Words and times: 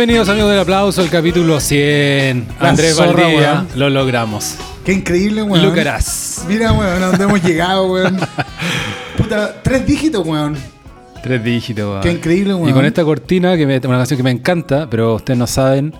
Bienvenidos 0.00 0.30
amigos 0.30 0.50
del 0.50 0.60
aplauso, 0.60 1.02
el 1.02 1.10
capítulo 1.10 1.60
100. 1.60 2.48
La 2.58 2.70
Andrés 2.70 2.96
zorra, 2.96 3.22
Valdivia, 3.22 3.52
weón. 3.52 3.68
lo 3.74 3.90
logramos. 3.90 4.56
Qué 4.82 4.94
increíble, 4.94 5.42
weón. 5.42 5.62
Lo 5.62 5.78
harás. 5.78 6.46
Mira, 6.48 6.72
weón, 6.72 7.02
a 7.02 7.06
dónde 7.08 7.24
hemos 7.24 7.42
llegado, 7.42 7.92
weón. 7.92 8.18
Puta, 9.18 9.60
tres 9.62 9.86
dígitos, 9.86 10.26
weón. 10.26 10.56
Tres 11.22 11.44
dígitos, 11.44 11.84
weón. 11.84 12.00
Qué 12.00 12.12
increíble, 12.12 12.54
weón. 12.54 12.70
Y 12.70 12.72
con 12.72 12.86
esta 12.86 13.04
cortina, 13.04 13.58
que 13.58 13.66
me, 13.66 13.76
una 13.76 13.98
canción 13.98 14.16
que 14.16 14.22
me 14.22 14.30
encanta, 14.30 14.88
pero 14.88 15.16
ustedes 15.16 15.38
no 15.38 15.46
saben 15.46 15.92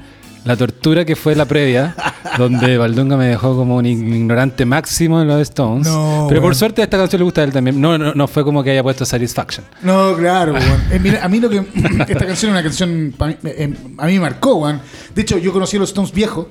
la 0.47 0.57
tortura 0.57 1.05
que 1.05 1.15
fue 1.15 1.35
la 1.35 1.45
previa, 1.45 1.95
donde 2.39 2.77
Valdunga 2.79 3.17
me 3.17 3.27
dejó 3.27 3.57
como 3.57 3.77
un 3.77 3.87
ignorante 3.87 4.65
máximo 4.65 5.21
en 5.21 5.29
los 5.29 5.41
Stones. 5.43 5.87
No, 5.87 6.27
pero 6.29 6.41
por 6.43 6.55
suerte 6.55 6.81
a 6.81 6.85
esta 6.85 6.97
canción 6.99 7.21
le 7.21 7.25
gusta 7.25 7.41
a 7.41 7.45
él 7.45 7.53
también. 7.53 7.81
No, 7.81 7.97
no, 7.99 8.15
no 8.15 8.29
fue 8.29 8.45
como 8.45 8.63
que 8.63 8.71
haya 8.71 8.83
puesto 8.83 9.05
Satisfaction. 9.05 9.65
No, 9.83 10.15
claro. 10.17 10.55
Eh, 10.91 10.99
mira, 11.03 11.25
a 11.25 11.29
mí 11.29 11.41
lo 11.41 11.49
que. 11.51 11.59
Esta 12.09 12.27
canción 12.27 12.51
es 12.51 12.55
una 12.55 12.63
canción. 12.63 13.15
mí- 13.19 13.37
eh, 13.45 13.75
a 13.99 14.07
mí 14.07 14.13
me 14.15 14.21
marcó, 14.21 14.57
weón. 14.57 14.81
De 15.15 15.23
hecho, 15.23 15.39
yo 15.39 15.53
conocí 15.53 15.77
a 15.77 15.81
los 15.81 15.91
Stones 15.91 16.13
viejos. 16.13 16.47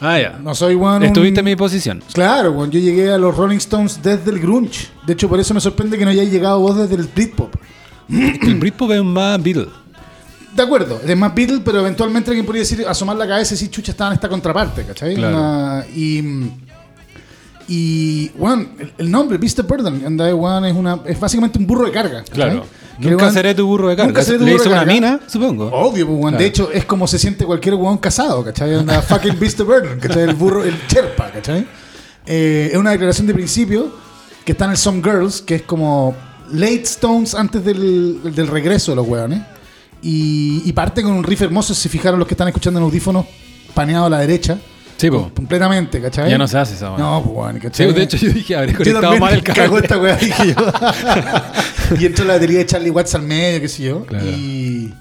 Ah, 0.00 0.18
ya. 0.18 0.38
No 0.42 0.54
soy, 0.54 0.74
un- 0.76 1.02
Estuviste 1.02 1.40
en 1.40 1.44
mi 1.46 1.56
posición. 1.56 2.02
Claro, 2.14 2.52
weón. 2.52 2.70
Yo 2.70 2.80
llegué 2.80 3.10
a 3.12 3.18
los 3.18 3.36
Rolling 3.36 3.58
Stones 3.58 4.00
desde 4.02 4.30
el 4.30 4.40
Grunge. 4.40 4.88
De 5.06 5.12
hecho, 5.12 5.28
por 5.28 5.38
eso 5.40 5.52
me 5.52 5.60
sorprende 5.60 5.98
que 5.98 6.04
no 6.04 6.10
hayáis 6.10 6.30
llegado 6.30 6.58
vos 6.60 6.76
desde 6.78 6.94
el 6.94 7.06
Britpop. 7.14 7.54
El 8.08 8.54
Britpop 8.56 8.90
es 8.92 9.04
más 9.04 9.42
Beatle. 9.42 9.68
De 10.54 10.62
acuerdo, 10.62 11.00
es 11.06 11.16
más 11.16 11.34
Beatles, 11.34 11.60
pero 11.64 11.80
eventualmente 11.80 12.30
alguien 12.30 12.44
podría 12.44 12.62
decir, 12.62 12.84
asomar 12.86 13.16
la 13.16 13.26
cabeza 13.26 13.54
y 13.54 13.56
decir, 13.56 13.70
chucha, 13.70 13.92
estaba 13.92 14.10
en 14.10 14.14
esta 14.14 14.28
contraparte, 14.28 14.84
¿cachai? 14.84 15.14
Claro. 15.14 15.36
Una- 15.38 15.84
y, 15.94 16.50
y, 17.68 18.28
bueno, 18.30 18.66
el, 18.78 18.92
el 18.98 19.10
nombre, 19.10 19.36
of 19.38 19.66
Burden, 19.68 20.04
anda, 20.04 20.34
weón, 20.34 20.64
es, 20.64 20.74
una, 20.74 21.00
es 21.06 21.20
básicamente 21.20 21.58
un 21.58 21.66
burro 21.66 21.86
de 21.86 21.92
carga. 21.92 22.18
¿cachai? 22.20 22.34
Claro. 22.34 22.64
Que, 23.00 23.08
Nunca 23.10 23.22
weón, 23.24 23.34
seré 23.34 23.54
tu 23.54 23.64
burro 23.66 23.88
de 23.88 23.96
carga. 23.96 24.08
nunca 24.08 24.22
seré 24.24 24.38
tu 24.38 24.44
Le 24.44 24.52
burro 24.52 24.62
hizo 24.64 24.70
de 24.70 24.74
una 24.74 24.84
carga. 24.84 24.92
mina, 24.92 25.20
supongo. 25.28 25.66
Obvio, 25.72 26.06
pues. 26.08 26.20
Claro. 26.20 26.38
De 26.38 26.46
hecho, 26.46 26.70
es 26.72 26.84
como 26.84 27.06
se 27.06 27.18
siente 27.18 27.44
cualquier 27.46 27.76
weón 27.76 27.98
casado, 27.98 28.42
¿cachai? 28.44 28.74
Una 28.74 29.00
fucking 29.02 29.38
Beast 29.38 29.60
of 29.60 29.68
Burden, 29.68 30.00
¿cachai? 30.00 30.22
El 30.24 30.34
burro, 30.34 30.64
el 30.64 30.74
cherpa, 30.88 31.30
¿cachai? 31.30 31.64
Eh, 32.26 32.70
es 32.72 32.76
una 32.76 32.90
declaración 32.90 33.26
de 33.28 33.34
principio 33.34 33.90
que 34.44 34.52
está 34.52 34.64
en 34.64 34.72
el 34.72 34.76
Some 34.76 35.00
Girls, 35.02 35.40
que 35.40 35.54
es 35.56 35.62
como 35.62 36.14
late 36.52 36.82
Stones 36.82 37.34
antes 37.36 37.64
del, 37.64 38.20
del 38.34 38.48
regreso 38.48 38.90
de 38.92 38.96
los 38.96 39.06
weones. 39.06 39.42
Y, 40.02 40.62
y 40.64 40.72
parte 40.72 41.02
con 41.02 41.12
un 41.12 41.22
riff 41.24 41.42
hermoso, 41.42 41.74
si 41.74 41.88
fijaron 41.88 42.18
los 42.18 42.26
que 42.26 42.34
están 42.34 42.48
escuchando 42.48 42.80
en 42.80 42.84
audífonos, 42.84 43.26
paneado 43.74 44.06
a 44.06 44.10
la 44.10 44.18
derecha. 44.18 44.58
Sí, 44.96 45.10
po. 45.10 45.30
Completamente, 45.34 46.00
¿cachai? 46.00 46.30
Ya 46.30 46.36
no 46.38 46.46
se 46.46 46.58
hace 46.58 46.74
esa 46.74 46.90
weá. 46.90 46.98
No, 46.98 47.22
pues, 47.22 47.54
Sí, 47.54 47.60
¿cachai? 47.60 47.92
de 47.94 48.02
hecho 48.02 48.16
yo 48.18 48.32
dije, 48.32 48.54
habré 48.56 48.72
Yo 48.72 48.78
conectado 48.78 49.18
mal 49.18 49.32
el 49.34 49.42
cable. 49.44 49.80
esta 49.82 49.98
weá, 49.98 50.16
dije 50.16 50.54
yo. 50.54 51.96
y 52.00 52.06
entró 52.06 52.24
la 52.26 52.34
batería 52.34 52.58
de 52.58 52.66
Charlie 52.66 52.90
Watts 52.90 53.14
al 53.14 53.22
medio, 53.22 53.60
qué 53.60 53.68
sé 53.68 53.82
yo. 53.84 54.04
Claro. 54.04 54.26
Y, 54.26 54.92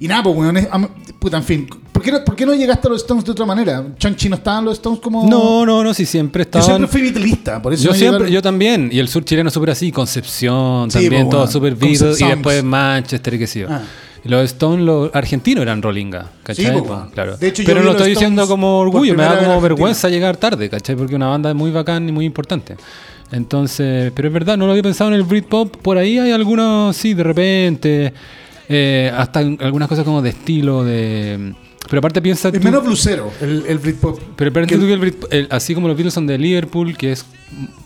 y 0.00 0.08
nada, 0.08 0.22
pues, 0.24 0.36
weón. 0.36 0.56
am- 0.70 0.88
puta, 1.20 1.36
en 1.36 1.44
fin. 1.44 1.68
¿Por 1.92 2.02
qué, 2.02 2.10
no, 2.10 2.24
¿Por 2.24 2.34
qué 2.34 2.44
no 2.44 2.52
llegaste 2.54 2.88
a 2.88 2.90
los 2.90 3.02
Stones 3.02 3.24
de 3.24 3.30
otra 3.30 3.46
manera? 3.46 3.84
¿Chanchi 3.96 4.28
no 4.28 4.34
estaban 4.36 4.64
los 4.64 4.74
Stones 4.74 4.98
como.? 5.00 5.28
No, 5.28 5.64
no, 5.64 5.84
no, 5.84 5.94
sí, 5.94 6.04
siempre 6.04 6.40
Yo 6.42 6.46
estaban... 6.58 6.66
siempre 6.66 6.88
fui 6.88 7.02
vitalista, 7.02 7.62
por 7.62 7.72
eso 7.72 7.84
Yo 7.84 7.90
no 7.90 7.94
siempre, 7.96 8.18
llegaron- 8.26 8.32
yo 8.32 8.42
también, 8.42 8.88
y 8.92 8.98
el 8.98 9.06
sur 9.08 9.24
chileno 9.24 9.50
súper 9.50 9.70
así, 9.70 9.92
Concepción, 9.92 10.90
Sí, 10.90 10.98
también 11.00 11.24
po, 11.26 11.30
todo 11.30 11.40
bueno, 11.42 11.52
súper 11.52 11.76
Beatles, 11.76 12.20
y 12.20 12.24
después 12.26 12.64
Manchester 12.64 13.34
y 13.34 13.38
qué 13.38 13.46
sé 13.46 13.60
yo. 13.60 13.68
Ah. 13.70 13.82
Los 14.24 14.44
Stones, 14.44 14.84
los 14.84 15.14
argentinos 15.14 15.62
eran 15.62 15.82
Rollinga, 15.82 16.30
¿cachai? 16.42 16.66
Sí, 16.66 16.82
claro. 17.12 17.36
De 17.36 17.48
hecho, 17.48 17.62
Pero 17.66 17.80
vi 17.80 17.86
lo 17.86 17.92
estoy 17.92 18.10
diciendo 18.10 18.46
como 18.48 18.78
orgullo, 18.78 19.14
me 19.14 19.22
da 19.22 19.38
como 19.38 19.60
vergüenza 19.60 20.08
llegar 20.08 20.36
tarde, 20.36 20.70
¿cachai? 20.70 20.96
Porque 20.96 21.14
una 21.14 21.28
banda 21.28 21.50
es 21.50 21.56
muy 21.56 21.70
bacán 21.70 22.08
y 22.08 22.12
muy 22.12 22.24
importante. 22.24 22.76
Entonces, 23.32 24.12
pero 24.14 24.28
es 24.28 24.34
verdad, 24.34 24.56
no 24.56 24.64
lo 24.66 24.72
había 24.72 24.82
pensado 24.82 25.10
en 25.10 25.16
el 25.16 25.24
Britpop, 25.24 25.76
por 25.76 25.98
ahí 25.98 26.18
hay 26.18 26.32
algunos, 26.32 26.96
sí, 26.96 27.14
de 27.14 27.22
repente, 27.22 28.14
eh, 28.68 29.12
hasta 29.14 29.40
algunas 29.40 29.88
cosas 29.88 30.04
como 30.04 30.22
de 30.22 30.30
estilo, 30.30 30.84
de... 30.84 31.54
Pero 31.88 31.98
aparte 31.98 32.22
piensa... 32.22 32.48
Es 32.48 32.54
tú- 32.54 32.60
menos 32.64 32.84
blusero 32.84 33.30
el, 33.40 33.64
el 33.68 33.78
Britpop. 33.78 34.18
pero 34.36 34.52
Que- 34.52 34.76
tú 34.76 34.86
que 34.86 34.92
el 34.94 35.00
Brit- 35.00 35.26
el- 35.30 35.48
así 35.50 35.74
como 35.74 35.86
los 35.88 35.96
Beatles 35.96 36.14
son 36.14 36.26
de 36.26 36.38
Liverpool, 36.38 36.96
que 36.96 37.12
es 37.12 37.26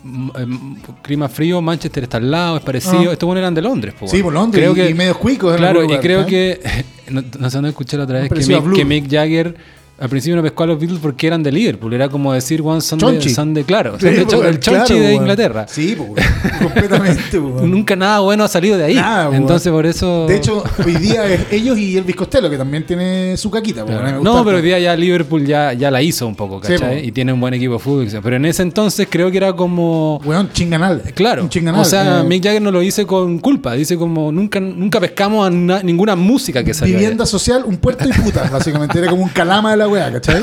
mm, 0.05 0.31
mm, 0.45 0.77
clima 1.03 1.29
frío, 1.29 1.61
Manchester 1.61 2.05
está 2.05 2.19
al 2.19 2.31
lado, 2.31 2.57
es 2.59 2.63
parecido. 2.63 3.11
Ah. 3.11 3.13
Estos 3.13 3.27
buenos 3.27 3.41
eran 3.43 3.55
de 3.55 3.63
Londres, 3.63 3.95
po, 3.99 4.07
Sí, 4.07 4.23
por 4.23 4.33
Londres, 4.33 4.61
Creo 4.63 4.73
y- 4.73 4.75
que, 4.77 4.91
y 4.91 4.95
medios 4.95 5.17
cuicos 5.19 5.57
Claro, 5.57 5.83
y 5.85 5.99
creo 5.99 6.23
¿eh? 6.23 6.27
que, 6.27 6.85
no, 7.11 7.23
no 7.39 7.51
sé 7.51 7.57
dónde 7.57 7.71
escuché 7.71 7.97
la 7.97 8.05
otra 8.05 8.21
vez, 8.21 8.31
Mick, 8.49 8.73
que 8.73 8.85
Mick 8.85 9.11
Jagger 9.11 9.57
al 10.01 10.09
principio 10.09 10.37
no 10.37 10.43
pescó 10.43 10.63
a 10.65 10.67
los 10.69 10.79
Beatles 10.79 11.01
porque 11.01 11.27
eran 11.27 11.43
de 11.43 11.51
Liverpool. 11.53 11.93
Era 11.93 12.09
como 12.09 12.33
decir, 12.33 12.61
one 12.63 12.81
son, 12.81 12.99
de, 12.99 13.29
son 13.29 13.53
de, 13.55 13.65
claro, 13.65 13.99
son 13.99 14.15
de 14.15 14.27
Cho- 14.27 14.45
el 14.45 14.61
Chonchi 14.61 14.87
claro, 14.95 15.01
de. 15.03 15.15
Inglaterra. 15.15 15.67
Sí, 15.69 15.97
weón. 15.99 16.15
completamente, 16.63 17.39
weón. 17.39 17.71
Nunca 17.71 17.97
nada 17.97 18.21
bueno 18.21 18.45
ha 18.45 18.49
salido 18.49 18.77
de 18.79 18.85
ahí. 18.85 18.95
Nada. 18.95 19.35
Entonces, 19.37 19.71
por 19.73 19.87
eso. 19.87 20.27
De 20.27 20.37
hecho, 20.37 20.63
hoy 20.85 20.95
día 20.97 21.27
es 21.27 21.47
ellos 21.53 21.79
y 21.79 21.97
Elvis 21.97 22.17
Costello, 22.17 22.49
que 22.51 22.57
también 22.57 22.85
tiene 22.87 23.37
su 23.37 23.51
caquita. 23.51 23.85
Claro. 23.85 24.21
No, 24.23 24.45
pero 24.45 24.57
hoy 24.59 24.63
día 24.63 24.79
ya 24.79 24.97
Liverpool 24.97 25.45
ya, 25.47 25.73
ya 25.73 25.91
la 25.91 26.03
hizo 26.03 26.27
un 26.27 26.35
poco, 26.37 26.61
¿cachai? 26.61 27.07
y 27.07 27.13
tiene 27.13 27.33
un 27.33 27.41
buen 27.41 27.55
equipo 27.55 27.75
de 27.75 27.79
fútbol. 27.79 28.09
Pero 28.23 28.37
en 28.37 28.45
ese 28.45 28.63
entonces 28.63 29.07
creo 29.11 29.31
que 29.31 29.37
era 29.39 29.53
como. 29.53 30.21
Weón, 30.25 30.51
chinganal. 30.53 31.03
Claro. 31.15 31.43
Un 31.43 31.49
chinganal. 31.49 31.81
O 31.81 31.85
sea, 31.85 32.21
Eh, 32.21 32.25
Mick 32.25 32.43
Jagger 32.45 32.63
no 32.63 32.71
lo 32.71 32.81
dice 32.81 33.07
con 33.07 33.39
culpa. 33.39 33.73
Dice 33.75 33.97
como 33.97 34.31
nunca, 34.33 34.61
nunca 34.61 35.01
pescamos 35.01 35.47
a 35.47 35.51
na- 35.51 35.83
ninguna 35.83 36.15
música 36.17 36.63
que 36.63 36.73
salió. 36.75 36.97
Vivienda 36.97 37.27
social, 37.27 37.63
un 37.67 37.77
puerto 37.79 38.09
y 38.09 38.13
putas, 38.13 38.51
básicamente. 38.51 38.99
Era 38.99 39.09
como 39.11 39.23
un 39.25 39.29
calama 39.29 39.71
de 39.73 39.77
la 39.77 39.88
¿cachai? 39.93 40.43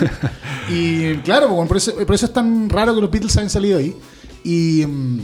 Y 0.70 1.18
claro, 1.18 1.48
pues, 1.68 1.92
por, 1.92 2.16
eso, 2.16 2.26
es 2.26 2.34
tan 2.34 2.70
raro 2.70 2.96
que 2.96 3.02
los 3.02 3.12
Beatles 3.12 3.38
hayan 3.38 3.50
salido 3.50 3.78
ahí. 3.78 3.96
Y 4.44 4.86
mm, 4.86 5.20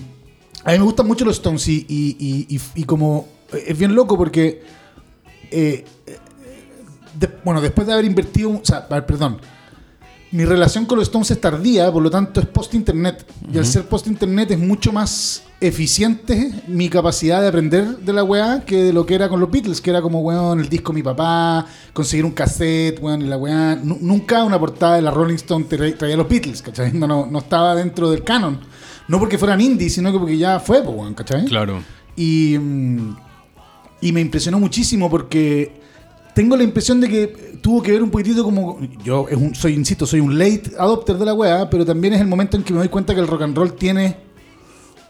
a 0.64 0.72
mí 0.72 0.78
me 0.78 0.84
gustan 0.84 1.08
mucho 1.08 1.26
los 1.26 1.38
Stones 1.38 1.68
y, 1.68 1.86
y, 1.88 2.84
como 2.84 3.28
es 3.52 3.78
bien 3.78 3.96
loco 3.96 4.18
porque, 4.18 4.64
eh, 5.50 5.84
eh, 6.06 7.28
bueno, 7.44 7.60
después 7.60 7.88
de 7.88 7.94
haber 7.94 8.06
invertido, 8.06 8.52
o 8.52 8.62
sea, 8.64 8.88
perdón, 8.88 9.42
mi 10.32 10.46
relación 10.46 10.86
con 10.86 10.98
los 10.98 11.08
Stones 11.08 11.30
es 11.32 11.42
tardía, 11.42 11.92
por 11.92 12.02
lo 12.02 12.10
tanto 12.10 12.40
es 12.40 12.46
post-internet. 12.48 13.26
Y 13.52 13.58
al 13.58 13.66
ser 13.66 13.84
post-internet 13.86 14.52
es 14.52 14.60
mucho 14.60 14.92
más 14.94 15.44
eficiente 15.60 16.52
mi 16.68 16.90
capacidad 16.90 17.42
de 17.42 17.48
aprender 17.50 17.98
de 17.98 18.14
la 18.14 18.24
weá 18.24 18.64
que 18.66 18.84
de 18.84 18.94
lo 18.94 19.06
que 19.06 19.14
era 19.16 19.28
con 19.30 19.40
los 19.40 19.52
Beatles, 19.52 19.82
que 19.82 19.90
era 19.90 20.02
como, 20.02 20.22
weón, 20.22 20.60
el 20.62 20.70
disco 20.70 20.92
de 20.94 20.96
mi 20.98 21.04
papá, 21.04 21.66
conseguir 21.94 22.24
un 22.26 22.32
cassette, 22.32 23.00
weón, 23.02 23.22
y 23.24 23.26
la 23.26 23.38
weá. 23.38 23.76
Nu- 23.76 23.98
nunca 24.00 24.44
una 24.46 24.58
portada 24.60 24.96
de 24.96 25.02
la 25.02 25.12
Rolling 25.12 25.36
Stone 25.36 25.66
tra- 25.68 25.98
traía 25.98 26.16
los 26.16 26.30
Beatles, 26.30 26.62
¿cachai? 26.62 26.94
No, 26.94 27.08
no, 27.08 27.26
no 27.26 27.40
estaba 27.40 27.76
dentro 27.76 28.10
del 28.10 28.24
canon. 28.24 28.60
No 29.08 29.20
porque 29.20 29.38
fueran 29.38 29.60
indie, 29.60 29.90
sino 29.90 30.12
que 30.14 30.18
porque 30.20 30.38
ya 30.38 30.60
fue, 30.60 30.80
weón, 30.82 31.14
¿cachai? 31.14 31.46
Claro. 31.46 31.84
Y, 32.16 32.58
mm, 32.58 33.16
y 34.02 34.12
me 34.14 34.22
impresionó 34.22 34.60
muchísimo 34.60 35.10
porque 35.10 35.81
tengo 36.34 36.56
la 36.56 36.64
impresión 36.64 37.00
de 37.02 37.08
que 37.10 37.28
tuvo 37.62 37.82
que 37.82 37.92
ver 37.92 38.04
un 38.04 38.10
poquitito 38.10 38.44
como. 38.44 38.80
Yo 39.04 39.28
es 39.30 39.38
un- 39.38 39.54
soy, 39.56 39.74
insisto, 39.74 40.06
soy 40.06 40.20
un 40.20 40.38
late 40.38 40.72
adopter 40.78 41.18
de 41.18 41.26
la 41.26 41.34
weá, 41.34 41.70
pero 41.70 41.86
también 41.86 42.14
es 42.14 42.22
el 42.22 42.28
momento 42.28 42.58
en 42.58 42.64
que 42.64 42.74
me 42.74 42.80
doy 42.80 42.90
cuenta 42.90 43.14
que 43.14 43.20
el 43.22 43.28
rock 43.28 43.42
and 43.44 43.56
roll 43.58 43.74
tiene 43.74 44.18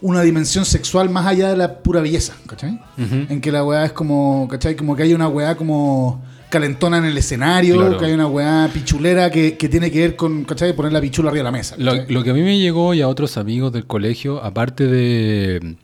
una 0.00 0.22
dimensión 0.22 0.64
sexual 0.64 1.10
más 1.10 1.26
allá 1.26 1.48
de 1.50 1.56
la 1.56 1.78
pura 1.78 2.00
belleza, 2.00 2.34
¿cachai? 2.46 2.80
En 2.98 3.40
que 3.40 3.52
la 3.52 3.62
weá 3.64 3.84
es 3.84 3.92
como, 3.92 4.48
¿cachai? 4.50 4.74
Como 4.74 4.96
que 4.96 5.04
hay 5.04 5.14
una 5.14 5.28
weá 5.28 5.56
como 5.56 6.20
calentona 6.50 6.98
en 6.98 7.04
el 7.04 7.16
escenario, 7.16 7.76
Claro. 7.76 7.98
que 7.98 8.04
hay 8.06 8.12
una 8.12 8.26
weá 8.26 8.68
pichulera 8.74 9.30
que, 9.30 9.56
que 9.56 9.68
tiene 9.68 9.90
que 9.92 10.00
ver 10.00 10.16
con, 10.16 10.44
¿cachai? 10.44 10.74
Poner 10.74 10.92
la 10.92 11.00
pichula 11.00 11.30
arriba 11.30 11.40
de 11.40 11.44
la 11.44 11.52
mesa. 11.56 11.76
Lo, 11.78 11.94
lo 12.08 12.24
que 12.24 12.30
a 12.30 12.34
mí 12.34 12.42
me 12.42 12.58
llegó 12.58 12.92
y 12.94 13.00
a 13.00 13.06
otros 13.08 13.36
amigos 13.36 13.72
del 13.72 13.86
colegio, 13.86 14.42
aparte 14.42 14.86
de, 14.88 15.76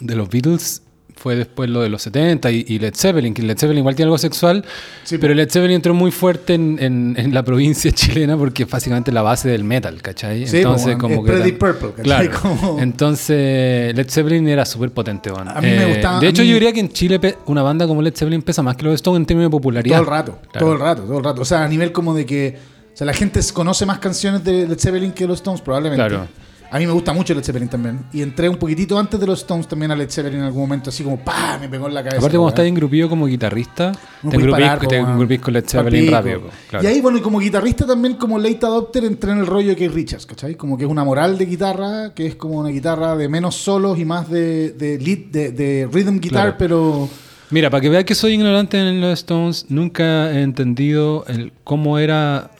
de 0.00 0.16
los 0.16 0.28
Beatles, 0.30 0.82
fue 1.16 1.34
después 1.34 1.68
lo 1.70 1.80
de 1.80 1.88
los 1.88 2.02
70 2.02 2.50
y, 2.52 2.64
y 2.68 2.78
Led 2.78 2.94
Zeppelin, 2.94 3.34
que 3.34 3.42
Led 3.42 3.58
Zeppelin 3.58 3.78
igual 3.78 3.96
tiene 3.96 4.06
algo 4.08 4.18
sexual, 4.18 4.64
Sí, 5.02 5.18
pero 5.18 5.34
Led 5.34 5.50
Zeppelin 5.50 5.76
entró 5.76 5.94
muy 5.94 6.10
fuerte 6.12 6.54
en, 6.54 6.78
en- 6.80 7.14
en 7.18 7.34
la 7.34 7.42
provincia 7.44 7.90
chilena 7.90 8.36
porque 8.36 8.62
es 8.64 8.70
básicamente 8.70 9.10
la 9.10 9.22
base 9.22 9.48
del 9.48 9.64
metal, 9.64 10.00
¿cachai? 10.02 10.46
Sí, 10.46 10.58
Entonces, 10.58 10.84
pues, 10.86 10.96
como 10.98 11.14
es 11.16 11.20
que... 11.22 11.26
Pretty 11.32 11.48
era- 11.48 11.58
Purple, 11.58 11.88
¿cachai? 11.96 12.28
Claro. 12.28 12.40
Como- 12.60 12.78
Entonces, 12.80 13.94
Led 13.96 14.08
Zeppelin 14.10 14.46
era 14.48 14.64
súper 14.64 14.90
potente, 14.90 15.30
bueno. 15.30 15.50
A 15.54 15.60
mí 15.60 15.68
me 15.68 15.86
gustaba- 15.86 16.20
De 16.20 16.28
hecho, 16.28 16.42
mí- 16.42 16.48
yo 16.48 16.54
diría 16.54 16.72
que 16.72 16.80
en 16.80 16.90
Chile 16.90 17.18
una 17.46 17.62
banda 17.62 17.86
como 17.86 18.02
Led 18.02 18.14
Zeppelin 18.14 18.42
pesa 18.42 18.62
más 18.62 18.76
que 18.76 18.84
los 18.84 18.94
Stones 18.94 19.20
en 19.20 19.26
términos 19.26 19.48
de 19.48 19.52
popularidad. 19.52 19.96
Todo 19.96 20.04
el 20.04 20.10
rato, 20.10 20.38
Claro. 20.52 20.66
todo 20.66 20.72
el 20.74 20.80
rato, 20.80 21.02
todo 21.02 21.18
el 21.18 21.24
rato. 21.24 21.42
O 21.42 21.44
sea, 21.44 21.64
a 21.64 21.68
nivel 21.68 21.92
como 21.92 22.14
de 22.14 22.26
que. 22.26 22.56
O 22.92 22.96
sea, 22.96 23.06
la 23.06 23.12
gente 23.12 23.40
conoce 23.52 23.84
más 23.86 23.98
canciones 23.98 24.42
de 24.44 24.66
Led 24.66 24.78
Zeppelin 24.78 25.12
que 25.12 25.26
los 25.26 25.36
Stones, 25.38 25.60
probablemente. 25.60 26.06
Claro. 26.06 26.26
A 26.70 26.78
mí 26.78 26.86
me 26.86 26.92
gusta 26.92 27.12
mucho 27.12 27.32
Led 27.32 27.44
Zeppelin 27.44 27.68
también. 27.68 28.00
Y 28.12 28.22
entré 28.22 28.48
un 28.48 28.56
poquitito 28.56 28.98
antes 28.98 29.18
de 29.20 29.26
los 29.26 29.38
Stones 29.40 29.68
también 29.68 29.90
a 29.92 29.96
Led 29.96 30.10
Zeppelin 30.10 30.40
en 30.40 30.44
algún 30.46 30.62
momento, 30.62 30.90
así 30.90 31.04
como 31.04 31.18
¡pah! 31.18 31.58
Me 31.60 31.68
pegó 31.68 31.86
en 31.86 31.94
la 31.94 32.02
cabeza. 32.02 32.18
Aparte, 32.18 32.36
como 32.36 32.48
estás 32.48 32.66
engrupido 32.66 33.08
como 33.08 33.26
guitarrista, 33.26 33.92
No 34.22 34.30
te 34.30 34.36
engrupís 34.36 34.60
parar, 34.64 34.78
po, 34.80 34.88
te 34.88 34.96
weón. 35.00 35.10
engrupís 35.12 35.40
con 35.40 35.54
Led 35.54 35.64
Zeppelin 35.66 36.10
rápido. 36.10 36.42
claro. 36.68 36.84
Y 36.84 36.86
ahí, 36.88 37.00
bueno, 37.00 37.18
y 37.18 37.20
como 37.20 37.38
guitarrista 37.38 37.86
también, 37.86 38.14
como 38.14 38.38
late 38.38 38.66
adopter, 38.66 39.04
entré 39.04 39.32
en 39.32 39.38
el 39.38 39.46
rollo 39.46 39.68
de 39.70 39.76
Keith 39.76 39.92
Richards, 39.92 40.26
¿cachai? 40.26 40.54
Como 40.56 40.76
que 40.76 40.84
es 40.84 40.90
una 40.90 41.04
moral 41.04 41.38
de 41.38 41.46
guitarra, 41.46 42.12
que 42.14 42.26
es 42.26 42.34
como 42.36 42.58
una 42.58 42.70
guitarra 42.70 43.16
de 43.16 43.28
menos 43.28 43.54
solos 43.54 43.98
y 43.98 44.04
más 44.04 44.28
de, 44.28 44.70
de 44.72 44.98
lead, 44.98 45.18
de, 45.30 45.52
de 45.52 45.88
rhythm 45.92 46.18
guitar, 46.18 46.42
Claro. 46.42 46.56
pero. 46.58 47.08
Mira, 47.50 47.70
para 47.70 47.80
que 47.80 47.88
veas 47.88 48.04
que 48.04 48.16
soy 48.16 48.32
ignorante 48.32 48.76
en 48.76 49.00
los 49.00 49.20
Stones, 49.20 49.66
nunca 49.68 50.32
he 50.32 50.42
entendido 50.42 51.24
el, 51.28 51.52
cómo 51.62 51.96
era 52.00 52.50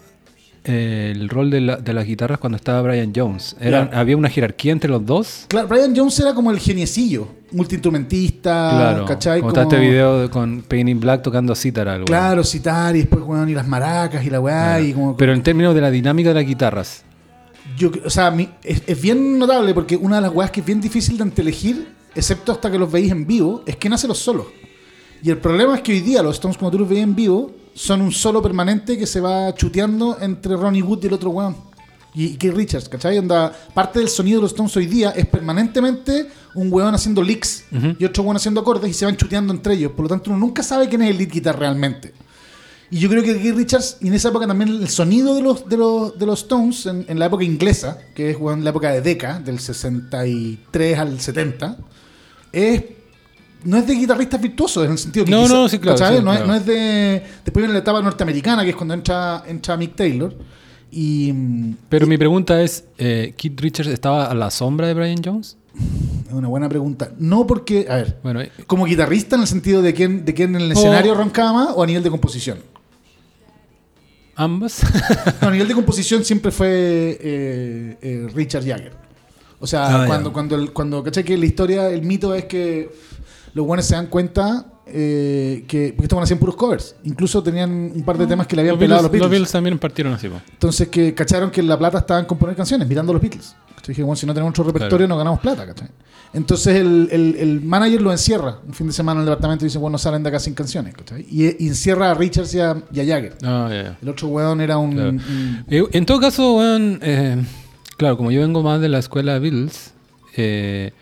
el 0.67 1.29
rol 1.29 1.51
de, 1.51 1.61
la- 1.61 1.77
de 1.77 1.93
las 1.93 2.07
guitarras 2.07 2.39
cuando 2.39 2.57
estaba 2.57 2.83
Brian 2.83 3.13
Jones. 3.15 3.57
Había 3.93 4.17
una 4.17 4.29
jerarquía 4.29 4.73
entre 4.73 4.91
los 4.91 5.05
dos. 5.07 5.45
Claro, 5.49 5.69
Brian 5.69 5.95
Jones 5.97 6.19
era 6.21 6.35
como 6.35 6.51
el 6.51 6.59
geniecillo, 6.59 7.29
multiinstrumentista, 7.53 8.71
claro. 8.73 9.05
¿cachai? 9.07 9.41
Como 9.41 9.51
está 9.51 9.65
Como- 9.65 9.75
este 9.77 9.87
video 9.89 10.21
de- 10.21 10.31
con 10.31 10.63
Pain 10.63 10.89
in 10.89 11.01
Black 11.01 11.23
tocando 11.23 11.55
cítara. 11.55 11.95
algo. 11.95 12.07
Claro, 12.07 12.43
citar 12.45 12.95
y 12.97 13.01
después, 13.01 13.23
weón, 13.25 13.49
y 13.49 13.55
las 13.55 13.67
maracas 13.67 14.25
y 14.25 14.31
la 14.31 14.41
weá, 14.41 14.81
y 14.81 14.93
como... 14.93 15.17
Pero 15.17 15.33
en 15.33 15.43
términos 15.43 15.75
de 15.75 15.81
la 15.81 15.91
dinámica 15.91 16.31
de 16.31 16.35
las 16.35 16.47
guitarras. 16.47 17.05
Yo, 17.77 17.91
o 18.05 18.11
sea, 18.11 18.31
mi- 18.31 18.49
es, 18.63 18.83
es 18.87 19.01
bien 19.01 19.39
notable 19.39 19.75
porque 19.75 19.97
una 19.97 20.17
de 20.17 20.23
las 20.23 20.33
weas 20.33 20.51
que 20.51 20.61
es 20.61 20.67
bien 20.67 20.81
difícil 20.81 21.17
de 21.17 21.25
anteelegir, 21.25 21.89
excepto 22.15 22.53
hasta 22.53 22.71
que 22.71 22.79
los 22.79 22.91
veis 22.91 23.11
en 23.11 23.27
vivo, 23.27 23.63
es 23.67 23.77
quién 23.77 23.93
hace 23.93 24.07
los 24.09 24.19
solos. 24.19 24.47
Y 25.23 25.31
el 25.31 25.39
problema 25.39 25.75
es 25.77 25.81
que 25.83 25.93
hoy 25.93 26.01
día 26.01 26.23
los 26.23 26.37
Stones, 26.37 26.57
como 26.59 26.71
tú 26.71 26.79
los 26.79 26.89
veis 26.89 27.03
en 27.03 27.15
vivo, 27.15 27.51
son 27.77 28.01
un 28.01 28.11
solo 28.11 28.41
permanente 28.41 28.97
que 28.97 29.07
se 29.07 29.21
va 29.21 29.55
chuteando 29.55 30.17
entre 30.21 30.57
Ronnie 30.57 30.83
Wood 30.83 31.05
y 31.05 31.07
el 31.09 31.13
otro 31.13 31.29
weón. 31.31 31.55
Y, 32.15 32.25
y 32.25 32.37
Keith 32.39 32.55
Richards, 32.55 32.89
¿cachai? 32.89 33.19
Onda, 33.19 33.53
parte 33.75 33.99
del 33.99 34.09
sonido 34.09 34.39
de 34.39 34.43
los 34.43 34.53
Stones 34.53 34.75
hoy 34.79 34.87
día 34.87 35.11
es 35.11 35.27
permanentemente 35.27 36.27
un 36.55 36.73
weón 36.73 36.95
haciendo 36.95 37.23
licks 37.23 37.65
y 37.99 38.05
otro 38.07 38.23
weón 38.23 38.37
haciendo 38.37 38.63
acordes 38.63 38.91
y 38.91 38.95
se 38.95 39.05
van 39.05 39.19
chuteando 39.19 39.53
entre 39.53 39.75
ellos. 39.75 39.93
Por 39.93 40.05
lo 40.05 40.09
tanto, 40.09 40.31
uno 40.31 40.39
nunca 40.39 40.63
sabe 40.63 40.89
quién 40.89 41.03
es 41.03 41.11
el 41.11 41.19
lead 41.19 41.29
guitar 41.29 41.59
realmente. 41.59 42.15
Y 42.91 42.99
yo 42.99 43.11
creo 43.11 43.23
que 43.23 43.39
Keith 43.39 43.55
Richards, 43.55 43.99
y 44.01 44.09
en 44.09 44.15
esa 44.15 44.31
época 44.31 44.47
también 44.47 44.71
el 44.71 44.89
sonido 44.89 45.35
de 45.35 45.43
los, 45.43 45.69
de 45.69 45.77
los, 45.77 46.19
de 46.19 46.25
los 46.25 46.43
Stones, 46.43 46.87
en, 46.87 47.05
en 47.09 47.19
la 47.19 47.27
época 47.27 47.45
inglesa, 47.45 47.99
que 48.15 48.31
es 48.31 48.39
weón, 48.39 48.65
la 48.65 48.71
época 48.71 48.91
de 48.91 49.03
Decca, 49.03 49.39
del 49.39 49.59
63 49.59 50.99
al 50.99 51.21
70, 51.21 51.77
es, 52.53 52.83
no 53.65 53.77
es 53.77 53.87
de 53.87 53.95
guitarristas 53.95 54.41
virtuosos, 54.41 54.85
en 54.85 54.93
el 54.93 54.99
sentido 54.99 55.25
que 55.25 55.31
No, 55.31 55.43
quizá- 55.45 55.53
no, 55.55 55.69
sí, 55.69 55.79
claro, 55.79 55.99
sí, 55.99 56.05
no, 56.05 56.09
es, 56.17 56.23
claro. 56.23 56.47
no 56.47 56.55
es 56.55 56.67
de... 56.67 57.23
Después 57.45 57.63
viene 57.63 57.73
la 57.73 57.79
etapa 57.81 58.01
norteamericana, 58.03 58.63
que 58.65 58.71
es 58.71 58.77
cuando 58.77 58.95
entra, 58.95 59.43
entra 59.47 59.77
Mick 59.77 59.95
Taylor. 59.97 60.35
Y... 60.91 61.33
mm, 61.33 61.75
Pero 61.89 62.07
mi 62.07 62.17
pregunta 62.17 62.61
es, 62.63 62.85
eh, 62.99 63.35
¿Keith 63.37 63.61
Richards 63.61 63.91
estaba 63.91 64.27
a 64.27 64.35
la 64.35 64.51
sombra 64.51 64.87
de 64.87 64.95
Brian 64.95 65.21
Jones? 65.25 65.57
Es 66.27 66.33
una 66.33 66.49
buena 66.49 66.69
pregunta. 66.69 67.11
No 67.19 67.47
porque, 67.47 67.87
a 67.91 67.97
ver, 67.97 68.19
Bueno, 68.23 68.41
eh, 68.41 68.51
como 68.67 68.85
guitarrista 68.87 69.37
en 69.37 69.43
el 69.43 69.49
sentido 69.49 69.83
de 69.83 69.93
quién, 69.95 70.25
de 70.25 70.33
quién 70.33 70.55
en 70.55 70.63
el 70.63 70.73
escenario 70.73 71.15
roncaba 71.15 71.53
más 71.53 71.69
o 71.75 71.83
a 71.83 71.87
nivel 71.87 72.03
de 72.03 72.11
composición. 72.11 72.59
ambas. 74.37 74.81
No, 75.43 75.49
a 75.49 75.51
nivel 75.51 75.69
de 75.69 75.75
composición 75.75 76.25
siempre 76.25 76.51
fue 76.51 76.69
eh, 77.21 77.99
eh, 78.01 78.29
Richard 78.35 78.65
Jagger. 78.65 78.93
O 79.59 79.67
sea, 79.67 80.03
Ah, 80.03 80.07
cuando, 80.07 80.33
cuando, 80.33 80.73
cuando, 80.73 81.03
¿cachai? 81.03 81.25
Que 81.25 81.37
la 81.37 81.47
historia, 81.47 81.89
el 81.91 82.03
mito 82.03 82.35
es 82.35 82.45
que 82.45 82.91
los 83.57 83.67
buenos 83.67 83.87
se 83.87 83.95
dan 83.95 84.07
cuenta 84.07 84.67
eh, 84.87 85.65
que. 85.67 85.95
Porque 85.97 86.15
buenos 86.15 86.27
hacían 86.29 86.39
puros 86.39 86.57
covers. 86.57 86.95
Incluso 87.05 87.43
tenían 87.43 87.71
un 87.95 88.03
par 88.05 88.19
de 88.19 88.27
temas 88.27 88.47
que 88.47 88.55
le 88.55 88.61
habían 88.63 88.75
los, 88.75 88.81
pelado 88.81 89.01
a 89.01 89.03
Beatles, 89.03 89.03
los 89.03 89.03
los 89.03 89.31
Beatles. 89.31 89.31
Beatles 89.31 89.53
también 89.53 89.79
partieron 89.79 90.13
así. 90.13 90.29
po. 90.29 90.41
Entonces, 90.53 90.89
que 90.89 91.15
cacharon 91.15 91.51
que 91.51 91.63
la 91.63 91.79
plata 91.79 91.99
estaba 91.99 92.21
en 92.21 92.27
componer 92.27 92.55
canciones, 92.55 92.87
mirando 92.87 93.13
a 93.13 93.15
los 93.15 93.23
Beatles. 93.23 93.57
Entonces 93.71 93.89
dije, 93.89 94.03
bueno, 94.03 94.17
si 94.17 94.27
no 94.27 94.35
tenemos 94.35 94.51
otro 94.51 94.65
repertorio, 94.65 95.07
Claro. 95.07 95.09
no 95.09 95.17
ganamos 95.19 95.41
plata, 95.41 95.67
¿cachai? 95.67 95.89
Entonces 96.33 96.75
el, 96.77 97.09
el- 97.13 97.37
el 97.37 97.61
manager 97.63 98.03
lo 98.03 98.11
encierra 98.13 98.59
un 98.67 98.75
fin 98.75 98.87
de 98.89 98.93
semana 98.93 99.21
en 99.21 99.23
el 99.27 99.31
departamento 99.31 99.65
y 99.65 99.69
dice, 99.69 99.79
bueno, 99.79 99.93
no 99.93 99.99
salen 99.99 100.23
de 100.23 100.29
acá 100.29 100.39
sin 100.41 100.55
canciones, 100.55 100.95
¿cachai? 100.95 101.25
Y, 101.31 101.65
y 101.65 101.69
encierra 101.69 102.11
a 102.11 102.15
Richards 102.15 102.53
y 102.55 102.61
a, 102.61 102.77
y 102.93 103.01
a 103.01 103.05
Jagger. 103.07 103.37
Ah, 103.43 103.69
ya. 103.71 103.97
El 104.03 104.09
otro 104.09 104.29
weón 104.29 104.61
era 104.61 104.77
un. 104.77 104.93
Claro. 104.93 105.09
un- 105.11 105.65
Eh, 105.69 105.85
En 105.93 106.05
todo 106.05 106.21
caso, 106.21 106.55
weón, 106.57 106.99
eh, 107.03 107.43
claro, 107.97 108.17
como 108.19 108.31
yo 108.33 108.41
vengo 108.41 108.63
más 108.63 108.81
de 108.81 108.89
la 108.89 108.99
escuela 108.99 109.39
Beatles, 109.39 109.93
eh, 110.37 110.93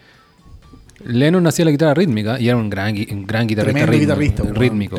Lennon 1.04 1.46
hacía 1.46 1.64
la 1.64 1.70
guitarra 1.70 1.94
rítmica 1.94 2.38
y 2.40 2.48
era 2.48 2.56
un 2.56 2.70
gran, 2.70 2.94
un 3.10 3.26
gran 3.26 3.46
guitarrista 3.46 3.84
rítmico, 3.86 4.00
guitarrista, 4.00 4.42
rítmico. 4.52 4.96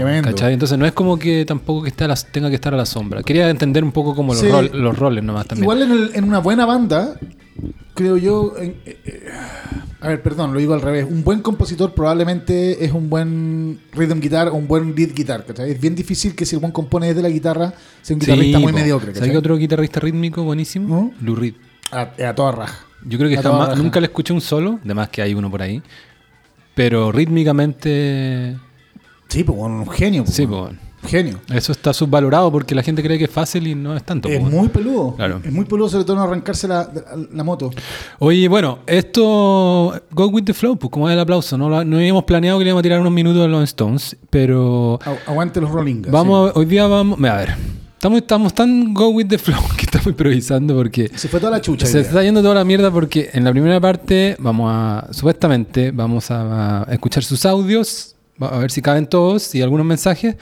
Entonces 0.48 0.78
no 0.78 0.86
es 0.86 0.92
como 0.92 1.18
que 1.18 1.46
tampoco 1.46 1.84
que 1.84 1.90
está 1.90 2.06
a 2.06 2.10
la- 2.10 2.16
tenga 2.16 2.50
que 2.50 2.56
estar 2.56 2.74
a 2.74 2.78
la 2.78 2.86
sombra. 2.86 3.24
Quería 3.24 3.50
entender 3.50 3.84
un 3.84 3.92
poco 3.92 4.16
como 4.16 4.34
los, 4.34 4.42
Sí. 4.42 4.48
rol- 4.48 4.72
los 4.74 4.98
roles 4.98 5.24
nomás 5.24 5.48
también. 5.48 5.64
Igual 5.64 5.82
en, 5.84 5.92
el- 5.92 6.12
en 6.16 6.24
una 6.26 6.40
buena 6.40 6.66
banda, 6.66 7.18
creo 7.94 8.18
yo. 8.18 8.54
en- 8.60 8.76
eh, 8.86 8.98
eh, 9.06 9.24
a 10.02 10.10
ver, 10.10 10.22
perdón, 10.22 10.54
lo 10.54 10.60
digo 10.60 10.74
al 10.74 10.82
revés. 10.82 11.08
Un 11.10 11.24
buen 11.24 11.40
compositor 11.42 11.94
probablemente 11.96 12.84
es 12.86 12.92
un 12.92 13.10
buen 13.10 13.80
rhythm 13.94 14.20
guitar 14.20 14.50
o 14.50 14.54
un 14.56 14.68
buen 14.68 14.94
lead 14.96 15.12
guitar. 15.16 15.46
¿cachai? 15.46 15.72
Es 15.72 15.80
bien 15.82 15.96
difícil 15.96 16.36
que 16.36 16.46
si 16.46 16.56
el 16.56 16.60
buen 16.60 16.72
compone 16.72 17.08
desde 17.08 17.22
la 17.24 17.30
guitarra 17.30 17.74
sea 18.02 18.16
un 18.16 18.22
Sí, 18.22 18.28
guitarrista 18.30 18.60
muy 18.60 18.74
po. 18.74 18.80
mediocre. 18.80 19.08
¿Sabes 19.08 19.20
¿cachai? 19.22 19.32
qué 19.32 19.38
otro 19.38 19.58
guitarrista 19.58 20.00
rítmico 20.02 20.44
buenísimo? 20.44 21.12
¿No? 21.20 21.26
Lou 21.26 21.36
Reed. 21.36 21.54
A, 21.92 22.02
a 22.28 22.36
toda 22.36 22.52
raja. 22.52 22.86
Yo 23.08 23.18
creo 23.18 23.30
que 23.30 23.38
jamás, 23.38 23.78
nunca 23.78 24.00
le 24.00 24.08
escuché 24.08 24.34
un 24.34 24.42
solo, 24.42 24.80
además 24.84 25.10
que 25.10 25.22
hay 25.22 25.34
uno 25.34 25.50
por 25.52 25.62
ahí. 25.62 25.82
Pero 26.74 27.12
rítmicamente, 27.12 28.58
Sí, 29.30 29.44
pues 29.44 29.58
bueno, 29.58 29.80
un 29.84 29.90
genio. 29.90 30.24
pues, 30.24 30.36
sí, 30.36 30.46
pues, 30.46 30.72
Un 31.04 31.10
genio. 31.10 31.40
eso 31.54 31.72
está 31.72 31.94
subvalorado 31.94 32.52
porque 32.52 32.76
la 32.76 32.84
gente 32.84 33.02
cree 33.04 33.18
que 33.18 33.26
es 33.26 33.30
fácil 33.32 33.68
y 33.68 33.76
no 33.76 33.96
es 33.96 34.04
tanto. 34.04 34.28
Es 34.28 34.40
pues. 34.40 34.52
muy 34.52 34.68
peludo. 34.70 35.16
Claro. 35.16 35.40
Es 35.44 35.52
muy 35.52 35.66
peludo, 35.66 35.88
sobre 35.90 36.04
todo 36.04 36.18
en 36.18 36.24
arrancarse 36.24 36.68
la, 36.68 36.84
la- 36.94 37.26
la 37.32 37.44
moto. 37.44 37.70
Oye, 38.20 38.48
bueno, 38.48 38.80
esto, 38.88 39.94
Go 40.12 40.28
With 40.28 40.44
The 40.46 40.54
Flow, 40.54 40.78
pues 40.78 40.92
como 40.92 41.08
es 41.10 41.14
el 41.14 41.20
aplauso, 41.20 41.58
no, 41.58 41.70
no 41.84 41.98
habíamos 41.98 42.24
planeado 42.26 42.58
que 42.60 42.66
le 42.66 42.70
íbamos 42.70 42.82
a 42.82 42.84
tirar 42.84 43.00
unos 43.00 43.14
minutos 43.14 43.44
a 43.44 43.48
los 43.48 43.64
Stones, 43.64 44.18
pero 44.30 45.00
Agu- 45.00 45.18
Aguante 45.28 45.62
los 45.62 45.72
Rolling. 45.72 46.02
vamos, 46.10 46.52
a- 46.52 46.60
hoy 46.60 46.66
día 46.66 46.88
vamos, 46.88 47.18
a 47.24 47.36
ver, 47.38 47.56
estamos, 48.06 48.18
estamos 48.22 48.54
tan 48.54 48.94
Go 48.94 49.10
With 49.10 49.28
The 49.28 49.38
Flow 49.38 49.62
que 49.78 49.84
estamos 49.86 50.08
improvisando 50.08 50.76
porque 50.76 51.10
Se 51.16 51.28
fue 51.28 51.40
toda 51.40 51.52
la 51.54 51.62
chucha. 51.62 51.86
se 51.88 52.02
está 52.02 52.22
yendo 52.24 52.42
toda 52.42 52.56
la 52.56 52.64
mierda 52.64 52.92
porque 52.92 53.30
en 53.34 53.44
la 53.44 53.52
primera 53.52 53.80
parte 53.80 54.36
vamos 54.40 54.70
a, 54.74 55.08
supuestamente, 55.12 55.92
vamos 55.92 56.30
a, 56.32 56.84
a 56.84 56.94
escuchar 56.94 57.24
sus 57.24 57.46
audios, 57.46 58.16
a 58.40 58.58
ver 58.60 58.70
si 58.72 58.82
caben 58.82 59.08
todos 59.08 59.56
y 59.56 59.62
algunos 59.62 59.86
mensajes. 59.86 60.36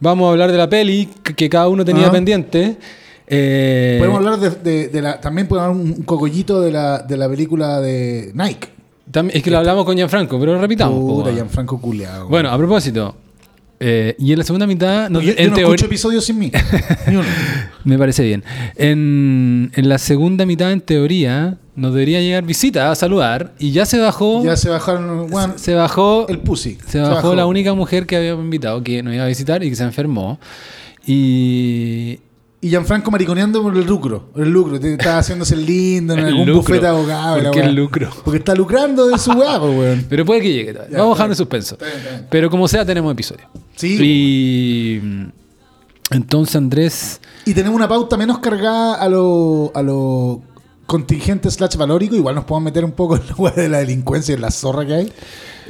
Vamos 0.00 0.28
a 0.28 0.30
hablar 0.30 0.50
de 0.50 0.56
la 0.58 0.68
peli 0.68 1.08
que 1.36 1.48
cada 1.50 1.68
uno 1.68 1.84
tenía 1.84 2.04
Ajá. 2.04 2.12
pendiente. 2.12 2.76
Eh, 3.26 3.96
Podemos 3.98 4.18
hablar 4.18 4.38
de, 4.40 4.50
de- 4.50 4.88
de 4.88 5.02
la. 5.02 5.20
También 5.20 5.46
podemos 5.46 5.70
hablar 5.70 5.86
un, 5.98 6.02
cogollito 6.04 6.60
de 6.62 6.72
la, 6.72 6.98
de 7.00 7.16
la 7.16 7.28
película 7.28 7.80
de 7.80 8.32
Nike. 8.34 8.68
también- 9.10 9.36
es 9.36 9.42
que 9.42 9.50
lo 9.50 9.58
hablamos 9.58 9.84
con 9.84 9.94
Gianfranco, 9.96 10.40
pero 10.40 10.54
lo 10.54 10.60
repitamos. 10.60 10.98
weón. 10.98 11.34
Gianfranco 11.34 11.80
culeado. 11.80 12.28
Bueno, 12.28 12.50
a 12.50 12.56
propósito, 12.56 13.14
eh, 13.80 14.14
y 14.18 14.32
en 14.32 14.38
la 14.38 14.44
segunda 14.44 14.66
mitad, 14.66 15.08
nos- 15.10 15.22
yo, 15.24 15.32
yo 15.32 15.38
en 15.38 15.48
no 15.50 15.54
teoría, 15.56 15.74
escucho 15.74 15.86
episodios 15.86 16.24
sin 16.24 16.38
mí. 16.38 16.52
Ni 17.08 17.16
uno. 17.16 17.24
me 17.84 17.98
parece 17.98 18.22
bien. 18.22 18.44
En, 18.76 19.72
en 19.74 19.88
la 19.88 19.96
segunda 19.98 20.44
mitad, 20.46 20.70
en 20.70 20.80
teoría, 20.82 21.56
nos 21.76 21.94
debería 21.94 22.20
llegar 22.20 22.44
visita 22.44 22.90
a 22.90 22.94
saludar 22.94 23.52
y 23.58 23.72
ya 23.72 23.86
se 23.86 23.98
bajó, 23.98 24.44
Ya 24.44 24.56
se 24.56 24.68
bajaron. 24.68 25.30
Bueno, 25.30 25.54
se 25.56 25.74
bajó, 25.74 26.26
el 26.28 26.38
pussy. 26.40 26.76
se 26.86 27.00
bajó 27.00 27.34
la 27.34 27.46
única 27.46 27.72
mujer 27.74 28.06
que 28.06 28.16
habíamos 28.16 28.44
invitado 28.44 28.82
que 28.84 29.02
nos 29.02 29.14
iba 29.14 29.24
a 29.24 29.28
visitar 29.28 29.62
y 29.64 29.70
que 29.70 29.76
se 29.76 29.84
enfermó. 29.84 30.38
Y 31.06 32.18
Y 32.62 32.68
Gianfranco 32.68 33.10
mariconeando 33.10 33.62
por 33.62 33.74
el 33.74 33.86
lucro. 33.86 34.28
El 34.36 34.50
lucro. 34.50 34.76
Estaba 34.76 35.18
haciéndose 35.18 35.56
lindo 35.56 36.12
en 36.12 36.18
El 36.20 36.26
algún 36.26 36.40
lucro. 36.46 36.56
bufete 36.62 36.80
de 36.82 36.88
abogado. 36.88 37.42
¿Por 37.42 37.50
qué 37.52 37.60
el 37.60 37.74
lucro? 37.74 38.10
Porque 38.22 38.38
está 38.38 38.54
lucrando 38.54 39.08
de 39.08 39.16
su 39.18 39.30
weá, 39.32 39.58
pues, 39.58 39.78
weón. 39.78 40.06
Pero 40.10 40.26
puede 40.26 40.42
que 40.42 40.52
llegue. 40.52 40.72
todavía. 40.74 40.92
Ya, 40.96 41.02
Vamos 41.02 41.12
a 41.12 41.14
está 41.14 41.24
dejar 41.24 41.30
en 41.30 41.36
suspenso. 41.36 41.74
Está 41.76 41.86
bien, 41.86 41.98
está 41.98 42.10
bien. 42.10 42.26
Pero 42.30 42.50
como 42.50 42.68
sea, 42.68 42.84
tenemos 42.84 43.10
episodio. 43.12 43.46
Sí. 43.76 43.96
Y 43.98 45.00
mm, 45.02 45.24
entonces, 46.10 46.56
Andrés, 46.56 47.20
Y 47.46 47.54
tenemos 47.54 47.76
una 47.76 47.88
pauta 47.88 48.16
menos 48.18 48.40
cargada 48.40 48.94
a 48.96 49.08
lo, 49.08 49.72
a 49.74 49.80
lo 49.82 50.42
contingente 50.84 51.50
slash 51.50 51.76
valórico. 51.76 52.14
Igual 52.14 52.34
nos 52.34 52.44
podemos 52.44 52.64
meter 52.66 52.84
un 52.84 52.92
poco 52.92 53.16
en 53.16 53.22
la 53.38 53.50
de 53.52 53.68
la 53.70 53.78
delincuencia 53.78 54.32
y 54.32 54.36
en 54.36 54.42
la 54.42 54.50
zorra 54.50 54.84
que 54.84 54.94
hay. 54.94 55.12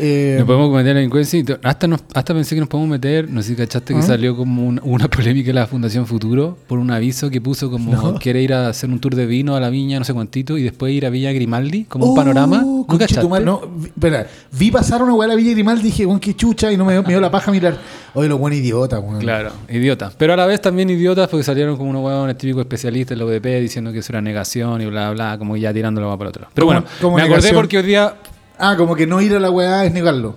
Eh, 0.00 0.36
nos 0.38 0.46
podemos 0.46 0.70
meter 0.70 0.88
en 0.88 0.94
la 0.94 0.98
delincuencia. 1.00 1.44
Hasta, 1.62 1.86
nos- 1.86 2.00
hasta 2.14 2.32
pensé 2.34 2.54
que 2.54 2.60
nos 2.60 2.68
podemos 2.68 2.90
meter. 2.90 3.28
No 3.30 3.42
sé 3.42 3.50
si 3.50 3.54
cachaste 3.56 3.92
que 3.92 4.00
¿Ah? 4.00 4.02
salió 4.02 4.36
como 4.36 4.66
un- 4.66 4.80
una 4.82 5.08
polémica 5.10 5.48
de 5.48 5.52
la 5.54 5.66
Fundación 5.66 6.06
Futuro 6.06 6.56
por 6.66 6.78
un 6.78 6.90
aviso 6.90 7.28
que 7.30 7.40
puso 7.40 7.70
como 7.70 7.92
No. 7.92 8.14
quiere 8.14 8.40
ir 8.42 8.54
a 8.54 8.68
hacer 8.68 8.88
un 8.90 8.98
tour 8.98 9.14
de 9.14 9.26
vino 9.26 9.54
a 9.54 9.60
la 9.60 9.68
viña, 9.70 9.98
no 9.98 10.04
sé 10.04 10.14
cuantito, 10.14 10.56
y 10.56 10.62
después 10.62 10.92
ir 10.92 11.04
a 11.06 11.10
Villa 11.10 11.32
Grimaldi, 11.32 11.84
como 11.84 12.06
un 12.06 12.12
Oh, 12.12 12.14
panorama. 12.14 12.62
¿No 12.62 12.86
cachaste? 12.98 13.28
no, 13.44 13.60
vi, 13.76 13.86
espera, 13.88 14.26
vi 14.52 14.70
pasar 14.70 15.02
una 15.02 15.14
weá 15.14 15.26
a 15.26 15.28
la 15.28 15.34
Villa 15.36 15.52
Grimaldi 15.52 15.82
y 15.88 15.90
dije, 15.90 16.06
weón, 16.06 16.18
qué 16.20 16.34
chucha, 16.34 16.72
y 16.72 16.76
no 16.76 16.84
me, 16.84 16.92
dio- 16.94 17.02
me 17.02 17.10
dio 17.10 17.20
la 17.20 17.30
paja 17.30 17.50
mirar. 17.52 17.76
Oye, 18.14 18.28
lo 18.28 18.38
buen 18.38 18.54
idiota, 18.54 18.98
weón. 18.98 19.20
Claro, 19.20 19.50
idiotas. 19.68 20.14
Pero 20.16 20.32
a 20.32 20.36
la 20.36 20.46
vez 20.46 20.60
también 20.60 20.90
idiotas 20.90 21.28
porque 21.28 21.44
salieron 21.44 21.76
como 21.76 21.90
unos 21.90 22.02
huevones 22.04 22.36
típicos 22.38 22.62
especialistas 22.62 23.12
en 23.12 23.18
la 23.18 23.24
UDP 23.26 23.60
diciendo 23.60 23.92
que 23.92 23.98
eso 24.00 24.12
era 24.12 24.20
negación 24.22 24.80
y 24.82 24.86
bla, 24.86 25.10
bla, 25.12 25.36
como 25.38 25.56
ya 25.56 25.72
tirándolo 25.72 26.16
para 26.18 26.30
otro 26.30 26.42
lado. 26.42 26.52
Pero 26.54 26.66
¿Cómo- 26.66 26.80
bueno, 26.80 27.16
me 27.16 27.22
acordé 27.22 27.28
negación? 27.28 27.54
porque 27.56 27.78
hoy 27.78 27.84
día 27.84 28.14
Ah, 28.60 28.76
como 28.76 28.94
que 28.94 29.06
no 29.06 29.20
ir 29.20 29.34
a 29.34 29.40
la 29.40 29.50
weá 29.50 29.84
es 29.84 29.92
negarlo. 29.92 30.36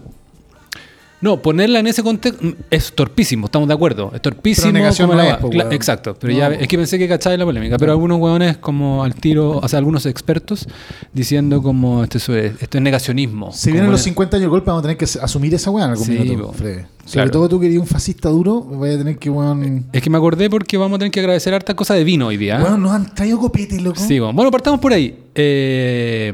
No, 1.22 1.42
ponerla 1.42 1.80
en 1.80 1.88
ese 1.88 2.03
contexto 2.03 2.46
es 2.70 2.92
torpísimo, 2.92 3.46
estamos 3.46 3.70
de 3.70 3.74
acuerdo. 3.74 4.12
Es 4.13 4.22
torpísimo. 4.22 4.65
Pero 4.68 4.74
negación 4.74 5.08
como 5.08 5.22
no 5.22 5.25
la 5.25 5.36
es, 5.36 5.38
po. 5.38 5.50
Exacto, 5.72 6.18
pero 6.20 6.34
No, 6.34 6.39
ya 6.39 6.48
es 6.50 6.68
que 6.68 6.77
pensé 6.77 7.00
que 7.00 7.08
cacháis 7.08 7.39
la 7.39 7.46
polémica. 7.46 7.77
Pero 7.77 7.94
algunos 7.94 8.20
hueones 8.20 8.58
como 8.58 9.06
al 9.06 9.15
tiro, 9.15 9.51
o 9.60 9.68
sea, 9.70 9.80
algunos 9.80 10.06
expertos 10.06 10.68
diciendo 11.13 11.62
como 11.63 12.03
esto 12.03 12.18
es, 12.36 12.53
negacionismo. 12.82 13.53
Si 13.53 13.72
vienen 13.72 13.89
los 13.89 14.01
poner- 14.01 14.03
50 14.03 14.36
años 14.36 14.44
de 14.48 14.50
golpe, 14.50 14.65
vamos 14.68 14.82
a 14.82 14.88
tener 14.89 14.98
que 14.98 15.06
asumir 15.06 15.53
esa 15.53 15.72
weá 15.72 15.86
en 15.86 15.92
algún 15.92 16.06
Sí, 16.06 16.12
minuto. 16.12 16.53
Sobre 16.58 16.88
Claro. 17.10 17.32
todo 17.32 17.48
tú 17.48 17.60
que 17.62 17.68
eres 17.68 17.80
un 17.80 17.88
fascista 17.88 18.27
duro, 18.27 18.60
voy 18.60 18.89
a 18.92 18.98
tener 18.98 19.18
que, 19.18 19.30
weón. 19.30 19.86
Es 19.94 20.01
que 20.01 20.10
me 20.10 20.18
acordé 20.18 20.50
porque 20.50 20.77
vamos 20.77 20.98
a 20.98 21.00
tener 21.00 21.12
que 21.13 21.22
agradecer 21.22 21.53
harta 21.53 21.74
cosa 21.74 21.94
de 21.94 22.03
vino 22.03 22.27
hoy 22.27 22.36
día. 22.36 22.60
¿eh? 22.60 22.63
Weón, 22.63 22.82
nos 22.84 22.92
han 22.92 23.15
traído 23.15 23.39
copetes, 23.39 23.82
loco. 23.82 23.98
Sí, 24.01 24.20
bueno. 24.20 24.34
Bueno, 24.34 24.51
partamos 24.51 24.82
por 24.82 24.92
ahí. 24.92 25.18
Eh, 25.36 26.34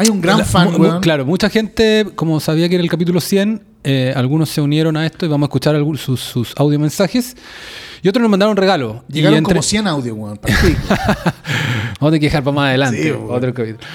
Hay 0.00 0.08
un 0.08 0.20
gran 0.20 0.38
la- 0.38 0.44
fan, 0.44 0.80
weón. 0.80 1.00
Claro, 1.00 1.26
mucha 1.26 1.50
gente, 1.50 2.06
como 2.14 2.40
sabía 2.40 2.68
que 2.68 2.76
era 2.76 2.82
el 2.84 2.90
capítulo 2.90 3.20
100, 3.20 3.62
eh, 3.84 4.12
algunos 4.16 4.48
se 4.50 4.60
unieron 4.60 4.96
a 4.96 5.04
esto 5.06 5.26
y 5.26 5.28
vamos 5.28 5.46
a 5.46 5.48
escuchar 5.48 5.74
algunos, 5.76 6.00
sus, 6.00 6.20
sus 6.20 6.54
audio 6.56 6.78
mensajes. 6.78 7.36
Y 8.02 8.08
otros 8.08 8.22
nos 8.22 8.30
mandaron 8.30 8.56
regalo. 8.56 9.04
Llegaron 9.08 9.36
entre- 9.38 9.52
como 9.56 9.62
100 9.62 9.86
audios, 9.86 10.16
weón. 10.16 10.40
Vamos 12.00 12.00
a 12.00 12.06
tener 12.06 12.20
que 12.20 12.26
dejar 12.26 12.42
para 12.42 12.54
más 12.54 12.68
adelante. 12.68 13.02
Sí, 13.02 13.10
otro 13.10 13.52
capítulo. 13.52 13.86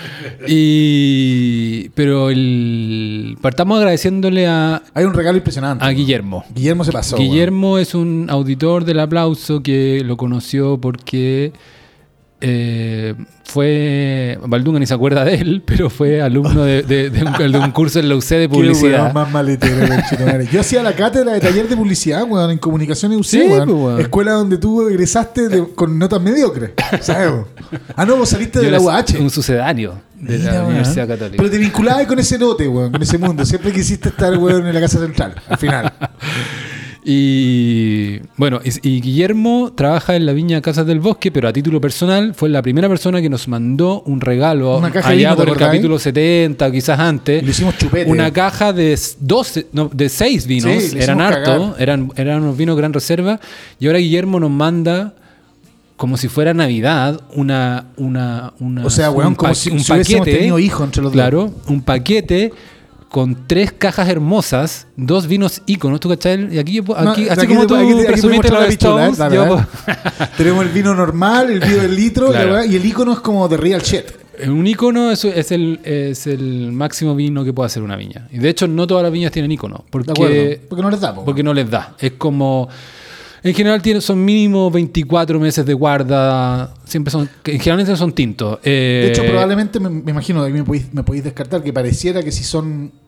Y, 0.47 1.89
pero 1.95 2.29
el, 2.29 3.35
partamos 3.41 3.77
agradeciéndole 3.79 4.45
a, 4.47 4.83
Hay 4.93 5.05
un 5.05 5.13
regalo 5.15 5.37
impresionante. 5.37 5.83
a 5.83 5.87
weón. 5.87 5.97
Guillermo. 5.97 6.45
Guillermo 6.53 6.83
se 6.83 6.91
pasó. 6.91 7.15
weón. 7.17 7.27
Guillermo 7.31 7.77
es 7.79 7.95
un 7.95 8.27
auditor 8.29 8.85
del 8.85 8.99
aplauso 8.99 9.63
que 9.63 10.03
lo 10.05 10.17
conoció 10.17 10.77
porque 10.79 11.51
eh, 12.41 13.15
fue. 13.43 14.37
Baldunga 14.45 14.79
ni 14.79 14.85
se 14.85 14.93
acuerda 14.93 15.23
de 15.23 15.35
él, 15.35 15.63
pero 15.65 15.89
fue 15.89 16.21
alumno 16.21 16.63
de, 16.63 16.83
de- 16.83 17.09
de 17.09 17.23
un, 17.23 17.51
de 17.51 17.57
un 17.59 17.71
curso 17.71 17.99
en 17.99 18.09
la 18.09 18.15
UC 18.15 18.25
de 18.29 18.49
publicidad. 18.49 19.13
más 19.13 19.31
maletero. 19.31 19.85
Yo 20.51 20.59
hacía 20.61 20.83
la 20.83 20.93
cátedra 20.93 21.33
de 21.33 21.39
taller 21.39 21.67
de 21.69 21.75
publicidad, 21.77 22.23
weón, 22.27 22.51
en 22.51 22.57
comunicación 22.57 23.13
y 23.13 23.15
UC, 23.15 23.23
Sí, 23.25 23.41
weón. 23.41 23.69
pues, 23.69 23.79
weón. 23.81 24.01
Escuela 24.01 24.31
donde 24.33 24.57
tú 24.57 24.87
egresaste 24.87 25.47
de- 25.49 25.67
con 25.73 25.97
notas 25.97 26.21
mediocres. 26.21 26.71
¿Sabes? 27.01 27.31
Ah, 27.95 28.05
no, 28.05 28.17
vos 28.17 28.29
saliste 28.29 28.59
de 28.59 28.65
Yo 28.65 28.71
la 28.71 28.77
era 28.77 28.85
UH. 28.85 29.19
Un 29.21 29.29
sucedáneo 29.29 29.95
de 30.15 30.37
Mira, 30.37 30.51
la 30.51 30.57
weón. 30.59 30.65
Universidad 30.71 31.07
Católica. 31.07 31.37
Pero 31.37 31.49
te 31.49 31.57
vinculabas 31.57 32.05
con 32.05 32.19
ese 32.19 32.37
lote, 32.37 32.67
weón, 32.67 32.91
con 32.91 33.01
ese 33.01 33.17
mundo. 33.17 33.45
Siempre 33.45 33.71
quisiste 33.71 34.09
estar, 34.09 34.37
weón, 34.37 34.67
en 34.67 34.73
la 34.73 34.81
casa 34.81 34.99
central, 34.99 35.35
al 35.47 35.57
final. 35.57 35.93
Y 37.07 38.19
bueno, 38.35 38.59
y, 38.63 38.89
y 38.97 38.99
Guillermo 39.01 39.71
trabaja 39.75 40.15
en 40.15 40.25
la 40.25 40.33
viña 40.33 40.59
Casas 40.61 40.85
del 40.87 40.99
Bosque, 40.99 41.31
pero 41.31 41.47
a 41.47 41.53
título 41.53 41.79
personal 41.79 42.33
fue 42.33 42.49
la 42.49 42.61
primera 42.61 42.89
persona 42.89 43.21
que 43.21 43.29
nos 43.29 43.47
mandó 43.47 44.01
un 44.07 44.21
regalo 44.21 44.77
Una 44.77 44.91
caja 44.91 45.09
allá 45.09 45.17
vino, 45.17 45.35
¿te 45.35 45.37
por 45.37 45.49
el 45.49 45.57
capítulo 45.57 45.99
70, 45.99 46.71
quizás 46.71 46.99
antes. 46.99 47.43
Lo 47.43 47.49
hicimos 47.51 47.77
chupete. 47.77 48.09
Una 48.09 48.31
caja 48.33 48.73
de 48.73 48.93
s- 48.93 49.17
12, 49.19 49.67
no, 49.71 49.89
de 49.93 50.09
6 50.09 50.47
vinos, 50.47 50.71
Sí, 50.83 50.95
le 50.95 51.03
eran 51.03 51.17
hicimos 51.19 51.35
harto, 51.37 51.51
cagar. 51.69 51.81
eran, 51.81 52.11
eran 52.15 52.41
unos 52.43 52.57
vinos 52.57 52.75
gran 52.75 52.91
reserva. 52.91 53.39
Y 53.79 53.87
ahora 53.87 53.99
Guillermo 53.99 54.39
nos 54.39 54.51
manda 54.51 55.13
como 55.97 56.17
si 56.17 56.27
fuera 56.27 56.53
Navidad, 56.53 57.21
una, 57.35 57.85
una, 57.97 58.51
una 58.59 58.85
O 58.85 58.89
sea, 58.89 59.11
weón, 59.11 59.29
un, 59.29 59.35
como 59.35 59.53
si- 59.55 59.69
un 59.69 59.79
si 59.79 59.91
paquete, 59.91 60.37
tenido 60.39 60.59
hijos 60.59 60.83
entre 60.83 61.01
los 61.01 61.11
dos. 61.11 61.15
claro, 61.15 61.53
un 61.67 61.81
paquete 61.83 62.51
con 63.15 63.47
tres 63.47 63.71
cajas 63.71 64.09
hermosas, 64.09 64.87
dos 64.97 65.25
vinos 65.25 65.61
íconos, 65.67 66.01
¿tú 66.01 66.09
cachai? 66.09 66.53
Y 66.53 66.59
aquí, 66.59 66.73
yo 66.73 66.83
puedo- 66.83 67.01
No, 67.01 67.11
aquí 67.11 67.23
de 67.23 67.29
así 67.29 67.47
como 67.47 67.65
tú 67.65 67.73
aquí 67.73 67.89
aquí 67.93 68.03
presumiste 68.07 68.51
la 68.51 68.67
Stones, 68.67 69.17
¿eh? 69.17 69.27
yo 69.33 69.57
Tenemos 70.37 70.65
el 70.65 70.71
vino 70.73 70.93
normal, 70.93 71.49
el 71.49 71.61
vino 71.61 71.77
del 71.77 71.95
litro, 71.95 72.27
Claro. 72.31 72.65
y 72.65 72.75
el 72.75 72.85
icono 72.85 73.13
es 73.13 73.19
como 73.21 73.47
de 73.47 73.55
real 73.55 73.81
shit. 73.81 74.03
Un 74.49 74.67
ícono 74.67 75.11
es, 75.11 75.23
es 75.23 75.53
el, 75.53 75.79
es 75.85 76.27
el 76.27 76.73
máximo 76.73 77.15
vino 77.15 77.45
que 77.45 77.53
puede 77.53 77.67
hacer 77.67 77.83
una 77.83 77.95
viña. 77.95 78.27
Y 78.33 78.39
de 78.39 78.49
hecho, 78.49 78.67
no 78.67 78.85
todas 78.85 79.01
las 79.03 79.13
viñas 79.13 79.31
tienen 79.31 79.49
ícono. 79.49 79.85
Porque, 79.89 80.11
acuerdo. 80.11 80.35
Porque 80.67 80.81
no 80.83 80.89
les 80.89 80.99
da, 80.99 81.15
po, 81.15 81.23
porque 81.23 81.41
no 81.41 81.53
les 81.53 81.69
da. 81.71 81.95
Es 81.97 82.11
como. 82.17 82.67
En 83.43 83.53
general 83.53 83.81
tiene, 83.81 84.01
son 84.01 84.25
mínimo 84.25 84.69
24 84.69 85.39
meses 85.39 85.65
de 85.65 85.73
guarda. 85.73 86.73
Siempre 86.83 87.11
son. 87.11 87.29
En 87.45 87.59
general 87.61 87.95
son 87.95 88.11
tintos. 88.11 88.59
Eh, 88.61 89.03
De 89.05 89.09
hecho, 89.11 89.23
probablemente 89.23 89.79
me, 89.79 89.89
me 89.89 90.11
imagino, 90.11 90.45
me 90.49 90.63
podéis, 90.65 90.93
me 90.93 91.03
podéis 91.03 91.23
descartar 91.23 91.63
que 91.63 91.71
pareciera 91.71 92.21
que 92.21 92.33
si 92.33 92.43
son 92.43 92.91
eh, 92.93 93.04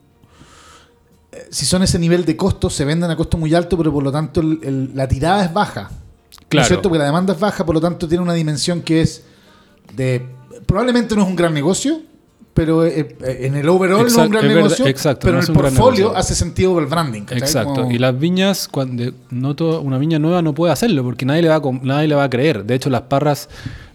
si 1.50 1.66
son 1.66 1.82
ese 1.82 1.98
nivel 1.98 2.24
de 2.24 2.36
costos, 2.36 2.74
se 2.74 2.84
venden 2.84 3.10
a 3.10 3.16
costo 3.16 3.36
muy 3.38 3.54
alto, 3.54 3.76
pero 3.76 3.92
por 3.92 4.02
lo 4.02 4.12
tanto 4.12 4.40
el- 4.40 4.58
el- 4.62 4.90
la 4.94 5.06
tirada 5.08 5.44
es 5.44 5.52
baja. 5.52 5.90
¿No 5.90 6.48
Claro. 6.48 6.62
es 6.62 6.68
cierto? 6.68 6.88
Porque 6.88 6.98
la 6.98 7.04
demanda 7.04 7.34
es 7.34 7.40
baja, 7.40 7.64
por 7.66 7.74
lo 7.74 7.80
tanto 7.80 8.08
tiene 8.08 8.22
una 8.22 8.34
dimensión 8.34 8.80
que 8.82 9.02
es 9.02 9.22
de... 9.94 10.26
Probablemente 10.66 11.14
no 11.14 11.22
es 11.22 11.28
un 11.28 11.36
gran 11.36 11.52
negocio, 11.54 12.00
pero 12.58 12.84
eh, 12.84 13.16
eh, 13.22 13.38
en 13.42 13.54
el 13.54 13.68
overall 13.68 14.00
no 14.00 14.06
es 14.08 14.16
un 14.16 14.28
gran 14.30 14.42
es 14.44 14.48
verdad, 14.48 14.62
negocio, 14.64 14.86
exacto, 14.88 15.20
pero 15.26 15.36
no 15.38 15.44
en 15.44 15.48
el 15.48 15.54
portfolio 15.54 16.16
hace 16.16 16.34
sentido 16.34 16.76
el 16.80 16.86
branding. 16.86 17.22
¿cachai? 17.22 17.38
Exacto. 17.38 17.74
Como- 17.82 17.92
Y 17.92 17.98
las 17.98 18.18
viñas, 18.18 18.66
cuando 18.66 19.12
no 19.30 19.54
todo, 19.54 19.80
una 19.80 19.96
viña 19.98 20.18
nueva 20.18 20.42
no 20.42 20.54
puede 20.54 20.72
hacerlo 20.72 21.04
porque 21.04 21.24
nadie 21.24 21.42
le, 21.42 21.48
va 21.48 21.56
a, 21.56 21.62
nadie 21.82 22.08
le 22.08 22.16
va 22.16 22.24
a 22.24 22.30
creer. 22.30 22.64
De 22.64 22.74
hecho, 22.74 22.90
las 22.90 23.02
parras 23.02 23.48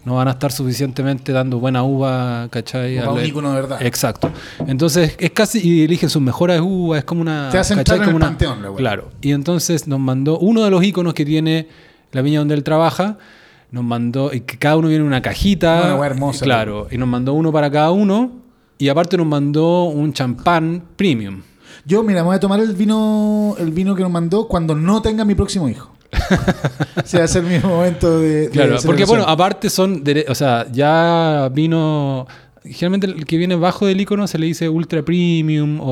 no 0.06 0.14
van 0.14 0.28
a 0.28 0.30
estar 0.32 0.50
suficientemente 0.50 1.32
dando 1.32 1.58
buena 1.58 1.82
uva, 1.82 2.48
¿cachai? 2.50 2.94
Como 2.96 3.10
para 3.12 3.20
un 3.22 3.26
ícono 3.28 3.48
de 3.50 3.54
verdad. 3.60 3.82
Exacto. 3.82 4.30
Entonces, 4.66 5.14
es 5.18 5.30
casi, 5.32 5.60
y 5.66 5.82
eligen 5.84 6.08
sus 6.08 6.22
mejores 6.22 6.60
uvas, 6.62 7.00
es 7.00 7.04
como 7.04 7.20
una... 7.20 7.50
Te 7.50 7.58
hacen 7.58 7.78
entrar 7.78 7.98
en 7.98 8.04
Como 8.04 8.16
el 8.16 8.22
una- 8.22 8.26
panteón, 8.30 8.62
la. 8.62 8.72
Claro. 8.72 9.10
Y 9.20 9.32
entonces 9.32 9.86
nos 9.86 10.00
mandó 10.00 10.38
uno 10.38 10.64
de 10.64 10.70
los 10.70 10.82
íconos 10.82 11.12
que 11.12 11.26
tiene 11.26 11.68
la 12.12 12.22
viña 12.22 12.38
donde 12.38 12.54
él 12.54 12.64
trabaja, 12.64 13.18
nos 13.70 13.82
mandó, 13.82 14.32
y 14.32 14.40
que 14.40 14.56
cada 14.56 14.76
uno 14.76 14.88
viene 14.88 15.02
en 15.02 15.08
una 15.08 15.20
cajita. 15.20 15.82
Una 15.84 15.96
wea 15.96 16.10
hermosa, 16.10 16.44
Claro. 16.44 16.86
Y 16.90 16.96
nos 16.96 17.08
mandó 17.08 17.32
uno 17.34 17.50
para 17.50 17.70
cada 17.70 17.90
uno, 17.90 18.30
y 18.78 18.88
aparte 18.88 19.16
nos 19.16 19.26
mandó 19.26 19.84
un 19.84 20.12
champán 20.12 20.82
premium. 20.96 21.42
Yo, 21.86 22.02
mira, 22.02 22.20
me 22.22 22.28
voy 22.28 22.36
a 22.36 22.40
tomar 22.40 22.60
el 22.60 22.74
vino, 22.74 23.54
el 23.58 23.70
vino 23.70 23.94
que 23.94 24.02
nos 24.02 24.10
mandó 24.10 24.48
cuando 24.48 24.74
no 24.74 25.02
tenga 25.02 25.24
mi 25.24 25.34
próximo 25.34 25.68
hijo. 25.68 25.92
o 26.96 27.06
sea, 27.06 27.20
va 27.20 27.24
a 27.24 27.28
ser 27.28 27.42
mi 27.42 27.58
momento 27.58 28.20
de. 28.20 28.42
de 28.42 28.50
Claro, 28.50 28.76
porque 28.86 29.04
bueno, 29.04 29.24
aparte 29.24 29.68
son, 29.68 30.02
o 30.28 30.34
sea, 30.34 30.66
ya 30.70 31.50
vino, 31.52 32.26
generalmente 32.64 33.06
el 33.08 33.26
que 33.26 33.36
viene 33.36 33.56
bajo 33.56 33.86
del 33.86 34.00
icono 34.00 34.26
se 34.28 34.38
le 34.38 34.46
dice 34.46 34.68
ultra 34.68 35.02
premium 35.02 35.80
o... 35.80 35.84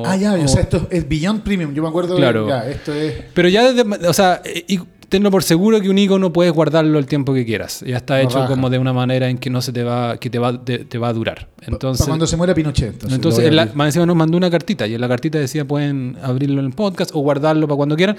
o- 0.00 0.02
Ah, 0.06 0.16
ya, 0.16 0.34
o- 0.34 0.44
o 0.44 0.48
sea, 0.48 0.62
esto 0.62 0.86
es 0.90 1.08
Beyond 1.08 1.42
Premium. 1.42 1.74
Yo 1.74 1.82
me 1.82 1.88
acuerdo 1.88 2.16
Claro. 2.16 2.44
de. 2.44 2.50
Ya, 2.50 2.68
esto 2.68 2.92
es. 2.94 3.14
Pero 3.34 3.48
ya 3.48 3.72
desde, 3.72 4.06
o 4.06 4.12
sea, 4.12 4.40
y 4.68 4.78
tenlo 5.08 5.30
por 5.30 5.42
seguro 5.42 5.80
que 5.80 5.88
un 5.88 5.98
icono 5.98 6.32
puedes 6.32 6.52
guardarlo 6.52 6.98
el 6.98 7.06
tiempo 7.06 7.32
que 7.34 7.44
quieras. 7.44 7.82
Ya 7.86 7.96
está 7.96 8.20
hecho 8.20 8.36
raja. 8.38 8.48
como 8.48 8.70
de 8.70 8.78
una 8.78 8.92
manera 8.92 9.28
en 9.28 9.38
que 9.38 9.50
no 9.50 9.62
se 9.62 9.72
te 9.72 9.82
va, 9.84 10.18
que 10.18 10.30
te 10.30 10.38
va, 10.38 10.62
te, 10.64 10.80
te 10.84 10.98
va 10.98 11.08
a 11.08 11.12
durar. 11.12 11.48
Entonces, 11.62 12.00
Para 12.00 12.10
cuando 12.10 12.26
se 12.26 12.36
muera 12.36 12.54
Pinochet. 12.54 12.92
Entonces, 12.92 13.14
entonces 13.16 13.44
lo 13.44 13.48
en 13.48 13.56
la- 13.76 13.86
encima 13.86 14.06
nos 14.06 14.16
mandó 14.16 14.36
una 14.36 14.50
cartita 14.50 14.86
y 14.86 14.94
en 14.94 15.00
la 15.00 15.08
cartita 15.08 15.38
decía 15.38 15.64
pueden 15.66 16.16
abrirlo 16.22 16.60
en 16.60 16.66
el 16.66 16.72
podcast 16.72 17.10
o 17.14 17.20
guardarlo 17.20 17.66
para 17.66 17.76
cuando 17.76 17.96
quieran. 17.96 18.16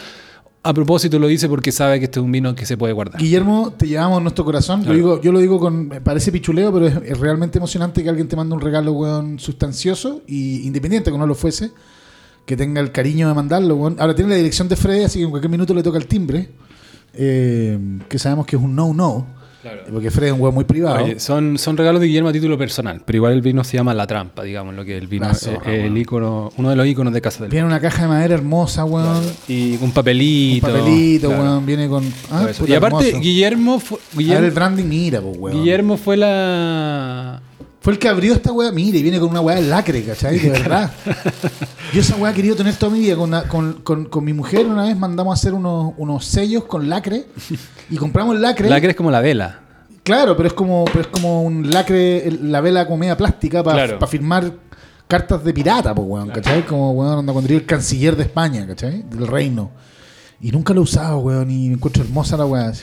A 0.61 0.73
propósito 0.73 1.17
lo 1.19 1.27
dice 1.27 1.47
porque 1.47 1.71
sabe 1.71 1.99
que 1.99 2.05
este 2.05 2.19
es 2.19 2.25
un 2.25 2.31
vino 2.33 2.53
que 2.53 2.65
se 2.65 2.75
puede 2.75 2.91
guardar. 2.91 3.21
Guillermo, 3.21 3.71
te 3.77 3.87
llevamos 3.87 4.17
en 4.17 4.23
nuestro 4.25 4.43
corazón. 4.43 4.81
Claro. 4.81 4.95
digo, 4.95 5.21
yo 5.21 5.31
lo 5.31 5.39
digo 5.39 5.57
con. 5.57 5.87
Parece 6.03 6.33
pichuleo, 6.33 6.73
pero 6.73 6.87
es, 6.87 6.95
es 7.05 7.17
realmente 7.17 7.59
emocionante 7.59 8.03
que 8.03 8.09
alguien 8.09 8.27
te 8.27 8.35
mande 8.35 8.53
un 8.55 8.59
regalo, 8.61 8.91
weón, 8.91 9.39
sustancioso 9.39 10.21
y 10.27 10.67
independiente 10.67 11.11
que 11.11 11.17
no 11.17 11.25
lo 11.25 11.33
fuese. 11.35 11.71
Que 12.45 12.57
tenga 12.57 12.81
el 12.81 12.91
cariño 12.91 13.29
de 13.29 13.33
mandarlo, 13.35 13.75
weón. 13.77 13.95
Ahora 13.99 14.13
tiene 14.15 14.31
la 14.31 14.35
dirección 14.35 14.67
de 14.67 14.75
Freddy, 14.75 15.03
así 15.03 15.19
que 15.19 15.25
en 15.25 15.29
cualquier 15.29 15.49
minuto 15.51 15.73
le 15.73 15.81
toca 15.81 15.97
el 15.97 16.07
timbre. 16.07 16.49
Eh, 17.13 17.77
que 18.07 18.19
sabemos 18.19 18.45
que 18.45 18.55
es 18.55 18.61
un 18.61 18.75
no-no. 18.75 19.39
Porque 19.91 20.09
Freddy 20.09 20.27
es 20.29 20.33
un 20.35 20.41
weón 20.41 20.55
muy 20.55 20.63
privado. 20.63 21.03
Oye, 21.03 21.19
son, 21.19 21.57
son 21.57 21.75
regalos 21.75 21.99
de 21.99 22.07
Guillermo 22.07 22.29
a 22.29 22.31
título 22.31 22.57
personal, 22.57 23.01
pero 23.05 23.17
igual 23.17 23.33
el 23.33 23.41
vino 23.41 23.61
se 23.65 23.75
llama 23.75 23.93
La 23.93 24.07
Trampa, 24.07 24.43
digamos, 24.43 24.73
lo 24.73 24.85
que 24.85 24.97
el 24.97 25.07
vino 25.07 25.25
La 25.25 25.33
es 25.33 25.49
el 25.65 25.97
icono, 25.97 26.49
uno 26.55 26.69
de 26.69 26.75
los 26.77 26.87
iconos 26.87 27.13
de 27.13 27.19
Casa 27.19 27.41
del 27.43 27.51
Viene 27.51 27.65
una 27.67 27.81
caja 27.81 28.03
de 28.03 28.07
madera 28.07 28.35
hermosa, 28.35 28.85
weón. 28.85 29.21
Y 29.49 29.75
un 29.75 29.83
Un 29.83 29.91
papelito. 29.91 30.65
papelito, 30.65 31.27
claro, 31.27 31.43
weón. 31.43 31.65
Viene 31.65 31.89
con. 31.89 32.05
Ah, 32.31 32.47
puta, 32.57 32.71
y 32.71 32.73
aparte, 32.73 33.07
hermoso. 33.09 33.21
Guillermo, 33.21 33.79
fue, 33.79 33.99
A 33.99 34.35
ver 34.35 34.43
el 34.45 34.51
branding, 34.51 34.85
mira, 34.85 35.19
pues, 35.21 35.37
weón. 35.37 35.57
Guillermo 35.57 35.97
fue 35.97 36.15
la. 36.15 37.41
Fue 37.81 37.93
el 37.93 37.99
que 37.99 38.09
abrió 38.09 38.33
esta 38.33 38.51
weá, 38.51 38.71
mire, 38.73 38.97
y 38.97 39.03
viene 39.03 39.19
con 39.19 39.29
una 39.29 39.39
weá 39.39 39.55
de 39.55 39.61
lacre, 39.63 40.03
¿cachai? 40.03 40.37
De 40.37 40.49
verdad. 40.49 40.91
Yo 41.93 42.01
esa 42.01 42.15
weá 42.17 42.31
he 42.31 42.35
querido 42.35 42.55
tener 42.55 42.75
toda 42.75 42.91
mi 42.91 42.99
vida. 42.99 43.15
Con, 43.15 43.29
una- 43.29 43.43
con, 43.43 43.73
con, 43.83 44.05
con 44.05 44.23
mi 44.25 44.33
mujer 44.33 44.65
una 44.67 44.83
vez 44.83 44.97
mandamos 44.97 45.31
a 45.31 45.35
hacer 45.39 45.53
unos, 45.53 45.93
unos 45.97 46.25
sellos 46.25 46.65
con 46.65 46.89
lacre 46.89 47.25
y 47.89 47.95
compramos 47.95 48.35
el 48.35 48.41
lacre. 48.41 48.69
Lacre 48.69 48.89
es 48.91 48.95
como 48.97 49.11
la 49.11 49.21
vela. 49.21 49.61
Claro, 50.03 50.35
pero 50.35 50.47
es 50.47 50.53
como, 50.53 50.85
pero 50.85 51.01
es 51.01 51.07
como 51.07 51.43
un 51.43 51.69
lacre, 51.69 52.29
la 52.41 52.61
vela 52.61 52.85
como 52.85 52.97
media 52.97 53.15
plástica 53.15 53.63
para 53.63 53.85
Claro. 53.87 54.07
firmar 54.07 54.51
cartas 55.07 55.43
de 55.43 55.53
pirata, 55.53 55.93
pues, 55.95 56.07
weón, 56.07 56.29
¿cachai? 56.29 56.65
Como, 56.65 56.91
weón, 56.91 57.25
cuando 57.25 57.47
era 57.47 57.55
el 57.55 57.65
canciller 57.65 58.15
de 58.15 58.23
España, 58.23 58.65
¿cachai? 58.67 59.03
Del 59.09 59.25
reino. 59.27 59.71
Y 60.41 60.51
nunca 60.51 60.73
lo 60.73 60.81
he 60.81 60.83
usado, 60.83 61.19
weón, 61.19 61.49
y 61.51 61.69
me 61.69 61.75
encuentro 61.75 62.03
hermosa 62.03 62.35
la 62.37 62.45
weá. 62.45 62.73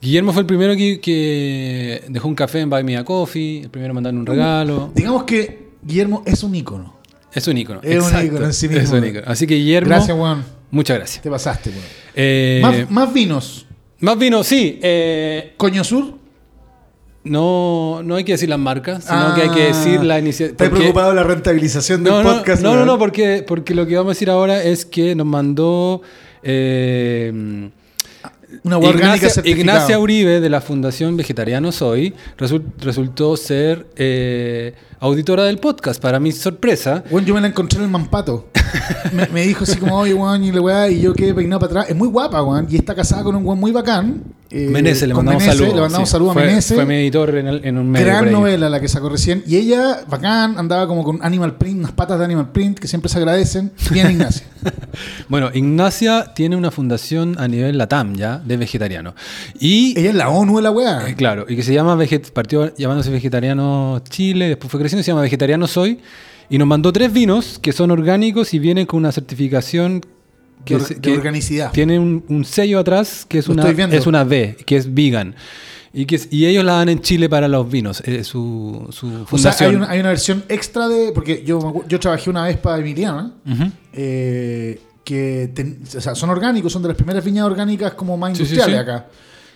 Guillermo 0.00 0.32
fue 0.32 0.42
el 0.42 0.46
primero 0.46 0.76
que, 0.76 1.00
que 1.00 2.02
dejó 2.08 2.28
un 2.28 2.34
café 2.34 2.60
en 2.60 2.70
Buy 2.70 2.84
Me 2.84 2.96
a 2.96 3.04
Coffee, 3.04 3.62
el 3.62 3.70
primero 3.70 3.90
en 3.92 3.94
mandarle 3.96 4.20
un 4.20 4.26
regalo. 4.26 4.90
Digamos 4.94 5.24
que 5.24 5.70
Guillermo 5.82 6.22
es 6.26 6.42
un 6.42 6.54
ícono. 6.54 6.96
Es 7.32 7.46
un 7.48 7.58
ícono. 7.58 7.80
Es 7.82 8.02
un 8.04 8.24
ícono 8.24 8.46
en 8.46 8.52
sí 8.52 8.66
Es 8.66 8.72
mismo. 8.72 8.96
un 8.98 9.04
ícono. 9.06 9.24
Así 9.26 9.46
que 9.46 9.54
Guillermo, 9.56 9.88
Gracias, 9.88 10.16
weón. 10.16 10.44
muchas 10.70 10.98
gracias. 10.98 11.22
Te 11.22 11.30
pasaste, 11.30 11.70
weón. 11.70 11.82
Eh, 12.14 12.60
Más, 12.62 12.90
más 12.90 13.12
vinos. 13.12 13.66
más 14.00 14.18
vino, 14.18 14.42
sí. 14.44 14.78
eh, 14.82 15.54
Coño 15.56 15.82
Sur. 15.84 16.14
no, 17.24 18.00
no 18.04 18.14
hay 18.14 18.24
que 18.24 18.32
decir 18.32 18.48
las 18.48 18.58
marcas, 18.58 19.04
sino 19.04 19.16
Ah, 19.18 19.32
que 19.34 19.42
hay 19.42 19.50
que 19.50 19.62
decir 19.64 20.02
la 20.04 20.18
iniciativa. 20.18 20.52
¿Estás 20.64 20.78
preocupado 20.78 21.10
de 21.10 21.16
la 21.16 21.24
rentabilización 21.24 22.04
del 22.04 22.12
No, 22.12 22.22
no, 22.22 22.36
podcast? 22.36 22.62
no, 22.62 22.74
no, 22.76 22.84
no, 22.86 22.98
porque, 22.98 23.44
porque 23.46 23.74
lo 23.74 23.86
que 23.86 23.96
vamos 23.96 24.10
a 24.10 24.14
decir 24.14 24.30
ahora 24.30 24.62
es 24.62 24.86
que 24.86 25.14
nos 25.16 25.26
mandó 25.26 26.02
eh, 26.42 27.70
Una 28.62 28.78
Ignacia. 28.78 29.42
Ignacia 29.44 29.98
Uribe 29.98 30.40
de 30.40 30.48
la 30.50 30.60
Fundación 30.60 31.16
Vegetariano 31.16 31.72
Soy 31.72 32.14
resul- 32.38 32.64
resultó 32.78 33.36
ser 33.36 33.86
eh, 33.96 34.74
auditora 35.00 35.44
del 35.44 35.58
podcast. 35.58 36.00
Para 36.02 36.18
mi 36.20 36.32
sorpresa, 36.32 37.04
Bueno, 37.10 37.26
yo 37.26 37.34
me 37.34 37.40
la 37.40 37.48
encontré 37.48 37.78
en 37.78 37.84
el 37.84 37.90
Mampato. 37.90 38.48
me, 39.12 39.26
me 39.28 39.42
dijo 39.46 39.64
así 39.64 39.76
como, 39.78 39.96
oye, 39.98 40.14
weón, 40.14 40.42
y 40.44 40.52
la 40.52 40.60
weá, 40.60 40.90
y 40.90 41.00
yo 41.00 41.14
quedé 41.14 41.34
peinado 41.34 41.60
para 41.60 41.70
atrás. 41.70 41.86
Es 41.90 41.96
muy 41.96 42.08
guapa, 42.08 42.42
weón, 42.42 42.66
y 42.70 42.76
está 42.76 42.94
casada 42.94 43.22
con 43.22 43.36
un 43.36 43.44
weón 43.46 43.58
muy 43.60 43.72
bacán. 43.72 44.22
Eh, 44.50 44.68
le 45.06 45.14
mandamos 45.14 45.42
saludos. 45.42 45.74
Le 45.74 45.80
mandamos 45.80 46.08
sí. 46.08 46.12
saludos 46.12 46.36
a 46.36 46.40
Fue-. 46.40 46.62
Fue 46.62 46.86
mi 46.86 46.94
editor 46.94 47.36
en, 47.36 47.46
el- 47.48 47.64
en 47.64 47.78
un 47.78 47.90
medio. 47.90 48.06
Gran 48.06 48.30
novela 48.30 48.68
la 48.70 48.80
que 48.80 48.88
sacó 48.88 49.08
recién. 49.08 49.42
Y 49.46 49.56
ella, 49.56 50.04
bacán, 50.08 50.58
andaba 50.58 50.86
como 50.86 51.02
con 51.04 51.18
Animal 51.22 51.56
Print, 51.56 51.78
unas 51.80 51.92
patas 51.92 52.18
de 52.18 52.24
Animal 52.24 52.52
Print 52.52 52.78
que 52.78 52.88
siempre 52.88 53.08
se 53.08 53.18
agradecen. 53.18 53.72
Bien, 53.90 54.10
Ignacia. 54.10 54.46
Bueno, 55.28 55.50
Ignacia 55.54 56.32
tiene 56.34 56.56
una 56.56 56.70
fundación 56.70 57.36
a 57.38 57.46
nivel 57.46 57.78
LATAM 57.78 58.16
ya, 58.16 58.38
de 58.38 58.56
vegetariano. 58.56 59.14
Y 59.60 59.98
ella 59.98 60.10
es 60.10 60.16
la 60.16 60.28
ONU 60.28 60.56
de 60.56 60.62
la 60.62 60.70
weá. 60.70 61.08
Eh, 61.08 61.14
claro, 61.14 61.46
y 61.48 61.54
que 61.56 61.62
se 61.62 61.72
llama 61.74 61.94
Veget 61.94 62.32
partió 62.32 62.74
llamándose 62.76 63.10
Vegetariano 63.10 64.02
Chile, 64.08 64.48
después 64.48 64.70
fue 64.70 64.80
creciendo, 64.80 65.02
se 65.04 65.10
llama 65.12 65.20
Vegetariano 65.22 65.66
Soy, 65.66 66.00
y 66.48 66.58
nos 66.58 66.66
mandó 66.66 66.92
tres 66.92 67.12
vinos 67.12 67.58
que 67.60 67.72
son 67.72 67.90
orgánicos 67.90 68.54
y 68.54 68.58
vienen 68.58 68.86
con 68.86 68.98
una 68.98 69.12
certificación 69.12 70.00
que, 70.64 70.78
De 70.78 70.94
de 70.96 71.12
organicidad. 71.16 71.70
tiene 71.72 71.98
un, 71.98 72.24
un 72.28 72.44
sello 72.44 72.78
atrás 72.78 73.24
que 73.28 73.38
es 73.38 73.46
Lo 73.48 73.54
una, 73.54 73.68
es 73.70 74.06
una 74.06 74.22
V, 74.24 74.56
que 74.66 74.76
es 74.76 74.92
vegan. 74.92 75.34
Y, 75.92 76.04
que 76.04 76.20
y 76.30 76.44
ellos 76.46 76.62
la 76.64 76.74
dan 76.74 76.88
en 76.90 77.00
Chile 77.00 77.28
para 77.28 77.48
los 77.48 77.70
vinos, 77.70 78.02
eh, 78.04 78.22
su, 78.22 78.86
su 78.90 79.06
O 79.06 79.12
sea, 79.16 79.24
fundación. 79.26 79.70
hay 79.70 79.76
una, 79.76 79.90
hay 79.90 80.00
una 80.00 80.08
versión 80.10 80.44
extra 80.48 80.88
de. 80.88 81.10
Porque 81.12 81.42
yo, 81.44 81.84
yo 81.88 81.98
trabajé 82.00 82.28
una 82.28 82.44
vez 82.44 82.58
para 82.58 82.78
Emiliana. 82.78 83.32
Ujú. 83.50 83.70
eh, 83.94 84.80
que 85.04 85.52
ten- 85.54 85.78
o 85.96 86.00
sea, 86.00 86.16
son 86.16 86.30
orgánicos, 86.30 86.72
son 86.72 86.82
de 86.82 86.88
las 86.88 86.96
primeras 86.96 87.24
viñas 87.24 87.46
orgánicas 87.46 87.94
como 87.94 88.16
más 88.16 88.30
Sí, 88.36 88.44
sí, 88.44 88.54
industriales 88.54 88.74
sí. 88.84 88.90
acá. 88.90 89.06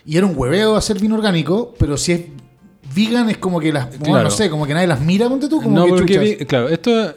Y 0.06 0.16
era 0.16 0.24
un 0.24 0.32
hueveo 0.36 0.76
hacer 0.76 0.98
vino 1.00 1.16
orgánico, 1.16 1.74
pero 1.76 1.96
si 1.96 2.12
es 2.12 2.20
vegan 2.94 3.28
es 3.30 3.36
como 3.38 3.58
que 3.60 3.72
las. 3.72 3.88
bueno, 3.98 4.04
Claro. 4.14 4.24
no 4.24 4.30
sé, 4.30 4.48
como 4.48 4.64
que 4.66 4.74
nadie 4.74 4.86
las 4.86 5.00
mira, 5.00 5.28
ponte 5.28 5.48
tú, 5.48 5.60
como 5.60 5.76
No, 5.76 5.84
que 5.86 5.90
porque, 5.90 6.14
chuchas. 6.14 6.46
claro, 6.46 6.68
esto 6.68 7.14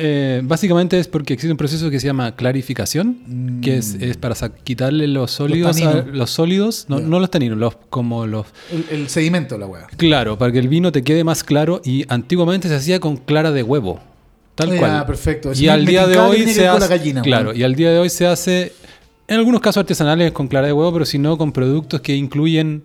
eh, 0.00 0.40
básicamente 0.42 0.98
es 0.98 1.06
porque 1.06 1.34
existe 1.34 1.52
un 1.52 1.56
proceso 1.58 1.90
que 1.90 2.00
se 2.00 2.06
llama 2.06 2.34
clarificación, 2.34 3.60
que 3.62 3.76
es, 3.76 3.94
es 4.00 4.16
para 4.16 4.34
quitarle 4.64 5.06
los 5.06 5.30
sólidos, 5.30 5.80
a- 5.82 6.02
los, 6.10 6.30
sólidos, 6.30 6.86
no, 6.88 6.98
no 7.00 7.20
los 7.20 7.30
taninos, 7.30 7.58
los, 7.58 7.76
como 7.90 8.26
los... 8.26 8.46
El, 8.72 8.86
el 9.02 9.08
sedimento 9.08 9.58
la 9.58 9.66
hueá. 9.66 9.86
Claro, 9.96 10.38
para 10.38 10.50
que 10.52 10.58
el 10.58 10.68
vino 10.68 10.90
te 10.92 11.02
quede 11.04 11.22
más 11.24 11.44
claro 11.44 11.80
y 11.84 12.04
antiguamente 12.08 12.68
se 12.68 12.74
hacía 12.74 12.98
con 13.00 13.16
clara 13.18 13.52
de 13.52 13.62
huevo, 13.62 14.00
tal 14.54 14.70
Ya, 14.70 14.78
cual. 14.78 15.06
perfecto. 15.06 15.52
Y 15.54 15.68
al 15.68 15.84
día 15.86 16.06
de 16.06 16.18
hoy 16.18 16.46
se 16.48 16.66
hace... 16.66 16.88
gallina, 16.88 17.22
claro, 17.22 17.54
y 17.54 17.62
al 17.62 17.74
día 17.74 17.90
de 17.90 17.98
hoy 17.98 18.08
se 18.10 18.26
hace, 18.26 18.72
en 19.28 19.36
algunos 19.38 19.60
casos 19.60 19.80
artesanales 19.82 20.32
con 20.32 20.48
clara 20.48 20.66
de 20.66 20.72
huevo, 20.72 20.92
pero 20.92 21.04
si 21.04 21.18
no 21.18 21.36
con 21.38 21.52
productos 21.52 22.00
que 22.00 22.16
incluyen 22.16 22.82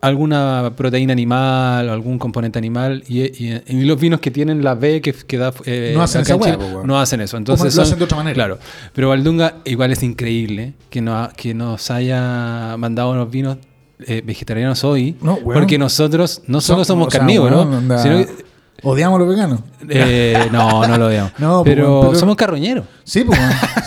alguna 0.00 0.72
proteína 0.76 1.12
animal 1.12 1.88
o 1.88 1.92
algún 1.92 2.18
componente 2.18 2.58
animal 2.58 3.04
y, 3.06 3.20
y- 3.22 3.62
y 3.66 3.82
los 3.84 4.00
vinos 4.00 4.20
que 4.20 4.30
tienen 4.30 4.64
la 4.64 4.74
B 4.74 5.00
que, 5.02 5.12
que 5.12 5.36
da 5.36 5.52
eh, 5.66 5.92
No 5.94 6.02
hacen 6.02 6.22
esa 6.22 6.36
hueá, 6.36 6.56
no 6.84 6.98
hacen 6.98 7.20
eso 7.20 7.36
entonces 7.36 7.74
lo 7.76 7.82
hacen 7.82 7.98
de 7.98 8.04
otra 8.04 8.16
manera. 8.16 8.34
claro 8.34 8.58
pero 8.94 9.10
Valdunga 9.10 9.56
igual 9.64 9.92
es 9.92 10.02
increíble 10.02 10.72
que, 10.88 11.02
no, 11.02 11.28
que 11.36 11.52
nos 11.54 11.90
haya 11.90 12.76
mandado 12.78 13.10
unos 13.12 13.30
vinos 13.30 13.58
eh, 14.06 14.22
vegetarianos 14.24 14.82
hoy 14.84 15.16
No, 15.20 15.34
weón. 15.34 15.60
porque 15.60 15.76
nosotros 15.76 16.40
no 16.46 16.62
solo 16.62 16.84
somos 16.86 17.08
carnívoros 17.08 17.66
sino 18.02 18.18
que- 18.18 18.49
Odiamos 18.82 19.16
a 19.16 19.20
los 19.24 19.28
veganos. 19.28 19.60
eh, 19.88 20.48
no 20.52 20.86
no 20.86 20.96
lo 20.98 21.08
veamos 21.08 21.32
No, 21.38 21.62
pero, 21.64 22.00
pues, 22.00 22.08
pero- 22.10 22.20
somos 22.20 22.36
carroñeros 22.36 22.84
Sí, 23.04 23.24
pues, 23.24 23.38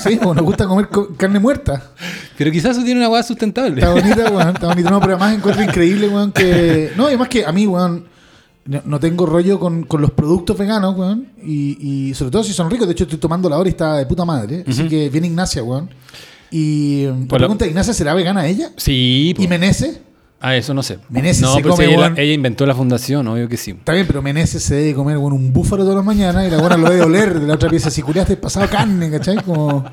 sí, 0.04 0.20
pues 0.22 0.36
nos 0.36 0.44
gusta 0.46 0.68
comer 0.68 0.88
co- 0.90 1.10
carne 1.16 1.40
muerta. 1.40 1.92
pero 2.38 2.52
quizás 2.52 2.72
eso 2.78 2.84
tiene 2.86 3.00
una 3.00 3.10
hueá 3.10 3.24
sustentable 3.24 3.82
Está 3.82 3.92
bonita, 3.94 4.30
weón. 4.32 4.50
Está 4.56 4.68
bonita. 4.68 4.90
No, 4.90 5.00
pero 5.00 5.14
además 5.14 5.36
encuentro 5.36 5.64
increíble, 5.64 6.08
weón, 6.10 6.32
que. 6.32 6.92
No, 6.96 7.04
y 7.06 7.08
además 7.10 7.30
que 7.30 7.46
a 7.46 7.52
mí, 7.52 7.66
weón, 7.68 8.06
no, 8.66 9.00
tengo 9.00 9.26
rollo 9.26 9.60
con, 9.60 9.84
con 9.84 10.02
los 10.02 10.12
productos 10.12 10.58
veganos, 10.58 10.96
weón. 10.98 11.28
Y, 11.44 11.78
y 12.10 12.14
sobre 12.14 12.32
todo 12.32 12.44
si 12.44 12.54
son 12.54 12.70
ricos. 12.70 12.88
De 12.88 12.94
hecho, 12.94 13.04
estoy 13.06 13.20
tomando 13.20 13.50
la 13.50 13.58
hora 13.58 13.68
y 13.70 13.72
está 13.72 13.96
de 13.98 14.06
puta 14.06 14.24
madre. 14.26 14.64
Así 14.68 14.88
que 14.88 15.10
viene 15.10 15.28
Ignacia, 15.28 15.64
weón. 15.64 15.90
Y. 16.52 17.06
Por 17.28 17.40
la- 17.42 17.48
pregunta, 17.48 17.66
¿Ignacia 17.66 17.94
será 17.94 18.14
vegana 18.14 18.46
ella? 18.48 18.72
sí 18.78 19.34
¿Y 19.38 19.48
Menezes? 19.48 20.00
Ah 20.44 20.56
eso 20.56 20.74
no 20.76 20.84
sé 20.84 21.00
Meneses 21.10 21.42
no 21.42 21.56
se 21.56 21.62
pero 21.62 21.74
come, 21.74 21.88
si 21.88 21.94
ella, 21.94 22.14
ella 22.18 22.34
inventó 22.34 22.66
la 22.66 22.76
fundación 22.76 23.28
obvio 23.28 23.50
que 23.50 23.58
sí 23.58 23.72
Está 23.72 23.94
bien, 23.94 24.06
pero 24.06 24.22
Meneses 24.22 24.62
se 24.62 24.76
debe 24.76 24.94
comer 24.94 25.18
weón, 25.18 25.34
un 25.34 25.52
búfalo 25.52 25.84
todas 25.84 25.96
las 25.96 26.06
mañanas 26.06 26.46
y 26.48 26.52
la 26.52 26.58
buena 26.60 26.78
lo 26.78 26.90
debe 26.90 27.02
oler 27.02 27.40
de 27.40 27.48
la 27.48 27.56
otra 27.56 27.70
pieza. 27.70 27.90
Si 27.90 28.02
curiaste 28.02 28.38
pasado 28.38 28.68
carne, 28.70 29.10
¿cachai? 29.10 29.38
Como... 29.38 29.84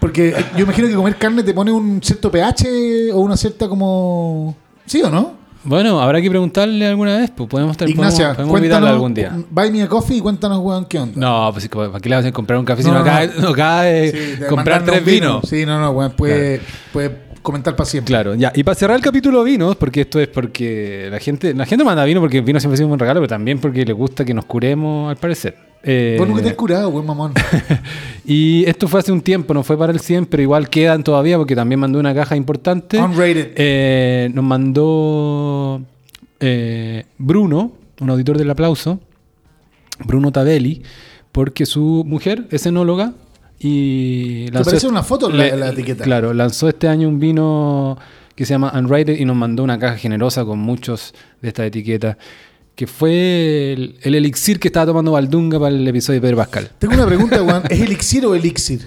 Porque 0.00 0.30
eh, 0.30 0.44
yo 0.56 0.64
imagino 0.64 0.88
que 0.88 0.94
comer 0.94 1.16
carne 1.16 1.42
te 1.42 1.54
pone 1.54 1.70
un 1.70 2.02
cierto 2.02 2.30
pH 2.30 3.12
o 3.12 3.20
una 3.20 3.36
cierta 3.36 3.68
como... 3.68 4.56
¿Sí 4.86 5.00
o 5.02 5.10
no? 5.10 5.44
Bueno, 5.66 5.98
habrá 5.98 6.20
que 6.20 6.28
preguntarle 6.28 6.86
alguna 6.86 7.16
vez, 7.16 7.30
pues 7.34 7.48
podemos, 7.48 7.72
estar, 7.72 7.88
Ignacia, 7.88 8.34
podemos, 8.34 8.60
podemos 8.60 8.90
algún 8.90 9.14
día. 9.14 9.34
Buy 9.48 9.70
me 9.70 9.82
a 9.82 9.88
coffee 9.88 10.18
y 10.18 10.20
cuéntanos, 10.20 10.58
weón, 10.58 10.84
qué 10.84 10.98
onda. 10.98 11.18
No, 11.18 11.50
pues 11.54 11.68
¿para 11.68 12.00
qué 12.00 12.08
le 12.10 12.16
vas 12.16 12.24
a 12.26 12.32
comprar 12.32 12.58
un 12.58 12.66
café 12.66 12.82
si 12.82 12.88
No, 12.88 12.94
no, 12.98 13.00
no, 13.02 13.10
acaba, 13.10 13.26
no. 13.40 13.48
acaba 13.48 13.82
de 13.84 14.36
Sí, 14.36 14.44
comprar 14.46 14.84
tres 14.84 14.98
un 14.98 15.04
vino. 15.06 15.26
vinos? 15.36 15.48
Sí, 15.48 15.64
no, 15.64 15.80
no, 15.80 15.90
weón, 15.92 16.12
puede, 16.12 16.60
puede 16.92 17.08
comentar 17.44 17.76
para 17.76 17.88
siempre. 17.88 18.10
Claro, 18.10 18.34
ya. 18.34 18.50
Y 18.56 18.64
para 18.64 18.74
cerrar 18.74 18.96
el 18.96 19.02
capítulo 19.02 19.44
vinos, 19.44 19.76
porque 19.76 20.00
esto 20.00 20.18
es 20.18 20.28
porque 20.28 21.08
la 21.10 21.20
gente, 21.20 21.52
la 21.54 21.66
gente 21.66 21.84
manda 21.84 22.02
vino 22.04 22.20
porque 22.20 22.40
vino 22.40 22.58
siempre 22.58 22.74
ha 22.74 22.78
sido 22.78 22.86
un 22.86 22.92
buen 22.92 22.98
regalo, 22.98 23.20
pero 23.20 23.28
también 23.28 23.60
porque 23.60 23.84
le 23.84 23.92
gusta 23.92 24.24
que 24.24 24.32
nos 24.32 24.46
curemos, 24.46 25.10
al 25.10 25.16
parecer. 25.16 25.54
Eh, 25.82 26.16
Vos 26.18 26.26
nunca 26.26 26.42
te 26.42 26.48
has 26.48 26.54
curado, 26.54 26.88
weón, 26.88 27.06
mamón. 27.06 27.34
y 28.24 28.64
esto 28.64 28.88
fue 28.88 29.00
hace 29.00 29.12
un 29.12 29.20
tiempo, 29.20 29.52
no 29.52 29.62
fue 29.62 29.76
para 29.76 29.92
el 29.92 30.00
100, 30.00 30.24
pero 30.26 30.42
igual 30.42 30.70
quedan 30.70 31.04
todavía 31.04 31.36
porque 31.36 31.54
también 31.54 31.78
mandó 31.78 32.00
una 32.00 32.14
caja 32.14 32.34
importante. 32.34 32.98
Unrated. 32.98 33.52
Eh, 33.56 34.30
nos 34.32 34.44
mandó 34.44 35.82
eh, 36.40 37.04
Bruno, 37.18 37.72
un 38.00 38.10
auditor 38.10 38.38
del 38.38 38.50
aplauso, 38.50 39.00
Bruno 40.02 40.32
Tabelli, 40.32 40.82
porque 41.30 41.66
su 41.66 42.04
mujer 42.06 42.46
es 42.50 42.64
enóloga 42.64 43.12
y 43.66 44.44
¿Te 44.50 44.62
parece 44.62 44.86
una 44.86 45.02
foto 45.02 45.30
la- 45.30 45.70
etiqueta? 45.70 46.04
Claro, 46.04 46.34
lanzó 46.34 46.68
este 46.68 46.86
año 46.86 47.08
un 47.08 47.18
vino 47.18 47.96
que 48.34 48.44
se 48.44 48.52
llama 48.52 48.70
Unrated 48.76 49.16
y 49.18 49.24
nos 49.24 49.36
mandó 49.36 49.62
una 49.62 49.78
caja 49.78 49.96
generosa 49.96 50.44
con 50.44 50.58
muchos 50.58 51.14
de 51.40 51.48
estas 51.48 51.66
etiquetas, 51.68 52.16
que 52.74 52.86
fue 52.86 53.72
el, 53.72 53.96
el 54.02 54.16
elixir 54.16 54.60
que 54.60 54.68
estaba 54.68 54.84
tomando 54.86 55.12
Valdunga 55.12 55.58
para 55.58 55.74
el 55.74 55.86
episodio 55.88 56.20
de 56.20 56.26
Pedro 56.26 56.36
Pascal. 56.38 56.70
Tengo 56.78 56.92
una 56.94 57.06
pregunta, 57.06 57.42
weón. 57.42 57.62
¿Es 57.70 57.80
elixir 57.80 58.26
o 58.26 58.34
elixir? 58.34 58.80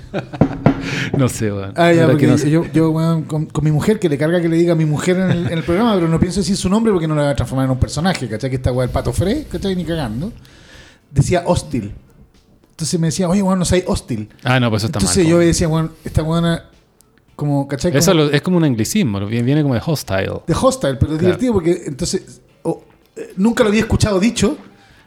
No 1.17 1.27
sé, 1.29 1.51
weón. 1.51 1.73
Ah, 1.75 1.91
ya, 1.93 2.05
porque 2.05 2.25
que 2.25 2.31
no 2.31 2.37
sé. 2.37 2.51
yo, 2.51 2.65
yo 2.71 2.93
con, 2.93 3.45
con 3.47 3.63
mi 3.63 3.71
mujer, 3.71 3.97
que 3.99 4.09
le 4.09 4.17
carga 4.17 4.39
que 4.41 4.49
le 4.49 4.57
diga 4.57 4.73
a 4.73 4.75
mi 4.75 4.85
mujer 4.85 5.17
en 5.17 5.31
el, 5.31 5.45
en 5.47 5.57
el 5.57 5.63
programa, 5.63 5.95
pero 5.95 6.07
no 6.07 6.19
pienso 6.19 6.41
decir 6.41 6.55
su 6.55 6.69
nombre 6.69 6.91
porque 6.93 7.07
no 7.07 7.15
la 7.15 7.23
voy 7.23 7.31
a 7.31 7.35
transformar 7.35 7.65
en 7.65 7.71
un 7.71 7.79
personaje, 7.79 8.27
¿cachai? 8.27 8.49
Que 8.49 8.57
esta 8.57 8.71
weá 8.71 8.85
el 8.85 8.91
pato 8.91 9.11
fre, 9.11 9.45
¿cachai? 9.51 9.75
Ni 9.75 9.85
cagando. 9.85 10.31
Decía 11.09 11.43
hostil. 11.47 11.93
Entonces 12.77 12.99
me 12.99 13.07
decía, 13.07 13.27
oye, 13.27 13.41
weón, 13.41 13.57
no 13.57 13.65
soy 13.65 13.83
hostil. 13.87 14.29
Ah, 14.43 14.59
no, 14.59 14.69
pues 14.69 14.81
eso 14.83 14.87
está 14.87 14.99
Entonces 14.99 15.23
mal. 15.23 15.31
yo 15.31 15.39
decía, 15.39 15.67
weón, 15.67 15.91
esta 16.05 16.21
weona, 16.21 16.65
como, 17.35 17.67
¿cachai? 17.67 17.95
Eso 17.97 18.11
Como 18.11 18.25
lo- 18.25 18.31
es 18.31 18.41
como 18.43 18.57
un 18.57 18.63
anglicismo, 18.65 19.25
viene 19.25 19.63
como 19.63 19.73
de 19.73 19.81
hostile. 19.83 20.41
de 20.45 20.53
hostile, 20.53 20.93
pero 20.93 21.13
es 21.13 21.17
Claro. 21.17 21.37
divertido 21.37 21.53
porque 21.53 21.81
entonces 21.87 22.39
o, 22.61 22.83
eh, 23.15 23.33
nunca 23.35 23.63
lo 23.63 23.69
había 23.69 23.81
escuchado 23.81 24.19
dicho. 24.19 24.57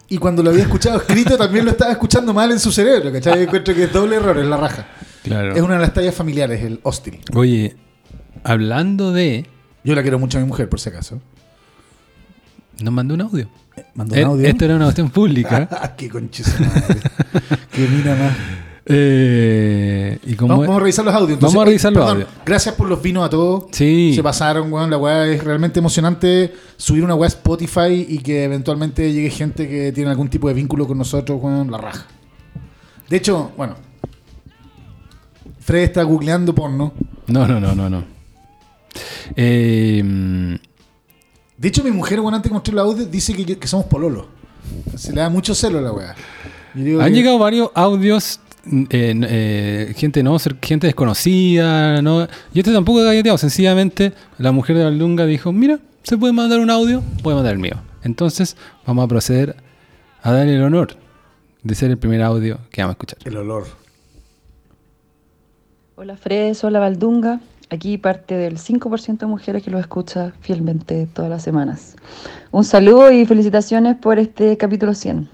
Y 0.08 0.18
cuando 0.18 0.42
lo 0.42 0.50
había 0.50 0.64
escuchado 0.64 0.96
escrito, 0.98 1.38
también 1.38 1.64
lo 1.64 1.70
estaba 1.70 1.92
escuchando 1.92 2.34
mal 2.34 2.50
en 2.50 2.58
su 2.58 2.72
cerebro, 2.72 3.12
¿cachai? 3.12 3.36
Yo 3.36 3.40
encuentro 3.42 3.72
que 3.72 3.84
es 3.84 3.92
doble 3.92 4.16
error, 4.16 4.36
es 4.38 4.46
la 4.46 4.56
raja. 4.56 4.88
Claro. 5.22 5.54
Es 5.54 5.62
una 5.62 5.74
de 5.74 5.80
las 5.80 5.94
tallas 5.94 6.12
familiares, 6.16 6.64
el 6.64 6.80
hostil. 6.82 7.20
Oye, 7.34 7.76
hablando 8.42 9.12
de. 9.12 9.46
Yo 9.84 9.94
la 9.94 10.02
quiero 10.02 10.18
mucho 10.18 10.38
a 10.38 10.40
mi 10.40 10.48
mujer, 10.48 10.68
por 10.68 10.80
si 10.80 10.88
acaso. 10.88 11.20
Nos 12.82 12.92
mandó 12.92 13.14
un 13.14 13.20
audio. 13.20 13.48
Mandó 13.94 14.14
un 14.14 14.18
Eh, 14.20 14.24
audio. 14.24 14.48
Esto 14.48 14.64
era 14.64 14.76
una 14.76 14.84
cuestión 14.86 15.10
pública. 15.10 15.68
Ah, 15.82 15.94
qué 15.96 16.08
madre. 16.10 17.00
Qué 17.72 17.86
mina 17.88 18.14
más. 18.14 18.36
Eh, 18.92 20.18
y 20.24 20.34
como 20.34 20.48
Vamos, 20.54 20.66
vamos 20.66 20.80
a 20.80 20.80
revisar 20.80 21.04
los 21.04 21.14
audios. 21.14 21.30
entonces. 21.34 21.54
Vamos 21.54 21.62
a 21.62 21.66
revisar 21.66 21.92
los 21.92 22.00
Perdón, 22.02 22.16
audios. 22.22 22.30
Gracias 22.44 22.74
por 22.74 22.88
los 22.88 23.00
vinos 23.02 23.24
a 23.24 23.30
todos. 23.30 23.64
Sí. 23.72 24.12
Se 24.14 24.22
pasaron, 24.22 24.72
weón. 24.72 24.90
La 24.90 24.98
weá 24.98 25.26
es 25.26 25.44
realmente 25.44 25.78
emocionante 25.78 26.52
subir 26.76 27.04
una 27.04 27.14
weá 27.14 27.26
a 27.26 27.28
Spotify 27.28 28.04
y 28.08 28.18
que 28.18 28.44
eventualmente 28.44 29.12
llegue 29.12 29.30
gente 29.30 29.68
que 29.68 29.92
tiene 29.92 30.10
algún 30.10 30.28
tipo 30.28 30.48
de 30.48 30.54
vínculo 30.54 30.86
con 30.86 30.98
nosotros, 30.98 31.38
weón. 31.40 31.70
La 31.70 31.78
raja. 31.78 32.06
De 33.08 33.16
hecho, 33.16 33.52
bueno. 33.56 33.76
Fred 35.60 35.82
está 35.84 36.02
googleando 36.02 36.54
porno. 36.54 36.92
No, 37.28 37.46
no, 37.46 37.60
no, 37.60 37.74
no, 37.74 37.88
no. 37.88 38.04
Eh, 39.36 40.58
De 41.60 41.68
hecho, 41.68 41.84
mi 41.84 41.90
mujer, 41.90 42.20
weón, 42.20 42.32
antes 42.32 42.48
que 42.48 42.54
mostré 42.54 42.72
los 42.74 42.86
audios, 42.86 43.10
dice 43.10 43.34
que, 43.34 43.66
somos 43.68 43.84
pololos. 43.84 44.24
Se 44.96 45.12
le 45.12 45.20
da 45.20 45.28
mucho 45.28 45.54
celo 45.54 45.78
a 45.78 45.82
la 45.82 45.92
weá. 45.92 46.14
Han 46.74 46.84
que- 46.98 47.10
llegado 47.10 47.38
varios 47.38 47.70
audios. 47.74 48.40
eh, 48.90 49.14
eh, 49.22 49.94
gente 49.96 50.22
no 50.22 50.36
gente 50.60 50.86
desconocida 50.86 52.02
no 52.02 52.28
y 52.52 52.58
este 52.58 52.74
tampoco 52.74 53.02
galleteado 53.02 53.38
sencillamente 53.38 54.12
la 54.36 54.52
mujer 54.52 54.76
de 54.76 54.84
Valdunga 54.84 55.24
dijo 55.24 55.50
mira 55.50 55.78
se 56.02 56.18
puede 56.18 56.34
mandar 56.34 56.60
un 56.60 56.68
audio 56.68 57.02
puede 57.22 57.36
mandar 57.36 57.54
el 57.54 57.58
mío 57.58 57.76
entonces 58.02 58.58
vamos 58.86 59.06
a 59.06 59.08
proceder 59.08 59.56
a 60.22 60.32
darle 60.32 60.56
el 60.56 60.62
honor 60.62 60.94
de 61.62 61.74
ser 61.74 61.90
el 61.90 61.96
primer 61.96 62.20
audio 62.20 62.58
que 62.70 62.82
vamos 62.82 62.92
a 62.92 62.96
escuchar 62.98 63.18
El 63.24 63.38
olor. 63.38 63.66
Hola 65.96 66.18
Fres, 66.18 66.62
hola 66.62 66.80
Valdunga. 66.80 67.40
Aquí 67.70 67.98
parte 67.98 68.36
del 68.36 68.58
5% 68.58 69.18
de 69.18 69.26
mujeres 69.26 69.62
que 69.62 69.70
lo 69.70 69.78
escucha 69.78 70.32
fielmente 70.40 71.06
todas 71.12 71.30
las 71.30 71.42
semanas. 71.42 71.94
Un 72.50 72.64
saludo 72.64 73.12
y 73.12 73.24
felicitaciones 73.26 73.96
por 73.96 74.18
este 74.18 74.56
capítulo 74.56 74.92
100 74.94 75.28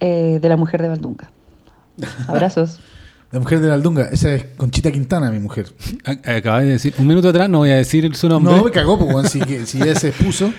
eh, 0.00 0.38
de 0.42 0.48
la 0.48 0.56
mujer 0.56 0.82
de 0.82 0.88
Valdunga. 0.88 1.30
Abrazos. 2.26 2.80
La 3.30 3.38
mujer 3.40 3.60
de 3.60 3.68
la 3.68 3.74
Aldunga. 3.74 4.08
Esa 4.10 4.34
es 4.34 4.44
Conchita 4.56 4.90
Quintana, 4.90 5.30
mi 5.30 5.38
mujer. 5.38 5.66
Ac- 6.04 6.36
Acabas 6.38 6.62
de 6.64 6.70
decir, 6.70 6.94
un 6.98 7.06
minuto 7.06 7.28
atrás 7.28 7.48
no 7.48 7.58
voy 7.58 7.70
a 7.70 7.76
decir 7.76 8.14
su 8.16 8.28
nombre. 8.28 8.54
No, 8.56 8.64
me 8.64 8.70
cagó, 8.70 8.98
pues, 8.98 9.30
si, 9.30 9.40
que- 9.40 9.66
si 9.66 9.78
ya 9.78 9.94
se 9.94 10.08
expuso. 10.08 10.52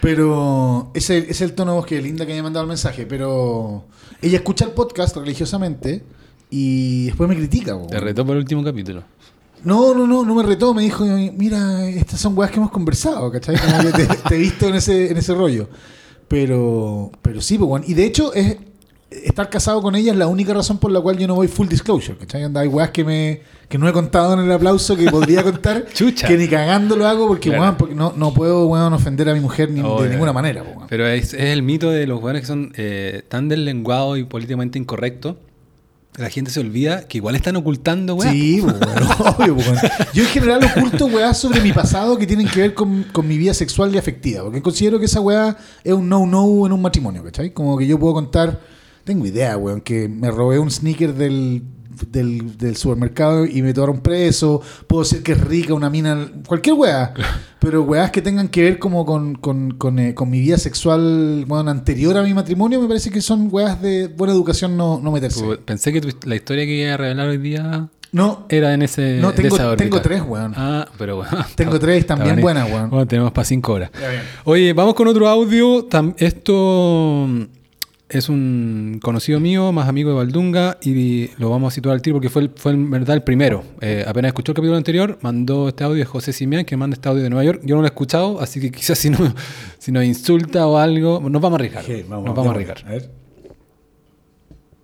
Pero 0.00 0.90
ese 0.94 1.18
ese 1.18 1.30
es 1.30 1.40
el 1.42 1.54
tono 1.54 1.72
de 1.72 1.76
voz 1.78 1.86
que 1.86 2.00
linda 2.02 2.26
que 2.26 2.32
me 2.34 2.40
ha 2.40 2.42
mandado 2.42 2.64
el 2.64 2.68
mensaje. 2.68 3.06
Pero 3.06 3.84
ella 4.20 4.36
escucha 4.38 4.64
el 4.64 4.72
podcast 4.72 5.16
religiosamente 5.16 6.02
y 6.50 7.06
después 7.06 7.28
me 7.28 7.36
critica. 7.36 7.76
Te 7.88 8.00
retó 8.00 8.24
por 8.26 8.34
el 8.36 8.42
último 8.42 8.62
capítulo. 8.62 9.02
No, 9.64 9.94
no, 9.94 10.06
no, 10.06 10.24
no 10.24 10.34
me 10.34 10.42
retó. 10.42 10.74
Me 10.74 10.82
dijo, 10.82 11.04
mira, 11.04 11.86
estas 11.88 12.20
son 12.20 12.36
weas 12.36 12.50
que 12.50 12.58
hemos 12.58 12.70
conversado, 12.70 13.30
¿cachai? 13.30 13.56
Como 13.56 13.92
que 13.92 14.06
te, 14.28 14.34
he 14.34 14.38
visto 14.38 14.68
en 14.68 14.74
ese, 14.76 15.10
en 15.10 15.16
ese 15.16 15.34
rollo. 15.34 15.68
Pero, 16.28 17.10
pero 17.22 17.40
sí, 17.40 17.58
pues, 17.58 17.68
weón. 17.70 17.84
Y 17.86 17.94
de 17.94 18.04
hecho, 18.04 18.32
es, 18.34 18.56
estar 19.10 19.48
casado 19.48 19.80
con 19.82 19.94
ella 19.94 20.12
es 20.12 20.18
la 20.18 20.26
única 20.26 20.52
razón 20.54 20.78
por 20.78 20.90
la 20.90 21.00
cual 21.00 21.16
yo 21.18 21.26
no 21.26 21.34
voy 21.34 21.48
full 21.48 21.68
disclosure, 21.68 22.18
¿cachai? 22.18 22.42
Anda, 22.44 22.60
hay 22.60 22.68
weas 22.68 22.90
que, 22.90 23.04
me, 23.04 23.40
que 23.68 23.78
no 23.78 23.88
he 23.88 23.92
contado 23.92 24.34
en 24.34 24.40
el 24.40 24.52
aplauso 24.52 24.96
que 24.96 25.10
podría 25.10 25.42
contar. 25.42 25.86
Chucha. 25.94 26.26
Que 26.26 26.36
ni 26.36 26.48
cagando 26.48 26.96
lo 26.96 27.06
hago 27.06 27.28
porque, 27.28 27.50
Claro. 27.50 27.76
porque 27.78 27.94
no, 27.94 28.12
no 28.16 28.34
puedo, 28.34 28.68
ofender 28.68 29.28
a 29.28 29.34
mi 29.34 29.40
mujer 29.40 29.70
ni, 29.70 29.80
Oh, 29.80 30.02
de 30.02 30.10
ninguna 30.10 30.32
manera, 30.32 30.62
pues, 30.62 30.76
weón. 30.76 30.88
Pero 30.88 31.06
es, 31.06 31.34
es 31.34 31.40
el 31.50 31.62
mito 31.62 31.90
de 31.90 32.06
los 32.06 32.20
jóvenes 32.20 32.42
que 32.42 32.46
son 32.46 32.72
eh, 32.76 33.22
tan 33.28 33.48
deslenguados 33.48 34.18
y 34.18 34.24
políticamente 34.24 34.78
incorrectos. 34.78 35.36
La 36.16 36.30
gente 36.30 36.52
se 36.52 36.60
olvida 36.60 37.08
que 37.08 37.18
igual 37.18 37.34
están 37.34 37.56
ocultando, 37.56 38.14
weá. 38.14 38.30
Sí, 38.30 38.60
obvio. 39.18 39.56
Yo 40.12 40.22
en 40.22 40.28
general 40.28 40.60
oculto 40.64 41.06
weas 41.06 41.36
sobre 41.36 41.60
mi 41.60 41.72
pasado 41.72 42.16
que 42.16 42.26
tienen 42.26 42.46
que 42.46 42.60
ver 42.60 42.74
con, 42.74 43.02
con 43.12 43.26
mi 43.26 43.36
vida 43.36 43.52
sexual 43.52 43.92
y 43.92 43.98
afectiva, 43.98 44.44
porque 44.44 44.62
considero 44.62 45.00
que 45.00 45.06
esa 45.06 45.20
weá 45.20 45.56
es 45.82 45.92
un 45.92 46.08
no-no 46.08 46.66
en 46.66 46.72
un 46.72 46.80
matrimonio, 46.80 47.24
¿cachai? 47.24 47.52
Como 47.52 47.76
que 47.76 47.88
yo 47.88 47.98
puedo 47.98 48.14
contar, 48.14 48.60
tengo 49.02 49.26
idea, 49.26 49.56
weón, 49.56 49.80
que 49.80 50.08
me 50.08 50.30
robé 50.30 50.60
un 50.60 50.70
sneaker 50.70 51.14
del, 51.14 51.64
del, 52.10 52.56
del 52.58 52.76
supermercado 52.76 53.46
y 53.46 53.62
me 53.62 53.72
tomaron 53.74 54.00
preso, 54.00 54.60
puedo 54.86 55.02
decir 55.02 55.22
que 55.22 55.32
es 55.32 55.40
rica 55.40 55.74
una 55.74 55.90
mina, 55.90 56.28
cualquier 56.46 56.74
weá, 56.76 57.14
pero 57.58 57.82
weas 57.82 58.10
que 58.10 58.22
tengan 58.22 58.48
que 58.48 58.62
ver 58.62 58.78
como 58.78 59.04
con, 59.06 59.34
con, 59.36 59.72
con, 59.72 59.98
eh, 59.98 60.14
con 60.14 60.30
mi 60.30 60.40
vida 60.40 60.58
sexual 60.58 61.44
weón, 61.48 61.68
anterior 61.68 62.16
a 62.16 62.22
mi 62.22 62.34
matrimonio, 62.34 62.80
me 62.80 62.88
parece 62.88 63.10
que 63.10 63.20
son 63.20 63.48
weas 63.50 63.80
de 63.80 64.08
buena 64.08 64.32
educación 64.34 64.76
no, 64.76 65.00
no 65.02 65.10
meterse. 65.12 65.44
Pensé 65.64 65.92
que 65.92 66.00
tu- 66.00 66.28
la 66.28 66.34
historia 66.36 66.64
que 66.64 66.74
iba 66.82 66.94
a 66.94 66.96
revelar 66.96 67.28
hoy 67.28 67.38
día 67.38 67.88
No, 68.12 68.46
era 68.48 68.74
en 68.74 68.82
ese. 68.82 69.18
no 69.20 69.32
tengo, 69.32 69.56
esa 69.56 69.76
tengo 69.76 70.00
tres, 70.00 70.22
weón. 70.26 70.52
Ah, 70.56 70.86
pero 70.98 71.16
bueno. 71.16 71.32
Tengo 71.56 71.78
tres 71.80 72.06
también 72.06 72.40
buenas, 72.40 72.70
weón. 72.70 72.90
Bueno, 72.90 73.06
tenemos 73.06 73.32
para 73.32 73.44
cinco 73.44 73.72
horas. 73.72 73.90
Oye, 74.44 74.72
vamos 74.72 74.94
con 74.94 75.08
otro 75.08 75.28
audio. 75.28 75.88
Esto 76.18 77.26
es 78.08 78.28
un 78.28 79.00
conocido 79.02 79.40
mío, 79.40 79.72
más 79.72 79.88
amigo 79.88 80.10
de 80.10 80.16
Valdunga, 80.16 80.76
y 80.82 81.30
lo 81.38 81.48
vamos 81.50 81.72
a 81.72 81.74
situar 81.74 81.94
al 81.94 82.02
tiro 82.02 82.16
porque 82.16 82.28
fue, 82.28 82.42
el- 82.42 82.50
fue 82.54 82.72
en 82.72 82.90
verdad 82.90 83.16
el 83.16 83.22
primero. 83.22 83.64
Eh, 83.80 84.04
apenas 84.06 84.28
escuchó 84.28 84.52
el 84.52 84.56
capítulo 84.56 84.76
anterior, 84.76 85.18
mandó 85.22 85.68
este 85.68 85.84
audio 85.84 85.98
de 85.98 86.04
José 86.04 86.32
Simián, 86.32 86.64
que 86.64 86.76
manda 86.76 86.94
este 86.94 87.08
audio 87.08 87.22
de 87.22 87.30
Nueva 87.30 87.44
York. 87.44 87.62
Yo 87.64 87.74
no 87.76 87.80
lo 87.82 87.86
he 87.86 87.90
escuchado, 87.90 88.40
así 88.40 88.60
que 88.60 88.70
quizás 88.70 88.98
si, 88.98 89.10
no, 89.10 89.18
si 89.78 89.90
nos 89.90 90.04
insulta 90.04 90.66
o 90.66 90.76
algo, 90.76 91.20
nos 91.28 91.40
vamos 91.42 91.56
a 91.56 91.60
arriesgar. 91.60 91.84
Ok, 91.84 91.90
vamos, 92.08 92.26
nos 92.26 92.34
vamos 92.34 92.48
a 92.48 92.54
arriesgar. 92.54 92.78
A 92.86 92.90
ver. 92.90 93.10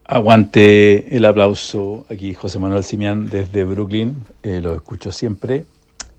Aguante 0.04 1.16
el 1.16 1.24
aplauso 1.24 2.04
aquí, 2.10 2.34
José 2.34 2.58
Manuel 2.58 2.82
Simián 2.82 3.28
desde 3.28 3.62
Brooklyn. 3.64 4.16
Eh, 4.42 4.60
lo 4.60 4.74
escucho 4.74 5.12
siempre 5.12 5.66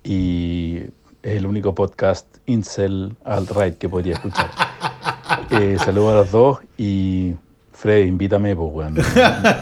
y 0.02 0.76
es 1.22 1.36
el 1.36 1.44
único 1.46 1.74
podcast 1.74 2.26
Incel 2.46 3.14
Alt-Right 3.24 3.76
que 3.76 3.88
podría 3.90 4.14
escuchar. 4.14 4.50
Eh, 5.52 5.76
saludo 5.78 6.10
a 6.10 6.14
los 6.14 6.30
dos 6.30 6.60
y 6.78 7.34
Fred, 7.72 8.06
invítame, 8.06 8.56
pues, 8.56 8.72
weón. 8.72 8.96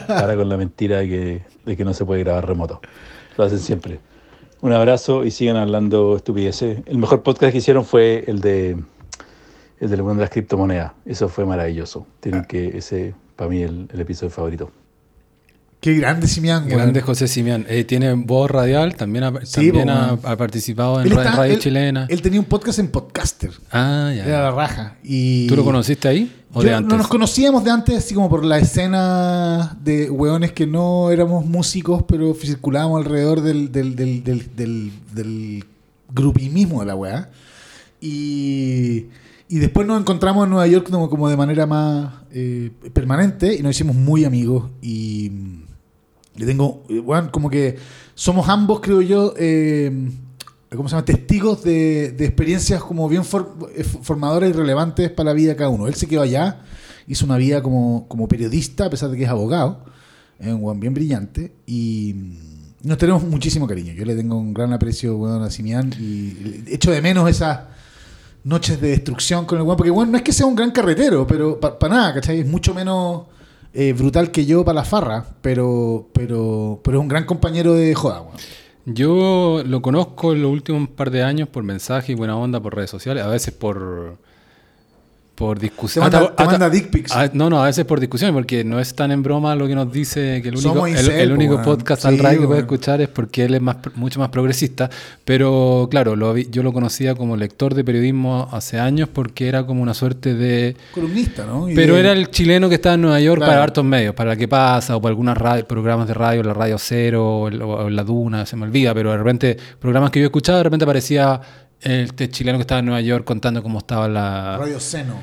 Para 0.07 0.37
con 0.37 0.49
la 0.49 0.57
mentira 0.57 0.99
de 0.99 1.09
que, 1.09 1.43
de 1.65 1.77
que 1.77 1.85
no 1.85 1.95
se 1.95 2.05
puede 2.05 2.23
grabar 2.23 2.47
remoto. 2.47 2.81
Lo 3.37 3.45
hacen 3.45 3.59
siempre. 3.59 3.99
Un 4.61 4.73
abrazo 4.73 5.25
y 5.25 5.33
sigan 5.33 5.57
hablando 5.57 6.17
estupideces. 6.17 6.79
El 6.87 6.99
mejor 6.99 7.23
podcast 7.23 7.51
que 7.51 7.59
hicieron 7.59 7.85
fue 7.85 8.25
el 8.29 8.41
de 8.41 8.79
el 9.81 9.89
de 9.91 9.97
de 9.97 10.15
las 10.15 10.31
criptomonedas. 10.31 10.93
Eso 11.07 11.29
fue 11.29 11.45
maravilloso. 11.45 12.07
Tienen 12.21 12.45
que 12.45 12.77
ese 12.77 13.15
para 13.35 13.51
mí 13.51 13.63
el, 13.63 13.89
el 13.93 14.01
episodio 14.01 14.31
favorito. 14.31 14.71
Qué 15.81 15.95
grande 15.95 16.27
Simián, 16.29 16.65
weón. 16.67 16.77
Grande 16.77 17.01
José 17.01 17.27
Simián. 17.27 17.65
Eh, 17.69 17.85
tiene 17.85 18.13
voz 18.13 18.51
radial, 18.51 18.97
también 18.97 19.25
ha, 19.25 19.33
Sí, 19.47 19.71
también 19.73 19.89
po, 20.21 20.29
ha, 20.29 20.37
participado 20.37 21.01
en 21.01 21.07
Él 21.07 21.17
ra- 21.17 21.23
está- 21.25 21.37
radio 21.37 21.55
él- 21.55 21.59
chilena. 21.59 22.07
Él 22.11 22.21
tenía 22.21 22.39
un 22.39 22.45
podcast 22.45 22.79
en 22.81 22.89
Podcaster. 22.89 23.51
ah, 23.73 24.13
ya. 24.15 24.27
Era 24.27 24.43
la 24.43 24.51
raja. 24.51 24.97
Y 25.03 25.47
¿Tú 25.47 25.57
lo 25.57 25.65
conociste 25.65 26.07
ahí? 26.09 26.31
¿O 26.53 26.61
Yo- 26.63 26.69
de 26.69 26.75
antes? 26.75 26.91
No 26.91 26.99
nos 26.99 27.09
conocíamos 27.09 27.65
de 27.65 27.71
antes, 27.71 27.97
así 27.97 28.15
como 28.15 28.29
por 28.29 28.45
la 28.45 28.59
escena 28.59 29.79
de 29.83 30.11
weones 30.11 30.53
que 30.53 30.67
no 30.67 31.11
éramos 31.11 31.47
músicos, 31.47 32.03
pero 32.07 32.35
circulábamos 32.35 32.99
alrededor 33.05 33.41
del, 33.41 33.73
del, 33.73 33.97
del, 33.97 34.23
del, 34.23 34.55
del, 34.57 34.93
del 35.15 35.65
grupimismo 36.13 36.81
de 36.81 36.87
la 36.87 36.95
weá. 36.95 37.31
Y, 38.03 39.07
y 39.49 39.59
después 39.59 39.87
nos 39.87 40.01
encontramos 40.01 40.45
en 40.45 40.51
Nueva 40.51 40.67
York 40.67 40.91
como, 40.91 41.09
como 41.09 41.29
de 41.31 41.37
manera 41.37 41.67
más 41.67 42.13
eh, 42.33 42.71
permanente 42.93 43.55
y 43.55 43.63
nos 43.63 43.71
hicimos 43.77 43.97
muy 43.97 44.25
amigos. 44.25 44.71
Y 44.83 45.31
le 46.41 46.47
tengo, 46.47 46.83
eh, 46.89 46.99
weón, 46.99 47.29
como 47.29 47.49
que 47.51 47.77
somos 48.15 48.49
ambos, 48.49 48.81
creo 48.81 49.01
yo, 49.03 49.35
eh, 49.39 50.11
¿cómo 50.75 50.89
se 50.89 50.95
llama? 50.95 51.05
Testigos 51.05 51.63
de, 51.63 52.13
de 52.13 52.25
experiencias 52.25 52.83
como 52.83 53.09
bien 53.09 53.25
for- 53.25 53.57
eh, 53.75 53.85
formadoras 53.85 54.51
y 54.51 54.53
relevantes 54.53 55.11
para 55.11 55.31
la 55.31 55.33
vida 55.35 55.51
de 55.51 55.57
cada 55.57 55.71
uno. 55.71 55.87
Él 55.87 55.95
se 55.95 56.07
quedó 56.07 56.23
allá, 56.23 56.61
hizo 57.07 57.25
una 57.25 57.37
vida 57.37 57.63
como, 57.63 58.07
como 58.09 58.29
periodista, 58.29 58.87
a 58.87 58.91
pesar 58.91 59.11
de 59.11 59.17
que 59.17 59.25
es 59.25 59.29
abogado, 59.31 59.85
es 60.39 60.53
un 60.53 60.81
bien 60.81 60.95
brillante, 60.95 61.53
y 61.67 62.15
mm, 62.15 62.89
nos 62.89 62.99
tenemos 62.99 63.23
muchísimo 63.25 63.67
cariño. 63.67 63.93
Yo 63.93 64.05
le 64.05 64.15
tengo 64.17 64.39
un 64.39 64.55
gran 64.55 64.73
aprecio 64.73 65.17
weón, 65.17 65.43
a 65.43 65.51
Simián 65.51 65.93
y 66.01 66.65
echo 66.67 66.91
de 66.91 67.03
menos 67.03 67.29
esas 67.29 67.61
noches 68.43 68.81
de 68.81 68.89
destrucción 68.89 69.45
con 69.45 69.59
el 69.59 69.65
weón, 69.65 69.77
porque 69.77 69.91
bueno, 69.91 70.13
no 70.13 70.17
es 70.17 70.23
que 70.23 70.33
sea 70.33 70.47
un 70.47 70.55
gran 70.55 70.71
carretero, 70.71 71.27
pero 71.27 71.61
para 71.61 71.95
nada, 71.95 72.15
¿cachai? 72.15 72.41
Es 72.41 72.47
mucho 72.47 72.73
menos 72.73 73.25
eh, 73.73 73.93
brutal 73.93 74.31
que 74.31 74.47
yo 74.47 74.65
para 74.65 74.81
la 74.81 74.85
farra, 74.85 75.25
pero, 75.43 76.09
pero, 76.13 76.81
pero 76.83 76.99
es 76.99 77.03
un 77.03 77.09
gran 77.09 77.25
compañero 77.25 77.75
de 77.75 77.95
joda. 77.95 78.25
Yo 78.87 79.63
lo 79.65 79.83
conozco 79.83 80.33
en 80.33 80.43
los 80.43 80.51
últimos 80.51 80.89
par 80.89 81.11
de 81.11 81.23
años 81.23 81.49
por 81.49 81.63
mensaje 81.63 82.13
y 82.13 82.15
buena 82.15 82.37
onda 82.37 82.61
por 82.61 82.75
redes 82.75 82.91
sociales, 82.91 83.23
a 83.23 83.29
veces 83.29 83.55
por 83.55 84.19
por 85.41 85.59
Te 85.59 85.63
discusión. 85.67 86.03
manda, 86.05 86.37
te 86.37 86.45
manda 86.45 86.69
dick 86.69 86.91
pics. 86.91 87.13
Ah, 87.17 87.31
no, 87.33 87.49
no, 87.49 87.63
a 87.63 87.65
veces 87.65 87.87
por 87.87 87.99
discusión, 87.99 88.35
porque 88.35 88.63
no 88.63 88.79
es 88.79 88.95
tan 88.95 89.11
en 89.11 89.23
broma 89.23 89.55
lo 89.57 89.67
que 89.67 89.75
nos 89.75 89.91
dice 89.91 90.41
que 90.43 90.51
el 90.51 90.57
único, 90.57 90.87
el, 90.87 90.97
el 90.99 91.61
podcast 91.65 92.03
Sí, 92.03 92.09
al 92.09 92.19
radio 92.19 92.41
que 92.43 92.47
puede 92.47 92.61
escuchar 92.61 93.01
es 93.01 93.09
porque 93.09 93.47
él 93.47 93.55
es 93.55 93.63
más, 93.63 93.79
mucho 93.95 94.21
más 94.21 94.29
progresista. 94.29 94.91
Pero 95.25 95.89
claro, 95.91 96.15
lo 96.15 96.37
yo 96.37 96.63
lo 96.63 96.73
conocía 96.75 97.15
como 97.15 97.37
lector 97.37 97.73
de 97.75 97.83
periodismo 97.85 98.49
hace 98.53 98.79
años 98.79 99.09
porque 99.11 99.49
era 99.49 99.65
como 99.65 99.83
una 99.83 99.95
suerte 99.95 100.35
de... 100.35 100.77
Columnista, 100.93 101.47
¿no? 101.47 101.69
Y 101.71 101.75
Pero 101.75 101.95
de- 101.95 102.01
era 102.01 102.13
el 102.13 102.31
chileno 102.31 102.69
que 102.69 102.75
estaba 102.75 102.97
en 102.97 103.01
Nueva 103.01 103.21
York 103.21 103.39
Claro. 103.39 103.51
para 103.53 103.63
hartos 103.65 103.85
medios, 103.85 104.15
para 104.15 104.31
la 104.31 104.37
que 104.37 104.47
pasa, 104.47 104.95
o 104.97 105.01
para 105.01 105.11
algunos 105.11 105.39
programas 105.67 106.07
de 106.07 106.15
radio, 106.15 106.43
la 106.43 106.53
Radio 106.53 106.77
Cero, 106.79 107.27
o, 107.41 107.49
el- 107.49 107.63
o 107.63 107.89
la 107.89 108.05
Duna, 108.05 108.45
se 108.45 108.57
me 108.57 108.65
olvida, 108.65 108.93
pero 108.93 109.11
de 109.13 109.17
repente, 109.17 109.57
programas 109.79 110.11
que 110.11 110.21
yo 110.21 110.27
escuchaba, 110.27 110.59
de 110.59 110.65
repente 110.65 110.85
aparecía 110.85 111.41
este 111.83 112.29
chileno 112.29 112.59
que 112.59 112.63
estaba 112.63 112.81
en 112.81 112.87
Nueva 112.87 113.01
York 113.01 113.25
contando 113.25 113.63
cómo 113.63 113.79
estaba 113.79 114.09
la 114.09 114.57
Radio 114.59 114.79
Seno. 114.81 115.15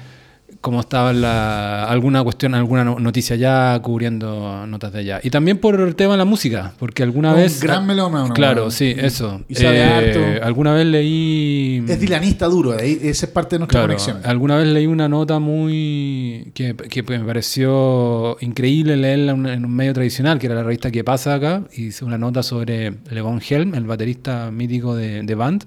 cómo 0.59 0.79
estaba 0.79 1.13
la, 1.13 1.85
alguna 1.85 2.23
cuestión, 2.23 2.55
alguna 2.55 2.83
no- 2.83 2.97
noticia 2.99 3.35
allá, 3.35 3.79
cubriendo 3.81 4.65
notas 4.65 4.91
de 4.91 4.99
allá. 4.99 5.19
Y 5.23 5.29
también 5.29 5.59
por 5.59 5.79
el 5.79 5.95
tema 5.95 6.13
de 6.13 6.17
la 6.17 6.25
música, 6.25 6.73
porque 6.79 7.03
alguna 7.03 7.29
Un 7.31 7.37
vez... 7.37 7.61
gran 7.61 7.85
melómano, 7.85 8.33
Claro, 8.33 8.71
sí, 8.71 8.93
eso. 8.97 9.41
y 9.47 9.55
sabe 9.55 9.77
Eh, 9.77 9.83
harto. 9.83 10.45
Alguna 10.45 10.73
vez 10.73 10.87
leí... 10.87 11.83
Es 11.87 11.99
dilanista 11.99 12.47
duro, 12.47 12.73
esa 12.73 13.25
es 13.27 13.31
parte 13.31 13.55
de 13.55 13.59
nuestra 13.59 13.81
Claro, 13.81 13.93
conexión. 13.93 14.19
alguna 14.25 14.57
vez 14.57 14.67
leí 14.67 14.87
una 14.87 15.07
nota 15.07 15.37
muy 15.39 16.51
que, 16.55 16.75
que 16.75 17.03
me 17.03 17.19
pareció 17.19 18.35
increíble 18.41 18.97
leerla 18.97 19.33
en 19.33 19.63
un- 19.65 19.71
medio 19.75 19.93
tradicional, 19.93 20.39
que 20.39 20.47
era 20.47 20.55
la 20.55 20.63
revista 20.63 20.91
que 20.91 21.03
pasa 21.03 21.35
acá, 21.35 21.63
hice 21.75 22.03
una 22.03 22.17
nota 22.17 22.41
sobre 22.43 22.93
Levon 23.11 23.41
Helm, 23.47 23.75
el 23.75 23.85
baterista 23.85 24.49
mítico 24.51 24.95
de, 24.95 25.21
de 25.21 25.35
Band, 25.35 25.65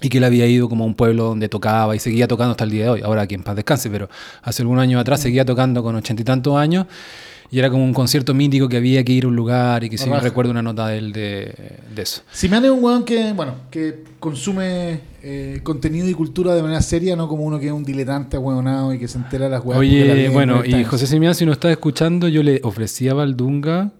y 0.00 0.08
que 0.08 0.18
él 0.18 0.24
había 0.24 0.46
ido 0.46 0.68
como 0.68 0.84
a 0.84 0.86
un 0.86 0.94
pueblo 0.94 1.24
donde 1.24 1.48
tocaba 1.48 1.96
y 1.96 1.98
seguía 1.98 2.28
tocando 2.28 2.52
hasta 2.52 2.64
el 2.64 2.70
día 2.70 2.84
de 2.84 2.90
hoy, 2.90 3.00
ahora 3.02 3.26
que 3.26 3.34
en 3.34 3.42
paz 3.42 3.56
descanse, 3.56 3.90
pero 3.90 4.08
hace 4.42 4.62
algunos 4.62 4.82
años 4.82 5.00
atrás 5.00 5.20
seguía 5.20 5.44
tocando 5.44 5.82
con 5.82 5.96
ochenta 5.96 6.22
y 6.22 6.24
tantos 6.24 6.56
años, 6.56 6.86
y 7.50 7.58
era 7.58 7.70
como 7.70 7.82
un 7.82 7.94
concierto 7.94 8.34
mítico 8.34 8.68
que 8.68 8.76
había 8.76 9.02
que 9.02 9.12
ir 9.12 9.24
a 9.24 9.28
un 9.28 9.34
lugar, 9.34 9.82
y 9.82 9.88
que 9.88 9.96
sí, 9.96 10.08
Raja. 10.08 10.20
recuerdo 10.20 10.50
una 10.50 10.62
nota 10.62 10.86
de 10.88 10.98
él 10.98 11.12
de, 11.12 11.54
de 11.94 12.02
eso. 12.02 12.20
Simeón 12.30 12.64
es 12.66 12.70
un 12.70 12.84
weón 12.84 13.04
que, 13.04 13.32
bueno, 13.32 13.54
que 13.70 14.04
consume 14.20 15.00
eh, 15.22 15.60
contenido 15.62 16.08
y 16.08 16.12
cultura 16.12 16.54
de 16.54 16.62
manera 16.62 16.82
seria, 16.82 17.16
no 17.16 17.26
como 17.26 17.44
uno 17.44 17.58
que 17.58 17.66
es 17.66 17.72
un 17.72 17.84
diletante 17.84 18.36
ahueonado 18.36 18.92
y 18.92 18.98
que 18.98 19.08
se 19.08 19.16
entera 19.16 19.46
de 19.46 19.50
las 19.52 19.64
weas. 19.64 19.76
la 19.76 19.80
Oye, 19.80 20.28
bueno, 20.28 20.62
y. 20.64 20.84
José 20.84 21.06
Simián, 21.06 21.34
si 21.34 21.46
nos 21.46 21.54
está 21.54 21.70
escuchando, 21.70 22.28
yo 22.28 22.42
le 22.42 22.60
ofrecí 22.62 23.08
a 23.08 23.14
Valdunga 23.14 23.92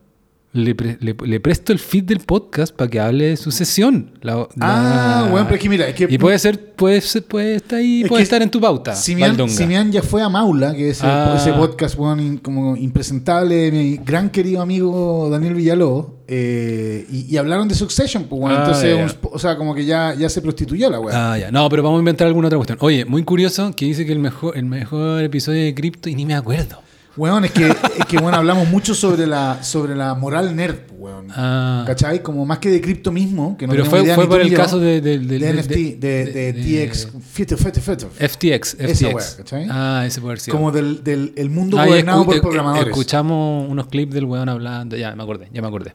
le, 0.52 0.74
pre- 0.74 0.96
le- 1.00 1.14
le 1.24 1.40
presto 1.40 1.72
el 1.72 1.78
feed 1.78 2.04
del 2.04 2.20
podcast 2.20 2.74
para 2.74 2.88
que 2.90 2.98
hable 2.98 3.26
de 3.26 3.36
su 3.36 3.50
sesión. 3.50 4.12
La- 4.22 4.48
Ah, 4.60 5.28
weón, 5.30 5.44
pero 5.46 5.56
es 5.56 5.62
que 5.62 5.68
mira, 5.68 5.86
es 5.88 5.94
que. 5.94 6.06
Y 6.08 6.16
puede 6.18 6.38
ser, 6.38 6.74
puede 6.74 7.00
ser, 7.02 7.24
puede 7.24 7.56
estar 7.56 7.78
ahí, 7.78 8.04
puede 8.08 8.22
estar 8.22 8.40
en 8.42 8.50
tu 8.50 8.60
pauta. 8.60 8.94
Simian. 8.94 9.48
Simian 9.48 9.92
ya 9.92 10.02
fue 10.02 10.22
a 10.22 10.28
Maula, 10.28 10.74
que 10.74 10.90
es 10.90 11.00
Ah. 11.02 11.34
ese 11.36 11.52
podcast 11.52 11.96
in- 12.18 12.38
como 12.38 12.76
impresentable 12.76 13.54
de 13.54 13.72
mi 13.72 13.96
gran 13.98 14.30
querido 14.30 14.62
amigo 14.62 15.28
Daniel 15.30 15.54
Villalobos. 15.54 16.06
eh, 16.30 17.06
y, 17.10 17.24
y 17.34 17.36
hablaron 17.38 17.68
de 17.68 17.74
Succession, 17.74 18.24
pues, 18.24 18.40
weón. 18.42 18.54
Ah, 18.56 18.60
entonces, 18.66 18.96
ya, 18.96 19.02
un 19.26 19.32
o 19.34 19.38
sea, 19.38 19.56
como 19.56 19.74
que 19.74 19.84
ya, 19.86 20.14
ya 20.14 20.28
se 20.28 20.42
prostituyó 20.42 20.90
la 20.90 21.00
weón. 21.00 21.16
Ah, 21.16 21.38
ya. 21.38 21.50
No, 21.50 21.68
pero 21.70 21.82
vamos 21.82 21.98
a 21.98 22.00
inventar 22.00 22.26
alguna 22.26 22.48
otra 22.48 22.58
cuestión. 22.58 22.76
Oye, 22.82 23.04
muy 23.06 23.22
curioso 23.22 23.72
que 23.74 23.86
dice 23.86 24.04
que 24.04 24.12
el 24.12 24.18
mejor, 24.18 24.56
el 24.56 24.66
mejor 24.66 25.22
episodio 25.22 25.62
de 25.64 25.74
Crypto 25.74 26.08
y 26.10 26.14
ni 26.14 26.26
me 26.26 26.34
acuerdo. 26.34 26.82
Weón, 27.18 27.44
es 27.44 27.50
que, 27.50 27.66
es 27.68 28.04
que 28.08 28.16
bueno, 28.18 28.38
hablamos 28.38 28.68
mucho 28.68 28.94
sobre 28.94 29.26
la, 29.26 29.62
sobre 29.62 29.94
la 29.96 30.14
moral 30.14 30.54
nerd, 30.54 30.76
weón. 30.96 31.26
Ah. 31.32 31.82
¿Cachai? 31.86 32.22
Como 32.22 32.46
más 32.46 32.58
que 32.58 32.70
de 32.70 32.80
cripto 32.80 33.10
mismo, 33.12 33.56
que 33.58 33.66
no 33.66 33.72
Pero 33.72 33.84
fue, 33.86 34.02
idea 34.02 34.14
fue 34.14 34.28
por 34.28 34.40
el 34.40 34.48
yo, 34.50 34.56
caso 34.56 34.78
de, 34.78 35.00
de, 35.00 35.18
de- 35.18 35.38
de, 35.38 35.38
de- 35.38 35.52
NFT, 35.54 36.00
de, 36.00 36.52
de, 36.52 36.86
TX, 36.86 37.08
fete, 37.30 37.56
fete, 37.56 37.80
fete. 37.80 38.06
FTX, 38.06 38.74
Esa 38.78 38.94
FTX. 39.08 39.14
wea, 39.14 39.24
¿cachai? 39.38 39.66
ah, 39.70 40.04
ese 40.06 40.20
puede 40.20 40.38
sido. 40.38 40.56
Como 40.56 40.70
del, 40.70 41.02
del 41.02 41.32
el 41.36 41.50
mundo 41.50 41.78
Ah, 41.78 41.86
gobernado 41.86 42.24
por 42.24 42.36
eh, 42.36 42.40
programadores. 42.40 42.88
Escuchamos 42.88 43.68
unos 43.68 43.88
clips 43.88 44.14
del 44.14 44.24
weón 44.24 44.48
hablando. 44.48 44.96
Ya 44.96 45.14
me 45.16 45.22
acordé, 45.22 45.48
ya 45.52 45.60
me 45.60 45.68
acordé. 45.68 45.94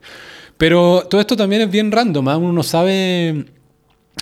Pero 0.57 1.07
todo 1.09 1.19
esto 1.21 1.35
también 1.37 1.61
es 1.63 1.71
bien 1.71 1.91
random. 1.91 2.27
¿ah? 2.27 2.37
Uno 2.37 2.51
no 2.53 2.63
sabe 2.63 3.45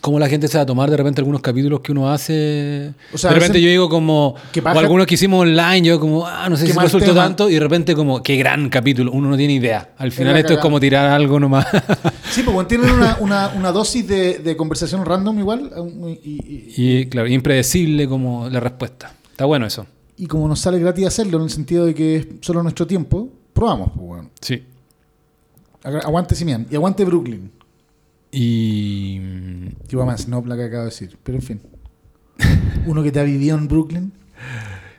cómo 0.02 0.20
la 0.20 0.28
gente 0.28 0.48
se 0.48 0.58
va 0.58 0.64
a 0.64 0.66
tomar 0.66 0.90
de 0.90 0.98
repente 0.98 1.22
algunos 1.22 1.42
capítulos 1.42 1.80
que 1.82 1.92
uno 1.94 2.12
hace. 2.12 2.92
O 3.14 3.18
sea, 3.18 3.30
de 3.30 3.36
repente 3.36 3.62
yo 3.62 3.70
digo 3.70 3.88
como. 3.88 4.36
¿Qué 4.52 4.60
O 4.60 4.68
algunos 4.68 5.06
que 5.08 5.14
hicimos 5.14 5.42
online, 5.44 5.84
yo 5.88 6.00
como, 6.00 6.26
ah, 6.28 6.50
no 6.50 6.58
sé 6.58 6.68
si 6.68 6.74
mal 6.74 6.86
resultó 6.86 7.06
tema. 7.12 7.24
tanto. 7.24 7.50
Y 7.50 7.54
de 7.54 7.60
repente 7.62 7.96
como, 7.96 8.22
qué 8.22 8.36
gran 8.36 8.68
capítulo. 8.70 9.12
Uno 9.12 9.30
no 9.30 9.38
tiene 9.38 9.54
idea. 9.54 9.92
Al 9.98 10.12
final 10.12 10.36
esto 10.38 10.54
es 10.54 10.60
como 10.60 10.80
tirar 10.80 11.06
algo 11.08 11.40
nomás. 11.40 11.66
Sí, 12.32 12.44
pues 12.44 12.54
bueno, 12.56 12.66
tienen 12.68 12.90
una, 12.92 13.18
una, 13.20 13.50
una 13.58 13.72
dosis 13.74 14.08
de, 14.08 14.40
de 14.40 14.56
conversación 14.56 15.04
random 15.06 15.38
igual. 15.40 15.70
Y, 16.24 16.30
y- 16.32 16.74
y 16.78 17.06
claro, 17.08 17.28
impredecible 17.28 18.08
como 18.08 18.48
la 18.50 18.62
respuesta. 18.62 19.14
Está 19.32 19.44
bueno 19.44 19.66
eso. 19.66 19.86
y 20.16 20.28
como 20.28 20.48
nos 20.48 20.62
sale 20.62 20.80
gratis 20.80 21.08
hacerlo, 21.08 21.40
en 21.40 21.44
el 21.44 21.50
sentido 21.50 21.86
de 21.86 21.94
que 21.94 22.16
es 22.16 22.28
solo 22.40 22.64
nuestro 22.64 22.88
tiempo, 22.88 23.28
probamos, 23.52 23.92
pues 23.94 24.08
bueno. 24.08 24.30
Sí. 24.40 24.64
Aguante 25.84 26.36
Simian 26.36 26.68
y 26.72 26.76
aguante 26.76 27.04
Brooklyn. 27.04 27.52
Y. 28.32 29.20
Que 29.88 29.98
va 29.98 30.06
más 30.06 30.22
Snob 30.22 30.48
la 30.48 30.56
que 30.56 30.64
acabo 30.64 30.84
de 30.84 30.90
decir. 30.90 31.18
Pero 31.24 31.38
en 31.38 31.44
fin. 31.44 31.62
Uno 32.86 33.04
que 33.04 33.12
te 33.12 33.20
ha 33.20 33.24
vivido 33.24 33.58
en 33.58 33.68
Brooklyn. 33.68 34.14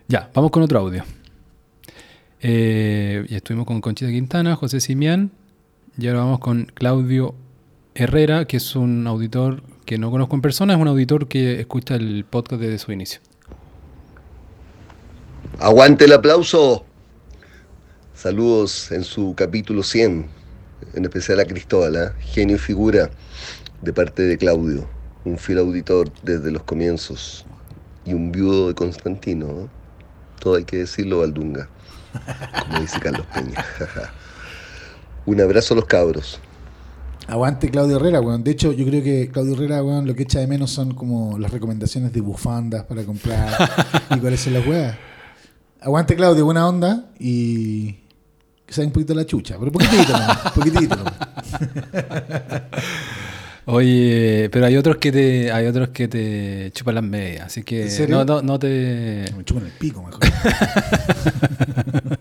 Ya, 0.08 0.30
vamos 0.34 0.50
con 0.50 0.62
otro 0.62 0.78
audio. 0.78 1.04
Eh, 2.40 3.24
ya 3.28 3.36
estuvimos 3.36 3.66
con 3.66 3.80
Conchita 3.80 4.10
Quintana, 4.10 4.56
José 4.56 4.80
Simián, 4.80 5.30
y 5.96 6.08
ahora 6.08 6.20
vamos 6.20 6.40
con 6.40 6.64
Claudio 6.74 7.34
Herrera, 7.94 8.46
que 8.46 8.56
es 8.56 8.74
un 8.74 9.06
auditor 9.06 9.62
que 9.86 9.96
no 9.96 10.10
conozco 10.10 10.34
en 10.34 10.42
persona, 10.42 10.74
es 10.74 10.80
un 10.80 10.88
auditor 10.88 11.28
que 11.28 11.60
escucha 11.60 11.94
el 11.94 12.24
podcast 12.28 12.60
desde 12.60 12.78
su 12.78 12.90
inicio. 12.90 13.20
Aguante 15.60 16.06
el 16.06 16.12
aplauso. 16.12 16.84
Saludos 18.14 18.90
en 18.90 19.04
su 19.04 19.34
capítulo 19.36 19.82
100, 19.82 20.26
en 20.94 21.04
especial 21.04 21.40
a 21.40 21.44
Cristóbal, 21.44 21.96
¿ah? 21.96 22.14
genio 22.20 22.56
y 22.56 22.58
figura 22.58 23.10
de 23.80 23.92
parte 23.92 24.22
de 24.22 24.38
Claudio, 24.38 24.88
un 25.24 25.38
fiel 25.38 25.58
auditor 25.58 26.10
desde 26.22 26.50
los 26.50 26.62
comienzos 26.62 27.44
y 28.04 28.14
un 28.14 28.32
viudo 28.32 28.68
de 28.68 28.74
Constantino. 28.74 29.46
¿no? 29.46 29.68
Todo 30.40 30.56
hay 30.56 30.64
que 30.64 30.78
decirlo, 30.78 31.20
Valdunga, 31.20 31.68
como 32.66 32.80
dice 32.80 33.00
Carlos 33.00 33.26
Peña. 33.34 33.64
un 35.26 35.40
abrazo 35.40 35.74
a 35.74 35.76
los 35.76 35.86
cabros. 35.86 36.40
Aguante 37.28 37.70
Claudio 37.70 37.96
Herrera, 37.96 38.20
weón. 38.20 38.42
De 38.42 38.50
hecho, 38.50 38.72
yo 38.72 38.84
creo 38.84 39.02
que 39.02 39.30
Claudio 39.32 39.54
Herrera, 39.54 39.82
weón, 39.82 40.06
lo 40.06 40.14
que 40.14 40.24
echa 40.24 40.40
de 40.40 40.46
menos 40.46 40.70
son 40.70 40.94
como 40.94 41.38
las 41.38 41.52
recomendaciones 41.52 42.12
de 42.12 42.20
bufandas 42.20 42.84
para 42.84 43.04
comprar 43.04 43.48
y 44.16 44.18
cuáles 44.18 44.40
son 44.40 44.54
las 44.54 44.66
weas. 44.66 44.96
Aguante 45.80 46.14
Claudio, 46.14 46.44
buena 46.44 46.68
onda 46.68 47.10
y 47.18 48.01
que 48.72 48.80
se 48.80 48.86
un 48.86 48.92
poquito 48.92 49.14
la 49.14 49.26
chucha, 49.26 49.56
pero 49.58 49.70
poquitito, 49.70 50.12
nomás, 50.12 50.38
poquitito. 50.54 50.96
nomás. 50.96 51.14
Oye, 53.66 54.48
pero 54.50 54.66
hay 54.66 54.76
otros 54.76 54.96
que 54.96 55.12
te, 55.12 55.52
hay 55.52 55.66
otros 55.66 55.90
que 55.90 56.08
te 56.08 56.72
chupan 56.74 56.96
las 56.96 57.04
medias, 57.04 57.46
así 57.46 57.62
que 57.62 57.82
¿En 57.82 57.90
serio? 57.90 58.16
no, 58.16 58.24
no, 58.24 58.42
no 58.42 58.58
te. 58.58 59.24
Me 59.36 59.44
chupan 59.44 59.66
el 59.66 59.72
pico, 59.72 60.02
mejor. 60.02 60.20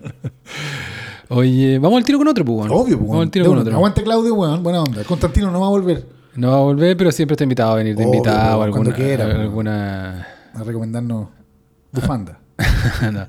Oye, 1.29 1.79
vamos 1.79 1.97
al 1.97 2.03
tiro 2.03 2.17
con 2.17 2.27
otro, 2.27 2.43
pues. 2.43 2.69
Obvio, 2.69 2.97
pues, 2.97 3.09
Vamos 3.09 3.23
al 3.23 3.31
tiro 3.31 3.45
con 3.45 3.57
otro. 3.59 3.73
Aguante 3.73 4.03
Claudio, 4.03 4.35
weón, 4.35 4.61
buena 4.61 4.83
onda. 4.83 5.03
Constantino 5.05 5.49
no 5.49 5.61
va 5.61 5.67
a 5.67 5.69
volver 5.69 6.05
No 6.35 6.51
va 6.51 6.57
a 6.57 6.61
volver, 6.61 6.97
pero 6.97 7.09
siempre 7.11 7.35
está 7.35 7.43
invitado 7.45 7.71
a 7.71 7.75
venir 7.75 7.95
de 7.95 8.03
Obvio, 8.03 8.15
invitado, 8.17 8.59
pues, 8.59 8.71
cuando 8.71 8.89
alguna, 8.89 8.95
quiera, 8.95 9.25
pues. 9.25 9.37
alguna 9.37 10.27
a 10.53 10.63
recomendarnos 10.63 11.29
bufanda. 11.93 12.39
no, 13.11 13.25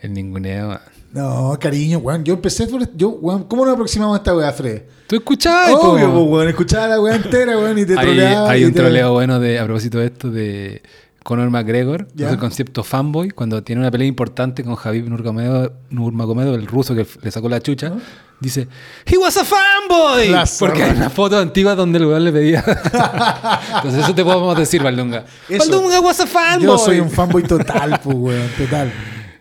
el 0.00 0.12
ninguneo. 0.14 0.78
No, 1.12 1.56
cariño, 1.60 1.98
weón. 1.98 2.22
Yo 2.24 2.34
empecé 2.34 2.66
por. 2.66 2.88
Yo, 2.96 3.08
weón, 3.10 3.44
¿Cómo 3.44 3.64
nos 3.64 3.74
aproximamos 3.74 4.14
a 4.14 4.18
esta 4.18 4.34
weá, 4.36 4.52
Fred? 4.52 4.82
¿Tú 5.08 5.16
escuchabas? 5.16 5.72
po? 5.72 5.92
Obvio, 5.92 6.12
pues, 6.12 6.24
weón. 6.28 6.48
Escuchaba 6.48 6.86
la 6.86 7.00
weá 7.00 7.16
entera, 7.16 7.58
weón, 7.58 7.78
y 7.78 7.84
te 7.84 7.94
hay, 7.98 8.04
troleaba. 8.06 8.50
hay 8.50 8.64
un 8.64 8.72
te- 8.72 8.80
troleo 8.80 9.12
bueno 9.12 9.40
de, 9.40 9.58
a 9.58 9.64
propósito 9.64 9.98
de 9.98 10.06
esto 10.06 10.30
de 10.30 10.82
Conor 11.24 11.50
McGregor, 11.50 12.06
Ya. 12.14 12.26
es 12.28 12.32
el 12.32 12.38
concepto 12.38 12.84
fanboy, 12.84 13.30
cuando 13.30 13.62
tiene 13.62 13.80
una 13.80 13.90
pelea 13.90 14.06
importante 14.06 14.62
con 14.64 14.76
Javib 14.76 15.08
Nurmagomedov, 15.08 15.72
Nurmagomedov, 15.90 16.54
el 16.54 16.66
ruso 16.66 16.94
que 16.94 17.04
le 17.22 17.30
sacó 17.30 17.48
la 17.48 17.60
chucha, 17.60 17.92
dice, 18.40 18.68
He 19.04 19.18
was 19.18 19.36
a 19.36 19.44
fanboy! 19.44 20.28
La 20.28 20.48
Porque 20.60 20.82
hay 20.84 20.92
una 20.96 21.10
foto 21.10 21.38
antigua 21.38 21.74
donde 21.74 21.98
el 21.98 22.06
weón 22.06 22.24
le 22.24 22.32
pedía. 22.32 22.64
Entonces 23.76 24.04
eso 24.04 24.14
te 24.14 24.24
podemos 24.24 24.56
decir, 24.56 24.80
Valdunga. 24.82 25.24
Eso. 25.48 25.58
Valdunga 25.58 26.00
was 26.00 26.20
a 26.20 26.26
fanboy. 26.26 26.66
Yo 26.66 26.78
soy 26.78 27.00
un 27.00 27.10
fanboy 27.10 27.42
total, 27.42 28.00
pues, 28.02 28.16
weón, 28.16 28.48
total. 28.56 28.92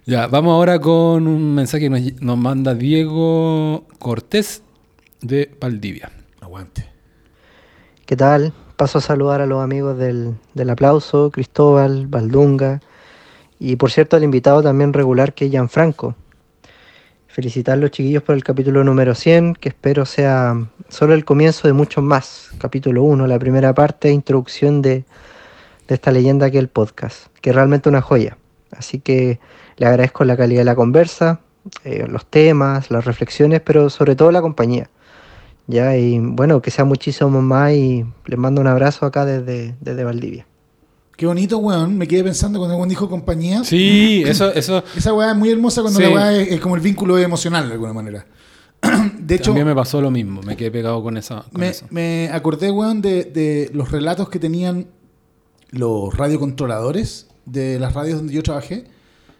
Ya, 0.09 0.25
vamos 0.25 0.53
ahora 0.53 0.79
con 0.79 1.27
un 1.27 1.53
mensaje 1.53 1.83
que 1.83 1.89
nos, 1.91 2.19
nos 2.19 2.35
manda 2.35 2.73
Diego 2.73 3.85
Cortés 3.99 4.63
de 5.21 5.55
Valdivia. 5.61 6.11
Aguante. 6.41 6.89
¿Qué 8.07 8.15
tal? 8.15 8.51
Paso 8.75 8.97
a 8.97 9.01
saludar 9.01 9.39
a 9.39 9.45
los 9.45 9.63
amigos 9.63 9.99
del, 9.99 10.33
del 10.55 10.69
aplauso, 10.71 11.29
Cristóbal, 11.29 12.07
Valdunga 12.07 12.81
y 13.59 13.75
por 13.75 13.91
cierto 13.91 14.17
al 14.17 14.23
invitado 14.23 14.63
también 14.63 14.93
regular 14.93 15.35
que 15.35 15.45
es 15.45 15.51
Gianfranco. 15.51 16.15
Felicitar 17.27 17.73
a 17.73 17.81
los 17.81 17.91
chiquillos 17.91 18.23
por 18.23 18.33
el 18.33 18.43
capítulo 18.43 18.83
número 18.83 19.13
100, 19.13 19.53
que 19.53 19.69
espero 19.69 20.07
sea 20.07 20.55
solo 20.87 21.13
el 21.13 21.23
comienzo 21.23 21.67
de 21.67 21.73
muchos 21.73 22.03
más. 22.03 22.49
Capítulo 22.57 23.03
1, 23.03 23.27
la 23.27 23.37
primera 23.37 23.75
parte, 23.75 24.09
introducción 24.09 24.81
de, 24.81 25.03
de 25.87 25.93
esta 25.93 26.11
leyenda 26.11 26.49
que 26.49 26.57
es 26.57 26.63
el 26.63 26.69
podcast, 26.69 27.27
que 27.41 27.51
es 27.51 27.55
realmente 27.55 27.89
una 27.89 28.01
joya. 28.01 28.38
Así 28.71 28.99
que 28.99 29.39
le 29.77 29.86
agradezco 29.86 30.23
la 30.25 30.38
calidad 30.38 30.62
de 30.62 30.65
la 30.65 30.75
conversa, 30.75 31.41
eh, 31.84 32.05
los 32.08 32.25
temas, 32.25 32.91
las 32.91 33.05
reflexiones, 33.05 33.62
pero 33.62 33.89
sobre 33.89 34.15
todo 34.15 34.32
la 34.32 34.41
compañía. 34.41 34.89
Ya, 35.67 35.95
y 35.97 36.17
bueno, 36.19 36.62
que 36.62 36.71
sea 36.71 36.84
muchísimo 36.86 37.41
más 37.41 37.73
y 37.73 38.03
les 38.25 38.39
mando 38.39 38.60
un 38.62 38.67
abrazo 38.67 39.05
acá 39.05 39.25
desde, 39.25 39.75
desde 39.82 40.03
Valdivia. 40.03 40.47
Qué 41.15 41.25
bonito, 41.27 41.58
weón. 41.58 41.97
Me 41.97 42.08
quedé 42.08 42.23
pensando 42.23 42.60
cuando 42.60 42.73
el 42.75 42.77
weón 42.79 42.89
dijo 42.89 43.10
compañía. 43.10 43.63
Sí, 43.63 44.23
eso, 44.27 44.51
eso 44.53 44.84
Esa 44.95 45.13
weá 45.13 45.32
es 45.32 45.38
muy 45.38 45.51
hermosa 45.51 45.82
cuando 45.82 45.99
Sí. 45.99 46.05
la 46.05 46.12
weá 46.12 46.34
es, 46.36 46.47
es 46.53 46.60
como 46.62 46.75
el 46.75 46.82
vínculo 46.82 47.17
emocional 47.19 47.67
de 47.67 47.73
alguna 47.73 47.93
manera. 47.93 48.25
De 49.19 49.36
hecho, 49.36 49.51
también 49.51 49.67
me 49.67 49.75
pasó 49.75 50.01
lo 50.01 50.10
mismo, 50.10 50.41
me 50.41 50.55
quedé 50.58 50.71
pegado 50.71 51.03
con, 51.03 51.17
esa, 51.17 51.43
con 51.51 51.60
me, 51.60 51.69
eso. 51.69 51.86
me 51.91 52.29
acordé, 52.32 52.71
weón, 52.71 53.01
de, 53.01 53.25
de 53.25 53.69
los 53.73 53.91
relatos 53.91 54.29
que 54.29 54.39
tenían 54.39 54.88
los 55.71 56.15
radiocontroladores 56.17 57.27
de 57.51 57.79
las 57.79 57.93
radios 57.93 58.17
donde 58.17 58.33
yo 58.33 58.43
trabajé, 58.43 58.85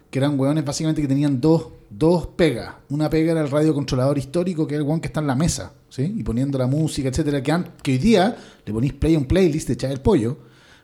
que 0.10 0.20
eran 0.20 0.40
weones 0.40 0.66
básicamente 0.66 1.02
que 1.02 1.08
tenían 1.08 1.40
dos, 1.40 1.68
dos 1.90 2.28
pegas. 2.28 2.76
Una 2.90 3.10
pega 3.10 3.32
era 3.32 3.42
el 3.42 3.50
radiocontrolador 3.50 4.18
histórico, 4.18 4.68
que 4.68 4.76
es 4.76 4.80
el 4.80 4.86
weón 4.86 5.00
que 5.00 5.08
está 5.08 5.20
en 5.20 5.28
la 5.28 5.36
mesa, 5.36 5.74
¿sí? 5.90 6.14
Y 6.18 6.24
poniendo 6.24 6.58
la 6.58 6.68
música, 6.68 7.10
etcétera, 7.10 7.44
que, 7.44 7.64
que 7.84 7.92
hoy 7.92 7.98
día 7.98 8.36
le 8.66 8.74
ponís 8.74 8.94
play 8.94 9.16
a 9.16 9.18
un 9.18 9.26
playlist, 9.26 9.68
te 9.68 9.74
echás 9.74 9.92
el 9.92 10.02
pollo, 10.02 10.38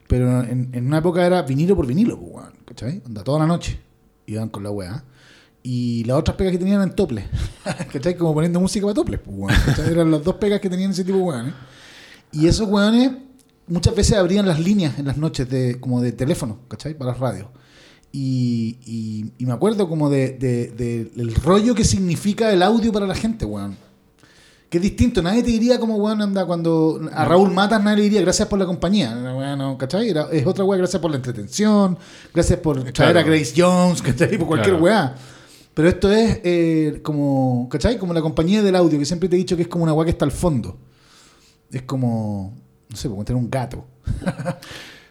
pero 0.07 0.41
en, 0.43 0.69
en 0.73 0.87
una 0.87 0.99
época 0.99 1.25
era 1.25 1.41
vinilo 1.41 1.75
por 1.75 1.87
vinilo, 1.87 2.19
pues, 2.19 2.31
weón, 2.33 2.53
¿cachai? 2.65 3.01
Anda 3.05 3.23
toda 3.23 3.39
la 3.39 3.47
noche, 3.47 3.79
iban 4.27 4.49
con 4.49 4.63
la 4.63 4.69
weá. 4.69 5.03
Y 5.63 6.03
las 6.03 6.17
otras 6.17 6.37
pegas 6.37 6.51
que 6.51 6.59
tenían 6.59 6.77
eran 6.77 6.95
toples, 6.95 7.25
¿cachai? 7.91 8.15
Como 8.15 8.35
poniendo 8.35 8.59
música 8.59 8.85
para 8.85 8.93
toples, 8.93 9.19
pues, 9.19 9.57
¿cachai? 9.65 9.91
Eran 9.91 10.11
las 10.11 10.23
dos 10.23 10.35
pegas 10.35 10.59
que 10.59 10.69
tenían 10.69 10.91
ese 10.91 11.03
tipo 11.03 11.17
de 11.17 11.23
weones. 11.23 11.53
Y 12.31 12.47
esos 12.47 12.67
weones 12.69 13.11
muchas 13.67 13.95
veces 13.95 14.17
abrían 14.17 14.47
las 14.47 14.59
líneas 14.59 14.99
en 14.99 15.05
las 15.05 15.17
noches 15.17 15.49
de, 15.49 15.79
como 15.79 16.01
de 16.01 16.11
teléfono, 16.11 16.59
¿cachai? 16.67 16.93
Para 16.97 17.11
las 17.11 17.19
radios. 17.19 17.47
Y, 18.11 18.77
y- 18.85 19.31
y 19.39 19.45
me 19.45 19.53
acuerdo 19.53 19.89
como 19.89 20.09
de, 20.09 20.29
de- 20.31 20.67
de- 20.67 21.05
del 21.15 21.35
rollo 21.35 21.75
que 21.75 21.83
significa 21.83 22.51
el 22.53 22.61
audio 22.63 22.91
para 22.93 23.05
la 23.07 23.15
gente, 23.15 23.43
weón. 23.45 23.75
Que 24.69 24.77
es 24.77 24.83
distinto, 24.83 25.21
nadie 25.21 25.43
te 25.43 25.51
diría 25.51 25.79
como, 25.79 25.97
weón, 25.97 26.21
anda 26.21 26.45
cuando 26.45 26.99
a 27.13 27.25
Raúl 27.25 27.51
Matas 27.51 27.83
nadie 27.83 27.97
le 27.97 28.03
diría 28.03 28.21
gracias 28.21 28.47
por 28.47 28.57
la 28.57 28.65
compañía, 28.65 29.11
weón, 29.35 29.57
no, 29.59 29.77
¿cachai? 29.77 30.09
Era- 30.09 30.29
es 30.31 30.45
otra 30.45 30.63
weá, 30.63 30.77
gracias 30.77 31.01
por 31.01 31.11
la 31.11 31.17
entretención, 31.17 31.97
gracias 32.33 32.59
por 32.59 32.75
traer 32.77 32.93
Claro. 32.93 33.19
a 33.19 33.23
Grace 33.23 33.53
Jones, 33.55 34.01
¿cachai? 34.01 34.37
Por 34.37 34.47
cualquier 34.47 34.77
Claro. 34.77 34.83
weá. 34.83 35.15
Pero 35.73 35.89
esto 35.89 36.09
es 36.09 36.39
eh, 36.45 36.99
como, 37.03 37.67
¿cachai? 37.69 37.97
Como 37.97 38.13
la 38.13 38.21
compañía 38.21 38.63
del 38.63 38.77
audio, 38.77 38.97
que 38.97 39.05
siempre 39.05 39.27
te 39.27 39.35
he 39.35 39.39
dicho 39.39 39.57
que 39.57 39.63
es 39.63 39.67
como 39.67 39.83
una 39.83 39.91
weá 39.93 40.05
que 40.05 40.11
está 40.11 40.23
al 40.23 40.31
fondo. 40.31 40.77
Es 41.69 41.81
como, 41.81 42.53
no 42.95 42.95
sé, 42.95 43.09
tener 43.25 43.35
un 43.35 43.49
gato. 43.49 43.85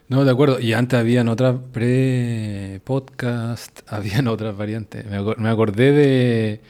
No, 0.06 0.22
de 0.22 0.30
acuerdo. 0.30 0.60
Y 0.60 0.74
antes 0.74 1.00
habían 1.00 1.28
otras 1.28 1.56
pre-podcast, 1.72 3.80
habían 3.88 4.28
otras 4.28 4.54
variantes. 4.54 5.06
Me, 5.06 5.18
me 5.38 5.48
acordé 5.48 5.92
de. 5.92 6.60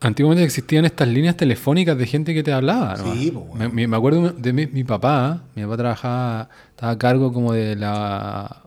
Antiguamente 0.00 0.44
existían 0.44 0.84
estas 0.84 1.08
líneas 1.08 1.36
telefónicas 1.36 1.98
de 1.98 2.06
gente 2.06 2.32
que 2.32 2.44
te 2.44 2.52
hablaba. 2.52 2.94
¿no? 2.96 3.12
Sí, 3.12 3.32
pues, 3.32 3.48
bueno. 3.48 3.70
me, 3.88 3.96
acuerdo 3.96 4.30
de 4.30 4.52
mi, 4.52 4.68
mi 4.68 4.84
papá. 4.84 5.42
Mi 5.56 5.64
papá 5.64 5.76
trabajaba, 5.76 6.48
estaba 6.70 6.92
a 6.92 6.98
cargo 6.98 7.32
como 7.32 7.52
de 7.52 7.74
la. 7.74 8.62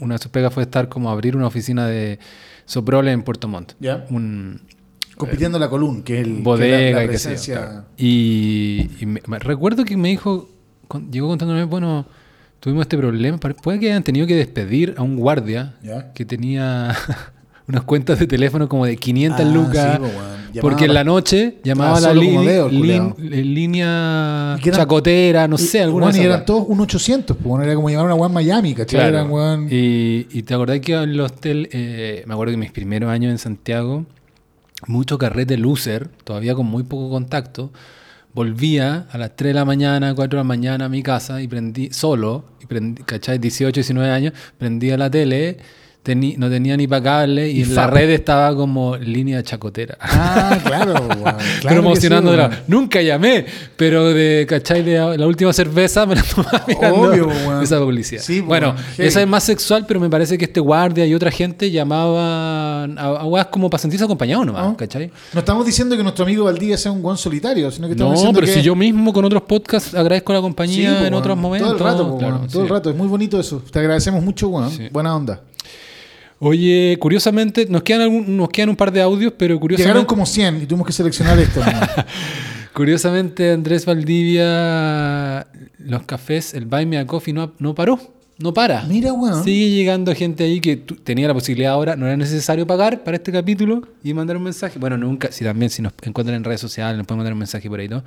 Una 0.00 0.14
de 0.14 0.18
sus 0.18 0.30
pegas 0.30 0.54
fue 0.54 0.62
estar 0.62 0.88
como 0.88 1.10
abrir 1.10 1.36
una 1.36 1.48
oficina 1.48 1.86
de 1.86 2.18
Soprole 2.64 3.12
en 3.12 3.22
Puerto 3.22 3.46
Montt. 3.46 3.74
Ya. 3.78 4.06
Un, 4.08 4.62
Compitiendo 5.18 5.58
la 5.58 5.68
Column, 5.68 6.02
que 6.02 6.22
es 6.22 6.26
el, 6.26 6.40
bodega 6.42 6.80
es 6.80 6.92
la, 6.94 6.98
la 7.00 7.04
y 7.04 7.08
qué 7.08 7.18
sé 7.18 7.24
yo, 7.24 7.28
presencia. 7.34 7.56
claro. 7.56 7.84
Y, 7.98 8.88
y 9.00 9.06
me, 9.06 9.20
me- 9.26 9.38
recuerdo 9.38 9.84
que 9.84 9.98
me 9.98 10.08
dijo, 10.08 10.48
con- 10.88 11.10
llegó 11.10 11.28
contándome, 11.28 11.64
bueno, 11.64 12.06
tuvimos 12.60 12.82
este 12.82 12.96
problema, 12.96 13.38
puede 13.38 13.78
que 13.80 13.86
hayan 13.90 14.02
tenido 14.02 14.26
que 14.26 14.36
despedir 14.36 14.94
a 14.96 15.02
un 15.02 15.16
guardia 15.16 15.74
Ya. 15.82 16.12
que 16.12 16.24
tenía 16.24 16.94
unas 17.68 17.82
cuentas 17.84 18.18
de 18.18 18.26
teléfono 18.26 18.68
como 18.68 18.86
de 18.86 18.96
500 18.96 19.40
Ah, 19.40 19.44
lucas, 19.44 19.96
sí, 19.96 20.02
weón. 20.02 20.36
Llamaba 20.52 20.70
porque 20.70 20.84
en 20.86 20.94
la 20.94 21.04
noche 21.04 21.58
llamaba 21.64 21.98
a 21.98 22.00
la 22.00 22.08
como 22.08 22.20
línea, 22.20 22.52
eran- 22.54 22.70
chacotera, 24.60 25.48
no 25.48 25.56
Y, 25.56 25.58
sé, 25.58 25.82
alguna 25.82 26.06
weón, 26.06 26.16
de 26.16 26.22
y 26.22 26.26
eran 26.26 26.44
todos 26.46 26.64
un 26.68 26.80
800, 26.80 27.36
pues, 27.36 27.46
bueno, 27.46 27.64
era 27.64 27.74
como 27.74 27.88
llevar 27.90 28.06
una 28.06 28.14
weá 28.14 28.28
en 28.28 28.34
Miami, 28.34 28.74
¿cachai? 28.74 29.00
Claro. 29.00 29.16
Eran, 29.18 29.30
weón- 29.30 29.68
Y, 29.70 30.26
y 30.30 30.42
te 30.42 30.54
acordás 30.54 30.80
que 30.80 30.94
en 30.94 31.16
los 31.16 31.32
tel, 31.34 31.68
eh, 31.72 32.24
me 32.26 32.34
acuerdo 32.34 32.52
que 32.52 32.56
mis 32.58 32.72
primeros 32.72 33.10
años 33.10 33.30
en 33.32 33.38
Santiago, 33.38 34.06
mucho 34.86 35.18
carrete 35.18 35.56
loser, 35.56 36.08
todavía 36.24 36.54
con 36.54 36.66
muy 36.66 36.84
poco 36.84 37.10
contacto, 37.10 37.70
volvía 38.36 39.06
a 39.10 39.16
las 39.16 39.34
3 39.34 39.48
de 39.48 39.54
la 39.54 39.64
mañana, 39.64 40.14
4 40.14 40.36
de 40.36 40.40
la 40.40 40.44
mañana 40.44 40.84
a 40.84 40.88
mi 40.90 41.02
casa 41.02 41.40
y 41.40 41.48
prendí 41.48 41.88
solo, 41.90 42.44
y 42.62 42.66
prendí, 42.66 43.02
¿cachai? 43.02 43.38
18, 43.38 43.72
19 43.80 44.10
años, 44.10 44.34
prendía 44.58 44.98
la 44.98 45.10
tele, 45.10 45.56
tení- 46.06 46.36
no 46.36 46.48
tenía 46.48 46.76
ni 46.76 46.86
para 46.86 47.02
cable 47.02 47.50
y, 47.50 47.58
Y 47.58 47.62
en 47.62 47.74
la 47.74 47.86
red 47.88 48.10
estaba 48.10 48.54
como 48.54 48.96
línea 48.96 49.42
chacotera. 49.42 49.98
Ah, 50.00 50.58
claro, 50.64 50.92
weón. 51.08 51.36
Claro 51.60 51.76
promocionando 51.82 52.30
sí, 52.30 52.36
la-. 52.36 52.62
Nunca 52.68 53.02
llamé, 53.02 53.44
pero 53.76 54.06
de, 54.14 54.46
¿cachai? 54.48 54.82
De 54.82 54.96
la 55.18 55.26
última 55.26 55.52
cerveza 55.52 56.06
me 56.06 56.14
la 56.14 56.22
tomaba 56.34 56.64
mirando 56.68 57.00
Obvio, 57.02 57.26
weón. 57.26 57.62
esa 57.62 57.78
publicidad. 57.80 58.22
Sí, 58.22 58.40
bueno, 58.40 58.74
esa 58.96 59.20
es 59.20 59.26
más 59.26 59.42
sexual, 59.44 59.84
pero 59.88 59.98
me 60.00 60.08
parece 60.08 60.38
que 60.38 60.44
este 60.44 60.60
guardia 60.60 61.04
y 61.06 61.14
otra 61.14 61.30
gente 61.30 61.70
llamaban 61.70 62.98
a, 62.98 63.02
a 63.20 63.24
weas 63.26 63.46
como 63.46 63.68
para 63.68 63.80
sentirse 63.80 64.04
acompañado 64.04 64.44
nomás, 64.44 64.64
¿No? 64.64 64.76
¿cachai? 64.76 65.10
No 65.32 65.40
estamos 65.40 65.66
diciendo 65.66 65.96
que 65.96 66.02
nuestro 66.02 66.24
amigo 66.24 66.44
Valdivia 66.44 66.76
sea 66.78 66.92
un 66.92 67.02
guan 67.02 67.16
solitario, 67.16 67.70
sino 67.70 67.88
que 67.88 67.94
No, 67.94 68.12
estamos 68.12 68.14
diciendo 68.14 68.40
pero 68.40 68.46
que... 68.46 68.52
si 68.54 68.62
yo 68.62 68.74
mismo 68.74 69.12
con 69.12 69.24
otros 69.24 69.42
podcasts 69.42 69.94
agradezco 69.94 70.32
la 70.32 70.40
compañía 70.40 71.06
en 71.06 71.14
otros 71.14 71.36
momentos. 71.36 71.76
Todo 71.76 71.78
el 71.78 71.84
rato, 71.92 72.18
claro, 72.18 72.40
todo 72.50 72.62
el 72.62 72.68
rato. 72.68 72.90
Es 72.90 72.96
muy 72.96 73.08
bonito 73.08 73.38
eso. 73.40 73.62
Te 73.70 73.78
agradecemos 73.78 74.22
mucho. 74.22 74.48
Buena 74.92 75.16
onda. 75.16 75.40
Oye, 76.38 76.96
curiosamente, 77.00 77.66
nos 77.68 77.82
quedan, 77.82 78.02
algún- 78.02 78.36
nos 78.36 78.48
quedan 78.50 78.68
un 78.70 78.76
par 78.76 78.92
de 78.92 79.00
audios, 79.00 79.32
pero 79.38 79.58
curiosamente... 79.58 79.88
Llegaron 79.88 80.04
como 80.06 80.26
100 80.26 80.62
y 80.62 80.66
tuvimos 80.66 80.86
que 80.86 80.92
seleccionar 80.92 81.38
esto. 81.38 81.60
¿no? 81.64 81.70
Curiosamente, 82.74 83.52
Andrés 83.52 83.86
Valdivia, 83.86 85.46
los 85.78 86.02
cafés, 86.02 86.52
el 86.54 86.66
Buy 86.66 86.84
Me 86.84 86.98
a 86.98 87.06
Coffee 87.06 87.32
no, 87.32 87.52
no 87.58 87.74
paró, 87.74 87.98
no 88.38 88.52
para. 88.52 88.82
Mira, 88.82 89.14
weón. 89.14 89.42
Sigue 89.44 89.70
llegando 89.70 90.14
gente 90.14 90.44
ahí 90.44 90.60
que 90.60 90.76
tenía 90.76 91.26
la 91.26 91.32
posibilidad 91.32 91.72
ahora, 91.72 91.96
no 91.96 92.06
era 92.06 92.18
necesario 92.18 92.66
pagar 92.66 93.02
para 93.02 93.16
este 93.16 93.32
capítulo 93.32 93.80
y 94.04 94.12
mandar 94.12 94.36
un 94.36 94.42
mensaje. 94.42 94.78
Bueno, 94.78 94.98
nunca, 94.98 95.32
si 95.32 95.42
también 95.42 95.70
si 95.70 95.80
nos 95.80 95.94
encuentran 96.02 96.36
en 96.36 96.44
redes 96.44 96.60
sociales, 96.60 96.98
nos 96.98 97.06
pueden 97.06 97.18
mandar 97.18 97.32
un 97.32 97.38
mensaje 97.38 97.68
por 97.70 97.80
ahí, 97.80 97.88
¿no? 97.88 98.04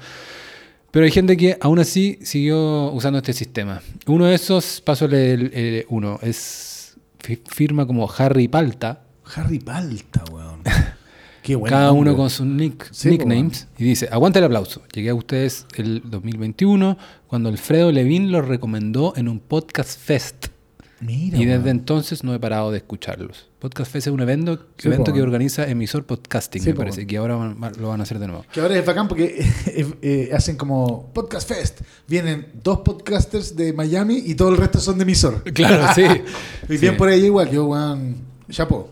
Pero 0.91 1.05
hay 1.05 1.11
gente 1.11 1.35
que 1.35 1.57
aún 1.61 1.79
así 1.79 2.19
siguió 2.21 2.91
usando 2.91 3.17
este 3.17 3.33
sistema. 3.33 3.81
Uno 4.05 4.25
de 4.25 4.35
esos, 4.35 4.81
paso 4.81 5.05
el, 5.05 5.13
el- 5.13 5.85
uno, 5.89 6.19
es 6.21 6.68
firma 7.47 7.85
como 7.85 8.09
Harry 8.17 8.47
Palta, 8.47 9.03
Harry 9.35 9.59
Palta, 9.59 10.23
weón. 10.31 10.61
Qué 11.43 11.55
bueno. 11.55 11.75
cada 11.75 11.91
uno 11.93 12.15
con 12.17 12.29
sus 12.29 12.45
nick- 12.45 12.89
Sí, 12.91 13.09
nicknames. 13.09 13.67
Y 13.77 13.85
dice, 13.85 14.09
aguanta 14.11 14.39
el 14.39 14.45
aplauso. 14.45 14.81
Llegué 14.93 15.09
a 15.09 15.15
ustedes 15.15 15.65
el 15.75 16.01
2021 16.05 16.97
cuando 17.27 17.49
Alfredo 17.49 17.91
Levin 17.91 18.31
los 18.31 18.47
recomendó 18.47 19.13
en 19.15 19.29
un 19.29 19.39
podcast 19.39 19.97
fest. 19.99 20.47
Mira, 21.01 21.37
y 21.37 21.45
desde 21.45 21.69
entonces 21.69 22.23
no 22.23 22.33
he 22.33 22.39
parado 22.39 22.71
de 22.71 22.77
escucharlos. 22.77 23.47
Podcast 23.59 23.91
Fest 23.91 24.07
es 24.07 24.13
un 24.13 24.19
evento, 24.21 24.65
Sí, 24.77 24.87
evento 24.89 25.11
po, 25.11 25.13
que 25.15 25.21
organiza 25.21 25.67
Emisor 25.67 26.05
Podcasting, 26.05 26.61
Sí, 26.61 26.69
me 26.69 26.73
po, 26.75 26.79
parece, 26.79 27.07
que 27.07 27.17
ahora 27.17 27.35
van- 27.35 27.57
lo 27.79 27.89
van 27.89 27.99
a 27.99 28.03
hacer 28.03 28.19
de 28.19 28.27
nuevo. 28.27 28.45
Que 28.51 28.59
ahora 28.61 28.77
es 28.77 28.85
bacán 28.85 29.07
porque 29.07 29.39
eh, 29.67 29.87
eh, 30.01 30.29
hacen 30.33 30.55
como 30.57 31.09
Podcast 31.13 31.47
Fest. 31.47 31.81
Vienen 32.07 32.47
dos 32.63 32.79
podcasters 32.79 33.55
de 33.55 33.71
Miami 33.73 34.21
y 34.25 34.35
todo 34.35 34.49
el 34.49 34.57
resto 34.57 34.79
son 34.79 34.97
de 34.97 35.03
emisor. 35.03 35.41
Claro, 35.53 35.87
sí. 35.95 36.03
Y 36.69 36.73
Sí. 36.73 36.77
bien 36.79 36.97
por 36.97 37.07
ahí 37.09 37.25
igual, 37.25 37.49
yo, 37.49 37.65
weón. 37.67 38.15
Chapo. 38.49 38.89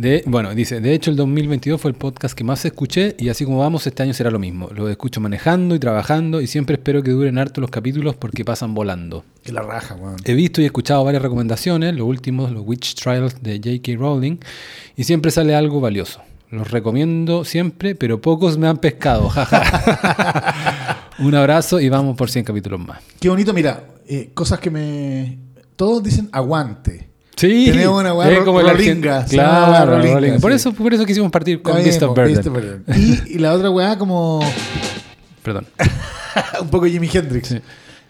De, 0.00 0.22
bueno, 0.24 0.54
dice, 0.54 0.80
de 0.80 0.94
hecho 0.94 1.10
el 1.10 1.16
2022 1.18 1.78
fue 1.78 1.90
el 1.90 1.94
podcast 1.94 2.34
que 2.34 2.42
más 2.42 2.64
escuché 2.64 3.14
y 3.18 3.28
así 3.28 3.44
como 3.44 3.58
vamos, 3.58 3.86
este 3.86 4.02
año 4.02 4.14
será 4.14 4.30
lo 4.30 4.38
mismo. 4.38 4.70
Lo 4.74 4.88
escucho 4.88 5.20
manejando 5.20 5.74
y 5.74 5.78
trabajando 5.78 6.40
y 6.40 6.46
siempre 6.46 6.76
espero 6.76 7.02
que 7.02 7.10
duren 7.10 7.36
harto 7.36 7.60
los 7.60 7.68
capítulos 7.68 8.16
porque 8.16 8.42
pasan 8.42 8.72
volando. 8.72 9.26
Que 9.42 9.52
la 9.52 9.60
raja, 9.60 9.96
weón. 9.96 10.16
He 10.24 10.32
visto 10.32 10.62
y 10.62 10.64
escuchado 10.64 11.04
varias 11.04 11.22
recomendaciones, 11.22 11.94
los 11.94 12.08
últimos, 12.08 12.50
los 12.50 12.62
Witch 12.66 12.94
Trials 12.94 13.42
de 13.42 13.58
J.K. 13.58 14.00
Rowling, 14.00 14.38
y 14.96 15.04
siempre 15.04 15.30
sale 15.30 15.54
algo 15.54 15.82
valioso. 15.82 16.22
Los 16.48 16.70
recomiendo 16.70 17.44
siempre, 17.44 17.94
pero 17.94 18.22
pocos 18.22 18.56
me 18.56 18.68
han 18.68 18.78
pescado. 18.78 19.28
jaja. 19.28 21.10
Un 21.18 21.34
abrazo 21.34 21.78
y 21.78 21.90
vamos 21.90 22.16
por 22.16 22.30
100 22.30 22.46
capítulos 22.46 22.80
más. 22.80 23.02
Qué 23.20 23.28
bonito, 23.28 23.52
mira, 23.52 23.84
eh, 24.08 24.30
cosas 24.32 24.60
que 24.60 24.70
me. 24.70 25.38
Todos 25.76 26.02
dicen 26.02 26.30
aguante. 26.32 27.09
Sí, 27.36 27.66
Tenemos 27.70 28.00
una 28.00 28.12
weá 28.12 28.30
ro- 28.38 28.44
como 28.44 28.60
rolinga, 28.60 29.24
Claro, 29.24 29.92
rolinga, 29.96 30.14
rolinga. 30.16 30.38
Por, 30.40 30.52
eso, 30.52 30.72
por 30.72 30.92
eso 30.92 31.06
quisimos 31.06 31.30
partir 31.30 31.62
con 31.62 31.74
Beast 31.76 32.02
of 32.02 32.14
Burden. 32.14 32.84
Y, 32.94 33.34
y 33.36 33.38
la 33.38 33.54
otra 33.54 33.70
weá, 33.70 33.96
como 33.96 34.40
Perdón. 35.42 35.66
un 36.60 36.68
poco 36.68 36.86
Jimi 36.86 37.08
Hendrix. 37.12 37.48
Sí. 37.48 37.60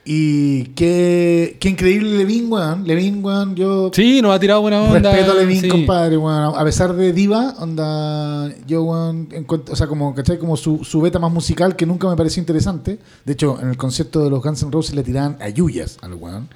Y 0.04 0.64
qué, 0.74 1.58
qué 1.60 1.68
increíble 1.68 2.10
Levin, 2.18 2.50
weón. 2.50 2.84
Levin, 2.88 3.22
weón, 3.24 3.54
yo 3.54 3.90
Sí, 3.94 4.20
nos 4.22 4.34
ha 4.34 4.40
tirado 4.40 4.62
buena 4.62 4.80
onda. 4.82 5.12
respeto 5.12 5.32
a 5.32 5.34
Levin, 5.34 5.60
sí. 5.60 5.68
compadre, 5.68 6.16
weón. 6.16 6.54
A 6.58 6.64
pesar 6.64 6.94
de 6.94 7.12
diva, 7.12 7.54
onda, 7.60 8.50
yo, 8.66 8.82
weón, 8.82 9.28
o 9.70 9.76
sea, 9.76 9.86
como, 9.86 10.14
¿cachai? 10.14 10.38
Como 10.38 10.56
su, 10.56 10.82
su 10.84 11.00
beta 11.02 11.18
más 11.20 11.30
musical 11.30 11.76
que 11.76 11.86
nunca 11.86 12.08
me 12.08 12.16
pareció 12.16 12.40
interesante. 12.40 12.98
De 13.24 13.32
hecho, 13.34 13.58
en 13.60 13.68
el 13.68 13.76
concierto 13.76 14.24
de 14.24 14.30
los 14.30 14.42
Guns 14.42 14.62
N' 14.62 14.72
Roses 14.72 14.94
le 14.96 15.04
tiraban 15.04 15.36
ayuyas 15.40 15.98
al 16.02 16.14
weón. 16.14 16.48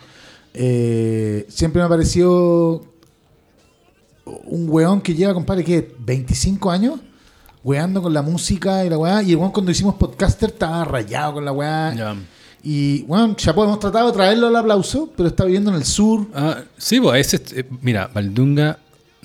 Eh, 0.55 1.47
siempre 1.49 1.83
me 1.83 1.89
pareció 1.89 2.85
un 4.25 4.67
weón 4.69 5.01
que 5.01 5.15
lleva, 5.15 5.35
compadre, 5.35 5.65
que 5.65 5.95
25 5.99 6.71
años 6.71 7.01
weando 7.65 8.03
con 8.03 8.13
la 8.13 8.23
música 8.23 8.85
y 8.85 8.91
la 8.91 8.99
weá. 8.99 9.23
Y 9.23 9.33
el 9.33 9.37
weón 9.37 9.51
cuando 9.51 9.73
hicimos 9.73 9.97
podcaster 9.97 10.51
estaba 10.51 10.85
rayado 10.85 11.35
con 11.35 11.45
la 11.45 11.53
weá. 11.53 11.95
Ya. 11.95 12.17
Y 12.63 13.03
bueno, 13.03 13.35
chapo, 13.35 13.65
hemos 13.65 13.79
tratado 13.79 14.07
de 14.07 14.13
traerlo 14.15 14.47
al 14.47 14.57
aplauso, 14.57 15.11
pero 15.15 15.29
está 15.29 15.45
viviendo 15.45 15.71
en 15.71 15.77
el 15.77 15.85
sur. 15.85 16.27
Ah, 16.35 16.63
sí, 16.79 16.99
pues 16.99 17.35
ese, 17.35 17.61
eh, 17.61 17.69
mira, 17.83 18.11
Valdunga 18.15 18.79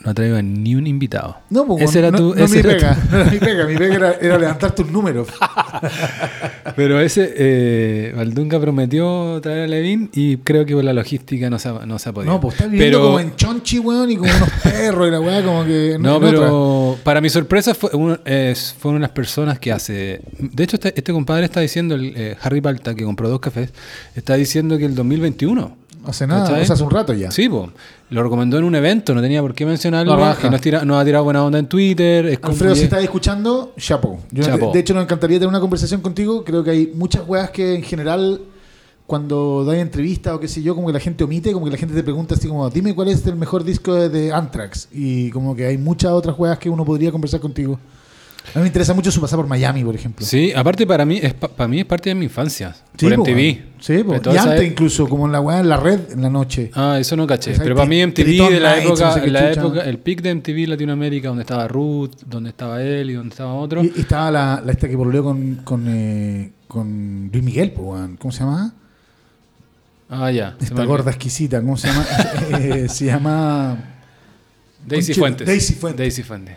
no 0.03 0.11
ha 0.11 0.13
traído 0.13 0.37
a 0.37 0.41
ni 0.41 0.75
un 0.75 0.87
invitado. 0.87 1.37
No, 1.49 1.65
pues, 1.65 1.83
ese 1.83 1.99
era 1.99 2.11
no, 2.11 2.17
tu, 2.17 2.35
no 2.35 2.43
ese 2.45 2.55
mi 2.55 2.59
era 2.69 2.69
pega, 2.77 2.95
tu- 2.95 3.11
no 3.11 3.21
era 3.21 3.31
mi 3.31 3.39
pega, 3.39 3.65
mi 3.65 3.77
pega 3.77 3.95
era, 3.95 4.11
era 4.21 4.37
levantar 4.37 4.73
tus 4.75 4.89
números. 4.91 5.27
Pero 6.75 6.99
ese, 6.99 7.33
eh, 7.35 8.13
Valdunga 8.15 8.59
prometió 8.59 9.39
traer 9.41 9.63
a 9.63 9.67
Levin 9.67 10.09
y 10.13 10.37
creo 10.37 10.65
que 10.65 10.73
por 10.73 10.83
la 10.83 10.93
logística 10.93 11.49
no 11.49 11.59
se 11.59 11.69
ha, 11.69 11.85
no 11.85 11.99
se 11.99 12.09
ha 12.09 12.13
podido. 12.13 12.31
No, 12.33 12.39
pues 12.39 12.55
está 12.55 12.67
viviendo 12.67 12.97
pero, 12.99 13.05
como 13.07 13.19
en 13.19 13.35
Chonchi, 13.35 13.79
weón, 13.79 14.11
y 14.11 14.17
como 14.17 14.29
unos 14.33 14.49
perros 14.63 15.07
y 15.07 15.11
la 15.11 15.19
weá, 15.19 15.43
como 15.43 15.65
que. 15.65 15.97
No, 15.99 16.15
otra. 16.17 16.29
pero 16.29 16.97
para 17.03 17.21
mi 17.21 17.29
sorpresa 17.29 17.73
fue, 17.73 17.89
uno- 17.93 18.19
es- 18.25 18.75
fue 18.79 18.91
una 18.91 18.99
de 18.99 19.01
las 19.03 19.11
personas 19.11 19.59
que 19.59 19.71
hace... 19.71 20.21
De 20.37 20.63
hecho, 20.63 20.75
este, 20.77 20.93
este 20.95 21.11
compadre 21.11 21.45
está 21.45 21.59
diciendo, 21.59 21.95
el, 21.95 22.13
eh, 22.15 22.37
Harry 22.41 22.61
Palta, 22.61 22.95
que 22.95 23.03
compró 23.03 23.29
dos 23.29 23.39
cafés, 23.39 23.71
está 24.15 24.35
diciendo 24.35 24.77
que 24.77 24.85
el 24.85 24.95
2021... 24.95 25.77
Hace 26.05 26.25
nada, 26.25 26.45
o 26.45 26.63
sea, 26.65 26.73
hace 26.75 26.83
un 26.83 26.89
rato 26.91 27.13
ya. 27.13 27.29
Sí, 27.29 27.49
po. 27.49 27.71
Lo 28.09 28.23
recomendó 28.23 28.57
en 28.57 28.63
un 28.63 28.75
evento, 28.75 29.13
no 29.13 29.21
tenía 29.21 29.41
por 29.41 29.53
qué 29.53 29.65
mencionarlo. 29.65 30.15
Nos, 30.17 30.61
tira- 30.61 30.83
nos 30.85 31.01
ha 31.01 31.05
tirado 31.05 31.23
buena 31.23 31.43
onda 31.43 31.59
en 31.59 31.67
Twitter. 31.67 32.25
Es 32.25 32.39
como 32.39 32.53
Alfredo, 32.53 32.75
si 32.75 32.83
estás 32.83 33.03
escuchando, 33.03 33.73
chapo. 33.77 34.19
Yo, 34.31 34.43
Chapo. 34.43 34.67
De, 34.67 34.73
de 34.73 34.79
hecho, 34.79 34.93
nos 34.93 35.03
encantaría 35.03 35.37
tener 35.37 35.49
una 35.49 35.59
conversación 35.59 36.01
contigo. 36.01 36.43
Creo 36.43 36.63
que 36.63 36.71
hay 36.71 36.91
muchas 36.95 37.27
weas 37.27 37.51
que 37.51 37.75
en 37.75 37.83
general, 37.83 38.41
cuando 39.05 39.63
doy 39.63 39.79
entrevistas 39.79 40.33
o 40.35 40.39
qué 40.39 40.47
sé 40.47 40.61
yo, 40.61 40.75
como 40.75 40.87
que 40.87 40.93
la 40.93 40.99
gente 40.99 41.23
omite, 41.23 41.51
como 41.53 41.65
que 41.65 41.71
la 41.71 41.77
gente 41.77 41.93
te 41.93 42.03
pregunta 42.03 42.35
así 42.35 42.47
como, 42.47 42.69
dime 42.69 42.93
cuál 42.95 43.09
es 43.09 43.25
el 43.27 43.35
mejor 43.35 43.63
disco 43.63 43.93
de, 43.95 44.09
de 44.09 44.31
Anthrax. 44.33 44.87
Y 44.91 45.29
como 45.31 45.55
que 45.55 45.65
hay 45.65 45.77
muchas 45.77 46.11
otras 46.11 46.37
weas 46.37 46.57
que 46.59 46.69
uno 46.69 46.83
podría 46.85 47.11
conversar 47.11 47.39
contigo. 47.39 47.79
A 48.55 48.57
mí 48.59 48.61
me 48.63 48.67
interesa 48.67 48.93
mucho 48.95 49.11
su 49.11 49.21
pasada 49.21 49.37
por 49.43 49.47
Miami, 49.49 49.83
por 49.83 49.93
ejemplo. 49.93 50.25
Sí, 50.25 50.51
aparte 50.55 50.87
para 50.87 51.05
mí 51.05 51.19
es, 51.21 51.33
pa- 51.35 51.49
para 51.49 51.67
mí 51.67 51.79
es 51.81 51.85
parte 51.85 52.09
de 52.09 52.15
mi 52.15 52.25
infancia. 52.25 52.75
Sí, 52.97 53.05
por 53.07 53.15
po, 53.17 53.21
MTV. 53.21 53.35
weón. 53.35 53.59
Sí, 53.79 54.03
po. 54.03 54.13
Y 54.33 54.37
antes 54.37 54.61
e- 54.61 54.65
incluso, 54.65 55.07
como 55.07 55.25
en 55.27 55.31
la 55.31 55.39
weá, 55.39 55.59
en 55.59 55.69
la 55.69 55.77
red, 55.77 56.11
en 56.13 56.21
la 56.21 56.29
noche. 56.29 56.71
Ah, 56.73 56.97
eso 56.99 57.15
no 57.15 57.27
caché. 57.27 57.53
Pero 57.57 57.75
para 57.75 57.87
mí 57.87 58.03
MTV 58.03 58.49
de 58.49 58.59
la 58.59 58.71
Nights, 58.75 58.85
época, 58.87 59.05
no 59.05 59.13
sé 59.13 59.21
qué 59.21 59.29
la 59.29 59.49
chucha. 59.49 59.61
época, 59.61 59.81
el 59.81 59.97
pic 59.99 60.21
de 60.21 60.33
MTV 60.35 60.67
Latinoamérica, 60.67 61.27
donde 61.27 61.41
estaba 61.43 61.67
Ruth, 61.67 62.11
donde 62.25 62.49
estaba 62.49 62.81
él 62.81 63.11
y 63.11 63.13
donde 63.13 63.29
estaba 63.29 63.53
otro. 63.53 63.83
Y, 63.83 63.93
y 63.95 63.99
estaba 64.01 64.31
la, 64.31 64.63
la 64.65 64.71
esta 64.71 64.87
que 64.89 64.95
volvió 64.95 65.23
con, 65.23 65.55
con, 65.63 65.85
eh, 65.87 66.51
con 66.67 67.29
Luis 67.31 67.43
Miguel, 67.43 67.71
po. 67.71 67.95
¿cómo 68.17 68.31
se 68.31 68.39
llama? 68.39 68.73
ah, 70.09 70.31
ya. 70.31 70.55
Esta 70.59 70.83
gorda 70.85 71.11
exquisita, 71.11 71.59
¿cómo 71.61 71.77
se 71.77 71.87
llama? 71.87 72.05
Eh, 72.59 72.87
se 72.89 73.05
llama... 73.05 73.77
Daisy 74.87 75.13
Fuentes. 75.13 75.45
Daisy 75.45 75.73
Fuentes. 75.75 75.99
Daisy 75.99 76.23
Fuentes. 76.23 76.55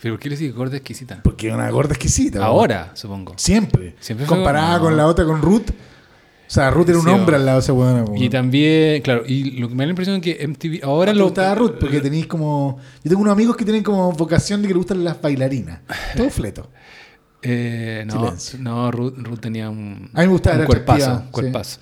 ¿Pero 0.00 0.14
por 0.14 0.20
qué 0.20 0.30
le 0.30 0.50
gorda 0.50 0.76
exquisita? 0.76 1.20
Porque 1.22 1.48
es 1.48 1.54
una 1.54 1.70
gorda 1.70 1.94
exquisita. 1.94 2.44
Ahora, 2.44 2.92
supongo. 2.94 3.34
Siempre. 3.36 3.96
Siempre 4.00 4.26
Comparada 4.26 4.78
no. 4.78 4.84
con 4.84 4.96
la 4.96 5.06
otra, 5.06 5.24
con 5.24 5.42
Ruth. 5.42 5.70
O 5.70 6.52
sea, 6.52 6.70
Ruth 6.70 6.88
era 6.88 6.98
un 6.98 7.04
Sí, 7.04 7.10
hombre 7.10 7.36
al 7.36 7.46
lado 7.46 7.58
de 7.60 7.64
esa 7.64 8.04
po, 8.04 8.14
Y 8.16 8.28
también, 8.28 9.02
claro, 9.02 9.22
y 9.24 9.52
lo 9.60 9.68
que 9.68 9.74
me 9.74 9.84
da 9.84 9.86
la 9.86 9.90
impresión 9.90 10.16
es 10.16 10.22
que 10.22 10.48
MTV 10.48 10.80
ahora 10.82 11.12
¿No 11.12 11.14
te 11.14 11.18
lo 11.18 11.24
gustaba 11.26 11.54
Ruth? 11.54 11.74
Porque 11.78 12.00
tenéis 12.00 12.26
como... 12.26 12.78
Yo 13.04 13.08
tengo 13.08 13.22
unos 13.22 13.32
amigos 13.32 13.56
que 13.56 13.64
tienen 13.64 13.84
como 13.84 14.10
vocación 14.12 14.60
de 14.60 14.66
que 14.66 14.74
le 14.74 14.78
gustan 14.78 15.04
las 15.04 15.20
bailarinas. 15.20 15.80
Todo 16.16 16.28
fleto. 16.30 16.68
Eh, 17.42 18.02
no, 18.06 18.14
Silencio. 18.14 18.58
no 18.58 18.90
Ruth, 18.90 19.14
Ruth 19.16 19.38
tenía 19.38 19.70
un, 19.70 20.10
A 20.12 20.20
mí 20.20 20.26
me 20.26 20.32
gustaba, 20.32 20.56
un 20.56 20.60
era 20.62 20.66
cuerpazo, 20.66 21.22
sí. 21.62 21.78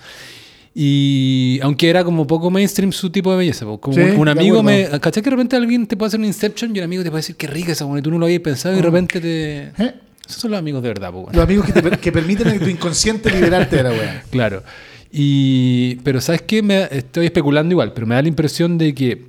Y 0.80 1.58
aunque 1.64 1.90
era 1.90 2.04
como 2.04 2.24
poco 2.24 2.52
mainstream 2.52 2.92
su 2.92 3.10
tipo 3.10 3.32
de 3.32 3.38
belleza, 3.38 3.66
como 3.80 3.96
Sí, 3.96 4.00
un, 4.00 4.28
amigo 4.28 4.62
me. 4.62 4.86
¿Cachai 5.00 5.24
que 5.24 5.28
de 5.28 5.34
repente 5.34 5.56
alguien 5.56 5.88
te 5.88 5.96
puede 5.96 6.06
hacer 6.06 6.20
un 6.20 6.26
Inception 6.26 6.70
y 6.72 6.78
un 6.78 6.84
amigo 6.84 7.02
te 7.02 7.10
puede 7.10 7.18
decir 7.18 7.34
qué 7.34 7.48
rica 7.48 7.72
esa 7.72 7.84
buena 7.84 7.98
y 7.98 8.02
tú 8.02 8.12
no 8.12 8.18
lo 8.20 8.26
habías 8.26 8.42
pensado 8.42 8.74
y 8.74 8.76
de 8.76 8.82
repente 8.84 9.20
te. 9.20 9.58
¿Eh? 9.76 9.94
Esos 10.24 10.40
son 10.42 10.52
los 10.52 10.58
amigos 10.60 10.80
de 10.84 10.88
verdad, 10.90 11.10
po. 11.10 11.28
Los 11.32 11.42
amigos 11.42 11.66
que, 11.66 11.72
te 11.72 11.82
per- 11.82 11.98
que 11.98 12.12
permiten 12.12 12.46
a 12.46 12.58
tu 12.60 12.66
inconsciente 12.68 13.28
liberarte 13.28 13.74
de 13.74 13.82
la 13.82 13.90
weá. 13.90 14.22
Claro. 14.30 14.62
Y, 15.10 15.96
pero 16.04 16.20
¿sabes 16.20 16.42
qué? 16.42 16.62
Me, 16.62 16.86
estoy 16.92 17.26
especulando 17.26 17.72
igual, 17.72 17.92
pero 17.92 18.06
me 18.06 18.14
da 18.14 18.22
la 18.22 18.28
impresión 18.28 18.78
de 18.78 18.94
que 18.94 19.24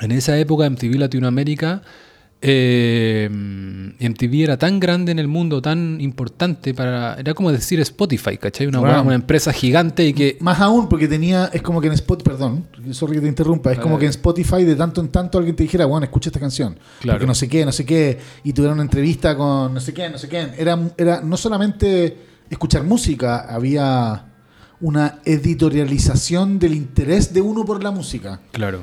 en 0.00 0.12
esa 0.12 0.38
época 0.38 0.70
MTV 0.70 0.94
Latinoamérica, 0.94 1.82
eh, 2.42 3.28
MTV 3.30 4.44
era 4.44 4.56
tan 4.56 4.80
grande 4.80 5.12
en 5.12 5.18
el 5.18 5.28
mundo, 5.28 5.60
tan 5.60 6.00
importante 6.00 6.72
para... 6.74 7.14
Era 7.14 7.34
como 7.34 7.52
decir 7.52 7.80
Spotify, 7.80 8.38
¿cachai? 8.38 8.66
Una, 8.66 8.80
Wow. 8.80 9.06
una 9.06 9.14
empresa 9.14 9.52
gigante 9.52 10.04
y 10.06 10.14
que... 10.14 10.38
Más 10.40 10.58
aún 10.60 10.88
porque 10.88 11.06
tenía, 11.06 11.50
es 11.52 11.60
como 11.62 11.80
que 11.80 11.88
en 11.88 11.92
Spotify, 11.94 12.24
perdón, 12.30 12.66
sorry 12.92 13.16
que 13.16 13.20
te 13.22 13.28
interrumpa, 13.28 13.72
es 13.72 13.78
como 13.78 13.98
que 13.98 14.06
en 14.06 14.10
Spotify 14.10 14.64
de 14.64 14.74
tanto 14.74 15.00
en 15.00 15.08
tanto 15.08 15.38
alguien 15.38 15.54
te 15.54 15.64
dijera, 15.64 15.84
bueno, 15.84 16.04
escucha 16.04 16.30
esta 16.30 16.40
canción. 16.40 16.78
Claro. 17.00 17.18
Porque 17.18 17.26
no 17.26 17.34
sé 17.34 17.48
qué, 17.48 17.64
no 17.64 17.72
sé 17.72 17.84
qué, 17.84 18.18
y 18.44 18.52
tuvieron 18.52 18.74
una 18.74 18.84
entrevista 18.84 19.36
con 19.36 19.74
no 19.74 19.80
sé 19.80 19.92
qué, 19.92 20.08
no 20.08 20.16
sé 20.18 20.28
qué. 20.28 20.48
Era, 20.56 20.78
era 20.96 21.20
no 21.20 21.36
solamente 21.36 22.16
escuchar 22.48 22.84
música, 22.84 23.40
había 23.40 24.26
una 24.80 25.18
editorialización 25.26 26.58
del 26.58 26.74
interés 26.74 27.34
de 27.34 27.42
uno 27.42 27.64
por 27.66 27.82
la 27.82 27.90
música. 27.90 28.40
Claro. 28.52 28.80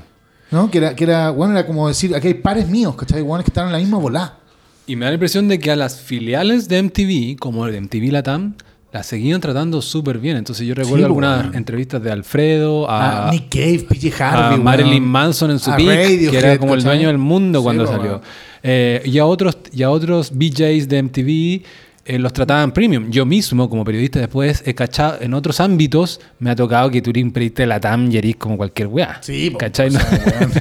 ¿No? 0.51 0.71
Que 0.71 0.77
era, 0.77 0.95
que 0.95 1.03
era, 1.03 1.29
bueno, 1.31 1.53
era 1.53 1.65
como 1.65 1.87
decir, 1.87 2.15
aquí 2.15 2.27
hay 2.27 2.33
pares 2.35 2.67
míos, 2.69 2.95
¿cachai? 2.95 3.21
Bueno, 3.21 3.43
que 3.43 3.49
están 3.49 3.67
en 3.67 3.73
la 3.73 3.79
misma 3.79 3.97
volá. 3.97 4.37
Y 4.85 4.95
me 4.95 5.05
da 5.05 5.11
la 5.11 5.15
impresión 5.15 5.47
de 5.47 5.59
que 5.59 5.71
a 5.71 5.75
las 5.75 5.99
filiales 5.99 6.69
de 6.69 6.81
MTV, 6.81 7.37
como 7.37 7.67
el 7.67 7.73
de 7.73 7.81
MTV 7.81 8.11
Latam, 8.11 8.53
las 8.93 9.05
seguían 9.05 9.41
tratando 9.41 9.81
súper 9.81 10.17
bien. 10.19 10.37
Entonces 10.37 10.65
yo 10.65 10.73
recuerdo 10.73 10.97
Sí, 10.99 11.03
algunas 11.03 11.53
entrevistas 11.53 12.01
de 12.01 12.11
Alfredo, 12.11 12.89
a, 12.89 13.27
A 13.27 13.31
Nick 13.31 13.49
Cave, 13.49 13.85
PJ 13.89 14.23
a 14.23 14.47
Harvey, 14.47 14.59
Marilyn. 14.63 15.03
Manson 15.03 15.51
en 15.51 15.59
su 15.59 15.71
peak, 15.71 16.31
que 16.31 16.37
era 16.37 16.57
como 16.57 16.73
el 16.73 16.83
dueño 16.83 17.07
del 17.07 17.17
mundo 17.17 17.61
cuando 17.61 17.85
salió. 17.85 18.21
Eh, 18.63 19.01
y, 19.05 19.17
a 19.19 19.25
otros, 19.25 19.57
y 19.71 19.83
a 19.83 19.89
otros 19.89 20.31
BJs 20.33 20.87
de 20.87 21.03
MTV 21.03 21.63
eh, 22.07 22.17
los 22.19 22.33
trataban 22.33 22.71
premium. 22.71 23.09
Yo 23.11 23.25
mismo, 23.25 23.69
como 23.69 23.83
periodista, 23.85 24.19
después 24.19 24.63
he 24.65 24.73
cachado 24.73 25.17
en 25.21 25.33
otros 25.33 25.59
ámbitos, 25.59 26.19
me 26.39 26.49
ha 26.49 26.55
tocado 26.55 26.89
que 26.89 27.01
periodista 27.31 27.63
de 27.63 27.67
la 27.67 27.79
TAM 27.79 28.11
y 28.11 28.17
eres 28.17 28.35
como 28.37 28.57
cualquier 28.57 28.87
weá. 28.87 29.17
Sí, 29.21 29.53
¿Cachai? 29.57 29.87
o 29.89 29.91
sea, 29.91 30.01
weón. 30.39 30.51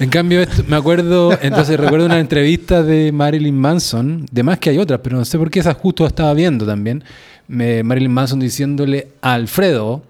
En 0.00 0.08
cambio, 0.10 0.40
esto- 0.42 0.64
me 0.66 0.76
acuerdo, 0.76 1.38
entonces 1.40 1.78
recuerdo 1.78 2.06
una 2.06 2.18
entrevista 2.18 2.82
de 2.82 3.12
Marilyn 3.12 3.56
Manson, 3.56 4.26
de 4.30 4.42
más 4.42 4.58
que 4.58 4.70
hay 4.70 4.78
otras, 4.78 5.00
pero 5.02 5.16
no 5.16 5.24
sé 5.24 5.38
por 5.38 5.50
qué 5.50 5.60
esa 5.60 5.72
justo 5.74 6.04
estaba 6.06 6.34
viendo 6.34 6.66
también. 6.66 7.04
Me- 7.46 7.82
Marilyn 7.84 8.10
Manson 8.12 8.40
diciéndole 8.40 9.08
a 9.22 9.34
Alfredo, 9.34 10.02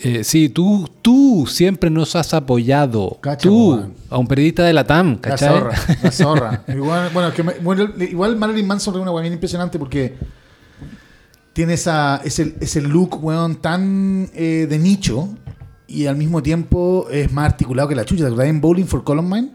eh, 0.00 0.22
sí, 0.24 0.48
tú, 0.48 0.88
tú 1.02 1.46
siempre 1.48 1.90
nos 1.90 2.14
has 2.16 2.32
apoyado. 2.34 3.18
Cacha, 3.20 3.48
tú, 3.48 3.80
a 4.10 4.18
un 4.18 4.26
periodista 4.28 4.64
de 4.64 4.72
la 4.72 4.84
TAM, 4.84 5.14
La 5.14 5.20
¿cachai? 5.20 5.48
zorra, 5.58 5.74
la 6.02 6.10
zorra. 6.12 6.64
igual, 6.74 7.10
bueno, 7.12 7.32
que 7.32 7.42
me- 7.42 7.54
bueno, 7.60 7.88
igual 7.98 8.36
Marilyn 8.36 8.66
Manson 8.66 8.94
es 8.94 9.00
una 9.00 9.10
weá 9.10 9.22
bien 9.22 9.34
impresionante 9.34 9.78
porque 9.78 10.14
tiene 11.52 11.74
esa, 11.74 12.20
ese, 12.24 12.54
ese 12.60 12.80
look, 12.80 13.22
weón, 13.24 13.56
tan 13.56 14.30
eh, 14.34 14.66
de 14.70 14.78
nicho 14.78 15.28
y 15.88 16.06
al 16.06 16.16
mismo 16.16 16.42
tiempo 16.42 17.08
es 17.10 17.32
más 17.32 17.46
articulado 17.52 17.88
que 17.88 17.94
la 17.96 18.04
chucha. 18.04 18.22
¿Te 18.24 18.26
acuerdas 18.30 18.50
en 18.50 18.60
Bowling 18.60 18.84
for 18.84 19.02
Columbine? 19.02 19.50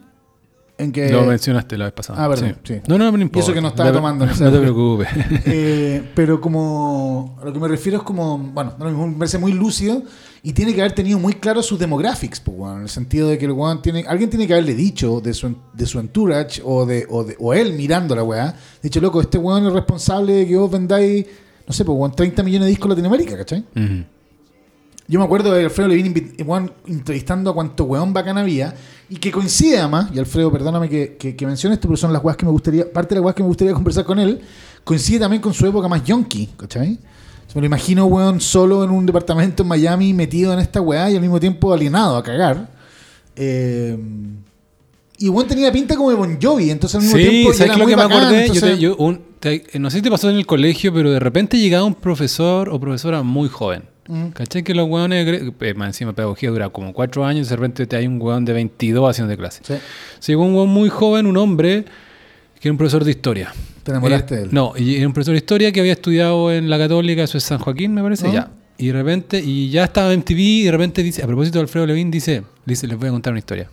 En 0.75 0.91
que, 0.91 1.09
Lo 1.11 1.23
mencionaste 1.23 1.77
la 1.77 1.85
vez 1.85 1.93
pasada. 1.93 2.25
Ah, 2.25 2.27
perdón, 2.29 2.57
sí. 2.63 2.81
No, 2.87 2.97
no, 2.97 3.11
no 3.11 3.17
Y 3.17 3.21
importa. 3.21 3.45
eso 3.45 3.53
que 3.53 3.61
no 3.61 3.67
estaba 3.67 3.91
tomando 3.91 4.25
No 4.25 4.33
te 4.51 4.59
preocupes. 4.59 5.07
Eh, 5.45 6.03
pero 6.15 6.41
como 6.41 7.37
a 7.41 7.45
lo 7.45 7.53
que 7.53 7.59
me 7.59 7.67
refiero 7.67 7.99
es 7.99 8.03
como, 8.03 8.37
bueno, 8.39 8.73
me 8.79 9.17
parece 9.19 9.37
muy 9.37 9.53
lúcido 9.53 10.01
y 10.41 10.51
tiene 10.51 10.73
que 10.73 10.81
haber 10.81 10.93
tenido 10.93 11.19
muy 11.19 11.33
claro 11.33 11.61
sus 11.61 11.77
demographics, 11.79 12.39
pues, 12.39 12.57
weón, 12.57 12.77
en 12.77 12.83
el 12.83 12.89
sentido 12.89 13.29
de 13.29 13.37
que 13.37 13.45
el 13.45 13.51
weón 13.51 13.81
tiene, 13.81 14.03
alguien 14.07 14.29
tiene 14.29 14.47
que 14.47 14.53
haberle 14.53 14.73
dicho 14.73 15.21
de 15.21 15.33
su, 15.33 15.55
de 15.73 15.85
su 15.85 15.99
entourage 15.99 16.61
o, 16.65 16.85
de, 16.85 17.05
o, 17.09 17.23
de- 17.23 17.35
o 17.39 17.53
él 17.53 17.73
mirando 17.73 18.15
la 18.15 18.23
weá, 18.23 18.53
dicho, 18.81 18.99
loco, 18.99 19.21
este 19.21 19.37
weón 19.37 19.65
es 19.67 19.73
responsable 19.73 20.33
de 20.33 20.47
que 20.47 20.57
vos 20.57 20.69
vendáis, 20.71 21.25
no 21.67 21.73
sé, 21.73 21.85
pues, 21.85 21.95
weón, 21.97 22.11
30 22.13 22.41
millones 22.43 22.65
de 22.65 22.69
discos 22.71 22.85
en 22.87 22.89
Latinoamérica, 22.89 23.37
¿cachai? 23.37 23.59
Ujú. 23.75 24.03
Yo 25.07 25.19
me 25.19 25.25
acuerdo 25.25 25.51
de 25.53 25.65
Alfredo 25.65 25.89
invi- 25.89 26.45
weón, 26.45 26.71
entrevistando 26.87 27.49
a 27.49 27.53
cuánto 27.53 27.83
weón 27.83 28.13
bacán 28.13 28.37
había 28.37 28.73
y 29.09 29.17
que 29.17 29.31
coincide 29.31 29.79
además, 29.79 30.09
y 30.13 30.19
Alfredo, 30.19 30.51
perdóname 30.51 30.87
que, 30.89 31.17
que, 31.17 31.35
que 31.35 31.45
mencione 31.45 31.75
esto, 31.75 31.87
pero 31.89 31.97
son 31.97 32.13
las 32.13 32.23
weas 32.23 32.37
que 32.37 32.45
me 32.45 32.51
gustaría, 32.51 32.91
parte 32.91 33.09
de 33.13 33.19
las 33.19 33.25
weas 33.25 33.35
que 33.35 33.43
me 33.43 33.47
gustaría 33.49 33.73
conversar 33.73 34.05
con 34.05 34.17
él, 34.19 34.39
coincide 34.83 35.19
también 35.19 35.41
con 35.41 35.53
su 35.53 35.65
época 35.67 35.87
más 35.89 36.03
yonky, 36.05 36.47
¿cachai? 36.57 36.97
Se 37.47 37.55
me 37.55 37.61
lo 37.61 37.65
imagino, 37.67 38.05
weón, 38.05 38.39
solo 38.39 38.83
en 38.83 38.91
un 38.91 39.05
departamento 39.05 39.63
en 39.63 39.69
Miami, 39.69 40.13
metido 40.13 40.53
en 40.53 40.59
esta 40.59 40.79
weá 40.81 41.11
y 41.11 41.15
al 41.15 41.21
mismo 41.21 41.39
tiempo 41.39 41.73
alienado 41.73 42.15
a 42.15 42.23
cagar. 42.23 42.69
Eh, 43.35 43.97
y 45.17 45.29
weón 45.29 45.47
tenía 45.47 45.71
pinta 45.71 45.95
como 45.95 46.09
de 46.09 46.15
Bon 46.15 46.37
Jovi, 46.41 46.69
entonces 46.71 46.95
al 46.95 47.01
mismo 47.03 47.17
Sí, 47.17 47.29
tiempo. 47.29 47.49
y 47.51 47.53
¿sabes 47.53 47.59
era 47.65 47.73
qué 47.73 47.79
lo 47.79 47.85
muy 47.85 47.91
que 47.91 47.97
me 47.97 48.03
acordé? 48.03 48.35
Yo 48.35 48.41
entonces- 48.53 48.63
te- 48.75 48.79
yo 48.79 48.95
un- 48.95 49.21
te- 49.39 49.79
no 49.79 49.89
sé 49.89 49.97
si 49.97 50.01
te 50.01 50.09
pasó 50.09 50.29
en 50.29 50.37
el 50.37 50.45
colegio, 50.45 50.93
pero 50.93 51.11
de 51.11 51.19
repente 51.19 51.57
llegaba 51.59 51.83
un 51.85 51.95
profesor 51.95 52.69
o 52.69 52.79
profesora 52.79 53.21
muy 53.21 53.49
joven. 53.49 53.83
Mm. 54.07 54.27
¿Cachai? 54.29 54.63
Que 54.63 54.73
los 54.73 54.87
hueones, 54.89 55.25
eh, 55.61 55.73
más 55.75 55.87
encima 55.87 56.13
pedagogía 56.13 56.49
dura 56.49 56.69
como 56.69 56.93
cuatro 56.93 57.25
años 57.25 57.47
y 57.47 57.49
de 57.51 57.55
repente 57.55 57.85
te 57.87 57.95
hay 57.95 58.05
un 58.07 58.21
hueón 58.21 58.43
de 58.45 58.53
22 58.53 59.09
haciendo 59.09 59.29
de 59.31 59.37
clase. 59.37 59.61
Sí, 59.63 59.73
llegó 60.31 60.43
un 60.43 60.53
hueón 60.55 60.69
muy 60.69 60.89
joven, 60.89 61.25
un 61.25 61.37
hombre, 61.37 61.85
que 62.59 62.67
era 62.67 62.71
un 62.73 62.77
profesor 62.77 63.03
de 63.05 63.11
historia. 63.11 63.53
te 63.83 63.91
enamoraste 63.91 64.35
Eh, 64.35 64.37
de 64.37 64.43
él. 64.45 64.49
No, 64.53 64.73
y 64.77 64.95
era 64.95 65.07
un 65.07 65.13
profesor 65.13 65.33
de 65.33 65.37
historia 65.39 65.71
que 65.73 65.79
había 65.81 65.91
estudiado 65.93 66.51
en 66.53 66.69
la 66.69 66.77
Católica, 66.77 67.23
eso 67.23 67.37
es 67.37 67.43
San 67.43 67.59
Joaquín, 67.59 67.93
me 67.93 68.01
parece, 68.01 68.27
Ah. 68.29 68.31
ya. 68.33 68.51
Y 68.77 68.87
de 68.87 68.93
repente, 68.93 69.39
y 69.39 69.69
ya 69.69 69.83
estaba 69.83 70.11
en 70.13 70.19
MTV 70.21 70.39
y 70.39 70.63
de 70.63 70.71
repente 70.71 71.03
dice, 71.03 71.21
a 71.21 71.27
propósito 71.27 71.59
de 71.59 71.63
Alfredo 71.63 71.85
Levin, 71.87 72.09
dice, 72.09 72.43
dice, 72.65 72.87
les 72.87 72.97
voy 72.97 73.09
a 73.09 73.11
contar 73.11 73.31
una 73.33 73.39
historia. 73.39 73.69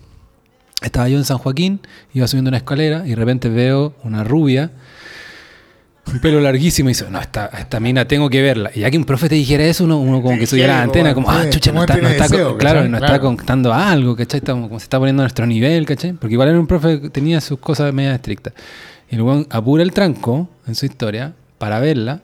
Estaba 0.83 1.09
yo 1.09 1.17
en 1.19 1.25
San 1.25 1.39
Joaquín, 1.39 1.81
iba 2.13 2.27
subiendo 2.27 2.49
una 2.49 2.57
escalera 2.59 3.03
y 3.07 3.11
de 3.11 3.17
repente 3.17 3.49
veo 3.49 3.95
una 4.03 4.25
rubia, 4.25 4.71
un 6.13 6.19
pelo 6.21 6.41
larguísimo 6.41 6.89
y 6.89 6.93
dice, 6.93 7.07
no, 7.11 7.21
esta, 7.21 7.47
esta 7.47 7.81
mina 7.81 8.07
tengo 8.07 8.29
que 8.29 8.43
verla. 8.43 8.71
Y 8.75 8.81
ya 8.81 8.91
que 8.91 8.99
un 8.99 9.05
profe 9.05 9.29
te 9.29 9.35
dijera 9.35 9.65
eso, 9.65 9.85
uno, 9.85 9.99
uno 9.99 10.23
como 10.23 10.39
que 10.39 10.47
subiera 10.47 10.77
la 10.77 10.83
antena, 10.83 11.15
como, 11.15 11.31
ah, 11.31 11.49
chucha, 11.51 11.73
no 11.73 11.83
está, 11.83 11.97
no 11.97 12.09
está, 12.09 12.25
deseo, 12.25 12.59
claro, 12.59 12.89
no 12.89 12.99
está 12.99 13.21
contando 13.21 13.73
algo, 13.73 14.17
¿cachai? 14.17 14.39
Está 14.39 14.53
como, 14.53 14.69
se 14.79 14.85
está 14.85 14.99
poniendo 14.99 15.23
a 15.23 15.25
nuestro 15.25 15.47
nivel, 15.47 15.87
¿cachai? 15.87 16.13
Porque 16.13 16.35
igual 16.35 16.49
era 16.49 16.59
un 16.59 16.67
profe 16.67 17.01
que 17.01 17.11
tenía 17.11 17.41
sus 17.41 17.59
cosas 17.59 17.93
medio 17.93 18.13
estrictas. 18.13 18.53
Y 19.11 19.17
el 19.17 19.23
weón 19.23 19.47
apura 19.51 19.83
el 19.83 19.93
tranco 19.93 20.49
en 20.67 20.75
su 20.75 20.87
historia 20.87 21.33
para 21.59 21.81
verla 21.81 22.21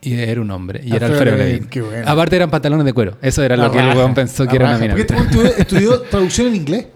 y 0.00 0.14
era 0.14 0.40
un 0.40 0.50
hombre. 0.50 0.80
Y 0.84 0.94
era 0.94 1.06
Alfredo 1.06 1.36
Levin, 1.36 1.68
bueno. 1.70 2.04
Aparte 2.06 2.36
eran 2.36 2.50
pantalones 2.50 2.84
de 2.84 2.92
cuero. 2.92 3.16
Eso 3.20 3.42
era 3.42 3.56
lo 3.56 3.70
que 3.70 3.78
el 3.78 3.96
weón 3.96 4.14
pensó 4.14 4.46
que 4.46 4.56
era 4.56 4.66
una 4.66 4.78
mina. 4.78 4.94
Porque 4.94 5.12
este 5.12 5.60
estudió 5.62 6.00
traducción 6.02 6.48
en 6.48 6.56
inglés. 6.56 6.86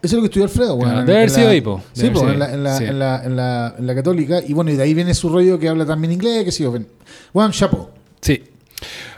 Eso 0.00 0.06
es 0.06 0.12
lo 0.14 0.20
que 0.20 0.26
estudió 0.26 0.44
Alfredo, 0.44 0.74
weón. 0.76 0.90
Claro, 0.90 1.06
debe 1.06 1.18
haber 1.18 1.30
sido 1.30 1.48
ahí, 1.48 1.60
po. 1.60 1.82
Sí, 1.92 2.08
po, 2.10 2.28
en 2.28 2.38
la, 2.38 2.46
sido 2.46 2.56
en, 2.58 2.64
la, 2.64 2.72
ahí, 2.72 2.78
sí. 2.78 2.84
en, 2.84 2.98
la, 2.98 3.24
en, 3.24 3.36
la, 3.36 3.74
en 3.78 3.86
la 3.86 3.94
católica. 3.94 4.40
Y 4.46 4.52
bueno, 4.52 4.70
y 4.70 4.76
de 4.76 4.82
ahí 4.84 4.94
viene 4.94 5.12
su 5.14 5.28
rollo 5.28 5.58
que 5.58 5.68
habla 5.68 5.84
también 5.84 6.12
inglés, 6.12 6.44
que 6.44 6.52
sí, 6.52 6.62
yo. 6.62 6.74
Weón, 7.34 7.50
chapo. 7.52 7.90
Sí. 8.20 8.42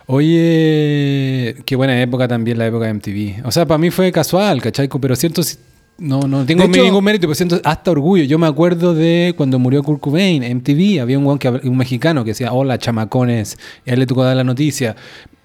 Oye, 0.07 1.57
qué 1.65 1.77
buena 1.77 2.01
época 2.01 2.27
también 2.29 2.59
la 2.59 2.67
época 2.67 2.87
de 2.87 2.95
MTV. 2.95 3.47
O 3.47 3.51
sea, 3.51 3.67
para 3.67 3.79
mí 3.79 3.91
fue 3.91 4.11
casual, 4.13 4.61
¿cachai? 4.61 4.89
Pero 5.01 5.15
siento, 5.17 5.43
si- 5.43 5.57
no, 5.99 6.21
no 6.23 6.45
tengo 6.47 6.65
hecho- 6.65 6.83
ningún 6.83 7.05
mérito, 7.05 7.27
pero 7.27 7.35
siento 7.35 7.61
hasta 7.63 7.91
orgullo. 7.91 8.25
Yo 8.25 8.39
me 8.39 8.47
acuerdo 8.47 8.95
de 8.95 9.35
cuando 9.37 9.59
murió 9.59 9.83
Kurt 9.83 10.01
Cobain, 10.01 10.43
MTV, 10.43 11.01
había 11.01 11.19
un, 11.19 11.39
que 11.39 11.49
un 11.49 11.77
mexicano 11.77 12.25
que 12.25 12.31
decía, 12.31 12.53
hola 12.53 12.79
chamacones, 12.79 13.59
y 13.85 13.91
a 13.91 13.93
él 13.95 14.01
le 14.01 14.07
tocó 14.07 14.25
dar 14.25 14.37
la 14.37 14.45
noticia. 14.45 14.97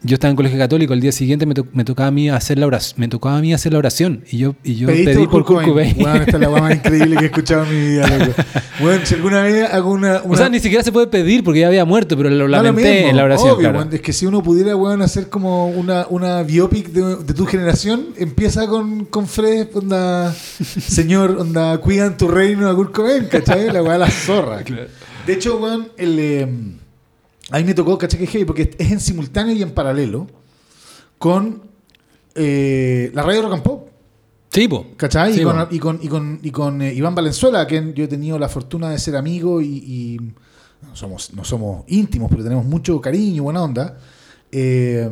Yo 0.05 0.13
estaba 0.15 0.29
en 0.29 0.35
colegio 0.35 0.57
católico, 0.59 0.93
el 0.93 1.01
día 1.01 1.11
siguiente 1.11 1.45
me, 1.45 1.53
to- 1.53 1.65
me 1.73 1.83
tocaba 1.83 2.07
a 2.07 2.11
mí 2.11 2.29
hacer 2.29 2.59
la 2.59 2.67
oración, 2.67 2.99
me 2.99 3.07
tocaba 3.07 3.37
a 3.37 3.41
mí 3.41 3.53
hacer 3.53 3.73
la 3.73 3.79
oración 3.79 4.23
y 4.31 4.37
yo, 4.37 4.55
y 4.63 4.75
yo 4.75 4.87
pedí 4.87 5.25
por 5.27 5.43
Kurt 5.45 5.65
Cobain. 5.65 5.95
Esta 5.99 6.23
es 6.37 6.39
la 6.39 6.49
más 6.49 6.75
increíble 6.75 7.15
que 7.17 7.23
he 7.23 7.25
escuchado 7.27 7.63
en 7.65 7.69
mi 7.71 7.87
vida, 7.91 8.07
loco. 8.17 8.31
Weón, 8.81 9.01
si 9.05 9.15
alguna 9.15 9.41
vez 9.43 9.69
hago 9.73 9.91
una. 9.91 10.21
O 10.27 10.35
sea, 10.37 10.47
ni 10.49 10.59
siquiera 10.59 10.83
se 10.83 10.91
puede 10.91 11.07
pedir 11.07 11.43
porque 11.43 11.61
ya 11.61 11.67
había 11.67 11.85
muerto, 11.85 12.15
pero 12.17 12.29
lo 12.29 12.35
No, 12.35 12.43
lo 12.43 12.47
lamenté 12.63 12.93
mismo, 12.93 13.09
en 13.09 13.17
la 13.17 13.23
oración. 13.23 13.49
obvio, 13.51 13.71
claro. 13.71 13.89
Es 13.91 14.01
que 14.01 14.13
si 14.13 14.25
uno 14.25 14.43
pudiera, 14.43 14.75
weón, 14.75 15.01
hacer 15.01 15.29
como 15.29 15.67
una, 15.69 16.05
una 16.09 16.43
biopic 16.43 16.89
de, 16.89 17.15
de 17.23 17.33
tu 17.33 17.45
generación, 17.45 18.07
empieza 18.17 18.67
con, 18.67 19.05
con 19.05 19.27
Fred, 19.27 19.67
onda, 19.75 20.33
señor, 20.33 21.37
onda, 21.39 21.77
cuidan 21.79 22.17
tu 22.17 22.27
reino 22.27 22.69
a 22.69 22.75
Kurt 22.75 22.91
Cobain, 22.93 23.25
¿cachai? 23.25 23.71
La 23.71 23.81
weá 23.81 23.93
de 23.93 23.99
la 23.99 24.09
zorra. 24.11 24.59
De 25.25 25.33
hecho, 25.33 25.57
weón, 25.57 25.87
el, 25.97 26.19
eh, 26.19 26.47
a 27.51 27.57
mí 27.57 27.63
me 27.63 27.73
tocó, 27.73 27.97
¿cachai? 27.97 28.19
Que 28.19 28.27
heavy, 28.27 28.45
porque 28.45 28.75
es 28.77 28.91
en 28.91 28.99
simultáneo 28.99 29.55
y 29.55 29.61
en 29.61 29.71
paralelo 29.71 30.27
con 31.17 31.63
eh, 32.33 33.11
la 33.13 33.23
radio 33.23 33.43
Rock 33.43 33.53
and 33.53 33.63
Pop. 33.63 33.89
Sí, 34.49 34.67
po. 34.67 34.87
¿Cachai? 34.95 35.33
Sí, 35.33 35.41
y, 35.41 35.43
con, 35.43 35.67
y 35.69 35.79
con, 35.79 35.99
y 36.01 36.07
con, 36.07 36.39
y 36.41 36.51
con, 36.51 36.81
eh, 36.81 36.93
Iván 36.93 37.13
Valenzuela, 37.13 37.61
a 37.61 37.67
quien 37.67 37.93
yo 37.93 38.05
he 38.05 38.07
tenido 38.07 38.39
la 38.39 38.47
fortuna 38.47 38.89
de 38.89 38.99
ser 38.99 39.15
amigo 39.15 39.61
y, 39.61 39.67
y 39.67 40.17
no, 40.81 40.95
somos, 40.95 41.33
no 41.33 41.43
somos 41.43 41.83
íntimos, 41.87 42.29
pero 42.31 42.43
tenemos 42.43 42.65
mucho 42.65 42.99
cariño, 43.01 43.43
buena 43.43 43.63
onda. 43.63 43.97
Eh, 44.51 45.09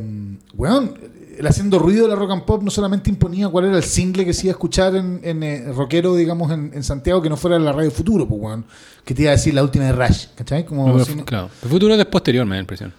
weón, 0.55 0.97
el 1.37 1.47
haciendo 1.47 1.79
ruido 1.79 2.03
de 2.03 2.09
la 2.09 2.15
rock 2.15 2.31
and 2.31 2.43
pop 2.43 2.61
no 2.63 2.69
solamente 2.71 3.09
imponía 3.09 3.49
cuál 3.49 3.65
era 3.65 3.77
el 3.77 3.83
single 3.83 4.25
que 4.25 4.33
se 4.33 4.47
iba 4.47 4.51
a 4.51 4.55
escuchar 4.55 4.95
en, 4.95 5.19
en 5.23 5.43
eh, 5.43 5.71
rockero, 5.73 6.15
digamos, 6.15 6.51
en, 6.51 6.71
en 6.73 6.83
Santiago, 6.83 7.21
que 7.21 7.29
no 7.29 7.37
fuera 7.37 7.57
la 7.59 7.71
radio 7.71 7.89
Futuro, 7.91 8.27
pues, 8.27 8.41
weón, 8.41 8.65
que 9.05 9.13
te 9.13 9.23
iba 9.23 9.31
a 9.31 9.35
decir 9.35 9.53
la 9.53 9.63
última 9.63 9.85
de 9.85 9.91
Rush, 9.93 10.27
¿cachai? 10.35 10.65
Como, 10.65 10.87
No, 10.97 11.03
pero, 11.05 11.25
claro. 11.25 11.49
El 11.63 11.69
futuro 11.69 11.95
es 11.95 12.05
posterior, 12.05 12.45
me 12.45 12.51
da 12.51 12.55
la 12.57 12.61
impresión. 12.61 12.93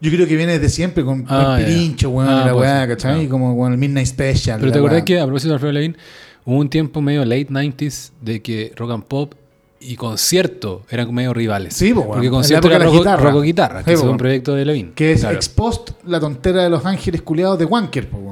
yo 0.00 0.10
creo 0.10 0.26
que 0.26 0.36
viene 0.36 0.52
desde 0.58 0.68
siempre 0.68 1.04
con 1.04 1.24
Ah, 1.28 1.56
el 1.58 1.64
pirincho, 1.66 2.10
weón, 2.10 2.28
Ah, 2.30 2.40
y 2.42 2.46
la 2.46 2.52
pues, 2.52 2.62
weá, 2.62 2.88
¿cachai? 2.88 3.14
claro. 3.14 3.28
Como 3.30 3.56
con 3.58 3.72
el 3.72 3.78
Midnight 3.78 4.06
Special. 4.06 4.60
Pero 4.60 4.72
te 4.72 4.78
acordás 4.78 4.96
weá. 4.98 5.04
que, 5.04 5.20
a 5.20 5.24
propósito 5.24 5.48
de 5.50 5.54
Alfredo 5.54 5.72
Levin, 5.72 5.96
hubo 6.44 6.56
un 6.58 6.68
tiempo 6.70 7.00
medio 7.02 7.24
late 7.24 7.48
90s 7.48 8.12
de 8.20 8.40
que 8.42 8.72
rock 8.76 8.90
and 8.92 9.04
pop 9.04 9.34
y 9.80 9.96
concierto 9.96 10.84
eran 10.90 11.12
medio 11.14 11.32
rivales. 11.34 11.74
Sí, 11.74 11.92
po, 11.94 12.00
weón. 12.00 12.12
Porque 12.14 12.30
concierto 12.30 12.68
era 12.68 12.78
roco, 12.84 12.98
guitarra. 12.98 13.22
roco 13.22 13.40
guitarra, 13.42 13.78
Sí, 13.80 13.84
que 13.86 13.92
es 13.94 14.00
po, 14.00 14.10
un 14.10 14.16
proyecto 14.16 14.54
de 14.54 14.64
Levin. 14.64 14.92
Que 14.94 15.12
es 15.12 15.20
Claro. 15.20 15.36
ex 15.36 15.48
post 15.48 15.90
la 16.06 16.18
tontera 16.20 16.62
de 16.64 16.70
los 16.70 16.84
ángeles 16.84 17.22
culiados 17.22 17.58
de 17.58 17.64
Wanker, 17.64 18.08
pues. 18.08 18.22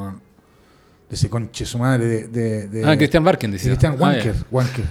De 1.09 1.15
ese 1.15 1.31
conche 1.31 1.65
su 1.65 1.79
madre 1.79 2.05
de. 2.07 2.29
de, 2.29 2.69
de- 2.69 2.85
Ah, 2.85 2.97
Christian 2.97 3.23
Barken 3.23 3.51
de 3.53 3.59
decía. 3.59 3.71
Christian 3.73 3.93
Ah, 3.99 4.03
Wanker. 4.03 4.35
Wanker. 4.51 4.85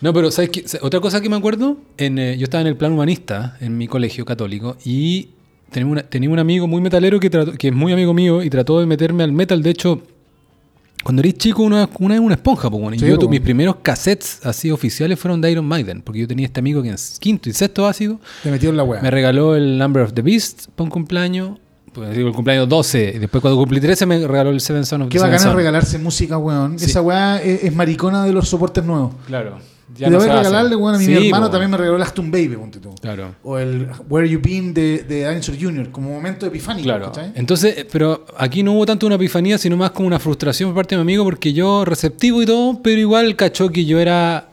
No, 0.00 0.12
pero 0.12 0.30
¿sabes 0.30 0.50
qué? 0.50 0.64
Otra 0.82 1.00
cosa 1.00 1.20
que 1.20 1.28
me 1.28 1.36
acuerdo, 1.36 1.78
en, 1.96 2.18
eh, 2.18 2.36
yo 2.36 2.44
estaba 2.44 2.60
en 2.60 2.66
el 2.66 2.76
plan 2.76 2.92
humanista 2.92 3.56
en 3.60 3.78
mi 3.78 3.86
colegio 3.88 4.24
católico 4.24 4.76
y 4.84 5.30
tenía, 5.70 5.86
una- 5.90 6.02
tenía 6.02 6.28
un 6.28 6.38
amigo 6.38 6.66
muy 6.66 6.80
metalero 6.82 7.18
que, 7.20 7.30
trató- 7.30 7.52
que 7.56 7.68
es 7.68 7.74
muy 7.74 7.92
amigo 7.92 8.12
mío 8.12 8.42
y 8.42 8.50
trató 8.50 8.78
de 8.80 8.86
meterme 8.86 9.22
al 9.24 9.32
metal. 9.32 9.62
De 9.62 9.70
hecho, 9.70 10.02
cuando 11.06 11.20
eres 11.22 11.34
chico, 11.34 11.62
una, 11.62 11.88
una 12.00 12.14
es 12.14 12.20
una 12.20 12.34
esponja. 12.34 12.68
Pues, 12.68 12.82
bueno, 12.82 12.98
Sí, 12.98 13.06
yo, 13.06 13.14
po. 13.14 13.20
tu- 13.20 13.28
mis 13.28 13.40
primeros 13.40 13.76
cassettes 13.82 14.44
así 14.44 14.70
oficiales 14.72 15.18
fueron 15.20 15.40
de 15.40 15.52
Iron 15.52 15.64
Maiden, 15.64 16.02
porque 16.02 16.18
yo 16.20 16.26
tenía 16.26 16.46
este 16.46 16.58
amigo 16.60 16.82
que 16.82 16.88
en 16.88 16.96
quinto 17.20 17.48
y 17.48 17.52
sexto 17.52 17.86
ácido 17.86 18.18
Te 18.42 18.50
metió 18.50 18.70
en 18.70 18.76
la 18.76 18.82
weá. 18.82 19.00
me 19.00 19.10
regaló 19.10 19.54
el 19.54 19.78
Number 19.78 20.02
of 20.02 20.12
the 20.14 20.22
Beast 20.22 20.66
para 20.74 20.84
un 20.84 20.90
cumpleaños. 20.90 21.58
Pues 21.92 22.14
digo, 22.14 22.28
el 22.28 22.34
cumpleaños 22.34 22.68
12. 22.68 23.12
Y 23.16 23.18
después, 23.20 23.40
cuando 23.40 23.56
cumplí 23.58 23.80
13, 23.80 24.04
me 24.04 24.26
regaló 24.26 24.50
el 24.50 24.60
Seven 24.60 24.84
Son 24.84 25.02
of 25.02 25.08
Qué 25.08 25.18
the 25.18 25.20
Seven 25.24 25.34
es 25.36 25.42
Son. 25.42 25.56
regalarse 25.56 25.98
música, 25.98 26.36
weón. 26.36 26.78
Sí. 26.78 26.86
Esa 26.86 27.00
weá 27.00 27.40
es, 27.40 27.64
es 27.64 27.74
maricona 27.74 28.24
de 28.24 28.32
los 28.34 28.48
soportes 28.48 28.84
nuevos. 28.84 29.14
Claro. 29.26 29.58
Y 29.94 30.00
le 30.10 30.16
voy 30.16 30.28
a 30.28 30.36
regalarle, 30.38 30.74
weón, 30.74 30.94
a 30.96 30.98
mi, 30.98 31.04
Sí, 31.04 31.14
hermano 31.26 31.46
po. 31.46 31.50
también 31.52 31.70
me 31.70 31.76
regaló 31.76 31.96
el 31.96 32.02
Aston 32.02 32.30
Baby, 32.30 32.56
ponte 32.56 32.80
tú. 32.80 32.92
Claro. 33.00 33.36
O 33.44 33.56
el 33.58 33.88
Where 34.08 34.28
You 34.28 34.40
Been 34.42 34.74
de, 34.74 35.04
de 35.04 35.28
Dinosaur 35.28 35.56
Jr., 35.60 35.90
como 35.92 36.10
momento 36.10 36.44
epifánico, 36.46 36.84
Claro. 36.84 37.06
¿cachai? 37.06 37.30
Entonces, 37.36 37.78
eh, 37.78 37.88
pero 37.90 38.26
aquí 38.36 38.62
no 38.64 38.72
hubo 38.72 38.84
tanto 38.84 39.06
una 39.06 39.14
epifanía, 39.14 39.58
sino 39.58 39.76
más 39.76 39.92
como 39.92 40.08
una 40.08 40.18
frustración 40.18 40.70
por 40.70 40.76
parte 40.76 40.96
de 40.96 40.98
mi 40.98 41.02
amigo, 41.02 41.22
porque 41.24 41.52
yo 41.52 41.84
receptivo 41.84 42.42
y 42.42 42.46
todo, 42.46 42.82
pero 42.82 42.98
igual 43.00 43.36
cachó 43.36 43.68
que 43.70 43.84
yo 43.84 44.00
era. 44.00 44.48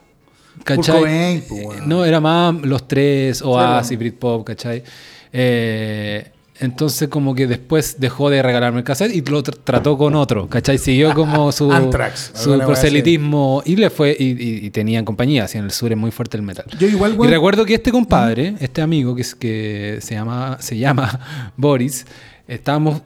¿Cachai? 0.63 0.99
Cobain, 0.99 1.41
po, 1.49 1.55
Eh, 1.55 1.65
weón. 1.67 1.89
No, 1.89 2.05
era 2.05 2.21
más 2.21 2.53
los 2.61 2.87
tres, 2.87 3.41
Oasis, 3.41 3.87
Claro. 3.89 3.99
Britpop, 3.99 4.43
¿cachai? 4.45 4.83
Eh, 5.31 6.31
entonces, 6.59 7.09
como 7.09 7.33
que 7.33 7.47
después 7.47 7.95
dejó 7.99 8.29
de 8.29 8.41
regalarme 8.43 8.79
el 8.79 8.83
cassette 8.83 9.15
y 9.15 9.21
lo 9.21 9.43
tr- 9.43 9.57
trató 9.63 9.97
con 9.97 10.13
otro, 10.15 10.47
¿cachai? 10.47 10.77
Siguió 10.77 11.13
como 11.13 11.51
su, 11.51 11.71
su 12.35 12.57
proselitismo 12.59 13.63
y 13.65 13.75
le 13.75 13.89
fue. 13.89 14.15
Y, 14.17 14.31
y, 14.31 14.65
y 14.65 14.69
tenían 14.69 15.03
compañía, 15.05 15.45
así 15.45 15.57
en 15.57 15.63
el 15.65 15.71
sur 15.71 15.91
es 15.91 15.97
muy 15.97 16.11
fuerte 16.11 16.37
el 16.37 16.43
metal. 16.43 16.65
Yo 16.79 16.87
igual, 16.87 17.13
Y 17.13 17.17
weón. 17.17 17.31
recuerdo 17.31 17.65
que 17.65 17.73
este 17.75 17.91
compadre, 17.91 18.55
este 18.59 18.81
amigo 18.81 19.15
que, 19.15 19.21
es, 19.23 19.33
que 19.35 19.97
se, 20.01 20.13
llama, 20.13 20.57
se 20.59 20.77
llama 20.77 21.51
Boris, 21.57 22.05
estábamos... 22.47 23.01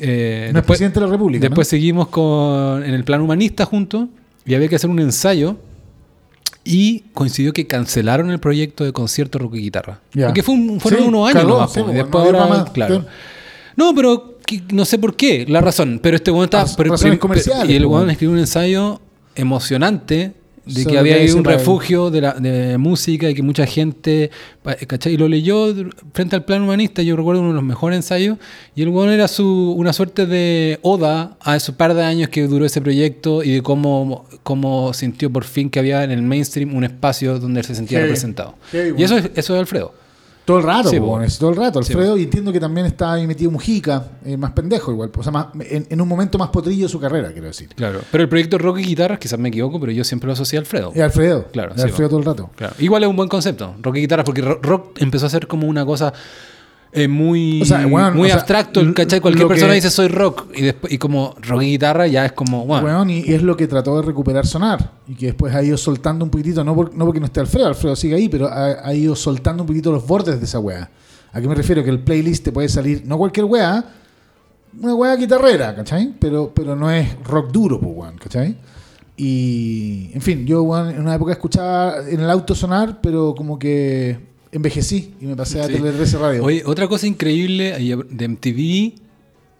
eh, 0.00 0.50
no 0.52 0.58
es 0.60 0.64
presidente 0.64 0.98
de 1.00 1.06
la 1.06 1.12
República. 1.12 1.40
después 1.42 1.66
¿no? 1.68 1.70
seguimos 1.70 2.08
con, 2.08 2.82
en 2.84 2.94
el 2.94 3.04
plan 3.04 3.20
humanista 3.20 3.64
juntos 3.66 4.08
y 4.44 4.54
había 4.54 4.68
que 4.68 4.76
hacer 4.76 4.90
un 4.90 4.98
ensayo 5.00 5.56
y 6.64 7.00
coincidió 7.14 7.52
que 7.52 7.66
cancelaron 7.66 8.30
el 8.30 8.38
proyecto 8.38 8.84
de 8.84 8.92
concierto 8.92 9.38
rock 9.38 9.54
y 9.56 9.60
guitarra. 9.60 10.00
Porque 10.14 10.42
fue 10.42 10.54
un- 10.54 10.80
fueron 10.80 11.00
Sí, 11.02 11.08
unos 11.08 11.28
años 11.28 11.42
cagó, 11.42 11.54
nomás, 11.54 11.72
sí, 11.72 11.80
po, 11.80 11.80
y 11.80 11.84
bueno, 11.84 11.98
después 12.02 12.24
no 12.24 12.30
dio 12.30 12.40
ahora, 12.40 12.54
pa' 12.54 12.62
más. 12.62 12.70
claro. 12.70 13.04
No, 13.76 13.94
pero 13.94 14.38
que- 14.44 14.62
no 14.72 14.84
sé 14.84 14.98
por 14.98 15.14
qué, 15.16 15.46
la 15.48 15.60
razón. 15.60 16.00
Pero 16.02 16.16
este 16.16 16.30
weón 16.30 16.48
comerciales, 17.18 17.70
Y 17.70 17.76
el 17.76 17.86
weón 17.86 18.00
weón. 18.00 18.10
escribió 18.10 18.32
un 18.34 18.38
ensayo 18.40 19.00
emocionante 19.36 20.32
de 20.74 20.84
que 20.84 20.98
había 20.98 21.16
ahí 21.16 21.30
un 21.30 21.44
refugio 21.44 22.10
de, 22.10 22.20
la, 22.20 22.32
de 22.34 22.78
música 22.78 23.28
y 23.28 23.34
que 23.34 23.42
mucha 23.42 23.66
gente. 23.66 24.30
¿cachai? 24.86 25.14
Y 25.14 25.16
lo 25.16 25.28
leyó 25.28 25.74
frente 26.12 26.36
al 26.36 26.44
plan 26.44 26.62
humanista. 26.62 27.02
Yo 27.02 27.16
recuerdo 27.16 27.40
uno 27.40 27.50
de 27.50 27.56
los 27.56 27.64
mejores 27.64 27.96
ensayos. 27.96 28.38
Y 28.74 28.82
el 28.82 28.88
weón 28.88 29.10
era 29.10 29.28
su, 29.28 29.74
una 29.76 29.92
suerte 29.92 30.26
de 30.26 30.78
oda 30.82 31.36
a 31.40 31.56
esos 31.56 31.74
par 31.74 31.94
de 31.94 32.02
años 32.02 32.28
que 32.28 32.46
duró 32.46 32.64
ese 32.64 32.80
proyecto 32.80 33.42
y 33.42 33.52
de 33.52 33.62
cómo, 33.62 34.26
cómo 34.42 34.92
sintió 34.94 35.30
por 35.30 35.44
fin 35.44 35.70
que 35.70 35.78
había 35.78 36.04
en 36.04 36.10
el 36.10 36.22
mainstream 36.22 36.74
un 36.74 36.84
espacio 36.84 37.38
donde 37.38 37.60
él 37.60 37.66
se 37.66 37.74
sentía 37.74 37.98
Heavy. 37.98 38.08
representado. 38.08 38.54
Heavy, 38.70 38.88
y 38.88 38.92
weón. 38.92 39.04
eso 39.04 39.18
es, 39.18 39.30
eso 39.34 39.54
es 39.54 39.60
Alfredo. 39.60 39.99
Todo 40.50 40.58
el 40.58 40.64
rato, 40.64 40.88
Sí, 40.90 40.96
es 41.24 41.38
todo 41.38 41.50
el 41.50 41.56
rato, 41.56 41.82
Sí, 41.82 41.92
Alfredo, 41.92 42.16
y 42.18 42.24
entiendo 42.24 42.52
que 42.52 42.60
también 42.60 42.86
está 42.86 43.12
ahí 43.12 43.26
metido 43.26 43.50
Mujica, 43.50 44.04
eh, 44.24 44.36
más 44.36 44.52
pendejo 44.52 44.90
igual, 44.92 45.10
o 45.16 45.22
sea, 45.22 45.30
más, 45.32 45.46
en, 45.60 45.86
en 45.88 46.00
un 46.00 46.08
momento 46.08 46.38
más 46.38 46.48
potrillo 46.50 46.84
de 46.84 46.88
su 46.88 46.98
carrera, 47.00 47.30
quiero 47.32 47.46
decir. 47.46 47.68
Claro. 47.74 48.00
Pero 48.10 48.22
el 48.22 48.28
proyecto 48.28 48.58
rock 48.58 48.78
y 48.80 48.84
guitarras, 48.84 49.18
quizás 49.18 49.38
me 49.38 49.48
equivoco, 49.48 49.78
pero 49.80 49.92
yo 49.92 50.04
siempre 50.04 50.26
lo 50.26 50.32
asocié 50.32 50.58
a 50.58 50.60
Alfredo. 50.60 50.92
Es 50.94 51.00
Alfredo, 51.02 51.46
Claro, 51.52 51.74
es 51.74 51.82
Alfredo 51.82 52.08
todo 52.10 52.18
el 52.18 52.24
rato. 52.24 52.50
Claro. 52.56 52.74
Igual 52.78 53.02
es 53.04 53.08
un 53.08 53.16
buen 53.16 53.28
concepto, 53.28 53.74
rock 53.80 53.96
y 53.96 54.00
guitarra, 54.00 54.24
porque 54.24 54.42
ro- 54.42 54.58
rock 54.62 55.00
empezó 55.00 55.26
a 55.26 55.30
ser 55.30 55.46
como 55.46 55.66
una 55.66 55.86
cosa 55.86 56.12
eh, 56.92 57.06
muy, 57.08 57.62
O 57.62 57.64
sea, 57.64 57.86
bueno, 57.86 58.12
muy 58.12 58.28
sea, 58.28 58.36
abstracto. 58.36 58.80
l- 58.80 58.92
¿cachai? 58.94 59.20
Cualquier 59.20 59.46
que- 59.46 59.54
persona 59.54 59.72
dice 59.74 59.90
soy 59.90 60.08
rock 60.08 60.46
y 60.54 60.62
después 60.62 60.92
y 60.92 60.98
como 60.98 61.34
rock 61.40 61.62
y 61.62 61.66
guitarra 61.72 62.06
ya 62.08 62.26
es 62.26 62.32
como, 62.32 62.66
bueno, 62.66 63.08
y, 63.08 63.30
y 63.30 63.34
es 63.34 63.42
lo 63.42 63.56
que 63.56 63.66
trató 63.68 63.96
de 64.00 64.02
recuperar 64.06 64.46
sonar, 64.46 64.90
y 65.06 65.14
que 65.14 65.26
después 65.26 65.54
ha 65.54 65.62
ido 65.62 65.76
soltando 65.76 66.24
un 66.24 66.30
poquitito, 66.30 66.64
no, 66.64 66.74
por- 66.74 66.94
no 66.94 67.04
porque 67.04 67.20
no 67.20 67.26
esté 67.26 67.40
Alfredo, 67.40 67.68
Alfredo 67.68 67.94
sigue 67.94 68.16
ahí, 68.16 68.28
pero 68.28 68.48
ha, 68.48 68.86
ha 68.88 68.92
ido 68.94 69.14
soltando 69.14 69.62
un 69.62 69.66
poquitito 69.68 69.92
los 69.92 70.06
bordes 70.06 70.38
de 70.40 70.44
esa 70.46 70.58
weá. 70.58 70.90
¿A 71.32 71.40
qué 71.40 71.46
me 71.46 71.54
refiero? 71.54 71.84
Que 71.84 71.90
el 71.90 72.00
playlist 72.00 72.44
te 72.44 72.50
puede 72.52 72.68
salir, 72.68 73.02
no 73.06 73.16
cualquier 73.18 73.44
weá, 73.46 73.84
una 74.82 74.94
weá 74.94 75.14
guitarrera, 75.16 75.74
¿cachai? 75.76 76.12
Pero, 76.18 76.52
pero 76.54 76.74
no 76.74 76.90
es 76.90 77.06
rock 77.24 77.52
duro, 77.52 77.78
pues, 77.80 77.92
weón, 77.94 78.18
¿cachai? 78.18 78.56
Y, 79.16 80.10
en 80.14 80.20
fin, 80.22 80.46
yo, 80.46 80.62
weón, 80.62 80.90
en 80.90 81.00
una 81.02 81.14
época 81.14 81.32
escuchaba 81.32 81.98
en 82.08 82.20
el 82.20 82.30
auto 82.30 82.54
sonar, 82.54 83.00
pero 83.02 83.34
como 83.36 83.58
que 83.58 84.18
envejecí 84.52 85.14
y 85.20 85.26
me 85.26 85.36
pasé 85.36 85.60
a 85.60 85.66
Sí. 85.66 85.74
Tele 85.74 85.92
13 85.92 86.18
Radio. 86.18 86.44
Oye, 86.44 86.62
otra 86.66 86.88
cosa 86.88 87.06
increíble 87.06 87.72
de 88.10 88.24
MTV, 88.28 88.94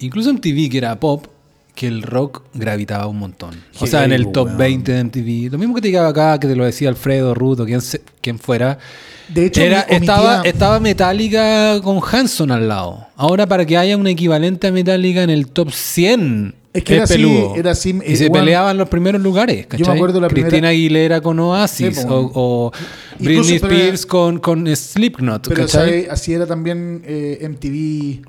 incluso 0.01 0.31
MTV 0.33 0.69
que 0.71 0.79
era 0.79 0.99
pop, 0.99 1.27
que 1.75 1.87
el 1.87 2.03
rock 2.03 2.43
gravitaba 2.53 3.07
un 3.07 3.19
montón. 3.19 3.55
O 3.79 3.87
sea, 3.87 4.05
en 4.05 4.13
el 4.13 4.33
top 4.33 4.47
weón. 4.49 4.59
20 4.59 4.93
de 4.93 5.05
MTV. 5.05 5.53
Lo 5.53 5.59
mismo 5.59 5.75
que 5.75 5.81
te 5.81 5.89
llegaba 5.89 6.09
acá, 6.09 6.39
que 6.41 6.49
te 6.49 6.57
lo 6.57 6.65
decía 6.65 6.89
Alfredo, 6.89 7.35
Ruto, 7.35 7.65
quien, 7.65 7.81
se- 7.81 8.03
quien 8.21 8.39
fuera. 8.39 8.79
de 9.29 9.47
hecho, 9.47 9.63
Era, 9.63 9.83
omitía- 9.89 9.97
estaba, 9.99 10.43
estaba 10.43 10.81
Metallica 10.81 11.81
con 11.83 12.01
Hanson 12.03 12.51
al 12.51 12.67
lado. 12.69 13.07
Ahora, 13.17 13.47
para 13.47 13.65
que 13.65 13.77
haya 13.77 13.97
un 13.97 14.09
equivalente 14.09 14.67
a 14.67 14.73
Metallica 14.73 15.23
en 15.23 15.31
el 15.31 15.47
top 15.47 15.71
100, 15.71 16.55
Es 16.73 16.85
que 16.85 16.95
era 16.95 17.05
así, 17.05 17.27
era 17.57 17.71
así, 17.73 17.91
Y 18.07 18.13
eh, 18.13 18.17
se 18.17 18.29
bueno, 18.29 18.45
peleaban 18.45 18.77
los 18.79 18.89
primeros 18.89 19.21
lugares. 19.21 19.67
¿cachai? 19.67 19.89
me 19.89 19.95
acuerdo 19.95 20.21
la 20.21 20.29
Cristina 20.29 20.49
primera- 20.51 20.69
Aguilera 20.69 21.21
con 21.21 21.39
Oasis 21.41 21.97
Sí, 21.99 22.07
po. 22.07 22.15
o, 22.15 22.31
o 22.35 22.73
Incluso, 23.19 23.43
Britney 23.43 23.59
pero- 23.59 23.75
Spears 23.75 24.07
con, 24.07 24.39
con 24.39 24.77
Slipknot. 24.77 25.49
Pero 25.49 25.63
¿cachai? 25.63 25.81
¿sabe? 25.89 26.09
así 26.11 26.33
era 26.33 26.47
también 26.47 27.03
eh, 27.05 27.45
MTV 27.51 28.23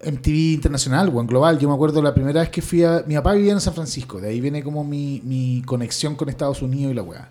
MTV 0.00 0.54
internacional, 0.54 1.10
o 1.12 1.20
en 1.20 1.26
global. 1.26 1.58
Yo 1.58 1.68
me 1.68 1.74
acuerdo 1.74 2.00
la 2.00 2.14
primera 2.14 2.40
vez 2.40 2.50
que 2.50 2.62
fui 2.62 2.84
a... 2.84 3.02
Mi 3.06 3.16
papá 3.16 3.32
vivía 3.32 3.52
en 3.52 3.60
San 3.60 3.74
Francisco, 3.74 4.20
de 4.20 4.28
ahí 4.28 4.40
viene 4.40 4.62
como 4.62 4.84
mi, 4.84 5.20
mi 5.24 5.60
conexión 5.66 6.14
con 6.14 6.28
Estados 6.28 6.62
Unidos 6.62 6.92
y 6.92 6.94
la 6.94 7.02
weá. 7.02 7.28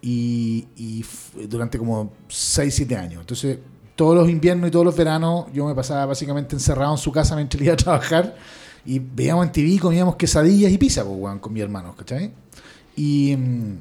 Y, 0.00 0.66
y 0.78 1.04
durante 1.46 1.76
como 1.76 2.10
6, 2.28 2.74
7 2.74 2.96
años. 2.96 3.20
Entonces, 3.20 3.58
todos 3.96 4.14
los 4.16 4.30
inviernos 4.30 4.68
y 4.68 4.70
todos 4.70 4.86
los 4.86 4.96
veranos 4.96 5.44
yo 5.52 5.66
me 5.66 5.74
pasaba 5.74 6.06
básicamente 6.06 6.56
encerrado 6.56 6.92
en 6.92 6.98
su 6.98 7.12
casa 7.12 7.36
mientras 7.36 7.62
iba 7.62 7.74
a 7.74 7.76
trabajar 7.76 8.34
y 8.84 8.98
veíamos 8.98 9.46
en 9.46 9.52
TV, 9.52 9.78
comíamos 9.78 10.16
quesadillas 10.16 10.72
y 10.72 10.78
pizza, 10.78 11.04
pues, 11.04 11.16
weón, 11.18 11.38
con 11.38 11.52
mi 11.52 11.60
hermano, 11.60 11.94
¿cachai? 11.96 12.32
Y... 12.96 13.36
mm, 13.36 13.76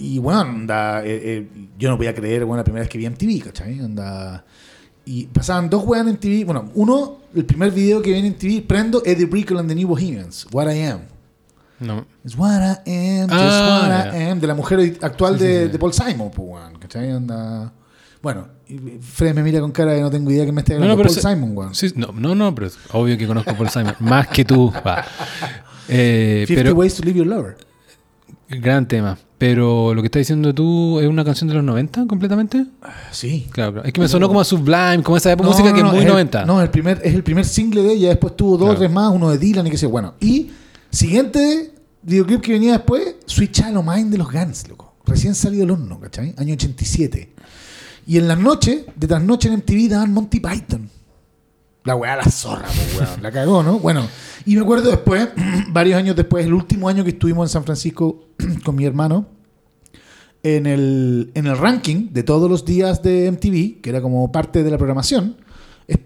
y 0.00 0.20
bueno, 0.20 0.42
onda, 0.42 1.04
eh, 1.04 1.20
eh, 1.24 1.48
yo 1.76 1.90
no 1.90 1.96
podía 1.96 2.14
creer, 2.14 2.44
bueno, 2.44 2.58
la 2.58 2.64
primera 2.64 2.82
vez 2.82 2.88
que 2.88 2.98
vi 2.98 3.06
MTV, 3.08 3.46
¿cachai? 3.46 3.80
Onda, 3.80 4.44
y 5.04 5.26
pasaban 5.26 5.68
dos 5.68 5.82
weas 5.84 6.06
en 6.06 6.16
TV. 6.18 6.44
Bueno, 6.44 6.70
uno, 6.76 7.18
el 7.34 7.44
primer 7.44 7.72
video 7.72 8.00
que 8.00 8.12
viene 8.12 8.28
en 8.28 8.38
TV, 8.38 8.62
prendo 8.62 9.02
Eddie 9.04 9.26
Brickell 9.26 9.58
and 9.58 9.68
the 9.68 9.74
New 9.74 9.88
Bohemians, 9.88 10.46
What 10.52 10.72
I 10.72 10.82
Am. 10.84 11.00
No. 11.80 12.06
Es 12.24 12.36
What 12.38 12.60
I 12.86 13.20
Am, 13.22 13.28
just 13.28 13.40
Ah, 13.42 13.80
what 13.82 14.14
I 14.14 14.18
ya. 14.20 14.30
am, 14.30 14.38
de 14.40 14.46
la 14.46 14.54
mujer 14.54 14.96
actual 15.00 15.34
Sí, 15.34 15.40
sí, 15.40 15.46
de, 15.46 15.66
sí. 15.66 15.72
de 15.72 15.78
Paul 15.80 15.92
Simon, 15.92 16.30
pues. 16.30 16.62
¿Cachai? 16.78 17.08
Bueno, 18.22 18.46
Fred 19.00 19.34
me 19.34 19.42
mira 19.42 19.60
con 19.60 19.72
cara 19.72 19.92
de 19.92 20.00
no 20.02 20.10
tengo 20.10 20.30
idea 20.30 20.44
que 20.44 20.52
me 20.52 20.60
esté 20.60 20.74
No, 20.74 20.82
hablando. 20.82 20.96
no, 20.96 21.02
pero 21.02 21.14
Paul 21.14 21.22
se- 21.22 21.28
Simon, 21.34 21.56
weón. 21.56 21.74
Sí, 21.74 21.92
no, 21.96 22.08
no, 22.12 22.34
no, 22.34 22.54
pero 22.54 22.66
es 22.66 22.78
obvio 22.92 23.16
que 23.16 23.26
conozco 23.26 23.50
a 23.50 23.54
Paul 23.56 23.70
Simon. 23.70 23.94
Más 24.00 24.28
que 24.28 24.44
tú. 24.44 24.70
va. 24.86 25.04
Eh, 25.88 26.44
50 26.46 26.62
pero 26.64 26.76
Ways 26.78 26.94
to 26.96 27.02
Leave 27.04 27.18
Your 27.18 27.26
Lover. 27.26 27.56
gran 28.50 28.86
tema. 28.86 29.18
Pero 29.38 29.94
lo 29.94 30.02
que 30.02 30.06
estás 30.06 30.20
diciendo 30.20 30.52
tú 30.52 30.98
es 30.98 31.06
una 31.06 31.24
canción 31.24 31.48
de 31.48 31.54
los 31.54 31.62
90 31.64 32.06
completamente. 32.08 32.66
Sí. 33.12 33.46
Claro, 33.52 33.72
claro. 33.74 33.86
Es 33.86 33.92
que 33.92 34.00
me 34.00 34.08
sonó 34.08 34.26
como 34.26 34.40
a 34.40 34.44
Sublime, 34.44 35.00
como 35.04 35.16
esa 35.16 35.30
época 35.30 35.48
música 35.48 35.70
no, 35.70 35.74
que 35.76 35.80
no, 35.82 35.88
es 35.88 35.94
muy 35.94 36.02
el- 36.02 36.08
90. 36.08 36.44
No, 36.44 36.60
el 36.60 36.70
primer, 36.70 37.00
es 37.04 37.14
el 37.14 37.22
primer 37.22 37.44
single 37.44 37.82
de 37.84 37.92
ella. 37.92 38.08
Después 38.08 38.36
tuvo 38.36 38.52
dos 38.58 38.62
o 38.62 38.64
Claro. 38.70 38.78
tres 38.80 38.90
más, 38.90 39.12
uno 39.14 39.30
de 39.30 39.38
Dylan 39.38 39.66
y 39.66 39.70
qué 39.70 39.78
sé. 39.78 39.86
Bueno, 39.86 40.14
y 40.20 40.50
siguiente 40.90 41.72
videoclip 42.02 42.40
que 42.40 42.52
venía 42.52 42.72
después, 42.72 43.14
Sweet 43.26 43.52
Child 43.52 43.76
O' 43.76 43.82
Mine 43.84 44.10
de 44.10 44.18
los 44.18 44.30
Guns, 44.32 44.68
loco. 44.68 44.96
Recién 45.06 45.34
salido 45.36 45.60
del 45.62 45.70
horno, 45.70 46.00
¿cachai? 46.00 46.34
Año 46.36 46.52
87. 46.54 47.32
Y 48.08 48.16
en 48.16 48.26
las 48.26 48.38
noches, 48.38 48.86
de 48.96 49.06
trasnoche 49.06 49.48
en 49.48 49.56
MTV, 49.56 49.90
daban 49.90 50.14
Monty 50.14 50.40
Python. 50.40 50.88
La 51.84 51.94
weá, 51.94 52.16
la 52.16 52.24
zorra, 52.24 52.66
weón. 52.96 53.22
La 53.22 53.30
cagó, 53.30 53.62
¿no? 53.62 53.80
Bueno, 53.80 54.08
y 54.46 54.56
me 54.56 54.62
acuerdo 54.62 54.88
después, 54.88 55.28
varios 55.72 55.98
años 55.98 56.16
después, 56.16 56.46
el 56.46 56.54
último 56.54 56.88
año 56.88 57.04
que 57.04 57.10
estuvimos 57.10 57.50
en 57.50 57.52
San 57.52 57.64
Francisco 57.64 58.28
con 58.64 58.76
mi 58.76 58.86
hermano, 58.86 59.26
en 60.42 60.64
el, 60.64 61.32
en 61.34 61.48
el 61.48 61.58
ranking 61.58 62.08
de 62.10 62.22
todos 62.22 62.50
los 62.50 62.64
días 62.64 63.02
de 63.02 63.30
MTV, 63.30 63.82
que 63.82 63.90
era 63.90 64.00
como 64.00 64.32
parte 64.32 64.62
de 64.62 64.70
la 64.70 64.78
programación, 64.78 65.36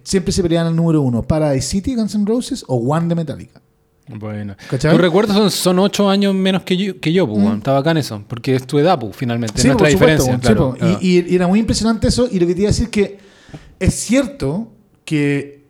siempre 0.02 0.32
se 0.32 0.42
peleaban 0.42 0.72
el 0.72 0.76
número 0.76 1.02
uno, 1.02 1.22
Paradise 1.22 1.68
City, 1.68 1.94
Guns 1.94 2.16
N' 2.16 2.26
Roses 2.26 2.64
o 2.66 2.78
One 2.78 3.06
de 3.06 3.14
Metallica. 3.14 3.62
Bueno. 4.08 4.56
¿Cachai? 4.68 4.90
Tus 4.92 5.00
recuerdos 5.00 5.36
son, 5.36 5.50
son 5.50 5.78
8 5.78 6.10
años 6.10 6.34
menos 6.34 6.62
que 6.62 6.76
yo, 6.76 7.00
que 7.00 7.12
yo 7.12 7.26
pues, 7.26 7.38
weón. 7.38 7.58
Está 7.58 7.72
bacán 7.72 7.96
eso. 7.96 8.22
Porque 8.26 8.54
es 8.56 8.66
tu 8.66 8.78
edad, 8.78 8.98
pues, 8.98 9.14
finalmente. 9.16 9.58
es 9.58 9.64
nuestra 9.64 9.84
por 9.88 9.92
supuesto, 9.92 10.22
diferencia. 10.24 10.34
sí, 10.36 10.40
claro, 10.54 10.70
po. 10.72 10.76
claro. 10.78 10.98
Y, 11.00 11.18
y- 11.18 11.26
y 11.32 11.34
era 11.36 11.46
muy 11.46 11.60
impresionante 11.60 12.08
eso. 12.08 12.28
Y 12.30 12.38
lo 12.40 12.46
que 12.46 12.54
te 12.54 12.60
iba 12.62 12.68
a 12.68 12.72
decir 12.72 12.90
que 12.90 13.18
es 13.78 13.94
cierto 13.94 14.72
que 15.04 15.62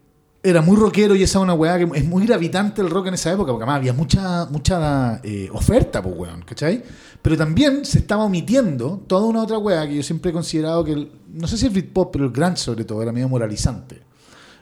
era 0.43 0.61
muy 0.61 0.77
rockero 0.77 1.15
y 1.15 1.23
esa 1.23 1.39
es 1.39 1.43
una 1.45 1.55
weá 1.55 1.79
que 1.79 1.89
es 1.97 2.05
muy 2.05 2.27
gravitante 2.27 2.83
el 2.83 2.91
rock 2.91 3.07
en 3.09 3.15
esa 3.15 3.31
época, 3.33 3.53
porque 3.53 3.63
además 3.63 3.77
había 3.79 3.93
mucha, 3.93 4.47
mucha 4.47 5.21
eh, 5.23 5.49
oferta, 5.53 6.03
pues 6.03 6.17
weón, 6.17 6.43
¿cachai? 6.43 6.83
Pero 7.23 7.37
también 7.37 7.85
se 7.85 7.99
estaba 8.01 8.25
omitiendo 8.25 9.05
toda 9.07 9.25
una 9.27 9.41
otra 9.43 9.59
weá 9.59 9.87
que 9.87 9.95
yo 9.95 10.03
siempre 10.03 10.31
he 10.31 10.35
considerado 10.35 10.83
que, 10.85 10.93
el- 10.95 11.13
no 11.33 11.47
sé 11.47 11.57
si 11.57 11.67
el 11.67 11.71
Britpop, 11.73 12.11
pero 12.13 12.25
el 12.25 12.33
grunge 12.33 12.57
sobre 12.57 12.85
todo, 12.85 13.01
era 13.03 13.13
medio 13.13 13.29
moralizante. 13.29 13.97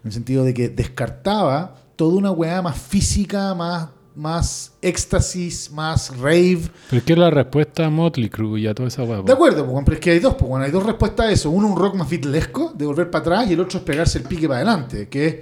En 0.03 0.09
el 0.09 0.13
sentido 0.13 0.45
de 0.45 0.53
que 0.53 0.69
descartaba 0.69 1.77
toda 2.01 2.17
una 2.17 2.31
weá 2.31 2.63
más 2.63 2.79
física, 2.79 3.55
más, 3.55 3.91
más 4.17 4.73
éxtasis, 4.81 5.71
más 5.71 6.17
rave. 6.17 6.63
Pero 6.89 6.99
es 7.01 7.05
que 7.05 7.13
es 7.13 7.19
la 7.19 7.29
respuesta 7.29 7.85
a 7.85 7.91
Motley 7.91 8.31
Crue 8.31 8.59
y 8.61 8.67
a 8.67 8.75
toda 8.75 8.89
esa 8.89 9.03
hueá. 9.03 9.21
De 9.21 9.31
acuerdo, 9.31 9.67
pues, 9.67 9.85
pero 9.85 9.95
es 9.97 10.01
que 10.01 10.11
hay 10.13 10.19
dos, 10.19 10.33
pues, 10.37 10.49
bueno, 10.49 10.65
hay 10.65 10.71
dos 10.71 10.83
respuestas 10.83 11.27
a 11.27 11.31
eso. 11.31 11.51
Uno, 11.51 11.69
un 11.69 11.77
rock 11.77 11.97
más 11.97 12.09
beatlesco, 12.09 12.73
de 12.75 12.87
volver 12.87 13.11
para 13.11 13.21
atrás, 13.21 13.51
y 13.51 13.53
el 13.53 13.61
otro 13.61 13.81
es 13.81 13.85
pegarse 13.85 14.17
el 14.17 14.25
pique 14.25 14.49
para 14.49 14.61
adelante, 14.61 15.11
que 15.11 15.27
es 15.27 15.37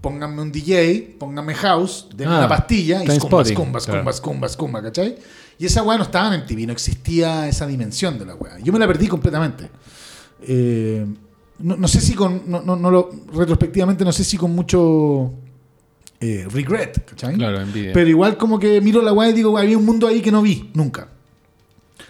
pónganme 0.00 0.40
un 0.40 0.52
DJ, 0.52 1.16
pónganme 1.18 1.52
house, 1.54 2.06
denme 2.14 2.34
Ah, 2.34 2.38
una 2.38 2.48
pastilla 2.48 3.02
y 3.02 3.08
scumba, 3.18 3.44
scumba, 3.44 3.80
claro. 3.80 4.12
scumba, 4.12 4.48
scumba, 4.48 4.82
¿cachai? 4.82 5.16
Y 5.58 5.66
esa 5.66 5.82
weá 5.82 5.98
no 5.98 6.04
estaba 6.04 6.32
en 6.32 6.46
TV, 6.46 6.64
no 6.64 6.72
existía 6.72 7.48
esa 7.48 7.66
dimensión 7.66 8.20
de 8.20 8.26
la 8.26 8.36
weá. 8.36 8.60
Yo 8.60 8.72
me 8.72 8.78
la 8.78 8.86
perdí 8.86 9.08
completamente. 9.08 9.68
Eh, 10.46 11.04
no, 11.58 11.76
no 11.76 11.88
sé 11.88 12.00
si 12.00 12.14
con, 12.14 12.42
no, 12.46 12.62
no, 12.62 12.76
no 12.76 12.90
lo, 12.92 13.10
retrospectivamente, 13.32 14.04
no 14.04 14.12
sé 14.12 14.22
si 14.22 14.36
con 14.36 14.54
mucho 14.54 15.32
eh, 16.24 16.46
regret, 16.50 17.04
¿cachai? 17.04 17.34
Claro, 17.34 17.60
envidia. 17.60 17.92
Pero 17.92 18.08
igual 18.08 18.36
como 18.36 18.58
que 18.58 18.80
miro 18.80 19.02
la 19.02 19.12
weá 19.12 19.28
y 19.30 19.32
digo, 19.32 19.56
había 19.58 19.76
un 19.76 19.84
mundo 19.84 20.06
ahí 20.06 20.20
que 20.22 20.30
no 20.32 20.40
vi, 20.42 20.70
nunca. 20.74 21.08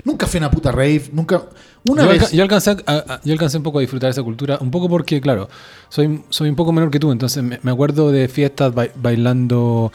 Nunca 0.05 0.27
fui 0.27 0.39
una 0.39 0.51
puta 0.51 0.71
rave, 0.73 1.03
nunca... 1.13 1.43
Una 1.89 2.03
yo, 2.05 2.09
vez... 2.09 2.23
alca- 2.23 2.35
yo 2.37 2.43
alcancé, 2.43 2.71
a- 2.71 2.77
a- 2.87 3.21
yo 3.25 3.33
alcancé 3.33 3.57
un 3.59 3.63
poco 3.63 3.79
a 3.79 3.81
disfrutar 3.83 4.11
esa 4.11 4.23
cultura, 4.23 4.59
un 4.61 4.71
poco 4.71 4.89
porque, 4.89 5.21
claro, 5.21 5.49
soy, 5.89 6.23
soy 6.31 6.49
un 6.49 6.57
poco 6.57 6.73
menor 6.73 6.91
que 6.91 6.99
tú, 6.99 7.13
entonces 7.13 7.43
me, 7.43 7.59
me 7.63 7.71
acuerdo 7.71 8.11
de 8.11 8.27
fiestas 8.29 8.73
bai- 8.75 8.91
bailando 8.97 9.93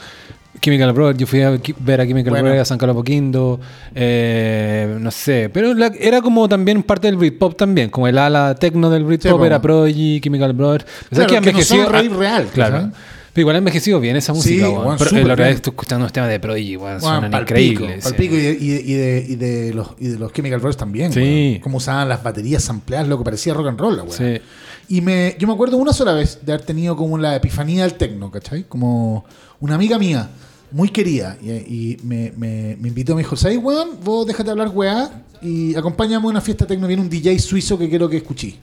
Chemical 0.61 0.93
Brothers, 0.93 1.17
yo 1.19 1.25
fui 1.27 1.41
a 1.41 1.51
ver 1.79 2.01
a 2.01 2.05
Chemical 2.07 2.31
Bueno. 2.31 2.43
Brothers, 2.45 2.61
a 2.61 2.65
San 2.65 2.77
Carlos 2.77 2.93
Apoquindo, 2.95 3.59
eh, 3.95 4.97
no 4.99 5.09
sé, 5.11 5.49
pero 5.51 5.73
la- 5.73 5.91
era 5.99 6.21
como 6.21 6.47
también 6.47 6.83
parte 6.83 7.07
del 7.07 7.17
Britpop 7.17 7.55
también, 7.57 7.89
como 7.89 8.07
el 8.07 8.17
ala 8.17 8.55
tecno 8.55 8.89
del 8.89 9.03
Britpop 9.03 9.37
po. 9.39 9.45
era 9.45 9.61
Prodigy, 9.61 10.21
Chemical 10.21 10.53
Brothers. 10.53 10.85
Claro, 11.09 11.37
ha 11.37 11.41
que 11.41 11.53
no 11.53 11.61
son 11.61 11.85
rave 11.87 12.09
real, 12.09 12.47
Claro. 12.53 12.77
¿sabes? 12.81 12.95
Pero 13.33 13.41
igual 13.41 13.55
ha 13.55 13.59
envejecido 13.59 13.99
bien 13.99 14.15
esa 14.15 14.33
Sí, 14.33 14.37
música, 14.37 14.69
weón. 14.69 14.97
Pero, 14.97 15.11
la 15.11 15.23
verdad 15.35 15.47
es 15.49 15.53
que 15.53 15.55
estoy 15.57 15.71
escuchando 15.71 16.03
los 16.05 16.13
temas 16.13 16.29
de 16.29 16.39
Prodigy, 16.39 16.75
weón, 16.77 16.99
Bueno, 16.99 17.15
suenan 17.15 17.31
pal 17.31 17.41
increíbles. 17.43 17.95
pico, 18.05 18.09
pal 18.09 18.15
sí. 18.17 18.23
y, 18.25 18.27
de, 18.37 18.51
y 18.59 18.93
de- 18.93 19.25
y 19.29 19.35
de- 19.35 19.73
los, 19.73 19.87
y 19.99 20.07
de 20.07 20.19
los 20.19 20.33
Chemical 20.33 20.59
Brothers 20.59 20.77
también. 20.77 21.13
Sí. 21.13 21.59
Cómo 21.63 21.77
usaban 21.77 22.09
las 22.09 22.23
baterías 22.23 22.67
ampliadas, 22.69 23.07
lo 23.07 23.17
que 23.17 23.23
parecía 23.23 23.53
rock 23.53 23.67
and 23.67 23.79
roll, 23.79 23.97
la. 23.97 24.05
Sí. 24.09 24.41
Y 24.89 25.01
me, 25.01 25.35
yo 25.39 25.47
me 25.47 25.53
acuerdo 25.53 25.77
una 25.77 25.93
sola 25.93 26.13
vez 26.13 26.39
de 26.43 26.51
haber 26.53 26.65
tenido 26.65 26.95
como 26.95 27.17
la 27.17 27.35
epifanía 27.35 27.83
del 27.83 27.93
tecno, 27.93 28.31
¿cachai? 28.31 28.63
Como 28.63 29.23
una 29.59 29.75
amiga 29.75 29.99
mía, 29.99 30.29
muy 30.71 30.89
querida, 30.89 31.37
y, 31.41 31.49
y 31.51 31.97
me, 32.03 32.31
me- 32.35 32.75
me 32.79 32.87
invitó, 32.87 33.13
me 33.15 33.21
dijo, 33.21 33.35
¿sabes, 33.35 33.59
weón? 33.61 33.89
Vos 34.03 34.25
déjate 34.25 34.49
hablar, 34.49 34.69
weá, 34.73 35.23
y 35.41 35.75
acompáñame 35.75 36.25
a 36.25 36.29
una 36.29 36.41
fiesta 36.41 36.65
tecno, 36.65 36.87
viene 36.87 37.01
un 37.03 37.09
DJ 37.09 37.37
suizo 37.39 37.77
que 37.77 37.87
quiero 37.87 38.09
que 38.09 38.17
escuché. 38.17 38.55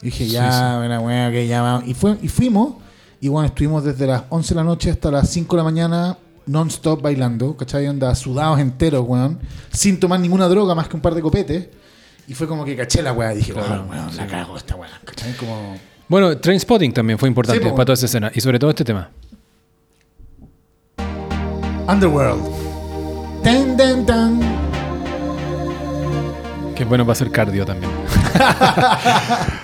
Y 0.00 0.06
dije, 0.06 0.26
ya, 0.28 0.78
buena 0.78 1.00
weá, 1.00 1.30
que 1.32 1.46
ya 1.46 1.60
vamos. 1.62 1.88
Y, 1.88 1.94
fue, 1.94 2.16
y 2.22 2.28
fuimos, 2.28 2.74
y 3.22 3.28
bueno, 3.28 3.46
estuvimos 3.46 3.84
desde 3.84 4.04
las 4.04 4.24
11 4.30 4.48
de 4.52 4.54
la 4.56 4.64
noche 4.64 4.90
hasta 4.90 5.08
las 5.08 5.30
5 5.30 5.54
de 5.54 5.60
la 5.60 5.64
mañana 5.64 6.18
non-stop 6.44 7.00
bailando, 7.00 7.56
¿cachai? 7.56 7.86
Onda 7.86 8.12
sudados 8.16 8.58
enteros, 8.58 9.04
weón, 9.06 9.38
sin 9.70 10.00
tomar 10.00 10.18
ninguna 10.18 10.48
droga 10.48 10.74
más 10.74 10.88
que 10.88 10.96
un 10.96 11.02
par 11.02 11.14
de 11.14 11.22
copetes. 11.22 11.68
Y 12.26 12.34
fue 12.34 12.48
como 12.48 12.64
que 12.64 12.74
caché 12.76 13.00
la 13.00 13.12
weá, 13.12 13.30
dije, 13.30 13.52
Claro, 13.52 13.84
"Oh, 13.86 13.90
weón, 13.92 14.16
la 14.16 14.26
cago 14.26 14.56
esta 14.56 14.74
weá, 14.74 14.90
¿cachai? 15.04 15.36
Como... 15.36 15.76
Bueno, 16.08 16.36
Trainspotting 16.36 16.92
también 16.92 17.16
fue 17.16 17.28
importante 17.28 17.62
Sí, 17.62 17.70
para 17.70 17.84
toda 17.84 17.94
esa 17.94 18.06
escena, 18.06 18.32
y 18.34 18.40
sobre 18.40 18.58
todo 18.58 18.70
este 18.70 18.84
tema. 18.84 19.08
Underworld. 21.86 22.42
Tan, 23.44 23.76
tan, 23.76 24.04
tan. 24.04 24.40
Que 26.74 26.84
bueno 26.84 27.04
para 27.04 27.12
hacer 27.12 27.30
cardio 27.30 27.64
también. 27.64 27.92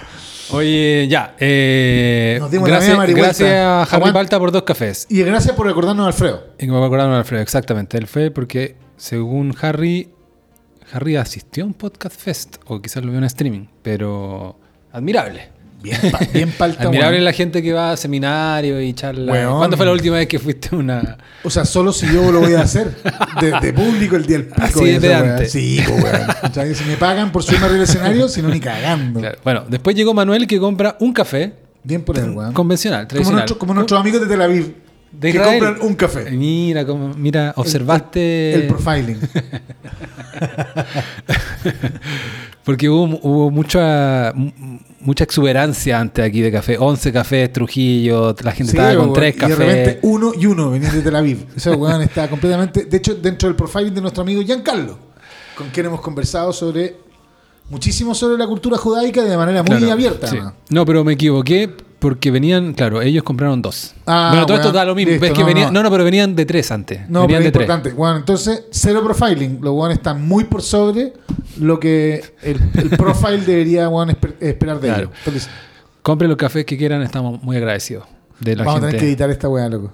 Oye, 0.52 1.06
ya. 1.08 1.34
eh, 1.38 2.36
Nos 2.40 2.50
dimos 2.50 2.68
la 2.68 2.76
gracias, 2.76 2.96
marihuana. 2.96 3.24
gracias 3.26 3.50
a 3.50 3.82
Aguanta. 3.82 4.12
Palta 4.12 4.38
por 4.38 4.52
dos 4.52 4.62
cafés. 4.62 5.06
Y 5.10 5.22
gracias 5.22 5.54
por 5.54 5.66
recordarnos 5.66 6.04
a 6.04 6.08
Alfredo. 6.08 6.44
Y 6.58 6.66
me 6.66 6.76
acordaron 6.84 7.12
de 7.12 7.18
Alfredo, 7.18 7.42
exactamente. 7.42 7.98
Él 7.98 8.06
fue 8.06 8.30
porque, 8.30 8.76
según 8.96 9.54
Harry, 9.60 10.10
Harry 10.92 11.16
asistió 11.16 11.64
a 11.64 11.66
un 11.66 11.74
podcast 11.74 12.18
fest, 12.20 12.56
o 12.66 12.80
quizás 12.80 13.04
lo 13.04 13.10
vio 13.10 13.18
en 13.18 13.24
streaming, 13.24 13.66
pero 13.82 14.58
admirable. 14.92 15.50
Bien, 15.80 15.96
pa- 16.10 16.18
bien 16.32 16.50
palta, 16.58 16.82
Admirable 16.88 17.16
weón. 17.18 17.24
la 17.24 17.32
gente 17.32 17.62
que 17.62 17.72
va 17.72 17.92
a 17.92 17.96
seminarios 17.96 18.82
y 18.82 18.92
charla. 18.94 19.48
¿Cuándo 19.50 19.76
fue 19.76 19.86
la 19.86 19.92
última 19.92 20.16
vez 20.16 20.26
que 20.26 20.38
fuiste 20.38 20.74
una.? 20.74 21.16
O 21.44 21.50
sea, 21.50 21.64
solo 21.64 21.92
si 21.92 22.06
yo 22.12 22.32
lo 22.32 22.40
voy 22.40 22.54
a 22.54 22.62
hacer. 22.62 22.96
De, 23.40 23.52
de 23.60 23.72
público 23.72 24.16
el 24.16 24.26
día 24.26 24.38
del 24.38 24.46
pico. 24.46 24.60
Así 24.62 24.84
y 24.84 24.98
de 24.98 25.08
weá. 25.08 25.44
Sí, 25.46 25.80
pues, 25.86 26.04
weón. 26.04 26.74
Si 26.74 26.84
me 26.84 26.96
pagan 26.96 27.30
por 27.30 27.42
subirme 27.44 27.66
arriba 27.66 27.80
del 27.80 27.88
escenario, 27.88 28.28
si 28.28 28.42
no, 28.42 28.48
ni 28.48 28.58
cagando. 28.60 29.20
Claro. 29.20 29.38
Bueno, 29.44 29.64
después 29.68 29.94
llegó 29.94 30.12
Manuel 30.14 30.46
que 30.46 30.58
compra 30.58 30.96
un 31.00 31.12
café 31.12 31.52
Bien 31.84 32.02
por 32.02 32.18
él, 32.18 32.30
weón. 32.30 32.52
convencional, 32.52 33.02
Como, 33.02 33.08
tradicional. 33.08 33.34
nuestro- 33.40 33.58
como 33.58 33.74
nuestros 33.74 34.00
amigos 34.00 34.20
de 34.22 34.26
Tel 34.26 34.42
Aviv. 34.42 34.74
De 35.12 35.32
que 35.32 35.38
Israel. 35.38 35.58
compran 35.64 35.88
un 35.88 35.94
café. 35.94 36.30
Mira, 36.32 36.84
cómo- 36.84 37.14
mira, 37.14 37.52
observaste. 37.56 38.52
El 38.54 38.66
profiling. 38.66 39.18
Porque 42.64 42.88
hubo, 42.88 43.18
hubo 43.22 43.50
mucha, 43.50 44.32
mu- 44.34 44.52
mucha 45.00 45.24
exuberancia 45.24 45.98
antes 46.00 46.24
aquí 46.24 46.40
de 46.40 46.50
café. 46.52 46.76
11 46.78 47.12
cafés, 47.12 47.52
Trujillo, 47.52 48.34
la 48.42 48.52
gente 48.52 48.72
Sí, 48.72 48.76
estaba 48.78 48.96
con 48.96 49.12
tres 49.12 49.34
Y 49.34 49.38
de 49.38 49.40
cafés. 49.40 49.58
repente 49.58 49.98
uno 50.02 50.32
y 50.38 50.46
uno 50.46 50.70
venían 50.70 50.92
de 50.92 51.02
Tel 51.02 51.16
Aviv. 51.16 51.46
Ese 51.56 51.70
weón 51.70 52.02
está 52.02 52.28
completamente. 52.28 52.84
De 52.84 52.96
hecho, 52.96 53.14
dentro 53.14 53.48
del 53.48 53.56
profiling 53.56 53.94
de 53.94 54.00
nuestro 54.00 54.22
amigo 54.22 54.42
Giancarlo, 54.42 54.98
con 55.56 55.68
quien 55.70 55.86
hemos 55.86 56.00
conversado 56.00 56.52
sobre. 56.52 56.96
Muchísimo 57.70 58.14
sobre 58.14 58.38
la 58.38 58.46
cultura 58.46 58.78
judaica 58.78 59.22
de 59.22 59.36
manera 59.36 59.62
muy 59.62 59.76
Claro, 59.76 59.92
abierta. 59.92 60.26
sí. 60.26 60.38
No, 60.70 60.86
pero 60.86 61.04
me 61.04 61.12
equivoqué 61.12 61.70
porque 61.98 62.30
venían, 62.30 62.74
claro, 62.74 63.02
ellos 63.02 63.22
compraron 63.24 63.60
dos. 63.60 63.94
Ah, 64.06 64.28
bueno, 64.30 64.46
todo 64.46 64.56
esto 64.56 64.68
weón, 64.68 64.74
da 64.76 64.84
lo 64.84 64.94
mismo. 64.94 65.10
listo, 65.12 65.22
Ves 65.22 65.32
que 65.32 65.40
no, 65.40 65.46
venían- 65.46 65.72
no. 65.72 65.90
pero 65.90 66.04
venían 66.04 66.36
de 66.36 66.46
tres 66.46 66.70
antes. 66.70 67.00
No, 67.08 67.22
venían 67.22 67.26
pero 67.26 67.42
de 67.42 67.46
es 67.48 67.54
importante. 67.54 67.92
Bueno, 67.92 68.16
entonces, 68.18 68.64
cero 68.70 69.00
profiling. 69.04 69.58
Los 69.60 69.74
weones 69.74 69.98
están 69.98 70.26
muy 70.26 70.44
por 70.44 70.62
sobre 70.62 71.12
lo 71.58 71.80
que 71.80 72.22
el, 72.42 72.60
el 72.74 72.90
profile 72.90 73.38
debería 73.38 73.88
weón, 73.88 74.10
esper- 74.10 74.34
esperar 74.40 74.80
de 74.80 74.88
Claro. 74.88 75.02
ellos. 75.04 75.14
Entonces, 75.18 75.44
tres. 75.46 75.68
Compren 76.02 76.28
los 76.30 76.38
cafés 76.38 76.64
que 76.64 76.78
quieran, 76.78 77.02
estamos 77.02 77.42
muy 77.42 77.56
agradecidos 77.56 78.04
de 78.40 78.54
la 78.56 78.64
vamos 78.64 78.78
a 78.82 78.86
tener 78.86 79.00
que 79.00 79.06
editar 79.06 79.28
esta 79.30 79.48
weá, 79.48 79.68
loco. 79.68 79.92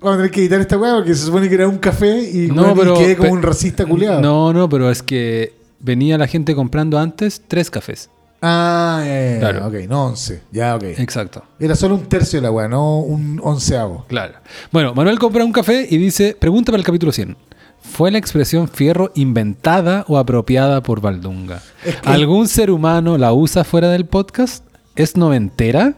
Vamos 0.00 0.14
a 0.14 0.16
tener 0.16 0.30
que 0.30 0.40
editar 0.40 0.60
esta 0.60 0.78
weá 0.78 0.94
porque 0.96 1.14
se 1.14 1.26
supone 1.26 1.46
que 1.48 1.54
era 1.54 1.68
un 1.68 1.76
café 1.76 2.18
y, 2.30 2.48
No, 2.48 2.72
y 2.72 2.98
quedé 2.98 3.16
como 3.16 3.32
un 3.32 3.42
racista 3.42 3.84
culiado. 3.84 4.20
No, 4.22 4.52
no, 4.54 4.66
pero 4.68 4.90
es 4.90 5.02
que 5.02 5.52
venía 5.78 6.16
la 6.16 6.26
gente 6.26 6.54
comprando 6.54 6.98
antes 6.98 7.42
tres 7.46 7.70
cafés. 7.70 8.08
Ah, 8.42 9.02
ya, 9.04 9.12
ya, 9.12 9.32
ya, 9.34 9.38
Claro. 9.40 9.66
ok, 9.66 9.74
no 9.88 10.04
11. 10.06 10.42
Ya, 10.50 10.74
ok. 10.76 10.82
Exacto. 10.98 11.44
Era 11.58 11.74
solo 11.76 11.94
un 11.96 12.08
tercio 12.08 12.38
de 12.40 12.44
la 12.44 12.50
weá, 12.50 12.68
no 12.68 12.98
un 13.00 13.40
onceavo. 13.42 14.06
Claro. 14.08 14.34
Bueno, 14.72 14.94
Manuel 14.94 15.18
compra 15.18 15.44
un 15.44 15.52
café 15.52 15.86
y 15.90 15.98
dice, 15.98 16.36
pregunta 16.38 16.72
para 16.72 16.78
el 16.80 16.86
capítulo 16.86 17.12
100. 17.12 17.36
¿Fue 17.82 18.10
la 18.10 18.18
expresión 18.18 18.68
fierro 18.68 19.10
inventada 19.14 20.04
o 20.08 20.16
apropiada 20.18 20.82
por 20.82 21.00
Valdunga? 21.00 21.62
Es 21.84 21.96
que- 21.96 22.08
¿Algún 22.08 22.46
ser 22.48 22.70
humano 22.70 23.18
la 23.18 23.32
usa 23.32 23.64
fuera 23.64 23.88
del 23.90 24.06
podcast? 24.06 24.64
¿Es 24.96 25.16
noventera? 25.16 25.94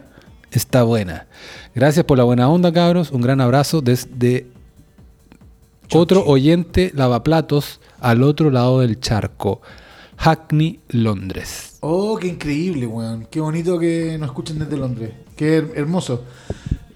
Está 0.51 0.83
buena. 0.83 1.27
Gracias 1.75 2.05
por 2.05 2.17
la 2.17 2.23
buena 2.23 2.47
onda, 2.49 2.71
cabros. 2.71 3.11
Un 3.11 3.21
gran 3.21 3.41
abrazo 3.41 3.81
desde 3.81 4.47
otro 5.91 6.23
oyente 6.25 6.91
lavaplatos 6.95 7.79
al 7.99 8.23
otro 8.23 8.49
lado 8.49 8.79
del 8.81 8.99
charco. 8.99 9.61
Hackney, 10.17 10.79
Londres. 10.89 11.77
Oh, 11.81 12.17
qué 12.17 12.27
increíble, 12.27 12.85
weón. 12.87 13.27
Qué 13.29 13.39
bonito 13.39 13.77
que 13.79 14.17
nos 14.19 14.27
escuchen 14.29 14.59
desde 14.59 14.77
Londres. 14.77 15.11
Qué 15.35 15.57
her- 15.59 15.71
hermoso. 15.75 16.23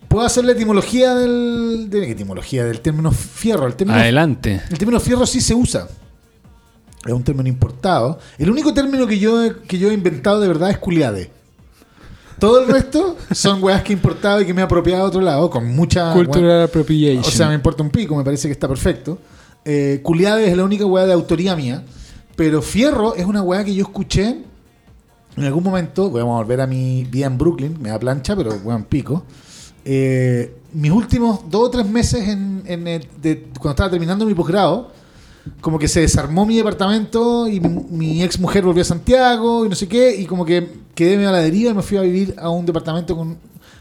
¿Puedo 0.07 0.25
hacer 0.25 0.45
la 0.45 0.53
etimología 0.53 1.13
del. 1.15 1.87
De, 1.89 2.01
¿qué 2.05 2.11
etimología 2.11 2.63
del 2.63 2.79
término 2.79 3.11
fierro? 3.11 3.67
El 3.67 3.75
término, 3.75 3.99
Adelante. 3.99 4.61
el 4.69 4.77
término 4.77 4.99
fierro 4.99 5.25
sí 5.25 5.41
se 5.41 5.53
usa. 5.53 5.87
Es 7.05 7.13
un 7.13 7.23
término 7.23 7.49
importado. 7.49 8.19
El 8.37 8.49
único 8.49 8.73
término 8.73 9.05
que 9.07 9.19
yo, 9.19 9.43
he- 9.43 9.57
que 9.67 9.77
yo 9.77 9.89
he 9.89 9.93
inventado 9.93 10.39
de 10.39 10.47
verdad 10.47 10.69
es 10.69 10.77
culiade. 10.77 11.31
Todo 12.39 12.61
el 12.61 12.67
resto 12.67 13.17
son 13.31 13.61
weas 13.63 13.81
que 13.83 13.91
he 13.93 13.95
importado 13.95 14.41
y 14.41 14.45
que 14.45 14.53
me 14.53 14.61
he 14.61 14.63
apropiado 14.63 15.03
de 15.03 15.07
otro 15.09 15.21
lado 15.21 15.49
con 15.49 15.65
mucha. 15.75 16.13
Cultural 16.13 16.63
appropriation. 16.63 17.23
O 17.25 17.29
sea, 17.31 17.49
me 17.49 17.55
importa 17.55 17.83
un 17.83 17.89
pico, 17.89 18.15
me 18.15 18.23
parece 18.23 18.47
que 18.47 18.51
está 18.53 18.67
perfecto. 18.67 19.19
Eh, 19.65 19.99
Culiade 20.03 20.49
es 20.49 20.55
la 20.55 20.63
única 20.63 20.85
weá 20.85 21.05
de 21.05 21.13
autoría 21.13 21.55
mía. 21.55 21.83
Pero 22.37 22.61
Fierro 22.61 23.15
es 23.15 23.25
una 23.25 23.41
weá 23.41 23.65
que 23.65 23.73
yo 23.73 23.83
escuché 23.83 24.43
en 25.35 25.43
algún 25.43 25.63
momento. 25.63 26.09
Voy 26.11 26.21
a 26.21 26.23
volver 26.23 26.61
a 26.61 26.67
mi 26.67 27.03
vida 27.03 27.25
en 27.25 27.37
Brooklyn, 27.37 27.75
me 27.81 27.89
da 27.89 27.97
plancha, 27.97 28.35
pero 28.35 28.53
weón, 28.63 28.83
pico. 28.83 29.23
Eh, 29.83 30.55
mis 30.71 30.91
últimos 30.91 31.49
dos 31.49 31.63
o 31.63 31.71
tres 31.71 31.87
meses 31.87 32.27
en, 32.29 32.61
en 32.67 33.01
cuando 33.53 33.71
estaba 33.71 33.89
terminando 33.89 34.23
mi 34.23 34.35
posgrado, 34.35 34.91
como 35.61 35.79
que 35.79 35.87
se 35.87 36.01
desarmó 36.01 36.45
mi 36.45 36.57
departamento 36.57 37.47
y 37.47 37.59
mi, 37.59 38.21
ex 38.21 38.39
mujer 38.39 38.63
volvió 38.63 38.83
a 38.83 38.85
Santiago 38.85 39.65
y 39.65 39.69
no 39.69 39.75
sé 39.75 39.87
qué, 39.87 40.15
y 40.15 40.25
como 40.25 40.45
que 40.45 40.81
quedé 40.93 41.15
medio 41.15 41.29
a 41.29 41.31
la 41.31 41.39
deriva 41.39 41.71
y 41.71 41.73
me 41.73 41.81
fui 41.81 41.97
a 41.97 42.01
vivir 42.01 42.35
a 42.37 42.51
un 42.51 42.67
departamento 42.67 43.17
con 43.17 43.35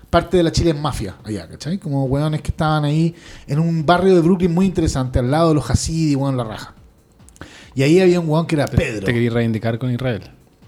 parte 0.08 0.38
de 0.38 0.42
la 0.42 0.50
Chile 0.50 0.72
Mafia 0.72 1.16
allá, 1.24 1.46
¿cachai? 1.46 1.76
Como 1.76 2.04
weones 2.04 2.40
que 2.40 2.52
estaban 2.52 2.84
ahí 2.84 3.14
en 3.46 3.58
un 3.58 3.84
barrio 3.84 4.14
de 4.14 4.22
Brooklyn 4.22 4.54
muy 4.54 4.64
interesante, 4.64 5.18
al 5.18 5.30
lado 5.30 5.48
de 5.50 5.56
los 5.56 5.68
Hasid 5.68 6.12
y 6.12 6.14
weón 6.14 6.38
la 6.38 6.44
raja. 6.44 6.75
Y 7.76 7.82
ahí 7.84 8.00
había 8.00 8.18
un 8.18 8.28
weón 8.28 8.46
que 8.46 8.56
era 8.56 8.66
Pedro. 8.66 9.04
Te 9.06 9.12
quería 9.12 9.30
reivindicar 9.30 9.78
con 9.78 9.92
Israel. 9.92 10.22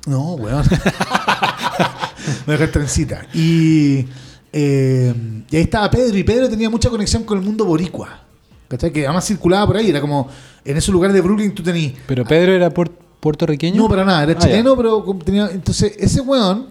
No, 0.07 0.35
weón. 0.35 0.63
Me 2.47 2.53
dejé 2.53 2.69
trencita. 2.69 3.27
Y, 3.33 4.07
eh, 4.53 5.15
y 5.51 5.57
ahí 5.57 5.63
estaba 5.63 5.91
Pedro, 5.91 6.17
y 6.17 6.23
Pedro 6.25 6.49
tenía 6.49 6.69
mucha 6.71 6.91
conexión 6.91 7.25
con 7.25 7.39
el 7.39 7.45
mundo 7.45 7.65
boricua. 7.65 8.21
¿Cachai? 8.69 8.93
Que 8.93 9.07
además 9.07 9.25
circulaba 9.27 9.67
por 9.67 9.77
ahí, 9.79 9.89
era 9.89 10.01
como 10.01 10.29
en 10.65 10.77
esos 10.77 10.93
lugares 10.93 11.15
de 11.15 11.23
Brooklyn 11.23 11.55
tú 11.55 11.63
tenías. 11.63 11.95
Pero 12.07 12.25
Pedro 12.27 12.53
era 12.53 12.73
puer- 12.73 12.91
puertorriqueño. 13.21 13.81
No, 13.81 13.89
para 13.89 14.05
nada, 14.05 14.25
era 14.25 14.33
Ah, 14.33 14.39
chileno, 14.39 14.77
pero 14.77 15.03
como 15.05 15.21
tenía. 15.25 15.49
Entonces, 15.51 15.95
ese 15.99 16.21
weón 16.21 16.67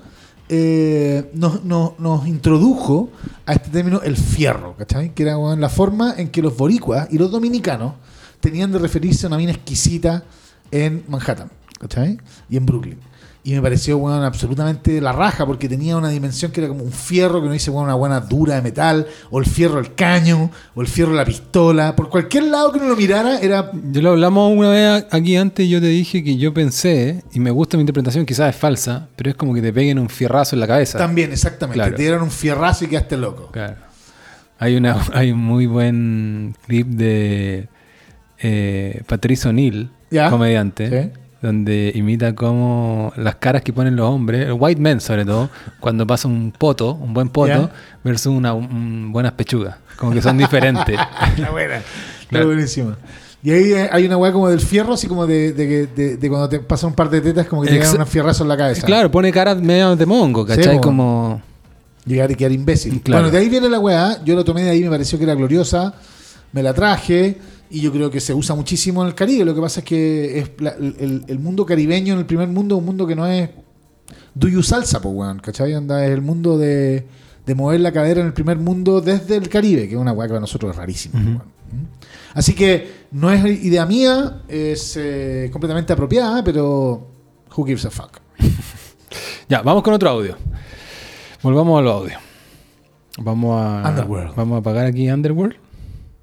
eh, 0.50 1.32
nos, 1.34 1.64
nos- 1.66 1.98
nos 2.00 2.28
introdujo 2.28 3.10
a 3.48 3.54
este 3.54 3.70
término 3.70 4.02
el 4.04 4.16
fierro, 4.16 4.76
¿cachai? 4.78 5.16
Que 5.16 5.24
era 5.24 5.38
weón, 5.40 5.60
la 5.60 5.70
forma 5.70 6.14
en 6.18 6.30
que 6.30 6.44
los 6.44 6.56
boricuas 6.56 7.08
y 7.12 7.18
los 7.18 7.32
dominicanos 7.32 7.94
tenían 8.40 8.72
de 8.72 8.80
referirse 8.80 9.26
a 9.26 9.30
una 9.30 9.38
mina 9.38 9.52
exquisita 9.52 10.24
en 10.72 11.04
Manhattan, 11.08 11.50
¿cachai? 11.80 12.18
Y 12.50 12.58
en 12.58 12.66
Brooklyn. 12.66 13.00
Y 13.48 13.54
me 13.54 13.62
pareció, 13.62 13.98
weón, 13.98 14.26
absolutamente 14.26 15.00
la 15.00 15.14
raja, 15.14 15.46
porque 15.46 15.70
tenía 15.70 15.96
una 15.96 16.10
dimensión 16.10 16.52
que 16.52 16.60
era 16.60 16.68
como 16.68 16.84
un 16.84 16.92
fierro, 16.92 17.40
que 17.40 17.46
uno 17.46 17.54
dice, 17.54 17.72
weón, 17.72 17.86
una 17.86 17.94
buena 17.94 18.20
dura 18.20 18.56
de 18.56 18.62
metal, 18.62 19.08
o 19.30 19.40
el 19.40 19.46
fierro 19.46 19.76
del 19.76 19.96
caño, 19.96 20.52
o 20.76 20.82
el 20.82 20.88
fierro 20.88 21.12
de 21.12 21.18
la 21.20 21.24
pistola. 21.24 21.96
Por 21.96 22.10
cualquier 22.10 22.44
lado 22.44 22.74
que 22.74 22.80
uno 22.80 22.90
lo 22.90 22.98
mirara, 22.98 23.40
era 23.40 23.72
Yo 23.72 24.02
lo 24.02 24.10
hablamos 24.10 24.52
una 24.52 24.72
vez 24.72 25.06
aquí 25.12 25.38
antes 25.38 25.66
y 25.66 25.70
yo 25.70 25.80
te 25.80 25.88
dije 25.88 26.26
que 26.26 26.36
yo 26.36 26.54
pensé, 26.54 27.24
y 27.32 27.40
me 27.40 27.50
gusta 27.52 27.78
mi 27.78 27.84
interpretación, 27.84 28.26
quizás 28.26 28.54
es 28.54 28.60
falsa, 28.60 29.08
pero 29.16 29.30
es 29.30 29.38
como 29.38 29.54
que 29.54 29.62
te 29.62 29.72
peguen 29.72 29.98
un 29.98 30.10
fierrazo 30.10 30.58
en 30.58 30.60
la 30.60 30.68
cabeza. 30.68 30.98
también, 30.98 31.32
exactamente. 31.32 31.76
Claro. 31.76 31.96
Te 31.96 32.02
dieron 32.02 32.24
un 32.24 32.32
fierrazo 32.32 32.84
y 32.84 32.90
quedaste 32.90 33.16
loco. 33.16 33.48
Claro. 33.54 33.78
Hay, 34.60 34.76
una, 34.76 34.98
hay 35.14 35.32
un 35.32 35.40
muy 35.40 35.68
buen 35.68 36.54
clip 36.66 36.88
de 36.88 37.70
eh, 38.40 39.02
Patrice 39.08 39.48
O'Neill, 39.50 39.90
comediante, 40.30 41.12
Sí. 41.14 41.20
donde 41.42 41.92
imita 41.96 42.34
como 42.36 43.12
las 43.16 43.36
caras 43.36 43.62
que 43.62 43.74
ponen 43.74 43.96
los 43.96 44.10
hombres, 44.10 44.46
el 44.48 44.54
white 44.54 44.80
men 44.82 45.00
sobre 45.02 45.26
todo, 45.26 45.50
cuando 45.80 46.06
pasa 46.08 46.28
un 46.28 46.52
poto, 46.58 46.94
un 46.94 47.14
buen 47.14 47.30
poto, 47.30 47.70
versus 48.04 48.34
una 48.34 48.54
un- 48.54 49.12
buenas 49.12 49.34
pechugas. 49.34 49.76
Como 49.98 50.12
que 50.14 50.22
son 50.22 50.38
diferentes. 50.38 50.98
La 51.38 51.50
buena. 51.52 51.82
Está 52.22 52.44
buenísima. 52.46 52.98
Y 53.44 53.52
ahí 53.52 53.72
eh, 53.72 53.90
hay 53.92 54.06
una 54.06 54.18
weá 54.18 54.32
como 54.32 54.50
del 54.50 54.60
fierro, 54.60 54.94
así 54.94 55.08
como 55.08 55.26
de, 55.28 55.54
de, 55.54 55.88
de- 55.88 56.18
de 56.18 56.30
cuando 56.30 56.50
te 56.50 56.60
pasan 56.60 56.90
un 56.90 56.96
par 56.96 57.10
de 57.10 57.22
tetas, 57.22 57.48
como 57.48 57.62
que 57.64 57.70
te 57.70 57.80
dan 57.80 58.02
un 58.02 58.08
fierrazo 58.08 58.44
en 58.44 58.50
la 58.50 58.58
cabeza. 58.58 58.86
claro, 58.86 59.10
pone 59.12 59.32
caras 59.32 59.62
medio 59.62 59.96
de 59.96 60.06
mongo, 60.06 60.46
Sí, 60.48 60.56
¿cachai? 60.56 60.76
po. 60.78 60.82
como... 60.82 61.42
Llegar 62.06 62.32
y 62.32 62.36
quedar 62.36 62.52
imbécil. 62.54 63.02
Claro. 63.02 63.24
Bueno, 63.24 63.32
de 63.32 63.44
ahí 63.44 63.50
viene 63.50 63.70
la 63.70 63.80
weá. 63.80 64.18
Yo 64.24 64.34
la 64.36 64.44
tomé 64.44 64.64
de 64.64 64.70
ahí, 64.70 64.82
me 64.84 64.90
pareció 64.90 65.18
que 65.18 65.26
era 65.26 65.36
gloriosa. 65.36 65.94
Me 66.54 66.64
la 66.64 66.74
traje. 66.74 67.38
Y 67.70 67.82
yo 67.82 67.92
creo 67.92 68.10
que 68.10 68.20
se 68.22 68.34
usa 68.34 68.56
muchísimo 68.56 69.02
en 69.02 69.10
el 69.10 69.16
Caribe. 69.16 69.44
Lo 69.46 69.54
que 69.54 69.62
pasa 69.62 69.82
es 69.82 69.86
que 69.86 70.40
es 70.40 70.52
la- 70.60 70.72
el, 70.72 71.26
el 71.28 71.40
mundo 71.40 71.66
caribeño 71.66 72.14
en 72.14 72.20
el 72.20 72.26
primer 72.26 72.48
mundo 72.48 72.76
es 72.76 72.80
un 72.80 72.86
mundo 72.86 73.06
que 73.06 73.16
no 73.16 73.26
es. 73.28 73.50
Do 74.34 74.48
you 74.48 74.64
salsa, 74.64 75.02
po, 75.02 75.10
weón. 75.10 75.40
¿Cachai? 75.40 75.74
Anda, 75.74 76.06
es 76.06 76.12
el 76.12 76.22
mundo 76.22 76.58
de, 76.58 77.06
de 77.46 77.56
mover 77.56 77.82
la 77.82 77.92
cadera 77.92 78.22
en 78.22 78.28
el 78.28 78.34
primer 78.34 78.58
mundo 78.58 79.02
desde 79.02 79.36
el 79.36 79.50
Caribe, 79.50 79.88
que 79.88 79.96
es 79.96 80.00
una 80.00 80.14
weá 80.14 80.28
que 80.28 80.32
para 80.32 80.40
nosotros 80.42 80.72
es 80.72 80.78
rarísima. 80.78 81.20
weón. 81.20 81.44
Así 82.34 82.54
que 82.54 83.06
no 83.12 83.32
es 83.32 83.44
idea 83.64 83.86
mía, 83.86 84.44
es 84.48 84.96
eh, 84.96 85.50
completamente 85.52 85.92
apropiada, 85.92 86.44
pero 86.44 87.08
who 87.56 87.66
gives 87.66 87.86
a 87.86 87.90
fuck. 87.92 88.20
Ya, 89.50 89.62
vamos 89.62 89.82
con 89.82 89.94
otro 89.94 90.10
audio. 90.10 90.36
Volvamos 91.42 91.80
a 91.80 91.82
los 91.82 91.94
audios. 92.02 92.22
Vamos 93.20 93.56
a... 93.62 93.90
Underworld. 93.90 94.36
Vamos 94.36 94.56
a 94.58 94.60
apagar 94.60 94.86
aquí 94.86 95.10
Underworld. 95.10 95.56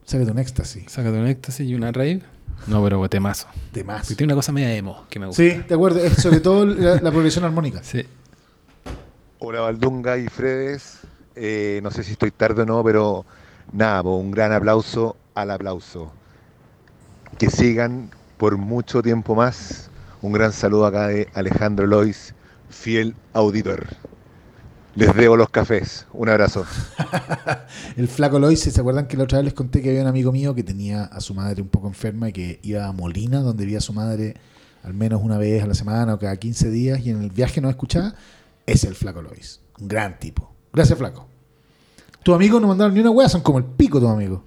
Sácate 0.05 0.31
un 0.31 0.39
éxtasis. 0.39 0.85
Sácate 0.91 1.19
un 1.19 1.27
éxtasis 1.27 1.69
y 1.69 1.75
una 1.75 1.93
rave. 1.93 2.23
No, 2.67 2.83
pero 2.83 3.09
temazo. 3.09 3.49
Más. 3.85 4.03
Porque 4.03 4.15
tiene 4.15 4.33
una 4.33 4.39
cosa 4.39 4.53
media 4.53 4.75
emo 4.75 5.05
que 5.11 5.19
me 5.19 5.27
gusta. 5.27 5.43
Sí, 5.43 5.63
de 5.69 5.75
acuerdo. 5.75 6.01
Es 6.01 6.15
sobre 6.15 6.41
todo 6.41 6.65
la, 6.67 6.97
la 7.01 7.11
progresión 7.11 7.45
armónica. 7.45 7.83
Sí. 7.83 8.05
Hola 9.39 9.61
Valdunga 9.61 10.17
y 10.17 10.29
Fredes. 10.29 11.01
Eh, 11.37 11.81
no 11.83 11.91
sé 11.91 12.05
si 12.05 12.13
estoy 12.13 12.31
tarde 12.31 12.63
o 12.63 12.67
no, 12.67 12.83
pero 12.85 13.27
nada, 13.73 14.03
po, 14.03 14.17
un 14.17 14.31
gran 14.31 14.53
aplauso 14.53 15.17
al 15.35 15.51
aplauso. 15.51 16.13
Que 17.39 17.51
sigan 17.51 18.11
por 18.39 18.57
mucho 18.57 19.03
tiempo 19.03 19.35
más. 19.35 19.91
Un 20.23 20.33
gran 20.33 20.53
saludo 20.53 20.87
acá 20.87 21.09
de 21.09 21.29
Alejandro 21.35 21.87
Lois, 21.87 22.35
fiel 22.71 23.15
auditor. 23.35 23.87
Les 24.97 25.15
debo 25.17 25.37
los 25.37 25.51
cafés. 25.51 26.07
Un 26.13 26.29
abrazo. 26.29 26.65
El 27.97 28.07
flaco 28.07 28.39
Lois, 28.39 28.61
¿se 28.61 28.81
acuerdan 28.81 29.07
que 29.07 29.17
la 29.17 29.25
otra 29.25 29.39
vez 29.39 29.47
les 29.47 29.55
conté 29.55 29.83
que 29.83 29.91
había 29.91 30.03
un 30.03 30.07
amigo 30.07 30.31
mío 30.31 30.55
que 30.55 30.63
tenía 30.63 31.05
a 31.05 31.21
su 31.21 31.35
madre 31.35 31.63
un 31.63 31.69
poco 31.69 31.89
enferma 31.89 32.29
y 32.29 32.33
que 32.33 32.61
iba 32.63 32.87
a 32.87 32.93
Molina, 32.93 33.41
donde 33.41 33.65
vivía 33.65 33.79
a 33.79 33.81
su 33.83 33.93
madre 33.93 34.35
al 34.85 34.95
menos 34.95 35.21
una 35.23 35.39
vez 35.39 35.63
a 35.63 35.67
la 35.67 35.75
semana 35.75 36.15
o 36.15 36.19
cada 36.19 36.37
15 36.37 36.71
días 36.71 37.01
y 37.01 37.11
en 37.11 37.23
el 37.23 37.31
viaje 37.31 37.61
no 37.61 37.69
escuchaba? 37.69 38.15
Es 38.67 38.85
el 38.85 38.95
flaco 38.95 39.21
Lois. 39.21 39.61
Un 39.81 39.89
gran 39.89 40.19
tipo. 40.19 40.53
Gracias, 40.73 40.97
flaco. 40.97 41.27
Tus 42.23 42.35
amigos 42.35 42.61
no 42.61 42.69
mandaron 42.69 42.95
ni 42.95 43.01
una 43.01 43.11
wea, 43.11 43.29
son 43.29 43.41
como 43.41 43.59
el 43.59 43.65
pico 43.65 43.99
tus 43.99 44.09
amigos. 44.09 44.43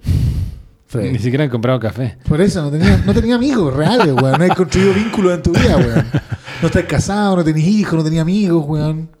Freddy. 0.86 1.12
Ni 1.12 1.18
siquiera 1.18 1.44
han 1.44 1.50
comprado 1.50 1.78
café. 1.78 2.16
Por 2.26 2.40
eso, 2.40 2.62
no 2.62 2.70
tenía, 2.70 2.96
no 3.04 3.12
tenía 3.12 3.34
amigos 3.34 3.74
reales, 3.74 4.14
weón. 4.14 4.38
No 4.38 4.44
has 4.44 4.56
construido 4.56 4.94
vínculos 4.94 5.34
en 5.34 5.42
tu 5.42 5.52
vida, 5.52 5.76
weón. 5.76 6.06
No 6.62 6.68
estás 6.68 6.84
casado, 6.84 7.36
no 7.36 7.44
tenés 7.44 7.64
hijos, 7.66 7.94
no 7.94 8.02
tenías 8.02 8.22
amigos, 8.22 8.64
weón. 8.66 9.17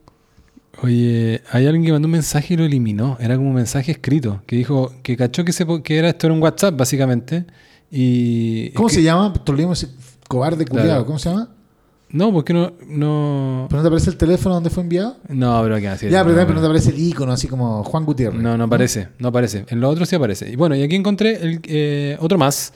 Oye, 0.82 1.42
hay 1.50 1.66
alguien 1.66 1.84
que 1.84 1.92
mandó 1.92 2.06
un 2.06 2.12
mensaje 2.12 2.54
y 2.54 2.56
lo 2.56 2.64
eliminó. 2.64 3.16
Era 3.20 3.36
como 3.36 3.48
un 3.48 3.54
mensaje 3.54 3.92
escrito. 3.92 4.42
Que 4.46 4.56
dijo 4.56 4.92
que 5.02 5.16
cachó 5.16 5.44
que, 5.44 5.52
se, 5.52 5.66
que 5.82 5.98
era 5.98 6.08
esto 6.10 6.26
era 6.28 6.34
un 6.34 6.42
WhatsApp, 6.42 6.76
básicamente. 6.76 7.44
Y. 7.90 8.70
¿Cómo 8.70 8.88
se 8.88 8.96
que- 8.96 9.02
llama? 9.02 9.32
Toleemos 9.44 9.82
ese 9.82 9.92
cobarde 10.28 10.64
culiado. 10.66 10.88
Claro. 10.90 11.06
¿Cómo 11.06 11.18
se 11.18 11.30
llama? 11.30 11.48
No, 12.10 12.32
porque 12.32 12.52
no. 12.54 12.72
No, 12.86 13.66
¿Pero 13.68 13.78
no 13.78 13.82
te 13.82 13.88
aparece 13.88 14.10
el 14.10 14.16
teléfono 14.16 14.54
donde 14.54 14.70
fue 14.70 14.82
enviado? 14.82 15.16
no 15.28 15.60
pero 15.62 15.76
¿qué 15.76 15.88
decir? 15.90 16.10
ya, 16.10 16.22
pero, 16.24 16.36
no, 16.36 16.42
pero 16.42 16.54
no 16.54 16.60
te 16.60 16.66
aparece 16.66 16.90
el 16.90 16.98
icono, 17.00 17.32
así 17.32 17.48
como 17.48 17.82
Juan 17.84 18.04
Gutiérrez. 18.06 18.40
No, 18.40 18.56
no 18.56 18.64
aparece, 18.64 19.08
no 19.18 19.28
aparece. 19.28 19.64
En 19.68 19.80
los 19.80 19.92
otros 19.92 20.08
sí 20.08 20.16
aparece. 20.16 20.50
Y 20.50 20.56
bueno, 20.56 20.74
y 20.76 20.82
aquí 20.82 20.94
encontré 20.94 21.36
el, 21.36 21.60
eh, 21.64 22.16
otro 22.20 22.38
más, 22.38 22.72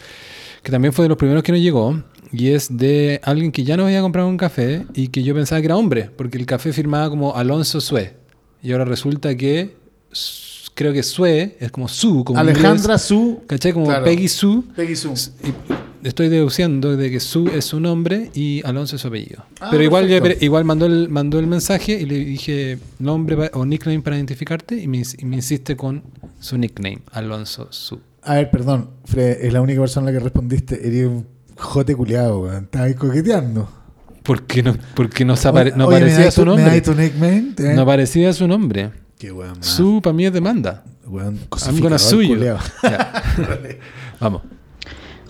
que 0.63 0.71
también 0.71 0.93
fue 0.93 1.05
de 1.05 1.09
los 1.11 1.17
primeros 1.19 1.43
que 1.43 1.53
nos 1.53 1.61
llegó, 1.63 2.03
y 2.33 2.49
es 2.49 2.77
de 2.77 3.21
alguien 3.23 3.53
que 3.53 3.65
ya 3.65 3.77
no 3.77 3.85
había 3.85 4.01
comprado 4.01 4.29
un 4.29 4.37
café 4.37 4.87
y 4.95 5.09
que 5.09 5.23
yo 5.23 5.35
pensaba 5.35 5.61
que 5.61 5.67
era 5.67 5.77
hombre, 5.77 6.11
porque 6.17 6.39
el 6.39 6.47
café 6.47 6.73
firmaba 6.73 7.11
como 7.11 7.37
Alonso 7.37 7.81
Sue. 7.81 8.15
Y 8.63 8.73
ahora 8.73 8.85
resulta 8.85 9.37
que 9.37 9.75
creo 10.75 10.93
que 10.93 11.03
Sue 11.03 11.57
es 11.61 11.71
como 11.71 11.89
Su, 11.89 12.25
como 12.25 12.39
Alejandra 12.39 12.95
inglés. 12.95 13.03
Su. 13.03 13.43
¿Cachai? 13.47 13.73
Como 13.73 13.87
Claro. 13.87 14.05
Peggy 14.05 14.29
Sue. 14.29 14.63
Peggy 14.75 14.97
Su. 14.97 15.13
Y 16.05 16.09
estoy 16.09 16.29
deduciendo 16.29 16.97
de 16.97 17.11
que 17.11 17.21
Su 17.21 17.49
es 17.49 17.65
su 17.65 17.81
nombre 17.81 18.31
y 18.35 18.63
Alonso 18.65 18.97
es 18.97 19.03
su 19.03 19.09
apellido. 19.09 19.45
Ah, 19.61 19.69
pero 19.71 19.83
igual, 19.83 20.09
perfecto. 20.09 20.45
igual 20.45 20.65
mandó, 20.65 20.87
el, 20.87 21.09
mandó 21.09 21.39
el 21.39 21.47
mensaje 21.47 22.01
y 22.01 22.07
le 22.07 22.25
dije 22.25 22.79
nombre 22.99 23.51
o 23.53 23.65
nickname 23.67 24.01
para 24.01 24.17
identificarte 24.17 24.77
y 24.81 24.89
me, 24.89 25.03
y 25.19 25.25
me 25.25 25.37
insiste 25.37 25.77
con 25.77 26.03
su 26.41 26.57
nickname, 26.59 27.03
Alonso 27.13 27.69
Su. 27.71 28.01
A 28.23 28.35
ver, 28.35 28.51
perdón, 28.51 28.91
Fred, 29.05 29.45
es 29.45 29.53
la 29.53 29.61
única 29.61 29.81
persona 29.81 30.09
a 30.09 30.13
la 30.13 30.19
que 30.19 30.25
respondiste. 30.25 30.87
Eres 30.87 31.07
un 31.07 31.27
jote 31.63 31.95
culiado, 31.97 32.41
weón. 32.41 32.65
Estabas 32.65 32.89
ahí 32.89 32.95
coqueteando. 32.95 33.69
¿Por 34.23 34.43
qué 34.45 34.63
no, 34.63 34.77
porque 34.95 35.25
no, 35.25 35.35
apare- 35.35 35.75
no 35.75 35.87
Oye, 35.87 36.01
¿me 36.01 36.07
aparecía 36.07 36.31
su 36.31 36.43
tu- 36.45 36.51
¿Me 36.51 36.57
nombre? 36.63 36.81
das 36.81 36.83
tu 36.83 36.95
nickname? 36.95 37.55
¿Eh? 37.59 37.75
No 37.75 37.83
aparecía 37.83 38.33
su 38.33 38.47
nombre. 38.47 38.93
Qué 39.19 39.33
weón. 39.33 39.63
Su 39.65 40.01
para 40.03 40.13
mí 40.15 40.27
es 40.27 40.33
demanda. 40.33 40.85
Weón, 41.07 41.39
I'm 41.67 41.81
gonna. 41.81 41.99
Ya. 42.83 43.23
Vamos. 44.21 44.43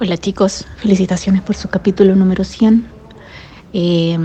Hola 0.00 0.18
chicos, 0.18 0.66
felicitaciones 0.78 1.42
por 1.42 1.54
su 1.56 1.68
capítulo 1.68 2.14
número 2.16 2.44
100. 2.44 2.86
Eh, 3.72 4.18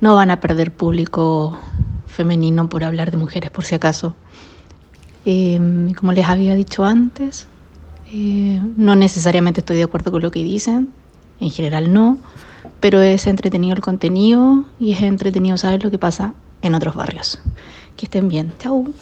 no 0.00 0.14
van 0.16 0.30
a 0.30 0.40
perder 0.40 0.72
público 0.72 1.58
femenino 2.06 2.68
por 2.68 2.82
hablar 2.84 3.10
de 3.10 3.16
mujeres 3.16 3.50
por 3.50 3.64
si 3.64 3.74
acaso. 3.74 4.16
Eh, 5.26 5.92
como 5.98 6.12
les 6.12 6.26
había 6.26 6.54
dicho 6.54 6.84
antes, 6.84 7.46
eh, 8.12 8.60
no 8.76 8.96
necesariamente 8.96 9.60
estoy 9.60 9.76
de 9.78 9.82
acuerdo 9.84 10.10
con 10.10 10.22
lo 10.22 10.30
que 10.30 10.42
dicen, 10.42 10.90
en 11.40 11.50
general 11.50 11.92
no, 11.92 12.18
pero 12.80 13.00
es 13.02 13.26
entretenido 13.26 13.74
el 13.74 13.80
contenido 13.82 14.64
y 14.78 14.92
es 14.92 15.02
entretenido 15.02 15.56
saber 15.56 15.82
lo 15.84 15.90
que 15.90 15.98
pasa 15.98 16.34
en 16.62 16.74
otros 16.74 16.94
barrios. 16.94 17.38
Que 17.96 18.06
estén 18.06 18.28
bien, 18.28 18.52
chau. 18.58 18.92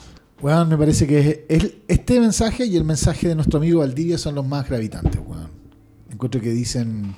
Weón, 0.41 0.69
me 0.69 0.77
parece 0.77 1.07
que 1.07 1.47
es, 1.49 1.63
es- 1.65 1.73
este 1.89 2.19
mensaje 2.21 2.67
y 2.67 2.77
el 2.77 2.85
mensaje 2.85 3.29
de 3.29 3.35
nuestro 3.35 3.59
amigo 3.59 3.81
Valdivia 3.81 4.19
son 4.19 4.35
los 4.35 4.47
más 4.47 4.69
gravitantes, 4.69 5.21
weón. 5.25 5.49
Encuentro 6.11 6.41
que 6.41 6.51
dicen... 6.51 7.15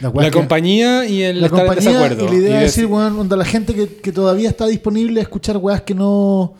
La 0.00 0.30
compañía 0.30 1.06
y 1.06 1.22
el 1.22 1.40
la 1.40 1.46
estar 1.46 1.60
en 1.60 1.66
compañía 1.68 1.98
desacuerdo. 2.00 2.24
y 2.26 2.28
la 2.28 2.34
idea 2.34 2.48
Y 2.50 2.52
de 2.52 2.58
des- 2.60 2.74
decir, 2.74 2.86
weón, 2.86 3.18
onda, 3.18 3.34
la 3.36 3.44
gente 3.46 3.74
que, 3.74 3.86
que 3.96 4.12
todavía 4.12 4.48
está 4.50 4.66
disponible 4.66 5.20
a 5.20 5.22
escuchar 5.22 5.56
weas 5.56 5.80
que 5.82 5.94
no 5.94 6.52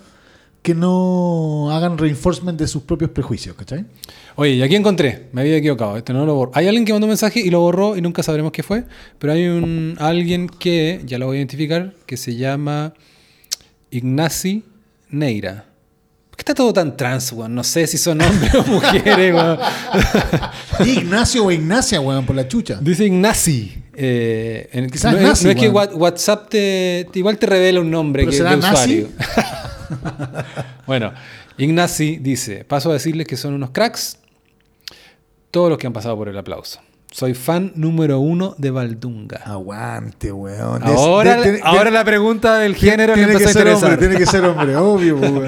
que 0.66 0.74
no 0.74 1.70
hagan 1.70 1.96
reinforcement 1.96 2.58
de 2.58 2.66
sus 2.66 2.82
propios 2.82 3.12
prejuicios, 3.12 3.54
¿cachai? 3.54 3.84
Oye, 4.34 4.54
y 4.54 4.62
aquí 4.64 4.74
encontré, 4.74 5.28
me 5.30 5.42
había 5.42 5.56
equivocado, 5.58 5.96
este 5.96 6.12
no 6.12 6.26
lo 6.26 6.34
borró. 6.34 6.50
Hay 6.56 6.66
alguien 6.66 6.84
que 6.84 6.92
mandó 6.92 7.06
un 7.06 7.10
mensaje 7.10 7.38
y 7.38 7.50
lo 7.50 7.60
borró 7.60 7.96
y 7.96 8.00
nunca 8.00 8.24
sabremos 8.24 8.50
qué 8.50 8.64
fue, 8.64 8.82
pero 9.20 9.32
hay 9.32 9.46
un 9.46 9.94
alguien 10.00 10.48
que, 10.48 11.02
ya 11.06 11.18
lo 11.18 11.26
voy 11.26 11.36
a 11.36 11.38
identificar, 11.38 11.94
que 12.04 12.16
se 12.16 12.34
llama 12.34 12.94
Ignaci 13.92 14.64
Neira. 15.08 15.66
¿Por 16.30 16.36
qué 16.38 16.42
está 16.42 16.54
todo 16.54 16.72
tan 16.72 16.96
trans, 16.96 17.30
weón? 17.30 17.54
No 17.54 17.62
sé 17.62 17.86
si 17.86 17.96
son 17.96 18.20
hombres 18.20 18.52
o 18.56 18.64
mujeres, 18.66 19.34
weón. 19.34 19.58
Ignacio 20.84 21.44
o 21.44 21.52
Ignacia, 21.52 22.00
weón, 22.00 22.26
por 22.26 22.34
la 22.34 22.48
chucha. 22.48 22.80
Dice 22.82 23.04
Ignaci. 23.04 23.84
Eh, 23.94 24.68
en- 24.72 24.90
Quizás 24.90 25.12
no, 25.12 25.18
es- 25.18 25.24
nazi, 25.24 25.44
no 25.44 25.50
es 25.52 25.56
que 25.58 25.68
WhatsApp 25.68 26.48
te, 26.50 27.06
igual 27.14 27.38
te 27.38 27.46
revela 27.46 27.80
un 27.80 27.90
nombre 27.90 28.24
¿Pero 28.24 28.32
que, 28.32 28.36
será 28.36 28.50
de 28.50 28.56
nazi? 28.56 29.06
bueno, 30.86 31.12
Ignaci 31.58 32.16
dice, 32.18 32.64
paso 32.64 32.90
a 32.90 32.94
decirles 32.94 33.26
que 33.26 33.36
son 33.36 33.54
unos 33.54 33.70
cracks 33.70 34.18
todos 35.50 35.68
los 35.70 35.78
que 35.78 35.86
han 35.86 35.92
pasado 35.92 36.16
por 36.16 36.28
el 36.28 36.36
aplauso. 36.38 36.80
Soy 37.10 37.34
fan 37.34 37.72
número 37.76 38.18
uno 38.20 38.54
de 38.58 38.70
Valdunga. 38.70 39.38
Aguante, 39.44 40.32
weón. 40.32 40.82
Ahora, 40.82 41.40
de- 41.40 41.52
de- 41.52 41.60
ahora 41.62 41.84
de- 41.84 41.90
la 41.92 42.04
pregunta 42.04 42.58
del 42.58 42.74
género 42.74 43.14
tiene 43.14 43.36
que 43.36 43.48
ser 43.48 43.68
hombre, 43.68 43.96
tiene 43.96 44.16
que 44.16 44.26
ser 44.26 44.44
hombre, 44.44 44.76
obvio, 44.76 45.16
weón. 45.16 45.44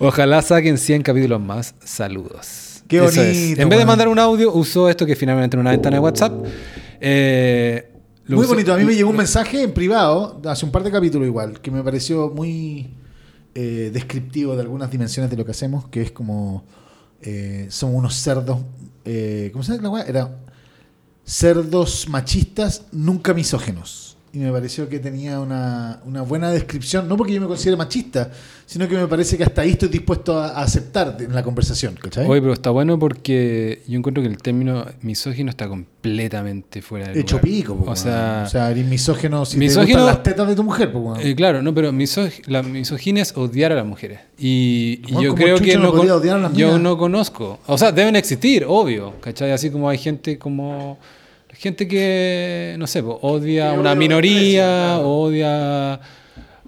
Ojalá 0.00 0.42
saquen 0.42 0.76
100 0.76 1.02
capítulos 1.02 1.40
más. 1.40 1.74
Saludos. 1.84 2.82
Qué 2.88 2.96
es. 3.04 3.16
bonito, 3.16 3.62
En 3.62 3.68
vez 3.68 3.78
de 3.78 3.84
mandar 3.86 4.08
un 4.08 4.18
audio, 4.18 4.52
usó 4.52 4.88
esto 4.88 5.06
que 5.06 5.14
finalmente 5.14 5.56
en 5.56 5.60
una 5.60 5.70
ventana 5.70 5.96
de 5.96 6.00
WhatsApp. 6.00 6.32
Eh, 7.00 7.92
Muy 8.26 8.38
usó- 8.40 8.48
bonito. 8.48 8.74
A 8.74 8.76
mí 8.78 8.84
me 8.84 8.94
llegó 8.94 9.10
un 9.10 9.16
mensaje 9.16 9.62
en 9.62 9.72
privado, 9.72 10.40
hace 10.46 10.64
un 10.64 10.72
par 10.72 10.82
de 10.82 10.90
capítulos 10.90 11.26
igual, 11.28 11.60
que 11.60 11.70
me 11.70 11.82
pareció 11.82 12.30
muy 12.30 12.90
eh, 13.54 13.90
descriptivo 13.92 14.56
de 14.56 14.62
algunas 14.62 14.90
dimensiones 14.90 15.30
de 15.30 15.36
lo 15.36 15.44
que 15.44 15.52
hacemos, 15.52 15.86
que 15.88 16.02
es 16.02 16.10
como 16.10 16.64
eh, 17.22 17.66
somos 17.70 17.96
unos 17.96 18.14
cerdos. 18.14 18.58
eh, 19.04 19.50
¿Cómo 19.52 19.62
se 19.62 19.72
llama 19.72 19.82
la 19.82 19.90
weá? 19.90 20.04
Era 20.04 20.36
cerdos 21.24 22.08
machistas, 22.08 22.82
nunca 22.92 23.32
misógenos. 23.32 24.13
Y 24.34 24.38
me 24.38 24.50
pareció 24.50 24.88
que 24.88 24.98
tenía 24.98 25.38
una, 25.38 26.00
una 26.04 26.22
buena 26.22 26.50
descripción, 26.50 27.06
no 27.06 27.16
porque 27.16 27.32
yo 27.34 27.40
me 27.40 27.46
considere 27.46 27.76
machista, 27.76 28.32
sino 28.66 28.88
que 28.88 28.96
me 28.96 29.06
parece 29.06 29.38
que 29.38 29.44
hasta 29.44 29.62
ahí 29.62 29.70
estoy 29.70 29.88
dispuesto 29.88 30.36
a, 30.40 30.60
aceptar 30.60 31.16
en 31.20 31.32
la 31.32 31.44
conversación. 31.44 31.94
¿cachai? 31.94 32.26
Oye, 32.28 32.40
pero 32.40 32.52
está 32.52 32.70
bueno 32.70 32.98
porque 32.98 33.82
yo 33.86 33.96
encuentro 33.96 34.24
que 34.24 34.28
el 34.28 34.38
término 34.38 34.86
misógino 35.02 35.50
está 35.50 35.68
completamente 35.68 36.82
fuera 36.82 37.12
de 37.12 37.20
Hecho 37.20 37.40
pico, 37.40 37.76
po, 37.76 37.92
O 37.92 37.94
sea, 37.94 38.42
o 38.44 38.50
sea, 38.50 38.72
eres 38.72 38.84
misógeno 38.86 39.44
si 39.44 39.52
te 39.56 39.64
misógino- 39.64 40.00
gustan 40.00 40.06
las 40.06 40.22
tetas 40.24 40.48
de 40.48 40.56
tu 40.56 40.64
mujer. 40.64 40.90
po, 40.92 41.16
eh, 41.16 41.36
claro, 41.36 41.62
no, 41.62 41.72
pero 41.72 41.92
misog- 41.92 42.44
la 42.46 42.64
misoginia 42.64 43.22
es 43.22 43.36
odiar 43.36 43.70
a 43.70 43.76
las 43.76 43.86
mujeres. 43.86 44.18
Y, 44.36 45.00
yo 45.22 45.36
creo 45.36 45.58
que 45.58 45.78
no 45.78 45.92
con- 45.92 46.10
odiar 46.10 46.38
a 46.38 46.40
las 46.40 46.54
yo 46.54 46.80
no 46.80 46.98
conozco. 46.98 47.60
O 47.68 47.78
sea, 47.78 47.92
deben 47.92 48.16
existir, 48.16 48.64
obvio. 48.66 49.14
¿Cachai? 49.20 49.52
Así 49.52 49.70
como 49.70 49.88
hay 49.88 49.98
gente 49.98 50.38
como. 50.38 50.98
Gente 51.64 51.88
que, 51.88 52.76
no 52.78 52.86
sé, 52.86 53.02
po, 53.02 53.18
odia 53.22 53.70
a 53.70 53.72
una 53.72 53.94
minoría, 53.94 54.98
odia 54.98 55.94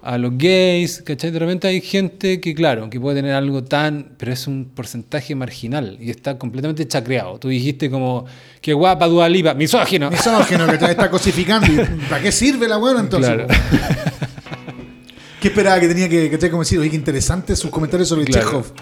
a 0.01 0.17
los 0.17 0.35
gays, 0.39 1.03
¿cachai? 1.05 1.29
De 1.29 1.37
repente 1.37 1.67
hay 1.67 1.81
gente 1.81 2.41
que, 2.41 2.55
claro, 2.55 2.89
que 2.89 2.99
puede 2.99 3.17
tener 3.17 3.35
algo 3.35 3.63
tan, 3.63 4.15
pero 4.17 4.33
es 4.33 4.47
un 4.47 4.65
porcentaje 4.73 5.35
marginal 5.35 5.99
y 6.01 6.09
está 6.09 6.39
completamente 6.39 6.87
chacreado. 6.87 7.37
Tú 7.37 7.49
dijiste 7.49 7.91
como, 7.91 8.25
qué 8.59 8.73
guapa 8.73 9.05
Dualipa, 9.05 9.53
misógino. 9.53 10.09
Misógeno 10.09 10.65
que 10.65 10.79
te 10.79 10.85
está 10.89 11.11
cosificando. 11.11 11.67
¿Y 11.71 11.77
¿Para 12.09 12.23
qué 12.23 12.31
sirve 12.31 12.67
la 12.67 12.77
buena 12.77 12.99
entonces? 12.99 13.35
Claro. 13.35 13.47
¿Qué 15.39 15.49
esperaba 15.49 15.79
que 15.79 15.89
tenía 15.89 16.09
que, 16.09 16.31
que 16.31 16.49
como 16.49 16.63
decir? 16.63 16.79
Oye, 16.79 16.89
qué 16.89 16.95
interesante 16.95 17.55
sus 17.55 17.69
comentarios 17.69 18.09
sobre 18.09 18.25
Claro. 18.25 18.47
Chekhov. 18.47 18.73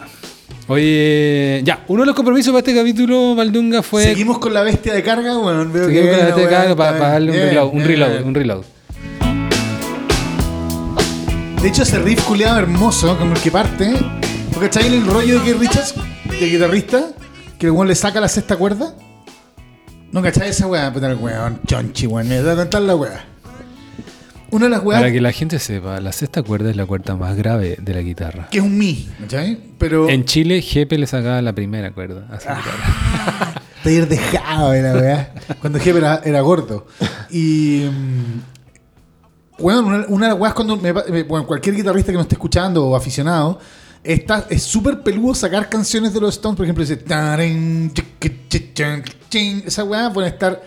Oye, 0.68 1.62
ya, 1.64 1.84
uno 1.88 2.02
de 2.02 2.08
los 2.08 2.16
compromisos 2.16 2.52
para 2.52 2.60
este 2.60 2.76
capítulo, 2.76 3.36
Valdunga, 3.36 3.84
fue... 3.84 4.04
Seguimos 4.04 4.40
con 4.40 4.52
la 4.52 4.64
bestia 4.64 4.96
de 4.96 5.04
carga, 5.04 5.38
weón. 5.38 5.72
Veo 5.72 5.86
Seguimos 5.86 6.10
que 6.10 6.12
con 6.12 6.20
la 6.20 6.26
bestia 6.26 6.44
de 6.44 6.50
carga 6.50 6.76
para, 6.76 6.90
está 6.90 7.00
para 7.00 7.12
darle 7.14 7.32
un 7.32 7.38
reload, 7.38 7.74
un 7.74 7.84
reload, 7.84 8.24
un 8.24 8.34
reload. 8.34 8.66
De 11.62 11.68
hecho, 11.68 11.84
ese 11.84 12.00
riff 12.00 12.24
culiado 12.24 12.58
hermoso, 12.58 13.16
como 13.18 13.36
el 13.36 13.42
que 13.42 13.52
parte. 13.52 13.94
Porque 14.52 14.70
¿cachai 14.70 14.88
el 14.88 15.06
rollo 15.06 15.40
de 15.40 15.46
que 15.46 15.54
Richards, 15.54 15.94
de 16.40 16.50
guitarrista, 16.50 17.10
que 17.60 17.68
el 17.68 17.72
weón 17.72 17.88
le 17.88 17.96
saca 17.96 18.20
la 18.20 18.28
sexta 18.28 18.56
cuerda? 18.56 18.96
No, 20.12 20.22
¿cachai 20.24 20.50
esa 20.50 20.66
weá? 20.66 20.92
Puta 20.92 21.12
el 21.12 21.18
weón, 21.18 21.60
chonchi, 21.68 22.08
weón. 22.08 22.28
Me 22.28 22.42
da 22.42 22.54
a 22.54 22.56
contar 22.56 22.82
la 22.82 22.96
weá. 22.96 23.35
Una 24.56 24.66
de 24.66 24.70
las 24.72 24.84
weas 24.84 25.02
Para 25.02 25.12
que 25.12 25.20
la 25.22 25.32
gente 25.32 25.60
sepa, 25.60 26.00
la 26.00 26.12
sexta 26.14 26.42
cuerda 26.44 26.70
es 26.70 26.76
la 26.78 26.86
cuerda 26.86 27.16
más 27.16 27.36
grave 27.36 27.78
de 27.82 27.94
la 27.94 28.02
guitarra. 28.02 28.48
que 28.50 28.60
es 28.60 28.64
un 28.64 28.78
mi, 28.78 29.08
¿cachai? 29.20 29.58
Pero. 29.78 30.08
En 30.10 30.24
Chile, 30.26 30.62
Jepe 30.62 30.98
le 30.98 31.08
sacaba 31.08 31.42
la 31.42 31.54
primera 31.54 31.92
cuerda 31.92 32.26
a 32.32 32.40
su 32.40 32.48
Ah. 32.50 32.56
guitarra. 32.58 33.62
Está 33.78 33.92
ir 33.92 34.08
dejado 34.08 34.72
de 34.72 34.82
la 34.82 34.94
weá. 34.94 35.34
Cuando 35.60 35.80
Jefe 35.80 35.98
era, 35.98 36.22
era 36.24 36.42
gordo. 36.42 36.88
Y. 37.30 37.86
mm, 37.92 39.62
Bueno, 39.62 39.82
una, 39.88 40.06
una 40.08 40.26
de 40.28 40.32
las 40.34 40.40
weas 40.42 40.54
cuando. 40.54 40.78
me 40.78 40.92
bueno, 41.24 41.46
cualquier 41.46 41.76
guitarrista 41.76 42.12
que 42.12 42.18
nos 42.18 42.24
esté 42.26 42.36
escuchando 42.36 42.86
o 42.88 42.96
aficionado. 42.96 43.60
Está, 44.04 44.46
es 44.50 44.62
súper 44.64 45.02
peludo 45.02 45.34
sacar 45.36 45.68
canciones 45.68 46.14
de 46.14 46.22
los 46.22 46.36
Stones. 46.36 46.56
Por 46.58 46.66
ejemplo, 46.66 46.84
dice. 46.86 47.04
Esa 49.66 49.84
weá 49.84 50.12
pueden 50.14 50.32
estar 50.32 50.62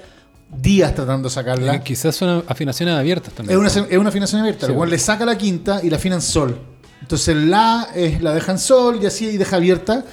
días 0.50 0.94
tratando 0.94 1.28
de 1.28 1.34
sacarla. 1.34 1.74
Eh, 1.76 1.82
Quizás 1.84 2.16
son 2.16 2.44
afinaciones 2.46 2.94
abiertas 2.94 3.28
Es 3.30 3.34
también. 3.36 3.58
una, 3.58 3.68
es 3.68 3.98
una 3.98 4.08
afinación 4.08 4.40
abierta. 4.40 4.66
Sí. 4.66 4.72
Weón 4.72 4.90
le 4.90 4.98
saca 4.98 5.24
la 5.24 5.36
quinta 5.36 5.80
y 5.82 5.90
la 5.90 5.96
afina 5.96 6.16
en 6.16 6.22
sol. 6.22 6.58
Entonces 7.00 7.36
la 7.36 7.88
es, 7.94 8.20
la 8.22 8.32
deja 8.34 8.52
en 8.52 8.58
sol 8.58 8.98
y 9.02 9.06
así 9.06 9.26
y 9.26 9.36
deja 9.36 9.56
abierta. 9.56 10.04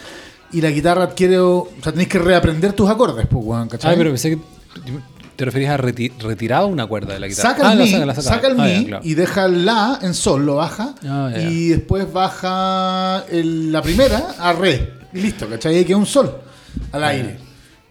Y 0.52 0.62
la 0.62 0.70
guitarra 0.70 1.04
adquiere. 1.04 1.40
O 1.40 1.68
sea, 1.84 1.92
tenés 1.92 2.08
que 2.08 2.20
reaprender 2.20 2.74
tus 2.74 2.90
acordes, 2.90 3.28
pues, 3.30 3.44
weón, 3.46 3.68
¿cachai? 3.68 3.94
Ah, 3.94 3.96
pero 3.98 4.12
pensé 4.12 4.30
que 4.32 4.40
te 5.36 5.44
referías 5.44 5.78
a 5.78 5.82
reti- 5.82 6.14
retirado 6.20 6.68
una 6.68 6.86
cuerda 6.86 7.14
de 7.14 7.20
la 7.20 7.28
guitarra. 7.28 7.50
Saca 7.50 7.70
ah, 7.70 7.72
el 7.74 7.80
la 7.80 7.84
mi, 7.86 7.92
saca, 7.92 8.06
la 8.06 8.16
saca. 8.16 8.30
saca 8.36 8.48
el 8.48 8.60
Ah, 8.60 8.64
mi 8.64 8.86
claro. 8.86 9.04
y 9.06 9.14
deja 9.16 9.46
el 9.46 9.66
la 9.66 10.00
en 10.02 10.14
sol, 10.14 10.46
lo 10.46 10.56
baja. 10.56 10.96
Ah, 11.06 11.32
y 11.38 11.70
después 11.70 12.12
baja 12.14 13.26
el- 13.30 13.72
la 13.72 13.82
primera 13.82 14.28
a 14.40 14.54
re. 14.54 14.94
Y 15.14 15.20
listo, 15.22 15.50
¿cachai? 15.50 15.76
Ahí 15.78 15.86
queda 15.86 15.98
un 15.98 16.06
sol 16.06 16.38
al 16.92 17.04
aire. 17.04 17.38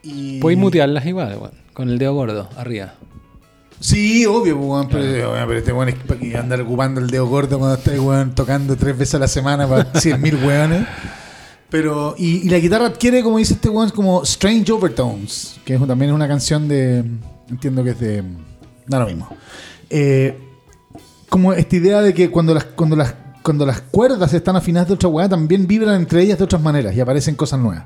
Y... 0.03 0.38
Puedes 0.40 0.59
mutearlas 0.59 1.05
igual, 1.07 1.36
weón, 1.36 1.51
con 1.74 1.90
el 1.90 1.98
dedo 1.98 2.14
gordo, 2.14 2.48
arriba. 2.56 2.94
Sí, 3.80 4.24
obvio, 4.24 4.56
pues, 4.56 4.68
weón, 4.68 4.88
pero, 4.88 5.32
weón, 5.32 5.46
pero 5.46 5.58
este 5.58 5.72
weón 5.72 5.88
es 5.90 5.94
para 5.96 6.18
que 6.18 6.36
andar 6.36 6.60
ocupando 6.62 7.00
el 7.00 7.08
dedo 7.08 7.26
gordo 7.26 7.58
cuando 7.58 7.76
está 7.76 7.90
weón, 8.00 8.34
tocando 8.34 8.76
tres 8.76 8.96
veces 8.96 9.16
a 9.16 9.18
la 9.18 9.28
semana 9.28 9.68
para 9.68 9.92
100.000 9.92 10.46
weones. 10.46 10.86
Pero, 11.68 12.14
y, 12.16 12.46
y 12.46 12.48
la 12.48 12.58
guitarra 12.58 12.86
adquiere, 12.86 13.22
como 13.22 13.38
dice 13.38 13.54
este 13.54 13.68
weón, 13.68 13.90
como 13.90 14.22
Strange 14.22 14.72
Overtones, 14.72 15.56
que 15.64 15.74
es, 15.74 15.86
también 15.86 16.10
es 16.10 16.14
una 16.14 16.28
canción 16.28 16.68
de. 16.68 17.04
Entiendo 17.50 17.84
que 17.84 17.90
es 17.90 18.00
de. 18.00 18.22
Da 18.86 19.00
lo 19.00 19.06
mismo. 19.06 19.28
Eh, 19.90 20.38
como 21.28 21.52
esta 21.52 21.76
idea 21.76 22.00
de 22.00 22.14
que 22.14 22.30
cuando 22.30 22.54
las, 22.54 22.64
cuando 22.64 22.94
las 22.94 23.12
cuando 23.45 23.64
las 23.66 23.82
cuerdas 23.82 24.32
están 24.32 24.57
afinadas 24.57 24.88
de 24.88 24.95
otra 24.95 25.09
weá, 25.09 25.28
también 25.28 25.66
vibran 25.66 25.95
entre 25.95 26.22
ellas 26.22 26.38
de 26.38 26.45
otras 26.45 26.61
maneras 26.62 26.97
y 26.97 27.01
aparecen 27.01 27.34
cosas 27.36 27.61
nuevas. 27.61 27.84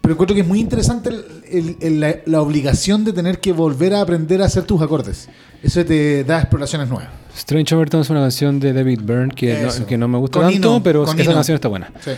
Pero 0.00 0.14
encuentro 0.14 0.34
que 0.34 0.40
es 0.40 0.46
muy 0.48 0.58
interesante 0.60 1.10
el- 1.10 1.24
el- 1.50 1.76
el- 1.80 2.00
la, 2.00 2.16
la 2.26 2.40
obligación 2.40 3.04
de 3.04 3.12
tener 3.12 3.38
que 3.38 3.52
volver 3.52 3.94
a 3.94 4.00
aprender 4.00 4.42
a 4.42 4.46
hacer 4.46 4.64
tus 4.64 4.80
acordes. 4.82 5.28
Eso 5.62 5.84
te 5.84 6.24
da 6.24 6.40
exploraciones 6.40 6.88
nuevas. 6.88 7.08
Strange 7.36 7.74
Overton 7.74 8.00
es 8.00 8.10
una 8.10 8.20
canción 8.20 8.58
de 8.60 8.72
David 8.72 9.00
Byrne 9.04 9.34
que, 9.34 9.60
no, 9.62 9.86
que 9.86 9.98
no 9.98 10.08
me 10.08 10.18
gusta 10.18 10.40
Con 10.40 10.50
tanto, 10.52 10.82
pero 10.82 11.04
esa 11.04 11.32
canción 11.32 11.54
está 11.56 11.68
buena. 11.68 11.90
Sí. 12.04 12.10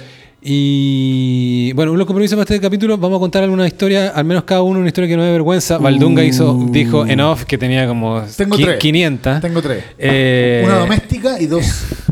Y 0.48 1.72
bueno, 1.72 1.92
unos 1.92 2.06
compromisos 2.06 2.36
para 2.36 2.44
este 2.44 2.60
capítulo. 2.60 2.96
Vamos 2.98 3.16
a 3.16 3.20
contar 3.20 3.42
alguna 3.42 3.66
historia, 3.66 4.10
al 4.10 4.24
menos 4.24 4.44
cada 4.44 4.62
uno 4.62 4.78
una 4.78 4.86
historia 4.88 5.08
que 5.08 5.16
no 5.16 5.24
dé 5.24 5.32
vergüenza. 5.32 5.78
Valdunga 5.78 6.22
hizo, 6.22 6.66
dijo 6.70 7.04
en 7.06 7.20
off 7.20 7.44
que 7.44 7.58
tenía 7.58 7.86
como 7.88 8.18
Uh. 8.18 8.22
Tengo 8.36 8.56
tres. 8.56 8.78
500. 8.78 9.40
Tengo 9.40 9.60
tres. 9.60 9.84
Eh, 9.98 10.62
Una 10.64 10.76
doméstica 10.78 11.40
y 11.40 11.46
dos. 11.46 11.64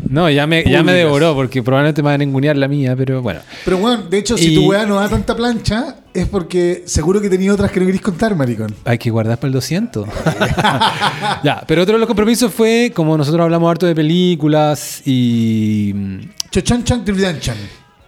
No, 0.09 0.29
ya 0.29 0.45
me, 0.47 0.63
ya 0.63 0.83
me 0.83 0.93
devoró 0.93 1.33
porque 1.33 1.63
probablemente 1.63 2.01
me 2.03 2.09
van 2.09 2.21
a 2.21 2.23
enguñar 2.23 2.55
la 2.57 2.67
mía, 2.67 2.95
pero 2.95 3.21
bueno. 3.21 3.39
Pero 3.65 3.77
bueno, 3.79 4.03
de 4.03 4.17
hecho, 4.19 4.37
si 4.37 4.53
Y- 4.53 4.55
tu 4.55 4.69
weá 4.69 4.85
no 4.85 4.95
da 4.99 5.09
tanta 5.09 5.35
plancha, 5.35 5.95
es 6.13 6.27
porque 6.27 6.83
seguro 6.85 7.19
que 7.19 7.29
tenía 7.29 7.51
otras 7.53 7.71
que 7.71 7.79
no 7.79 7.85
querés 7.87 8.01
contar, 8.01 8.35
maricón. 8.35 8.73
Hay 8.85 8.97
que 8.97 9.09
guardar 9.09 9.37
para 9.39 9.47
el 9.47 9.53
200. 9.53 10.07
ya, 11.43 11.63
pero 11.67 11.81
otro 11.81 11.93
de 11.93 11.99
los 11.99 12.07
compromisos 12.07 12.53
fue, 12.53 12.91
como 12.95 13.17
nosotros 13.17 13.43
hablamos 13.43 13.69
harto 13.69 13.85
de 13.85 13.95
películas 13.95 15.01
y 15.05 15.91
mm, 15.95 16.19
Chochan 16.51 16.83
Chan 16.83 17.03
Trividanchan. 17.03 17.57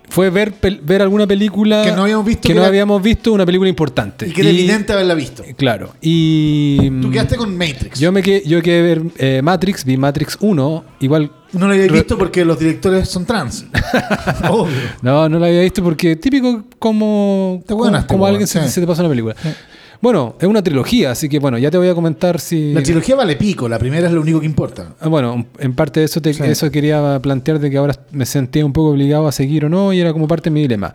Fue 0.10 0.30
ver, 0.30 0.54
ver 0.84 1.02
alguna 1.02 1.28
película 1.28 1.84
Que 1.84 1.92
no 1.92 2.04
habíamos 2.04 2.26
visto, 2.26 2.42
que 2.44 2.48
que 2.50 2.54
no 2.54 2.62
era- 2.62 2.68
habíamos 2.70 3.02
visto, 3.02 3.34
una 3.34 3.46
película 3.46 3.70
importante. 3.70 4.28
Y 4.28 4.32
que 4.32 4.42
era 4.42 4.50
evidente 4.50 4.94
haberla 4.94 5.14
visto. 5.14 5.44
Claro. 5.58 5.94
Y 6.02 6.78
Tú 7.02 7.08
mm, 7.08 7.12
quedaste 7.12 7.36
con 7.36 7.58
Matrix. 7.58 8.00
yo 8.00 8.12
me 8.12 8.22
quedé, 8.24 8.44
yo 8.46 8.62
quedé 8.62 8.82
ver 8.82 9.02
eh, 9.18 9.42
Matrix, 9.44 9.84
vi 9.86 9.98
Matrix 9.98 10.38
1, 10.40 10.84
igual 11.02 11.32
no 11.54 11.68
lo 11.68 11.74
había 11.74 11.88
visto 11.88 12.18
porque 12.18 12.44
los 12.44 12.60
directores 12.60 13.08
son 13.10 13.26
trans. 13.26 13.66
Obvio. 14.50 14.76
No, 15.02 15.30
no 15.30 15.40
la 15.40 15.48
había 15.48 15.62
visto 15.62 15.84
porque 15.84 16.16
típico 16.16 16.64
como, 16.80 17.64
Te 17.66 17.74
como, 17.74 18.08
como 18.08 18.26
alguien 18.26 18.48
se 18.48 18.60
te 18.82 18.88
pasa 18.88 19.02
una 19.02 19.10
película. 19.10 19.36
Bueno, 20.02 20.36
es 20.40 20.48
una 20.48 20.62
trilogía, 20.64 21.12
así 21.12 21.28
que 21.28 21.40
bueno, 21.40 21.58
ya 21.58 21.72
te 21.72 21.78
voy 21.78 21.88
a 21.90 21.96
comentar 21.96 22.40
si... 22.40 22.74
La 22.74 22.84
trilogía 22.84 23.16
vale 23.16 23.36
pico, 23.36 23.68
la 23.68 23.80
primera 23.80 24.08
es 24.08 24.14
lo 24.14 24.22
único 24.22 24.40
que 24.40 24.46
importa. 24.46 24.94
Ah, 25.00 25.08
Bueno, 25.08 25.46
en 25.60 25.74
parte 25.74 26.00
de 26.02 26.06
eso, 26.06 26.22
te- 26.22 26.34
Sí. 26.34 26.44
eso 26.46 26.70
quería 26.70 27.20
plantear 27.22 27.60
de 27.60 27.70
que 27.72 27.78
ahora 27.78 27.96
me 28.12 28.26
sentía 28.26 28.66
un 28.66 28.74
poco 28.74 28.90
obligado 28.90 29.28
a 29.28 29.32
seguir 29.32 29.66
o 29.66 29.70
no 29.70 29.94
y 29.94 30.00
era 30.00 30.14
como 30.14 30.28
parte 30.28 30.50
de 30.50 30.54
mi 30.54 30.62
dilema. 30.62 30.94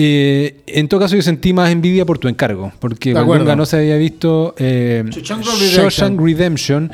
Eh, 0.00 0.60
en 0.66 0.86
todo 0.88 1.00
caso, 1.00 1.16
yo 1.16 1.22
sentí 1.22 1.52
más 1.52 1.70
envidia 1.72 2.04
por 2.06 2.18
tu 2.18 2.28
encargo, 2.28 2.70
porque. 2.78 3.12
Valdunga 3.12 3.56
no 3.56 3.66
se 3.66 3.78
había 3.78 3.96
visto 3.96 4.54
eh, 4.56 5.02
Shawshank 5.10 6.20
Redemption, 6.20 6.92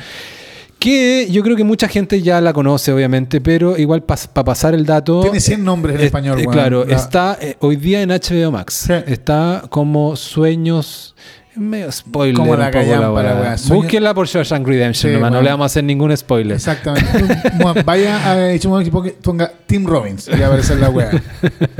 que 0.84 1.26
yo 1.30 1.42
creo 1.42 1.56
que 1.56 1.64
mucha 1.64 1.88
gente 1.88 2.20
ya 2.20 2.42
la 2.42 2.52
conoce, 2.52 2.92
obviamente, 2.92 3.40
pero 3.40 3.78
igual 3.78 4.02
para 4.02 4.20
pasar 4.44 4.74
el 4.74 4.84
dato. 4.84 5.22
Tiene 5.22 5.40
100 5.40 5.64
nombres 5.64 5.96
en 5.96 6.02
eh, 6.02 6.04
español, 6.04 6.38
eh, 6.38 6.44
claro, 6.46 6.84
La- 6.84 6.94
está 6.94 7.38
eh, 7.40 7.56
hoy 7.60 7.76
día 7.76 8.02
en 8.02 8.10
HBO 8.10 8.50
Max. 8.52 8.84
Sí. 8.86 8.92
Está 9.06 9.62
como 9.70 10.14
Sueños. 10.14 11.14
Medio 11.56 11.90
spoiler. 11.90 12.36
Como 12.36 12.54
la 12.54 12.68
weá. 12.68 13.10
weá. 13.34 13.56
Sueño- 13.56 13.80
Búsquela 13.80 14.12
por 14.12 14.26
Shawshank 14.26 14.66
Redemption, 14.66 15.12
Sí, 15.12 15.14
nomás, 15.16 15.32
no 15.32 15.40
le 15.40 15.48
vamos 15.48 15.64
a 15.64 15.66
hacer 15.66 15.84
ningún 15.84 16.14
spoiler. 16.14 16.56
Exactamente. 16.56 17.08
Vaya 17.86 18.32
a 18.32 18.36
HBO 18.58 18.82
y 18.82 18.90
ponga, 18.90 19.10
ponga 19.22 19.52
Tim 19.66 19.86
Robbins 19.86 20.28
y 20.28 20.32
va 20.38 20.44
a 20.44 20.48
aparecer 20.48 20.78
la 20.80 20.90
wea. 20.90 21.10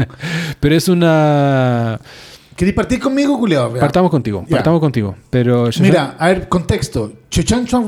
Pero 0.60 0.76
es 0.76 0.88
una. 0.88 2.00
¿Queréis 2.56 2.74
partir 2.74 3.00
conmigo, 3.00 3.38
culiao? 3.38 3.74
Ya. 3.74 3.80
Partamos 3.80 4.10
contigo, 4.10 4.44
partamos 4.48 4.80
contigo. 4.80 5.16
Pero 5.28 5.66
Shawshank- 5.68 5.80
Mira, 5.80 6.16
a 6.18 6.28
ver, 6.28 6.48
contexto. 6.48 7.12
Retention, 7.36 7.84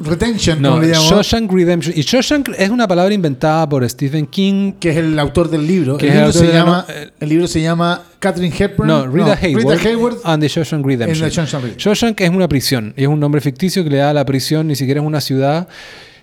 Retention 0.00 0.60
no, 0.60 0.80
le 0.80 0.92
Shawshank 0.92 1.52
Redemption. 1.52 1.94
Y 1.96 2.02
Shawshank 2.02 2.48
es 2.58 2.68
una 2.68 2.88
palabra 2.88 3.14
inventada 3.14 3.68
por 3.68 3.88
Stephen 3.88 4.26
King. 4.26 4.72
que 4.80 4.90
es 4.90 4.96
el 4.96 5.16
autor 5.20 5.48
del 5.48 5.64
libro. 5.66 5.96
Que 5.98 6.08
el, 6.08 6.14
libro 6.16 6.32
se 6.32 6.52
llama, 6.52 6.84
no- 6.88 6.94
eh, 6.94 7.10
el 7.20 7.28
libro 7.28 7.46
se 7.46 7.62
llama 7.62 8.02
Catherine 8.18 8.52
Hepburn. 8.58 8.88
No, 8.88 9.06
Rita 9.06 9.38
Hayward. 9.40 9.64
Rita 9.78 9.88
Hayward 9.88 10.16
And 10.24 10.42
the 10.42 10.48
Shawshank 10.48 10.84
Redemption. 10.84 11.30
Shawshank 11.30 11.62
Redemption. 11.62 11.76
Shawshank 11.94 12.20
es 12.20 12.30
una 12.30 12.48
prisión. 12.48 12.94
Y 12.96 13.02
es 13.02 13.08
un 13.08 13.20
nombre 13.20 13.40
ficticio 13.40 13.84
que 13.84 13.90
le 13.90 13.98
da 13.98 14.10
a 14.10 14.14
la 14.14 14.24
prisión, 14.24 14.66
ni 14.66 14.74
siquiera 14.74 15.00
es 15.00 15.06
una 15.06 15.20
ciudad 15.20 15.68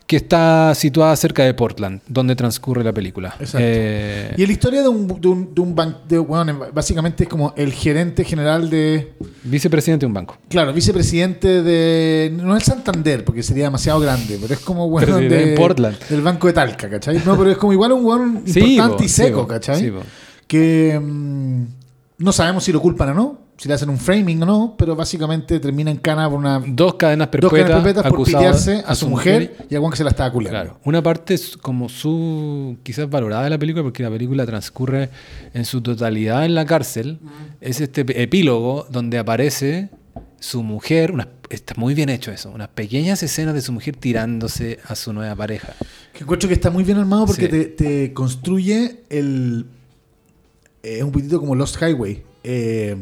que 0.07 0.17
está 0.17 0.75
situada 0.75 1.15
cerca 1.15 1.43
de 1.43 1.55
Portland, 1.55 1.99
donde 2.07 2.35
transcurre 2.35 2.83
la 2.83 2.93
película. 2.93 3.29
Exacto. 3.39 3.57
Eh, 3.59 4.35
Y 4.37 4.43
es 4.43 4.47
la 4.47 4.53
historia 4.53 4.81
de 4.83 4.87
un, 4.87 5.07
de 5.19 5.27
un, 5.27 5.55
de 5.55 5.61
un 5.61 5.75
ban- 5.75 5.97
de- 6.07 6.19
bueno, 6.19 6.59
básicamente 6.71 7.23
es 7.23 7.29
como 7.29 7.53
el 7.57 7.73
gerente 7.73 8.23
general 8.23 8.69
de. 8.69 9.13
vicepresidente 9.43 10.01
de 10.03 10.07
un 10.07 10.13
banco. 10.13 10.37
Claro, 10.47 10.73
vicepresidente 10.73 11.63
de. 11.63 12.31
No 12.35 12.55
es 12.55 12.63
Santander, 12.65 13.25
porque 13.25 13.41
sería 13.41 13.63
demasiado 13.63 13.99
grande, 13.99 14.37
pero 14.39 14.53
es 14.53 14.59
como 14.59 14.87
bueno, 14.89 15.17
de- 15.17 15.53
en 15.53 15.55
Portland. 15.57 15.97
del 16.07 16.21
Banco 16.21 16.45
de 16.47 16.53
Talca, 16.53 16.87
¿cachai? 16.87 17.21
No, 17.25 17.35
pero 17.35 17.49
es 17.49 17.57
como 17.57 17.73
igual 17.73 17.91
un 17.93 18.43
Sí, 18.45 18.59
importante 18.75 18.97
po, 18.97 19.03
y 19.03 19.07
sí, 19.09 19.15
seco, 19.23 19.47
¿cachai? 19.47 19.79
sí, 19.81 19.89
po. 19.89 20.01
que 20.47 20.99
mm, 21.01 21.63
no 22.19 22.31
sabemos 22.31 22.63
si 22.63 22.71
lo 22.71 22.79
culpan 22.79 23.09
o 23.09 23.13
no, 23.15 23.39
si 23.57 23.67
le 23.69 23.73
hacen 23.73 23.89
un 23.89 23.97
framing 23.97 24.43
o 24.43 24.45
no, 24.45 24.75
pero 24.77 24.95
básicamente 24.95 25.59
termina 25.59 25.89
en 25.89 25.97
cana 25.97 26.29
por 26.29 26.39
una. 26.39 26.61
Dos 26.65 26.95
cadenas 26.95 27.29
perpetuas, 27.29 28.07
por 28.09 28.23
pitearse 28.25 28.83
a 28.85 28.93
su 28.95 29.07
mujer 29.09 29.55
y 29.69 29.75
a 29.75 29.79
Juan 29.79 29.91
que 29.91 29.97
se 29.97 30.03
la 30.03 30.09
estaba 30.09 30.31
culiando. 30.31 30.59
Claro, 30.59 30.79
una 30.83 31.01
parte 31.01 31.33
es 31.35 31.55
como 31.57 31.87
su 31.87 32.77
quizás 32.83 33.09
valorada 33.09 33.45
de 33.45 33.49
la 33.51 33.57
película, 33.57 33.83
porque 33.83 34.03
la 34.03 34.09
película 34.09 34.45
transcurre 34.45 35.09
en 35.53 35.63
su 35.65 35.81
totalidad 35.81 36.45
en 36.45 36.53
la 36.55 36.65
cárcel. 36.65 37.19
Es 37.61 37.79
este 37.81 38.01
epílogo 38.21 38.87
donde 38.89 39.17
aparece 39.17 39.89
su 40.39 40.61
mujer, 40.61 41.11
una- 41.11 41.29
está 41.49 41.73
muy 41.77 41.93
bien 41.93 42.09
hecho 42.09 42.31
eso, 42.31 42.51
unas 42.51 42.67
pequeñas 42.67 43.23
escenas 43.23 43.53
de 43.53 43.61
su 43.61 43.71
mujer 43.71 43.95
tirándose 43.95 44.79
a 44.85 44.95
su 44.95 45.13
nueva 45.13 45.35
pareja. 45.35 45.73
Que 46.13 46.23
encuentro 46.23 46.47
que 46.49 46.55
está 46.55 46.69
muy 46.69 46.83
bien 46.83 46.97
armado 46.97 47.25
porque 47.25 47.43
Sí. 47.45 47.49
te, 47.49 47.65
te 47.65 48.13
construye 48.13 49.03
el. 49.09 49.65
Es 50.83 51.01
un 51.03 51.11
poquito 51.11 51.39
como 51.39 51.55
Lost 51.55 51.81
Highway. 51.81 52.23
Eh, 52.43 52.95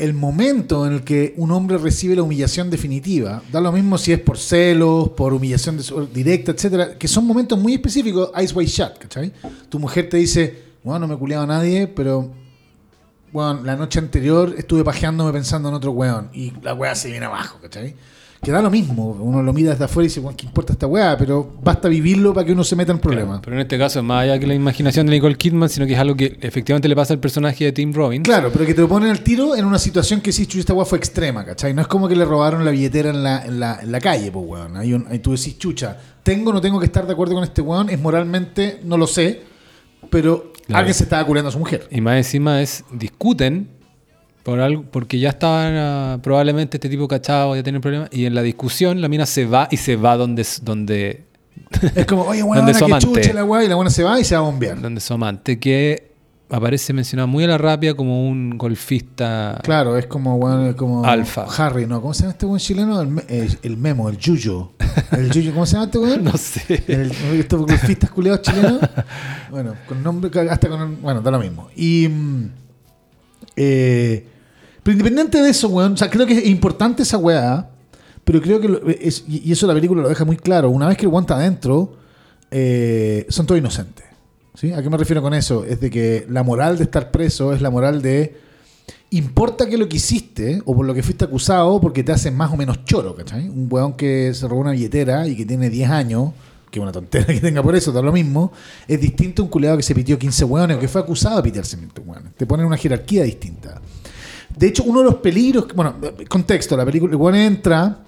el 0.00 0.14
momento 0.14 0.86
en 0.86 0.94
el 0.94 1.04
que 1.04 1.34
un 1.36 1.50
hombre 1.52 1.78
recibe 1.78 2.16
la 2.16 2.22
humillación 2.22 2.70
definitiva, 2.70 3.42
da 3.52 3.60
lo 3.60 3.70
mismo 3.70 3.98
si 3.98 4.12
es 4.12 4.18
por 4.18 4.38
celos, 4.38 5.10
por 5.10 5.32
humillación 5.32 5.78
directa, 6.12 6.52
etcétera, 6.52 6.98
que 6.98 7.06
son 7.06 7.26
momentos 7.26 7.58
muy 7.58 7.74
específicos, 7.74 8.30
Ice 8.42 8.54
White 8.54 8.70
Shot, 8.70 8.98
¿cachai? 8.98 9.32
Tu 9.68 9.78
mujer 9.78 10.08
te 10.08 10.16
dice, 10.16 10.62
bueno, 10.82 11.06
no 11.06 11.18
me 11.18 11.32
he 11.32 11.36
a 11.36 11.46
nadie, 11.46 11.86
pero 11.86 12.32
bueno, 13.32 13.62
la 13.62 13.76
noche 13.76 13.98
anterior 13.98 14.54
estuve 14.56 14.82
pajeándome 14.82 15.32
pensando 15.32 15.68
en 15.68 15.74
otro 15.74 15.92
weón 15.92 16.30
y 16.32 16.52
la 16.62 16.74
weá 16.74 16.94
se 16.94 17.10
viene 17.10 17.26
abajo, 17.26 17.58
¿cachai? 17.60 17.94
Que 18.42 18.50
da 18.52 18.62
lo 18.62 18.70
mismo, 18.70 19.10
uno 19.20 19.42
lo 19.42 19.52
mira 19.52 19.72
desde 19.72 19.84
afuera 19.84 20.06
y 20.06 20.08
dice, 20.08 20.20
bueno, 20.20 20.34
¿qué 20.34 20.46
importa 20.46 20.72
esta 20.72 20.86
weá? 20.86 21.14
Pero 21.18 21.58
basta 21.62 21.88
vivirlo 21.88 22.32
para 22.32 22.46
que 22.46 22.52
uno 22.52 22.64
se 22.64 22.74
meta 22.74 22.90
en 22.90 22.98
problemas. 22.98 23.40
Pero 23.44 23.54
en 23.56 23.60
este 23.60 23.76
caso 23.76 23.98
es 23.98 24.04
más 24.04 24.22
allá 24.22 24.38
que 24.38 24.46
la 24.46 24.54
imaginación 24.54 25.04
de 25.06 25.12
Nicole 25.12 25.36
Kidman, 25.36 25.68
sino 25.68 25.86
que 25.86 25.92
es 25.92 25.98
algo 25.98 26.16
que 26.16 26.38
efectivamente 26.40 26.88
le 26.88 26.96
pasa 26.96 27.12
al 27.12 27.20
personaje 27.20 27.66
de 27.66 27.72
Tim 27.72 27.92
Robbins. 27.92 28.24
Claro, 28.24 28.50
pero 28.50 28.64
que 28.64 28.72
te 28.72 28.80
lo 28.80 28.88
ponen 28.88 29.10
al 29.10 29.20
tiro 29.20 29.54
en 29.56 29.66
una 29.66 29.78
situación 29.78 30.22
que 30.22 30.32
sí, 30.32 30.46
chucha, 30.46 30.60
esta 30.60 30.72
weá 30.72 30.86
fue 30.86 30.96
extrema, 30.96 31.44
¿cachai? 31.44 31.74
No 31.74 31.82
es 31.82 31.86
como 31.86 32.08
que 32.08 32.16
le 32.16 32.24
robaron 32.24 32.64
la 32.64 32.70
billetera 32.70 33.10
en 33.10 33.22
la, 33.22 33.44
en 33.44 33.60
la, 33.60 33.78
en 33.82 33.92
la 33.92 34.00
calle, 34.00 34.32
pues 34.32 34.46
weón. 34.48 34.74
Ahí, 34.78 34.94
un- 34.94 35.06
ahí 35.10 35.18
tú 35.18 35.32
decís, 35.32 35.58
chucha, 35.58 35.98
tengo 36.22 36.48
o 36.48 36.54
no 36.54 36.62
tengo 36.62 36.80
que 36.80 36.86
estar 36.86 37.06
de 37.06 37.12
acuerdo 37.12 37.34
con 37.34 37.44
este 37.44 37.60
weón, 37.60 37.90
es 37.90 38.00
moralmente, 38.00 38.80
no 38.84 38.96
lo 38.96 39.06
sé, 39.06 39.42
pero 40.08 40.52
Claro. 40.66 40.78
alguien 40.78 40.94
se 40.94 41.02
estaba 41.02 41.26
culiando 41.26 41.50
a 41.50 41.52
su 41.52 41.58
mujer. 41.58 41.88
Y 41.90 42.00
más 42.00 42.16
encima 42.16 42.62
es, 42.62 42.84
discuten 42.92 43.68
por 44.42 44.60
algo, 44.60 44.84
porque 44.90 45.18
ya 45.18 45.30
estaban 45.30 45.74
ah, 45.76 46.18
probablemente 46.22 46.76
este 46.78 46.88
tipo 46.88 47.06
cachado, 47.08 47.54
ya 47.56 47.62
tienen 47.62 47.80
problemas, 47.82 48.08
y 48.12 48.24
en 48.26 48.34
la 48.34 48.42
discusión 48.42 49.00
la 49.00 49.08
mina 49.08 49.26
se 49.26 49.44
va 49.44 49.68
y 49.70 49.76
se 49.76 49.96
va 49.96 50.16
donde, 50.16 50.46
donde, 50.62 51.24
Es 51.94 52.06
como, 52.06 52.22
oye, 52.22 52.42
weón, 52.42 52.64
Donde 52.64 52.74
su 52.74 52.86
que 52.86 52.98
chucha 52.98 53.32
la 53.34 53.44
weá, 53.44 53.64
y 53.64 53.68
la 53.68 53.74
buena 53.76 53.90
se 53.90 54.02
va 54.02 54.18
y 54.18 54.24
se 54.24 54.34
va 54.34 54.40
a 54.40 54.44
bombear. 54.44 54.80
donde 54.80 55.00
su 55.00 55.12
amante, 55.14 55.58
que 55.58 56.10
aparece 56.52 56.92
mencionado 56.92 57.28
muy 57.28 57.44
a 57.44 57.46
la 57.46 57.58
rápida 57.58 57.94
como 57.94 58.28
un 58.28 58.58
golfista. 58.58 59.60
Claro, 59.62 59.96
es 59.96 60.06
como, 60.06 60.34
weón, 60.36 60.72
como 60.74 61.04
Alfa. 61.04 61.44
Harry, 61.56 61.86
¿no? 61.86 62.00
¿Cómo 62.00 62.12
se 62.12 62.22
llama 62.22 62.32
este 62.32 62.46
weón 62.46 62.58
chileno? 62.58 63.00
El, 63.02 63.22
el- 63.28 63.58
el 63.62 63.76
memo, 63.76 64.08
el 64.08 64.16
yuyo. 64.18 64.72
El 65.12 65.30
yuyo, 65.30 65.52
¿cómo 65.52 65.64
se 65.66 65.74
llama 65.74 65.84
este 65.84 65.98
weón? 65.98 66.24
No 66.24 66.36
sé. 66.36 66.82
El, 66.88 67.12
estos 67.38 67.60
golfistas 67.60 68.10
culiados 68.10 68.42
chilenos. 68.42 68.80
Bueno, 69.50 69.74
con 69.86 70.02
nombre, 70.02 70.30
hasta 70.50 70.68
con. 70.68 71.00
Bueno, 71.02 71.20
da 71.20 71.30
lo 71.30 71.38
mismo. 71.38 71.68
Y. 71.76 72.08
mm, 72.08 72.50
eh, 73.56 74.26
pero 74.82 74.92
independiente 74.92 75.42
de 75.42 75.50
eso, 75.50 75.68
weón, 75.68 75.92
o 75.94 75.96
sea, 75.96 76.08
creo 76.10 76.26
que 76.26 76.38
es 76.38 76.46
importante 76.46 77.02
esa 77.02 77.18
weá. 77.18 77.68
Pero 78.24 78.40
creo 78.40 78.60
que. 78.60 78.68
lo- 78.68 78.86
es- 78.88 79.24
y 79.28 79.50
eso 79.50 79.66
la 79.66 79.74
película 79.74 80.02
lo 80.02 80.08
deja 80.08 80.24
muy 80.24 80.36
claro. 80.36 80.70
Una 80.70 80.86
vez 80.88 80.96
que 80.96 81.06
el 81.06 81.08
weón 81.12 81.26
adentro, 81.30 81.94
eh, 82.50 83.26
son 83.28 83.46
todos 83.46 83.58
inocentes. 83.58 84.04
¿sí? 84.54 84.72
¿A 84.72 84.82
qué 84.82 84.90
me 84.90 84.96
refiero 84.96 85.22
con 85.22 85.32
eso? 85.34 85.64
Es 85.64 85.80
de 85.80 85.90
que 85.90 86.26
la 86.28 86.42
moral 86.42 86.76
de 86.78 86.84
estar 86.84 87.10
preso 87.10 87.52
es 87.52 87.60
la 87.62 87.70
moral 87.70 88.02
de. 88.02 88.36
Importa 89.12 89.66
que 89.68 89.76
lo 89.76 89.88
que 89.88 89.96
hiciste 89.96 90.62
o 90.64 90.74
por 90.76 90.86
lo 90.86 90.94
que 90.94 91.02
fuiste 91.02 91.24
acusado 91.24 91.80
porque 91.80 92.04
te 92.04 92.12
hacen 92.12 92.36
más 92.36 92.52
o 92.52 92.56
menos 92.56 92.84
choro, 92.84 93.14
¿cachai? 93.16 93.48
Un 93.48 93.66
weón 93.70 93.94
que 93.94 94.32
se 94.34 94.46
robó 94.46 94.60
una 94.60 94.70
billetera 94.72 95.26
y 95.26 95.34
que 95.34 95.44
tiene 95.44 95.68
10 95.68 95.90
años, 95.90 96.30
que 96.70 96.78
es 96.78 96.82
una 96.82 96.92
tontera 96.92 97.26
que 97.34 97.40
tenga 97.40 97.60
por 97.62 97.74
eso, 97.74 97.90
da 97.90 98.02
lo 98.02 98.12
mismo, 98.12 98.52
es 98.86 99.00
distinto 99.00 99.42
a 99.42 99.44
un 99.46 99.50
culeado 99.50 99.76
que 99.76 99.82
se 99.82 99.94
pitió 99.96 100.16
15 100.16 100.44
weones 100.44 100.76
o 100.76 100.80
que 100.80 100.86
fue 100.86 101.00
acusado 101.00 101.38
de 101.38 101.42
pitearse 101.42 101.76
20 101.76 102.00
weones. 102.02 102.32
Te 102.36 102.46
ponen 102.46 102.66
una 102.66 102.76
jerarquía 102.76 103.24
distinta. 103.24 103.80
De 104.56 104.66
hecho, 104.66 104.82
uno 104.84 105.00
de 105.00 105.04
los 105.06 105.14
peligros, 105.16 105.66
bueno, 105.74 105.96
contexto, 106.28 106.76
la 106.76 106.84
película, 106.84 107.16
el 107.30 107.34
entra 107.36 107.98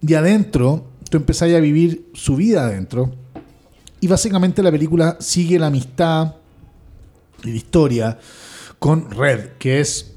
y 0.00 0.14
adentro, 0.14 0.86
tú 1.10 1.16
empezás 1.16 1.52
a 1.52 1.58
vivir 1.60 2.10
su 2.14 2.36
vida 2.36 2.64
adentro 2.64 3.12
Y 4.00 4.06
básicamente 4.06 4.62
la 4.62 4.70
película 4.70 5.16
sigue 5.20 5.58
la 5.58 5.66
amistad 5.68 6.34
y 7.44 7.50
la 7.50 7.56
historia 7.56 8.18
con 8.78 9.10
Red, 9.10 9.50
que 9.58 9.80
es 9.80 10.14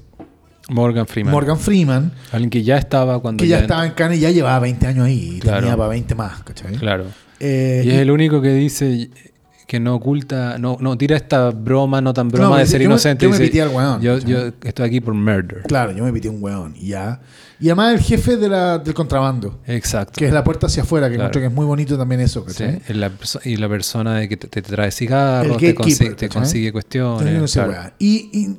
Morgan 0.69 1.07
Freeman. 1.07 1.31
Morgan 1.33 1.57
Freeman, 1.59 2.11
Alguien 2.31 2.49
que 2.49 2.63
ya 2.63 2.77
estaba 2.77 3.19
cuando 3.19 3.41
que 3.41 3.47
ya 3.47 3.59
estaba 3.59 3.85
en 3.85 3.93
Cannes 3.93 4.19
y 4.19 4.21
ya 4.21 4.29
llevaba 4.31 4.59
20 4.59 4.85
años 4.87 5.05
ahí. 5.05 5.35
Y 5.37 5.39
Claro. 5.39 5.59
tenía 5.61 5.75
para 5.77 5.89
20 5.89 6.13
más, 6.15 6.43
¿cachai? 6.43 6.75
Claro. 6.77 7.05
Eh, 7.39 7.81
y 7.85 7.89
es 7.89 7.95
y- 7.95 7.97
el 7.97 8.11
único 8.11 8.39
que 8.41 8.53
dice 8.53 9.09
que 9.71 9.79
no 9.79 9.95
oculta, 9.95 10.57
no, 10.57 10.75
no 10.81 10.97
tira 10.97 11.15
esta 11.15 11.49
broma, 11.51 12.01
no 12.01 12.13
tan 12.13 12.27
broma 12.27 12.49
No, 12.49 12.55
de 12.57 12.65
yo 12.65 12.71
ser 12.71 12.79
me- 12.79 12.85
inocente. 12.87 13.23
yo 13.25 13.31
me 13.31 13.37
pité 13.39 13.61
al 13.61 13.69
weón, 13.69 14.01
yo, 14.01 14.17
yo 14.17 14.47
estoy 14.65 14.85
aquí 14.85 14.99
por 14.99 15.13
murder. 15.13 15.61
Claro, 15.65 15.93
yo 15.93 16.03
me 16.03 16.11
pité 16.11 16.27
un 16.27 16.43
weón 16.43 16.73
ya. 16.75 17.21
Y 17.57 17.69
además 17.69 17.93
el 17.93 18.01
jefe 18.01 18.35
de 18.35 18.49
la, 18.49 18.79
del 18.79 18.93
contrabando, 18.93 19.61
Exacto. 19.67 20.11
que 20.17 20.25
es 20.27 20.33
la 20.33 20.43
puerta 20.43 20.67
hacia 20.67 20.83
afuera, 20.83 21.07
que 21.07 21.13
Claro. 21.15 21.27
encuentro 21.29 21.39
que 21.39 21.47
es 21.47 21.53
muy 21.53 21.65
bonito 21.65 21.97
también 21.97 22.19
eso, 22.19 22.45
y 23.45 23.55
la 23.55 23.69
persona 23.69 24.17
de 24.17 24.27
que 24.27 24.35
te, 24.35 24.49
te 24.49 24.61
trae 24.61 24.91
cigarros, 24.91 25.55
te, 25.57 25.73
consigue, 25.73 26.15
te 26.15 26.27
consigue 26.27 26.67
no 26.67 26.73
cuestiones. 26.73 27.49
sé, 27.51 27.59
claro. 27.59 27.71
weá. 27.71 27.93
Y, 27.97 28.29
y, 28.33 28.57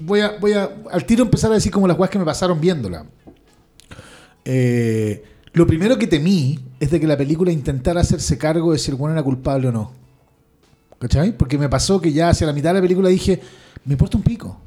voy, 0.00 0.20
a, 0.20 0.32
voy 0.38 0.52
a 0.52 0.68
al 0.92 1.06
tiro 1.06 1.22
empezar 1.24 1.50
a 1.50 1.54
decir 1.54 1.72
como 1.72 1.88
las 1.88 1.98
weas 1.98 2.10
que 2.10 2.18
me 2.18 2.26
pasaron 2.26 2.60
viéndola. 2.60 3.06
Eh, 4.44 5.24
lo 5.54 5.66
primero 5.66 5.96
que 5.96 6.06
temí 6.06 6.58
es 6.78 6.90
de 6.90 7.00
que 7.00 7.06
la 7.06 7.16
película 7.16 7.50
intentara 7.50 8.02
hacerse 8.02 8.36
cargo 8.36 8.72
de 8.72 8.78
si 8.78 8.90
el 8.90 8.98
weón 8.98 9.12
era 9.12 9.22
culpable 9.22 9.68
o 9.68 9.72
no. 9.72 10.05
¿Cachai? 10.98 11.36
Porque 11.36 11.58
me 11.58 11.68
pasó 11.68 12.00
que 12.00 12.12
ya 12.12 12.30
hacia 12.30 12.46
la 12.46 12.52
mitad 12.52 12.70
de 12.70 12.74
la 12.74 12.80
película 12.82 13.08
dije, 13.08 13.40
me 13.84 13.92
importa 13.94 14.16
un 14.16 14.22
pico. 14.22 14.60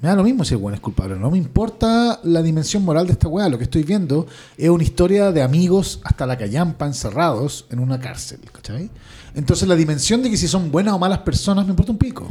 Me 0.00 0.08
da 0.08 0.16
lo 0.16 0.24
mismo 0.24 0.44
si 0.44 0.52
el 0.54 0.60
weón 0.60 0.74
es 0.74 0.80
culpable 0.80 1.16
no. 1.16 1.30
Me 1.30 1.38
importa 1.38 2.20
la 2.24 2.42
dimensión 2.42 2.84
moral 2.84 3.06
de 3.06 3.12
esta 3.12 3.28
weá. 3.28 3.48
Lo 3.48 3.56
que 3.56 3.64
estoy 3.64 3.84
viendo 3.84 4.26
es 4.58 4.68
una 4.68 4.82
historia 4.82 5.32
de 5.32 5.40
amigos 5.42 6.00
hasta 6.04 6.26
la 6.26 6.36
callampa 6.36 6.86
encerrados 6.86 7.66
en 7.70 7.78
una 7.78 7.98
cárcel. 8.00 8.40
¿Cachai? 8.52 8.90
Entonces 9.34 9.66
la 9.66 9.76
dimensión 9.76 10.22
de 10.22 10.30
que 10.30 10.36
si 10.36 10.46
son 10.48 10.70
buenas 10.70 10.94
o 10.94 10.98
malas 10.98 11.18
personas 11.20 11.64
me 11.64 11.70
importa 11.70 11.92
un 11.92 11.98
pico. 11.98 12.28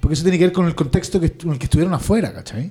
Porque 0.00 0.14
eso 0.14 0.22
tiene 0.22 0.38
que 0.38 0.44
ver 0.44 0.52
con 0.52 0.66
el 0.66 0.74
contexto 0.74 1.18
que, 1.18 1.34
en 1.42 1.50
el 1.50 1.58
que 1.58 1.64
estuvieron 1.64 1.94
afuera, 1.94 2.32
¿cachai? 2.32 2.70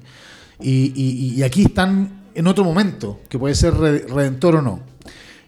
Y, 0.62 0.94
y- 0.96 1.34
y 1.36 1.44
aquí 1.44 1.64
están 1.64 2.24
en 2.34 2.48
otro 2.48 2.64
momento, 2.64 3.20
que 3.28 3.38
puede 3.38 3.56
ser 3.56 3.74
re- 3.74 4.06
redentor 4.08 4.56
o 4.58 4.62
no. 4.62 4.80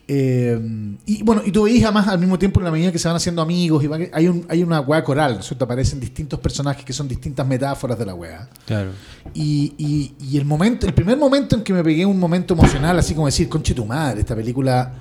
Eh, 0.10 0.58
y 1.06 1.22
bueno, 1.24 1.42
y 1.46 1.52
tú 1.52 1.64
veis 1.64 1.84
además 1.84 2.08
al 2.08 2.18
mismo 2.20 2.40
tiempo 2.40 2.60
en 2.62 2.64
la 2.66 2.72
medida 2.72 2.92
que 2.94 3.00
se 3.00 3.08
van 3.10 3.18
haciendo 3.18 3.42
amigos, 3.42 3.84
y 3.84 3.88
va 3.88 3.98
que- 3.98 4.10
hay, 4.14 4.28
un, 4.30 4.46
hay 4.48 4.64
una 4.64 4.80
weá 4.80 5.04
coral, 5.04 5.34
¿no 5.34 5.40
es 5.42 5.46
cierto? 5.48 5.66
Aparecen 5.66 6.00
distintos 6.00 6.40
personajes 6.40 6.86
que 6.86 6.94
son 6.94 7.08
distintas 7.10 7.46
metáforas 7.46 8.00
de 8.00 8.06
la 8.06 8.14
weá. 8.16 8.50
Claro. 8.66 8.92
Y, 9.34 9.74
y- 9.78 10.14
y 10.20 10.38
el 10.38 10.46
momento, 10.46 10.88
el 10.88 10.94
primer 10.94 11.18
momento 11.18 11.56
en 11.58 11.64
que 11.64 11.74
me 11.74 11.84
pegué 11.84 12.06
un 12.06 12.18
momento 12.20 12.54
emocional, 12.54 12.98
así 12.98 13.14
como 13.14 13.26
decir, 13.26 13.50
conche 13.50 13.74
tu 13.74 13.86
madre, 13.86 14.22
esta 14.22 14.36
película 14.36 14.94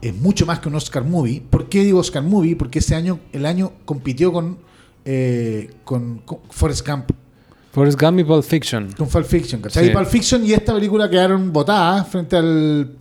es 0.00 0.14
mucho 0.14 0.46
más 0.46 0.60
que 0.60 0.68
un 0.68 0.74
Oscar 0.76 1.04
movie. 1.04 1.42
¿Por 1.42 1.68
qué 1.68 1.84
digo 1.84 1.98
Oscar 1.98 2.22
movie? 2.22 2.56
Porque 2.56 2.78
ese 2.78 2.94
año, 2.94 3.20
el 3.32 3.44
año 3.46 3.72
compitió 3.84 4.32
con, 4.32 4.58
eh, 5.04 5.70
con, 5.84 6.18
con 6.20 6.38
Forrest 6.50 6.86
Gump, 6.88 7.10
Forrest 7.72 8.00
Gump 8.00 8.18
y 8.20 8.24
Pulp 8.24 8.44
Fiction. 8.44 8.92
con 8.96 9.08
Pulp 9.08 9.26
Fiction, 9.26 9.60
¿cachai? 9.60 9.88
Sí. 9.88 9.92
Pulp 9.92 10.06
Fiction 10.06 10.46
y 10.46 10.52
esta 10.52 10.72
película 10.72 11.10
quedaron 11.10 11.52
botadas 11.52 12.06
frente 12.08 12.36
al 12.36 12.96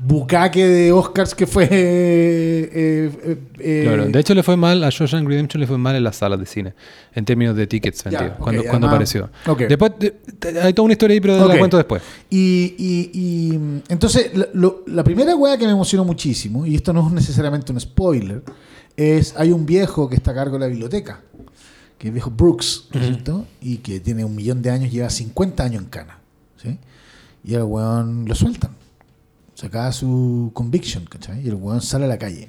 bucaque 0.00 0.66
de 0.66 0.92
Oscars 0.92 1.34
que 1.34 1.46
fue... 1.46 1.64
eh, 1.70 2.70
eh, 2.72 3.38
eh, 3.58 3.82
Claro. 3.84 4.06
De 4.06 4.20
hecho, 4.20 4.34
le 4.34 4.42
fue 4.42 4.56
mal, 4.56 4.82
a 4.84 4.90
Shawshank 4.90 5.26
Redemption 5.26 5.60
le 5.60 5.66
fue 5.66 5.78
mal 5.78 5.96
en 5.96 6.04
las 6.04 6.16
salas 6.16 6.38
de 6.38 6.46
cine, 6.46 6.74
en 7.14 7.24
términos 7.24 7.56
de 7.56 7.66
tickets 7.66 8.04
vendidos, 8.04 8.32
ok, 8.32 8.38
cuando, 8.38 8.62
cuando 8.62 8.86
además- 8.86 8.90
apareció. 9.12 9.30
ok. 9.46 9.58
Después, 9.68 9.92
de- 9.98 10.14
de- 10.52 10.60
hay 10.60 10.72
toda 10.72 10.84
una 10.84 10.92
historia 10.92 11.14
ahí, 11.14 11.20
pero 11.20 11.42
Ok. 11.42 11.48
la 11.48 11.58
cuento 11.58 11.76
después. 11.76 12.02
Y, 12.30 12.74
y- 12.78 13.10
y, 13.12 13.54
entonces, 13.88 14.30
la, 14.36 14.46
lo- 14.52 14.84
la 14.86 15.02
primera 15.04 15.34
weá 15.34 15.56
que 15.58 15.66
me 15.66 15.72
emocionó 15.72 16.04
muchísimo, 16.04 16.64
y 16.64 16.76
esto 16.76 16.92
no 16.92 17.06
es 17.08 17.12
necesariamente 17.12 17.72
un 17.72 17.80
spoiler, 17.80 18.42
es 18.96 19.34
hay 19.36 19.52
un 19.52 19.66
viejo 19.66 20.08
que 20.08 20.16
está 20.16 20.30
a 20.30 20.34
cargo 20.34 20.54
de 20.54 20.60
la 20.60 20.66
biblioteca, 20.68 21.20
que 21.98 22.06
es 22.06 22.10
el 22.10 22.12
viejo 22.12 22.30
Brooks, 22.30 22.88
¿no 22.92 23.00
es 23.00 23.06
cierto? 23.06 23.46
Y 23.60 23.78
que 23.78 23.98
tiene 24.00 24.24
un 24.24 24.34
millón 24.36 24.62
de 24.62 24.70
años, 24.70 24.92
lleva 24.92 25.10
50 25.10 25.64
años 25.64 25.82
en 25.82 25.88
cana. 25.88 26.18
¿sí? 26.62 26.78
Y 27.44 27.54
el 27.54 27.62
weón 27.64 28.24
lo 28.26 28.34
sueltan. 28.36 28.70
Sacaba 29.60 29.90
su 29.90 30.52
conviction, 30.54 31.04
¿cachai? 31.06 31.44
Y 31.44 31.48
el 31.48 31.54
weón 31.56 31.80
sale 31.80 32.04
a 32.04 32.08
la 32.08 32.16
calle. 32.18 32.46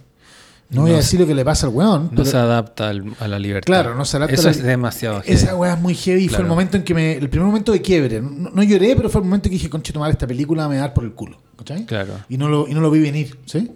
No, 0.70 0.82
voy 0.82 0.92
a 0.92 0.94
No 0.94 0.98
decir 1.00 1.20
lo 1.20 1.26
que 1.26 1.34
le 1.34 1.44
pasa 1.44 1.66
al 1.66 1.74
weón, 1.74 2.04
No 2.04 2.10
pero 2.12 2.26
se 2.26 2.38
adapta 2.38 2.90
al- 2.90 3.16
a 3.20 3.28
la 3.28 3.40
libertad. 3.40 3.66
Claro, 3.66 3.96
no 3.96 4.06
se 4.06 4.18
adapta 4.18 4.36
Eso 4.36 4.44
a 4.50 4.52
la- 4.52 4.58
es 4.58 4.64
demasiado 4.64 5.24
esa 5.26 5.56
weá 5.56 5.74
es 5.74 5.82
muy 5.82 5.96
heavy. 5.96 6.28
Fue 6.28 6.38
el 6.38 6.42
Claro. 6.44 6.50
momento 6.50 6.78
en 6.78 6.84
que 6.84 6.94
me. 6.94 7.14
El 7.14 7.28
primer 7.28 7.48
momento 7.48 7.72
de 7.72 7.82
quiebre. 7.82 8.22
No, 8.22 8.52
no 8.52 8.62
lloré, 8.62 8.96
pero 8.96 9.10
fue 9.10 9.22
el 9.22 9.26
momento 9.26 9.46
que 9.50 9.56
dije, 9.56 9.68
conche 9.72 9.92
tomar 9.92 10.12
esta 10.12 10.28
película 10.28 10.68
me 10.68 10.76
va 10.76 10.82
a 10.84 10.88
dar 10.90 10.94
por 10.94 11.04
el 11.04 11.14
culo. 11.14 11.40
¿Cachai? 11.58 11.88
Claro. 11.88 12.14
Y 12.30 12.38
no 12.38 12.48
lo, 12.48 12.68
y 12.68 12.76
no 12.76 12.82
lo 12.82 12.92
vi 12.92 13.00
venir. 13.00 13.40
¿sí? 13.46 13.72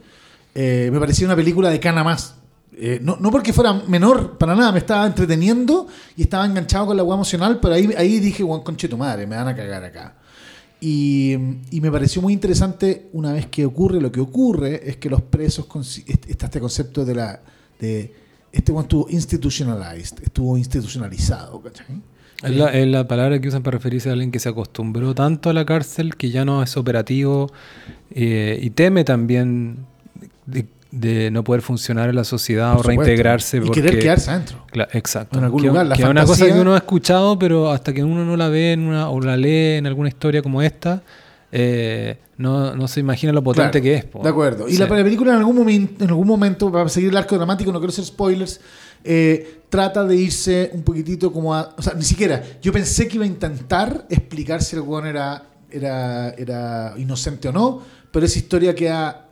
Eh, 0.54 0.90
me 0.94 1.00
parecía 1.00 1.26
una 1.26 1.36
película 1.36 1.72
de 1.72 1.80
cana 1.80 2.04
más. 2.04 2.36
Eh, 2.76 3.00
no, 3.02 3.18
no 3.20 3.32
porque 3.32 3.52
fuera 3.54 3.74
menor, 3.88 4.38
para 4.38 4.56
nada, 4.56 4.72
me 4.72 4.78
estaba 4.80 5.06
entreteniendo 5.08 5.88
y 6.16 6.22
estaba 6.24 6.46
enganchado 6.46 6.86
con 6.88 6.98
la 6.98 7.04
weá 7.04 7.16
emocional, 7.16 7.60
pero 7.60 7.74
ahí, 7.74 7.90
ahí 7.98 8.20
dije, 8.20 8.44
weón, 8.44 8.62
conche 8.64 8.88
tu 8.88 8.98
madre, 8.98 9.26
me 9.28 9.36
van 9.36 9.48
a 9.48 9.56
cagar 9.56 9.84
acá. 9.84 10.16
Y, 10.86 11.38
me 11.80 11.90
pareció 11.90 12.22
muy 12.22 12.34
interesante 12.34 13.08
una 13.14 13.32
vez 13.32 13.46
que 13.46 13.66
ocurre 13.66 14.02
lo 14.02 14.12
que 14.12 14.20
ocurre, 14.20 14.90
es 14.90 14.98
que 14.98 15.10
los 15.10 15.22
presos, 15.22 15.66
está 16.28 16.48
este 16.48 16.60
concepto 16.60 17.06
de 17.06 17.16
la... 17.16 17.40
De, 17.80 18.14
este 18.52 18.72
weón 18.74 18.84
estuvo 18.84 19.08
institutionalized, 19.10 20.22
estuvo 20.22 20.58
institucionalizado, 20.58 21.62
¿cachai? 21.62 22.02
Es 22.44 22.52
la, 22.52 22.68
es 22.74 22.86
la 22.86 23.08
palabra 23.08 23.40
que 23.40 23.48
usan 23.48 23.64
para 23.64 23.78
referirse 23.78 24.10
a 24.10 24.12
alguien 24.12 24.30
que 24.30 24.40
se 24.40 24.50
acostumbró 24.50 25.16
tanto 25.16 25.50
a 25.50 25.54
la 25.54 25.66
cárcel 25.66 26.18
que 26.18 26.30
ya 26.30 26.44
no 26.44 26.62
es 26.62 26.76
operativo 26.76 27.50
eh, 28.12 28.60
y 28.62 28.70
teme 28.72 29.06
también 29.06 29.86
de 30.96 31.32
no 31.32 31.44
poder 31.44 31.64
funcionar 31.64 32.08
en 32.10 32.16
la 32.16 32.24
sociedad 32.24 32.74
Por 32.76 32.86
o 32.86 32.88
reintegrarse. 32.90 33.58
Y 33.58 33.62
porque, 33.62 33.82
querer 33.82 34.00
quedarse 34.00 34.30
adentro. 34.30 34.64
Cla- 34.72 34.88
exacto. 34.94 35.40
En 35.40 35.46
algún 35.46 35.62
que, 35.62 35.68
lugar, 35.68 35.88
la 35.88 35.96
que 35.96 36.04
es 36.04 36.08
una 36.08 36.24
cosa 36.24 36.46
que 36.46 36.52
uno 36.54 36.76
ha 36.76 36.78
escuchado, 36.78 37.40
pero 37.40 37.72
hasta 37.72 37.94
que 37.94 38.04
uno 38.04 38.24
no 38.24 38.38
la 38.38 38.48
ve 38.50 38.74
en 38.74 38.82
una, 38.82 39.10
o 39.10 39.20
la 39.20 39.36
lee 39.36 39.78
en 39.78 39.88
alguna 39.88 40.10
historia 40.10 40.44
como 40.44 40.62
esta, 40.62 41.02
eh, 41.52 42.18
no, 42.38 42.76
no 42.76 42.88
se 42.88 43.00
imagina 43.00 43.34
lo 43.34 43.44
potente 43.44 43.82
Claro, 43.82 43.84
que 43.84 43.94
es. 43.96 44.06
po. 44.06 44.22
De 44.22 44.30
acuerdo. 44.30 44.68
Y 44.68 44.74
Sí. 44.74 44.78
la, 44.78 44.88
la 44.88 45.04
película 45.04 45.32
en 45.32 45.38
algún, 45.40 45.56
momento, 45.56 46.04
en 46.04 46.10
algún 46.12 46.28
momento, 46.28 46.72
para 46.72 46.88
seguir 46.90 47.10
el 47.10 47.18
arco 47.18 47.36
dramático, 47.38 47.72
no 47.72 47.80
quiero 47.80 47.92
hacer 47.92 48.06
spoilers, 48.06 48.60
eh, 49.04 49.62
trata 49.70 50.04
de 50.06 50.16
irse 50.16 50.70
un 50.74 50.84
poquitito 50.84 51.32
como 51.34 51.56
a... 51.56 51.74
O 51.76 51.82
sea, 51.82 51.94
ni 51.96 52.04
siquiera. 52.04 52.42
Yo 52.62 52.72
pensé 52.72 53.08
que 53.08 53.16
iba 53.16 53.24
a 53.24 53.28
intentar 53.28 54.06
explicar 54.10 54.62
si 54.62 54.76
el 54.76 54.84
weón 54.84 55.08
era, 55.08 55.44
era, 55.72 56.30
era 56.38 56.94
inocente 56.98 57.48
o 57.48 57.52
no, 57.52 57.82
pero 58.12 58.26
esa 58.28 58.38
historia 58.38 58.76
queda 58.76 59.23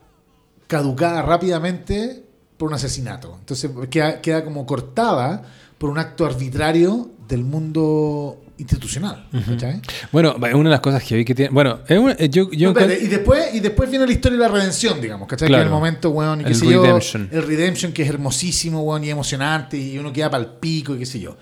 caducada 0.72 1.22
rápidamente 1.22 2.24
por 2.56 2.70
un 2.70 2.76
asesinato. 2.76 3.36
Entonces 3.40 3.70
queda, 3.90 4.22
queda 4.22 4.46
como 4.46 4.66
cortada 4.66 5.44
por 5.78 5.90
un 5.90 5.98
acto 6.00 6.26
arbitrario 6.26 7.12
del 7.28 7.44
mundo 7.44 8.42
institucional. 8.58 9.28
¿cachai? 9.46 9.82
Bueno, 10.14 10.36
una 10.38 10.70
de 10.70 10.70
las 10.70 10.80
cosas 10.80 11.04
que 11.04 11.18
vi 11.18 11.26
que 11.26 11.36
tiene. 11.36 11.52
Bueno, 11.52 11.80
es 11.86 11.98
una- 12.00 12.14
eh, 12.18 12.30
yo, 12.30 12.50
yo 12.52 12.72
No, 12.72 12.80
espérate, 12.80 13.04
y 13.04 13.08
después 13.08 13.54
y 13.54 13.60
después 13.60 13.90
viene 13.90 14.06
la 14.06 14.14
historia 14.14 14.38
de 14.38 14.44
la 14.46 14.50
redención, 14.50 15.02
digamos, 15.02 15.28
¿cachai? 15.28 15.50
Claro. 15.50 15.64
Que 15.64 15.66
es 15.66 15.72
el 15.74 15.74
momento, 15.74 16.10
weón, 16.12 16.40
y 16.40 16.44
qué 16.46 16.50
El 16.52 16.56
sé 16.56 16.66
yo, 16.68 16.82
redemption. 16.84 17.28
el 17.34 17.44
redemption 17.46 17.92
que 17.92 18.04
es 18.04 18.10
hermosísimo, 18.10 18.82
weón, 18.84 19.04
y 19.04 19.10
emocionante, 19.10 19.76
y 19.78 19.98
uno 19.98 20.14
queda 20.14 20.30
para 20.30 20.44
el 20.44 20.50
pico, 20.52 20.96
y 20.96 21.00
qué 21.00 21.06
sé 21.06 21.20
yo. 21.20 21.36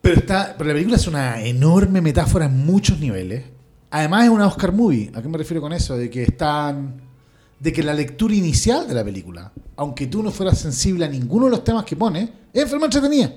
Pero 0.00 0.16
está, 0.16 0.54
pero 0.58 0.68
la 0.68 0.74
película 0.74 0.96
es 0.96 1.06
una 1.06 1.40
enorme 1.40 2.00
metáfora 2.00 2.46
en 2.46 2.66
muchos 2.66 2.98
niveles. 2.98 3.44
Además 3.90 4.24
es 4.24 4.30
una 4.30 4.46
Oscar 4.48 4.72
movie. 4.72 5.12
¿A 5.14 5.22
qué 5.22 5.28
me 5.28 5.38
refiero 5.38 5.60
con 5.60 5.72
eso? 5.72 5.96
De 5.96 6.10
que 6.10 6.24
están 6.24 7.00
de 7.64 7.72
que 7.72 7.82
la 7.82 7.94
lectura 7.94 8.34
inicial 8.34 8.86
de 8.86 8.92
la 8.92 9.02
película, 9.02 9.50
aunque 9.76 10.06
tú 10.06 10.22
no 10.22 10.30
fueras 10.30 10.58
sensible 10.58 11.06
a 11.06 11.08
ninguno 11.08 11.46
de 11.46 11.52
los 11.52 11.64
temas 11.64 11.84
que 11.84 11.96
pone, 11.96 12.30
es 12.52 12.62
enferma 12.62 12.84
entretenida. 12.84 13.32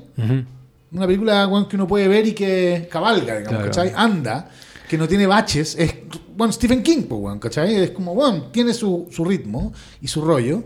Una 0.91 1.05
película 1.07 1.49
que 1.69 1.75
uno 1.77 1.87
puede 1.87 2.07
ver 2.09 2.27
y 2.27 2.33
que 2.33 2.89
cabalga, 2.91 3.37
digamos, 3.39 3.47
Claro. 3.47 3.65
¿cachai? 3.65 3.93
Anda, 3.95 4.49
que 4.89 4.97
no 4.97 5.07
tiene 5.07 5.25
baches. 5.27 5.75
Es 5.79 5.95
bueno, 6.35 6.51
Stephen 6.51 6.83
King, 6.83 7.03
pues, 7.03 7.39
¿cachai? 7.39 7.75
Es 7.75 7.91
como, 7.91 8.13
bueno, 8.13 8.43
tiene 8.51 8.73
su, 8.73 9.07
su 9.11 9.23
ritmo 9.23 9.71
y 10.01 10.07
su 10.09 10.21
rollo. 10.21 10.63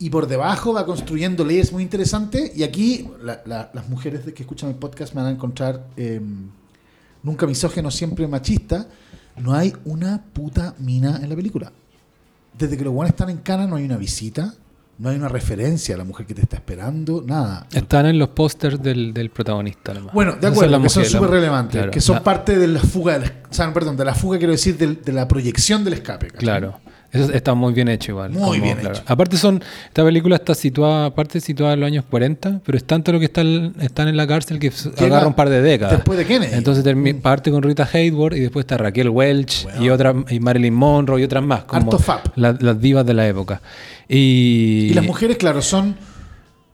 Y 0.00 0.10
por 0.10 0.26
debajo 0.26 0.72
va 0.72 0.84
construyendo 0.84 1.44
leyes 1.44 1.72
muy 1.72 1.82
interesantes. 1.84 2.50
Y 2.56 2.62
aquí 2.64 3.08
la- 3.22 3.42
la- 3.46 3.70
las 3.74 3.88
mujeres 3.88 4.20
que 4.32 4.42
escuchan 4.42 4.70
el 4.70 4.74
podcast 4.76 5.14
me 5.14 5.22
van 5.22 5.30
a 5.30 5.34
encontrar 5.34 5.86
eh, 5.96 6.20
nunca 7.22 7.46
misógeno, 7.46 7.90
siempre 7.92 8.26
machista. 8.26 8.88
No 9.36 9.54
hay 9.54 9.72
una 9.84 10.22
puta 10.32 10.74
mina 10.78 11.20
en 11.22 11.28
la 11.28 11.36
película. 11.36 11.72
Desde 12.58 12.76
que 12.76 12.84
los 12.84 12.92
buenos 12.92 13.10
están 13.10 13.30
en 13.30 13.38
cana 13.38 13.66
no 13.66 13.76
hay 13.76 13.84
una 13.84 13.96
visita, 13.96 14.54
no 14.98 15.10
hay 15.10 15.16
una 15.16 15.28
referencia 15.28 15.94
a 15.94 15.98
la 15.98 16.04
mujer 16.04 16.26
que 16.26 16.34
te 16.34 16.42
está 16.42 16.56
esperando, 16.56 17.22
nada. 17.24 17.66
Están 17.72 18.06
en 18.06 18.18
los 18.18 18.30
pósters 18.30 18.82
del, 18.82 19.14
del 19.14 19.30
protagonista. 19.30 19.94
nomás. 19.94 20.12
Bueno, 20.12 20.32
de 20.32 20.46
acuerdo, 20.48 20.82
que 20.82 20.88
son 20.88 21.04
súper 21.04 21.30
relevantes, 21.30 21.72
claro, 21.76 21.90
que 21.92 22.00
son 22.00 22.16
la- 22.16 22.24
parte 22.24 22.58
de 22.58 22.66
la 22.66 22.80
fuga, 22.80 23.20
o 23.50 23.54
sea, 23.54 23.72
perdón, 23.72 23.96
de 23.96 24.04
la 24.04 24.14
fuga, 24.14 24.38
quiero 24.38 24.52
decir, 24.52 24.76
del- 24.76 25.00
de, 25.02 25.12
la 25.12 25.28
proyección 25.28 25.84
del 25.84 25.94
escape. 25.94 26.26
¿cachai? 26.26 26.40
Claro. 26.40 26.80
Eso 27.10 27.32
está 27.32 27.54
muy 27.54 27.72
bien 27.72 27.88
hecho 27.88 28.12
igual. 28.12 28.32
Muy 28.32 28.60
bien 28.60 28.78
hecho. 28.80 29.02
Aparte 29.06 29.38
son, 29.38 29.62
esta 29.86 30.04
película 30.04 30.36
está 30.36 30.54
situada, 30.54 31.06
aparte 31.06 31.40
situada 31.40 31.72
en 31.72 31.80
los 31.80 31.86
años 31.86 32.04
40, 32.10 32.60
pero 32.66 32.76
es 32.76 32.84
tanto 32.84 33.12
lo 33.12 33.18
que 33.18 33.24
está 33.24 33.40
el- 33.40 33.72
están 33.80 34.08
en 34.08 34.16
la 34.18 34.26
cárcel 34.26 34.58
que 34.58 34.70
agarra 34.98 35.26
un 35.26 35.32
par 35.34 35.48
de 35.48 35.62
décadas. 35.62 35.94
después 35.96 36.18
de 36.18 36.26
Kennedy. 36.26 36.54
Entonces 36.54 36.84
termi- 36.84 37.18
parte 37.18 37.50
con 37.50 37.62
Rita 37.62 37.88
Hayworth 37.90 38.36
y 38.36 38.40
después 38.40 38.64
está 38.64 38.76
Raquel 38.76 39.08
Welch 39.08 39.66
y 39.80 39.88
otra 39.88 40.14
y 40.28 40.38
Marilyn 40.40 40.74
Monroe 40.74 41.20
y 41.20 41.24
otras 41.24 41.42
más. 41.42 41.64
Como 41.64 41.82
Harto 41.84 41.98
fap. 41.98 42.26
la- 42.36 42.56
las 42.60 42.78
divas 42.80 43.06
de 43.06 43.14
la 43.14 43.26
época. 43.26 43.62
Y, 44.06 44.88
Y 44.90 44.94
las 44.94 45.04
mujeres, 45.04 45.36
claro, 45.38 45.62
son 45.62 45.96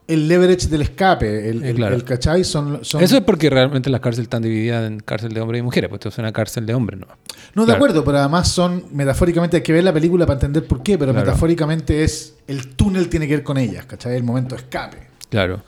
el 0.07 0.29
leverage 0.29 0.69
del 0.69 0.83
escape, 0.83 1.49
el, 1.49 1.63
Eh, 1.65 1.71
el- 1.71 1.77
claro. 1.77 1.95
el 1.97 2.05
¿cachai? 2.05 2.45
Son, 2.45 2.85
son- 2.85 3.03
Eso 3.03 3.17
es 3.17 3.23
porque 3.23 3.49
realmente 3.49 3.89
las 3.91 4.01
cárceles 4.01 4.25
están 4.27 4.43
divididas 4.43 4.87
en 4.87 5.01
cárcel 5.01 5.33
de 5.33 5.41
hombres 5.41 5.61
y 5.61 5.63
mujeres, 5.63 5.89
pues 5.89 5.99
esto 6.01 6.09
es 6.11 6.19
una 6.19 6.33
cárcel 6.33 6.67
de 6.67 6.75
hombres, 6.75 7.01
¿no? 7.01 7.07
No, 7.55 7.65
de 7.67 7.73
acuerdo, 7.73 8.05
pero 8.05 8.19
además 8.19 8.49
son, 8.49 8.85
metafóricamente, 8.93 9.57
hay 9.59 9.63
que 9.63 9.73
ver 9.73 9.85
la 9.85 9.93
película 9.93 10.27
para 10.27 10.35
entender 10.37 10.67
por 10.67 10.83
qué, 10.83 10.99
pero 10.99 11.13
Claro. 11.13 11.27
metafóricamente 11.27 12.05
es, 12.05 12.35
el 12.47 12.75
túnel 12.77 13.09
tiene 13.09 13.27
que 13.27 13.37
ver 13.37 13.45
con 13.45 13.57
ellas, 13.57 13.87
¿cachai? 13.87 14.15
El 14.17 14.25
momento 14.25 14.55
de 14.57 14.61
escape. 14.63 14.99
Claro. 15.31 15.63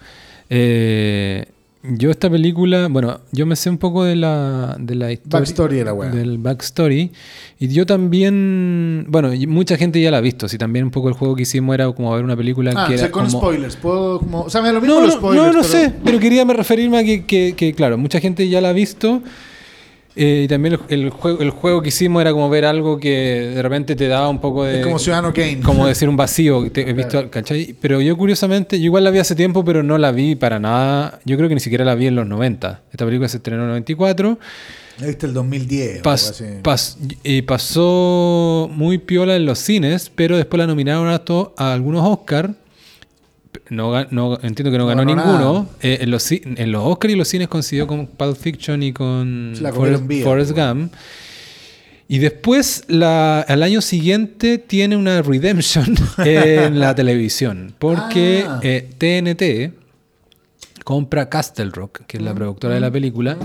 Eh, 0.50 1.46
yo 1.90 2.10
esta 2.10 2.28
película, 2.30 2.88
bueno, 2.90 3.20
yo 3.32 3.46
me 3.46 3.56
sé 3.56 3.70
un 3.70 3.78
poco 3.78 4.04
de 4.04 4.16
la, 4.16 4.76
de 4.78 4.94
la 4.94 5.12
historia. 5.12 5.38
Backstory 5.40 5.76
de 5.76 5.84
la 5.84 5.92
wea. 5.94 6.10
Del 6.10 6.38
backstory. 6.38 7.12
Y 7.58 7.68
yo 7.68 7.86
también, 7.86 9.06
bueno, 9.08 9.32
y 9.32 9.46
mucha 9.46 9.76
gente 9.76 10.00
ya 10.00 10.10
la 10.10 10.18
ha 10.18 10.20
visto. 10.20 10.48
Si 10.48 10.58
también 10.58 10.84
un 10.84 10.90
poco 10.90 11.08
el 11.08 11.14
juego 11.14 11.34
que 11.36 11.42
hicimos 11.42 11.74
era 11.74 11.90
como 11.92 12.12
ver 12.14 12.24
una 12.24 12.36
película 12.36 12.72
Ah, 12.76 12.86
que 12.88 12.94
o 12.94 12.98
sea, 12.98 13.06
era 13.06 13.12
con 13.12 13.26
como... 13.26 13.38
spoilers. 13.40 13.76
Puedo, 13.76 14.18
como, 14.20 14.42
o 14.42 14.50
sea, 14.50 14.60
me 14.62 14.68
da 14.68 14.74
lo 14.74 14.80
mismo 14.80 14.96
No, 14.96 15.06
los 15.06 15.14
spoilers. 15.14 15.46
no, 15.46 15.52
no 15.52 15.60
pero- 15.62 15.72
sé, 15.72 15.92
pero 16.04 16.18
quería 16.18 16.44
me 16.44 16.54
referirme 16.54 16.98
a 16.98 17.04
que, 17.04 17.24
que- 17.24 17.54
que, 17.56 17.72
claro, 17.74 17.98
mucha 17.98 18.20
gente 18.20 18.48
ya 18.48 18.60
la 18.60 18.70
ha 18.70 18.72
visto. 18.72 19.22
Eh, 20.16 20.42
y 20.44 20.48
también 20.48 20.78
el, 20.88 21.02
el 21.04 21.10
juego, 21.10 21.40
el 21.40 21.50
juego 21.50 21.82
que 21.82 21.88
hicimos 21.90 22.20
era 22.22 22.32
como 22.32 22.48
ver 22.48 22.64
algo 22.64 22.98
que 22.98 23.52
de 23.54 23.62
repente 23.62 23.94
te 23.94 24.08
daba 24.08 24.28
un 24.28 24.40
poco 24.40 24.64
de. 24.64 24.78
Es 24.80 24.84
como 24.84 24.98
Ciudadano 24.98 25.32
Kane. 25.32 25.60
Como 25.62 25.86
decir 25.86 26.08
un 26.08 26.16
vacío. 26.16 26.70
te- 26.70 26.88
he 26.88 26.92
visto, 26.92 27.30
¿cachai? 27.30 27.74
Pero 27.80 28.00
yo, 28.00 28.16
curiosamente, 28.16 28.78
yo 28.78 28.86
igual 28.86 29.04
la 29.04 29.10
vi 29.10 29.18
hace 29.18 29.34
tiempo, 29.34 29.64
pero 29.64 29.82
no 29.82 29.98
la 29.98 30.12
vi 30.12 30.34
para 30.34 30.58
nada. 30.58 31.20
Yo 31.24 31.36
creo 31.36 31.48
que 31.48 31.54
ni 31.54 31.60
siquiera 31.60 31.84
la 31.84 31.94
vi 31.94 32.06
en 32.06 32.16
los 32.16 32.26
90. 32.26 32.82
Esta 32.90 33.04
película 33.04 33.28
se 33.28 33.36
estrenó 33.36 33.58
en 33.58 33.64
el 33.64 33.68
94. 33.70 34.38
La 34.98 35.06
viste 35.08 35.26
el 35.26 35.34
2010. 35.34 36.00
o 36.00 36.02
Pas- 36.02 36.30
así. 36.30 36.44
pas- 36.62 36.96
y 37.22 37.42
pasó 37.42 38.70
muy 38.72 38.98
piola 38.98 39.36
en 39.36 39.44
los 39.44 39.58
cines, 39.58 40.10
pero 40.14 40.36
después 40.36 40.58
la 40.58 40.66
nominaron 40.66 41.08
a, 41.08 41.18
to- 41.18 41.54
a 41.58 41.72
algunos 41.74 42.02
Oscar. 42.08 42.54
No, 43.70 43.98
entiendo 44.42 44.70
que 44.70 44.78
no, 44.78 44.84
No 44.84 44.86
ganó 44.86 45.04
ganó 45.04 45.04
ninguno. 45.04 45.68
Eh, 45.82 45.98
en, 46.02 46.10
los, 46.10 46.30
en 46.32 46.72
los 46.72 46.82
Oscar 46.84 47.10
y 47.10 47.16
los 47.16 47.28
cines 47.28 47.48
coincidió 47.48 47.86
con 47.86 48.06
Pulp 48.06 48.36
Fiction 48.36 48.82
y 48.82 48.92
con 48.92 49.54
Forrest, 49.74 50.04
Forrest 50.22 50.52
pues. 50.52 50.66
Gump. 50.68 50.92
Y 52.08 52.18
después, 52.18 52.84
la, 52.86 53.40
al 53.40 53.62
año 53.64 53.80
siguiente, 53.80 54.58
tiene 54.58 54.96
una 54.96 55.22
redemption 55.22 55.94
en 56.18 56.78
la 56.78 56.94
televisión. 56.94 57.74
Porque 57.78 58.44
Ah. 58.46 58.60
eh, 58.62 58.88
TNT 58.98 59.74
compra 60.84 61.28
Castle 61.28 61.70
Rock, 61.72 62.02
que 62.06 62.18
es 62.18 62.22
Mm, 62.22 62.26
la 62.26 62.34
productora 62.34 62.74
de 62.74 62.80
la 62.80 62.90
película. 62.92 63.36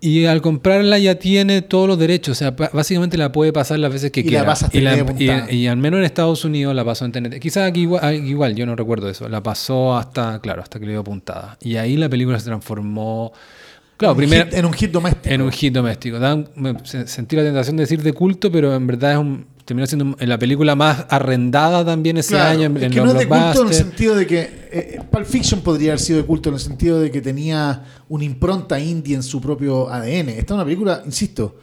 Y 0.00 0.26
al 0.26 0.40
comprarla 0.42 0.98
ya 0.98 1.16
tiene 1.18 1.60
todos 1.62 1.88
los 1.88 1.98
derechos. 1.98 2.32
O 2.32 2.38
sea, 2.38 2.50
básicamente 2.72 3.18
la 3.18 3.32
puede 3.32 3.52
pasar 3.52 3.78
las 3.80 3.92
veces 3.92 4.12
que 4.12 4.20
Y 4.20 4.24
la 4.24 4.28
quiera. 4.28 4.46
pasa 4.46 4.66
hasta 4.66 4.78
y, 4.78 4.80
la- 4.80 4.96
y- 5.50 5.56
y 5.56 5.66
al 5.66 5.76
menos 5.76 5.98
en 5.98 6.04
Estados 6.04 6.44
Unidos 6.44 6.74
la 6.74 6.84
pasó 6.84 7.04
en 7.04 7.12
TNT. 7.12 7.40
Quizás 7.40 7.68
aquí 7.68 7.80
igual, 7.80 8.00
ah, 8.04 8.12
igual, 8.14 8.54
yo 8.54 8.64
no 8.64 8.76
recuerdo 8.76 9.08
eso. 9.10 9.28
La 9.28 9.42
pasó 9.42 9.96
hasta, 9.96 10.40
claro, 10.40 10.62
hasta 10.62 10.78
que 10.78 10.86
le 10.86 10.92
dio 10.92 11.02
puntada. 11.02 11.58
Y 11.60 11.76
ahí 11.76 11.96
la 11.96 12.08
película 12.08 12.38
se 12.38 12.44
transformó. 12.46 13.32
Claro, 13.96 14.12
Un 14.12 14.18
primero. 14.18 14.44
hit- 14.46 14.54
en 14.56 14.64
un 14.66 14.72
hit 14.72 14.92
doméstico. 14.92 15.34
En 15.34 15.42
un 15.42 15.50
hit 15.50 15.72
doméstico. 15.74 16.18
Me- 16.54 16.74
se- 16.84 17.08
sentí 17.08 17.34
la 17.34 17.42
tentación 17.42 17.76
de 17.76 17.82
decir 17.82 18.00
de 18.02 18.12
culto, 18.12 18.52
pero 18.52 18.72
en 18.74 18.86
verdad 18.86 19.12
es 19.12 19.18
un, 19.18 19.46
terminó 19.68 19.86
siendo 19.86 20.16
la 20.18 20.38
película 20.38 20.74
más 20.74 21.04
arrendada 21.10 21.84
también 21.84 22.16
ese 22.16 22.30
Claro, 22.34 22.50
año 22.50 22.62
en, 22.64 22.76
es 22.78 22.82
en 22.84 22.90
que 22.90 22.96
los 22.96 23.04
no 23.04 23.12
es 23.12 23.18
de 23.18 23.28
culto 23.28 23.62
en 23.62 23.68
el 23.68 23.74
sentido 23.74 24.16
de 24.16 24.26
que 24.26 24.40
eh, 24.72 25.00
Pulp 25.10 25.26
Fiction 25.26 25.60
podría 25.60 25.90
haber 25.92 26.00
sido 26.00 26.18
de 26.18 26.24
culto 26.24 26.48
en 26.48 26.54
el 26.54 26.60
sentido 26.60 26.98
de 27.00 27.10
que 27.10 27.20
tenía 27.20 27.84
una 28.08 28.24
impronta 28.24 28.80
indie 28.80 29.14
en 29.14 29.22
su 29.22 29.40
propio 29.40 29.90
ADN. 29.90 30.30
Esta 30.30 30.42
es 30.44 30.50
una 30.52 30.64
película, 30.64 31.02
insisto, 31.04 31.56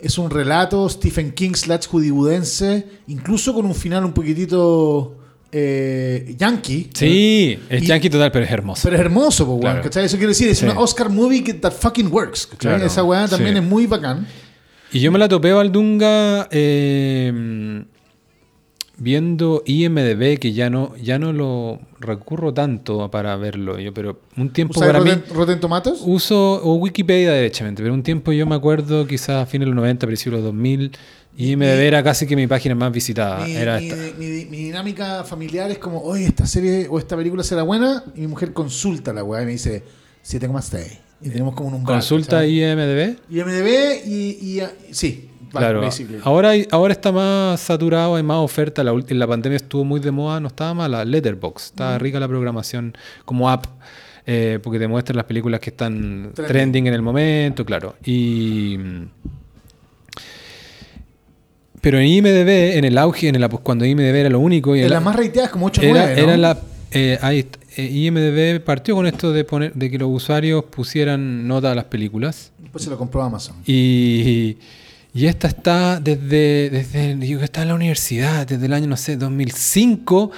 es 0.00 0.18
un 0.18 0.30
relato 0.30 0.88
Stephen 0.88 1.30
King 1.32 1.52
slash 1.54 1.86
hollywoodense, 1.86 2.86
incluso 3.06 3.54
con 3.54 3.66
un 3.66 3.74
final 3.74 4.04
un 4.04 4.12
poquitito 4.12 5.16
eh, 5.52 6.34
yankee. 6.36 6.90
Sí, 6.92 7.58
es 7.70 7.82
Y- 7.82 7.86
yankee 7.86 8.10
total, 8.10 8.30
pero 8.32 8.44
es 8.44 8.50
hermoso. 8.50 8.82
Pero 8.82 8.96
es 8.96 9.00
hermoso, 9.00 9.44
po, 9.46 9.52
weón, 9.52 9.60
Claro. 9.62 9.82
¿cachai? 9.82 10.04
Eso 10.04 10.16
quiere 10.16 10.30
decir, 10.32 10.48
es 10.48 10.58
Sí. 10.58 10.64
una 10.66 10.78
Oscar 10.78 11.08
movie 11.08 11.42
que 11.44 11.54
that 11.54 11.72
fucking 11.72 12.12
works. 12.12 12.46
Claro, 12.58 12.84
Esa 12.84 13.02
weá 13.04 13.26
también 13.28 13.54
sí. 13.54 13.60
es 13.60 13.64
muy 13.64 13.86
bacán. 13.86 14.26
Y 14.92 15.00
yo 15.00 15.12
me 15.12 15.18
la 15.18 15.28
topé 15.28 15.52
Valdunga 15.52 16.48
eh, 16.50 17.84
viendo 18.96 19.62
IMDB, 19.66 20.38
que 20.38 20.52
ya 20.52 20.70
no, 20.70 20.96
ya 20.96 21.18
no 21.18 21.32
lo 21.32 21.78
recurro 22.00 22.52
tanto 22.54 23.10
para 23.10 23.36
verlo 23.36 23.78
yo, 23.78 23.92
pero 23.94 24.20
un 24.36 24.50
tiempo 24.50 24.78
¿Usas 24.80 24.88
para 24.88 25.00
mí 25.00 25.10
Rotten, 25.10 25.34
Rotten 25.34 25.60
Tomatoes? 25.60 26.00
uso 26.04 26.60
o 26.64 26.74
Wikipedia 26.76 27.32
derechamente, 27.32 27.82
pero 27.82 27.94
un 27.94 28.02
tiempo 28.02 28.32
yo 28.32 28.46
me 28.46 28.54
acuerdo 28.56 29.06
quizás 29.06 29.42
a 29.42 29.46
fines 29.46 29.66
de 29.66 29.70
los 29.70 29.76
90, 29.76 30.06
principios 30.06 30.36
de 30.36 30.42
los 30.42 30.44
2000, 30.54 30.92
IMDB 31.36 31.80
era 31.86 32.02
casi 32.02 32.26
que 32.26 32.34
mi 32.34 32.48
página 32.48 32.74
más 32.74 32.90
visitada. 32.90 33.44
Mi, 33.46 33.52
era 33.54 33.78
mi- 33.78 33.88
esta. 33.88 34.18
mi- 34.18 34.44
mi 34.46 34.56
dinámica 34.64 35.22
familiar 35.22 35.70
es 35.70 35.78
como, 35.78 36.00
oye, 36.02 36.24
esta 36.26 36.46
serie 36.46 36.88
o 36.90 36.98
esta 36.98 37.16
película 37.16 37.44
será 37.44 37.62
buena, 37.62 38.02
y 38.16 38.22
mi 38.22 38.26
mujer 38.28 38.52
consulta 38.52 39.12
la 39.12 39.22
weá 39.22 39.42
y 39.42 39.46
me 39.46 39.52
dice 39.52 39.84
7,6. 40.26 40.98
Y 41.20 41.30
tenemos 41.30 41.54
como 41.54 41.68
un 41.68 41.74
umbral. 41.74 41.98
Consulta. 41.98 42.46
IMDB. 42.46 43.16
IMDB 43.30 44.06
y, 44.06 44.38
y, 44.40 44.60
ah, 44.60 44.70
sí, 44.92 45.28
Claro, 45.50 45.80
basically. 45.80 46.18
ahora, 46.24 46.52
ahora 46.70 46.92
está 46.92 47.10
más 47.10 47.58
saturado, 47.60 48.16
hay 48.16 48.22
más 48.22 48.36
oferta. 48.38 48.84
La, 48.84 48.92
en 48.92 49.18
la 49.18 49.26
pandemia 49.26 49.56
estuvo 49.56 49.82
muy 49.84 49.98
de 49.98 50.10
moda, 50.10 50.38
no 50.40 50.48
estaba 50.48 50.74
mala. 50.74 51.04
Letterbox, 51.04 51.66
estaba 51.66 51.96
Mm. 51.96 52.00
rica 52.00 52.20
la 52.20 52.28
programación 52.28 52.94
como 53.24 53.48
app, 53.50 53.64
eh, 54.26 54.58
porque 54.62 54.78
te 54.78 54.86
muestra 54.86 55.16
las 55.16 55.24
películas 55.24 55.58
que 55.60 55.70
están 55.70 56.30
Trending. 56.34 56.46
trending. 56.46 56.86
en 56.88 56.94
el 56.94 57.02
momento, 57.02 57.64
claro. 57.64 57.96
Y. 58.04 58.76
Pero 61.80 61.98
en 61.98 62.06
IMDB, 62.06 62.76
en 62.76 62.84
el 62.84 62.98
auge, 62.98 63.28
en 63.28 63.36
el, 63.36 63.48
cuando 63.48 63.84
IMDB 63.84 64.14
era 64.16 64.28
lo 64.30 64.40
único. 64.40 64.74
Y 64.74 64.80
En 64.82 64.90
las 64.90 65.02
más 65.02 65.14
rateadas 65.16 65.50
como 65.50 65.66
8 65.66 65.80
era, 65.82 66.06
9, 66.06 66.20
era 66.22 66.36
la. 66.36 66.58
Eh, 66.90 67.18
ahí 67.20 67.48
eh, 67.76 67.82
IMDB 67.82 68.64
partió 68.64 68.94
con 68.94 69.06
esto 69.06 69.32
de 69.32 69.44
poner 69.44 69.74
de 69.74 69.90
que 69.90 69.98
los 69.98 70.08
usuarios 70.10 70.64
pusieran 70.64 71.46
nota 71.46 71.72
a 71.72 71.74
las 71.74 71.84
películas. 71.84 72.52
Después 72.58 72.84
se 72.84 72.90
lo 72.90 72.98
compró 72.98 73.22
Amazon. 73.22 73.56
Y, 73.66 74.56
y 75.12 75.26
esta 75.26 75.48
está 75.48 76.00
desde, 76.00 76.70
desde 76.70 77.14
digo, 77.16 77.42
está 77.42 77.62
en 77.62 77.68
la 77.68 77.74
universidad, 77.74 78.46
desde 78.46 78.66
el 78.66 78.72
año, 78.72 78.86
no 78.86 78.96
sé, 78.96 79.16
2005. 79.16 80.30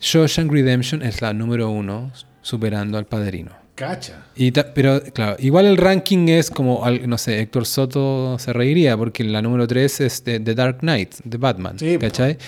Shawshank 0.00 0.50
Redemption 0.50 1.02
es 1.02 1.20
la 1.20 1.32
número 1.32 1.70
uno, 1.70 2.12
superando 2.42 2.98
al 2.98 3.06
Padrino. 3.06 3.65
Cacha. 3.76 4.26
Y 4.34 4.50
ta- 4.52 4.72
pero, 4.74 5.00
claro, 5.12 5.36
igual 5.38 5.66
el 5.66 5.76
ranking 5.76 6.28
es 6.28 6.50
como, 6.50 6.82
no 7.06 7.18
sé, 7.18 7.40
Héctor 7.40 7.66
Soto 7.66 8.38
se 8.38 8.52
reiría 8.52 8.96
porque 8.96 9.22
la 9.22 9.40
número 9.42 9.66
3 9.68 10.00
es 10.00 10.22
The 10.24 10.40
Dark 10.40 10.78
Knight, 10.80 11.14
de 11.22 11.36
Batman, 11.36 11.78
Sí, 11.78 11.98
¿cachai? 11.98 12.38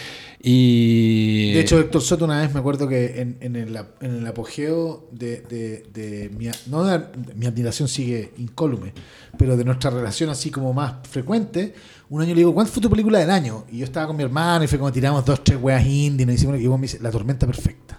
Y... 0.43 1.53
De 1.53 1.61
hecho, 1.61 1.79
Héctor 1.79 2.01
Soto 2.01 2.25
una 2.25 2.41
vez 2.41 2.53
me 2.55 2.61
acuerdo 2.61 2.89
que 2.89 3.21
en, 3.21 3.37
en 3.41 3.57
el, 3.57 3.77
en 4.01 4.17
el 4.17 4.27
apogeo 4.27 5.07
de, 5.13 5.43
de- 5.43 5.85
de 5.93 6.31
mi, 6.31 6.49
a- 6.49 6.55
no 6.67 6.83
de- 6.85 7.05
mi 7.35 7.45
admiración 7.45 7.89
sigue 7.89 8.33
incólume, 8.39 8.95
pero 9.37 9.55
de 9.57 9.65
nuestra 9.65 9.91
relación 9.91 10.31
así 10.31 10.51
como 10.51 10.73
más 10.73 10.95
frecuente, 11.11 11.75
un 12.09 12.23
año 12.23 12.31
le 12.31 12.39
digo, 12.41 12.55
¿cuál 12.55 12.67
fue 12.69 12.81
tu 12.81 12.89
película 12.89 13.19
del 13.19 13.31
año? 13.31 13.67
Y 13.71 13.79
yo 13.79 13.85
estaba 13.85 14.07
con 14.07 14.17
mi 14.17 14.23
hermano 14.23 14.65
y 14.65 14.67
fue 14.67 14.79
como 14.79 14.91
tiramos 14.91 15.25
dos, 15.27 15.45
tres 15.45 15.59
weas 15.61 15.85
indies, 15.85 16.27
y 16.27 16.33
hicimos, 16.33 16.59
y 16.59 16.67
vos 16.67 16.79
me 16.79 16.85
dice, 16.87 16.99
La 17.03 17.11
Tormenta 17.11 17.45
Perfecta. 17.47 17.99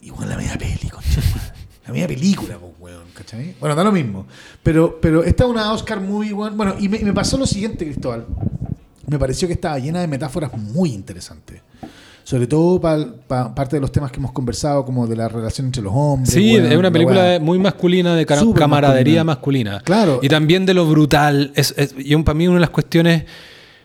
Igual 0.00 0.30
la 0.30 0.36
media 0.38 0.56
peli, 0.56 0.88
concha. 0.88 1.20
La 1.90 1.94
media 1.94 2.08
película, 2.08 2.56
pues, 2.58 2.72
weón, 2.78 3.04
¿cachai? 3.14 3.54
Bueno, 3.60 3.74
da 3.74 3.84
lo 3.84 3.92
mismo. 3.92 4.26
Pero, 4.62 4.98
pero 5.00 5.24
esta 5.24 5.44
es 5.44 5.50
una 5.50 5.72
Oscar 5.72 6.00
movie, 6.00 6.32
weón. 6.32 6.56
Bueno, 6.56 6.74
y 6.78 6.88
me, 6.88 7.12
pasó 7.12 7.36
lo 7.36 7.46
siguiente, 7.46 7.84
Cristóbal 7.84 8.26
me 9.06 9.18
pareció 9.18 9.48
que 9.48 9.54
estaba 9.54 9.76
llena 9.78 10.00
de 10.00 10.06
metáforas 10.06 10.56
muy 10.56 10.92
interesantes. 10.92 11.60
Sobre 12.22 12.46
todo 12.46 12.80
para 12.80 13.52
parte 13.54 13.74
de 13.76 13.80
los 13.80 13.90
temas 13.90 14.12
que 14.12 14.18
hemos 14.18 14.30
conversado, 14.30 14.84
como 14.84 15.06
de 15.08 15.16
la 15.16 15.26
relación 15.26 15.66
entre 15.66 15.82
los 15.82 15.92
hombres. 15.92 16.32
Sí, 16.32 16.54
weón, 16.54 16.66
es 16.66 16.72
una 16.78 16.88
la 16.88 16.92
película 16.92 17.38
muy 17.40 17.58
masculina, 17.58 18.14
de 18.14 18.24
camaradería 18.24 19.24
masculina. 19.24 19.72
masculina. 19.72 19.80
Claro. 19.84 20.20
Y 20.22 20.28
también 20.28 20.64
de 20.64 20.74
lo 20.74 20.86
brutal. 20.86 21.50
Es, 21.56 21.74
es- 21.76 21.94
y 21.98 22.14
un- 22.14 22.22
para 22.22 22.34
mí 22.38 22.46
una 22.46 22.56
de 22.58 22.60
las 22.60 22.70
cuestiones, 22.70 23.24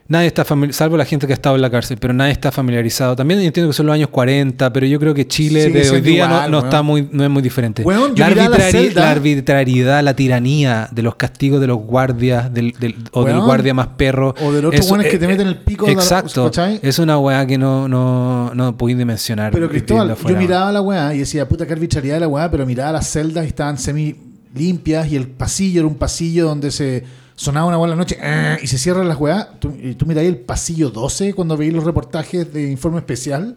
nadie 0.08 0.28
está 0.28 0.46
familiarizado, 0.46 0.86
salvo 0.86 0.98
la 0.98 1.06
gente 1.06 1.26
que 1.28 1.34
ha 1.34 1.36
estado 1.36 1.56
en 1.56 1.62
la 1.64 1.70
cárcel, 1.70 1.98
pero 2.00 2.14
nadie 2.14 2.32
está 2.32 2.52
familiarizado. 2.52 3.16
También 3.16 3.40
entiendo 3.42 3.70
que 3.72 3.74
son 3.76 3.86
los 3.88 3.94
años 3.96 4.10
40, 4.10 4.72
pero 4.72 4.86
yo 4.86 5.00
creo 5.00 5.14
que 5.14 5.28
Chile 5.28 5.70
de 5.70 5.90
hoy 5.90 6.02
día 6.02 6.28
no- 6.28 6.36
igual, 6.36 6.52
no, 6.52 6.58
weón. 6.60 6.68
está 6.70 6.82
muy, 6.84 7.10
no 7.12 7.24
es 7.24 7.30
muy 7.30 7.42
diferente. 7.42 7.84
La, 7.84 9.12
arbitrariedad, 9.12 10.04
la 10.04 10.16
tiranía 10.16 10.88
de 10.92 11.02
los 11.02 11.16
castigos 11.16 11.60
de 11.62 11.68
los 11.68 11.78
guardias 11.80 12.54
del, 12.54 12.72
del- 12.80 12.96
o 13.12 13.24
del 13.26 13.40
guardia 13.40 13.74
más 13.74 13.88
perro. 13.98 14.36
O 14.42 14.52
de 14.52 14.62
los 14.62 14.70
otros 14.70 14.86
Eso, 14.86 14.94
weones 14.94 15.10
que 15.10 15.18
eh, 15.18 15.20
te 15.20 15.28
meten 15.28 15.48
el 15.48 15.58
pico 15.58 15.86
de 15.86 15.96
la- 15.96 16.02
Exacto. 16.02 16.52
Es 16.82 17.00
una 17.00 17.18
weá 17.20 17.46
que 17.46 17.58
no, 17.58 17.88
no, 17.88 18.52
no 18.54 18.78
podéis 18.78 18.98
dimensionar. 18.98 19.52
Pero 19.52 19.70
Cristóbal, 19.70 20.16
yo 20.28 20.38
miraba 20.38 20.72
la 20.72 20.82
weá 20.82 21.14
y 21.14 21.20
decía, 21.20 21.48
puta, 21.48 21.66
qué 21.66 21.74
arbitrariedad 21.74 22.18
de 22.18 22.22
la 22.22 22.28
weá, 22.28 22.50
pero 22.52 22.66
miraba 22.66 22.92
las 22.92 23.10
celdas 23.10 23.46
y 23.46 23.48
estaban 23.48 23.78
semi 23.78 24.16
limpias 24.54 25.12
y 25.12 25.16
el 25.16 25.28
pasillo 25.28 25.82
era 25.82 25.88
un 25.88 25.96
pasillo 25.96 26.46
donde 26.46 26.72
se 26.72 27.04
sonaba 27.36 27.68
una 27.68 27.88
la 27.88 27.96
noche 27.96 28.18
¡ah! 28.22 28.58
y 28.62 28.68
se 28.68 28.78
cierran 28.78 29.08
las 29.08 29.20
weá. 29.20 29.50
Tú, 29.60 29.74
y 29.82 29.94
tú 29.96 30.06
mirabas 30.06 30.28
el 30.30 30.38
pasillo 30.38 30.90
12 30.90 31.34
cuando 31.34 31.58
veis 31.58 31.74
los 31.74 31.84
reportajes 31.84 32.52
de 32.54 32.72
informe 32.72 33.00
especial 33.00 33.56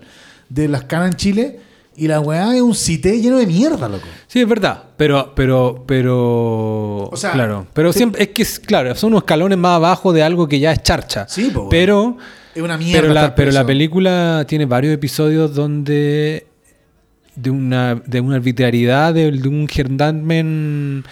de 0.49 0.69
las 0.69 0.85
canas 0.85 1.09
en 1.13 1.15
Chile 1.15 1.61
y 1.97 2.07
la 2.07 2.21
weá 2.21 2.55
es 2.55 2.63
un 2.63 2.75
cité 2.75 3.21
lleno 3.21 3.39
de 3.39 3.47
mierda, 3.47 3.89
loco. 3.89 4.05
Sí, 4.29 4.41
es 4.41 4.49
verdad, 4.49 4.85
pero, 4.97 5.33
pero, 5.35 5.85
pero, 5.87 7.05
O 7.11 7.17
sea, 7.17 7.33
claro, 7.33 7.67
pero 7.73 7.93
te- 7.93 7.99
siempre, 7.99 8.23
es 8.23 8.29
que, 8.31 8.43
es- 8.43 8.61
claro, 8.61 8.95
son 8.95 9.09
unos 9.13 9.23
escalones 9.23 9.59
más 9.59 9.77
abajo 9.77 10.13
de 10.13 10.23
algo 10.23 10.49
que 10.49 10.61
ya 10.61 10.73
es 10.73 10.83
charcha. 10.83 11.27
Sí, 11.29 11.51
po, 11.53 11.69
pero, 11.69 12.17
Es 12.55 12.63
una 12.63 12.77
mierda. 12.79 13.01
Pero 13.03 13.15
la, 13.15 13.35
pero 13.35 13.67
película 13.67 14.45
tiene 14.49 14.67
varios 14.67 14.95
episodios 14.95 15.55
donde 15.55 16.48
de 17.40 17.51
una, 17.51 17.94
de 18.06 18.20
una 18.20 18.36
arbitrariedad 18.36 19.15
de, 19.15 19.28
un 19.48 19.69
gendarme 19.69 20.43
mm, 20.43 21.02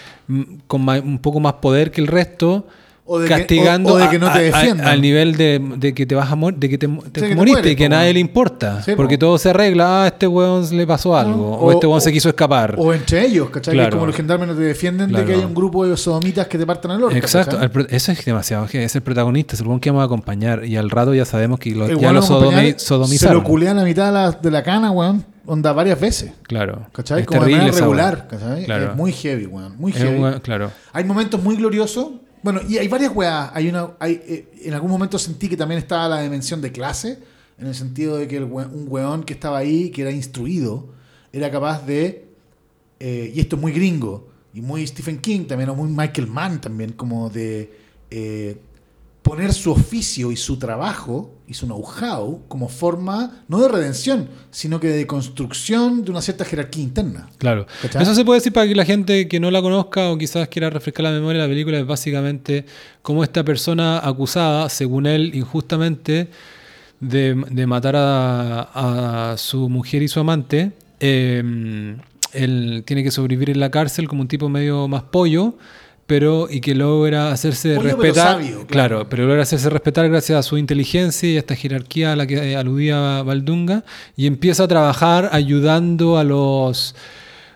con 0.66 0.88
un 0.88 1.18
poco 1.18 1.40
más 1.40 1.54
poder 1.54 1.90
que 1.90 2.00
el 2.00 2.06
resto 2.06 2.66
O 3.08 3.20
de 3.20 3.28
que- 3.28 3.34
castigando 3.34 3.90
o- 3.92 3.94
o 3.94 3.98
de 3.98 4.08
que 4.08 4.18
no 4.18 4.26
te 4.26 4.32
a- 4.32 4.36
a- 4.36 4.42
defiendan. 4.60 4.86
al 4.88 5.00
nivel 5.00 5.36
de, 5.36 5.60
de 5.76 5.94
que 5.94 6.06
te 6.06 6.14
vas 6.16 6.28
a 6.30 6.34
morir 6.34 6.58
de 6.58 6.68
que 6.68 6.76
te, 6.76 6.88
te 6.88 7.20
que 7.20 7.28
te 7.28 7.34
moriste 7.36 7.58
mueres, 7.60 7.72
y 7.72 7.76
que 7.76 7.84
a 7.86 7.88
nadie 7.88 8.12
le 8.12 8.18
importa 8.18 8.82
Sí, 8.82 8.90
po. 8.90 8.96
porque 8.96 9.16
todo 9.16 9.38
se 9.38 9.50
arregla 9.50 10.02
ah, 10.02 10.06
este 10.08 10.26
weón 10.26 10.76
le 10.76 10.86
pasó 10.88 11.16
algo 11.16 11.52
o, 11.56 11.66
O- 11.66 11.70
este 11.70 11.86
weón 11.86 12.00
se 12.00 12.12
quiso 12.12 12.28
escapar 12.30 12.74
O 12.78 12.92
entre 12.92 13.24
ellos, 13.24 13.48
¿cachai? 13.50 13.76
Que 13.76 13.82
es 13.84 13.88
como 13.90 14.06
los 14.06 14.16
gendarmes 14.16 14.48
no 14.48 14.54
te 14.56 14.62
defienden 14.62 15.12
de 15.12 15.24
que 15.24 15.34
hay 15.34 15.44
un 15.44 15.54
grupo 15.54 15.86
de 15.86 15.96
sodomitas 15.96 16.48
que 16.48 16.58
te 16.58 16.66
partan 16.66 16.90
el 16.92 17.04
orto. 17.04 17.16
Exacto, 17.16 17.58
eso 17.90 18.10
es 18.12 18.24
demasiado, 18.24 18.66
que 18.66 18.82
es 18.82 18.94
el 18.96 19.02
protagonista, 19.02 19.54
es 19.54 19.60
el 19.60 19.68
weón 19.68 19.78
que 19.78 19.90
vamos 19.90 20.02
a 20.02 20.06
acompañar 20.06 20.64
y 20.64 20.76
al 20.76 20.90
rato 20.90 21.14
ya 21.14 21.24
sabemos 21.24 21.60
que 21.60 21.70
lo- 21.76 21.86
ya 21.88 22.10
lo 22.12 22.22
sodomi- 22.22 22.76
Se 22.76 23.32
lo 23.32 23.44
culean 23.44 23.78
a 23.78 23.84
mitad 23.84 24.06
de 24.06 24.12
la, 24.12 24.30
de 24.32 24.50
la 24.50 24.62
cana, 24.64 24.90
weón. 24.90 25.24
Onda 25.48 25.72
varias 25.72 26.00
veces. 26.00 26.32
Claro. 26.42 26.88
¿Cachai? 26.92 27.20
Es 27.20 27.26
como 27.28 27.42
de 27.42 27.46
terrible 27.52 27.58
manera 27.70 27.76
esa 27.76 27.84
regular, 27.84 28.14
weá. 28.14 28.26
¿cachai? 28.40 28.64
Claro. 28.64 28.90
Es 28.90 28.96
muy 28.96 29.12
heavy, 29.12 29.46
weón. 29.46 29.76
Muy 29.78 29.92
heavy. 29.92 30.40
claro. 30.40 30.72
Hay 30.92 31.04
momentos 31.04 31.40
muy 31.40 31.54
gloriosos. 31.54 32.08
Bueno, 32.46 32.60
y 32.68 32.78
hay 32.78 32.86
varias 32.86 33.10
weas. 33.12 33.50
Hay 33.54 33.68
una, 33.68 33.96
hay, 33.98 34.22
eh, 34.24 34.48
en 34.62 34.72
algún 34.72 34.88
momento 34.88 35.18
sentí 35.18 35.48
que 35.48 35.56
también 35.56 35.80
estaba 35.80 36.06
la 36.06 36.22
dimensión 36.22 36.60
de 36.60 36.70
clase, 36.70 37.18
en 37.58 37.66
el 37.66 37.74
sentido 37.74 38.18
de 38.18 38.28
que 38.28 38.36
el 38.36 38.44
un 38.44 38.86
weón 38.86 39.24
que 39.24 39.32
estaba 39.32 39.58
ahí, 39.58 39.90
que 39.90 40.02
era 40.02 40.12
instruido, 40.12 40.94
era 41.32 41.50
capaz 41.50 41.84
de, 41.84 42.28
eh, 43.00 43.32
y 43.34 43.40
esto 43.40 43.56
es 43.56 43.62
muy 43.62 43.72
gringo, 43.72 44.28
y 44.54 44.60
muy 44.60 44.86
Stephen 44.86 45.18
King 45.18 45.46
también, 45.46 45.70
o 45.70 45.74
muy 45.74 45.90
Michael 45.90 46.28
Mann 46.28 46.60
también, 46.60 46.92
como 46.92 47.30
de 47.30 47.80
eh, 48.12 48.56
poner 49.22 49.52
su 49.52 49.72
oficio 49.72 50.30
y 50.30 50.36
su 50.36 50.56
trabajo 50.56 51.32
y 51.48 51.54
su 51.54 51.66
know-how 51.66 52.42
como 52.48 52.68
forma, 52.68 53.42
no 53.48 53.60
de 53.60 53.68
redención, 53.68 54.28
sino 54.50 54.80
que 54.80 54.88
de 54.88 55.06
construcción 55.06 56.04
de 56.04 56.10
una 56.10 56.20
cierta 56.20 56.44
jerarquía 56.44 56.82
interna. 56.82 57.28
Claro. 57.38 57.66
¿Cachai? 57.82 58.02
Eso 58.02 58.14
se 58.14 58.24
puede 58.24 58.40
decir 58.40 58.52
para 58.52 58.66
que 58.66 58.74
la 58.74 58.84
gente 58.84 59.28
que 59.28 59.38
no 59.38 59.50
la 59.50 59.62
conozca 59.62 60.10
o 60.10 60.18
quizás 60.18 60.48
quiera 60.48 60.70
refrescar 60.70 61.04
la 61.04 61.12
memoria, 61.12 61.42
la 61.42 61.48
película 61.48 61.78
es 61.78 61.86
básicamente 61.86 62.66
cómo 63.02 63.22
esta 63.22 63.44
persona 63.44 63.98
acusada, 63.98 64.68
según 64.68 65.06
él, 65.06 65.32
injustamente, 65.34 66.28
de, 67.00 67.34
de 67.50 67.66
matar 67.66 67.94
a, 67.96 69.32
a 69.32 69.36
su 69.36 69.68
mujer 69.68 70.02
y 70.02 70.08
su 70.08 70.18
amante, 70.20 70.72
eh, 71.00 71.96
él 72.32 72.82
tiene 72.86 73.02
que 73.02 73.10
sobrevivir 73.10 73.50
en 73.50 73.60
la 73.60 73.70
cárcel 73.70 74.08
como 74.08 74.22
un 74.22 74.28
tipo 74.28 74.48
medio 74.48 74.88
más 74.88 75.02
pollo. 75.04 75.54
Pero, 76.06 76.46
y 76.48 76.60
que 76.60 76.74
logra 76.76 77.32
hacerse 77.32 77.74
Pollo, 77.74 77.88
pero 77.96 78.02
respetar. 78.02 78.32
sabio, 78.34 78.48
claro. 78.50 78.66
claro. 78.68 79.08
pero 79.08 79.26
logra 79.26 79.42
hacerse 79.42 79.68
respetar 79.70 80.08
gracias 80.08 80.38
a 80.38 80.42
su 80.44 80.56
inteligencia 80.56 81.28
y 81.28 81.36
a 81.36 81.40
esta 81.40 81.56
jerarquía 81.56 82.12
a 82.12 82.16
la 82.16 82.26
que 82.28 82.52
eh, 82.52 82.56
aludía 82.56 83.22
Valdunga. 83.22 83.84
Y 84.16 84.26
empieza 84.26 84.64
a 84.64 84.68
trabajar 84.68 85.30
ayudando 85.32 86.16
a 86.18 86.24
los 86.24 86.94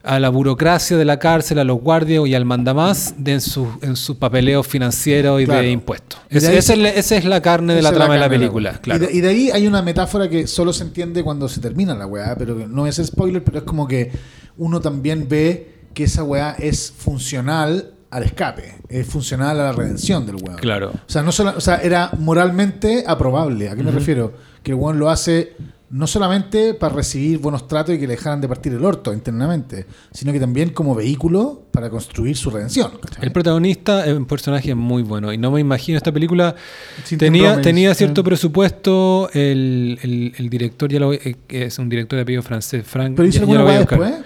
a 0.02 0.18
la 0.18 0.30
burocracia 0.30 0.96
de 0.96 1.04
la 1.04 1.18
cárcel, 1.18 1.58
a 1.58 1.64
los 1.64 1.78
guardias 1.78 2.26
y 2.26 2.34
al 2.34 2.46
mandamás 2.46 3.14
de 3.18 3.34
en 3.34 3.40
sus 3.42 3.68
en 3.82 3.96
sus 3.96 4.16
papeleos 4.16 4.66
financieros 4.66 5.42
y 5.42 5.44
Claro. 5.44 5.60
de 5.60 5.70
impuestos. 5.70 6.18
Ahí 6.30 6.38
esa, 6.38 6.72
es 6.72 6.78
la, 6.78 6.88
esa 6.88 7.16
es 7.18 7.24
la 7.26 7.42
carne 7.42 7.74
de 7.74 7.82
la 7.82 7.92
trama 7.92 8.14
de 8.14 8.20
la 8.20 8.28
película. 8.30 8.80
claro. 8.80 9.04
Y, 9.04 9.06
de, 9.08 9.12
y 9.12 9.20
de 9.20 9.28
ahí 9.28 9.50
hay 9.50 9.66
una 9.66 9.82
metáfora 9.82 10.28
que 10.30 10.46
solo 10.46 10.72
se 10.72 10.84
entiende 10.84 11.22
cuando 11.22 11.48
se 11.50 11.60
termina 11.60 11.94
la 11.94 12.06
weá, 12.06 12.34
pero 12.36 12.54
no 12.66 12.86
es 12.86 12.96
spoiler, 12.96 13.44
pero 13.44 13.58
es 13.58 13.64
como 13.64 13.86
que 13.86 14.10
uno 14.56 14.80
también 14.80 15.26
ve 15.28 15.74
que 15.92 16.04
esa 16.04 16.24
weá 16.24 16.56
es 16.58 16.90
funcional 16.96 17.92
al 18.10 18.22
escape, 18.24 18.74
es 18.88 19.06
funcional 19.06 19.58
a 19.60 19.64
la 19.64 19.72
redención 19.72 20.26
del 20.26 20.36
weón. 20.36 20.56
Claro. 20.58 20.90
O 20.90 21.10
sea, 21.10 21.22
no 21.22 21.30
solo, 21.32 21.54
o 21.56 21.60
sea, 21.60 21.76
era 21.76 22.10
moralmente 22.18 23.04
aprobable. 23.06 23.68
¿A 23.68 23.76
qué 23.76 23.82
me 23.82 23.90
refiero? 23.92 24.32
Que 24.62 24.72
el 24.72 24.76
weón 24.76 24.98
lo 24.98 25.08
hace 25.10 25.52
no 25.90 26.06
solamente 26.06 26.74
para 26.74 26.94
recibir 26.94 27.38
buenos 27.38 27.66
tratos 27.66 27.92
y 27.94 27.98
que 27.98 28.06
le 28.06 28.14
dejaran 28.14 28.40
de 28.40 28.46
partir 28.46 28.72
el 28.72 28.84
orto 28.84 29.12
internamente, 29.12 29.86
sino 30.12 30.32
que 30.32 30.38
también 30.38 30.70
como 30.70 30.94
vehículo 30.94 31.64
para 31.72 31.90
construir 31.90 32.36
su 32.36 32.48
redención. 32.50 32.92
¿cachai? 33.02 33.24
El 33.24 33.32
protagonista 33.32 34.06
es 34.06 34.14
un 34.16 34.24
personaje 34.24 34.72
muy 34.76 35.02
bueno 35.02 35.32
y 35.32 35.38
no 35.38 35.50
me 35.50 35.60
imagino 35.60 35.96
esta 35.98 36.12
película 36.12 36.54
Sin 37.02 37.18
tenía, 37.18 37.60
tenía 37.60 37.92
sí. 37.94 37.98
cierto 37.98 38.22
presupuesto 38.22 39.30
el, 39.32 39.98
el- 40.02 40.32
el 40.38 40.48
director 40.48 40.90
ya 40.92 41.00
lo 41.00 41.12
eh, 41.12 41.36
es 41.48 41.78
un 41.80 41.88
director 41.88 42.16
de 42.18 42.22
apellido 42.22 42.42
francés 42.42 42.84
Frank 42.86 43.14
Pero 43.16 43.28
ya- 43.28 43.40
ya 43.40 43.46
lo 43.54 43.64
voy 43.64 43.74
a 43.74 43.78
buscar. 43.80 43.98
después. 44.00 44.24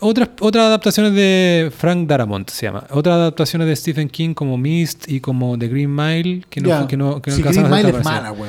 Otras 0.00 0.28
otras 0.40 0.64
adaptaciones 0.66 1.12
de 1.14 1.72
Frank 1.76 2.06
Darabont 2.06 2.48
se 2.50 2.66
llama 2.66 2.84
otras 2.90 3.14
adaptaciones 3.14 3.66
de 3.68 3.74
Stephen 3.76 4.08
King 4.08 4.34
como 4.34 4.56
Mist 4.56 5.08
y 5.08 5.20
como 5.20 5.58
The 5.58 5.68
Green 5.68 5.94
Mile 5.94 6.44
que 6.48 6.60
no 6.60 6.68
fue- 6.78 6.86
que 6.88 6.96
no, 6.96 7.20
que 7.22 7.30
no 7.30 7.36
Sí, 7.36 7.42
Green 7.42 7.70
Mile 7.70 7.90
es 7.90 8.04
mala, 8.04 8.32
weón. 8.32 8.48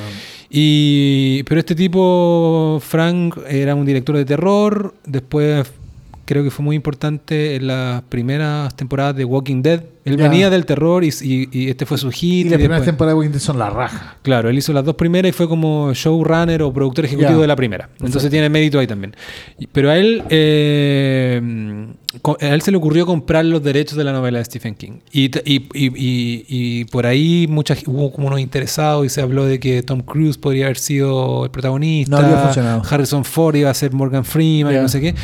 Y, 0.52 1.44
pero 1.44 1.60
este 1.60 1.76
tipo, 1.76 2.80
Frank, 2.84 3.36
era 3.48 3.74
un 3.76 3.86
director 3.86 4.16
de 4.16 4.24
terror. 4.24 4.94
Después 5.06 5.70
creo 6.24 6.42
que 6.42 6.50
fue 6.50 6.64
muy 6.64 6.74
importante 6.76 7.54
en 7.54 7.68
las 7.68 8.02
primeras 8.02 8.74
temporadas 8.76 9.14
de 9.16 9.24
Walking 9.24 9.62
Dead. 9.62 9.82
Él 10.10 10.16
Ya. 10.18 10.28
venía 10.28 10.50
del 10.50 10.66
terror 10.66 11.04
y, 11.04 11.08
y- 11.22 11.48
y 11.52 11.68
este 11.70 11.86
fue 11.86 11.98
su 11.98 12.10
hit. 12.10 12.46
Y 12.46 12.50
primeras 12.50 12.60
después- 12.80 12.84
temporadas 12.86 13.14
de 13.14 13.18
Walking 13.18 13.32
Dead 13.32 13.40
son 13.40 13.58
la 13.58 13.70
raja. 13.70 14.16
Claro, 14.22 14.48
él 14.50 14.58
hizo 14.58 14.72
las 14.72 14.84
dos 14.84 14.94
primeras 14.96 15.30
y 15.30 15.32
fue 15.32 15.48
como 15.48 15.92
showrunner 15.94 16.62
o 16.62 16.72
productor 16.72 17.04
ejecutivo 17.04 17.36
Ya. 17.38 17.42
de 17.42 17.46
la 17.46 17.56
primera. 17.56 17.88
Entonces 18.02 18.30
tiene 18.30 18.48
mérito 18.48 18.78
ahí 18.78 18.86
también. 18.86 19.14
Pero 19.72 19.90
a 19.90 19.96
él, 19.98 20.22
eh, 20.30 21.40
a 22.40 22.46
él 22.54 22.62
se 22.62 22.70
le 22.70 22.76
ocurrió 22.76 23.06
comprar 23.06 23.44
los 23.44 23.62
derechos 23.62 23.96
de 23.96 24.04
la 24.04 24.12
novela 24.12 24.38
de 24.38 24.44
Stephen 24.44 24.74
King. 24.74 24.98
Y, 25.12 26.84
por 26.86 27.06
ahí 27.06 27.46
mucha, 27.48 27.76
hubo 27.86 28.12
como 28.12 28.26
unos 28.28 28.40
interesados 28.40 29.06
y 29.06 29.08
se 29.08 29.20
habló 29.20 29.44
de 29.44 29.58
que 29.60 29.82
Tom 29.82 30.00
Cruise 30.00 30.38
podría 30.38 30.66
haber 30.66 30.78
sido 30.78 31.44
el 31.44 31.50
protagonista. 31.50 32.20
No 32.20 32.26
había 32.26 32.38
funcionado. 32.38 32.82
Harrison 32.88 33.24
Ford 33.24 33.54
iba 33.56 33.70
a 33.70 33.74
ser 33.74 33.92
Morgan 33.92 34.24
Freeman 34.24 34.74
y 34.74 34.78
no 34.78 34.88
sé 34.88 35.00
qué. 35.00 35.14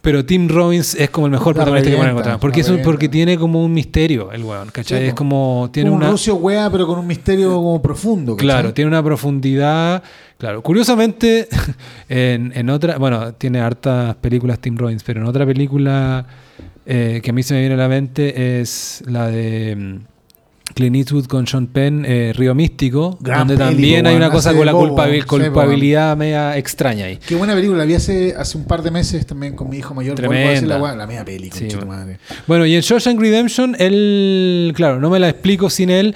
Pero 0.00 0.24
Tim 0.24 0.48
Robbins 0.48 0.94
es 0.94 1.10
como 1.10 1.26
el 1.26 1.32
mejor 1.32 1.56
La 1.56 1.64
protagonista 1.64 1.90
que 1.90 1.96
pueden 1.96 2.10
revienta, 2.14 2.30
encontrar. 2.34 2.40
Porque, 2.40 2.62
la 2.62 2.82
porque 2.84 3.08
tiene 3.08 3.36
como 3.36 3.64
un 3.64 3.72
misterio 3.74 4.27
el 4.32 4.44
weón, 4.44 4.70
¿cachai? 4.70 5.00
Sí, 5.00 5.06
es 5.08 5.14
como... 5.14 5.68
Tiene 5.72 5.90
Como 5.90 5.96
una, 5.98 6.06
un 6.06 6.12
rucio 6.12 6.36
wea, 6.36 6.70
pero 6.70 6.86
con 6.86 6.98
un 6.98 7.06
misterio 7.06 7.54
como 7.54 7.80
profundo. 7.82 8.36
¿cachai? 8.36 8.46
Claro, 8.46 8.74
tiene 8.74 8.88
una 8.88 9.02
profundidad. 9.02 10.02
Claro, 10.38 10.62
curiosamente, 10.62 11.48
en, 12.08 12.52
en 12.54 12.70
otra, 12.70 12.98
bueno, 12.98 13.34
tiene 13.34 13.60
hartas 13.60 14.14
películas 14.16 14.58
Tim 14.60 14.76
Robbins, 14.76 15.02
pero 15.02 15.20
en 15.20 15.26
otra 15.26 15.44
película 15.46 16.26
eh, 16.86 17.20
que 17.22 17.30
a 17.30 17.32
mí 17.32 17.42
se 17.42 17.54
me 17.54 17.60
viene 17.60 17.74
a 17.74 17.78
la 17.78 17.88
mente 17.88 18.60
es 18.60 19.02
la 19.06 19.26
de 19.28 19.76
mm, 19.76 19.96
Clint 20.78 20.94
Eastwood 20.94 21.26
con 21.26 21.44
Sean 21.44 21.66
Penn, 21.66 22.04
eh, 22.06 22.32
Río 22.36 22.54
Místico, 22.54 23.18
Gran 23.20 23.40
donde 23.48 23.56
también 23.56 24.06
hay 24.06 24.14
una 24.14 24.30
cosa 24.30 24.54
con 24.54 24.64
la 24.64 24.70
bobo, 24.70 24.96
culpabil- 24.96 25.26
culpabilidad 25.26 26.16
media 26.16 26.56
extraña 26.56 27.06
ahí. 27.06 27.18
Qué 27.26 27.34
buena 27.34 27.54
película. 27.54 27.78
La 27.78 27.84
vi 27.84 27.94
hace, 27.94 28.34
hace 28.38 28.56
un 28.56 28.64
par 28.64 28.82
de 28.82 28.92
meses 28.92 29.26
también 29.26 29.56
con 29.56 29.68
mi 29.68 29.78
hijo 29.78 29.92
mayor. 29.92 30.14
Tremenda. 30.14 30.78
La, 30.78 30.94
la 30.94 31.06
media 31.08 31.24
Sí, 31.52 31.66
tu 31.66 31.76
bueno. 31.78 31.86
madre. 31.86 32.18
Bueno, 32.46 32.64
y 32.64 32.76
en 32.76 32.82
Shawshank 32.82 33.18
Redemption, 33.20 33.74
él, 33.80 34.72
claro, 34.76 35.00
no 35.00 35.10
me 35.10 35.18
la 35.18 35.28
explico 35.28 35.68
sin 35.68 35.90
él. 35.90 36.14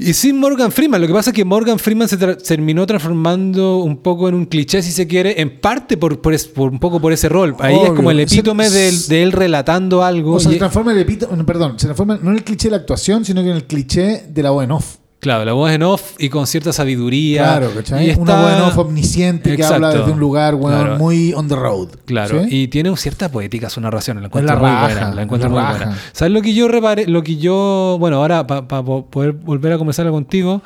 Y 0.00 0.12
sin 0.12 0.38
Morgan 0.38 0.70
Freeman, 0.70 1.00
lo 1.00 1.08
que 1.08 1.12
pasa 1.12 1.30
es 1.30 1.34
que 1.34 1.44
Morgan 1.44 1.76
Freeman 1.76 2.06
se 2.08 2.16
tra- 2.16 2.40
terminó 2.40 2.86
transformando 2.86 3.78
un 3.78 3.96
poco 3.96 4.28
en 4.28 4.34
un 4.36 4.44
cliché, 4.46 4.80
si 4.80 4.92
se 4.92 5.08
quiere, 5.08 5.40
en 5.40 5.58
parte 5.60 5.96
por, 5.96 6.20
por, 6.20 6.34
es- 6.34 6.46
por 6.46 6.70
un 6.70 6.78
poco 6.78 7.00
por 7.00 7.12
ese 7.12 7.28
rol. 7.28 7.56
Ahí 7.58 7.74
es 7.82 7.90
como 7.90 8.12
el 8.12 8.18
Se- 8.28 8.34
epítome 8.36 8.70
de, 8.70 8.88
él- 8.90 9.06
de 9.08 9.22
él 9.24 9.32
relatando 9.32 10.04
algo. 10.04 10.34
O 10.34 10.40
sea, 10.40 10.52
se 10.52 10.58
transforma 10.58 10.92
en 10.92 10.98
el 10.98 11.18
no, 11.36 11.44
perdón, 11.44 11.80
se 11.80 11.86
transforma 11.86 12.16
no 12.22 12.30
en 12.30 12.36
el 12.36 12.44
cliché 12.44 12.68
de 12.68 12.72
la 12.72 12.76
actuación, 12.76 13.24
sino 13.24 13.42
que 13.42 13.50
en 13.50 13.56
el 13.56 13.64
cliché 13.64 14.24
de 14.28 14.42
la 14.42 14.50
voz 14.50 14.62
en 14.62 14.70
off. 14.70 14.97
Claro, 15.20 15.44
la 15.44 15.52
voz 15.52 15.70
en 15.72 15.82
off 15.82 16.12
y 16.18 16.28
con 16.28 16.46
cierta 16.46 16.72
sabiduría. 16.72 17.42
Claro, 17.42 17.70
¿cachai? 17.74 18.10
Y 18.10 18.14
Una 18.14 18.40
voz 18.40 18.52
en 18.52 18.60
off 18.62 18.78
omnisciente 18.78 19.56
que 19.56 19.64
habla 19.64 19.90
desde 19.92 20.12
un 20.12 20.18
lugar, 20.20 20.58
Claro. 20.58 20.96
muy 20.96 21.32
on 21.34 21.48
the 21.48 21.56
road. 21.56 21.88
Claro, 22.06 22.44
¿sí? 22.44 22.48
y 22.62 22.68
tiene 22.68 22.94
cierta 22.96 23.30
poética 23.30 23.68
su 23.70 23.80
narración, 23.80 24.20
la 24.20 24.26
encuentro 24.26 24.54
la 24.54 24.60
muy 24.60 24.70
raja, 24.70 24.84
buena, 24.86 25.14
la 25.14 25.22
encuentro 25.22 25.48
la 25.50 25.54
muy 25.54 25.62
raja. 25.72 25.84
buena. 25.86 26.00
¿Sabes 26.12 26.32
lo 26.32 26.42
que 26.42 26.54
yo 26.54 26.68
reparé? 26.68 27.06
Lo 27.06 27.22
que 27.22 27.36
yo, 27.36 27.96
bueno, 28.00 28.16
ahora 28.18 28.46
para 28.46 28.66
poder 28.84 29.32
volver 29.32 29.72
a 29.72 29.78
conversarla 29.78 30.10
contigo, 30.12 30.62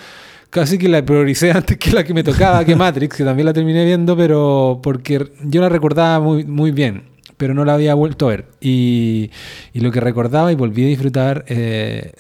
casi 0.51 0.77
que 0.79 0.89
la 0.89 1.05
prioricé 1.05 1.51
antes 1.55 1.79
que 1.79 1.91
la 1.93 2.05
que 2.05 2.12
me 2.15 2.23
tocaba, 2.23 2.65
que 2.65 2.77
Matrix, 2.77 3.16
que 3.16 3.24
también 3.24 3.47
la 3.47 3.53
terminé 3.53 3.85
viendo, 3.85 4.16
pero 4.16 4.81
porque 4.83 5.33
yo 5.45 5.61
la 5.61 5.69
recordaba 5.69 6.20
muy, 6.20 6.45
muy 6.45 6.70
bien, 6.73 7.05
pero 7.39 7.55
no 7.55 7.65
la 7.65 7.74
había 7.74 7.95
vuelto 7.95 8.27
a 8.27 8.31
ver. 8.31 8.47
Y, 8.61 9.31
y 9.73 9.81
lo 9.81 9.91
que 9.91 10.01
recordaba 10.01 10.53
y 10.53 10.55
volví 10.55 10.85
a 10.85 10.89
disfrutar 10.89 11.45
eh, 11.49 12.12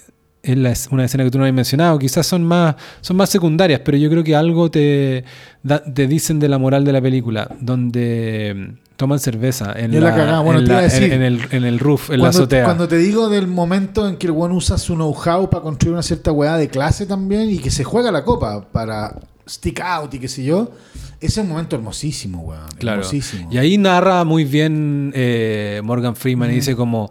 es 0.42 0.56
la 0.56 0.74
una 0.90 1.04
escena 1.04 1.24
que 1.24 1.30
tú 1.30 1.38
no 1.38 1.44
habías 1.44 1.54
mencionado. 1.54 1.98
Quizás 1.98 2.26
son 2.26 2.42
más, 2.44 2.74
son 3.00 3.16
más 3.16 3.30
secundarias, 3.30 3.80
pero 3.84 3.96
yo 3.96 4.10
creo 4.10 4.24
que 4.24 4.34
algo 4.34 4.70
te, 4.70 5.24
da- 5.62 5.82
te 5.82 6.06
dicen 6.06 6.40
de 6.40 6.48
la 6.48 6.58
moral 6.58 6.84
de 6.84 6.92
la 6.92 7.00
película, 7.00 7.48
donde 7.60 8.54
mm, 8.56 8.96
toman 8.96 9.18
cerveza 9.20 9.72
en, 9.76 9.92
la 10.02 10.10
cagada. 10.10 10.40
Bueno, 10.40 10.60
en, 10.60 10.68
la- 10.68 10.80
decir. 10.82 11.12
el, 11.12 11.40
en 11.50 11.64
el 11.64 11.78
roof, 11.78 12.10
en 12.10 12.20
la 12.20 12.28
azotea. 12.30 12.64
cuando 12.64 12.88
te 12.88 12.96
digo 12.98 13.28
del 13.28 13.46
momento 13.46 14.08
en 14.08 14.16
que 14.16 14.26
el 14.26 14.32
weón 14.32 14.52
usa 14.52 14.78
su 14.78 14.94
know-how 14.94 15.48
para 15.48 15.62
construir 15.62 15.92
una 15.92 16.02
cierta 16.02 16.32
weá 16.32 16.56
de 16.56 16.68
clase 16.68 17.06
también 17.06 17.48
y 17.50 17.58
que 17.58 17.70
se 17.70 17.84
juega 17.84 18.10
la 18.10 18.24
copa 18.24 18.64
para 18.72 19.14
stick 19.48 19.80
out 19.80 20.12
y 20.14 20.18
qué 20.18 20.28
sé 20.28 20.44
yo, 20.44 20.72
ese 21.20 21.40
es 21.40 21.44
un 21.44 21.50
momento 21.50 21.76
hermosísimo, 21.76 22.40
weón. 22.40 22.66
Claro. 22.78 22.98
Hermosísimo. 23.02 23.48
Y 23.52 23.58
ahí 23.58 23.78
narra 23.78 24.24
muy 24.24 24.44
bien 24.44 25.12
eh, 25.14 25.80
Morgan 25.84 26.16
Freeman 26.16 26.50
y 26.50 26.54
dice 26.54 26.74
como 26.74 27.10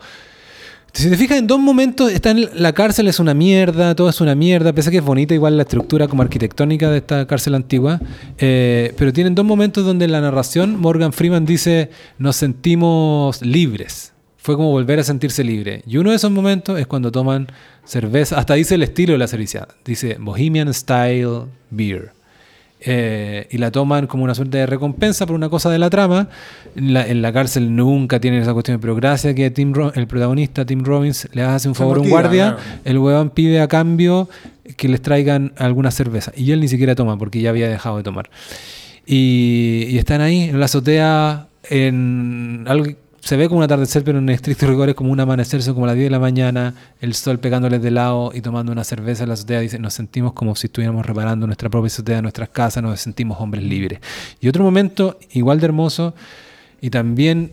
Si 0.94 1.10
te 1.10 1.16
fijas, 1.16 1.38
en 1.38 1.48
dos 1.48 1.60
momentos 1.60 2.12
está 2.12 2.32
en 2.32 2.50
la 2.54 2.74
cárcel 2.74 3.08
es 3.08 3.20
una 3.20 3.34
mierda, 3.34 3.96
todo 3.96 4.10
es 4.10 4.20
una 4.20 4.36
mierda, 4.36 4.74
pese 4.74 4.90
a 4.90 4.92
que 4.92 4.98
es 4.98 5.04
bonita 5.04 5.34
igual 5.34 5.56
la 5.56 5.64
estructura 5.64 6.10
como 6.10 6.22
arquitectónica 6.22 6.90
de 6.90 6.98
esta 6.98 7.26
cárcel 7.28 7.56
antigua, 7.56 8.02
eh, 8.38 8.94
pero 8.98 9.14
tienen 9.14 9.34
dos 9.34 9.46
momentos 9.46 9.86
donde 9.86 10.04
en 10.06 10.12
la 10.12 10.20
narración 10.20 10.78
Morgan 10.78 11.14
Freeman 11.14 11.46
dice 11.46 11.90
nos 12.18 12.36
sentimos 12.36 13.42
libres. 13.42 14.12
Fue 14.36 14.56
como 14.56 14.72
volver 14.72 15.00
a 15.00 15.04
sentirse 15.04 15.44
libre. 15.44 15.84
Y 15.86 15.98
uno 15.98 16.10
de 16.10 16.16
esos 16.16 16.32
momentos 16.32 16.78
es 16.80 16.88
cuando 16.88 17.12
toman 17.12 17.48
cerveza, 17.86 18.38
hasta 18.38 18.56
dice 18.56 18.76
el 18.76 18.84
estilo 18.84 19.14
de 19.14 19.20
la 19.20 19.28
cerveza, 19.28 19.70
dice 19.86 20.18
Bohemian 20.20 20.74
Style 20.74 21.44
Beer. 21.70 22.12
Eh, 22.84 23.48
y 23.52 23.60
la 23.60 23.70
toman 23.70 24.08
como 24.08 24.24
una 24.24 24.34
suerte 24.34 24.58
de 24.58 24.66
recompensa 24.66 25.28
por 25.28 25.36
una 25.36 25.50
cosa 25.50 25.70
de 25.70 25.78
la 25.78 25.90
trama. 25.92 26.30
En 26.76 26.94
la, 26.94 27.06
en 27.08 27.22
la 27.22 27.32
cárcel 27.32 27.76
nunca 27.76 28.20
tienen 28.20 28.42
esa 28.42 28.54
cuestión, 28.54 28.80
pero 28.82 28.96
gracias 28.96 29.34
a 29.34 29.36
que 29.36 29.52
Tim 29.52 29.72
Ro- 29.74 29.94
el 29.94 30.08
protagonista, 30.08 30.66
Tim 30.66 30.84
Robbins, 30.84 31.28
le 31.34 31.44
hace 31.44 31.68
un 31.68 31.76
favor 31.76 31.98
a 31.98 32.02
un 32.02 32.10
guardia, 32.10 32.56
claro. 32.56 32.80
el 32.86 32.98
huevón 32.98 33.30
pide 33.30 33.62
a 33.62 33.68
cambio 33.68 34.28
que 34.78 34.88
les 34.88 35.02
traigan 35.02 35.54
alguna 35.58 35.92
cerveza. 35.92 36.32
Y 36.36 36.52
él 36.54 36.60
ni 36.62 36.68
siquiera 36.68 36.96
toma 36.96 37.18
porque 37.18 37.40
ya 37.42 37.50
había 37.52 37.70
dejado 37.70 37.98
de 37.98 38.04
tomar. 38.04 38.30
Y, 39.06 39.86
y 39.90 39.98
están 39.98 40.22
ahí 40.22 40.44
en 40.50 40.60
la 40.60 40.66
azotea, 40.66 41.48
en 41.70 42.64
algo 42.68 42.88
se 43.22 43.38
ve 43.38 43.48
como 43.48 43.60
un 43.60 43.64
atardecer, 43.64 44.04
pero 44.04 44.18
en 44.18 44.30
estricto 44.30 44.68
rigor 44.68 44.90
es 44.90 44.96
como 44.96 45.12
un 45.12 45.20
amanecer, 45.20 45.62
como 45.74 45.86
las 45.86 45.96
10 45.96 46.08
de 46.08 46.10
la 46.10 46.20
mañana, 46.20 46.74
el 47.02 47.14
sol 47.14 47.40
pegándoles 47.40 47.82
de 47.82 47.92
lado 47.92 48.32
y 48.34 48.42
tomando 48.42 48.72
una 48.72 48.84
cerveza 48.84 49.24
en 49.24 49.30
la 49.30 49.36
azotea. 49.36 49.60
Dice, 49.60 49.78
nos 49.78 49.94
sentimos 49.94 50.34
como 50.34 50.56
si 50.56 50.68
estuviéramos 50.68 51.06
reparando 51.06 51.46
nuestra 51.46 51.70
propia 51.70 51.88
azotea, 51.88 52.22
nuestras 52.22 52.50
casas, 52.50 52.82
nos 52.82 53.00
sentimos 53.00 53.40
hombres 53.40 53.64
libres. 53.64 54.00
Y 54.40 54.48
otro 54.48 54.64
momento 54.64 55.20
igual 55.32 55.60
de 55.60 55.66
hermoso 55.66 56.16
y 56.82 56.90
también 56.90 57.52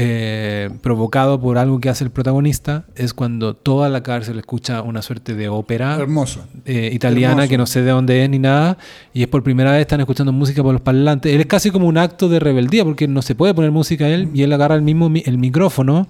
eh, 0.00 0.70
provocado 0.80 1.40
por 1.40 1.58
algo 1.58 1.80
que 1.80 1.88
hace 1.88 2.04
el 2.04 2.10
protagonista 2.10 2.84
es 2.94 3.12
cuando 3.12 3.54
toda 3.54 3.88
la 3.88 4.02
cárcel 4.04 4.38
escucha 4.38 4.80
una 4.82 5.02
suerte 5.02 5.34
de 5.34 5.48
ópera 5.48 5.96
Hermoso. 5.96 6.44
eh, 6.64 6.90
italiana 6.92 7.32
Hermoso. 7.32 7.48
que 7.50 7.58
no 7.58 7.66
sé 7.66 7.82
de 7.82 7.90
dónde 7.90 8.22
es 8.22 8.30
ni 8.30 8.38
nada, 8.38 8.78
y 9.12 9.22
es 9.22 9.28
por 9.28 9.42
primera 9.42 9.72
vez 9.72 9.80
están 9.80 9.98
escuchando 10.00 10.32
música 10.32 10.62
por 10.62 10.72
los 10.72 10.80
parlantes. 10.82 11.34
Él 11.34 11.40
es 11.40 11.46
casi 11.46 11.70
como 11.72 11.88
un 11.88 11.98
acto 11.98 12.28
de 12.28 12.38
rebeldía 12.38 12.84
porque 12.84 13.08
no 13.08 13.22
se 13.22 13.34
puede 13.34 13.54
poner 13.54 13.72
música 13.72 14.04
a 14.04 14.08
él 14.08 14.28
y 14.32 14.42
él 14.42 14.52
agarra 14.52 14.76
el 14.76 14.82
mismo 14.82 15.08
mi- 15.08 15.22
el 15.26 15.36
micrófono 15.36 16.06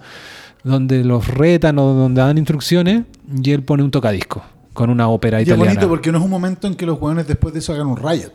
donde 0.63 1.03
los 1.03 1.27
retan 1.27 1.79
o 1.79 1.93
donde 1.93 2.21
dan 2.21 2.37
instrucciones 2.37 3.03
y 3.43 3.51
él 3.51 3.63
pone 3.63 3.81
un 3.81 3.91
tocadisco 3.91 4.43
con 4.73 4.89
una 4.89 5.07
ópera 5.09 5.39
Y 5.39 5.43
es 5.43 5.47
italiana. 5.47 5.71
bonito 5.73 5.89
porque 5.89 6.11
no 6.11 6.19
es 6.19 6.23
un 6.23 6.29
momento 6.29 6.67
en 6.67 6.75
que 6.75 6.85
los 6.85 6.99
hueones 7.01 7.27
después 7.27 7.53
de 7.53 7.59
eso 7.59 7.73
hagan 7.73 7.87
un 7.87 7.97
riot, 7.97 8.31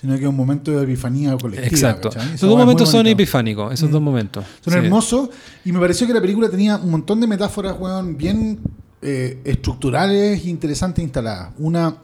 sino 0.00 0.14
que 0.16 0.22
es 0.22 0.28
un 0.28 0.36
momento 0.36 0.70
de 0.70 0.82
epifanía 0.84 1.36
colectiva. 1.36 1.66
Exacto. 1.68 2.08
Esos 2.10 2.48
dos 2.48 2.56
momentos 2.58 2.88
son 2.90 3.06
epifánicos, 3.06 3.72
esos 3.74 3.90
dos 3.90 4.00
momentos. 4.02 4.44
Son 4.62 4.72
Sí. 4.72 4.78
hermosos 4.78 5.30
y 5.64 5.72
me 5.72 5.80
pareció 5.80 6.06
que 6.06 6.14
la 6.14 6.20
película 6.20 6.48
tenía 6.48 6.76
un 6.76 6.90
montón 6.90 7.20
de 7.20 7.26
metáforas, 7.26 7.74
weón, 7.78 8.16
bien 8.16 8.58
eh, 9.02 9.40
estructurales 9.44 10.44
e 10.44 10.48
interesantes 10.48 11.02
instaladas. 11.04 11.52
Una, 11.58 11.96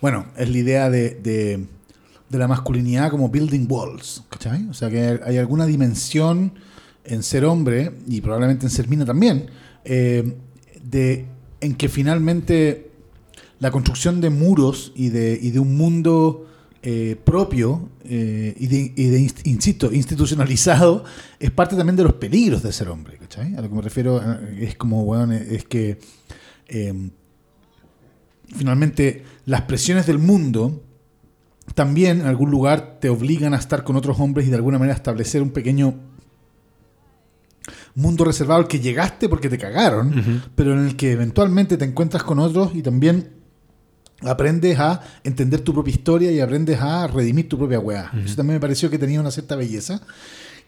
bueno, 0.00 0.26
es 0.36 0.48
la 0.50 0.58
idea 0.58 0.90
de, 0.90 1.10
de- 1.10 1.66
de 2.28 2.38
la 2.38 2.46
masculinidad 2.46 3.10
como 3.10 3.30
building 3.30 3.66
walls, 3.70 4.22
¿cachai? 4.28 4.68
O 4.68 4.74
sea, 4.74 4.90
que 4.90 5.18
hay 5.24 5.38
alguna 5.38 5.64
dimensión 5.64 6.52
en 7.04 7.22
ser 7.22 7.46
hombre 7.46 7.92
y 8.06 8.20
probablemente 8.20 8.66
en 8.66 8.70
ser 8.70 8.86
mina 8.86 9.06
también, 9.06 9.46
eh, 9.84 10.36
de, 10.84 11.24
en 11.62 11.74
que 11.74 11.88
finalmente 11.88 12.87
la 13.60 13.70
construcción 13.70 14.20
de 14.20 14.30
muros 14.30 14.92
y 14.94 15.08
de, 15.08 15.38
y 15.40 15.50
de 15.50 15.58
un 15.58 15.76
mundo 15.76 16.46
eh, 16.82 17.16
propio 17.24 17.88
eh, 18.04 18.54
y 18.56 18.66
de, 18.68 18.92
y 18.94 19.08
de 19.08 19.32
insisto, 19.44 19.92
institucionalizado 19.92 21.04
es 21.40 21.50
parte 21.50 21.74
también 21.74 21.96
de 21.96 22.04
los 22.04 22.14
peligros 22.14 22.62
de 22.62 22.72
ser 22.72 22.88
hombre. 22.88 23.18
¿cachai? 23.18 23.56
A 23.56 23.60
lo 23.60 23.68
que 23.68 23.74
me 23.74 23.82
refiero 23.82 24.20
eh, 24.22 24.58
es 24.60 24.76
como, 24.76 25.02
weón, 25.02 25.32
es 25.32 25.64
que 25.64 25.98
eh, 26.68 27.10
finalmente 28.56 29.24
las 29.44 29.62
presiones 29.62 30.06
del 30.06 30.18
mundo 30.18 30.82
también 31.74 32.20
en 32.20 32.26
algún 32.26 32.50
lugar 32.50 32.98
te 33.00 33.08
obligan 33.08 33.54
a 33.54 33.58
estar 33.58 33.84
con 33.84 33.96
otros 33.96 34.18
hombres 34.20 34.46
y 34.46 34.50
de 34.50 34.56
alguna 34.56 34.78
manera 34.78 34.94
establecer 34.94 35.42
un 35.42 35.50
pequeño 35.50 35.94
mundo 37.94 38.24
reservado 38.24 38.60
al 38.60 38.68
que 38.68 38.80
llegaste 38.80 39.28
porque 39.28 39.48
te 39.48 39.58
cagaron, 39.58 40.42
pero 40.54 40.72
en 40.72 40.86
el 40.86 40.96
que 40.96 41.12
eventualmente 41.12 41.76
te 41.76 41.84
encuentras 41.84 42.22
con 42.22 42.38
otros 42.38 42.74
y 42.74 42.82
también 42.82 43.37
aprendes 44.22 44.78
a 44.78 45.00
entender 45.22 45.60
tu 45.60 45.72
propia 45.72 45.92
historia 45.92 46.32
y 46.32 46.40
aprendes 46.40 46.80
a 46.80 47.06
redimir 47.06 47.48
tu 47.48 47.56
propia 47.56 47.78
weá. 47.78 48.10
Eso 48.24 48.36
también 48.36 48.56
me 48.56 48.60
pareció 48.60 48.90
que 48.90 48.98
tenía 48.98 49.20
una 49.20 49.30
cierta 49.30 49.56
belleza. 49.56 50.00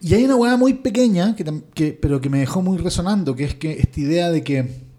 Y 0.01 0.15
hay 0.15 0.25
una 0.25 0.37
weá 0.37 0.57
muy 0.57 0.75
pequeña, 0.75 1.35
que, 1.35 1.99
pero 2.01 2.21
que 2.21 2.31
me 2.31 2.39
dejó 2.39 2.63
muy 2.63 2.79
resonando, 2.79 3.35
que 3.35 3.45
es 3.45 3.55
que 3.55 3.73
esta 3.73 4.01
idea 4.01 4.31
de 4.31 4.43
que... 4.43 4.91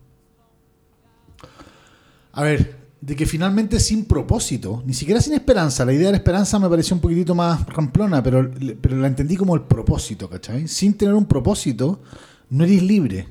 A 2.34 2.44
ver, 2.44 2.76
de 3.02 3.16
que 3.16 3.26
finalmente 3.26 3.80
sin 3.80 4.06
propósito, 4.06 4.84
ni 4.86 4.94
siquiera 4.94 5.20
sin 5.20 5.34
esperanza, 5.34 5.84
la 5.84 5.92
idea 5.92 6.08
de 6.08 6.12
la 6.12 6.18
esperanza 6.18 6.60
me 6.60 6.70
pareció 6.70 6.96
un 6.96 7.02
poquitito 7.02 7.34
más 7.34 7.66
ramplona, 7.68 8.22
pero, 8.22 8.50
pero 8.80 8.96
la 8.98 9.08
entendí 9.08 9.36
como 9.36 9.56
el 9.56 9.62
propósito, 9.64 10.30
¿cachai? 10.30 10.68
Sin 10.68 10.94
tener 10.94 11.16
un 11.16 11.26
propósito, 11.26 12.02
no 12.50 12.64
eres 12.64 12.84
libre. 12.84 13.28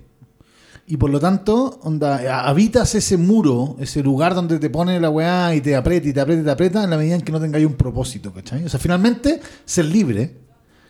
Y 0.90 0.96
por 0.96 1.08
lo 1.08 1.20
tanto, 1.20 1.78
onda, 1.84 2.48
habitas 2.48 2.96
ese 2.96 3.16
muro, 3.16 3.76
ese 3.78 4.02
lugar 4.02 4.34
donde 4.34 4.58
te 4.58 4.70
pone 4.70 4.98
la 4.98 5.08
weá 5.08 5.54
y 5.54 5.60
te 5.60 5.76
aprieta 5.76 6.08
y 6.08 6.12
te 6.12 6.20
aprieta 6.20 6.42
y 6.42 6.44
te 6.44 6.50
aprieta 6.50 6.82
en 6.82 6.90
la 6.90 6.96
medida 6.96 7.14
en 7.14 7.20
que 7.20 7.30
no 7.30 7.40
tengáis 7.40 7.64
un 7.64 7.74
propósito, 7.74 8.32
¿cachai? 8.32 8.64
O 8.64 8.68
sea, 8.68 8.80
finalmente, 8.80 9.40
ser 9.64 9.84
libre 9.84 10.38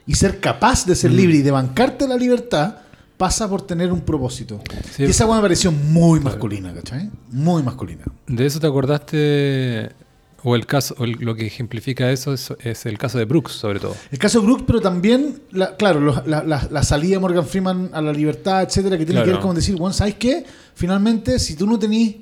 y 0.06 0.14
ser 0.14 0.40
capaz 0.40 0.86
de 0.86 0.94
ser 0.94 1.10
libre 1.10 1.36
y 1.36 1.42
de 1.42 1.50
bancarte 1.50 2.08
la 2.08 2.16
libertad 2.16 2.76
pasa 3.18 3.46
por 3.46 3.60
tener 3.60 3.92
un 3.92 4.00
propósito. 4.00 4.62
Sí. 4.96 5.02
Y 5.02 5.10
esa 5.10 5.26
weá 5.26 5.36
me 5.36 5.42
pareció 5.42 5.70
muy 5.70 6.18
masculina, 6.18 6.72
¿cachai? 6.72 7.10
Muy 7.30 7.62
masculina. 7.62 8.04
De 8.26 8.46
eso 8.46 8.58
te 8.58 8.66
acordaste, 8.66 9.90
o 10.42 10.54
el 10.56 10.66
caso, 10.66 10.94
o 10.98 11.04
el- 11.04 11.18
lo 11.20 11.34
que 11.34 11.46
ejemplifica 11.46 12.10
eso 12.10 12.32
es, 12.32 12.52
es 12.60 12.86
el 12.86 12.96
caso 12.98 13.18
de 13.18 13.24
Brooks, 13.26 13.52
sobre 13.52 13.78
todo. 13.80 13.94
El 14.10 14.18
caso 14.18 14.40
de 14.40 14.46
Brooks, 14.46 14.64
pero 14.66 14.80
también, 14.80 15.42
la- 15.52 15.76
claro, 15.76 16.00
los- 16.00 16.26
la, 16.26 16.42
la- 16.42 16.66
la 16.70 16.82
salida 16.82 17.16
de 17.16 17.18
Morgan 17.20 17.46
Freeman 17.46 17.90
a 17.92 18.00
la 18.00 18.12
libertad, 18.12 18.62
etcétera, 18.62 18.96
que 18.98 19.04
tiene 19.04 19.20
que 19.20 19.24
Claro. 19.24 19.38
ver 19.38 19.46
con 19.46 19.54
decir, 19.56 19.76
bueno, 19.76 19.92
¿sabes 19.92 20.14
qué? 20.14 20.44
Finalmente, 20.74 21.38
si 21.38 21.56
tú 21.56 21.66
no 21.66 21.78
tenés 21.78 22.16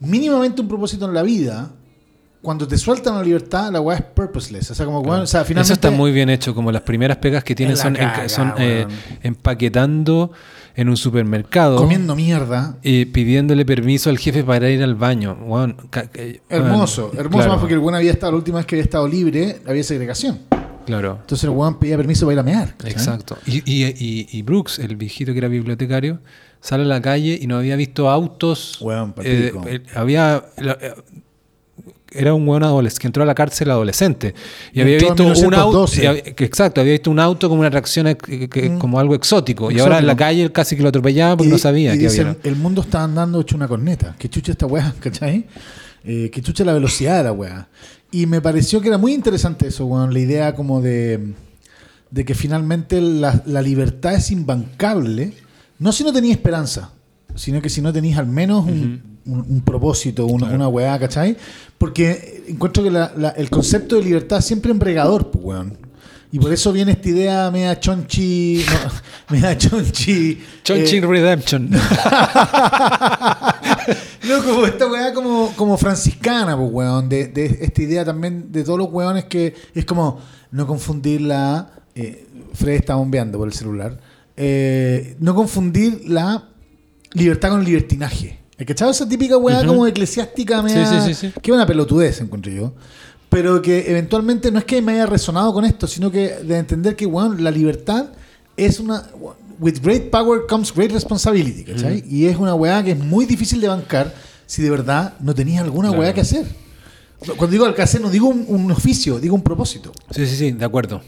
mínimamente 0.00 0.60
un 0.62 0.68
propósito 0.68 1.06
en 1.06 1.14
la 1.14 1.22
vida, 1.22 1.70
cuando 2.42 2.66
te 2.66 2.78
sueltan 2.78 3.14
la 3.16 3.22
libertad, 3.22 3.70
la 3.70 3.80
weá 3.82 3.98
es 3.98 4.02
purposeless. 4.02 4.70
O 4.70 4.74
sea, 4.74 4.86
como, 4.86 5.02
bueno, 5.02 5.24
o 5.24 5.26
sea, 5.26 5.44
finalmente. 5.44 5.72
Eso 5.72 5.74
está 5.74 5.90
muy 5.90 6.10
bien 6.10 6.30
hecho, 6.30 6.54
como 6.54 6.72
las 6.72 6.82
primeras 6.82 7.18
pegas 7.18 7.44
que 7.44 7.54
tienen 7.54 7.76
son, 7.76 7.96
en- 7.96 8.28
son 8.30 8.54
eh, 8.58 8.86
empaquetando 9.22 10.32
en 10.76 10.88
un 10.88 10.96
supermercado. 10.96 11.76
Comiendo 11.76 12.14
mierda. 12.16 12.76
Y 12.82 13.04
pidiéndole 13.06 13.64
permiso 13.64 14.10
al 14.10 14.18
jefe 14.18 14.44
para 14.44 14.68
ir 14.70 14.82
al 14.82 14.94
baño. 14.94 15.36
Weón, 15.44 15.76
ca- 15.90 16.10
eh, 16.14 16.40
Hermoso, 16.48 17.06
weón, 17.06 17.18
hermoso 17.18 17.36
claro, 17.38 17.50
más 17.52 17.58
porque 17.60 17.74
el 17.74 17.80
buen 17.80 17.94
había 17.94 18.12
estado, 18.12 18.32
la 18.32 18.38
última 18.38 18.58
vez 18.58 18.66
que 18.66 18.76
había 18.76 18.84
estado 18.84 19.06
libre, 19.08 19.60
había 19.66 19.82
segregación. 19.82 20.38
Claro, 20.86 21.18
Entonces 21.20 21.44
el 21.44 21.50
weón 21.50 21.78
pedía 21.78 21.96
permiso 21.96 22.26
para 22.26 22.34
ir 22.34 22.38
a 22.40 22.42
mear. 22.42 22.74
¿cachai? 22.76 22.92
exacto. 22.92 23.36
Y, 23.46 23.58
y, 23.70 23.84
y- 23.86 24.28
y 24.30 24.42
Brooks, 24.42 24.78
el 24.78 24.96
viejito 24.96 25.32
que 25.32 25.38
era 25.38 25.48
bibliotecario, 25.48 26.20
sale 26.60 26.82
a 26.82 26.86
la 26.86 27.00
calle 27.00 27.38
y 27.40 27.46
no 27.46 27.58
había 27.58 27.76
visto 27.76 28.10
autos. 28.10 28.78
Weón, 28.80 29.14
eh, 29.22 29.52
había. 29.94 30.44
la- 30.58 30.78
eh, 30.80 30.94
era 32.12 32.34
un 32.34 32.44
buen 32.46 32.62
adolescente 32.62 33.00
que 33.02 33.06
entró 33.08 33.22
a 33.22 33.26
la 33.26 33.34
cárcel 33.34 33.70
adolescente 33.70 34.34
y 34.72 34.80
había 34.80 34.98
visto 34.98 35.12
un 35.22 35.30
auto 35.30 35.34
1912. 35.86 36.02
y 36.02 36.06
había- 36.06 36.22
que- 36.22 36.44
exacto 36.44 36.80
había 36.80 36.92
visto 36.92 37.10
un 37.10 37.20
auto 37.20 37.48
como 37.48 37.60
una 37.60 37.68
atracción 37.68 38.14
que- 38.16 38.48
que- 38.48 38.78
como 38.78 38.98
algo 38.98 39.14
exótico, 39.14 39.70
y 39.70 39.78
ahora 39.78 39.98
en 39.98 40.06
la 40.06 40.16
calle 40.16 40.50
casi 40.52 40.76
que 40.76 40.82
lo 40.82 40.88
atropellaba 40.88 41.36
porque 41.36 41.48
Y- 41.48 41.52
no 41.52 41.58
sabía 41.58 41.94
y 41.94 41.98
que 41.98 42.04
dicen, 42.08 42.26
había 42.28 42.40
el 42.44 42.56
mundo 42.56 42.80
está 42.82 43.04
andando 43.04 43.40
hecho 43.40 43.56
una 43.56 43.68
corneta. 43.68 44.14
Que 44.18 44.28
chucha 44.28 44.52
esta 44.52 44.66
weá, 44.66 44.92
¿cachai? 45.00 45.46
Eh, 46.04 46.30
que 46.32 46.40
chucha 46.42 46.64
la 46.64 46.72
velocidad 46.72 47.18
de 47.18 47.24
la 47.24 47.32
weá. 47.32 47.68
Y 48.10 48.26
me 48.26 48.40
pareció 48.40 48.80
que 48.80 48.88
era 48.88 48.98
muy 48.98 49.12
interesante 49.12 49.68
eso, 49.68 49.86
weón. 49.86 50.12
La 50.12 50.18
idea 50.18 50.54
como 50.54 50.80
de, 50.80 51.34
de 52.10 52.24
que 52.24 52.34
finalmente 52.34 53.00
la, 53.00 53.42
la 53.46 53.62
libertad 53.62 54.14
es 54.14 54.30
imbancable. 54.32 55.32
No 55.78 55.92
si 55.92 56.02
no 56.04 56.12
tenías 56.12 56.36
esperanza, 56.38 56.90
sino 57.36 57.62
que 57.62 57.68
si 57.68 57.80
no 57.80 57.92
tenías 57.92 58.18
al 58.18 58.26
menos 58.26 58.64
un, 58.66 59.19
un- 59.32 59.46
un 59.48 59.60
propósito, 59.62 60.26
una, 60.26 60.46
una 60.48 60.68
weá, 60.68 60.98
¿cachai? 60.98 61.36
Porque 61.78 62.44
encuentro 62.48 62.82
que 62.82 62.90
la- 62.90 63.12
la- 63.16 63.30
el 63.30 63.48
concepto 63.50 63.96
de 63.96 64.02
libertad 64.04 64.38
es 64.38 64.44
siempre 64.44 64.70
embriagador, 64.70 65.30
pues, 65.30 65.44
weón. 65.44 65.78
Y 66.32 66.38
por 66.38 66.52
eso 66.52 66.72
viene 66.72 66.92
esta 66.92 67.08
idea 67.08 67.50
media 67.50 67.78
chonchi. 67.80 68.64
No, 68.68 68.90
media 69.36 69.58
chonchi. 69.58 70.40
Chonchi 70.62 70.98
eh, 70.98 71.00
Redemption 71.06 71.68
no, 74.28 74.42
como 74.44 74.66
esta 74.66 74.86
weá 74.86 75.12
como, 75.14 75.52
como 75.56 75.76
franciscana, 75.76 76.56
pues, 76.56 76.70
weón. 76.72 77.08
De, 77.08 77.26
de 77.28 77.58
esta 77.62 77.82
idea 77.82 78.04
también 78.04 78.52
de 78.52 78.62
todos 78.64 78.78
los 78.78 78.88
weones 78.92 79.24
que 79.24 79.54
es 79.74 79.84
como 79.84 80.20
no 80.52 80.66
confundir 80.66 81.20
la. 81.22 81.70
Eh, 81.94 82.26
Fred 82.54 82.74
está 82.74 82.94
bombeando 82.96 83.38
por 83.38 83.46
el 83.48 83.54
celular. 83.54 83.98
Eh, 84.36 85.16
no 85.20 85.34
confundir 85.34 86.02
la 86.06 86.48
libertad 87.12 87.50
con 87.50 87.60
el 87.60 87.66
libertinaje. 87.66 88.38
¿Hay 88.60 88.66
cachado 88.66 88.90
esa 88.90 89.08
típica 89.08 89.36
weá 89.38 89.64
como 89.66 89.86
eclesiástica? 89.86 90.60
media- 90.62 90.86
Sí, 90.86 90.96
sí, 91.00 91.14
sí, 91.14 91.28
sí. 91.32 91.40
Que 91.40 91.50
una 91.50 91.66
pelotudez, 91.66 92.20
encuentro 92.20 92.52
yo. 92.52 92.72
Pero 93.30 93.62
que 93.62 93.90
eventualmente 93.90 94.50
no 94.52 94.58
es 94.58 94.64
que 94.66 94.82
me 94.82 94.92
haya 94.92 95.06
resonado 95.06 95.52
con 95.54 95.64
esto, 95.64 95.86
sino 95.86 96.10
que 96.10 96.28
de 96.42 96.58
entender 96.58 96.94
que, 96.94 97.06
weón, 97.06 97.42
la 97.42 97.50
libertad 97.50 98.06
es 98.56 98.78
una. 98.78 99.04
with 99.58 99.78
great 99.82 100.10
power 100.10 100.42
comes 100.48 100.72
great 100.74 100.90
responsibility, 100.90 101.64
¿cachai? 101.64 102.02
Y 102.08 102.26
es 102.26 102.36
una 102.38 102.54
weá 102.54 102.82
que 102.82 102.92
es 102.92 102.98
muy 102.98 103.26
difícil 103.26 103.60
de 103.60 103.68
bancar 103.68 104.14
si 104.46 104.62
de 104.62 104.70
verdad 104.70 105.14
no 105.20 105.34
tenías 105.34 105.62
alguna 105.62 105.88
Claro. 105.88 106.00
weá 106.02 106.12
que 106.14 106.20
hacer. 106.22 106.46
Cuando 107.36 107.48
digo 107.48 107.66
al 107.66 107.74
que 107.74 107.82
hacer, 107.82 108.00
no 108.00 108.08
digo 108.10 108.28
un, 108.28 108.44
un 108.48 108.70
oficio, 108.72 109.20
digo 109.20 109.34
un 109.34 109.42
propósito. 109.42 109.92
Sí, 110.10 110.26
sí, 110.26 110.36
sí, 110.36 110.50
de 110.52 110.64
acuerdo. 110.64 111.02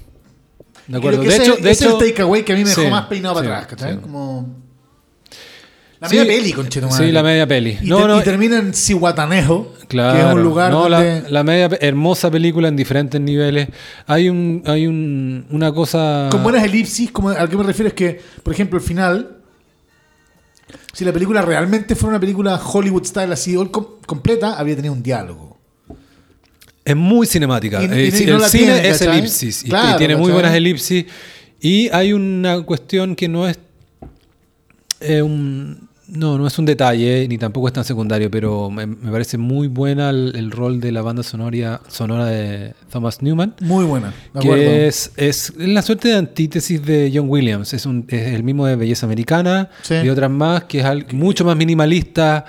De 0.87 0.99
acuerdo. 0.99 1.21
creo 1.21 1.31
que 1.33 1.37
De 1.39 1.43
ese- 1.43 1.53
hecho, 1.53 1.63
de 1.63 1.71
ese 1.71 1.85
hecho, 1.87 1.97
es 1.99 2.03
el 2.03 2.09
takeaway 2.11 2.45
que 2.45 2.53
a 2.53 2.57
mí 2.57 2.63
me 2.65 2.69
dejó 2.71 2.83
sí, 2.83 2.89
más 2.89 3.07
peinado 3.07 3.35
sí, 3.37 3.43
para 3.45 3.59
atrás, 3.61 3.71
¿cachai? 3.71 4.01
Como. 4.01 4.62
La 6.03 6.09
Sí, 6.09 6.17
media 6.17 6.33
peli, 6.35 6.53
conchetumadre. 6.53 7.07
sí, 7.07 7.13
la 7.13 7.23
media 7.23 7.47
peli. 7.47 7.79
Y, 7.81 7.87
No, 7.89 7.99
te- 8.03 8.09
no, 8.09 8.21
y 8.21 8.25
termina 8.25 8.59
en 8.59 8.75
Cihuatanejo, 8.75 9.73
Claro. 9.87 10.19
que 10.19 10.27
es 10.29 10.35
un 10.35 10.43
lugar 10.43 10.73
no, 10.73 10.89
donde. 10.89 11.23
la, 11.23 11.29
la 11.31 11.43
media 11.45 11.71
hermosa 11.81 12.29
película 12.29 12.67
en 12.67 12.75
diferentes 12.75 13.21
niveles. 13.21 13.69
Hay 14.09 14.29
un, 14.29 14.65
hay 14.67 14.89
un, 14.89 15.47
una 15.51 15.73
cosa. 15.73 16.27
Con 16.31 16.43
buenas 16.43 16.65
elipsis, 16.65 17.13
como 17.13 17.31
a 17.31 17.49
qué 17.49 17.57
me 17.57 17.63
refiero 17.63 17.87
es 17.89 17.95
que, 17.95 18.21
por 18.43 18.53
ejemplo, 18.53 18.79
el 18.81 18.85
final, 18.85 19.37
si 20.93 21.05
la 21.05 21.13
película 21.13 21.41
realmente 21.41 21.95
fuera 21.95 22.11
una 22.17 22.21
película 22.21 22.61
Hollywood 22.61 23.05
style 23.05 23.33
así 23.33 23.55
com- 23.71 23.87
completa, 24.05 24.55
habría 24.59 24.75
tenido 24.75 24.95
un 24.95 25.03
diálogo. 25.05 25.59
Es 26.85 26.97
muy 26.97 27.29
cinemática. 27.29 27.81
Y- 27.81 27.87
Eh, 27.87 28.07
y- 28.07 28.11
sí, 28.11 28.25
y 28.25 28.27
no 28.27 28.39
el 28.39 28.43
cine 28.51 28.65
tiene, 28.73 28.89
es 28.89 28.99
¿cachai? 28.99 29.19
elipsis. 29.21 29.63
y- 29.63 29.67
y, 29.67 29.71
Claro, 29.71 29.99
tiene 29.99 30.17
muy 30.17 30.25
¿cachai? 30.25 30.35
buenas 30.35 30.55
elipsis. 30.57 31.05
Y 31.61 31.89
hay 31.91 32.13
una 32.13 32.61
cuestión 32.63 33.15
que 33.15 33.29
no 33.29 33.47
es. 33.49 33.57
eh, 35.05 35.21
un- 35.21 35.89
no, 36.15 36.37
no 36.39 36.47
es 36.47 36.59
un 36.59 36.65
detalle, 36.67 37.27
ni 37.29 37.39
tampoco 37.39 37.69
es 37.69 37.73
tan 37.73 37.85
secundario, 37.85 38.31
pero 38.31 38.71
me, 38.71 38.87
me 38.87 39.11
parece 39.11 39.39
muy 39.39 39.69
buena 39.69 40.11
el, 40.11 40.33
el 40.37 40.51
rol 40.51 40.81
de 40.81 40.93
la 40.93 41.03
banda 41.03 41.23
sonora, 41.23 41.81
sonora 41.89 42.27
de 42.27 42.75
Thomas 42.91 43.23
Newman. 43.23 43.55
Muy 43.61 43.85
buena, 43.85 44.13
de 44.35 44.41
acuerdo. 44.41 44.63
Que 44.63 44.87
es, 44.89 45.11
es 45.17 45.53
la 45.57 45.81
suerte 45.83 46.09
de 46.09 46.17
antítesis 46.17 46.85
de 46.85 47.11
John 47.15 47.27
Williams. 47.29 47.73
Es, 47.73 47.87
un, 47.87 48.05
es 48.09 48.35
el 48.35 48.43
mismo 48.43 48.67
de 48.67 48.77
Belleza 48.77 49.07
Americana 49.07 49.71
Sí. 49.83 49.95
y 50.05 50.09
otras 50.09 50.31
más, 50.31 50.65
que 50.65 50.81
es 50.81 50.85
al- 50.85 51.07
mucho 51.13 51.45
más 51.45 51.57
minimalista. 51.57 52.45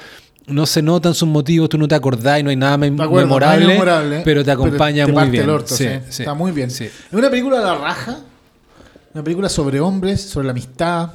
No 0.45 0.65
se 0.65 0.81
notan 0.81 1.13
sus 1.13 1.29
motivos, 1.29 1.69
tú 1.69 1.77
no 1.77 1.87
te 1.87 1.95
acordás 1.95 2.41
y 2.41 2.43
no 2.43 2.49
hay 2.49 2.57
nada 2.57 2.73
acuerdo, 2.75 3.27
memorable, 3.27 4.21
pero 4.25 4.43
te 4.43 4.51
acompaña 4.51 5.05
te 5.05 5.11
muy 5.13 5.29
bien. 5.29 5.43
el 5.45 5.49
orto, 5.49 5.73
Sí. 5.73 5.85
Está 5.85 6.33
muy 6.33 6.51
bien. 6.51 6.69
Sí. 6.69 6.83
Es 6.83 7.13
una 7.13 7.29
película 7.29 7.59
de 7.59 7.63
la 7.65 7.75
raja, 7.75 8.19
una 9.13 9.23
película 9.23 9.47
sobre 9.47 9.79
hombres, 9.79 10.19
sobre 10.21 10.47
la 10.47 10.51
amistad 10.51 11.11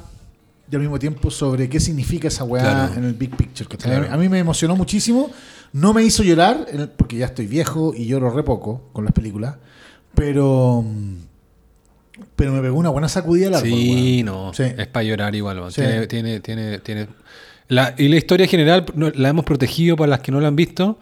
y 0.71 0.75
al 0.75 0.81
mismo 0.81 0.99
tiempo 0.99 1.31
sobre 1.31 1.67
qué 1.69 1.79
significa 1.79 2.27
esa 2.27 2.43
weá 2.43 2.61
Claro. 2.63 2.93
en 2.95 3.03
el 3.05 3.13
big 3.13 3.35
picture. 3.35 3.67
A 4.09 4.17
mí 4.17 4.29
me 4.29 4.39
emocionó 4.39 4.75
muchísimo, 4.75 5.31
no 5.73 5.93
me 5.93 6.03
hizo 6.03 6.23
llorar 6.23 6.67
porque 6.97 7.17
ya 7.17 7.25
estoy 7.27 7.47
viejo 7.47 7.93
y 7.95 8.05
lloro 8.05 8.29
re 8.29 8.43
poco 8.43 8.89
con 8.93 9.03
las 9.05 9.13
películas, 9.13 9.55
pero 10.13 10.83
pero 12.35 12.51
me 12.51 12.61
pegó 12.61 12.77
una 12.77 12.89
buena 12.89 13.07
sacudida 13.07 13.47
al 13.47 13.55
árbol. 13.55 13.69
Sí, 13.69 14.23
no, 14.23 14.53
Sí. 14.53 14.63
es 14.63 14.87
para 14.87 15.03
llorar 15.03 15.35
igual. 15.35 15.71
Sí. 15.71 15.81
Tiene, 15.81 16.07
tiene, 16.07 16.39
tiene, 16.41 16.79
tiene- 16.79 17.07
la, 17.69 17.93
y 17.97 18.07
la 18.07 18.17
historia 18.17 18.47
general 18.47 18.85
no, 18.95 19.09
la 19.13 19.29
hemos 19.29 19.45
protegido 19.45 19.95
para 19.95 20.09
las 20.09 20.19
que 20.21 20.31
no 20.31 20.41
la 20.41 20.47
han 20.47 20.55
visto, 20.55 20.99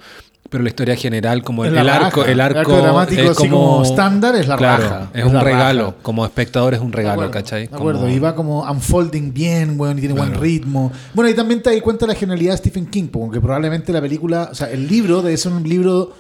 pero 0.50 0.64
la 0.64 0.70
historia 0.70 0.96
general, 0.96 1.44
como 1.44 1.66
el, 1.66 1.78
arco, 1.78 2.24
el 2.26 2.40
arco, 2.40 2.78
dramático, 2.78 3.22
es 3.32 3.38
como 3.38 3.84
estándar, 3.84 4.36
es 4.36 4.48
la 4.48 4.56
claro, 4.58 4.84
raja. 4.84 5.10
Es, 5.14 5.20
Es 5.22 5.26
un 5.26 5.40
regalo, 5.40 5.86
raja. 5.88 5.96
como 6.02 6.26
espectador 6.26 6.74
es 6.74 6.80
un 6.80 6.92
regalo, 6.94 7.14
acuerdo, 7.24 7.32
¿cachai? 7.32 7.68
De 7.68 7.76
acuerdo, 7.76 8.02
Como- 8.02 8.12
y 8.14 8.20
va 8.20 8.36
como 8.36 8.62
unfolding 8.70 9.34
bien, 9.34 9.80
weón, 9.80 9.98
y 9.98 10.02
tiene 10.02 10.16
buen 10.16 10.34
ritmo. 10.36 10.92
Bueno, 11.14 11.30
y 11.30 11.34
también 11.34 11.62
te 11.62 11.72
das 11.72 11.82
cuenta 11.82 12.06
de 12.06 12.14
la 12.14 12.20
genialidad 12.20 12.52
de 12.54 12.58
Stephen 12.58 12.86
King, 12.88 13.08
porque 13.12 13.40
probablemente 13.42 13.92
la 13.92 14.02
película, 14.02 14.50
o 14.52 14.56
sea, 14.56 14.70
el 14.72 14.88
libro 14.88 15.22
debe 15.22 15.36
ser 15.38 15.52
un 15.52 15.64
libro 15.68 16.14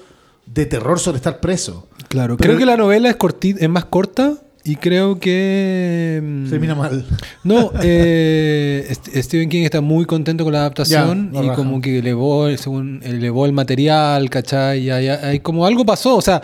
de 0.45 0.65
terror 0.65 0.99
sobre 0.99 1.17
estar 1.17 1.39
preso. 1.39 1.87
Claro, 2.07 2.37
Pero- 2.37 2.47
creo 2.49 2.57
que 2.57 2.65
la 2.65 2.77
novela 2.77 3.09
es, 3.09 3.17
corti- 3.17 3.55
es 3.59 3.69
más 3.69 3.85
corta 3.85 4.33
y 4.67 4.75
creo 4.75 5.19
que... 5.19 6.21
mm, 6.23 6.49
Termina 6.49 6.75
mal. 6.75 7.05
No, 7.43 7.71
eh, 7.81 8.85
St- 8.89 9.23
Stephen 9.23 9.49
King 9.49 9.63
está 9.63 9.81
muy 9.81 10.05
contento 10.05 10.43
con 10.43 10.53
la 10.53 10.59
adaptación 10.59 11.31
Ya, 11.33 11.39
y 11.41 11.43
raja. 11.47 11.55
como 11.55 11.79
que 11.81 11.99
elevó, 11.99 12.49
según, 12.57 12.99
elevó 13.03 13.45
el 13.45 13.53
material, 13.53 14.29
¿cachai? 14.29 14.79
Y 14.83 14.89
hay, 14.89 15.07
hay 15.07 15.39
como 15.39 15.65
algo 15.65 15.85
pasó, 15.85 16.15
o 16.17 16.21
sea, 16.21 16.41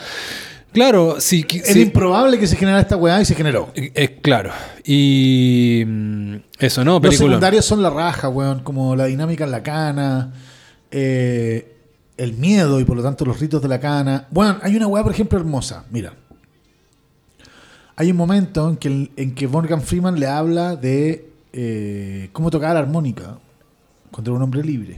claro, 0.71 1.17
sí, 1.19 1.45
improbable 1.75 2.39
que 2.39 2.47
se 2.47 2.55
generara 2.55 2.81
esta 2.81 2.95
weá 2.97 3.21
y 3.21 3.25
se 3.25 3.35
generó. 3.35 3.69
eh, 3.75 3.91
eh, 3.93 4.19
claro. 4.21 4.51
Y 4.85 5.83
mm, 5.85 6.35
eso, 6.59 6.83
¿no? 6.83 6.93
Los 6.93 7.01
Película. 7.01 7.27
secundarios 7.29 7.65
son 7.65 7.81
la 7.81 7.89
raja, 7.89 8.29
weón, 8.29 8.61
como 8.63 8.95
la 8.95 9.05
dinámica 9.05 9.43
en 9.43 9.51
la 9.51 9.63
cana, 9.63 10.33
eh, 10.91 11.69
el 12.15 12.33
miedo 12.33 12.79
y 12.79 12.83
por 12.85 12.95
lo 12.95 13.01
tanto 13.03 13.25
los 13.25 13.39
ritos 13.39 13.61
de 13.61 13.67
la 13.67 13.79
cana. 13.79 14.27
Bueno, 14.29 14.57
hay 14.61 14.75
una 14.75 14.87
weá, 14.87 15.01
por 15.03 15.11
ejemplo, 15.11 15.37
hermosa. 15.39 15.83
Mira. 15.89 16.13
Hay 17.95 18.11
un 18.11 18.17
momento 18.17 18.69
en 18.69 18.77
que, 18.77 19.11
en 19.15 19.35
que 19.35 19.47
Morgan 19.47 19.81
Freeman 19.81 20.19
le 20.19 20.27
habla 20.27 20.75
de 20.75 21.29
eh, 21.53 22.29
cómo 22.33 22.49
tocar 22.49 22.73
la 22.73 22.79
armónica 22.79 23.37
era 24.21 24.31
un 24.31 24.41
hombre 24.41 24.63
libre. 24.63 24.97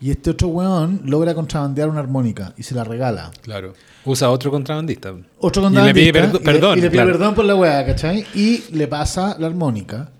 Y 0.00 0.10
este 0.10 0.30
otro 0.30 0.48
weón 0.48 1.00
logra 1.04 1.34
contrabandear 1.34 1.88
una 1.88 2.00
armónica 2.00 2.52
y 2.56 2.62
se 2.62 2.74
la 2.74 2.84
regala. 2.84 3.30
Claro. 3.42 3.72
Usa 4.04 4.28
otro 4.30 4.50
contrabandista. 4.50 5.14
Otro 5.38 5.62
Y 5.62 5.64
le 5.64 5.66
contrabandista. 5.66 5.94
pide 5.94 6.12
perdo- 6.12 6.36
y 6.40 6.44
le- 6.44 6.52
perdón, 6.52 6.78
Y 6.78 6.80
le 6.82 6.90
pide 6.90 7.02
claro. 7.02 7.12
perdón 7.12 7.34
por 7.34 7.44
la 7.46 7.54
weá, 7.56 7.86
¿cachai? 7.86 8.26
Y 8.34 8.64
le 8.72 8.86
pasa 8.88 9.36
la 9.38 9.46
armónica. 9.46 10.10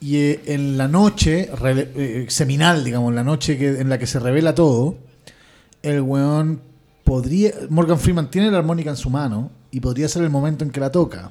Y 0.00 0.16
eh, 0.16 0.42
en 0.46 0.76
la 0.76 0.88
noche 0.88 1.48
eh, 1.64 2.26
seminal, 2.28 2.84
digamos, 2.84 3.10
en 3.10 3.14
la 3.14 3.24
noche 3.24 3.56
que, 3.56 3.80
en 3.80 3.88
la 3.88 3.98
que 3.98 4.06
se 4.06 4.18
revela 4.18 4.54
todo, 4.54 4.96
el 5.82 6.00
weón 6.00 6.60
podría. 7.04 7.52
Morgan 7.70 7.98
Freeman 7.98 8.30
tiene 8.30 8.50
la 8.50 8.58
armónica 8.58 8.90
en 8.90 8.96
su 8.96 9.10
mano 9.10 9.50
y 9.74 9.80
podría 9.80 10.08
ser 10.08 10.22
el 10.22 10.30
momento 10.30 10.64
en 10.64 10.70
que 10.70 10.80
la 10.80 10.90
toca. 10.90 11.30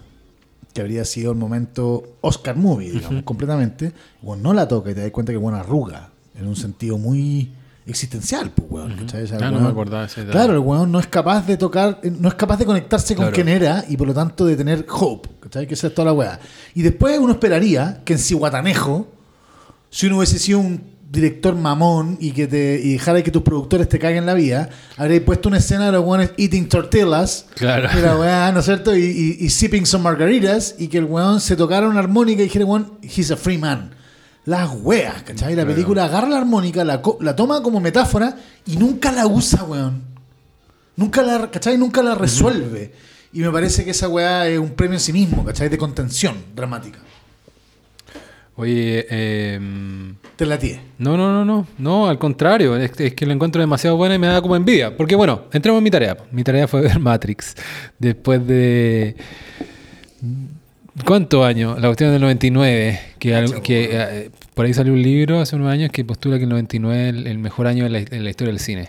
Que 0.73 0.81
habría 0.81 1.05
sido 1.05 1.31
el 1.31 1.37
momento 1.37 2.03
Oscar 2.21 2.55
movie, 2.55 2.91
digamos, 2.91 3.23
completamente. 3.23 3.93
Bueno, 4.21 4.41
no 4.43 4.53
la 4.53 4.67
toca 4.67 4.91
y 4.91 4.95
te 4.95 5.01
das 5.01 5.11
cuenta 5.11 5.31
que 5.31 5.37
bueno 5.37 5.57
arruga. 5.57 6.09
En 6.35 6.47
un 6.47 6.55
sentido 6.55 6.97
muy 6.97 7.51
existencial, 7.85 8.49
pues, 8.51 8.71
weón. 8.71 8.91
Ah, 8.91 8.95
no 8.95 9.59
weón- 9.59 9.61
me 9.61 9.67
acordaba 9.69 10.05
ese 10.05 10.21
detalle. 10.21 10.31
Claro, 10.31 10.53
el 10.53 10.59
weón 10.59 10.91
no 10.91 10.99
es 10.99 11.05
capaz 11.07 11.45
de 11.45 11.57
tocar, 11.57 11.99
eh, 12.01 12.09
no 12.11 12.27
es 12.27 12.33
capaz 12.35 12.57
de 12.57 12.65
conectarse 12.65 13.13
con 13.15 13.25
Claro. 13.25 13.35
quién 13.35 13.49
era 13.49 13.85
y 13.87 13.97
por 13.97 14.07
lo 14.07 14.13
tanto 14.13 14.45
de 14.45 14.55
tener 14.55 14.85
hope, 14.89 15.29
¿cachai? 15.41 15.67
Que 15.67 15.75
esa 15.75 15.87
es 15.87 15.93
toda 15.93 16.07
la 16.07 16.13
weá. 16.13 16.39
Y 16.73 16.81
después 16.81 17.19
uno 17.19 17.33
esperaría 17.33 18.01
que 18.03 18.13
en 18.13 18.19
Cihuatanejo, 18.19 19.07
si 19.91 20.07
uno 20.07 20.17
hubiese 20.17 20.39
sido 20.39 20.59
un 20.59 20.92
director 21.13 21.55
mamón 21.55 22.17
y 22.19 22.31
que 22.31 22.47
te 22.47 22.81
y 22.83 22.93
dejara 22.93 23.21
que 23.21 23.29
tus 23.29 23.43
productores 23.43 23.87
te 23.87 23.99
caguen 23.99 24.25
la 24.25 24.33
vida, 24.33 24.69
habréis 24.97 25.21
puesto 25.21 25.47
una 25.47 25.59
escena 25.59 25.85
de 25.85 25.91
los 25.91 26.03
weones 26.03 26.31
eating 26.37 26.67
tortillas, 26.67 27.45
Claro. 27.53 27.87
y 27.95 28.01
la 28.01 28.17
weá, 28.17 28.51
¿no 28.51 28.59
es 28.61 28.65
cierto? 28.65 28.95
Y, 28.95 29.03
y, 29.39 29.45
y 29.45 29.49
sipping 29.51 29.85
some 29.85 30.03
margaritas 30.03 30.73
y 30.79 30.87
que 30.87 30.97
el 30.97 31.05
weón 31.05 31.39
se 31.39 31.55
tocara 31.55 31.87
una 31.87 31.99
armónica 31.99 32.41
y 32.41 32.45
dijera, 32.45 32.65
weón, 32.65 32.93
he's 33.03 33.29
a 33.29 33.37
free 33.37 33.59
man. 33.59 33.91
Las 34.45 34.71
weas, 34.81 35.21
¿cachai? 35.21 35.55
La 35.55 35.65
película 35.65 36.05
agarra 36.05 36.27
la 36.29 36.37
armónica, 36.39 36.83
la, 36.83 36.99
la 37.21 37.35
toma 37.35 37.61
como 37.61 37.79
metáfora 37.79 38.35
y 38.65 38.75
nunca 38.75 39.11
la 39.11 39.27
usa, 39.27 39.63
weón. 39.63 40.01
Nunca 40.95 41.21
la, 41.21 41.49
¿cachai? 41.51 41.77
Nunca 41.77 42.01
la 42.01 42.15
resuelve. 42.15 42.91
Y 43.31 43.39
me 43.41 43.51
parece 43.51 43.85
que 43.85 43.91
esa 43.91 44.07
weá 44.09 44.47
es 44.47 44.59
un 44.59 44.71
premio 44.71 44.95
en 44.95 44.99
sí 44.99 45.13
mismo, 45.13 45.45
¿cachai? 45.45 45.69
De 45.69 45.77
contención 45.77 46.35
dramática. 46.55 46.99
Oye, 48.55 49.07
eh, 49.09 49.59
Te 50.35 50.45
la 50.45 50.59
tiene. 50.59 50.79
no, 50.99 51.17
no, 51.17 51.31
no, 51.31 51.43
no, 51.43 51.67
no, 51.79 52.07
al 52.07 52.19
contrario, 52.19 52.77
es, 52.77 52.91
es 52.99 53.13
que 53.15 53.25
lo 53.25 53.33
encuentro 53.33 53.59
demasiado 53.59 53.97
buena 53.97 54.13
y 54.15 54.19
me 54.19 54.27
da 54.27 54.41
como 54.41 54.55
envidia. 54.55 54.95
Porque 54.95 55.15
bueno, 55.15 55.43
entremos 55.51 55.79
en 55.79 55.83
mi 55.83 55.89
tarea. 55.91 56.17
Mi 56.31 56.43
tarea 56.43 56.67
fue 56.67 56.81
ver 56.83 56.99
Matrix 56.99 57.55
después 57.97 58.45
de... 58.45 59.15
¿Cuántos 61.05 61.43
años? 61.45 61.79
La 61.81 61.87
cuestión 61.87 62.11
del 62.11 62.21
99, 62.21 62.99
que, 63.17 63.35
algo- 63.35 63.61
que 63.63 63.89
eh, 63.91 64.29
por 64.53 64.65
ahí 64.65 64.73
salió 64.75 64.93
un 64.93 65.01
libro 65.01 65.39
hace 65.39 65.55
unos 65.55 65.69
años 65.71 65.89
que 65.91 66.05
postula 66.05 66.37
que 66.37 66.43
el 66.43 66.49
99 66.49 67.09
es 67.09 67.15
el, 67.15 67.27
el 67.27 67.37
mejor 67.39 67.65
año 67.65 67.85
en 67.87 67.93
la, 67.93 67.99
en 67.99 68.23
la 68.23 68.29
historia 68.29 68.53
del 68.53 68.59
cine. 68.59 68.87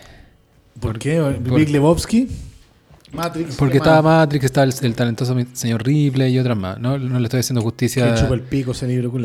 ¿Por 0.79 0.99
qué? 0.99 1.17
por- 1.19 1.57
Big 1.59 1.69
Lebowski, 1.71 2.27
Matrix. 3.15 3.55
Porque 3.55 3.71
¿qué 3.73 3.77
estaba? 3.77 4.01
Matrix, 4.19 4.45
estaba 4.45 4.65
el, 4.65 4.73
el 4.81 4.93
talentoso 4.95 5.35
señor 5.53 5.83
Ripley 5.85 6.33
y 6.33 6.39
otras 6.39 6.57
más. 6.57 6.79
No, 6.79 6.97
no 6.97 7.19
le 7.19 7.25
estoy 7.25 7.39
haciendo 7.39 7.61
justicia. 7.61 8.13
Que 8.13 8.19
chupa 8.21 8.33
el 8.35 8.41
pico 8.41 8.71
ese 8.71 8.87
libro 8.87 9.11
no, 9.19 9.21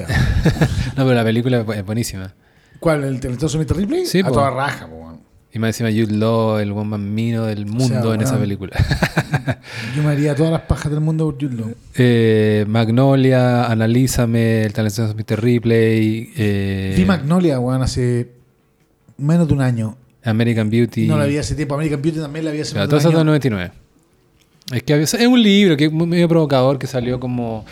pero 0.96 1.14
la 1.14 1.24
película 1.24 1.60
es 1.60 1.66
bu- 1.66 1.74
es 1.76 1.84
buenísima. 1.84 2.32
¿Cuál? 2.78 3.04
¿El 3.04 3.20
talentoso 3.20 3.58
Mr. 3.58 3.76
Ripley? 3.76 4.06
Sí, 4.06 4.20
A 4.20 4.26
po. 4.28 4.32
toda 4.32 4.50
raja, 4.50 4.86
po, 4.86 4.94
weón. 4.96 5.20
Y 5.52 5.58
más 5.58 5.68
encima 5.80 5.90
Jude 5.90 6.16
Law, 6.16 6.58
el 6.58 6.72
buen 6.72 6.86
más 6.86 7.00
mino 7.00 7.44
del 7.44 7.66
mundo 7.66 8.02
sea, 8.04 8.14
en 8.14 8.20
esa 8.22 8.38
película. 8.38 8.70
Yo 9.96 10.02
me 10.04 10.10
haría 10.10 10.34
todas 10.36 10.52
las 10.52 10.60
pajas 10.62 10.92
del 10.92 11.00
mundo 11.00 11.24
por 11.26 11.34
Jude 11.42 11.56
Law. 11.56 11.74
Eh, 11.96 12.64
Magnolia, 12.68 13.66
Analízame, 13.66 14.62
el 14.62 14.72
talentoso 14.72 15.12
Mr. 15.12 15.42
Ripley, 15.42 16.32
eh, 16.36 16.94
Vi 16.96 17.04
Magnolia, 17.04 17.58
weón, 17.58 17.82
hace 17.82 18.30
menos 19.18 19.48
de 19.48 19.54
un 19.54 19.60
año. 19.62 19.96
American 20.24 20.68
Beauty. 20.70 21.06
No 21.06 21.18
la 21.18 21.26
vi 21.26 21.38
hace 21.38 21.54
tiempo. 21.54 21.74
American 21.74 22.02
Beauty 22.02 22.20
también 22.20 22.44
la 22.44 22.50
vi 22.50 22.60
hace 22.60 22.72
Claro, 22.72 22.88
del 22.98 23.06
año. 23.06 23.24
99. 23.24 23.72
Es 24.72 24.82
que 24.82 25.02
es 25.02 25.14
un 25.14 25.42
libro 25.42 25.76
que 25.76 25.86
es 25.86 25.92
muy- 25.92 26.06
medio 26.06 26.28
provocador 26.28 26.78
que 26.78 26.86
salió 26.86 27.18
como. 27.18 27.64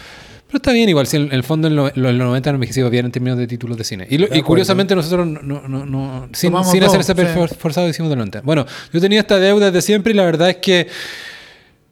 Pero 0.46 0.56
está 0.56 0.72
bien, 0.72 0.88
igual, 0.88 1.06
si 1.06 1.18
en, 1.18 1.24
en 1.24 1.32
el 1.34 1.42
fondo 1.44 1.68
en 1.68 1.76
lo- 1.76 1.88
en 1.94 2.02
los 2.02 2.14
90 2.14 2.48
han 2.48 2.56
envejecido 2.56 2.88
bien 2.88 3.04
en 3.04 3.12
términos 3.12 3.38
de 3.38 3.46
títulos 3.46 3.76
de 3.76 3.84
cine. 3.84 4.06
Y, 4.08 4.16
lo- 4.16 4.22
y 4.24 4.26
acuerdo. 4.28 4.44
curiosamente 4.46 4.94
nosotros, 4.94 5.26
no, 5.26 5.42
no, 5.42 5.68
no- 5.68 5.84
no- 5.84 6.28
sin, 6.32 6.52
sin 6.64 6.82
hacer 6.84 7.00
ese 7.02 7.14
sí. 7.14 7.22
for- 7.34 7.54
forzado, 7.54 7.86
hicimos 7.88 8.08
del 8.08 8.18
90. 8.18 8.40
Bueno, 8.40 8.64
yo 8.92 8.98
tenía 9.00 9.20
esta 9.20 9.38
deuda 9.38 9.66
desde 9.70 9.82
siempre 9.86 10.12
y 10.14 10.16
la 10.16 10.24
verdad 10.24 10.48
es 10.50 10.56
que 10.56 10.88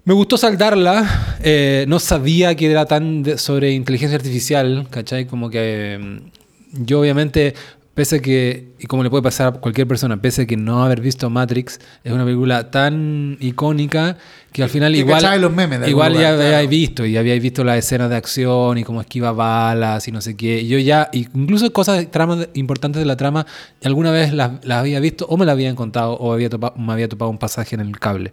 Me 0.05 0.15
gustó 0.15 0.39
saldarla. 0.39 1.37
eh, 1.43 1.85
no 1.89 1.99
sabía 1.99 2.55
que 2.55 2.71
era 2.71 2.87
tan 2.87 3.23
de- 3.23 3.37
sobre 3.39 3.73
inteligencia 3.73 4.17
artificial, 4.17 4.87
¿cachai? 4.89 5.27
Como 5.27 5.51
que 5.51 5.99
mm, 6.01 6.85
yo 6.87 7.01
obviamente, 7.01 7.55
pese 7.97 8.17
a 8.17 8.19
que, 8.21 8.69
y 8.79 8.87
como 8.87 9.03
le 9.03 9.09
puede 9.11 9.23
pasar 9.23 9.47
a 9.49 9.53
cualquier 9.53 9.89
persona, 9.89 10.19
pese 10.21 10.43
a 10.43 10.47
que 10.47 10.57
no 10.57 10.85
haber 10.85 11.01
visto 11.01 11.29
Matrix, 11.31 11.81
es 12.05 12.13
una 12.13 12.25
película 12.25 12.71
tan 12.71 13.39
icónica 13.41 14.19
que 14.53 14.63
al 14.63 14.69
final 14.69 14.93
Que 14.93 14.99
igual, 14.99 15.15
cachabais 15.17 15.41
los 15.41 15.51
memes 15.51 15.71
de 15.81 15.87
algún 15.87 15.91
igual 15.91 16.13
ya 16.13 16.19
claro. 16.21 16.43
habíais 16.43 16.69
visto 16.71 17.05
y 17.07 17.17
habíais 17.17 17.43
visto 17.43 17.65
las 17.65 17.79
escenas 17.79 18.11
de 18.11 18.17
acción 18.17 18.77
y 18.79 18.85
cómo 18.85 19.01
esquiva 19.01 19.33
balas 19.33 20.07
y 20.09 20.13
no 20.13 20.21
sé 20.21 20.37
qué. 20.37 20.61
Y 20.61 20.69
yo 20.69 20.79
ya, 20.79 21.09
incluso 21.13 21.73
cosas, 21.73 22.11
tramas 22.11 22.49
importantes 22.55 23.01
de 23.01 23.07
la 23.07 23.17
trama, 23.17 23.47
alguna 23.83 24.11
vez 24.13 24.33
las, 24.33 24.65
las 24.65 24.79
había 24.79 25.01
visto 25.01 25.27
o 25.29 25.37
me 25.39 25.47
las 25.47 25.55
habían 25.55 25.75
contado 25.75 26.13
o 26.13 26.33
había 26.35 26.51
topa- 26.51 26.75
me 26.77 26.93
había 26.93 27.09
topado 27.09 27.31
un 27.31 27.39
pasaje 27.39 27.75
en 27.75 27.81
el 27.81 27.99
cable. 27.99 28.33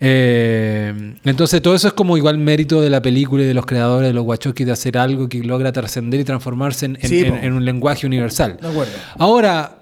Eh, 0.00 1.14
entonces 1.24 1.60
todo 1.62 1.74
eso 1.74 1.88
es 1.88 1.94
como 1.94 2.16
igual 2.16 2.38
mérito 2.38 2.80
de 2.80 2.90
la 2.90 3.00
película 3.02 3.42
y 3.42 3.46
de 3.46 3.54
los 3.54 3.66
creadores 3.66 4.08
de 4.08 4.14
los 4.14 4.24
Wachowski 4.26 4.64
de 4.64 4.72
hacer 4.72 4.98
algo 4.98 5.28
que 5.28 5.42
logra 5.42 5.72
trascender 5.72 6.20
y 6.20 6.24
transformarse 6.24 6.86
en, 6.86 6.98
en- 7.00 7.08
Sí, 7.08 7.20
en- 7.20 7.32
po. 7.32 7.38
en 7.42 7.52
un 7.52 7.64
lenguaje 7.64 8.06
universal. 8.06 8.58
De 8.60 8.68
acuerdo. 8.68 8.92
Ahora, 9.18 9.72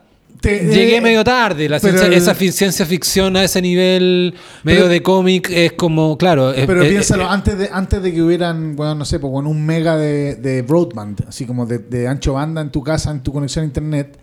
Te- 0.40 0.58
llegué 0.66 0.96
eh, 0.96 1.00
medio 1.00 1.24
tarde. 1.24 1.68
La 1.68 1.80
ciencia- 1.80 2.06
el- 2.06 2.12
esa 2.12 2.34
ciencia 2.34 2.84
ficción 2.84 3.36
a 3.36 3.44
ese 3.44 3.62
nivel 3.62 4.34
medio 4.62 4.80
Pero- 4.80 4.88
de 4.88 5.02
cómic 5.02 5.48
es 5.50 5.72
como, 5.72 6.18
claro. 6.18 6.52
es- 6.52 6.66
Pero 6.66 6.82
es- 6.82 6.90
piénsalo, 6.90 7.24
es- 7.24 7.30
antes 7.30 7.58
de 7.58 7.70
antes 7.72 8.02
de 8.02 8.12
que 8.12 8.22
hubieran, 8.22 8.76
bueno, 8.76 8.94
no 8.94 9.04
sé, 9.04 9.18
pues, 9.18 9.30
bueno, 9.30 9.48
un 9.48 9.64
mega 9.64 9.96
de, 9.96 10.36
de 10.36 10.62
broadband, 10.62 11.24
así 11.28 11.46
como 11.46 11.64
de, 11.66 11.78
de 11.78 12.08
ancho 12.08 12.34
banda 12.34 12.60
en 12.60 12.70
tu 12.70 12.82
casa, 12.82 13.10
en 13.10 13.22
tu 13.22 13.32
conexión 13.32 13.62
a 13.62 13.66
internet, 13.66 14.18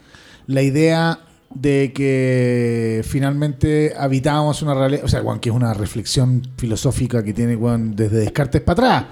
la 0.48 0.62
idea 0.62 1.20
de 1.56 1.92
que 1.94 3.02
finalmente 3.08 3.94
habitábamos 3.98 4.62
una 4.62 4.74
realidad, 4.74 5.04
o 5.06 5.08
sea, 5.08 5.22
bueno, 5.22 5.40
que 5.42 5.50
es 5.50 5.56
una 5.56 5.74
reflexión 5.74 6.42
filosófica 6.58 7.24
que 7.24 7.34
tiene 7.34 7.56
bueno, 7.56 7.94
desde 7.96 8.18
Descartes 8.18 8.62
para 8.62 8.74
atrás, 8.98 9.06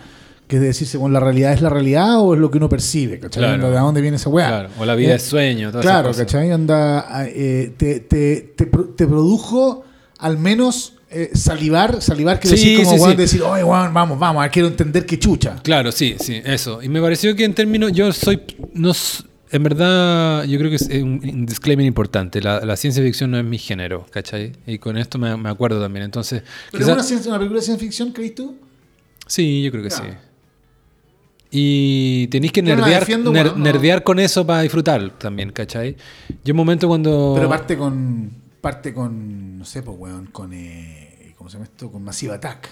que 0.47 0.55
es 0.55 0.61
decirse, 0.61 0.97
bueno, 0.97 1.13
la 1.13 1.19
realidad 1.19 1.53
es 1.53 1.61
la 1.61 1.69
realidad 1.69 2.19
o 2.19 2.33
es 2.33 2.39
lo 2.39 2.49
que 2.49 2.57
uno 2.57 2.69
percibe, 2.69 3.19
¿cachai? 3.19 3.43
Claro. 3.43 3.69
¿De 3.69 3.77
dónde 3.77 4.01
viene 4.01 4.17
esa 4.17 4.29
weá? 4.29 4.47
Claro, 4.47 4.69
o 4.79 4.85
la 4.85 4.95
vida 4.95 5.11
Eh, 5.13 5.15
es 5.17 5.23
sueño, 5.23 5.69
todas 5.69 5.85
esas 5.85 5.93
Claro, 5.93 6.07
cosas. 6.09 6.25
¿cachai? 6.25 6.51
Onda, 6.51 7.05
eh, 7.27 7.73
te, 7.77 7.99
te, 7.99 8.53
te, 8.55 8.65
te 8.65 9.07
produjo 9.07 9.83
al 10.17 10.37
menos 10.39 10.93
eh, 11.11 11.29
salivar, 11.33 12.01
salivar 12.01 12.39
que 12.39 12.47
Sí, 12.47 12.55
decir 12.55 12.77
como 12.83 12.91
sí, 12.95 12.99
weón, 13.01 13.11
sí. 13.11 13.17
decir, 13.17 13.41
oye, 13.43 13.63
weón, 13.63 13.93
vamos, 13.93 14.17
vamos, 14.19 14.45
quiero 14.51 14.67
entender 14.67 15.05
qué 15.05 15.17
chucha. 15.19 15.55
Claro, 15.63 15.91
sí, 15.91 16.15
sí, 16.19 16.41
eso. 16.43 16.81
Y 16.83 16.89
me 16.89 17.01
pareció 17.01 17.35
que 17.35 17.45
en 17.45 17.53
términos, 17.53 17.91
yo 17.91 18.11
soy, 18.11 18.41
no, 18.73 18.91
en 19.51 19.63
verdad, 19.63 20.43
yo 20.45 20.57
creo 20.59 20.69
que 20.69 20.75
es 20.77 20.87
un, 21.01 21.21
un 21.23 21.45
disclaimer 21.45 21.85
importante. 21.85 22.41
La, 22.41 22.59
la 22.65 22.75
ciencia 22.75 23.03
ficción 23.03 23.31
no 23.31 23.37
es 23.37 23.45
mi 23.45 23.57
género, 23.57 24.05
¿cachai? 24.11 24.51
Y 24.67 24.77
con 24.79 24.97
esto 24.97 25.17
me, 25.17 25.35
me 25.37 25.49
acuerdo 25.49 25.81
también. 25.81 26.05
Entonces, 26.05 26.43
¿Pero 26.71 26.83
quizá- 26.83 26.91
es 26.91 26.93
una, 26.97 27.03
ciencia- 27.03 27.29
una 27.29 27.39
película 27.39 27.59
de 27.59 27.65
ciencia 27.65 27.85
ficción, 27.87 28.11
crees 28.11 28.35
tú? 28.35 28.57
sí, 29.27 29.61
yo 29.63 29.71
creo 29.71 29.83
que 29.83 29.91
sí. 29.91 30.01
Y 31.51 32.27
tenéis 32.27 32.51
que 32.51 32.61
Yo 32.61 32.67
no 32.75 32.81
la 32.81 32.81
nerdear, 32.81 32.99
defiendo, 33.01 33.31
ner- 33.31 33.43
bueno, 33.45 33.57
no. 33.57 33.63
nerdear 33.63 34.03
con 34.03 34.19
eso 34.19 34.45
para 34.45 34.61
disfrutar 34.61 35.17
también, 35.17 35.51
¿cachai? 35.51 35.95
Yo 36.43 36.53
un 36.53 36.57
momento 36.57 36.87
cuando... 36.87 37.33
Pero 37.35 37.49
parte 37.49 37.75
con, 37.77 38.31
parte 38.61 38.93
con, 38.93 39.57
no 39.57 39.65
sé, 39.65 39.81
pues, 39.81 39.97
weón, 39.97 40.27
con, 40.27 40.53
eh, 40.53 41.33
¿cómo 41.37 41.49
se 41.49 41.55
llama 41.55 41.65
esto? 41.65 41.91
Con 41.91 42.03
Massive 42.03 42.35
Attack. 42.35 42.69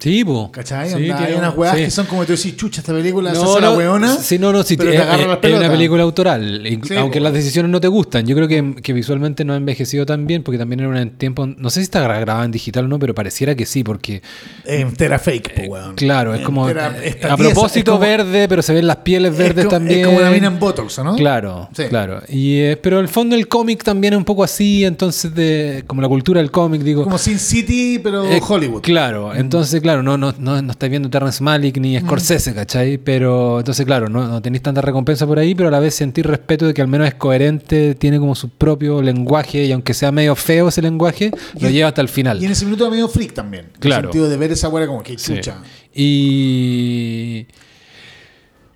Sí, 0.00 0.24
po. 0.24 0.50
¿Cachai? 0.50 0.88
Sí, 0.88 0.94
Onda, 1.10 1.18
hay 1.24 1.34
unas 1.34 1.54
weas 1.56 1.76
sí. 1.76 1.84
que 1.84 1.90
son 1.90 2.06
como 2.06 2.24
tú 2.24 2.32
decís, 2.32 2.56
chucha, 2.56 2.80
esta 2.80 2.92
película 2.94 3.34
se 3.34 3.36
No, 3.42 3.52
hace 3.52 3.60
la 3.60 3.70
no, 3.70 3.76
weona. 3.76 4.16
Sí, 4.16 4.38
no, 4.38 4.50
no, 4.50 4.62
sí, 4.62 4.76
pero 4.78 4.90
es, 4.90 4.96
te 4.96 5.02
agarra 5.02 5.20
es- 5.22 5.28
las 5.28 5.38
es 5.44 5.58
una 5.58 5.70
película 5.70 6.02
autoral. 6.02 6.62
Sí, 6.88 6.96
aunque 6.96 7.18
po. 7.18 7.24
las 7.24 7.32
decisiones 7.34 7.70
no 7.70 7.80
te 7.80 7.88
gustan. 7.88 8.26
Yo 8.26 8.34
creo 8.34 8.48
que, 8.48 8.76
que 8.82 8.92
visualmente 8.94 9.44
no 9.44 9.52
ha 9.52 9.56
envejecido 9.56 10.06
tan 10.06 10.26
bien, 10.26 10.42
porque 10.42 10.56
también 10.58 10.80
era 10.80 10.88
un 10.88 11.10
tiempo. 11.10 11.46
No 11.46 11.68
sé 11.68 11.80
si 11.80 11.84
está 11.84 12.00
gra- 12.02 12.18
grabada 12.20 12.46
en 12.46 12.50
digital 12.50 12.86
o 12.86 12.88
no, 12.88 12.98
pero 12.98 13.14
pareciera 13.14 13.54
que 13.54 13.66
sí, 13.66 13.84
porque. 13.84 14.22
Entera 14.64 15.18
fake, 15.18 15.54
pues, 15.54 15.68
weón. 15.68 15.94
Claro, 15.96 16.34
es 16.34 16.40
como. 16.40 16.66
Entera- 16.66 16.96
eh, 17.02 17.20
a 17.28 17.36
propósito 17.36 17.92
como- 17.92 18.02
verde, 18.06 18.48
pero 18.48 18.62
se 18.62 18.72
ven 18.72 18.86
las 18.86 18.96
pieles 18.96 19.32
es 19.32 19.38
verdes 19.38 19.66
como- 19.66 19.76
también. 19.76 20.00
Es 20.00 20.06
como 20.06 20.18
una 20.18 20.30
mina 20.30 20.46
en 20.46 20.58
Botox, 20.58 20.98
¿no? 21.04 21.14
Claro, 21.16 21.68
Sí. 21.76 21.82
claro. 21.90 22.22
Y, 22.28 22.56
eh, 22.60 22.78
pero 22.82 23.00
el 23.00 23.08
fondo 23.08 23.36
del 23.36 23.48
cómic 23.48 23.82
también 23.84 24.14
es 24.14 24.18
un 24.18 24.24
poco 24.24 24.44
así, 24.44 24.84
entonces, 24.84 25.34
de 25.34 25.84
como 25.86 26.00
la 26.00 26.08
cultura 26.08 26.40
del 26.40 26.50
cómic, 26.50 26.80
digo. 26.82 27.04
Como 27.04 27.18
Sin 27.18 27.38
City, 27.38 27.98
pero 28.02 28.24
Eh, 28.30 28.40
Hollywood. 28.46 28.80
Claro, 28.80 29.34
entonces, 29.34 29.80
claro, 29.82 29.89
no, 30.02 30.16
no, 30.16 30.32
no, 30.38 30.62
no 30.62 30.70
estáis 30.70 30.90
viendo 30.90 31.10
Terrence 31.10 31.42
Malick 31.42 31.76
ni 31.78 31.98
Scorsese, 31.98 32.54
¿cachai? 32.54 32.98
Pero 32.98 33.58
entonces, 33.58 33.84
claro, 33.84 34.08
no, 34.08 34.26
no 34.26 34.40
tenéis 34.40 34.62
tanta 34.62 34.80
recompensa 34.80 35.26
por 35.26 35.38
ahí, 35.38 35.54
pero 35.54 35.68
a 35.68 35.72
la 35.72 35.80
vez 35.80 35.94
sentir 35.94 36.26
respeto 36.26 36.66
de 36.66 36.74
que 36.74 36.80
al 36.82 36.88
menos 36.88 37.06
es 37.08 37.14
coherente, 37.14 37.94
tiene 37.94 38.18
como 38.18 38.34
su 38.34 38.48
propio 38.48 39.02
lenguaje 39.02 39.64
y 39.64 39.72
aunque 39.72 39.92
sea 39.94 40.10
medio 40.12 40.34
feo 40.36 40.68
ese 40.68 40.80
lenguaje, 40.82 41.30
lo 41.60 41.68
lleva 41.68 41.88
hasta 41.88 42.00
el 42.00 42.08
final. 42.08 42.40
Y 42.42 42.46
en 42.46 42.52
ese 42.52 42.64
minuto 42.64 42.90
medio 42.90 43.08
freak 43.08 43.32
también. 43.34 43.66
En 43.74 43.80
Claro. 43.80 43.98
el 44.00 44.04
sentido 44.12 44.28
de 44.28 44.36
ver 44.36 44.52
esa 44.52 44.68
weá 44.68 44.86
como 44.86 45.02
que 45.02 45.18
Sí. 45.18 45.34
chucha. 45.34 45.56
Y 45.92 47.46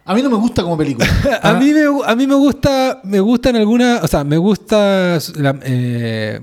A 0.06 0.14
mí 0.14 0.20
no 0.22 0.28
me 0.28 0.36
gusta 0.36 0.62
como 0.62 0.76
película. 0.76 1.06
a 1.42 1.54
mí 1.54 1.72
me, 1.72 1.82
a 2.04 2.14
mí 2.14 2.26
me 2.26 2.34
gusta, 2.34 3.00
me 3.04 3.20
gusta 3.20 3.48
en 3.50 3.56
alguna, 3.56 4.00
o 4.02 4.06
sea, 4.06 4.22
me 4.22 4.36
gusta 4.36 5.18
la- 5.36 5.58
eh, 5.64 6.40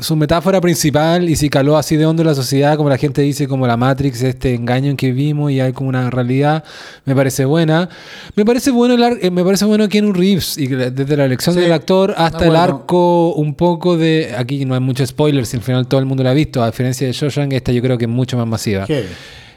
su 0.00 0.16
metáfora 0.16 0.58
principal 0.60 1.28
y 1.28 1.36
si 1.36 1.50
caló 1.50 1.76
así 1.76 1.96
de 1.98 2.06
hondo 2.06 2.24
la 2.24 2.34
sociedad, 2.34 2.76
como 2.78 2.88
la 2.88 2.96
gente 2.96 3.20
dice, 3.20 3.46
como 3.46 3.66
la 3.66 3.76
Matrix, 3.76 4.22
este 4.22 4.54
engaño 4.54 4.90
en 4.90 4.96
que 4.96 5.12
vimos 5.12 5.52
y 5.52 5.60
hay 5.60 5.72
como 5.74 5.90
una 5.90 6.08
realidad, 6.08 6.64
me 7.04 7.14
parece 7.14 7.44
buena. 7.44 7.90
Me 8.34 8.44
parece 8.46 8.70
bueno 8.70 8.94
el 8.94 9.02
ar- 9.02 9.18
eh, 9.20 9.30
me 9.30 9.44
parece 9.44 9.66
bueno 9.66 9.86
Keanu 9.88 10.12
Reeves 10.14 10.56
y 10.56 10.66
desde 10.66 11.16
la 11.16 11.26
elección 11.26 11.54
Sí, 11.54 11.60
del 11.60 11.72
actor 11.72 12.14
hasta 12.16 12.46
el 12.46 12.56
arco 12.56 13.34
un 13.34 13.54
poco 13.54 13.98
de 13.98 14.34
aquí 14.36 14.64
no 14.64 14.72
hay 14.74 14.80
mucho 14.80 15.04
spoilers, 15.06 15.52
al 15.52 15.60
final 15.60 15.86
todo 15.86 16.00
el 16.00 16.06
mundo 16.06 16.22
la 16.24 16.30
ha 16.30 16.34
visto, 16.34 16.62
a 16.62 16.66
diferencia 16.70 17.06
de 17.06 17.12
Shawshank, 17.12 17.52
esta 17.52 17.70
yo 17.72 17.82
creo 17.82 17.98
que 17.98 18.06
es 18.06 18.10
mucho 18.10 18.38
más 18.38 18.46
masiva. 18.46 18.86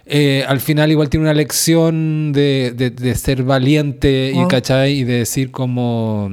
Eh, 0.07 0.43
al 0.47 0.59
final 0.59 0.91
igual 0.91 1.09
tiene 1.09 1.23
una 1.23 1.33
lección 1.33 2.31
de, 2.33 2.73
de- 2.75 2.91
de 2.91 3.15
ser 3.15 3.41
valiente 3.43 4.33
y, 4.35 4.39
Ah. 4.39 4.47
¿cachai? 4.49 4.99
Y 4.99 5.03
de 5.05 5.13
decir 5.19 5.49
como... 5.49 6.29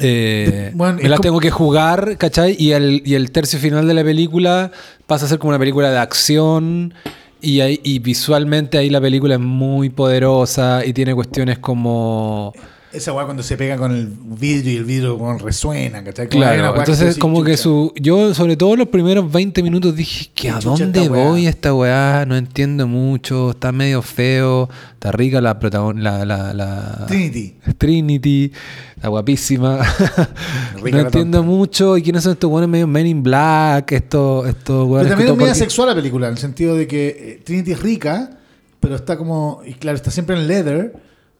eh, 0.00 0.70
Bueno, 0.74 0.98
me 1.02 1.08
la 1.08 1.16
como- 1.16 1.22
tengo 1.22 1.40
que 1.40 1.50
jugar, 1.50 2.16
¿cachai? 2.18 2.56
Y 2.58 2.72
el, 2.72 3.02
y 3.04 3.14
el 3.14 3.30
tercio 3.30 3.58
final 3.58 3.86
de 3.86 3.94
la 3.94 4.02
película 4.04 4.70
pasa 5.06 5.26
a 5.26 5.28
ser 5.28 5.38
como 5.38 5.50
una 5.50 5.58
película 5.58 5.90
de 5.90 5.98
acción 5.98 6.94
y, 7.40 7.60
ahí- 7.60 7.80
y 7.84 7.98
visualmente 8.00 8.78
ahí 8.78 8.90
la 8.90 9.00
película 9.00 9.34
es 9.34 9.40
muy 9.40 9.90
poderosa 9.90 10.84
y 10.84 10.92
tiene 10.92 11.14
cuestiones 11.14 11.58
como... 11.58 12.52
Esa 12.94 13.12
weá 13.12 13.24
cuando 13.24 13.42
se 13.42 13.56
pega 13.56 13.76
con 13.76 13.90
el 13.92 14.06
vidrio 14.06 14.72
y 14.72 14.76
el 14.76 14.84
vidrio 14.84 15.16
weón, 15.16 15.38
resuena, 15.40 16.04
¿cachai? 16.04 16.28
Como 16.28 16.40
Claro, 16.42 16.76
entonces 16.76 17.18
como 17.18 17.42
que 17.42 17.56
su... 17.56 17.92
Yo 18.00 18.32
sobre 18.34 18.56
todo 18.56 18.76
los 18.76 18.88
primeros 18.88 19.30
20 19.32 19.62
minutos 19.62 19.96
dije 19.96 20.30
que 20.34 20.50
a 20.50 20.54
¿Qué 20.54 20.60
chucha 20.60 20.84
dónde 20.84 21.00
esta 21.02 21.12
weá? 21.12 21.24
voy 21.28 21.46
esta 21.46 21.74
weá, 21.74 22.24
no 22.26 22.36
entiendo 22.36 22.86
mucho, 22.86 23.50
está 23.50 23.72
medio 23.72 24.00
feo, 24.00 24.68
está 24.92 25.10
rica 25.12 25.40
la 25.40 25.58
protagon 25.58 26.02
la, 26.04 26.24
la, 26.24 26.54
la- 26.54 27.04
Trinity. 27.08 27.56
Trinity, 27.76 28.52
está 28.94 29.08
guapísima. 29.08 29.78
Rica 29.82 30.26
no 30.76 30.84
la 30.96 31.00
entiendo 31.02 31.38
tonta. 31.38 31.42
mucho. 31.42 31.96
¿Y 31.96 32.02
quiénes 32.02 32.22
son 32.22 32.32
estos 32.32 32.48
buenos 32.48 32.70
medio 32.70 32.86
Men 32.86 33.06
in 33.06 33.22
Black? 33.22 33.90
Estos, 33.92 34.46
estos 34.46 34.64
Pero 34.66 34.84
weones 34.86 35.10
también 35.10 35.30
es 35.30 35.36
media 35.36 35.52
todo- 35.52 35.58
sexual 35.58 35.88
la 35.88 35.94
película, 35.94 36.26
en 36.28 36.32
el 36.34 36.38
sentido 36.38 36.76
de 36.76 36.86
que 36.86 37.06
eh, 37.08 37.42
Trinity 37.44 37.72
es 37.72 37.82
rica, 37.82 38.38
pero 38.80 38.94
está 38.96 39.16
como, 39.16 39.62
y 39.66 39.74
claro, 39.74 39.96
está 39.96 40.10
siempre 40.10 40.36
en 40.36 40.46
leather, 40.46 40.94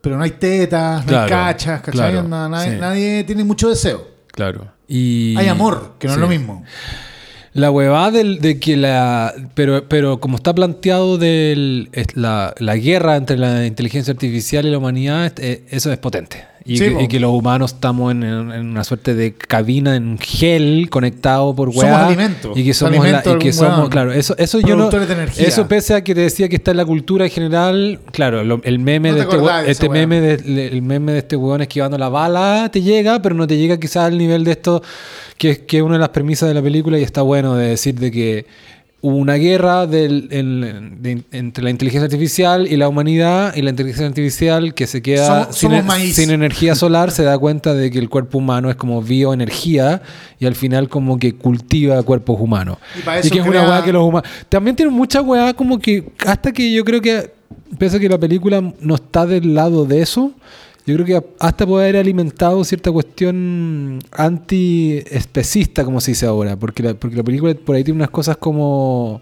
pero 0.05 0.19
no 0.19 0.23
hay 0.23 0.33
tetas, 0.33 1.07
no 1.07 1.19
hay 1.19 1.29
cachas, 1.31 1.81
¿cachai? 1.81 2.13
claro, 2.13 2.29
nadie, 2.29 2.73
sí. 2.73 2.77
nadie 2.79 3.25
tiene 3.25 3.43
mucho 3.43 3.71
deseo. 3.71 4.07
Claro. 4.27 4.71
Y... 4.87 5.35
Hay 5.39 5.49
amor, 5.49 5.95
que 5.99 6.09
no 6.09 6.13
Sí. 6.13 6.19
es 6.19 6.21
lo 6.21 6.29
mismo. 6.29 6.63
La 7.55 7.71
huevada 7.71 8.11
del, 8.11 8.41
de 8.41 8.61
que 8.61 8.77
la. 8.77 9.33
Pero, 9.55 9.89
pero 9.89 10.21
como 10.21 10.37
está 10.37 10.53
planteado 10.55 11.17
del, 11.17 11.89
la, 12.15 12.53
la 12.59 12.77
guerra 12.77 13.17
entre 13.17 13.39
la 13.39 13.65
inteligencia 13.65 14.13
artificial 14.13 14.67
y 14.67 14.71
la 14.73 14.79
humanidad, 14.79 15.33
eh, 15.39 15.65
eso 15.71 15.91
es 15.91 15.99
potente. 15.99 16.45
Y, 16.67 16.79
Sí, 16.79 16.85
que, 16.87 16.91
po. 16.93 17.01
y 17.03 17.09
que 17.09 17.21
los 17.21 17.31
humanos 17.31 17.75
estamos 17.75 18.11
en, 18.13 18.23
en- 18.23 18.51
en 18.51 18.67
una 18.71 18.85
suerte 18.85 19.15
de 19.15 19.35
cabina 19.35 19.97
en 19.97 20.17
gel 20.19 20.89
conectado 20.91 21.55
por 21.55 21.69
Somos 21.71 21.85
weá. 21.85 22.07
alimento. 22.07 22.53
Y 22.57 22.65
que 22.65 22.73
somos, 22.73 22.99
Alimento 23.01 23.31
la- 23.33 23.37
y 23.37 23.39
que 23.39 23.53
somos 23.53 23.89
claro, 23.91 24.13
eso, 24.13 24.35
eso 24.39 24.61
yo 24.61 24.69
no. 24.69 24.89
Productores 24.89 25.09
de 25.09 25.15
energía. 25.15 25.47
Eso 25.47 25.69
pese 25.69 25.93
a 25.95 26.03
que 26.03 26.15
te 26.15 26.23
decía 26.23 26.49
que 26.49 26.57
está 26.57 26.71
en 26.71 26.79
la 26.79 26.87
cultura 26.87 27.27
en 27.27 27.31
general, 27.31 28.01
claro, 28.13 28.43
lo- 28.45 28.63
el 28.65 28.79
meme 28.79 29.11
No 29.11 29.17
de 29.17 29.25
te 29.27 29.37
este, 29.37 29.63
de 29.65 29.71
este 29.71 29.89
weá. 29.89 30.07
meme 30.07 30.21
de, 30.23 30.67
el 30.69 30.81
meme 30.81 31.13
de 31.13 31.19
este 31.19 31.37
weón 31.37 31.61
esquivando 31.61 31.99
la 31.99 32.09
bala 32.09 32.71
te 32.73 32.81
llega, 32.81 33.21
pero 33.21 33.35
no 33.35 33.47
te 33.47 33.59
llega 33.59 33.79
quizás 33.79 34.05
al 34.07 34.17
nivel 34.17 34.45
de 34.45 34.53
esto 34.53 34.83
que 35.37 35.51
es 35.51 35.59
que 35.59 35.83
una 35.83 35.95
de 35.97 36.01
las 36.01 36.09
premisas 36.11 36.49
de 36.49 36.55
la 36.55 36.63
película 36.63 36.99
y 36.99 37.03
está 37.03 37.21
bueno 37.21 37.57
de 37.57 37.69
decir 37.69 37.95
de 37.97 38.11
que 38.11 38.47
hubo 39.07 39.17
una 39.19 39.35
guerra 39.35 39.87
del- 39.87 40.29
en- 40.31 41.03
de- 41.03 41.23
entre 41.33 41.63
la 41.63 41.69
inteligencia 41.69 42.05
artificial 42.07 42.67
y 42.67 42.77
la 42.79 42.89
humanidad 42.89 43.55
y 43.55 43.61
la 43.61 43.69
inteligencia 43.69 44.07
artificial 44.07 44.73
que 44.73 44.87
se 44.87 45.03
queda 45.03 45.45
Somos- 45.45 45.57
sin, 45.59 45.71
somos 45.71 45.85
maíz. 45.85 46.17
sin 46.17 46.31
energía 46.31 46.75
solar 46.85 47.11
se 47.11 47.23
da 47.23 47.37
cuenta 47.37 47.75
de 47.75 47.91
que 47.91 47.99
el 47.99 48.09
cuerpo 48.09 48.39
humano 48.39 48.71
es 48.71 48.77
como 48.77 49.03
bioenergía 49.03 50.01
y 50.39 50.47
al 50.47 50.55
final 50.55 50.89
como 50.89 51.19
que 51.19 51.35
cultiva 51.35 52.03
cuerpos 52.03 52.41
humanos 52.41 52.79
Y 52.99 53.03
para 53.03 53.19
y 53.19 53.21
eso 53.21 53.31
que 53.31 53.41
es 53.41 53.47
una 53.47 53.69
weá 53.69 53.85
que 53.85 53.93
los 53.93 54.05
humanos 54.09 54.27
también 54.49 54.75
tiene 54.75 54.91
mucha 54.91 55.21
weá 55.21 55.53
como 55.53 55.79
que 55.79 56.11
hasta 56.27 56.51
que 56.51 56.73
yo 56.73 56.83
creo 56.83 57.03
que 57.03 57.31
pese 57.79 57.99
a 57.99 58.01
que 58.01 58.09
la 58.09 58.19
película 58.19 58.63
no 58.81 58.95
está 58.95 59.27
del 59.27 59.55
lado 59.55 59.85
de 59.85 60.01
eso 60.01 60.33
yo 60.87 60.95
creo 60.97 61.05
que 61.07 61.27
hasta 61.41 61.67
puede 61.67 61.85
haber 61.85 61.97
alimentado 62.01 62.63
cierta 62.65 62.93
cuestión 62.93 64.01
anti-especista, 64.13 65.85
como 65.85 66.01
se 66.01 66.13
dice 66.13 66.27
ahora, 66.27 66.57
porque 66.57 66.83
la, 66.83 66.95
porque 66.95 67.17
la 67.17 67.23
película 67.23 67.55
por 67.55 67.77
ahí 67.77 67.85
tiene 67.85 67.97
unas 67.99 68.11
cosas 68.11 68.37
como 68.37 69.21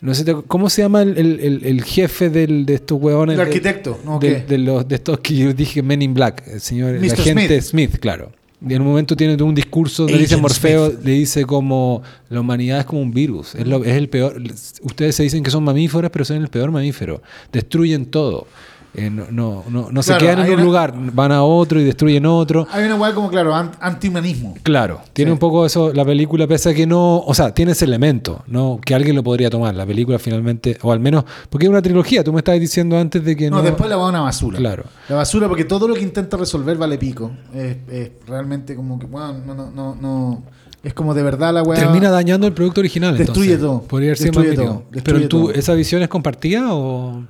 No 0.00 0.14
sé, 0.14 0.24
¿cómo 0.46 0.70
se 0.70 0.82
llama 0.82 1.02
el, 1.02 1.60
el- 1.64 1.82
jefe 1.84 2.30
del, 2.30 2.64
de 2.66 2.74
estos 2.74 3.00
hueones? 3.00 3.34
El 3.34 3.40
arquitecto, 3.40 3.98
¿no? 4.04 4.18
de, 4.18 4.28
¿Qué? 4.28 4.40
de 4.46 4.58
los, 4.58 4.86
de 4.86 4.94
estos 4.96 5.18
que 5.20 5.34
yo 5.34 5.52
dije 5.52 5.82
Men 5.82 6.02
in 6.02 6.14
Black, 6.14 6.42
el 6.46 6.60
señor, 6.60 6.94
el 6.94 7.00
Mr. 7.00 7.12
agente 7.20 7.60
Smith. 7.60 7.90
Smith. 7.90 7.98
claro. 8.00 8.32
Y 8.60 8.74
en 8.74 8.82
un 8.82 8.88
momento 8.88 9.14
tiene 9.16 9.40
un 9.40 9.54
discurso 9.54 10.02
donde 10.02 10.18
dice 10.18 10.36
Morfeo, 10.36 10.88
Smith. 10.90 11.04
le 11.04 11.12
dice 11.12 11.44
como 11.44 12.02
la 12.28 12.40
humanidad 12.40 12.80
es 12.80 12.86
como 12.86 13.00
un 13.00 13.12
virus, 13.12 13.54
es, 13.54 13.64
lo- 13.66 13.84
es 13.84 13.94
el 13.96 14.08
peor. 14.08 14.42
Ustedes 14.82 15.14
se 15.14 15.22
dicen 15.22 15.44
que 15.44 15.50
son 15.50 15.62
mamíferos, 15.62 16.10
pero 16.10 16.24
son 16.24 16.38
el 16.38 16.48
peor 16.48 16.70
mamífero. 16.72 17.22
Destruyen 17.52 18.06
todo. 18.06 18.48
Eh, 18.94 19.10
no 19.10 19.26
no, 19.30 19.64
no, 19.68 19.88
no 19.92 20.02
se 20.02 20.16
quedan 20.16 20.40
en 20.40 20.46
un 20.46 20.54
una- 20.54 20.64
lugar, 20.64 20.94
van 21.12 21.30
a 21.30 21.42
otro 21.44 21.78
y 21.78 21.84
destruyen 21.84 22.24
otro. 22.26 22.66
Hay 22.72 22.84
una 22.86 22.94
weá 22.96 23.14
como, 23.14 23.28
claro, 23.28 23.54
an- 23.54 23.70
antihumanismo. 23.80 24.54
Claro, 24.62 25.00
tiene 25.12 25.30
Sí. 25.30 25.32
un 25.34 25.38
poco 25.38 25.66
eso 25.66 25.92
la 25.92 26.04
película, 26.04 26.46
pese 26.46 26.70
a 26.70 26.74
que 26.74 26.86
no, 26.86 27.18
o 27.18 27.34
sea, 27.34 27.52
tiene 27.52 27.72
ese 27.72 27.84
elemento, 27.84 28.42
¿no? 28.46 28.80
Que 28.84 28.94
alguien 28.94 29.14
lo 29.14 29.22
podría 29.22 29.50
tomar. 29.50 29.74
La 29.74 29.84
película 29.86 30.18
finalmente, 30.18 30.78
o 30.82 30.90
al 30.90 31.00
menos, 31.00 31.24
porque 31.50 31.66
es 31.66 31.70
una 31.70 31.82
trilogía, 31.82 32.24
tú 32.24 32.32
me 32.32 32.38
estabas 32.38 32.60
diciendo 32.60 32.98
antes 32.98 33.22
de 33.24 33.36
que 33.36 33.50
no. 33.50 33.56
No, 33.58 33.62
después 33.62 33.88
la 33.90 33.96
va 33.96 34.06
a 34.06 34.08
una 34.08 34.20
basura. 34.22 34.58
Claro. 34.58 34.84
La 35.08 35.16
basura, 35.16 35.48
porque 35.48 35.64
todo 35.64 35.86
lo 35.86 35.94
que 35.94 36.02
intenta 36.02 36.36
resolver 36.36 36.76
vale 36.78 36.96
pico. 36.98 37.30
Es, 37.54 37.76
es 37.90 38.10
realmente 38.26 38.74
como 38.74 38.98
que, 38.98 39.06
bueno, 39.06 39.34
no, 39.46 39.54
no, 39.54 39.70
no, 39.70 39.94
no. 39.94 40.42
Es 40.82 40.94
como 40.94 41.12
de 41.12 41.22
verdad 41.22 41.52
la 41.52 41.62
weá. 41.62 41.78
Termina 41.78 42.08
dañando 42.10 42.46
el 42.46 42.52
producto 42.54 42.80
original. 42.80 43.18
Destruye 43.18 43.52
entonces. 43.54 43.80
todo. 43.80 43.82
Podría 43.88 44.08
haber 44.10 44.18
sido 44.18 44.32
más 44.32 44.54
todo. 44.54 44.82
Pero 45.04 45.20
tú, 45.28 45.28
todo. 45.28 45.50
¿esa 45.52 45.74
visión 45.74 46.02
es 46.02 46.08
compartida 46.08 46.72
o.? 46.72 47.22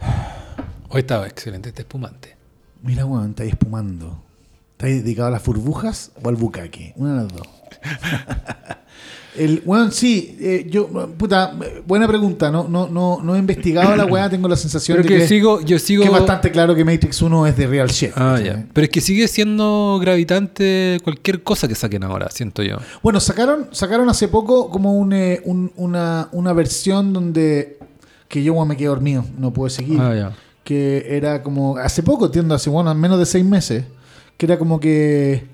Hoy 0.90 1.00
estaba 1.00 1.26
excelente 1.26 1.68
este 1.68 1.82
espumante. 1.82 2.36
Mira, 2.82 3.06
weón, 3.06 3.30
está 3.30 3.42
ahí 3.44 3.50
espumando. 3.50 4.20
¿Está 4.72 4.86
ahí 4.86 4.94
dedicado 5.00 5.28
a 5.28 5.30
las 5.30 5.44
burbujas 5.44 6.10
o 6.22 6.28
al 6.28 6.36
bucaque? 6.36 6.92
Una 6.96 7.10
de 7.14 7.22
las 7.24 7.32
dos. 7.32 7.46
El, 9.36 9.62
weón, 9.64 9.92
sí, 9.92 10.36
eh, 10.40 10.66
yo, 10.68 10.88
puta, 11.16 11.56
buena 11.86 12.08
pregunta. 12.08 12.50
No, 12.50 12.66
no, 12.66 12.88
no, 12.88 13.20
no 13.22 13.36
he 13.36 13.38
investigado 13.38 13.94
la 13.94 14.04
weá, 14.04 14.28
tengo 14.28 14.48
la 14.48 14.56
sensación 14.56 14.96
Pero 14.96 15.08
de 15.08 15.14
que 15.14 15.20
que, 15.22 15.28
sigo, 15.28 15.60
yo 15.60 15.78
sigo. 15.78 16.02
que 16.02 16.08
es 16.08 16.12
bastante 16.12 16.50
claro 16.50 16.74
que 16.74 16.84
Matrix 16.84 17.22
1 17.22 17.46
es 17.46 17.56
de 17.56 17.66
real 17.68 17.88
shit. 17.88 18.10
Ah, 18.16 18.40
ya. 18.44 18.66
Pero 18.72 18.84
es 18.86 18.90
que 18.90 19.00
sigue 19.00 19.28
siendo 19.28 19.98
gravitante 20.00 20.98
cualquier 21.04 21.44
cosa 21.44 21.68
que 21.68 21.76
saquen 21.76 22.02
ahora, 22.02 22.28
siento 22.32 22.64
yo. 22.64 22.78
Bueno, 23.04 23.20
sacaron, 23.20 23.68
sacaron 23.70 24.08
hace 24.10 24.26
poco 24.26 24.68
como 24.68 24.94
un, 24.98 25.12
eh, 25.12 25.40
un- 25.44 25.72
una, 25.76 26.28
una 26.32 26.52
versión 26.52 27.12
donde 27.12 27.78
que 28.26 28.42
yo 28.42 28.62
me 28.64 28.76
quedé 28.76 28.88
dormido, 28.88 29.24
no 29.38 29.52
pude 29.52 29.70
seguir. 29.70 30.00
Ah, 30.00 30.12
ya. 30.14 30.36
Que 30.70 31.16
era 31.16 31.42
como 31.42 31.78
hace 31.78 32.00
poco, 32.00 32.26
entiendo, 32.26 32.54
hace 32.54 32.70
bueno, 32.70 32.94
menos 32.94 33.18
de 33.18 33.26
seis 33.26 33.44
meses, 33.44 33.86
que 34.36 34.46
era 34.46 34.56
como 34.56 34.78
que 34.78 35.48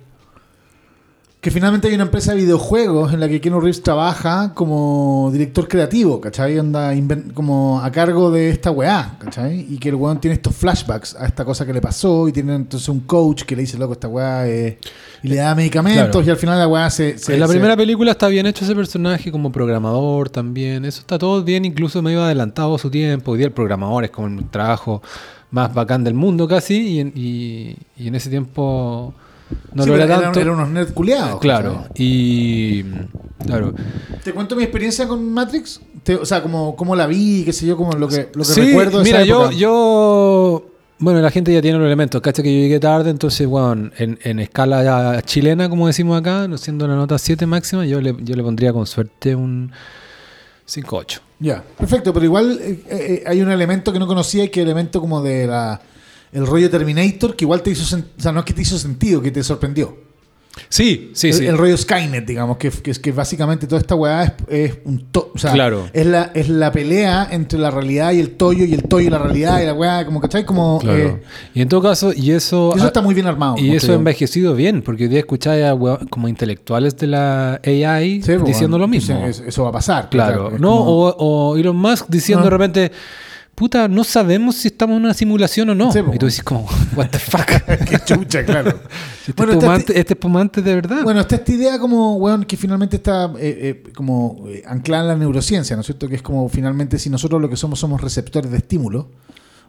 que 1.46 1.52
finalmente 1.52 1.86
hay 1.86 1.94
una 1.94 2.02
empresa 2.02 2.32
de 2.34 2.38
videojuegos 2.38 3.12
en 3.14 3.20
la 3.20 3.28
que 3.28 3.40
Keanu 3.40 3.60
Reeves 3.60 3.80
trabaja 3.80 4.52
como 4.52 5.30
director 5.32 5.68
creativo, 5.68 6.20
¿cachai? 6.20 6.58
Anda 6.58 6.92
como 7.34 7.80
a 7.80 7.88
cargo 7.92 8.32
de 8.32 8.50
esta 8.50 8.72
weá, 8.72 9.14
¿cachai? 9.20 9.64
Y 9.72 9.78
que 9.78 9.90
el 9.90 9.94
weón 9.94 10.20
tiene 10.20 10.34
estos 10.34 10.56
flashbacks 10.56 11.14
a 11.14 11.24
esta 11.24 11.44
cosa 11.44 11.64
que 11.64 11.72
le 11.72 11.80
pasó 11.80 12.26
y 12.26 12.32
tiene 12.32 12.56
entonces 12.56 12.88
un 12.88 12.98
coach 12.98 13.44
que 13.44 13.54
le 13.54 13.62
dice, 13.62 13.78
loco, 13.78 13.92
esta 13.92 14.08
weá 14.08 14.48
eh", 14.48 14.78
y 15.22 15.28
le 15.28 15.36
da 15.36 15.54
medicamentos 15.54 16.10
Claro. 16.10 16.26
y 16.26 16.30
al 16.30 16.36
final 16.36 16.58
la 16.58 16.66
weá 16.66 16.90
se... 16.90 17.16
se- 17.16 17.34
en 17.34 17.38
la 17.38 17.46
se- 17.46 17.52
primera 17.52 17.76
película 17.76 18.10
está 18.10 18.26
bien 18.26 18.44
hecho 18.46 18.64
ese 18.64 18.74
personaje 18.74 19.30
como 19.30 19.52
programador 19.52 20.28
también. 20.28 20.84
Eso 20.84 20.98
está 20.98 21.16
todo 21.16 21.44
bien, 21.44 21.64
incluso 21.64 22.02
medio 22.02 22.24
adelantado 22.24 22.74
a 22.74 22.78
su 22.80 22.90
tiempo. 22.90 23.30
Hoy 23.30 23.38
día 23.38 23.46
el 23.46 23.52
programador 23.52 24.02
es 24.02 24.10
como 24.10 24.26
el 24.26 24.50
trabajo 24.50 25.00
más 25.52 25.72
bacán 25.72 26.02
del 26.02 26.14
mundo 26.14 26.48
casi. 26.48 26.76
Y 26.88 26.98
en, 26.98 27.12
y- 27.14 27.76
y 27.96 28.08
en 28.08 28.16
ese 28.16 28.30
tiempo 28.30 29.14
no 29.74 29.82
Sí, 29.84 29.88
lo 29.88 29.96
era 29.96 30.06
tanto. 30.20 30.40
eran 30.40 30.54
unos 30.54 30.68
nerd 30.70 30.92
culiados. 30.94 31.40
claro. 31.40 31.82
¿cachai? 31.88 31.92
Y. 31.98 32.84
Claro. 33.44 33.74
Te 34.24 34.32
cuento 34.32 34.56
mi 34.56 34.62
experiencia 34.62 35.06
con 35.06 35.30
Matrix. 35.32 35.80
Te- 36.02 36.16
o 36.16 36.24
sea, 36.24 36.42
como, 36.42 36.74
como 36.76 36.96
la 36.96 37.06
vi, 37.06 37.42
qué 37.44 37.52
sé 37.52 37.66
yo, 37.66 37.76
como 37.76 37.92
lo 37.92 38.08
que, 38.08 38.30
lo 38.34 38.42
que 38.44 38.48
Sí, 38.52 38.60
recuerdo 38.62 38.98
de 38.98 39.04
mira, 39.04 39.18
esa 39.18 39.26
yo, 39.26 39.40
época. 39.42 39.56
yo. 39.56 40.66
Bueno, 40.98 41.20
la 41.20 41.30
gente 41.30 41.52
ya 41.52 41.60
tiene 41.60 41.76
los 41.78 41.86
elementos. 41.86 42.20
Cacha 42.22 42.42
que 42.42 42.52
yo 42.54 42.58
llegué 42.62 42.80
tarde, 42.80 43.10
entonces, 43.10 43.46
bueno, 43.46 43.90
en, 43.98 44.18
en 44.22 44.38
escala 44.40 44.82
ya 44.82 45.22
chilena, 45.22 45.68
como 45.68 45.86
decimos 45.86 46.18
acá, 46.18 46.48
no 46.48 46.56
siendo 46.56 46.88
la 46.88 46.94
nota 46.96 47.18
7 47.18 47.44
máxima, 47.44 47.84
yo 47.84 48.00
le, 48.00 48.16
yo 48.20 48.34
le 48.34 48.42
pondría 48.42 48.72
con 48.72 48.86
suerte 48.86 49.34
un 49.34 49.70
5-8. 50.66 51.20
Ya, 51.38 51.62
perfecto, 51.76 52.14
pero 52.14 52.24
igual 52.24 52.58
eh, 52.62 52.80
eh, 52.88 53.24
hay 53.26 53.42
un 53.42 53.50
elemento 53.50 53.92
que 53.92 53.98
no 53.98 54.06
conocía 54.06 54.44
y 54.44 54.48
que 54.48 54.62
elemento 54.62 55.00
como 55.02 55.20
de 55.22 55.46
la 55.46 55.80
el 56.32 56.46
rollo 56.46 56.68
Terminator 56.70 57.36
que 57.36 57.44
igual 57.44 57.62
te 57.62 57.70
hizo 57.70 57.96
o 57.96 58.02
sea, 58.20 58.32
no 58.32 58.40
es 58.40 58.44
que 58.46 58.52
te 58.52 58.62
hizo 58.62 58.78
sentido, 58.78 59.20
que 59.22 59.30
te 59.30 59.42
sorprendió. 59.42 60.04
Sí, 60.70 61.10
sí, 61.12 61.28
el, 61.28 61.34
sí. 61.34 61.46
el 61.46 61.58
rollo 61.58 61.76
Skynet, 61.76 62.24
digamos, 62.26 62.56
que, 62.56 62.70
que 62.70 62.90
es 62.90 62.98
que 62.98 63.12
básicamente 63.12 63.66
toda 63.66 63.78
esta 63.78 63.94
weá 63.94 64.24
es, 64.24 64.32
es 64.48 64.78
un 64.86 65.04
to- 65.12 65.30
o 65.34 65.38
sea, 65.38 65.52
Claro. 65.52 65.90
es 65.92 66.06
la 66.06 66.30
es 66.34 66.48
la 66.48 66.72
pelea 66.72 67.28
entre 67.30 67.58
la 67.58 67.70
realidad 67.70 68.12
y 68.12 68.20
el 68.20 68.30
toyo 68.36 68.64
y 68.64 68.72
el 68.72 68.82
toyo 68.84 69.06
y 69.06 69.10
la 69.10 69.18
realidad 69.18 69.60
y 69.60 69.66
la 69.66 69.74
weá, 69.74 70.06
como 70.06 70.18
¿cachai? 70.18 70.46
Como 70.46 70.78
Claro. 70.78 70.96
eh, 70.98 71.22
y 71.52 71.60
en 71.60 71.68
todo 71.68 71.82
caso, 71.82 72.10
y 72.14 72.30
eso. 72.30 72.74
eso 72.74 72.86
está 72.86 73.02
muy 73.02 73.14
bien 73.14 73.26
armado. 73.26 73.56
Y 73.58 73.76
eso 73.76 73.92
ha 73.92 73.96
envejecido 73.96 74.54
bien, 74.54 74.80
porque 74.80 75.02
hoy 75.04 75.08
día 75.10 75.18
escucháis 75.18 75.62
a 75.62 75.76
como 76.08 76.26
intelectuales 76.26 76.96
de 76.96 77.06
la 77.08 77.60
AI 77.62 78.22
Sí, 78.22 78.32
pues, 78.32 78.44
diciendo 78.46 78.78
bueno, 78.78 78.84
lo 78.84 78.88
mismo. 78.88 79.26
Eso, 79.26 79.44
eso 79.44 79.62
va 79.62 79.68
a 79.68 79.72
pasar. 79.72 80.08
Claro, 80.08 80.52
es 80.54 80.58
no, 80.60 80.70
como- 80.70 80.90
o, 81.08 81.50
o 81.52 81.56
Elon 81.58 81.76
Musk 81.76 82.06
diciendo 82.08 82.40
Ah. 82.40 82.44
de 82.46 82.50
repente, 82.50 82.92
puta, 83.56 83.88
no 83.88 84.04
sabemos 84.04 84.54
si 84.56 84.68
estamos 84.68 84.98
en 84.98 85.04
una 85.04 85.14
simulación 85.14 85.70
o 85.70 85.74
no. 85.74 85.90
Sí, 85.90 85.98
y 86.12 86.18
tú 86.18 86.26
dices 86.26 86.44
como, 86.44 86.68
what 86.94 87.08
the 87.08 87.18
fuck. 87.18 87.46
Qué 87.88 87.98
chucha, 88.04 88.44
claro. 88.44 88.78
este, 89.26 89.32
Bueno, 89.32 89.74
este 89.74 90.12
espumante 90.12 90.60
de 90.62 90.74
verdad. 90.74 91.02
Bueno, 91.02 91.20
está 91.20 91.36
esta 91.36 91.52
idea 91.52 91.78
como, 91.78 92.16
weón, 92.16 92.44
que 92.44 92.56
finalmente 92.56 92.96
está 92.96 93.32
eh, 93.38 93.82
eh, 93.86 93.92
como 93.94 94.44
eh, 94.46 94.62
anclada 94.66 95.04
en 95.04 95.08
la 95.08 95.16
neurociencia, 95.16 95.74
¿no 95.74 95.80
es 95.80 95.86
cierto? 95.86 96.06
Que 96.06 96.16
es 96.16 96.22
como 96.22 96.48
finalmente 96.50 96.98
si 96.98 97.08
nosotros 97.08 97.40
lo 97.40 97.48
que 97.48 97.56
somos 97.56 97.80
somos 97.80 98.00
receptores 98.00 98.50
de 98.50 98.58
estímulos, 98.58 99.06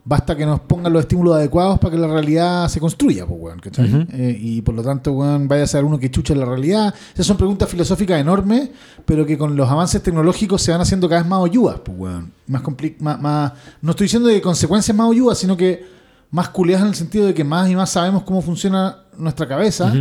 basta 0.09 0.37
que 0.37 0.45
nos 0.45 0.61
pongan 0.61 0.93
los 0.93 1.01
estímulos 1.01 1.35
adecuados 1.35 1.79
para 1.79 1.91
que 1.93 1.97
la 1.99 2.07
realidad 2.07 2.69
se 2.69 2.79
construya, 2.79 3.25
pues, 3.25 3.39
weón, 3.41 3.59
¿cachai? 3.59 4.07
Eh, 4.13 4.37
y 4.39 4.61
por 4.61 4.73
lo 4.73 4.81
tanto, 4.81 5.11
weón, 5.11 5.49
vaya 5.49 5.63
a 5.63 5.67
ser 5.67 5.83
uno 5.83 5.99
que 5.99 6.09
chucha 6.09 6.33
la 6.33 6.45
realidad. 6.45 6.93
Esas 7.13 7.25
son 7.25 7.35
preguntas 7.35 7.67
filosóficas 7.69 8.17
enormes, 8.21 8.69
pero 9.05 9.25
que 9.25 9.37
con 9.37 9.57
los 9.57 9.69
avances 9.69 10.01
tecnológicos 10.01 10.61
se 10.61 10.71
van 10.71 10.79
haciendo 10.79 11.09
cada 11.09 11.21
vez 11.23 11.29
más 11.29 11.39
oyudas, 11.41 11.81
pues, 11.83 11.97
weón. 11.99 12.31
Más, 12.47 12.63
más, 12.99 13.19
más- 13.21 13.51
no 13.81 13.91
estoy 13.91 14.05
diciendo 14.05 14.29
de 14.29 14.39
consecuencias 14.41 14.95
más 14.95 15.07
oyudas, 15.09 15.37
sino 15.37 15.57
que 15.57 15.83
más 16.31 16.47
culiadas 16.49 16.83
en 16.83 16.89
el 16.89 16.95
sentido 16.95 17.25
de 17.27 17.33
que 17.33 17.43
más 17.43 17.69
y 17.69 17.75
más 17.75 17.89
sabemos 17.89 18.23
cómo 18.23 18.41
funciona 18.41 18.99
nuestra 19.17 19.45
cabeza 19.45 19.93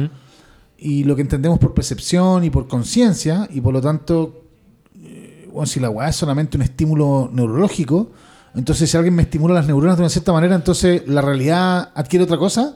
y 0.78 1.02
lo 1.02 1.16
que 1.16 1.22
entendemos 1.22 1.58
por 1.58 1.74
percepción 1.74 2.44
y 2.44 2.50
por 2.50 2.68
conciencia, 2.68 3.48
y 3.52 3.60
por 3.60 3.72
lo 3.72 3.80
tanto, 3.80 4.42
eh, 5.02 5.48
bueno, 5.52 5.66
si 5.66 5.80
la 5.80 5.90
weá 5.90 6.08
es 6.10 6.16
solamente 6.16 6.56
un 6.56 6.62
estímulo 6.62 7.28
neurológico, 7.32 8.10
entonces 8.56 8.90
si 8.90 8.96
alguien 8.96 9.14
me 9.14 9.22
estimula 9.22 9.54
las 9.54 9.66
neuronas 9.66 9.96
de 9.96 10.02
una 10.02 10.08
cierta 10.10 10.32
manera, 10.32 10.54
entonces 10.56 11.02
la 11.06 11.20
realidad 11.22 11.90
adquiere 11.94 12.24
otra 12.24 12.38
cosa. 12.38 12.74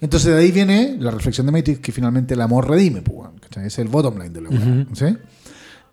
Entonces 0.00 0.32
de 0.34 0.40
ahí 0.40 0.50
viene 0.50 0.96
la 0.98 1.10
reflexión 1.12 1.46
de 1.46 1.52
Matrix, 1.52 1.78
que 1.80 1.92
finalmente 1.92 2.34
el 2.34 2.40
amor 2.40 2.68
redime, 2.68 3.02
pues, 3.02 3.28
¿cachai? 3.40 3.66
Es 3.68 3.78
el 3.78 3.88
bottom 3.88 4.14
line 4.18 4.30
de 4.30 4.40
la 4.40 4.48
weá. 4.50 4.58
Ujú. 4.60 4.94
¿sí? 4.96 5.16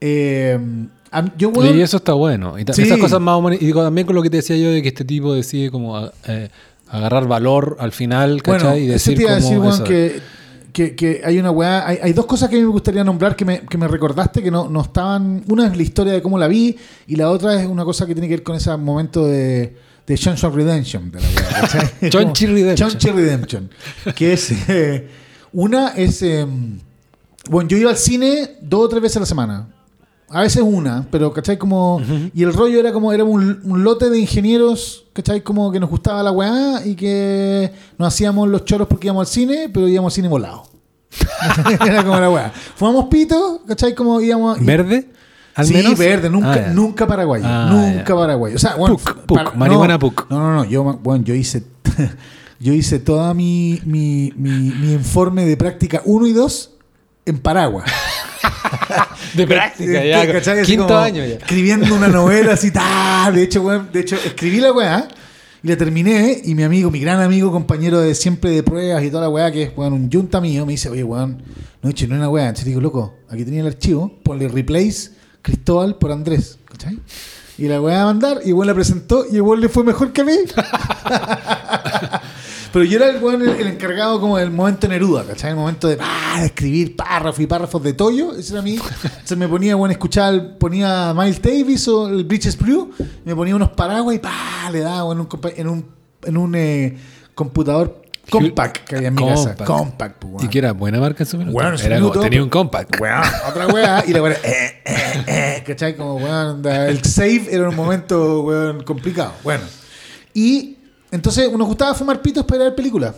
Eh, 0.01 0.59
yo, 1.37 1.49
weón, 1.49 1.77
y 1.77 1.81
eso 1.81 1.97
está 1.97 2.13
bueno. 2.13 2.57
Y 2.57 2.65
Sí. 2.73 2.83
esas 2.83 2.97
cosas 2.99 3.19
más 3.19 3.35
humani- 3.37 3.57
Y 3.59 3.65
digo, 3.65 3.83
también 3.83 4.05
con 4.07 4.15
lo 4.15 4.21
que 4.23 4.29
te 4.29 4.37
decía 4.37 4.57
yo 4.57 4.71
de 4.71 4.81
que 4.81 4.87
este 4.89 5.05
tipo 5.05 5.33
decide 5.33 5.69
como 5.71 6.09
eh, 6.27 6.49
agarrar 6.87 7.27
valor 7.27 7.77
al 7.79 7.91
final, 7.91 8.41
¿cachai? 8.41 8.61
Bueno, 8.69 8.77
y 8.77 8.87
decir 8.87 9.21
como 9.21 9.35
decir, 9.35 9.57
eso. 9.63 9.83
que, 9.83 10.19
que, 10.79 10.95
que 10.95 11.21
hay 11.25 11.37
una 11.39 11.51
weá. 11.51 11.85
Hay, 11.85 11.97
hay 12.01 12.13
dos 12.13 12.25
cosas 12.25 12.47
que 12.49 12.55
a 12.55 12.59
mí 12.59 12.63
me 12.63 12.71
gustaría 12.71 13.03
nombrar 13.03 13.35
que 13.35 13.43
me, 13.43 13.59
que 13.61 13.77
me 13.77 13.85
recordaste 13.87 14.41
que 14.41 14.49
no, 14.49 14.69
no 14.69 14.79
estaban. 14.81 15.43
Una 15.49 15.67
es 15.67 15.75
la 15.75 15.83
historia 15.83 16.13
de 16.13 16.21
cómo 16.21 16.37
la 16.37 16.47
vi, 16.47 16.77
y 17.07 17.15
la 17.17 17.29
otra 17.29 17.61
es 17.61 17.67
una 17.67 17.83
cosa 17.83 18.05
que 18.05 18.13
tiene 18.13 18.29
que 18.29 18.35
ver 18.35 18.43
con 18.43 18.55
ese 18.55 18.75
momento 18.77 19.25
de, 19.27 19.75
de 20.07 20.15
Shawshank 20.15 20.55
Redemption. 20.55 21.11
De 21.11 21.19
la 21.19 21.27
weá. 21.27 22.09
Chonchi 22.09 22.45
Redemption. 22.55 22.89
Chonchi 22.91 23.09
Redemption. 23.09 23.69
Que 24.15 24.33
es. 24.33 24.51
eh, 24.69 25.07
una 25.51 25.89
es. 25.89 26.21
eh, 26.21 26.47
bueno, 27.49 27.67
yo 27.69 27.77
iba 27.77 27.89
al 27.89 27.97
cine 27.97 28.57
dos 28.61 28.85
o 28.85 28.89
tres 28.89 29.01
veces 29.01 29.17
a 29.17 29.21
la 29.21 29.25
semana. 29.25 29.67
A 30.31 30.41
veces 30.43 30.61
una, 30.63 31.07
pero 31.09 31.33
¿cachai? 31.33 31.57
Como. 31.57 31.99
Y 32.35 32.43
el 32.43 32.53
rollo 32.53 32.79
era 32.79 32.93
como. 32.93 33.11
Era 33.11 33.23
un, 33.25 33.59
un 33.63 33.83
lote 33.83 34.09
de 34.11 34.19
ingenieros, 34.19 35.05
¿cachai? 35.11 35.41
Como 35.41 35.71
que 35.71 35.79
nos 35.79 35.89
gustaba 35.89 36.21
la 36.21 36.31
weá 36.31 36.85
y 36.85 36.93
que 36.95 37.71
nos 37.97 38.09
hacíamos 38.13 38.47
los 38.47 38.63
choros 38.63 38.87
porque 38.87 39.07
íbamos 39.07 39.27
al 39.27 39.33
cine, 39.33 39.69
pero 39.73 39.87
íbamos 39.87 40.13
al 40.13 40.15
cine 40.15 40.27
volado. 40.27 40.68
era 41.85 42.03
como 42.03 42.19
la 42.19 42.29
weá. 42.29 42.51
Fumamos 42.75 43.05
pito, 43.05 43.61
¿cachai? 43.67 43.95
Como 43.95 44.19
íbamos. 44.21 44.63
¿Verde? 44.63 45.09
Al 45.55 45.65
sí, 45.65 45.73
menos. 45.73 45.97
verde, 45.97 46.29
nunca, 46.29 46.53
Ah, 46.53 46.55
ya. 46.67 46.67
nunca 46.73 47.07
paraguayo. 47.07 47.43
Ah, 47.47 47.67
nunca 47.71 48.09
ya. 48.09 48.15
paraguayo. 48.15 48.55
O 48.55 48.59
sea, 48.59 48.75
bueno, 48.75 48.97
Puc, 48.97 49.15
puc, 49.25 49.37
para- 49.37 49.51
marihuana 49.51 49.93
no, 49.95 49.99
puc. 49.99 50.29
No, 50.29 50.39
no, 50.39 50.55
no. 50.55 50.65
Yo, 50.65 50.83
bueno, 50.83 51.23
yo 51.23 51.33
hice. 51.33 51.63
yo 52.59 52.73
hice 52.73 52.99
toda 52.99 53.33
mi, 53.33 53.81
mi, 53.85 54.31
mi, 54.35 54.51
mi 54.71 54.93
informe 54.93 55.45
de 55.45 55.57
práctica 55.57 56.01
1 56.05 56.27
y 56.27 56.33
2 56.33 56.71
en 57.25 57.39
Paraguas. 57.39 57.89
De 59.33 59.45
práctica, 59.45 60.03
ya. 60.03 60.31
¿Cachai? 60.31 60.59
Así 60.59 60.71
Quinto 60.71 60.87
como 60.87 60.99
año 60.99 61.23
ya. 61.25 61.35
Escribiendo 61.35 61.93
una 61.93 62.07
novela 62.07 62.53
así, 62.53 62.71
ta. 62.71 63.29
De 63.33 63.43
hecho, 63.43 63.61
weón, 63.61 63.89
de 63.91 63.99
hecho, 63.99 64.15
escribí 64.15 64.59
la 64.59 64.71
weá 64.71 65.07
y 65.63 65.67
la 65.67 65.77
terminé. 65.77 66.41
Y 66.43 66.55
mi 66.55 66.63
amigo, 66.63 66.91
mi 66.91 66.99
gran 66.99 67.21
amigo, 67.21 67.51
compañero 67.51 67.99
de 67.99 68.15
siempre 68.15 68.51
de 68.51 68.63
pruebas 68.63 69.03
y 69.03 69.09
toda 69.09 69.23
la 69.23 69.29
weá, 69.29 69.51
que 69.51 69.63
es 69.63 69.71
weón, 69.75 69.93
un 69.93 70.09
yunta 70.09 70.41
mío, 70.41 70.65
me 70.65 70.73
dice, 70.73 70.89
oye, 70.89 71.03
weón, 71.03 71.41
no 71.81 71.89
he 71.89 71.93
ni 71.93 72.13
una 72.13 72.29
weá. 72.29 72.47
Entonces 72.47 72.65
digo, 72.65 72.81
loco, 72.81 73.15
aquí 73.29 73.45
tenía 73.45 73.61
el 73.61 73.67
archivo, 73.67 74.11
ponle 74.23 74.47
replace 74.47 75.11
Cristóbal 75.41 75.97
por 75.97 76.11
Andrés. 76.11 76.57
¿Cachai? 76.65 76.99
Y 77.57 77.67
la 77.67 77.81
weá 77.81 78.03
a 78.03 78.05
mandar, 78.05 78.39
y 78.45 78.49
igual 78.49 78.67
la 78.67 78.73
presentó, 78.73 79.25
y 79.29 79.35
igual 79.35 79.59
le 79.59 79.67
fue 79.67 79.83
mejor 79.83 80.13
que 80.13 80.21
a 80.21 80.23
mí. 80.23 80.33
Pero 82.71 82.85
yo 82.85 82.97
era 82.97 83.09
el, 83.09 83.23
weón, 83.23 83.41
el, 83.41 83.49
el 83.49 83.67
encargado 83.67 84.19
como 84.21 84.37
del 84.37 84.51
momento 84.51 84.87
Neruda, 84.87 85.23
¿cachai? 85.25 85.51
El 85.51 85.55
momento 85.55 85.87
de, 85.87 85.97
ah, 86.01 86.37
de 86.39 86.45
escribir 86.47 86.95
párrafos 86.95 87.39
y 87.39 87.47
párrafos 87.47 87.81
de 87.83 87.93
Toyo. 87.93 88.33
Ese 88.35 88.53
era 88.53 88.61
mí. 88.61 88.77
Se 89.23 89.35
me 89.35 89.47
ponía, 89.47 89.75
bueno, 89.75 89.91
escuchar, 89.91 90.57
ponía 90.57 91.13
Miles 91.15 91.41
Davis 91.41 91.87
o 91.87 92.07
el 92.09 92.23
Bridges 92.25 92.57
Brew, 92.57 92.91
me 93.25 93.35
ponía 93.35 93.55
unos 93.55 93.69
paraguas 93.69 94.15
y 94.15 94.19
pa, 94.19 94.69
le 94.71 94.79
daba 94.81 95.11
en 95.13 95.19
un, 95.21 95.27
compa- 95.29 95.53
en 95.55 95.67
un, 95.67 95.85
en 96.23 96.37
un 96.37 96.55
eh, 96.55 96.97
computador 97.35 98.01
compact 98.29 98.85
que 98.87 98.95
había 98.97 99.07
en 99.07 99.15
mi 99.15 99.25
casa. 99.25 99.55
Compact. 99.55 100.19
Pues, 100.19 100.31
Y 100.33 100.35
weón. 100.35 100.49
que 100.49 100.57
era 100.59 100.71
buena 100.73 100.99
marca 100.99 101.23
en 101.23 101.27
su 101.29 101.37
minuto. 101.37 101.53
Bueno, 101.53 101.71
en 101.71 101.77
su 101.79 101.85
Era 101.87 101.95
minuto, 101.95 102.13
como- 102.13 102.23
tenía 102.23 102.43
un 102.43 102.49
compact. 102.49 102.99
Weón, 103.01 103.21
otra 103.49 103.67
weá. 103.67 104.03
Y 104.07 104.13
la 104.13 104.21
weá, 104.21 104.33
eh, 104.43 104.81
eh, 104.85 105.23
eh, 105.25 105.63
¿cachai? 105.65 105.95
Como, 105.97 106.17
weón, 106.17 106.63
el 106.67 107.03
save 107.03 107.47
era 107.49 107.67
un 107.69 107.75
momento, 107.75 108.41
weón, 108.43 108.83
complicado. 108.83 109.33
Bueno. 109.43 109.63
Y 110.35 110.77
entonces 111.11 111.51
nos 111.51 111.67
gustaba 111.67 111.93
fumar 111.93 112.21
pitos 112.21 112.45
para 112.45 112.65
ver 112.65 112.75
películas. 112.75 113.15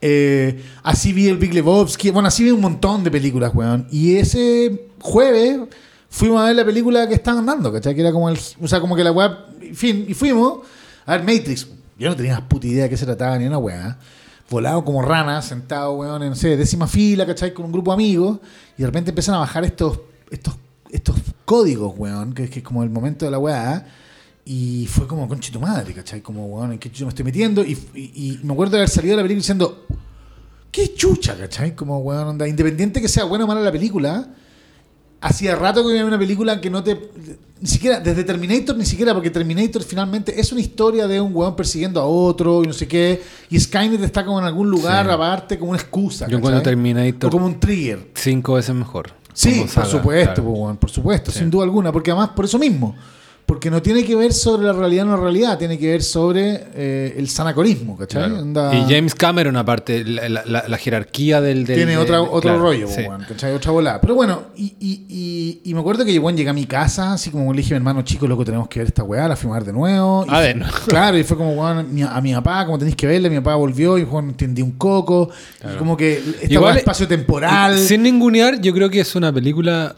Eh, 0.00 0.62
así 0.82 1.12
vi 1.12 1.28
el 1.28 1.38
Big 1.38 1.54
Lebowski. 1.54 2.10
Bueno, 2.10 2.28
así 2.28 2.44
vi 2.44 2.50
un 2.50 2.60
montón 2.60 3.02
de 3.02 3.10
películas, 3.10 3.52
weón. 3.54 3.86
Y 3.90 4.16
ese 4.16 4.88
jueves 5.00 5.60
fuimos 6.10 6.42
a 6.42 6.46
ver 6.46 6.56
la 6.56 6.64
película 6.64 7.08
que 7.08 7.14
estaban 7.14 7.46
dando, 7.46 7.72
¿cachai? 7.72 7.94
Que 7.94 8.02
era 8.02 8.12
como 8.12 8.28
el. 8.28 8.38
O 8.60 8.68
sea, 8.68 8.80
como 8.80 8.94
que 8.94 9.02
la 9.02 9.12
weá. 9.12 9.46
En 9.60 9.74
fin, 9.74 10.04
y 10.06 10.14
fuimos 10.14 10.60
a 11.06 11.16
ver 11.16 11.20
Matrix. 11.22 11.66
Yo 11.98 12.10
no 12.10 12.16
tenía 12.16 12.46
puta 12.46 12.66
idea 12.66 12.84
de 12.84 12.90
qué 12.90 12.96
se 12.96 13.06
trataba 13.06 13.38
ni 13.38 13.46
una 13.46 13.58
weá. 13.58 13.98
Volado 14.50 14.84
como 14.84 15.00
rana, 15.00 15.40
sentado, 15.40 15.94
weón, 15.94 16.22
en 16.22 16.28
no 16.28 16.34
sé, 16.34 16.54
décima 16.56 16.86
fila, 16.86 17.24
¿cachai? 17.24 17.54
Con 17.54 17.64
un 17.64 17.72
grupo 17.72 17.90
de 17.92 17.94
amigos. 17.94 18.40
Y 18.76 18.82
de 18.82 18.86
repente 18.86 19.10
empiezan 19.10 19.36
a 19.36 19.38
bajar 19.38 19.64
estos, 19.64 20.00
estos, 20.30 20.54
estos 20.90 21.16
códigos, 21.46 21.94
weón, 21.96 22.34
que, 22.34 22.50
que 22.50 22.58
es 22.58 22.64
como 22.64 22.82
el 22.82 22.90
momento 22.90 23.24
de 23.24 23.30
la 23.30 23.38
weá. 23.38 23.86
Y 24.46 24.86
fue 24.88 25.06
como, 25.06 25.26
conche 25.26 25.50
tu 25.50 25.58
madre, 25.60 25.94
¿cachai? 25.94 26.20
Como, 26.20 26.46
weón, 26.46 26.72
¿en 26.72 26.78
qué 26.78 26.90
chucha 26.90 27.04
me 27.04 27.08
estoy 27.10 27.24
metiendo? 27.24 27.64
Y, 27.64 27.72
y- 27.94 28.12
y 28.14 28.40
me 28.42 28.52
acuerdo 28.52 28.72
de 28.72 28.78
haber 28.78 28.90
salido 28.90 29.12
de 29.12 29.16
la 29.16 29.22
película 29.22 29.40
diciendo, 29.40 29.86
¿qué 30.70 30.92
chucha, 30.94 31.36
cachai? 31.36 31.74
Como, 31.74 31.98
weón, 32.00 32.28
onda, 32.28 32.46
independiente 32.46 33.00
que 33.00 33.08
sea 33.08 33.24
buena 33.24 33.44
o 33.44 33.48
mala 33.48 33.62
la 33.62 33.72
película, 33.72 34.28
hacía 35.20 35.54
rato 35.56 35.82
que 35.82 35.90
había 35.92 36.04
una 36.04 36.18
película 36.18 36.60
que 36.60 36.68
no 36.68 36.84
te. 36.84 36.98
Ni 37.60 37.68
siquiera, 37.68 38.00
desde 38.00 38.24
Terminator, 38.24 38.76
ni 38.76 38.84
siquiera, 38.84 39.14
porque 39.14 39.30
Terminator 39.30 39.82
finalmente 39.82 40.38
es 40.38 40.52
una 40.52 40.60
historia 40.60 41.06
de 41.08 41.18
un 41.18 41.34
weón 41.34 41.56
persiguiendo 41.56 41.98
a 41.98 42.04
otro 42.04 42.62
y 42.62 42.66
no 42.66 42.74
sé 42.74 42.86
qué. 42.86 43.22
Y 43.48 43.58
Skynet 43.58 44.02
está 44.02 44.26
como 44.26 44.38
en 44.38 44.44
algún 44.44 44.68
lugar 44.68 45.06
Sí. 45.06 45.12
aparte, 45.12 45.58
como 45.58 45.70
una 45.70 45.80
excusa. 45.80 46.26
Yo 46.28 46.36
encuentro 46.36 46.60
¿cachai? 46.60 46.72
Terminator 46.74 47.28
O 47.28 47.30
como 47.32 47.46
un 47.46 47.58
trigger. 47.58 48.10
cinco 48.14 48.54
veces 48.54 48.74
mejor. 48.74 49.12
Sí, 49.32 49.50
como 49.52 49.62
por 49.62 49.70
saga, 49.70 49.86
supuesto, 49.86 50.34
claro. 50.34 50.44
po, 50.44 50.50
weón, 50.60 50.76
por 50.76 50.90
supuesto, 50.90 51.30
Sí. 51.32 51.38
sin 51.38 51.50
duda 51.50 51.64
alguna, 51.64 51.90
porque 51.90 52.10
además 52.10 52.30
por 52.36 52.44
eso 52.44 52.58
mismo, 52.58 52.94
porque 53.46 53.70
no 53.70 53.82
tiene 53.82 54.04
que 54.04 54.16
ver 54.16 54.32
sobre 54.32 54.66
la 54.66 54.72
realidad 54.72 55.06
o 55.06 55.10
no 55.10 55.16
realidad, 55.18 55.58
tiene 55.58 55.78
que 55.78 55.88
ver 55.88 56.02
sobre 56.02 56.64
eh, 56.74 57.14
el 57.18 57.28
sanacorismo, 57.28 57.96
¿cachai? 57.96 58.30
Claro. 58.52 58.74
Y 58.74 58.92
James 58.92 59.14
Cameron, 59.14 59.56
aparte, 59.56 60.04
la, 60.04 60.28
la- 60.28 60.44
la- 60.46 60.64
la 60.66 60.78
jerarquía 60.78 61.40
del. 61.40 61.64
del- 61.66 61.76
tiene 61.76 61.92
de- 61.92 61.98
otra, 61.98 62.22
otro 62.22 62.40
claro, 62.40 62.58
rollo, 62.58 62.88
sí. 62.88 63.02
¿cachai? 63.28 63.52
Otra 63.52 63.70
volada. 63.72 64.00
Pero 64.00 64.14
bueno, 64.14 64.44
y, 64.56 64.74
y, 64.80 65.04
y, 65.08 65.60
y 65.70 65.74
me 65.74 65.80
acuerdo 65.80 66.04
que 66.04 66.18
bueno, 66.18 66.36
llegué 66.38 66.50
a 66.50 66.54
mi 66.54 66.64
casa, 66.66 67.12
así 67.12 67.30
como 67.30 67.52
le 67.52 67.58
dije 67.58 67.74
a 67.74 67.76
mi 67.76 67.82
hermano, 67.82 68.02
chico, 68.02 68.26
loco, 68.26 68.44
tenemos 68.44 68.68
que 68.68 68.80
ver 68.80 68.88
esta 68.88 69.02
weá, 69.02 69.28
la 69.28 69.36
filmar 69.36 69.64
de 69.64 69.72
nuevo. 69.72 70.24
Fue- 70.26 70.42
de 70.42 70.54
nuevo. 70.54 70.72
Claro, 70.86 71.18
y 71.18 71.24
fue 71.24 71.36
como, 71.36 71.52
weón, 71.52 71.94
mi- 71.94 72.02
a 72.02 72.20
mi 72.20 72.32
papá, 72.34 72.64
como 72.64 72.78
tenéis 72.78 72.96
que 72.96 73.06
verla, 73.06 73.28
mi 73.28 73.36
papá 73.36 73.54
volvió 73.56 73.98
y 73.98 74.04
Juan 74.04 74.30
entendí 74.30 74.62
un 74.62 74.72
coco. 74.72 75.28
Y 75.72 75.76
como 75.76 75.96
que 75.96 76.14
esta 76.14 76.46
Igual 76.52 76.78
espacio 76.78 77.06
temporal, 77.06 77.78
Sin 77.78 78.02
ningunear, 78.02 78.60
yo 78.60 78.72
creo 78.72 78.88
que 78.90 79.00
es 79.00 79.14
una 79.14 79.32
película 79.32 79.96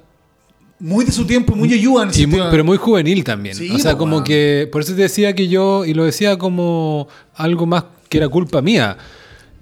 muy 0.79 1.05
de 1.05 1.13
su 1.13 1.27
tiempo, 1.27 1.55
muy 1.57 1.73
ayuda 1.73 2.05
en 2.05 2.11
Y 2.21 2.27
muy- 2.27 2.41
pero 2.51 2.65
muy 2.65 2.77
juvenil 2.77 3.25
también. 3.25 3.55
Sí, 3.57 3.71
o 3.71 3.79
sea, 3.79 3.93
po, 3.93 3.99
como 3.99 4.23
que. 4.25 4.69
Por 4.71 4.83
eso 4.83 4.95
te 4.95 5.03
decía 5.03 5.35
que 5.35 5.49
yo. 5.49 5.85
Y 5.85 5.95
lo 5.95 6.05
decía 6.05 6.37
como 6.39 7.09
algo 7.35 7.67
más 7.67 7.85
que 8.09 8.19
era 8.19 8.29
culpa 8.29 8.61
mía. 8.63 8.97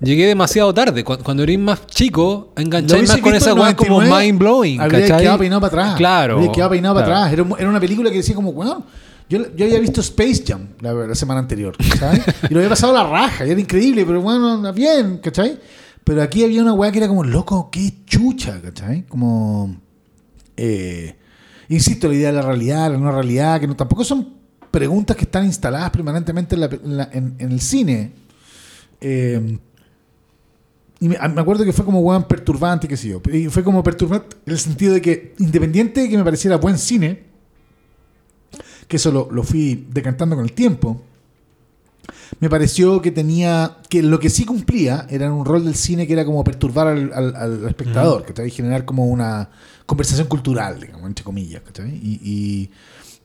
Llegué 0.00 0.26
demasiado 0.26 0.74
tarde. 0.74 1.04
Cu- 1.04 1.18
Cuando 1.22 1.44
eres 1.44 1.58
más 1.58 1.86
chico, 1.86 2.52
hubiese 2.56 3.06
más 3.06 3.20
con 3.20 3.34
esa 3.34 3.54
weá 3.54 3.74
como 3.76 4.02
99, 4.02 4.26
mind 4.26 4.38
blowing. 4.38 4.80
Habría 4.80 5.00
¿cachai? 5.02 5.20
quedado 5.20 5.38
peinado 5.38 5.60
para 5.60 5.82
atrás. 5.82 5.96
Claro. 5.96 6.34
Habría 6.34 6.52
quedado 6.52 6.70
peinado 6.70 6.94
claro. 6.96 7.06
para 7.10 7.24
atrás. 7.26 7.32
Era, 7.32 7.60
era 7.60 7.70
una 7.70 7.80
película 7.80 8.10
que 8.10 8.16
decía 8.16 8.34
como, 8.34 8.50
weón. 8.50 8.84
Yo, 9.26 9.38
yo 9.56 9.64
había 9.64 9.78
visto 9.80 10.02
Space 10.02 10.44
Jam 10.46 10.68
la, 10.80 10.92
la 10.92 11.14
semana 11.14 11.40
anterior, 11.40 11.74
¿sabes? 11.98 12.20
y 12.50 12.52
lo 12.52 12.58
había 12.60 12.68
pasado 12.68 12.94
a 12.94 13.02
la 13.02 13.08
raja, 13.08 13.46
y 13.46 13.50
era 13.50 13.58
increíble, 13.58 14.04
pero 14.04 14.20
bueno, 14.20 14.70
bien, 14.74 15.16
¿cachai? 15.16 15.58
Pero 16.04 16.22
aquí 16.22 16.44
había 16.44 16.60
una 16.60 16.74
weá 16.74 16.92
que 16.92 16.98
era 16.98 17.08
como, 17.08 17.24
loco, 17.24 17.70
qué 17.72 17.90
chucha, 18.04 18.60
¿cachai? 18.60 19.06
Como. 19.06 19.76
Eh, 20.56 21.14
insisto, 21.68 22.08
la 22.08 22.14
idea 22.14 22.28
de 22.28 22.36
la 22.36 22.42
realidad, 22.42 22.90
la 22.90 22.98
no 22.98 23.10
realidad, 23.10 23.60
que 23.60 23.66
no 23.66 23.76
tampoco 23.76 24.04
son 24.04 24.34
preguntas 24.70 25.16
que 25.16 25.24
están 25.24 25.44
instaladas 25.44 25.90
permanentemente 25.90 26.56
en, 26.56 27.36
el 27.38 27.60
cine. 27.60 28.12
Eh, 29.00 29.58
y 31.00 31.08
me, 31.08 31.16
acuerdo 31.16 31.64
que 31.64 31.72
fue 31.72 31.84
como 31.84 32.00
weón 32.00 32.24
perturbante, 32.24 32.88
qué 32.88 32.96
sé 32.96 33.08
yo. 33.08 33.22
Y 33.32 33.46
fue 33.46 33.62
como 33.62 33.82
perturbante 33.82 34.36
en 34.46 34.52
el 34.52 34.58
sentido 34.58 34.94
de 34.94 35.00
que, 35.00 35.34
independiente 35.38 36.02
de 36.02 36.08
que 36.08 36.16
me 36.16 36.24
pareciera 36.24 36.56
buen 36.56 36.78
cine, 36.78 37.24
que 38.88 38.96
eso 38.96 39.28
lo 39.30 39.42
fui 39.42 39.86
decantando 39.90 40.36
con 40.36 40.44
el 40.44 40.52
tiempo, 40.52 41.02
me 42.40 42.48
pareció 42.50 43.00
que 43.02 43.10
tenía. 43.10 43.78
que 43.88 44.02
lo 44.02 44.18
que 44.18 44.30
sí 44.30 44.44
cumplía 44.44 45.06
era 45.10 45.32
un 45.32 45.44
rol 45.44 45.64
del 45.64 45.74
cine 45.74 46.06
que 46.06 46.12
era 46.12 46.24
como 46.24 46.42
perturbar 46.44 46.88
al, 46.88 47.12
al- 47.12 47.36
al 47.36 47.66
espectador, 47.68 48.24
que 48.24 48.32
te 48.32 48.42
generar 48.50 48.84
como 48.84 49.06
una 49.06 49.50
conversación 49.86 50.26
cultural, 50.28 50.80
digamos, 50.80 51.06
entre 51.06 51.24
comillas, 51.24 51.62
y 52.64 52.70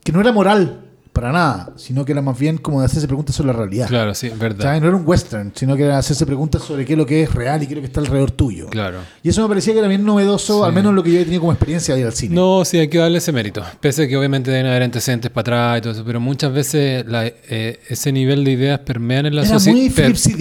que 0.03 0.11
no 0.11 0.21
era 0.21 0.31
moral 0.31 0.88
para 1.13 1.31
nada, 1.31 1.73
sino 1.75 2.05
que 2.05 2.13
era 2.13 2.21
más 2.21 2.39
bien 2.39 2.57
como 2.57 2.79
de 2.79 2.85
hacerse 2.85 3.05
preguntas 3.07 3.35
sobre 3.35 3.47
la 3.51 3.53
realidad. 3.59 3.87
Claro, 3.87 4.13
sí, 4.15 4.29
verdad. 4.39 4.63
¿Sabes? 4.63 4.81
No 4.81 4.87
era 4.87 4.95
un 4.97 5.03
western, 5.05 5.51
sino 5.53 5.75
que 5.75 5.83
era 5.83 5.97
hacerse 5.97 6.25
preguntas 6.25 6.61
sobre 6.63 6.85
qué 6.85 6.93
es 6.93 6.97
lo 6.97 7.05
que 7.05 7.23
es 7.23 7.33
real 7.33 7.61
y 7.61 7.67
qué 7.67 7.73
es 7.73 7.75
lo 7.77 7.81
que 7.81 7.87
está 7.87 7.99
alrededor 7.99 8.31
tuyo. 8.31 8.67
Claro. 8.69 8.99
Y 9.21 9.29
eso 9.29 9.41
me 9.41 9.47
parecía 9.49 9.73
que 9.73 9.79
era 9.79 9.87
bien 9.89 10.05
novedoso, 10.05 10.59
Sí. 10.61 10.65
al 10.65 10.73
menos 10.73 10.93
lo 10.93 11.03
que 11.03 11.11
yo 11.11 11.19
he 11.19 11.23
tenido 11.23 11.41
como 11.41 11.51
experiencia 11.51 11.93
de 11.93 12.01
ir 12.01 12.05
al 12.07 12.13
cine. 12.13 12.35
No, 12.35 12.63
sí, 12.63 12.77
hay 12.77 12.87
que 12.87 12.99
darle 12.99 13.17
ese 13.17 13.31
mérito. 13.31 13.61
Pese 13.81 14.03
a 14.03 14.07
que 14.07 14.15
obviamente 14.15 14.49
deben 14.51 14.67
haber 14.67 14.83
antecedentes 14.83 15.29
para 15.31 15.41
atrás 15.41 15.77
y 15.79 15.81
todo 15.81 15.93
eso, 15.93 16.03
pero 16.05 16.19
muchas 16.19 16.53
veces 16.53 17.05
la- 17.07 17.25
eh, 17.27 17.79
ese 17.89 18.11
nivel 18.11 18.43
de 18.45 18.51
ideas 18.51 18.79
permean 18.79 19.25
en 19.25 19.35
la 19.35 19.41
Era 19.41 19.59
sociedad. 19.59 19.91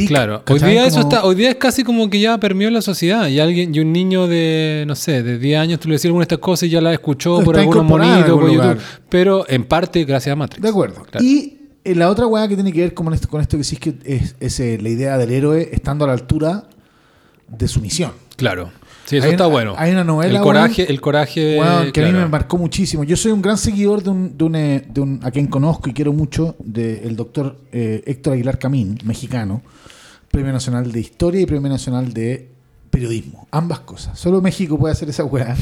Claro. 0.06 0.42
Hoy 0.48 0.58
día 0.60 0.86
eso 0.86 0.98
Como- 1.02 1.08
está, 1.08 1.24
hoy 1.24 1.34
día 1.34 1.50
es 1.50 1.56
casi 1.56 1.82
como 1.82 2.08
que 2.08 2.20
ya 2.20 2.38
permeó 2.38 2.68
en 2.68 2.74
la 2.74 2.82
sociedad. 2.82 3.26
Y 3.28 3.40
alguien, 3.40 3.74
y 3.74 3.80
un 3.80 3.92
niño 3.92 4.26
de, 4.26 4.84
no 4.86 4.94
sé, 4.94 5.22
de 5.22 5.38
10 5.38 5.58
años, 5.58 5.80
tú 5.80 5.88
le 5.88 5.94
decías 5.94 6.06
alguna 6.10 6.22
de 6.22 6.34
estas 6.34 6.38
cosas 6.38 6.64
y 6.64 6.70
ya 6.70 6.80
la 6.80 6.92
escuchó 6.92 7.42
por 7.42 7.58
algunos 7.58 7.84
monitos, 7.84 8.24
por 8.30 8.42
YouTube. 8.42 8.54
lugar. 8.54 8.78
Pero 9.08 9.44
en 9.48 9.64
parte 9.64 10.04
gracias 10.04 10.32
a 10.32 10.36
Matrix. 10.36 10.62
De 10.62 10.68
acuerdo. 10.68 11.02
Claro. 11.10 11.24
Y 11.24 11.58
eh, 11.84 11.94
la 11.94 12.10
otra 12.10 12.26
weá 12.26 12.46
que 12.48 12.54
tiene 12.54 12.72
que 12.72 12.80
ver 12.80 12.94
con 12.94 13.12
esto, 13.14 13.28
con 13.28 13.40
esto 13.40 13.56
que 13.56 13.62
es 13.62 13.78
que 13.78 13.94
es, 14.04 14.36
es, 14.40 14.60
eh, 14.60 14.78
la 14.80 14.88
idea 14.88 15.16
del 15.18 15.30
héroe 15.30 15.70
estando 15.72 16.04
a 16.04 16.08
la 16.08 16.14
altura 16.14 16.64
de 17.48 17.68
su 17.68 17.80
misión. 17.80 18.12
Claro. 18.36 18.70
Sí, 19.06 19.16
eso 19.16 19.24
Hay 19.26 19.32
está 19.32 19.46
una- 19.46 19.52
bueno. 19.54 19.74
hay 19.78 19.92
una 19.92 20.04
novela, 20.04 20.38
El 20.38 20.42
coraje, 20.44 20.82
weón, 20.82 20.90
el 20.92 21.00
coraje. 21.00 21.58
Weón, 21.58 21.92
que 21.92 22.04
a 22.04 22.06
mí 22.06 22.12
me 22.12 22.26
marcó 22.28 22.58
muchísimo. 22.58 23.04
Yo 23.04 23.16
soy 23.16 23.32
un 23.32 23.40
gran 23.40 23.56
seguidor 23.56 24.02
de 24.02 24.10
un, 24.10 24.36
de 24.36 24.44
un, 24.44 24.54
eh, 24.54 24.84
de 24.86 25.00
un- 25.00 25.20
a 25.22 25.30
quien 25.30 25.46
conozco 25.46 25.88
y 25.88 25.94
quiero 25.94 26.12
mucho, 26.12 26.54
del 26.58 27.16
doctor 27.16 27.56
eh, 27.72 28.02
Héctor 28.06 28.34
Aguilar 28.34 28.58
Camín, 28.58 28.98
mexicano, 29.04 29.62
Premio 30.30 30.52
Nacional 30.52 30.92
de 30.92 31.00
Historia 31.00 31.40
y 31.40 31.46
Premio 31.46 31.70
Nacional 31.70 32.12
de 32.12 32.50
Periodismo. 32.90 33.48
Ambas 33.50 33.80
cosas. 33.80 34.18
Solo 34.18 34.42
México 34.42 34.78
puede 34.78 34.92
hacer 34.92 35.08
esa 35.08 35.24
weá. 35.24 35.56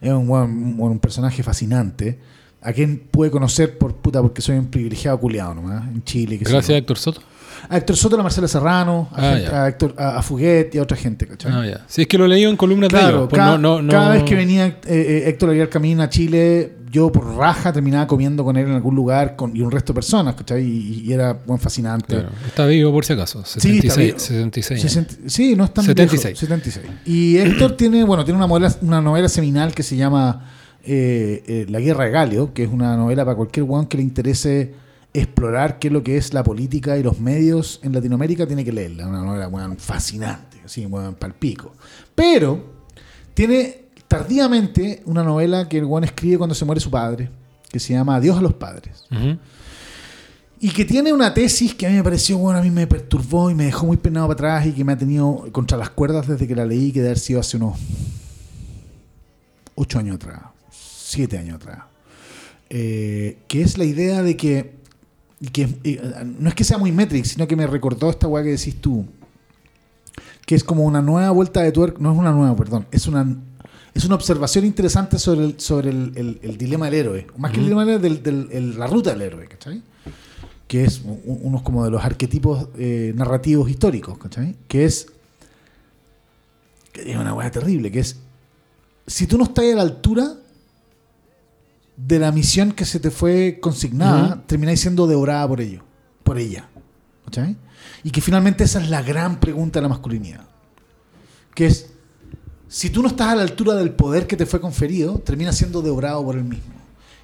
Es 0.00 0.12
un, 0.12 0.30
un, 0.30 0.76
un 0.80 0.98
personaje 1.00 1.42
fascinante. 1.42 2.16
A 2.60 2.72
quien 2.72 2.98
pude 3.10 3.30
conocer 3.30 3.78
por 3.78 3.94
puta 3.96 4.20
porque 4.20 4.42
soy 4.42 4.56
un 4.58 4.66
privilegiado 4.66 5.18
culiado 5.20 5.54
nomás 5.54 5.86
en 5.88 6.02
Chile. 6.04 6.38
que 6.38 6.44
Gracias 6.44 6.70
a. 6.70 6.76
Héctor 6.78 6.98
Soto. 6.98 7.20
A 7.68 7.76
Héctor 7.76 7.96
Soto, 7.96 8.18
a 8.18 8.22
Marcela 8.22 8.46
Serrano, 8.48 9.08
a, 9.12 9.16
Ah, 9.16 9.34
gente- 9.36 9.54
a, 9.54 9.68
Héctor- 9.68 9.94
a- 9.98 10.18
a 10.18 10.22
Fuguet 10.22 10.74
y 10.74 10.78
a 10.78 10.82
otra 10.82 10.96
gente, 10.96 11.26
¿cachai? 11.26 11.52
Ah, 11.52 11.66
ya. 11.66 11.84
Sí, 11.88 12.02
es 12.02 12.08
que 12.08 12.16
lo 12.18 12.26
leí 12.26 12.44
en 12.44 12.56
columnas 12.56 12.88
de 12.90 12.98
ellos. 13.00 13.28
pues 13.28 13.38
cada, 13.38 13.58
no, 13.58 13.76
no, 13.76 13.82
no- 13.82 13.90
cada 13.92 14.10
vez 14.10 14.22
que 14.22 14.34
venía 14.34 14.66
eh, 14.66 14.76
eh, 14.86 15.22
Héctor 15.26 15.50
Aguilar 15.50 15.68
Camín 15.68 16.00
a 16.00 16.08
Chile, 16.08 16.74
yo 16.90 17.10
por 17.12 17.36
raja 17.36 17.72
terminaba 17.72 18.06
comiendo 18.06 18.44
con 18.44 18.56
él 18.56 18.66
en 18.68 18.74
algún 18.74 18.94
lugar 18.94 19.34
con, 19.36 19.54
y 19.56 19.60
un 19.60 19.70
resto 19.70 19.92
de 19.92 19.96
personas, 19.96 20.34
¿cachai? 20.36 20.62
Y, 20.64 21.02
y 21.06 21.12
era 21.12 21.32
buen 21.32 21.58
fascinante. 21.60 22.14
Claro. 22.14 22.30
Está 22.46 22.64
vivo 22.66 22.92
por 22.92 23.04
si 23.04 23.12
acaso. 23.12 23.42
Sí, 23.44 23.58
está 23.58 23.94
76. 23.94 24.06
vivo. 24.06 24.18
76 24.18 24.80
años. 24.80 24.92
60 24.92 25.14
sí, 25.28 25.54
no 25.56 25.64
es 25.64 25.74
tan 25.74 25.84
76. 25.84 26.22
viejo, 26.40 26.40
76. 26.40 26.86
Y 27.06 27.36
Héctor 27.38 27.76
tiene, 27.76 28.04
bueno, 28.04 28.24
tiene 28.24 28.38
una 28.38 28.46
novela, 28.46 28.72
una 28.82 29.00
novela 29.02 29.28
seminal 29.28 29.74
que 29.74 29.82
se 29.82 29.96
llama 29.96 30.48
eh, 30.84 31.42
eh, 31.46 31.66
La 31.68 31.80
Guerra 31.80 32.04
de 32.04 32.10
Galio, 32.10 32.54
que 32.54 32.64
es 32.64 32.70
una 32.70 32.96
novela 32.96 33.24
para 33.24 33.36
cualquier 33.36 33.66
one 33.68 33.88
que 33.88 33.96
le 33.96 34.02
interese 34.02 34.74
explorar 35.12 35.78
qué 35.78 35.88
es 35.88 35.92
lo 35.92 36.02
que 36.02 36.16
es 36.16 36.32
la 36.34 36.44
política 36.44 36.96
y 36.96 37.02
los 37.02 37.18
medios 37.18 37.80
en 37.82 37.92
Latinoamérica, 37.92 38.46
tiene 38.46 38.64
que 38.64 38.72
leerla. 38.72 39.06
Una 39.06 39.22
novela 39.22 39.48
weón, 39.48 39.76
fascinante, 39.76 40.58
así, 40.64 40.86
weón, 40.86 41.14
palpico. 41.14 41.72
Pero 42.14 42.78
tiene 43.34 43.88
tardíamente 44.06 45.02
una 45.04 45.22
novela 45.22 45.68
que 45.68 45.78
el 45.78 45.84
one 45.84 46.06
escribe 46.06 46.38
cuando 46.38 46.54
se 46.54 46.64
muere 46.64 46.80
su 46.80 46.90
padre, 46.90 47.30
que 47.70 47.78
se 47.78 47.92
llama 47.92 48.16
Adiós 48.16 48.38
a 48.38 48.42
los 48.42 48.54
padres. 48.54 49.04
Y 50.60 50.70
que 50.70 50.84
tiene 50.84 51.12
una 51.12 51.32
tesis 51.32 51.74
que 51.74 51.86
a 51.86 51.90
mí 51.90 51.96
me 51.96 52.02
pareció, 52.02 52.36
bueno, 52.38 52.58
a 52.58 52.62
mí 52.62 52.70
me 52.70 52.86
perturbó 52.86 53.50
y 53.50 53.54
me 53.54 53.66
dejó 53.66 53.86
muy 53.86 53.96
penado 53.96 54.26
para 54.26 54.56
atrás 54.56 54.66
y 54.66 54.72
que 54.72 54.84
me 54.84 54.92
ha 54.92 54.98
tenido 54.98 55.46
contra 55.52 55.78
las 55.78 55.90
cuerdas 55.90 56.26
desde 56.26 56.48
que 56.48 56.56
la 56.56 56.64
leí, 56.64 56.90
que 56.90 57.00
debe 57.00 57.10
haber 57.10 57.18
sido 57.18 57.38
hace 57.38 57.58
unos 57.58 57.78
ocho 59.76 60.00
años 60.00 60.16
atrás, 60.16 60.40
siete 61.08 61.38
años 61.38 61.56
atrás. 61.56 61.78
eh, 62.70 63.38
que 63.48 63.62
es 63.62 63.78
la 63.78 63.84
idea 63.84 64.22
de 64.22 64.36
que, 64.36 64.74
que 65.52 65.68
eh, 65.84 66.02
no 66.38 66.48
es 66.50 66.54
que 66.54 66.64
sea 66.64 66.76
muy 66.78 66.92
Matrix, 66.92 67.28
sino 67.28 67.46
que 67.48 67.56
me 67.56 67.66
recordó 67.66 68.10
esta 68.10 68.28
weá 68.28 68.42
que 68.44 68.50
decís 68.50 68.76
tú, 68.80 69.06
que 70.44 70.54
es 70.54 70.62
como 70.64 70.84
una 70.84 71.00
nueva 71.00 71.30
vuelta 71.30 71.62
de 71.62 71.72
tuerca, 71.72 71.98
no 72.00 72.12
es 72.12 72.18
una 72.18 72.32
nueva, 72.32 72.54
perdón, 72.56 72.86
es 72.90 73.06
una 73.06 73.36
es 73.94 74.04
una 74.04 74.14
observación 74.14 74.64
interesante 74.64 75.18
sobre 75.18 75.44
el, 75.44 75.58
sobre 75.60 75.90
el, 75.90 76.12
el- 76.14 76.38
el 76.42 76.56
dilema 76.58 76.86
del 76.86 76.94
héroe, 76.94 77.26
más 77.36 77.50
que 77.52 77.58
el 77.58 77.64
dilema 77.64 77.84
del 77.84 77.94
héroe, 77.96 78.08
del- 78.10 78.22
del- 78.22 78.48
el- 78.52 78.78
la 78.78 78.86
ruta 78.86 79.10
del 79.10 79.22
héroe, 79.22 79.48
¿cachai? 79.48 79.82
Que 80.68 80.84
es 80.84 81.00
uno 81.24 81.64
como 81.64 81.84
de 81.84 81.90
los 81.90 82.04
arquetipos 82.04 82.68
eh, 82.78 83.12
narrativos 83.16 83.68
históricos, 83.70 84.16
¿cachai? 84.18 84.54
Que 84.68 84.84
es, 84.84 85.06
que 86.92 87.10
es 87.12 87.16
una 87.16 87.34
weá 87.34 87.50
terrible, 87.50 87.90
que 87.90 88.00
es, 88.00 88.16
si 89.06 89.26
tú 89.26 89.38
no 89.38 89.44
estás 89.44 89.64
a 89.64 89.76
la 89.76 89.82
altura 89.82 90.34
de 91.98 92.18
la 92.20 92.32
misión 92.32 92.72
que 92.72 92.84
se 92.84 93.00
te 93.00 93.10
fue 93.10 93.58
consignada, 93.60 94.42
termináis 94.46 94.80
siendo 94.80 95.06
devorada 95.06 95.46
por 95.48 95.60
ello, 95.60 95.82
por 96.22 96.38
ella. 96.38 96.68
¿cachai? 97.28 97.56
Y 98.02 98.10
que 98.10 98.20
finalmente 98.20 98.64
esa 98.64 98.80
es 98.80 98.88
la 98.88 99.02
gran 99.02 99.40
pregunta 99.40 99.78
de 99.78 99.82
la 99.82 99.88
masculinidad. 99.88 100.44
Que 101.54 101.66
es, 101.66 101.90
si 102.68 102.90
tú 102.90 103.02
no 103.02 103.08
estás 103.08 103.28
a 103.28 103.36
la 103.36 103.42
altura 103.42 103.74
del 103.74 103.90
poder 103.90 104.26
que 104.26 104.36
te 104.36 104.46
fue 104.46 104.60
conferido, 104.60 105.18
terminas 105.18 105.56
siendo 105.56 105.82
devorado 105.82 106.24
por 106.24 106.36
el 106.36 106.44
mismo. 106.44 106.74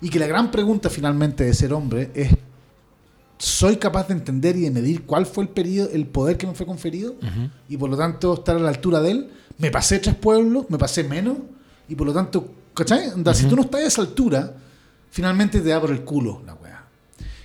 Y 0.01 0.11
que 0.11 0.19
la 0.19 0.27
gran 0.27 0.51
pregunta 0.51 0.91
finalmente 0.91 1.45
de 1.45 1.55
ser 1.55 1.73
hombre 1.73 2.11
es, 2.15 2.33
¿soy 3.39 3.77
capaz 3.77 4.09
de 4.09 4.15
entender 4.15 4.57
y 4.57 4.63
de 4.63 4.71
medir 4.71 5.05
cuál 5.05 5.25
fue 5.25 5.45
el, 5.45 5.51
periodo, 5.51 5.91
el 5.91 6.07
poder 6.07 6.37
que 6.37 6.47
me 6.47 6.55
fue 6.55 6.67
conferido? 6.67 7.15
Y 7.69 7.77
por 7.77 7.89
lo 7.89 7.97
tanto 7.97 8.35
estar 8.35 8.57
a 8.57 8.61
la 8.61 8.69
altura 8.69 9.01
de 9.01 9.11
él. 9.13 9.31
Me 9.57 9.71
pasé 9.71 10.01
tres 10.01 10.17
pueblos, 10.17 10.67
me 10.69 10.79
pasé 10.79 11.05
menos, 11.05 11.39
y 11.89 11.95
por 11.95 12.09
lo 12.09 12.13
tanto, 12.13 12.51
¿cachai? 12.75 13.13
Si 13.35 13.47
tú 13.47 13.55
no 13.55 13.63
estás 13.63 13.83
a 13.83 13.87
esa 13.87 14.03
altura, 14.03 14.57
finalmente 15.15 15.61
te 15.61 15.69
da 15.69 15.81
por 15.81 15.93
el 15.93 16.03
culo 16.03 16.43
la 16.45 16.55
weá. 16.55 16.85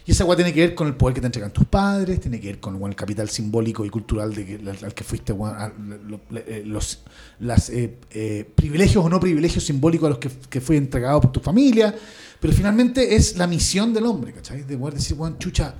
Y 0.07 0.11
esa 0.11 0.25
weá 0.25 0.35
tiene 0.35 0.51
que 0.51 0.61
ver 0.61 0.73
con 0.73 0.87
el 0.87 0.95
poder 0.95 1.13
que 1.13 1.21
te 1.21 1.27
entregan 1.27 1.53
tus 1.53 1.67
padres, 1.67 2.19
tiene 2.19 2.39
que 2.39 2.47
ver 2.47 2.59
con 2.59 2.81
el 2.81 2.95
capital 2.95 3.29
simbólico 3.29 3.85
y 3.85 3.91
cultural 3.91 4.33
de 4.33 4.43
que, 4.43 4.55
al, 4.55 4.83
al 4.83 4.93
que 4.95 5.03
fuiste, 5.03 5.33
a- 5.33 5.71
lo- 5.77 6.19
eh, 6.35 6.63
los 6.65 7.03
las, 7.39 7.69
eh, 7.69 7.97
eh, 8.09 8.49
privilegios 8.55 9.05
o 9.05 9.07
no 9.09 9.19
privilegios 9.19 9.63
simbólicos 9.63 10.07
a 10.07 10.09
los 10.09 10.17
que, 10.17 10.29
que 10.49 10.61
fue 10.61 10.77
entregado 10.77 11.21
por 11.21 11.31
tu 11.31 11.39
familia. 11.41 11.93
Pero 12.39 12.53
finalmente 12.53 13.15
es 13.15 13.37
la 13.37 13.45
misión 13.45 13.93
del 13.93 14.05
hombre, 14.07 14.33
¿cachai? 14.33 14.63
De 14.63 14.75
poder 14.75 14.95
decir, 14.95 15.15
weón, 15.15 15.37
chucha, 15.37 15.75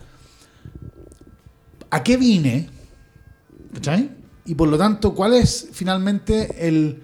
¿a 1.90 2.04
qué 2.04 2.18
vine? 2.18 2.70
¿Cachai? 3.74 4.12
Y 4.46 4.54
por 4.54 4.68
lo 4.68 4.78
tanto, 4.78 5.16
¿cuál 5.16 5.34
es 5.34 5.70
finalmente 5.72 6.68
el, 6.68 7.02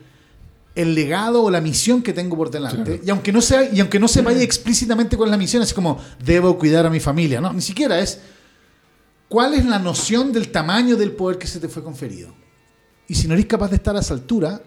el 0.75 0.93
legado 0.93 1.41
o 1.43 1.49
la 1.49 1.61
misión 1.61 2.01
que 2.03 2.13
tengo 2.13 2.35
por 2.37 2.51
delante? 2.51 3.01
Y 3.05 3.09
aunque 3.09 3.31
no 3.31 3.41
sea, 3.41 3.63
y 3.73 3.79
aunque 3.79 3.99
no 3.99 4.07
se 4.07 4.21
vaya 4.21 4.41
explícitamente 4.41 5.17
con 5.17 5.31
la 5.31 5.37
misión, 5.37 5.63
es 5.63 5.73
como 5.73 5.97
debo 6.23 6.57
cuidar 6.57 6.85
a 6.85 6.89
mi 6.89 6.99
familia, 6.99 7.39
no, 7.41 7.51
ni 7.53 7.61
siquiera 7.61 7.99
es 7.99 8.19
cuál 9.29 9.53
es 9.53 9.65
la 9.65 9.79
noción 9.79 10.31
del 10.31 10.51
tamaño 10.51 10.95
del 10.97 11.11
poder 11.13 11.37
que 11.37 11.47
se 11.47 11.59
te 11.59 11.67
fue 11.69 11.83
conferido. 11.83 12.33
Y 13.07 13.15
si 13.15 13.27
no 13.27 13.33
eres 13.33 13.45
capaz 13.45 13.69
de 13.69 13.75
estar 13.77 13.95
a 13.95 13.99
esa 13.99 14.13
altura, 14.13 14.61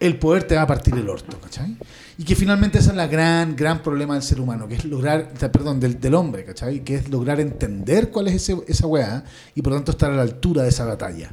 el 0.00 0.18
poder 0.18 0.44
te 0.44 0.54
va 0.56 0.62
a 0.62 0.66
partir 0.66 0.94
el 0.94 1.08
orto, 1.08 1.40
¿cachai? 1.40 1.76
Y 2.18 2.24
que 2.24 2.34
finalmente 2.36 2.78
ese 2.78 2.90
es 2.90 2.96
la 2.96 3.06
gran, 3.06 3.56
gran 3.56 3.82
problema 3.82 4.14
del 4.14 4.22
ser 4.22 4.40
humano, 4.40 4.68
que 4.68 4.74
es 4.74 4.84
lograr, 4.84 5.32
perdón, 5.50 5.80
del, 5.80 5.98
del 6.00 6.14
hombre, 6.14 6.44
¿cachai? 6.44 6.84
Que 6.84 6.96
es 6.96 7.08
lograr 7.08 7.40
entender 7.40 8.10
cuál 8.10 8.28
es 8.28 8.34
ese- 8.34 8.62
esa 8.68 8.86
weá 8.86 9.24
y 9.54 9.62
por 9.62 9.72
lo 9.72 9.78
tanto 9.78 9.92
estar 9.92 10.10
a 10.10 10.16
la 10.16 10.22
altura 10.22 10.62
de 10.62 10.68
esa 10.68 10.84
batalla. 10.84 11.32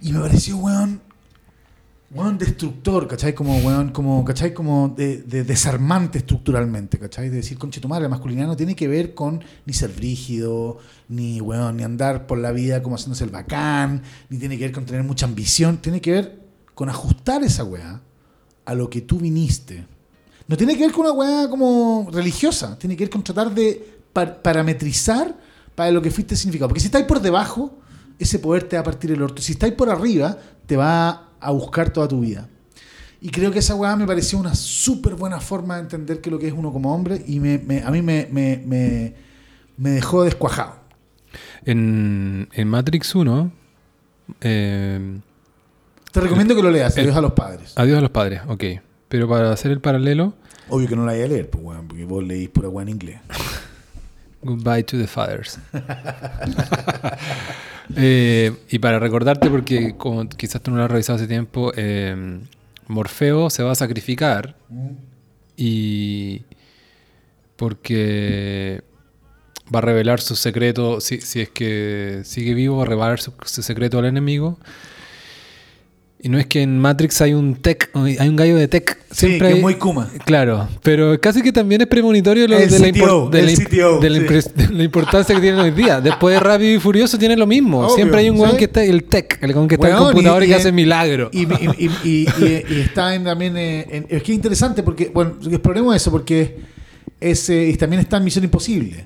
Y 0.00 0.12
me 0.12 0.20
pareció, 0.20 0.56
weón, 0.58 1.00
weón 2.14 2.38
destructor, 2.38 3.08
¿cachai? 3.08 3.34
Como, 3.34 3.58
weón, 3.58 3.90
como, 3.90 4.24
¿cachai? 4.24 4.54
Como 4.54 4.94
de, 4.96 5.18
de 5.18 5.42
desarmante 5.44 6.18
estructuralmente, 6.18 6.98
¿cachai? 6.98 7.28
De 7.28 7.36
decir, 7.36 7.58
conche 7.58 7.80
tu 7.80 7.88
madre, 7.88 8.08
masculinidad 8.08 8.46
no 8.46 8.56
tiene 8.56 8.76
que 8.76 8.86
ver 8.86 9.14
con 9.14 9.42
ni 9.66 9.72
ser 9.72 9.90
brígido, 9.90 10.78
ni, 11.08 11.40
weón, 11.40 11.76
ni 11.76 11.82
andar 11.82 12.26
por 12.26 12.38
la 12.38 12.52
vida 12.52 12.82
como 12.82 12.94
haciéndose 12.96 13.24
el 13.24 13.30
bacán, 13.30 14.02
ni 14.30 14.38
tiene 14.38 14.56
que 14.56 14.64
ver 14.64 14.72
con 14.72 14.86
tener 14.86 15.02
mucha 15.02 15.26
ambición, 15.26 15.78
tiene 15.78 16.00
que 16.00 16.12
ver 16.12 16.40
con 16.74 16.88
ajustar 16.88 17.42
esa 17.42 17.64
weá 17.64 18.00
a 18.64 18.74
lo 18.74 18.88
que 18.88 19.00
tú 19.00 19.18
viniste. 19.18 19.84
No 20.46 20.56
tiene 20.56 20.76
que 20.76 20.84
ver 20.84 20.92
con 20.92 21.06
una 21.06 21.12
weá 21.12 21.48
como 21.50 22.08
religiosa, 22.12 22.78
tiene 22.78 22.96
que 22.96 23.04
ver 23.04 23.10
con 23.10 23.24
tratar 23.24 23.52
de 23.52 23.98
par- 24.12 24.40
parametrizar 24.40 25.36
para 25.74 25.90
lo 25.90 26.00
que 26.00 26.10
fuiste 26.10 26.36
significado. 26.36 26.68
Porque 26.68 26.80
si 26.80 26.86
estáis 26.86 27.06
por 27.06 27.20
debajo, 27.20 27.76
ese 28.18 28.38
poder 28.38 28.64
te 28.64 28.76
va 28.76 28.80
a 28.80 28.84
partir 28.84 29.10
el 29.10 29.20
orto. 29.22 29.42
Si 29.42 29.52
estáis 29.52 29.72
por 29.72 29.90
arriba, 29.90 30.38
te 30.66 30.76
va 30.76 31.30
a 31.44 31.50
buscar 31.52 31.90
toda 31.90 32.08
tu 32.08 32.20
vida. 32.20 32.48
Y 33.20 33.30
creo 33.30 33.50
que 33.52 33.60
esa 33.60 33.74
weá 33.74 33.96
me 33.96 34.06
pareció 34.06 34.38
una 34.38 34.54
súper 34.54 35.14
buena 35.14 35.40
forma 35.40 35.76
de 35.76 35.82
entender 35.82 36.20
que 36.20 36.30
lo 36.30 36.38
que 36.38 36.46
es 36.48 36.52
uno 36.52 36.72
como 36.72 36.94
hombre 36.94 37.22
y 37.26 37.40
me, 37.40 37.58
me- 37.58 37.82
a 37.82 37.90
mí 37.90 38.02
me, 38.02 38.28
me, 38.30 38.62
me, 38.66 39.14
me 39.78 39.90
dejó 39.90 40.24
descuajado. 40.24 40.76
En, 41.64 42.48
en 42.52 42.68
Matrix 42.68 43.14
1, 43.14 43.50
eh, 44.42 45.20
Te 46.12 46.20
recomiendo 46.20 46.54
que 46.54 46.62
lo 46.62 46.70
leas, 46.70 46.96
El- 46.96 47.04
Adiós 47.04 47.16
a 47.16 47.20
los 47.22 47.32
padres. 47.32 47.72
adiós 47.76 47.98
a 47.98 48.00
los 48.02 48.10
padres, 48.10 48.42
ok. 48.48 48.64
Pero 49.08 49.28
para 49.28 49.52
hacer 49.52 49.70
el 49.70 49.80
paralelo, 49.80 50.34
Obvio 50.68 50.88
que 50.88 50.96
no 50.96 51.04
la 51.04 51.12
vaya 51.12 51.24
a 51.26 51.28
leer, 51.28 51.50
pues, 51.50 51.62
weón, 51.62 51.86
porque 51.88 52.04
vos 52.06 52.24
leís 52.24 52.48
pura 52.48 52.68
weá 52.70 52.82
en 52.84 52.88
inglés. 52.90 53.20
Goodbye 54.44 54.84
to 54.84 54.98
the 54.98 55.06
fathers. 55.06 55.58
Eh, 57.96 58.50
y 58.70 58.78
para 58.78 58.98
recordarte, 58.98 59.50
porque 59.50 59.94
como 59.98 60.26
quizás 60.26 60.62
tú 60.62 60.70
no 60.70 60.78
lo 60.78 60.84
has 60.84 60.90
revisado 60.90 61.16
hace 61.16 61.26
tiempo, 61.26 61.70
eh, 61.76 62.40
Morfeo 62.88 63.50
se 63.50 63.62
va 63.62 63.72
a 63.72 63.74
sacrificar 63.74 64.56
y 65.54 66.42
porque 67.56 68.82
va 69.72 69.80
a 69.80 69.82
revelar 69.82 70.22
su 70.22 70.34
secreto, 70.34 71.02
si, 71.02 71.20
si 71.20 71.42
es 71.42 71.50
que 71.50 72.22
sigue 72.24 72.54
vivo, 72.54 72.78
va 72.78 72.84
a 72.84 72.86
revelar 72.86 73.20
su 73.20 73.62
secreto 73.62 73.98
al 73.98 74.06
enemigo. 74.06 74.58
Y 76.24 76.30
no 76.30 76.38
es 76.38 76.46
que 76.46 76.62
en 76.62 76.78
Matrix 76.78 77.20
hay 77.20 77.34
un 77.34 77.54
tech, 77.56 77.90
hay 77.94 78.26
un 78.30 78.34
gallo 78.34 78.56
de 78.56 78.66
tech. 78.66 78.96
Sí, 79.10 79.26
Siempre 79.26 79.48
que 79.48 79.52
es 79.52 79.56
hay- 79.56 79.60
muy 79.60 79.74
Kuma. 79.74 80.08
Claro, 80.24 80.66
pero 80.82 81.20
casi 81.20 81.42
que 81.42 81.52
también 81.52 81.82
es 81.82 81.86
premonitorio 81.86 82.48
lo- 82.48 82.58
de, 82.58 82.64
la 82.70 82.78
CTO, 82.78 82.86
impor- 82.86 83.30
de 83.30 83.42
la 83.42 83.52
CTO, 83.52 84.00
de 84.00 84.08
la 84.10 84.18
sí. 84.20 84.24
impres- 84.24 84.52
de 84.54 84.72
la 84.74 84.84
importancia 84.84 85.34
que 85.34 85.40
tienen 85.42 85.60
hoy 85.60 85.70
día. 85.72 86.00
Después 86.00 86.32
de 86.34 86.40
Rápido 86.40 86.72
y 86.76 86.80
Furioso 86.80 87.18
tiene 87.18 87.36
lo 87.36 87.46
mismo. 87.46 87.80
Obvio, 87.80 87.94
Siempre 87.94 88.20
hay 88.20 88.30
un 88.30 88.38
weón 88.40 88.52
¿sí? 88.52 88.56
que 88.56 88.64
está, 88.64 88.82
el 88.82 89.04
tech, 89.04 89.38
el 89.42 89.50
weón 89.54 89.68
que 89.68 89.74
está 89.74 89.88
en 89.88 89.94
Weón, 89.96 90.06
computador 90.12 90.42
y, 90.42 90.46
y- 90.46 90.48
que 90.48 90.54
hace 90.54 90.72
milagro. 90.72 91.28
Y, 91.30 91.42
y- 91.42 91.46
y- 91.78 91.90
y- 92.04 92.26
y- 92.42 92.64
y 92.74 92.80
está 92.80 93.14
en, 93.14 93.24
también 93.24 93.54
eh, 93.58 93.86
en- 93.90 94.06
es 94.08 94.22
que 94.22 94.32
es 94.32 94.36
interesante 94.36 94.82
porque, 94.82 95.10
bueno, 95.12 95.34
exploremos 95.46 95.94
eso 95.94 96.10
porque 96.10 96.56
es, 97.20 97.50
eh, 97.50 97.68
y 97.68 97.76
también 97.76 98.00
está 98.00 98.16
en 98.16 98.24
Misión 98.24 98.44
Imposible. 98.46 99.04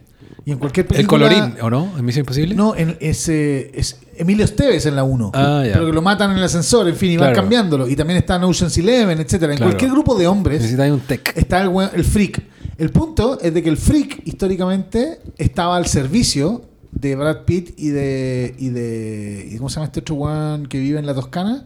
Y 0.48 0.52
en 0.52 0.58
cualquier 0.58 0.86
el 0.86 0.88
película... 0.94 1.28
colorín, 1.28 1.54
¿o 1.60 1.68
no? 1.68 1.92
¿En 1.98 2.04
Misión 2.06 2.22
Imposible? 2.22 2.54
No, 2.54 2.74
en, 2.74 2.96
es, 3.00 3.28
eh, 3.28 3.70
es 3.74 4.00
Emilio 4.16 4.46
Esteves 4.46 4.86
en 4.86 4.96
la 4.96 5.04
1. 5.04 5.32
Ah, 5.34 5.62
ya. 5.66 5.74
Pero 5.74 5.84
que 5.88 5.92
lo 5.92 6.00
matan 6.00 6.30
en 6.30 6.38
el 6.38 6.44
ascensor, 6.44 6.88
en 6.88 6.96
fin, 6.96 7.10
y 7.12 7.16
van 7.18 7.34
cambiándolo. 7.34 7.86
Y 7.86 7.94
también 7.94 8.16
está 8.16 8.36
en 8.36 8.44
Ocean's 8.44 8.78
Eleven, 8.78 9.20
etcétera. 9.20 9.52
En 9.52 9.58
Claro. 9.58 9.72
cualquier 9.72 9.90
grupo 9.90 10.14
de 10.18 10.26
hombres 10.26 10.62
un 10.90 11.00
tech. 11.00 11.34
está 11.36 11.60
el, 11.60 11.68
weón- 11.68 11.90
el 11.92 12.02
freak. 12.02 12.42
El 12.78 12.88
punto 12.88 13.38
es 13.42 13.52
de 13.52 13.62
que 13.62 13.68
el 13.68 13.76
freak 13.76 14.22
históricamente 14.24 15.20
estaba 15.36 15.76
al 15.76 15.84
servicio 15.84 16.62
de 16.92 17.14
Brad 17.14 17.44
Pitt 17.44 17.78
y 17.78 17.88
de. 17.90 18.54
y 18.58 18.70
de. 18.70 19.54
¿Cómo 19.58 19.68
se 19.68 19.74
llama 19.74 19.84
este 19.88 20.00
otro 20.00 20.14
weón 20.14 20.66
que 20.66 20.78
vive 20.78 20.98
en 20.98 21.04
la 21.04 21.12
Toscana? 21.12 21.62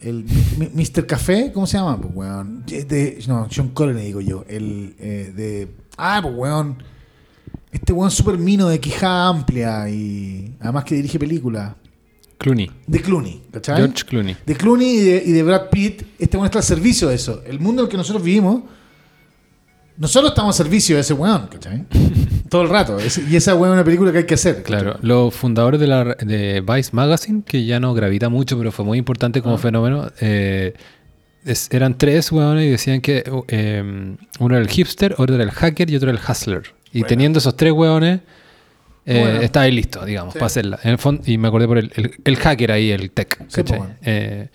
El 0.00 0.24
Mr. 0.74 1.06
Café, 1.06 1.52
¿cómo 1.54 1.68
se 1.68 1.78
llama? 1.78 2.00
Pues 2.00 2.12
weón. 2.12 2.64
De, 2.66 3.22
no, 3.28 3.48
Sean 3.52 3.68
Connery 3.68 4.00
digo 4.06 4.20
yo. 4.20 4.44
El 4.48 4.96
eh, 4.98 5.32
de. 5.36 5.68
Ah, 5.96 6.18
pues 6.20 6.34
weón. 6.36 6.78
Este 7.74 7.92
weón 7.92 8.10
super 8.10 8.38
mino 8.38 8.68
de 8.68 8.78
quijada 8.80 9.28
amplia 9.28 9.88
y 9.90 10.54
además 10.60 10.84
que 10.84 10.94
dirige 10.94 11.18
películas. 11.18 11.74
Clooney. 12.38 12.70
De 12.86 13.00
Clooney, 13.00 13.42
¿cachai? 13.52 13.76
George 13.76 14.04
Clooney. 14.04 14.36
de 14.46 14.54
Clooney 14.56 14.88
y 14.88 15.00
de, 15.00 15.22
y 15.26 15.32
de 15.32 15.42
Brad 15.42 15.68
Pitt, 15.70 16.02
este 16.18 16.36
weón 16.36 16.46
está 16.46 16.58
al 16.58 16.64
servicio 16.64 17.08
de 17.08 17.14
eso. 17.16 17.42
El 17.46 17.58
mundo 17.60 17.82
en 17.82 17.86
el 17.86 17.90
que 17.90 17.96
nosotros 17.96 18.22
vivimos, 18.22 18.62
nosotros 19.96 20.30
estamos 20.32 20.58
al 20.58 20.64
servicio 20.66 20.96
de 20.96 21.02
ese 21.02 21.14
weón, 21.14 21.46
¿cachai? 21.48 21.84
Todo 22.48 22.62
el 22.62 22.68
rato. 22.68 22.98
Es- 22.98 23.18
y 23.18 23.34
esa 23.36 23.54
weón 23.54 23.72
es 23.72 23.74
una 23.74 23.84
película 23.84 24.12
que 24.12 24.18
hay 24.18 24.26
que 24.26 24.34
hacer. 24.34 24.62
¿cachai? 24.62 24.80
Claro, 24.82 24.98
los 25.02 25.34
fundadores 25.34 25.80
de, 25.80 25.86
la, 25.86 26.04
de 26.04 26.60
Vice 26.60 26.90
Magazine, 26.92 27.42
que 27.44 27.64
ya 27.64 27.80
no 27.80 27.92
gravita 27.94 28.28
mucho, 28.28 28.56
pero 28.58 28.70
fue 28.72 28.84
muy 28.84 28.98
importante 28.98 29.38
Ah. 29.40 29.42
como 29.42 29.58
fenómeno, 29.58 30.10
eh, 30.20 30.74
es- 31.44 31.68
eran 31.72 31.96
tres 31.98 32.30
huevones 32.30 32.66
y 32.66 32.70
decían 32.70 33.00
que 33.00 33.24
eh, 33.48 34.16
uno 34.38 34.54
era 34.54 34.62
el 34.62 34.68
hipster, 34.70 35.14
otro 35.18 35.34
era 35.34 35.44
el 35.44 35.50
hacker 35.50 35.90
y 35.90 35.96
otro 35.96 36.10
era 36.10 36.18
el 36.18 36.24
hustler. 36.30 36.62
Y 36.94 37.00
Bueno. 37.00 37.08
teniendo 37.08 37.38
esos 37.40 37.54
tres 37.56 37.72
huevones, 37.72 38.20
eh, 39.04 39.20
Bueno. 39.20 39.40
estaba 39.42 39.64
ahí 39.64 39.72
listo, 39.72 40.02
digamos, 40.06 40.32
Sí. 40.32 40.38
para 40.38 40.46
hacerla. 40.46 40.78
En 40.82 40.92
el 40.92 40.98
fondo, 40.98 41.22
y 41.26 41.36
me 41.36 41.48
acordé 41.48 41.66
por 41.68 41.76
el, 41.76 41.92
el- 41.94 42.14
el 42.24 42.36
hacker 42.36 42.72
ahí, 42.72 42.90
el 42.90 43.10
tech. 43.10 43.36
Sí, 43.38 43.44
¿cachai? 43.56 43.64
pues, 43.64 43.78
bueno. 43.80 43.94
Eh, 44.02 44.48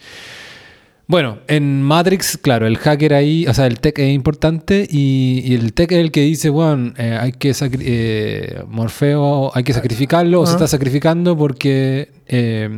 Bueno, 1.09 1.39
en 1.47 1.81
Matrix, 1.81 2.37
claro, 2.37 2.67
el 2.67 2.77
hacker 2.77 3.15
ahí, 3.15 3.47
o 3.47 3.53
sea, 3.55 3.65
el 3.65 3.79
tech 3.79 3.97
es 3.97 4.13
importante 4.13 4.87
y, 4.87 5.41
y 5.43 5.55
el 5.55 5.73
tech 5.73 5.91
es 5.91 5.97
el 5.97 6.11
que 6.11 6.21
dice, 6.21 6.49
bueno, 6.49 6.93
eh, 6.99 7.17
hay 7.19 7.31
que 7.31 7.49
sacri- 7.49 7.81
eh, 7.83 8.63
Morfeo, 8.67 9.49
hay 9.55 9.63
que 9.63 9.73
sacrificarlo, 9.73 10.41
o 10.41 10.45
se 10.45 10.51
Ajá. 10.51 10.57
está 10.65 10.67
sacrificando 10.67 11.35
porque 11.35 12.11
eh, 12.27 12.69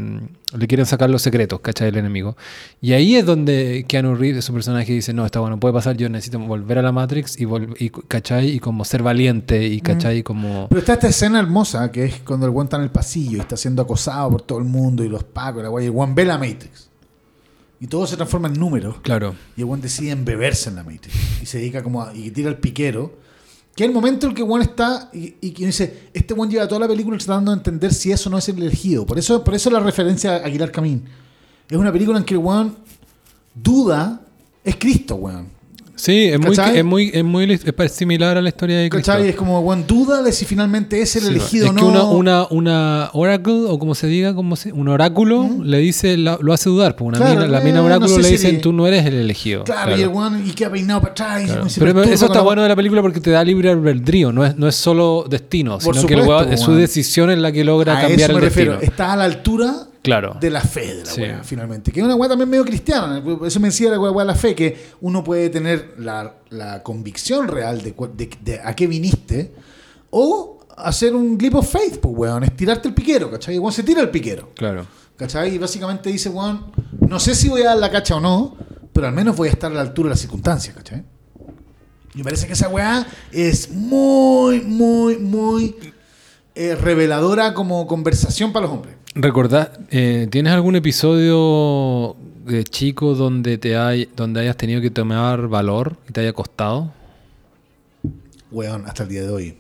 le 0.57 0.67
quieren 0.67 0.85
sacar 0.85 1.09
los 1.09 1.21
secretos, 1.21 1.59
¿cachai? 1.59 1.89
El 1.89 1.97
enemigo. 1.97 2.37
Y 2.79 2.93
ahí 2.93 3.17
es 3.17 3.25
donde 3.25 3.83
Keanu 3.85 4.15
Reeves, 4.15 4.45
su 4.45 4.53
personaje, 4.53 4.93
dice, 4.93 5.11
no, 5.11 5.25
está 5.25 5.41
bueno, 5.41 5.59
puede 5.59 5.73
pasar, 5.73 5.97
yo 5.97 6.07
necesito 6.07 6.39
volver 6.39 6.77
a 6.79 6.81
la 6.83 6.93
Matrix 6.93 7.37
y, 7.37 7.45
y 7.79 7.89
¿cachai? 7.89 8.47
Y 8.49 8.59
como 8.61 8.85
ser 8.85 9.03
valiente 9.03 9.67
y, 9.67 9.81
¿cachai? 9.81 10.23
Como... 10.23 10.67
Pero 10.69 10.79
está 10.79 10.93
esta 10.93 11.09
escena 11.09 11.37
hermosa 11.39 11.91
que 11.91 12.05
es 12.05 12.15
cuando 12.25 12.45
el 12.45 12.53
guan 12.53 12.67
está 12.67 12.77
en 12.77 12.83
el 12.83 12.91
pasillo 12.91 13.35
y 13.35 13.41
está 13.41 13.57
siendo 13.57 13.81
acosado 13.81 14.29
por 14.31 14.41
todo 14.43 14.59
el 14.59 14.63
mundo 14.65 15.03
y 15.03 15.09
los 15.09 15.25
pacos 15.25 15.59
y 15.59 15.63
la 15.63 15.67
guay. 15.69 15.83
Y 15.83 15.87
el 15.87 15.91
guan 15.91 16.15
ve 16.15 16.23
la 16.23 16.37
Matrix. 16.37 16.90
Y 17.81 17.87
todo 17.87 18.05
se 18.05 18.15
transforma 18.15 18.47
en 18.47 18.53
números. 18.53 18.97
Claro. 19.01 19.35
Y 19.57 19.61
el 19.61 19.65
guan 19.65 19.81
decide 19.81 20.11
embeberse 20.11 20.69
en 20.69 20.75
la 20.75 20.83
Matrix. 20.83 21.13
Y 21.41 21.45
se 21.47 21.57
dedica 21.57 21.81
como 21.81 22.03
a, 22.03 22.15
y 22.15 22.29
tira 22.29 22.47
el 22.47 22.57
piquero. 22.57 23.17
Que 23.75 23.83
es 23.83 23.87
el 23.89 23.93
momento 23.93 24.27
en 24.27 24.35
que 24.35 24.41
el 24.41 24.47
guan 24.47 24.61
está 24.61 25.09
y, 25.11 25.35
y 25.41 25.51
que 25.51 25.65
dice, 25.65 26.09
este 26.13 26.35
guan 26.35 26.49
lleva 26.49 26.67
toda 26.67 26.81
la 26.81 26.87
película 26.87 27.17
tratando 27.17 27.51
de 27.51 27.57
entender 27.57 27.91
si 27.93 28.11
eso 28.11 28.29
no 28.29 28.37
es 28.37 28.47
el 28.49 28.61
elegido. 28.61 29.05
Por 29.05 29.17
eso, 29.17 29.43
por 29.43 29.55
eso 29.55 29.71
la 29.71 29.79
referencia 29.79 30.35
a 30.35 30.45
Aguilar 30.45 30.71
Camín. 30.71 31.05
Es 31.67 31.75
una 31.77 31.91
película 31.91 32.19
en 32.19 32.23
que 32.23 32.35
el 32.35 32.39
guan 32.39 32.75
duda, 33.55 34.21
es 34.63 34.75
Cristo, 34.75 35.15
weón. 35.15 35.47
Sí, 36.01 36.23
es 36.29 36.39
muy, 36.39 36.55
es 36.57 36.83
muy, 36.83 37.11
es 37.13 37.23
muy 37.23 37.51
es 37.53 37.91
similar 37.91 38.35
a 38.35 38.41
la 38.41 38.49
historia 38.49 38.77
de 38.79 38.89
Cristo. 38.89 39.11
¿Cachai? 39.11 39.29
Es 39.29 39.35
como, 39.35 39.59
weón, 39.59 39.85
duda 39.85 40.23
de 40.23 40.31
si 40.31 40.45
finalmente 40.45 40.99
es 40.99 41.15
el 41.15 41.21
Sí, 41.21 41.27
elegido 41.29 41.65
es 41.65 41.71
o 41.71 41.75
que 41.75 41.81
no. 41.83 41.87
una, 41.89 42.03
una, 42.05 42.47
una 42.49 43.09
oracle, 43.13 43.65
o 43.67 43.77
como 43.77 43.93
se 43.93 44.07
diga, 44.07 44.33
como 44.33 44.55
se, 44.55 44.71
un 44.73 44.87
oráculo 44.87 45.47
le 45.63 45.77
dice, 45.77 46.17
la- 46.17 46.39
lo 46.41 46.53
hace 46.53 46.69
dudar. 46.71 46.95
Pues 46.95 47.09
una 47.09 47.17
Claro, 47.19 47.35
mina- 47.41 47.47
la 47.47 47.59
eh, 47.61 47.63
mina 47.63 47.79
no 47.81 47.85
oráculo 47.85 48.09
sé 48.09 48.17
le 48.17 48.23
si 48.23 48.31
dicen, 48.31 48.53
le- 48.55 48.59
tú 48.61 48.73
no 48.73 48.87
eres 48.87 49.05
el 49.05 49.13
elegido. 49.13 49.63
Claro, 49.63 49.81
Claro. 49.89 49.99
y 49.99 50.01
el 50.03 50.07
weón 50.09 50.43
y 50.47 50.51
queda 50.53 50.71
peinado 50.71 51.01
para 51.01 51.11
atrás. 51.11 51.43
Claro. 51.45 51.67
Pero 51.77 52.03
eso 52.03 52.25
está 52.25 52.41
bueno 52.41 52.63
de 52.63 52.69
la 52.69 52.75
película 52.75 53.01
porque 53.03 53.19
te 53.19 53.29
da 53.29 53.43
libre 53.43 53.69
albedrío, 53.69 54.31
no 54.31 54.43
es, 54.43 54.57
no 54.57 54.67
es 54.67 54.75
solo 54.75 55.25
destino, 55.29 55.79
sino 55.79 56.03
que 56.07 56.13
el 56.15 56.21
es 56.51 56.61
su 56.61 56.73
decisión 56.73 57.29
en 57.29 57.43
la 57.43 57.51
que 57.51 57.63
logra 57.63 57.99
A 57.99 58.01
cambiar 58.01 58.21
eso 58.21 58.31
el 58.31 58.35
me 58.37 58.41
refiero. 58.41 58.71
destino. 58.71 58.91
Está 58.91 59.13
a 59.13 59.17
la 59.17 59.25
altura 59.25 59.75
Claro. 60.03 60.35
de 60.39 60.49
la 60.49 60.61
fe 60.61 60.95
de 60.95 61.05
la 61.05 61.11
Sí. 61.11 61.21
weá, 61.21 61.43
finalmente. 61.43 61.91
Que 61.91 61.99
es 61.99 62.05
una 62.05 62.15
weá 62.15 62.27
también 62.29 62.49
medio 62.49 62.65
cristiana. 62.65 63.21
Eso 63.45 63.59
me 63.59 63.67
decía 63.67 63.89
la 63.91 63.99
weá 63.99 64.11
de 64.23 64.25
la 64.25 64.35
fe, 64.35 64.55
que 64.55 64.89
uno 65.01 65.23
puede 65.23 65.49
tener 65.49 65.93
la, 65.99 66.37
la 66.49 66.81
convicción 66.83 67.47
real 67.47 67.81
de, 67.83 67.93
cu- 67.93 68.09
de- 68.15 68.29
de 68.41 68.59
a 68.63 68.75
qué 68.75 68.87
viniste, 68.87 69.53
o 70.09 70.65
hacer 70.77 71.13
un 71.15 71.37
leap 71.39 71.55
of 71.55 71.71
faith, 71.71 71.99
pues 71.99 72.15
weón, 72.17 72.43
es 72.43 72.55
tirarte 72.55 72.87
el 72.87 72.93
piquero, 72.95 73.29
¿cachai? 73.29 73.55
Y 73.55 73.59
weón 73.59 73.73
se 73.73 73.83
tira 73.83 74.01
el 74.01 74.09
piquero. 74.09 74.51
Claro. 74.55 74.85
¿Cachai? 75.17 75.53
Y 75.53 75.57
básicamente 75.59 76.09
dice, 76.11 76.29
weón, 76.29 76.71
no 77.07 77.19
sé 77.19 77.35
si 77.35 77.47
voy 77.49 77.61
a 77.61 77.65
dar 77.67 77.77
la 77.77 77.91
cacha 77.91 78.15
o 78.15 78.19
no, 78.19 78.57
pero 78.91 79.05
al 79.07 79.13
menos 79.13 79.35
voy 79.35 79.49
a 79.49 79.51
estar 79.51 79.71
a 79.71 79.75
la 79.75 79.81
altura 79.81 80.07
de 80.07 80.11
las 80.11 80.19
circunstancias, 80.19 80.75
¿cachai? 80.75 81.03
Y 82.15 82.17
me 82.17 82.23
parece 82.23 82.47
que 82.47 82.53
esa 82.53 82.67
weá 82.69 83.05
es 83.31 83.69
muy, 83.69 84.61
muy, 84.61 85.17
muy 85.17 85.75
eh, 86.55 86.75
reveladora 86.75 87.53
como 87.53 87.85
conversación 87.87 88.51
para 88.51 88.65
los 88.65 88.73
hombres. 88.75 88.95
¿Recordás, 89.13 89.69
eh, 89.89 90.27
¿tienes 90.31 90.53
algún 90.53 90.75
episodio 90.77 92.15
de 92.45 92.63
chico 92.63 93.13
donde, 93.13 93.57
te 93.57 93.75
hay, 93.75 94.09
donde 94.15 94.39
hayas 94.41 94.55
tenido 94.55 94.79
que 94.81 94.89
tomar 94.89 95.47
valor 95.47 95.97
y 96.09 96.13
te 96.13 96.21
haya 96.21 96.33
costado? 96.33 96.93
Weón, 98.51 98.85
hasta 98.85 99.03
el 99.03 99.09
día 99.09 99.23
de 99.23 99.29
hoy. 99.29 99.57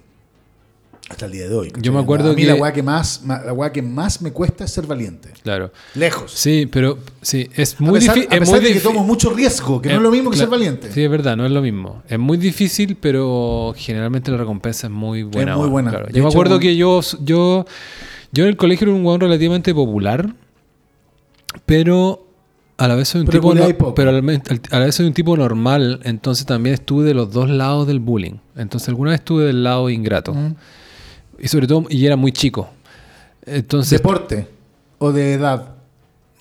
Hasta 1.09 1.25
el 1.25 1.33
día 1.33 1.49
de 1.49 1.53
hoy. 1.55 1.73
Yo 1.81 1.91
me 1.91 1.99
acuerdo 1.99 2.31
a 2.31 2.33
mí 2.33 2.43
que- 2.43 2.47
la 2.47 2.55
weá 2.55 2.71
que 2.71 2.81
más, 2.81 3.23
la 3.25 3.51
weá 3.51 3.73
que 3.73 3.81
más 3.81 4.21
me 4.21 4.31
cuesta 4.31 4.63
es 4.63 4.71
ser 4.71 4.87
valiente. 4.87 5.29
Claro. 5.43 5.73
Lejos. 5.95 6.31
Sí, 6.31 6.69
pero 6.71 6.99
sí, 7.21 7.49
es 7.53 7.77
muy 7.81 7.99
difícil. 7.99 8.27
a 8.29 8.35
Es 8.35 8.39
pesar 8.39 8.61
de 8.61 8.71
que 8.73 8.79
tomo 8.79 9.03
mucho 9.03 9.31
riesgo, 9.33 9.81
que 9.81 9.89
no 9.89 9.95
Eh, 9.95 9.97
es 9.97 10.03
lo 10.03 10.11
mismo 10.11 10.29
que 10.31 10.37
cla- 10.37 10.39
ser 10.41 10.49
valiente. 10.49 10.89
Sí, 10.93 11.03
es 11.03 11.11
verdad, 11.11 11.35
no 11.35 11.45
es 11.45 11.51
lo 11.51 11.61
mismo. 11.61 12.01
Es 12.07 12.17
muy 12.17 12.37
difícil, 12.37 12.95
pero 12.95 13.73
generalmente 13.75 14.31
la 14.31 14.37
recompensa 14.37 14.87
es 14.87 14.93
muy 14.93 15.23
buena. 15.23 15.57
muy 15.57 15.67
buena. 15.67 15.89
claro. 15.91 16.07
Yo 16.13 16.23
me 16.23 16.29
acuerdo 16.29 16.59
que 16.59 16.77
yo, 16.77 17.01
yo, 17.21 17.65
yo 18.31 18.43
en 18.43 18.49
el 18.49 18.57
colegio 18.57 18.87
era 18.87 18.95
un 18.95 19.05
hueón 19.05 19.19
relativamente 19.21 19.73
popular, 19.73 20.33
pero 21.65 22.27
a 22.77 22.87
la 22.87 22.95
vez 22.95 23.09
soy 23.09 23.21
un 23.21 23.27
Pero 23.27 23.39
tipo 23.39 23.53
no- 23.53 23.93
pero 23.95 24.09
a 24.09 24.13
la, 24.13 24.21
me- 24.21 24.41
a 24.71 24.79
la 24.79 24.85
vez 24.85 24.95
soy 24.95 25.05
un 25.05 25.13
tipo 25.13 25.35
normal, 25.37 25.99
entonces 26.03 26.45
también 26.45 26.73
estuve 26.73 27.05
de 27.05 27.13
los 27.13 27.31
dos 27.31 27.49
lados 27.49 27.87
del 27.87 27.99
bullying. 27.99 28.35
Entonces 28.55 28.89
alguna 28.89 29.11
vez 29.11 29.19
estuve 29.19 29.45
del 29.45 29.63
lado 29.63 29.89
ingrato. 29.89 30.33
Mm. 30.33 30.55
Y 31.39 31.47
sobre 31.47 31.67
todo, 31.67 31.85
y 31.89 32.05
era 32.05 32.15
muy 32.15 32.31
chico. 32.31 32.69
Entonces, 33.45 33.99
Deporte 33.99 34.47
o 34.99 35.11
de 35.11 35.33
edad. 35.33 35.75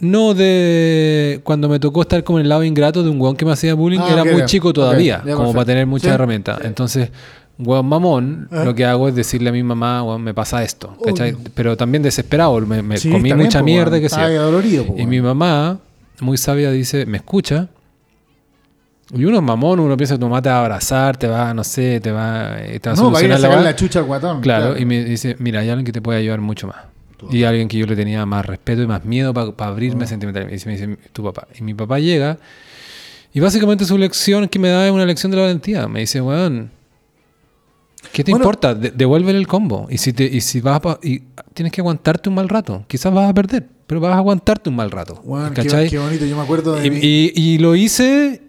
no 0.00 0.34
de 0.34 1.40
cuando 1.44 1.68
me 1.68 1.78
tocó 1.80 2.02
estar 2.02 2.22
como 2.24 2.38
en 2.38 2.44
el 2.44 2.48
lado 2.50 2.64
ingrato 2.64 3.02
de 3.02 3.08
un 3.10 3.20
weón 3.20 3.36
que 3.36 3.44
me 3.44 3.52
hacía 3.52 3.74
bullying, 3.74 4.00
Ah, 4.02 4.12
era 4.12 4.24
muy 4.24 4.44
chico 4.44 4.72
todavía, 4.72 5.16
como 5.20 5.26
perfecto. 5.36 5.52
para 5.52 5.64
tener 5.64 5.86
muchas 5.86 6.08
Sí. 6.10 6.14
herramientas. 6.14 6.60
Entonces, 6.64 7.10
weón 7.64 7.86
mamón, 7.86 8.48
Ah. 8.50 8.64
lo 8.64 8.74
que 8.74 8.84
hago 8.84 9.08
es 9.08 9.14
decirle 9.14 9.50
a 9.50 9.52
mi 9.52 9.62
mamá, 9.62 10.02
weón, 10.02 10.22
me 10.22 10.34
pasa 10.34 10.62
esto. 10.62 10.96
Pero 11.54 11.76
también 11.76 12.02
desesperado, 12.02 12.60
me, 12.60 12.82
me 12.82 12.96
Sí, 12.98 13.10
comí 13.10 13.32
mucha 13.34 13.60
po, 13.60 13.64
mierda 13.64 13.92
weón. 13.92 14.02
que 14.02 14.08
sea. 14.08 14.84
po, 14.86 14.94
Y 14.98 15.06
mi 15.06 15.20
mamá, 15.20 15.78
muy 16.20 16.36
sabia, 16.36 16.70
dice, 16.70 17.06
me 17.06 17.18
escucha. 17.18 17.68
Y 19.12 19.24
uno 19.24 19.38
es 19.38 19.42
mamón, 19.42 19.80
uno 19.80 19.96
piensa 19.96 20.14
que 20.14 20.20
tu 20.20 20.26
mamá 20.26 20.40
te 20.40 20.48
va 20.50 20.56
a 20.56 20.60
abrazar, 20.60 21.16
te 21.16 21.26
va, 21.26 21.52
no 21.52 21.64
sé, 21.64 21.98
te 22.00 22.12
va, 22.12 22.60
eh, 22.60 22.78
te 22.78 22.88
va 22.90 22.94
a 22.94 22.96
No, 22.96 23.10
va 23.10 23.18
a 23.18 23.22
ir 23.24 23.32
a 23.32 23.34
la 23.34 23.40
sacar 23.40 23.56
weá. 23.56 23.64
la 23.64 23.74
chucha 23.76 23.98
al 23.98 24.04
guatón. 24.04 24.40
Claro, 24.40 24.78
y 24.78 24.84
me 24.84 25.04
dice, 25.04 25.34
mira, 25.40 25.60
hay 25.60 25.68
alguien 25.68 25.84
que 25.84 25.90
te 25.92 26.00
puede 26.00 26.20
ayudar 26.20 26.40
mucho 26.40 26.68
más. 26.68 26.76
Y 27.30 27.42
alguien 27.44 27.68
que 27.68 27.76
yo 27.76 27.84
le 27.86 27.96
tenía 27.96 28.24
más 28.24 28.46
respeto 28.46 28.82
y 28.82 28.86
más 28.86 29.04
miedo 29.04 29.34
para 29.34 29.52
abrirme 29.70 30.06
sentimentalmente. 30.06 30.56
Y 30.56 30.66
me 30.66 30.72
dice, 30.76 30.96
tu 31.12 31.22
papá. 31.24 31.48
Y 31.58 31.62
mi 31.64 31.74
papá 31.74 31.98
llega 31.98 32.38
y 33.34 33.40
básicamente 33.40 33.84
su 33.84 33.98
lección 33.98 34.48
que 34.48 34.58
me 34.58 34.68
da 34.70 34.86
es 34.86 34.92
una 34.92 35.04
lección 35.04 35.30
de 35.30 35.36
la 35.36 35.42
valentía. 35.42 35.86
Me 35.88 36.00
dice, 36.00 36.20
weón, 36.22 36.70
¿qué 38.12 38.24
te 38.24 38.30
Bueno. 38.32 38.44
importa? 38.44 38.74
De- 38.74 38.90
devuélvele 38.90 39.38
el 39.38 39.46
combo. 39.46 39.86
Y 39.90 39.98
si, 39.98 40.12
te, 40.12 40.24
y 40.24 40.40
si 40.40 40.60
vas 40.60 40.80
a... 40.84 40.98
Y 41.02 41.22
tienes 41.54 41.72
que 41.72 41.80
aguantarte 41.80 42.28
un 42.28 42.34
mal 42.34 42.48
rato. 42.48 42.84
Quizás 42.88 43.12
vas 43.12 43.28
a 43.30 43.34
perder, 43.34 43.66
pero 43.86 44.00
vas 44.00 44.12
a 44.14 44.18
aguantarte 44.18 44.70
un 44.70 44.76
mal 44.76 44.90
rato. 44.90 45.20
Weón, 45.24 45.52
qué, 45.54 45.98
bonito. 45.98 46.24
Yo 46.26 46.36
me 46.36 46.42
acuerdo 46.42 46.74
de. 46.76 46.86
Y, 46.86 47.32
y- 47.34 47.54
y 47.54 47.58
lo 47.58 47.74
hice 47.76 48.42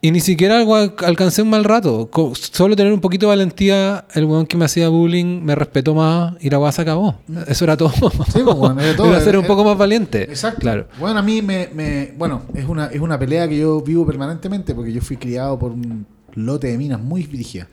y 0.00 0.12
ni 0.12 0.20
siquiera 0.20 0.60
alcancé 1.04 1.42
un 1.42 1.50
mal 1.50 1.64
rato. 1.64 2.08
Solo 2.34 2.76
tener 2.76 2.92
un 2.92 3.00
poquito 3.00 3.26
de 3.26 3.30
valentía, 3.30 4.04
el 4.14 4.24
weón 4.26 4.46
que 4.46 4.56
me 4.56 4.64
hacía 4.64 4.88
bullying 4.88 5.42
me 5.42 5.54
respetó 5.56 5.92
más 5.94 6.34
y 6.40 6.50
la 6.50 6.58
weá 6.60 6.70
se 6.70 6.82
acabó. 6.82 7.16
Eso 7.48 7.64
era 7.64 7.76
todo. 7.76 7.90
Sí, 8.32 8.40
pues, 8.44 8.56
bueno, 8.56 8.80
era 8.80 8.94
todo. 8.96 9.12
ser 9.20 9.36
un 9.36 9.44
Era- 9.44 9.48
poco 9.48 9.64
más 9.64 9.76
valiente. 9.78 10.22
Exacto. 10.24 10.60
Claro. 10.60 10.86
Bueno, 11.00 11.18
a 11.18 11.22
mí 11.22 11.42
me, 11.42 11.68
me- 11.74 12.12
Bueno, 12.16 12.42
es 12.54 12.64
una, 12.66 12.86
es 12.86 13.00
una 13.00 13.18
pelea 13.18 13.48
que 13.48 13.58
yo 13.58 13.80
vivo 13.80 14.04
permanentemente 14.06 14.74
porque 14.74 14.92
yo 14.92 15.00
fui 15.00 15.16
criado 15.16 15.58
por 15.58 15.72
un 15.72 16.06
lote 16.34 16.68
de 16.68 16.78
minas 16.78 17.00
muy 17.00 17.22
dirigidas. 17.24 17.66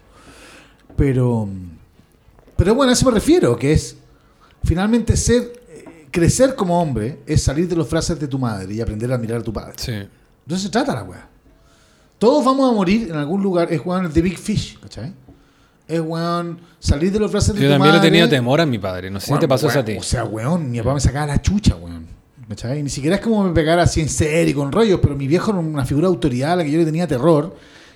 Pero. 0.95 1.47
Pero 2.57 2.75
bueno, 2.75 2.91
a 2.91 2.93
eso 2.93 3.05
me 3.05 3.11
refiero, 3.11 3.55
que 3.57 3.73
es. 3.73 3.97
Finalmente 4.63 5.15
ser. 5.17 5.41
eh, 5.69 6.07
Crecer 6.11 6.55
como 6.55 6.81
hombre 6.81 7.19
es 7.27 7.43
salir 7.43 7.67
de 7.67 7.75
los 7.75 7.87
frases 7.87 8.17
de 8.19 8.27
tu 8.27 8.39
madre 8.39 8.73
y 8.73 8.79
aprender 8.81 9.11
a 9.11 9.15
admirar 9.15 9.39
a 9.41 9.43
tu 9.43 9.51
padre. 9.51 9.73
Sí. 9.77 9.91
Entonces 9.91 10.61
se 10.63 10.69
trata 10.69 10.93
la 10.95 11.03
weá. 11.03 11.27
Todos 12.17 12.45
vamos 12.45 12.71
a 12.71 12.73
morir 12.73 13.09
en 13.09 13.15
algún 13.17 13.43
lugar. 13.43 13.71
Es 13.71 13.81
weón 13.85 14.09
The 14.11 14.21
Big 14.21 14.37
Fish, 14.37 14.79
¿cachai? 14.79 15.13
Es 15.87 15.99
weón 15.99 16.57
salir 16.79 17.11
de 17.11 17.19
los 17.19 17.29
frases 17.29 17.53
de 17.53 17.61
Yo 17.61 17.67
tu 17.67 17.73
también 17.73 17.91
le 17.93 17.97
madre. 17.99 18.09
tenía 18.09 18.29
temor 18.29 18.61
a 18.61 18.65
mi 18.65 18.79
padre. 18.79 19.11
No 19.11 19.19
sé 19.19 19.25
si 19.27 19.31
Weón, 19.33 19.41
te 19.41 19.47
pasó 19.47 19.67
eso 19.67 19.79
a 19.79 19.85
ti. 19.85 19.97
O 19.97 20.03
sea, 20.03 20.23
weón, 20.23 20.71
mi 20.71 20.77
papá 20.79 20.93
me 20.93 20.99
sacaba 21.01 21.27
la 21.27 21.41
chucha, 21.41 21.75
weón. 21.75 22.07
¿Cachai? 22.47 22.81
Ni 22.81 22.89
siquiera 22.89 23.17
es 23.17 23.21
como 23.21 23.43
me 23.43 23.51
pegara 23.53 23.83
así 23.83 23.99
en 24.01 24.07
serio 24.09 24.51
y 24.51 24.53
con 24.53 24.71
rollos, 24.71 24.99
pero 25.01 25.15
mi 25.15 25.27
viejo 25.27 25.51
era 25.51 25.59
una 25.59 25.83
figura 25.85 26.07
de 26.07 26.13
autoridad 26.13 26.53
a 26.53 26.55
la 26.57 26.63
que 26.63 26.71
yo 26.71 26.77
le 26.79 26.85
tenía 26.85 27.07
terror 27.07 27.55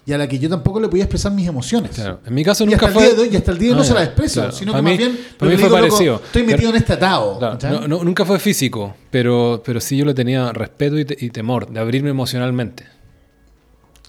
y 0.09 0.13
a 0.13 0.17
la 0.17 0.27
que 0.27 0.39
yo 0.39 0.49
tampoco 0.49 0.79
le 0.79 0.87
podía 0.87 1.03
expresar 1.03 1.31
mis 1.31 1.47
emociones. 1.47 1.91
Claro. 1.91 2.19
En 2.25 2.33
mi 2.33 2.43
caso 2.43 2.63
Y 2.63 2.67
nunca 2.67 2.87
hasta, 2.87 2.99
fue. 2.99 3.03
el 3.03 3.09
día 3.09 3.15
de 3.23 3.29
hoy, 3.29 3.33
y 3.33 3.37
hasta 3.37 3.51
el 3.51 3.57
día 3.59 3.67
de 3.67 3.73
hoy 3.73 3.77
Ah, 3.77 3.81
no 3.81 3.87
se 3.87 3.93
la 3.93 4.03
expreso, 4.03 4.39
Claro. 4.41 4.55
sino 4.55 4.71
Para 4.71 4.83
que 4.83 4.89
mí- 4.89 4.89
más 4.89 4.97
bien 4.97 5.11
para 5.37 5.51
mí 5.51 5.57
fue 5.57 5.65
digo, 5.65 5.77
loco, 5.77 5.89
parecido. 5.89 6.21
estoy 6.25 6.43
metido 6.43 6.69
en 6.71 6.75
este 6.77 6.93
atado. 6.93 7.37
Claro, 7.37 7.81
no- 7.81 7.87
no- 7.87 8.03
nunca 8.03 8.25
fue 8.25 8.39
físico, 8.39 8.95
pero, 9.11 9.61
pero 9.63 9.79
sí 9.79 9.95
yo 9.97 10.05
le 10.05 10.13
tenía 10.15 10.51
respeto 10.51 10.97
y, 10.97 11.05
te- 11.05 11.17
y 11.23 11.29
temor 11.29 11.69
de 11.71 11.79
abrirme 11.79 12.09
emocionalmente. 12.09 12.85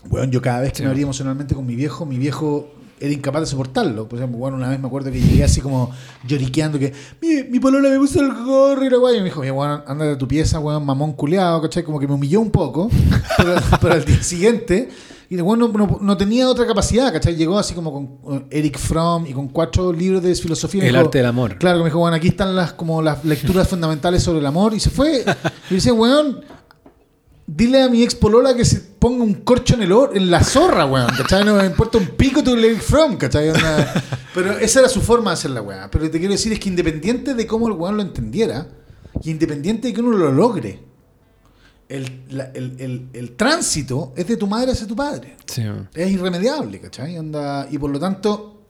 Weón, 0.08 0.30
yo 0.30 0.40
cada 0.40 0.60
vez 0.60 0.72
que 0.72 0.78
Sí. 0.78 0.82
me 0.84 0.88
abría 0.88 1.02
emocionalmente 1.04 1.54
con 1.54 1.66
mi 1.66 1.76
viejo, 1.76 2.06
mi 2.06 2.16
viejo 2.18 2.70
era 2.98 3.12
incapaz 3.12 3.42
de 3.42 3.46
soportarlo. 3.46 4.08
Por 4.08 4.18
ejemplo, 4.18 4.38
bueno, 4.38 4.56
una 4.56 4.68
vez 4.68 4.78
me 4.80 4.86
acuerdo 4.86 5.10
que 5.10 5.20
llegué 5.20 5.44
así 5.44 5.60
como 5.60 5.90
lloriqueando 6.26 6.78
que 6.78 6.92
mi, 7.20 7.44
mi 7.50 7.58
polola 7.60 7.88
me 7.90 7.96
puso 7.98 8.20
el 8.20 8.32
gorro 8.32 8.84
y 8.84 8.90
la 8.90 8.96
guay. 8.98 9.16
Y 9.16 9.18
me 9.20 9.24
dijo, 9.26 9.40
"Oye, 9.40 9.50
weón, 9.50 9.82
anda 9.86 10.04
de 10.06 10.16
tu 10.16 10.26
pieza, 10.28 10.58
weón, 10.58 10.84
mamón 10.84 11.12
culeado, 11.12 11.60
¿cachai? 11.62 11.82
Como 11.82 11.98
que 12.00 12.06
me 12.08 12.14
humilló 12.14 12.40
un 12.40 12.50
poco. 12.50 12.90
pero, 13.36 13.54
pero 13.80 13.94
al 13.94 14.04
día 14.04 14.22
siguiente, 14.22 14.88
y 15.30 15.36
el 15.36 15.42
weón 15.42 15.60
no, 16.02 16.16
tenía 16.16 16.48
otra 16.48 16.66
capacidad, 16.66 17.12
¿cachai? 17.12 17.36
Llegó 17.36 17.56
así 17.58 17.72
como 17.72 18.20
con 18.20 18.46
Eric 18.50 18.76
Fromm 18.78 19.26
y 19.26 19.32
con 19.32 19.48
cuatro 19.48 19.92
libros 19.92 20.22
de 20.22 20.34
filosofía. 20.34 20.82
El 20.82 20.88
dijo- 20.90 20.98
arte 21.00 21.18
del 21.18 21.28
amor. 21.28 21.56
Claro, 21.56 21.78
que 21.78 21.84
me 21.84 21.88
dijo, 21.90 22.00
bueno, 22.00 22.16
aquí 22.16 22.28
están 22.28 22.54
las 22.56 22.72
como 22.72 23.00
las 23.00 23.24
lecturas 23.24 23.68
fundamentales 23.70 24.22
sobre 24.24 24.40
el 24.40 24.46
amor. 24.46 24.74
Y 24.74 24.80
se 24.80 24.90
fue. 24.90 25.24
Y 25.70 25.74
dice, 25.74 25.92
weón, 25.92 26.40
dile 27.46 27.82
a 27.82 27.88
mi 27.88 28.02
ex 28.02 28.14
polola 28.16 28.54
que 28.54 28.64
se 28.64 28.80
ponga 28.80 29.22
un 29.22 29.34
corcho 29.34 29.74
en 29.74 29.82
el 29.82 29.92
or- 29.92 30.16
en 30.16 30.30
la 30.32 30.42
zorra, 30.42 30.84
weón. 30.86 31.08
¿Cachai? 31.16 31.44
No 31.44 31.54
me 31.54 31.64
importa 31.64 31.98
un 31.98 32.08
pico 32.08 32.42
tu 32.42 32.54
Eric 32.56 32.80
From, 32.80 33.16
¿cachai? 33.16 33.52
Pero 34.34 34.58
esa 34.58 34.80
era 34.80 34.88
su 34.88 35.00
forma 35.00 35.30
de 35.30 35.34
hacer 35.34 35.52
la 35.52 35.62
weá. 35.62 35.88
Pero 35.92 36.10
te 36.10 36.18
quiero 36.18 36.32
decir 36.32 36.52
es 36.52 36.58
que 36.58 36.68
independiente 36.68 37.34
de 37.34 37.46
cómo 37.46 37.68
el 37.68 37.74
weón 37.74 37.96
lo 37.96 38.02
entendiera, 38.02 38.66
y 39.22 39.30
independiente 39.30 39.88
de 39.88 39.94
que 39.94 40.00
uno 40.00 40.16
lo 40.16 40.32
logre, 40.32 40.80
el, 41.90 42.22
la- 42.30 42.50
el- 42.54 42.76
el- 42.78 43.08
el 43.12 43.32
tránsito 43.36 44.12
es 44.16 44.26
de 44.26 44.36
tu 44.36 44.46
madre 44.46 44.72
hacia 44.72 44.86
tu 44.86 44.96
padre. 44.96 45.36
Sí. 45.46 45.62
Es 45.94 46.10
irremediable, 46.10 46.80
¿cachai? 46.80 47.16
Anda, 47.16 47.66
y 47.70 47.76
por 47.78 47.90
lo 47.90 47.98
tanto, 48.00 48.62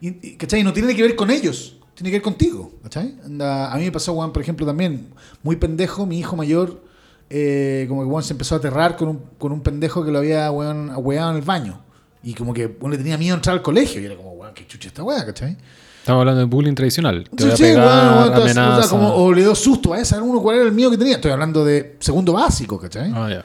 y- 0.00 0.28
y, 0.28 0.36
¿cachai? 0.36 0.62
No 0.62 0.72
tiene 0.72 0.94
que 0.94 1.02
ver 1.02 1.16
con 1.16 1.30
ellos, 1.30 1.78
tiene 1.94 2.10
que 2.10 2.16
ver 2.16 2.22
contigo, 2.22 2.72
¿cachai? 2.82 3.14
Anda, 3.24 3.72
a 3.72 3.76
mí 3.76 3.84
me 3.84 3.92
pasó, 3.92 4.12
weón, 4.12 4.32
por 4.32 4.42
ejemplo, 4.42 4.66
también, 4.66 5.08
muy 5.42 5.56
pendejo, 5.56 6.04
mi 6.06 6.18
hijo 6.18 6.36
mayor, 6.36 6.82
eh, 7.30 7.86
como 7.88 8.02
que 8.02 8.06
weón 8.08 8.22
se 8.22 8.34
empezó 8.34 8.56
a 8.56 8.58
aterrar 8.58 8.96
con 8.96 9.08
un, 9.08 9.18
con 9.38 9.52
un 9.52 9.62
pendejo 9.62 10.04
que 10.04 10.10
lo 10.10 10.18
había, 10.18 10.50
weón, 10.50 10.90
en 11.30 11.36
el 11.36 11.42
baño. 11.42 11.80
Y 12.22 12.34
como 12.34 12.52
que 12.52 12.66
weón, 12.66 12.90
le 12.92 12.98
tenía 12.98 13.16
miedo 13.16 13.34
a 13.34 13.36
entrar 13.38 13.56
al 13.56 13.62
colegio. 13.62 14.00
Y 14.00 14.04
era 14.06 14.16
como, 14.16 14.32
weón, 14.32 14.54
qué 14.54 14.66
chucha 14.66 14.88
esta 14.88 15.02
weá, 15.02 15.24
¿cachai? 15.24 15.56
Estamos 16.04 16.20
hablando 16.20 16.40
de 16.40 16.44
bullying 16.44 16.74
tradicional. 16.74 17.24
Te 17.24 17.30
Sí, 17.30 17.44
voy 17.44 17.52
a 17.52 17.56
sí, 17.56 17.62
pegar, 17.62 17.86
weón, 17.86 18.14
weón, 18.18 18.26
entonces, 18.26 18.50
o 18.50 18.54
sea, 18.54 18.66
amenaza. 18.66 18.90
como- 18.90 19.14
o 19.14 19.32
le 19.32 19.40
dio 19.40 19.54
susto, 19.54 19.94
a 19.94 20.04
saber 20.04 20.22
uno 20.28 20.42
cuál 20.42 20.56
era 20.56 20.66
el 20.66 20.72
miedo 20.72 20.90
que 20.90 20.98
tenía. 20.98 21.14
Estoy 21.14 21.30
hablando 21.30 21.64
de 21.64 21.96
segundo 21.98 22.34
básico, 22.34 22.78
¿cachai? 22.78 23.10
Ah, 23.14 23.30
ya. 23.30 23.44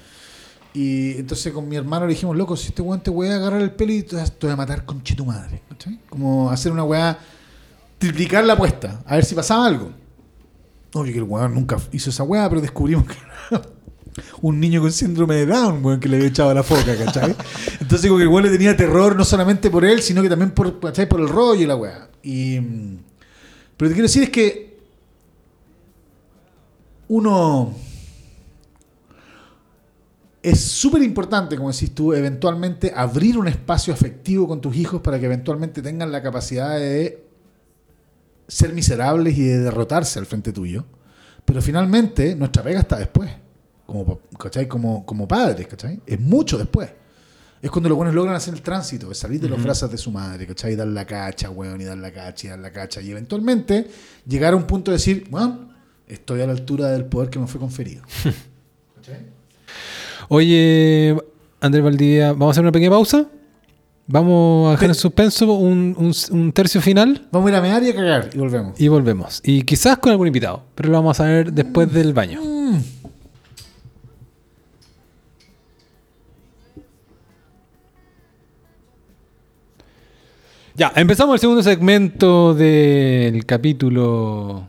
Y 0.74 1.12
entonces 1.18 1.54
con 1.54 1.70
mi 1.70 1.78
hermano 1.78 2.06
le 2.06 2.12
dijimos, 2.16 2.36
loco, 2.36 2.58
si 2.58 2.68
este 2.68 2.82
weón 2.82 3.00
te 3.00 3.12
voy 3.12 3.30
a 3.30 3.36
agarrar 3.38 3.62
el 3.62 3.72
pelo 3.72 3.94
y 3.94 4.04
te 4.04 4.18
voy 4.42 4.52
a 4.52 4.56
matar 4.58 4.84
con 4.84 5.00
tu 5.02 5.26
madre. 5.26 5.62
¿cachai? 5.70 6.00
Como 6.10 6.52
hacer 6.52 6.74
una 6.74 6.84
weá, 6.84 7.18
triplicar 7.98 8.44
la 8.44 8.54
apuesta, 8.54 9.04
a 9.06 9.16
ver 9.16 9.24
si 9.24 9.36
pasaba 9.36 9.66
algo. 9.66 9.92
Obvio 10.94 11.14
que 11.14 11.20
el 11.20 11.24
weón 11.24 11.54
nunca 11.56 11.78
hizo 11.94 12.10
esa 12.10 12.24
weá, 12.24 12.50
pero 12.50 12.60
descubrimos 12.60 13.06
que 13.06 13.14
era 13.52 13.62
un 14.42 14.60
niño 14.60 14.82
con 14.82 14.92
síndrome 14.92 15.36
de 15.36 15.46
Down, 15.46 15.80
weón, 15.82 16.02
que 16.02 16.10
le 16.10 16.18
había 16.18 16.28
echado 16.28 16.54
la 16.54 16.64
foca, 16.64 16.94
¿cachai? 17.06 17.34
Entonces 17.80 18.08
como 18.08 18.18
que 18.18 18.24
el 18.24 18.30
weón 18.30 18.44
le 18.44 18.50
tenía 18.52 18.76
terror 18.76 19.16
no 19.16 19.24
solamente 19.24 19.70
por 19.70 19.86
él, 19.86 20.02
sino 20.02 20.22
que 20.22 20.28
también 20.28 20.52
por, 20.52 20.78
¿cachai? 20.82 21.08
por 21.08 21.22
el 21.22 21.30
rollo 21.30 21.62
y 21.62 21.66
la 21.66 21.78
weá. 21.78 22.09
Y, 22.24 22.60
pero 23.78 23.90
te 23.90 23.94
quiero 23.94 24.04
decir 24.04 24.24
es 24.24 24.30
que 24.30 24.78
uno 27.08 27.74
es 30.42 30.62
súper 30.62 31.04
importante, 31.04 31.58
como 31.58 31.72
decís 31.72 31.94
tú, 31.94 32.14
eventualmente 32.14 32.94
abrir 32.96 33.38
un 33.38 33.48
espacio 33.48 33.94
afectivo 33.94 34.48
con 34.48 34.62
tus 34.62 34.76
hijos 34.76 35.02
para 35.02 35.20
que 35.20 35.26
eventualmente 35.26 35.82
tengan 35.82 36.12
la 36.12 36.22
capacidad 36.22 36.78
de 36.78 37.26
ser 38.48 38.74
miserables 38.74 39.38
y 39.38 39.44
de 39.44 39.60
derrotarse 39.60 40.20
al 40.20 40.26
frente 40.26 40.54
tuyo. 40.54 40.86
Pero 41.46 41.62
finalmente 41.62 42.36
nuestra 42.36 42.64
pega 42.64 42.80
está 42.80 42.98
después, 42.98 43.30
como, 43.86 44.20
como, 44.68 45.06
como 45.06 45.28
padres, 45.28 45.68
¿cachai? 45.68 46.00
Es 46.06 46.20
mucho 46.20 46.58
después. 46.58 46.90
Es 47.62 47.70
cuando 47.72 47.90
los 47.90 47.98
buenos 47.98 48.16
logran 48.16 48.36
hacer 48.36 48.54
el 48.54 48.62
tránsito, 48.62 49.14
salir 49.14 49.42
de 49.42 49.50
los 49.50 49.62
brazos 49.62 49.92
de 49.92 49.98
su 49.98 50.12
madre, 50.12 50.48
¿cachai? 50.48 50.74
Y 50.74 50.76
dar 50.78 50.88
la 50.88 51.06
cacha, 51.06 51.50
weón, 51.50 51.82
y 51.82 51.84
dar 51.84 51.98
la 51.98 52.12
cacha, 52.12 52.48
y 52.48 52.50
dar 52.52 52.60
la 52.60 52.72
cacha. 52.72 53.02
Y 53.02 53.12
eventualmente 53.12 53.88
llegar 54.26 54.54
a 54.54 54.56
un 54.56 54.64
punto 54.64 54.92
de 54.92 54.98
decir, 54.98 55.26
bueno, 55.30 55.70
estoy 56.08 56.42
a 56.42 56.46
la 56.46 56.54
altura 56.54 56.88
del 56.90 57.06
poder 57.06 57.30
que 57.30 57.38
me 57.40 57.48
fue 57.48 57.60
conferido. 57.60 58.04
¿Cachai? 58.96 59.26
Oye, 60.30 61.18
Andrés 61.60 61.84
Valdivia, 61.84 62.32
¿vamos 62.32 62.48
a 62.48 62.52
hacer 62.52 62.64
una 62.64 62.72
pequeña 62.72 62.92
pausa? 62.92 63.26
Vamos 64.08 64.70
a 64.70 64.72
dejar 64.72 64.90
en 64.90 64.96
suspenso 64.96 65.54
un, 65.54 65.96
un- 65.98 66.14
un 66.40 66.52
tercio 66.52 66.82
final 66.82 67.28
Vamos 67.32 67.48
a 67.48 67.52
ir 67.52 67.56
a 67.58 67.62
mear 67.62 67.84
y 67.84 67.90
a 67.90 67.96
cagar 67.96 68.30
y 68.34 68.38
volvemos. 68.40 68.80
y 68.82 68.88
volvemos. 68.88 69.42
Y 69.44 69.62
quizás 69.64 69.98
con 70.00 70.12
algún 70.12 70.28
invitado, 70.28 70.64
pero 70.74 70.90
lo 70.90 70.96
vamos 70.98 71.20
a 71.20 71.26
ver 71.26 71.54
después 71.54 71.92
del 71.94 72.14
baño. 72.14 72.40
Ya, 80.80 80.94
empezamos 80.96 81.34
el 81.34 81.40
segundo 81.42 81.62
segmento 81.62 82.54
del 82.54 83.46
capítulo. 83.46 84.66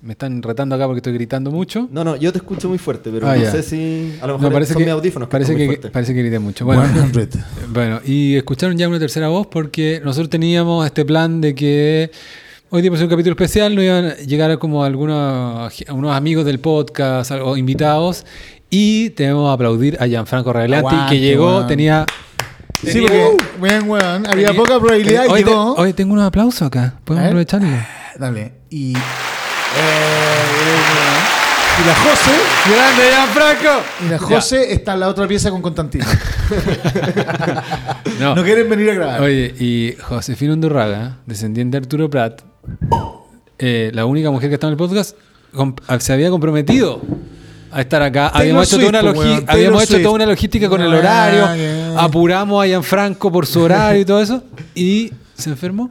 Me 0.00 0.12
están 0.12 0.42
retando 0.42 0.74
acá 0.74 0.86
porque 0.86 1.00
estoy 1.00 1.12
gritando 1.12 1.50
mucho. 1.50 1.86
No, 1.92 2.02
no, 2.02 2.16
yo 2.16 2.32
te 2.32 2.38
escucho 2.38 2.70
muy 2.70 2.78
fuerte, 2.78 3.10
pero 3.12 3.28
Ah, 3.28 3.36
no 3.36 3.42
ya. 3.42 3.50
sé 3.50 3.62
si. 3.62 4.14
A 4.22 4.26
lo 4.26 4.32
No, 4.32 4.38
mejor 4.38 4.54
parece 4.54 4.72
son 4.72 4.80
que, 4.80 4.86
mis 4.86 4.92
audífonos 4.94 5.28
que 5.28 5.32
parece, 5.32 5.54
que, 5.54 5.76
parece 5.90 6.14
que 6.14 6.20
grité 6.20 6.38
mucho. 6.38 6.64
Bueno, 6.64 6.84
100. 7.12 7.28
bueno, 7.74 8.00
y 8.06 8.36
escucharon 8.36 8.78
ya 8.78 8.88
una 8.88 8.98
tercera 8.98 9.28
voz 9.28 9.48
porque 9.48 10.00
nosotros 10.02 10.30
teníamos 10.30 10.86
este 10.86 11.04
plan 11.04 11.42
de 11.42 11.54
que 11.54 12.10
hoy 12.70 12.80
día 12.80 12.90
ser 12.92 13.04
un 13.04 13.10
capítulo 13.10 13.32
especial 13.34 13.74
no 13.76 13.82
iban 13.82 14.06
a 14.06 14.14
llegar 14.16 14.58
como 14.58 14.82
algunos 14.82 15.74
unos 15.90 16.16
amigos 16.16 16.46
del 16.46 16.60
podcast 16.60 17.32
o 17.32 17.58
invitados 17.58 18.24
y 18.70 19.10
tenemos 19.10 19.46
que 19.50 19.52
aplaudir 19.52 19.98
a 20.00 20.06
Gianfranco 20.06 20.52
Aguante, 20.52 20.96
que 21.10 21.20
llegó, 21.20 21.66
tenía... 21.66 22.06
Sí, 22.84 23.00
porque, 23.00 23.36
weón, 23.60 23.88
weón, 23.88 24.26
había 24.26 24.46
tenía- 24.48 24.54
poca 24.62 24.78
probabilidad 24.80 25.24
y 25.26 25.28
Oye, 25.28 25.44
te- 25.44 25.50
llegó. 25.50 25.74
oye, 25.74 25.92
tengo 25.92 26.12
unos 26.14 26.26
aplausos 26.26 26.62
acá, 26.62 26.94
podemos 27.04 27.26
aprovecharlo. 27.28 27.68
Dale. 28.18 28.52
Y. 28.70 28.92
eh, 28.94 28.98
y 31.82 31.86
la 31.86 31.94
José. 31.94 32.30
¡Grande 32.70 33.02
Gianfranco! 33.10 33.82
Y 34.04 34.08
la 34.08 34.18
José 34.18 34.72
está 34.72 34.94
en 34.94 35.00
la 35.00 35.08
otra 35.08 35.26
pieza 35.28 35.50
con 35.50 35.62
Constantino. 35.62 36.04
No. 38.18 38.34
No 38.34 38.42
quieren 38.44 38.68
venir 38.68 38.90
a 38.90 38.94
grabar. 38.94 39.22
Oye, 39.22 39.54
y 39.58 39.94
Josefina 40.02 40.52
Undurraga, 40.52 41.18
descendiente 41.24 41.78
de 41.78 41.84
Arturo 41.84 42.10
Prat, 42.10 42.42
eh, 43.58 43.90
la 43.94 44.04
única 44.04 44.30
mujer 44.30 44.50
que 44.50 44.54
está 44.56 44.66
en 44.66 44.72
el 44.72 44.76
podcast, 44.76 45.16
se 46.00 46.12
había 46.12 46.28
comprometido 46.28 47.00
a 47.72 47.80
estar 47.80 48.02
acá. 48.02 48.30
Taylor 48.32 48.40
habíamos 48.40 48.68
hecho, 48.68 48.78
toda 48.78 49.02
una, 49.02 49.12
weón, 49.12 49.44
habíamos 49.46 49.82
hecho 49.84 50.02
toda 50.02 50.14
una 50.14 50.26
logística 50.26 50.68
con 50.68 50.80
el 50.80 50.92
Ah, 50.92 50.98
horario, 50.98 51.98
apuramos 51.98 52.62
a 52.62 52.66
Gianfranco 52.66 53.30
por 53.30 53.46
su 53.46 53.60
horario 53.60 54.00
y 54.00 54.04
todo 54.04 54.20
eso, 54.20 54.42
y 54.74 55.12
se 55.34 55.50
enfermó. 55.50 55.90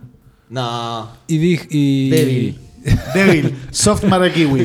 No. 0.49 1.10
Y 1.27 1.38
dije. 1.38 1.68
Y... 1.69 2.10
Débil. 2.10 2.60
Débil. 3.14 3.56
Soft 3.72 4.03
Marakiwi. 4.03 4.64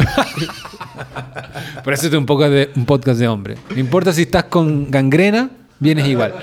Por 1.82 1.92
eso 1.92 2.06
es 2.06 2.14
un, 2.14 2.26
poco 2.26 2.48
de, 2.48 2.70
un 2.74 2.86
podcast 2.86 3.18
de 3.18 3.28
hombre. 3.28 3.56
No 3.70 3.78
importa 3.78 4.12
si 4.12 4.22
estás 4.22 4.44
con 4.44 4.90
gangrena, 4.90 5.50
vienes 5.78 6.06
igual. 6.06 6.34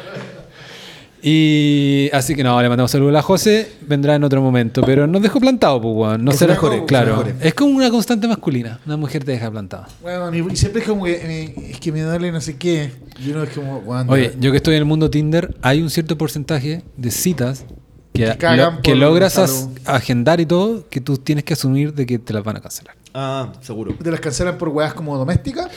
Y 1.23 2.09
así 2.13 2.35
que 2.35 2.43
no, 2.43 2.59
le 2.61 2.67
mandamos 2.67 2.89
saludos 2.91 3.11
a 3.11 3.13
la 3.13 3.21
José, 3.21 3.71
vendrá 3.87 4.15
en 4.15 4.23
otro 4.23 4.41
momento, 4.41 4.81
pero 4.83 5.05
nos 5.07 5.21
dejó 5.21 5.39
plantado, 5.39 5.79
pues, 5.81 5.95
weón. 5.95 6.25
No 6.25 6.31
se 6.31 6.47
mejore, 6.47 6.83
claro. 6.85 7.17
mejore. 7.17 7.35
Es 7.41 7.53
como 7.53 7.75
una 7.75 7.89
constante 7.91 8.27
masculina. 8.27 8.79
Una 8.85 8.97
mujer 8.97 9.23
te 9.23 9.31
deja 9.31 9.49
plantado. 9.51 9.85
Bueno, 10.01 10.33
y 10.51 10.55
siempre 10.55 10.81
es 10.81 10.87
como 10.87 11.05
que. 11.05 11.13
eh, 11.13 11.55
es 11.71 11.79
que 11.79 11.91
me 11.91 12.01
duele 12.01 12.31
no 12.31 12.41
sé 12.41 12.57
qué. 12.57 12.91
Y 13.23 13.31
uno 13.31 13.43
es 13.43 13.49
como. 13.51 13.77
weón, 13.79 14.09
Oye, 14.09 14.33
yo 14.39 14.51
que 14.51 14.57
estoy 14.57 14.73
en 14.75 14.79
el 14.79 14.85
mundo 14.85 15.09
Tinder, 15.09 15.55
hay 15.61 15.81
un 15.81 15.89
cierto 15.89 16.17
porcentaje 16.17 16.81
de 16.97 17.11
citas 17.11 17.65
que, 18.13 18.35
Que 18.37 18.55
lo- 18.57 18.81
que 18.81 18.95
logras 18.95 19.37
as- 19.37 19.69
agendar 19.85 20.41
y 20.41 20.45
todo, 20.45 20.87
que 20.89 21.01
tú 21.01 21.17
tienes 21.17 21.43
que 21.43 21.53
asumir 21.53 21.93
de 21.93 22.05
que 22.05 22.19
te 22.19 22.33
las 22.33 22.43
van 22.43 22.57
a 22.57 22.61
cancelar. 22.61 22.95
Ah, 23.13 23.51
seguro. 23.61 23.93
¿Te 24.01 24.09
las 24.09 24.19
cancelan 24.21 24.57
por 24.57 24.69
weas 24.69 24.93
como 24.93 25.17
domésticas? 25.17 25.67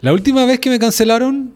La 0.00 0.12
última 0.12 0.44
vez 0.44 0.60
que 0.60 0.70
me 0.70 0.78
cancelaron 0.78 1.54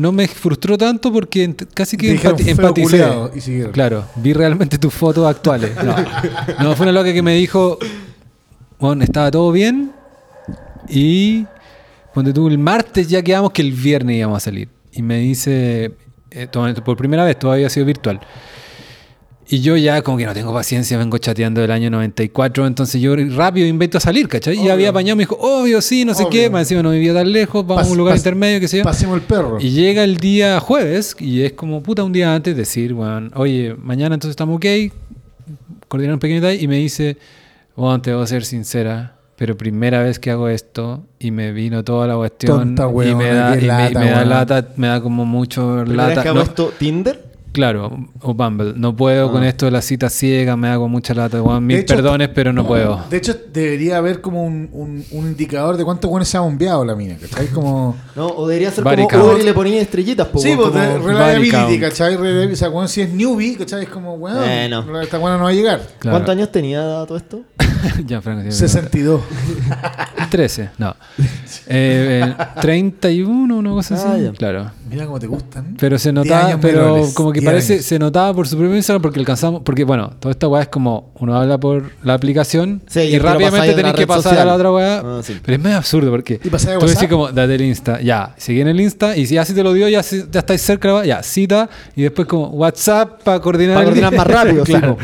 no 0.00 0.12
me 0.12 0.26
frustró 0.26 0.78
tanto 0.78 1.12
porque 1.12 1.54
casi 1.74 1.96
que 1.96 2.14
empati- 2.16 2.42
"Feo 2.44 2.50
empaticé. 2.52 2.82
culiao", 2.90 3.30
y 3.34 3.40
siguieron. 3.40 3.72
Claro, 3.72 4.04
vi 4.16 4.32
realmente 4.32 4.78
tus 4.78 4.92
fotos 4.94 5.26
actuales. 5.28 5.72
No, 5.84 5.94
no 6.62 6.74
fue 6.76 6.86
una 6.86 6.92
loca 6.92 7.12
que 7.12 7.22
me 7.22 7.34
dijo, 7.34 7.78
bueno, 8.78 9.04
estaba 9.04 9.30
todo 9.30 9.52
bien 9.52 9.92
y 10.88 11.44
cuando 12.14 12.32
tú 12.32 12.48
el 12.48 12.58
martes 12.58 13.08
ya 13.08 13.22
quedamos 13.22 13.52
que 13.52 13.62
el 13.62 13.72
viernes 13.72 14.16
íbamos 14.16 14.38
a 14.38 14.40
salir. 14.40 14.68
Y 14.92 15.02
me 15.02 15.18
dice, 15.18 15.92
eh, 16.30 16.48
por 16.84 16.96
primera 16.96 17.24
vez, 17.24 17.38
todavía 17.38 17.66
ha 17.66 17.70
sido 17.70 17.86
virtual. 17.86 18.20
Y 19.52 19.60
yo 19.62 19.76
ya 19.76 20.00
como 20.02 20.16
que 20.16 20.26
no 20.26 20.32
tengo 20.32 20.54
paciencia, 20.54 20.96
vengo 20.96 21.18
chateando 21.18 21.60
del 21.60 21.72
año 21.72 21.90
94, 21.90 22.68
entonces 22.68 23.00
yo 23.00 23.16
rápido 23.34 23.66
invento 23.66 23.98
a 23.98 24.00
salir, 24.00 24.28
¿cachai? 24.28 24.56
Y 24.60 24.68
había 24.68 24.90
apañado, 24.90 25.16
me 25.16 25.22
dijo, 25.24 25.36
obvio, 25.40 25.82
sí, 25.82 26.04
no 26.04 26.14
sé 26.14 26.22
Obvio. 26.22 26.30
qué, 26.42 26.50
más 26.50 26.60
encima 26.62 26.84
no 26.84 26.90
vivía 26.92 27.12
tan 27.12 27.32
lejos, 27.32 27.66
vamos 27.66 27.88
a 27.88 27.90
un 27.90 27.98
lugar 27.98 28.14
pas- 28.14 28.18
intermedio, 28.18 28.60
qué 28.60 28.68
sé 28.68 28.78
yo. 28.78 28.84
Pasemos 28.84 29.16
el 29.16 29.22
perro. 29.22 29.58
Y 29.60 29.70
llega 29.70 30.04
el 30.04 30.18
día 30.18 30.60
jueves 30.60 31.16
y 31.18 31.42
es 31.42 31.52
como 31.54 31.82
puta 31.82 32.04
un 32.04 32.12
día 32.12 32.32
antes 32.32 32.56
decir, 32.56 32.94
bueno, 32.94 33.28
oye, 33.34 33.74
mañana 33.82 34.14
entonces 34.14 34.34
estamos 34.34 34.56
ok, 34.56 34.66
coordinar 35.88 36.14
un 36.14 36.20
pequeño 36.20 36.40
detalle 36.40 36.62
y 36.62 36.68
me 36.68 36.76
dice, 36.76 37.16
bueno, 37.74 38.00
te 38.00 38.12
voy 38.14 38.22
a 38.22 38.26
ser 38.26 38.44
sincera, 38.44 39.16
pero 39.36 39.56
primera 39.56 40.00
vez 40.02 40.18
que 40.20 40.30
hago 40.30 40.48
esto 40.48 41.02
y 41.18 41.32
me 41.32 41.50
vino 41.52 41.82
toda 41.82 42.06
la 42.06 42.14
cuestión 42.14 42.76
Tonta, 42.76 42.84
y 42.84 42.86
weona, 42.86 43.16
me 43.18 43.28
da, 43.34 43.52
qué 43.54 43.58
y 43.58 43.60
me- 43.62 43.66
lata, 43.66 43.98
me 44.00 44.10
da 44.10 44.16
weón. 44.18 44.28
lata, 44.28 44.68
me 44.76 44.86
da 44.86 45.00
como 45.00 45.24
mucho 45.24 45.80
¿Primera 45.84 46.06
vez 46.06 46.16
lata. 46.16 46.22
que 46.22 46.28
hago 46.28 46.38
No, 46.38 46.44
esto 46.44 46.72
Tinder? 46.78 47.29
Claro, 47.52 48.06
o 48.20 48.32
Bumble. 48.34 48.74
No 48.76 48.94
puedo 48.94 49.28
Ah. 49.28 49.32
con 49.32 49.42
esto 49.42 49.64
de 49.66 49.72
la 49.72 49.82
cita 49.82 50.08
ciega, 50.08 50.56
me 50.56 50.68
hago 50.68 50.88
mucha 50.88 51.14
lata. 51.14 51.42
weón. 51.42 51.66
Mil 51.66 51.78
De 51.78 51.82
hecho- 51.82 51.96
perdones, 51.96 52.28
pero 52.28 52.52
no 52.52 52.64
puedo. 52.66 53.02
De 53.10 53.16
hecho, 53.16 53.34
debería 53.52 53.96
haber 53.96 54.20
como 54.20 54.44
un, 54.44 54.68
un, 54.72 55.04
un 55.10 55.26
indicador 55.26 55.76
de 55.76 55.84
cuántos 55.84 56.08
buenos 56.08 56.28
se 56.28 56.36
ha 56.36 56.40
bombeado 56.40 56.84
la 56.84 56.94
mina, 56.94 57.16
¿cachai? 57.20 57.48
Como. 57.48 57.96
No, 58.14 58.26
o 58.28 58.46
debería 58.46 58.70
ser 58.70 58.84
Body 58.84 59.06
como. 59.08 59.24
Uber 59.24 59.40
y 59.40 59.44
le 59.44 59.54
ponía 59.54 59.80
estrellitas, 59.80 60.28
po, 60.28 60.38
Sí, 60.38 60.52
pues 60.54 60.68
como- 60.68 61.06
reliability. 61.06 61.80
¿cachai? 61.80 62.16
Rela- 62.16 62.52
O 62.52 62.56
sea, 62.56 62.68
bueno, 62.68 62.86
si 62.86 63.00
es 63.00 63.10
newbie, 63.12 63.56
¿cachai? 63.56 63.82
Es 63.84 63.88
como, 63.88 64.16
bueno, 64.18 64.38
Bueno. 64.40 65.00
esta 65.00 65.18
buena 65.18 65.36
no 65.38 65.44
va 65.44 65.50
a 65.50 65.52
llegar. 65.52 65.80
Claro. 65.98 66.16
¿Cuántos 66.18 66.32
años 66.36 66.52
tenía 66.52 66.80
todo 67.06 67.16
esto? 67.16 67.40
ya, 68.06 68.20
Franco, 68.20 68.50
sí, 68.50 68.58
62. 68.58 69.20
13, 70.30 70.70
no. 70.78 70.94
Eh, 71.66 72.22
eh, 72.26 72.34
31, 72.60 73.56
una 73.56 73.70
cosa 73.70 73.94
Ah, 73.96 74.12
así. 74.14 74.24
ya. 74.24 74.32
Claro. 74.32 74.70
Mira 74.90 75.06
cómo 75.06 75.18
te 75.18 75.26
gustan. 75.28 75.76
Pero 75.78 75.98
se 75.98 76.10
10 76.12 76.14
notaba, 76.14 76.58
pero 76.60 76.94
menores, 76.94 77.14
como 77.14 77.32
que 77.32 77.39
10 77.40 77.50
parece, 77.52 77.72
años. 77.74 77.84
se 77.84 77.98
notaba 77.98 78.34
por 78.34 78.46
su 78.48 78.56
propio 78.56 78.76
Instagram 78.76 79.02
porque 79.02 79.18
alcanzamos, 79.20 79.62
porque 79.64 79.84
bueno, 79.84 80.12
toda 80.20 80.32
esta 80.32 80.48
weá 80.48 80.62
es 80.62 80.68
como 80.68 81.12
uno 81.18 81.36
habla 81.36 81.58
por 81.58 81.90
la 82.02 82.14
aplicación 82.14 82.82
Sí, 82.86 83.00
y 83.00 83.18
rápidamente 83.18 83.74
tenés 83.74 83.94
que 83.94 84.06
pasar 84.06 84.22
social. 84.22 84.40
a 84.42 84.44
la 84.44 84.54
otra 84.54 84.72
weá. 84.72 85.02
Ah, 85.04 85.20
sí. 85.22 85.38
Pero 85.44 85.56
es 85.56 85.62
medio 85.62 85.76
absurdo 85.76 86.10
porque 86.10 86.40
¿Y 86.42 86.48
pasáis 86.50 86.76
a 86.76 86.78
tú 86.78 86.86
decís 86.86 87.08
como, 87.08 87.30
date 87.32 87.54
el 87.54 87.62
Insta, 87.62 88.00
ya, 88.00 88.34
seguí 88.36 88.60
en 88.60 88.68
el 88.68 88.80
Insta 88.80 89.16
y 89.16 89.26
si 89.26 89.34
ya 89.34 89.44
si 89.44 89.52
te 89.54 89.62
lo 89.62 89.72
dio, 89.72 89.88
ya, 89.88 90.02
si- 90.02 90.24
ya 90.30 90.40
estáis 90.40 90.60
cerca, 90.62 90.88
la 90.88 90.94
weá, 90.94 91.04
ya, 91.04 91.22
cita 91.22 91.68
y 91.96 92.02
después 92.02 92.26
como 92.28 92.48
WhatsApp 92.48 93.22
para 93.22 93.40
coordinar. 93.40 93.82
Coordinar 93.84 94.14
más 94.14 94.26
rápido, 94.26 94.64
claro. 94.64 94.96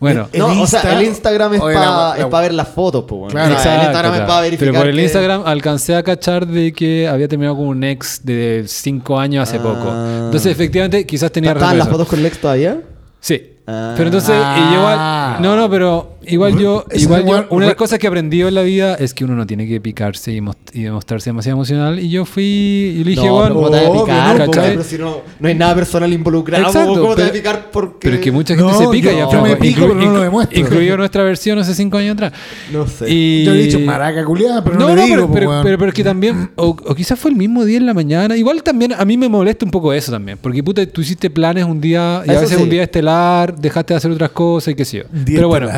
Bueno, 0.00 0.28
El 0.32 0.40
no, 0.40 0.62
o 0.62 0.66
sea, 0.66 0.82
el 0.98 1.06
Instagram 1.06 1.54
es 1.54 1.60
para 1.60 2.40
ver 2.42 2.52
las 2.54 2.68
fotos, 2.68 3.04
pues, 3.08 3.32
Claro. 3.32 3.46
el 3.48 3.52
Instagram 3.54 3.84
es 3.86 3.90
claro. 3.90 4.26
para 4.26 4.40
verificar. 4.42 4.68
Pero 4.72 4.80
por 4.80 4.88
el 4.88 4.96
que- 4.96 5.02
Instagram 5.02 5.42
alcancé 5.46 5.94
a 5.94 6.02
cachar 6.02 6.46
de 6.46 6.72
que 6.72 7.08
había 7.08 7.26
terminado 7.28 7.56
con 7.56 7.66
un 7.68 7.84
ex 7.84 8.20
de 8.24 8.64
5 8.66 9.18
años 9.18 9.48
hace 9.48 9.56
Ah. 9.58 9.62
poco. 9.62 9.88
Entonces, 10.26 10.52
efectivamente, 10.52 11.06
quizás 11.06 11.32
tenía 11.32 11.54
razón. 11.54 11.68
¿Estaban 11.70 11.78
las 11.84 11.92
fotos 11.92 12.08
con 12.08 12.18
el 12.18 12.26
ex 12.26 12.38
todavía? 12.38 12.80
Sí. 13.20 13.52
Ah. 13.66 13.94
Pero 13.96 14.08
entonces, 14.08 14.36
y 14.36 14.74
yo 14.74 14.82
no, 15.40 15.56
no, 15.56 15.70
pero 15.70 16.13
igual 16.28 16.58
yo, 16.58 16.84
igual 16.94 17.24
yo, 17.26 17.46
una 17.50 17.64
de 17.66 17.70
las 17.70 17.76
cosas 17.76 17.98
que 17.98 18.06
aprendí 18.06 18.40
en 18.42 18.54
la 18.54 18.62
vida 18.62 18.94
es 18.94 19.14
que 19.14 19.24
uno 19.24 19.34
no 19.34 19.46
tiene 19.46 19.66
que 19.66 19.80
picarse 19.80 20.32
y, 20.32 20.40
mos- 20.40 20.56
y 20.72 20.82
demostrarse 20.82 21.30
demasiado 21.30 21.56
emocional. 21.58 21.98
Y 21.98 22.10
yo 22.10 22.24
fui 22.24 22.44
y 22.44 23.04
le 23.04 23.10
dije, 23.12 23.26
no, 23.26 23.34
bueno, 23.34 23.54
¿cómo 23.54 23.70
te 23.70 23.80
picar, 23.80 24.38
¿no? 24.38 24.50
pero 24.50 24.82
si 24.84 24.98
no, 24.98 25.22
no 25.40 25.48
hay 25.48 25.54
nada 25.54 25.74
personal 25.74 26.12
involucrado, 26.12 26.66
Exacto, 26.66 26.94
¿cómo 27.00 27.14
te 27.14 27.22
pero- 27.22 27.32
picar? 27.34 27.70
Porque... 27.70 27.98
pero 28.00 28.14
es 28.16 28.20
que 28.22 28.32
mucha 28.32 28.54
gente 28.54 28.72
No, 28.72 28.78
se 28.78 28.88
pica 28.88 29.10
yo- 29.12 29.28
y 29.28 29.32
yo 29.32 29.42
me 29.42 29.56
pico, 29.56 29.80
inclu- 29.82 29.88
pero 29.88 29.94
no 29.94 30.12
lo 30.14 30.20
demuestro. 30.22 30.58
Incluido 30.60 30.96
nuestra 30.96 31.22
versión 31.22 31.58
hace 31.58 31.74
5 31.74 31.96
años 31.96 32.14
atrás. 32.14 32.32
No 32.72 32.86
sé. 32.86 33.10
Y... 33.10 33.44
Yo 33.44 33.54
he 33.54 33.58
dicho 33.58 33.78
maraca 33.80 34.24
culiada, 34.24 34.62
pero 34.64 34.76
no, 34.78 34.88
No, 34.88 34.94
le 34.94 35.00
no, 35.02 35.06
digo, 35.06 35.30
pero, 35.32 35.48
pero, 35.50 35.62
pero, 35.62 35.78
pero 35.78 35.88
es 35.90 35.94
que 35.94 36.04
también, 36.04 36.50
o, 36.56 36.68
o 36.68 36.94
quizás 36.94 37.18
fue 37.18 37.30
el 37.30 37.36
mismo 37.36 37.64
día 37.64 37.78
en 37.78 37.86
la 37.86 37.94
mañana. 37.94 38.36
Igual 38.36 38.62
también 38.62 38.92
a 38.92 39.04
mí 39.04 39.16
me 39.16 39.28
molesta 39.28 39.64
un 39.64 39.70
poco 39.70 39.92
eso 39.92 40.12
también. 40.12 40.38
Porque 40.40 40.62
puta, 40.62 40.84
tú 40.86 41.00
hiciste 41.00 41.30
planes 41.30 41.64
un 41.64 41.80
día 41.80 42.22
y 42.26 42.30
a 42.30 42.40
veces 42.40 42.56
sí. 42.56 42.62
un 42.62 42.68
día 42.70 42.82
estelar, 42.82 43.56
dejaste 43.56 43.94
de 43.94 43.98
hacer 43.98 44.10
otras 44.10 44.30
cosas 44.30 44.72
y 44.72 44.74
qué 44.74 44.84
sé 44.84 44.98
yo. 44.98 45.04
Pero 45.26 45.48
bueno, 45.48 45.68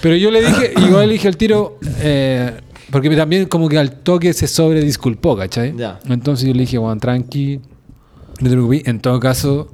pero 0.00 0.16
yo 0.16 0.30
le 0.30 0.42
dije, 0.44 0.72
igual 0.86 1.06
le 1.08 1.12
dije 1.14 1.28
al 1.28 1.36
tiro, 1.36 1.78
eh, 2.00 2.52
porque 2.90 3.08
también 3.16 3.46
como 3.46 3.68
que 3.68 3.78
al 3.78 3.90
toque 3.92 4.32
se 4.32 4.46
sobre 4.46 4.80
disculpó, 4.82 5.36
¿cachai? 5.36 5.74
Ya. 5.76 5.98
Entonces 6.08 6.46
yo 6.46 6.54
le 6.54 6.60
dije, 6.60 6.78
Juan, 6.78 7.00
tranqui, 7.00 7.60
no 8.40 8.48
te 8.48 8.54
preocupes. 8.54 8.82
En 8.86 9.00
todo 9.00 9.18
caso, 9.20 9.68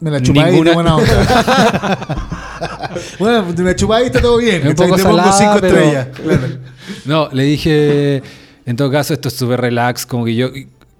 Me 0.00 0.10
la 0.10 0.20
chupáis 0.20 0.52
Ninguna- 0.52 0.74
buena 0.74 0.96
onda. 0.96 2.18
bueno, 3.18 3.46
me 3.56 3.62
la 3.64 3.76
chupáis 3.76 4.04
y 4.04 4.06
está 4.06 4.20
todo 4.20 4.36
bien. 4.38 4.66
Un 4.68 4.74
poco 4.74 4.96
Te 4.96 5.02
pongo 5.02 5.32
cinco 5.32 5.56
pero- 5.60 5.76
estrellas. 5.78 6.08
Claro. 6.14 6.40
no, 7.06 7.28
le 7.32 7.42
dije, 7.44 8.22
en 8.66 8.76
todo 8.76 8.90
caso 8.90 9.14
esto 9.14 9.28
es 9.28 9.34
súper 9.34 9.60
relax, 9.60 10.06
como 10.06 10.24
que 10.24 10.34
yo 10.34 10.50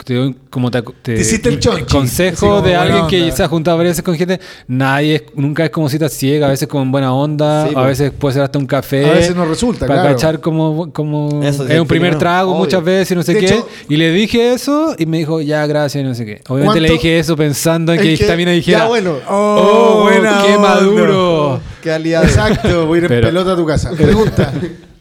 te 0.05 0.14
doy 0.14 0.36
como 0.51 0.70
te, 0.70 0.82
te- 0.82 0.93
Te 1.14 1.20
hiciste 1.20 1.48
el 1.48 1.59
chonchi, 1.59 1.85
consejo 1.93 2.47
como 2.48 2.60
de 2.62 2.76
alguien 2.76 3.06
que 3.09 3.32
se 3.32 3.43
ha 3.43 3.48
juntado 3.48 3.78
varias 3.78 3.93
veces 3.93 4.05
con 4.05 4.14
gente, 4.16 4.39
nadie 4.68 5.14
es, 5.16 5.22
nunca 5.35 5.64
es 5.64 5.70
como 5.70 5.89
cita 5.89 6.09
ciega, 6.10 6.47
a 6.47 6.51
veces 6.51 6.68
como 6.68 6.82
en 6.82 6.93
buena 6.93 7.12
onda, 7.14 7.64
Sí, 7.64 7.70
a 7.70 7.72
pues. 7.74 7.86
veces 7.86 8.12
puede 8.12 8.35
ser 8.35 8.43
hasta 8.43 8.59
un 8.59 8.66
café. 8.66 9.06
A 9.06 9.12
veces 9.14 9.35
no 9.35 9.47
resulta, 9.47 9.86
Para 9.86 10.02
claro. 10.02 10.14
cachar 10.16 10.40
como, 10.40 10.93
como 10.93 11.43
Eso 11.43 11.66
sí, 11.66 11.72
es 11.72 11.81
un 11.81 11.86
primer 11.86 12.18
trago 12.18 12.51
obvio. 12.52 12.60
muchas 12.64 12.85
veces 12.85 13.10
y 13.12 13.14
no 13.14 13.22
sé 13.22 13.32
De 13.35 13.40
qué. 13.40 13.47
hecho- 13.47 13.68
y 13.89 13.97
le 13.97 14.10
dije 14.12 14.52
eso 14.52 14.94
y 14.98 15.06
me 15.06 15.16
dijo, 15.18 15.40
ya, 15.40 15.66
gracias, 15.66 16.05
y 16.05 16.06
no 16.06 16.14
sé 16.14 16.26
qué. 16.26 16.43
Obviamente 16.48 16.81
le 16.82 16.89
¿Cuánto- 16.89 17.02
dije 17.02 17.18
eso 17.18 17.35
pensando 17.36 17.93
en 17.94 18.01
que, 18.02 18.16
que- 18.18 18.24
también 18.26 18.51
dijera, 18.51 18.81
Ya, 18.81 18.86
bueno. 18.89 19.14
oh, 19.28 20.02
buena 20.02 20.43
qué 20.47 20.56
onda". 20.56 20.68
maduro. 20.74 21.60
Qué 21.82 21.90
aliado. 21.90 22.24
Exacto, 22.26 22.86
voy 22.86 22.97
a 22.97 22.98
ir 22.98 23.05
en 23.05 23.09
Pero- 23.09 23.28
pelota 23.28 23.52
a 23.52 23.56
tu 23.56 23.64
casa. 23.66 23.90
Pregunta: 23.93 24.52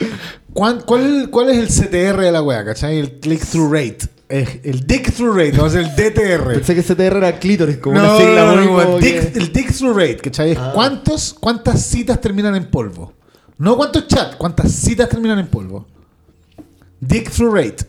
¿cuán- 0.52 0.80
cuál, 0.86 1.28
¿Cuál 1.30 1.50
es 1.50 1.58
el 1.58 1.68
CTR 1.68 2.22
de 2.22 2.32
la 2.32 2.42
wea? 2.42 2.64
¿Cachai? 2.64 2.98
El 2.98 3.12
click-through 3.20 3.72
rate. 3.72 3.98
Es 4.28 4.60
El 4.64 4.86
dick-through 4.86 5.36
rate, 5.36 5.52
no 5.52 5.66
es 5.66 5.74
el 5.74 5.86
DTR. 5.94 6.54
Pensé 6.54 6.74
que 6.74 6.82
CTR 6.82 7.18
era 7.18 7.38
clítoris, 7.38 7.76
como 7.76 7.96
No, 7.98 8.04
una 8.04 8.16
sigla 8.18 8.44
no, 8.46 8.56
no, 8.56 8.96
el, 8.96 9.02
dick, 9.02 9.32
que- 9.32 9.38
el 9.38 9.52
dick-through 9.52 9.96
rate, 9.96 10.16
¿cachai? 10.16 10.52
Es 10.52 10.58
Ah. 10.58 10.72
¿cuántos, 10.74 11.34
¿Cuántas 11.38 11.82
citas 11.82 12.20
terminan 12.20 12.54
en 12.56 12.64
polvo? 12.70 13.12
No 13.58 13.76
cuántos 13.76 14.08
chats, 14.08 14.36
cuántas 14.36 14.72
citas 14.72 15.08
terminan 15.08 15.38
en 15.38 15.46
polvo. 15.46 15.86
Dick-through 17.00 17.54
rate. 17.54 17.84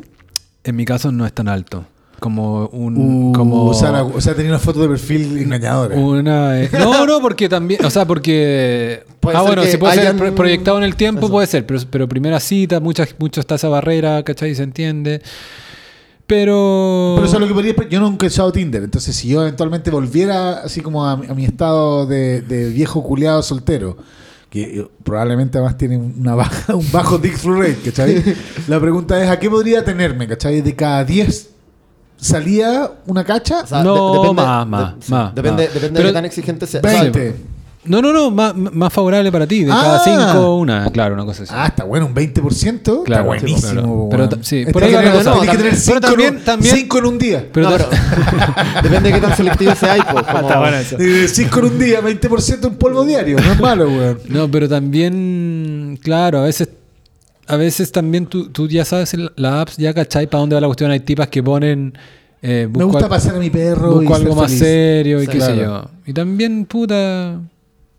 En 0.63 0.75
mi 0.75 0.85
caso 0.85 1.11
no 1.11 1.25
es 1.25 1.33
tan 1.33 1.47
alto. 1.47 1.85
Como 2.19 2.67
un. 2.67 2.95
Uh, 2.97 3.33
como 3.33 3.65
o, 3.65 3.73
sea, 3.73 3.91
la- 3.91 4.03
o 4.03 4.19
sea, 4.21 4.33
tenía 4.35 4.51
una 4.51 4.59
foto 4.59 4.81
de 4.81 4.87
perfil 4.87 5.37
engañadora. 5.37 5.95
Una, 5.95 6.61
eh, 6.61 6.69
no, 6.79 7.05
no, 7.05 7.21
porque 7.21 7.47
también, 7.49 7.83
o 7.85 7.89
sea, 7.89 8.05
porque... 8.05 9.03
Puede 9.19 9.37
ah, 9.37 9.41
bueno, 9.41 9.63
se 9.63 9.77
puede 9.77 9.95
ser 9.95 10.07
hayan- 10.15 10.33
proyectado 10.35 10.77
en 10.77 10.83
el 10.85 10.95
tiempo, 10.95 11.21
Eso. 11.25 11.31
puede 11.31 11.47
ser, 11.47 11.65
pero, 11.65 11.79
pero 11.89 12.07
primera 12.07 12.39
cita, 12.39 12.79
muchas, 12.79 13.15
mucho 13.19 13.41
está 13.41 13.55
esa 13.55 13.67
barrera, 13.69 14.23
¿cachai? 14.23 14.53
Se 14.55 14.63
entiende. 14.63 15.21
Pero... 16.27 17.13
Pero 17.15 17.27
eso 17.27 17.35
es 17.35 17.41
lo 17.41 17.47
que 17.47 17.53
podría 17.53 17.75
Yo 17.89 17.99
nunca 17.99 18.25
he 18.25 18.29
usado 18.29 18.51
Tinder. 18.51 18.83
Entonces, 18.83 19.15
si 19.15 19.27
yo 19.29 19.41
eventualmente 19.41 19.91
volviera 19.91 20.59
así 20.63 20.81
como 20.81 21.05
a, 21.05 21.17
mi- 21.17 21.27
a 21.27 21.33
mi 21.33 21.45
estado 21.45 22.05
de, 22.07 22.41
de 22.41 22.69
viejo 22.69 23.03
culiado 23.03 23.43
soltero, 23.43 23.95
que 24.49 24.79
eh, 24.79 24.87
probablemente 25.03 25.57
además 25.57 25.77
tiene 25.77 25.97
una 25.97 26.33
baja, 26.35 26.73
un 26.75 26.91
bajo 26.91 27.17
dick 27.19 27.37
through 27.39 27.59
rate, 27.61 27.77
¿cachai? 27.85 28.23
La 28.67 28.79
pregunta 28.79 29.21
es: 29.23 29.29
¿a 29.29 29.37
qué 29.39 29.49
podría 29.49 29.83
tenerme, 29.85 30.27
¿cachai? 30.27 30.61
De 30.61 30.75
cada 30.75 31.03
10 31.03 31.49
salía 32.17 32.89
una 33.05 33.23
cacha, 33.23 33.61
O 33.63 33.67
sea, 33.67 33.83
No, 33.83 33.93
de- 34.13 34.19
depende, 34.19 34.41
más, 34.41 34.67
más, 34.67 35.09
más, 35.09 35.35
Depende, 35.35 35.63
más. 35.65 35.73
depende 35.73 35.93
Pero- 35.97 36.03
de 36.07 36.09
qué 36.09 36.13
tan 36.13 36.25
exigente 36.25 36.65
sea. 36.67 36.81
O 36.83 36.89
sea, 36.89 37.01
20. 37.03 37.35
No, 37.85 38.01
no, 38.01 38.11
no, 38.11 38.31
más, 38.31 38.55
más 38.55 38.91
favorable 38.91 39.31
para 39.31 39.45
ti. 39.45 39.63
De 39.63 39.71
Ah. 39.71 39.79
cada 39.81 39.99
cinco, 39.99 40.55
una, 40.55 40.91
claro, 40.91 41.13
una 41.13 41.23
cosa 41.25 41.43
así. 41.43 41.53
Ah, 41.55 41.67
está 41.67 41.83
bueno, 41.83 42.07
un 42.07 42.13
20%. 42.15 43.03
Claro, 43.03 43.33
está 43.33 43.45
buenísimo. 43.45 43.71
claro. 43.71 44.07
Pero 44.11 44.29
ta- 44.29 44.37
sí, 44.41 44.65
por 44.71 44.83
ahí 44.83 44.91
cosa. 44.93 45.33
tiene 45.33 45.51
que 45.51 45.57
tener 45.57 45.71
Pero 45.71 45.77
5 45.81 45.99
también- 46.01 46.29
en, 46.29 46.35
un- 46.37 46.43
también- 46.43 46.75
cinco 46.75 46.97
en 46.99 47.05
un 47.05 47.17
día. 47.17 47.49
Pero 47.53 47.69
no, 47.69 47.77
pero- 47.77 47.89
depende 48.83 49.09
de 49.09 49.15
qué 49.15 49.21
tan 49.21 49.35
selectivo 49.37 49.75
sea. 49.75 50.03
Como, 50.05 50.19
Está 50.19 50.59
bueno 50.59 50.77
eso. 50.77 50.97
5 51.27 51.59
en 51.59 51.65
un 51.65 51.79
día, 51.79 52.01
20% 52.01 52.67
en 52.67 52.75
polvo 52.75 53.05
diario. 53.05 53.37
No 53.39 53.51
es 53.51 53.59
malo, 53.59 53.85
weón. 53.87 54.19
No, 54.29 54.49
pero 54.49 54.67
también, 54.67 55.99
claro, 56.01 56.39
a 56.39 56.43
veces, 56.43 56.69
a 57.47 57.55
veces 57.55 57.91
también 57.91 58.25
tú, 58.25 58.49
tú 58.49 58.67
ya 58.67 58.85
sabes 58.85 59.13
en 59.13 59.29
la 59.35 59.61
apps, 59.61 59.77
ya 59.77 59.93
cachai 59.93 60.27
para 60.27 60.39
dónde 60.41 60.55
va 60.55 60.61
la 60.61 60.67
cuestión. 60.67 60.91
Hay 60.91 61.01
tipas 61.01 61.27
que 61.27 61.43
ponen, 61.43 61.95
eh, 62.41 62.67
Me 62.75 62.83
gusta 62.83 63.03
al- 63.05 63.09
pasar 63.09 63.35
a 63.35 63.39
mi 63.39 63.49
perro 63.49 64.01
y 64.01 64.05
busco 64.05 64.15
ser 64.17 64.23
algo 64.27 64.35
más 64.41 64.45
feliz. 64.47 64.59
serio 64.59 65.21
y 65.21 65.25
Sí, 65.25 65.31
qué 65.31 65.41
sé 65.41 65.53
claro. 65.53 65.83
yo. 65.83 65.89
Y 66.07 66.13
también, 66.13 66.65
puta... 66.65 67.39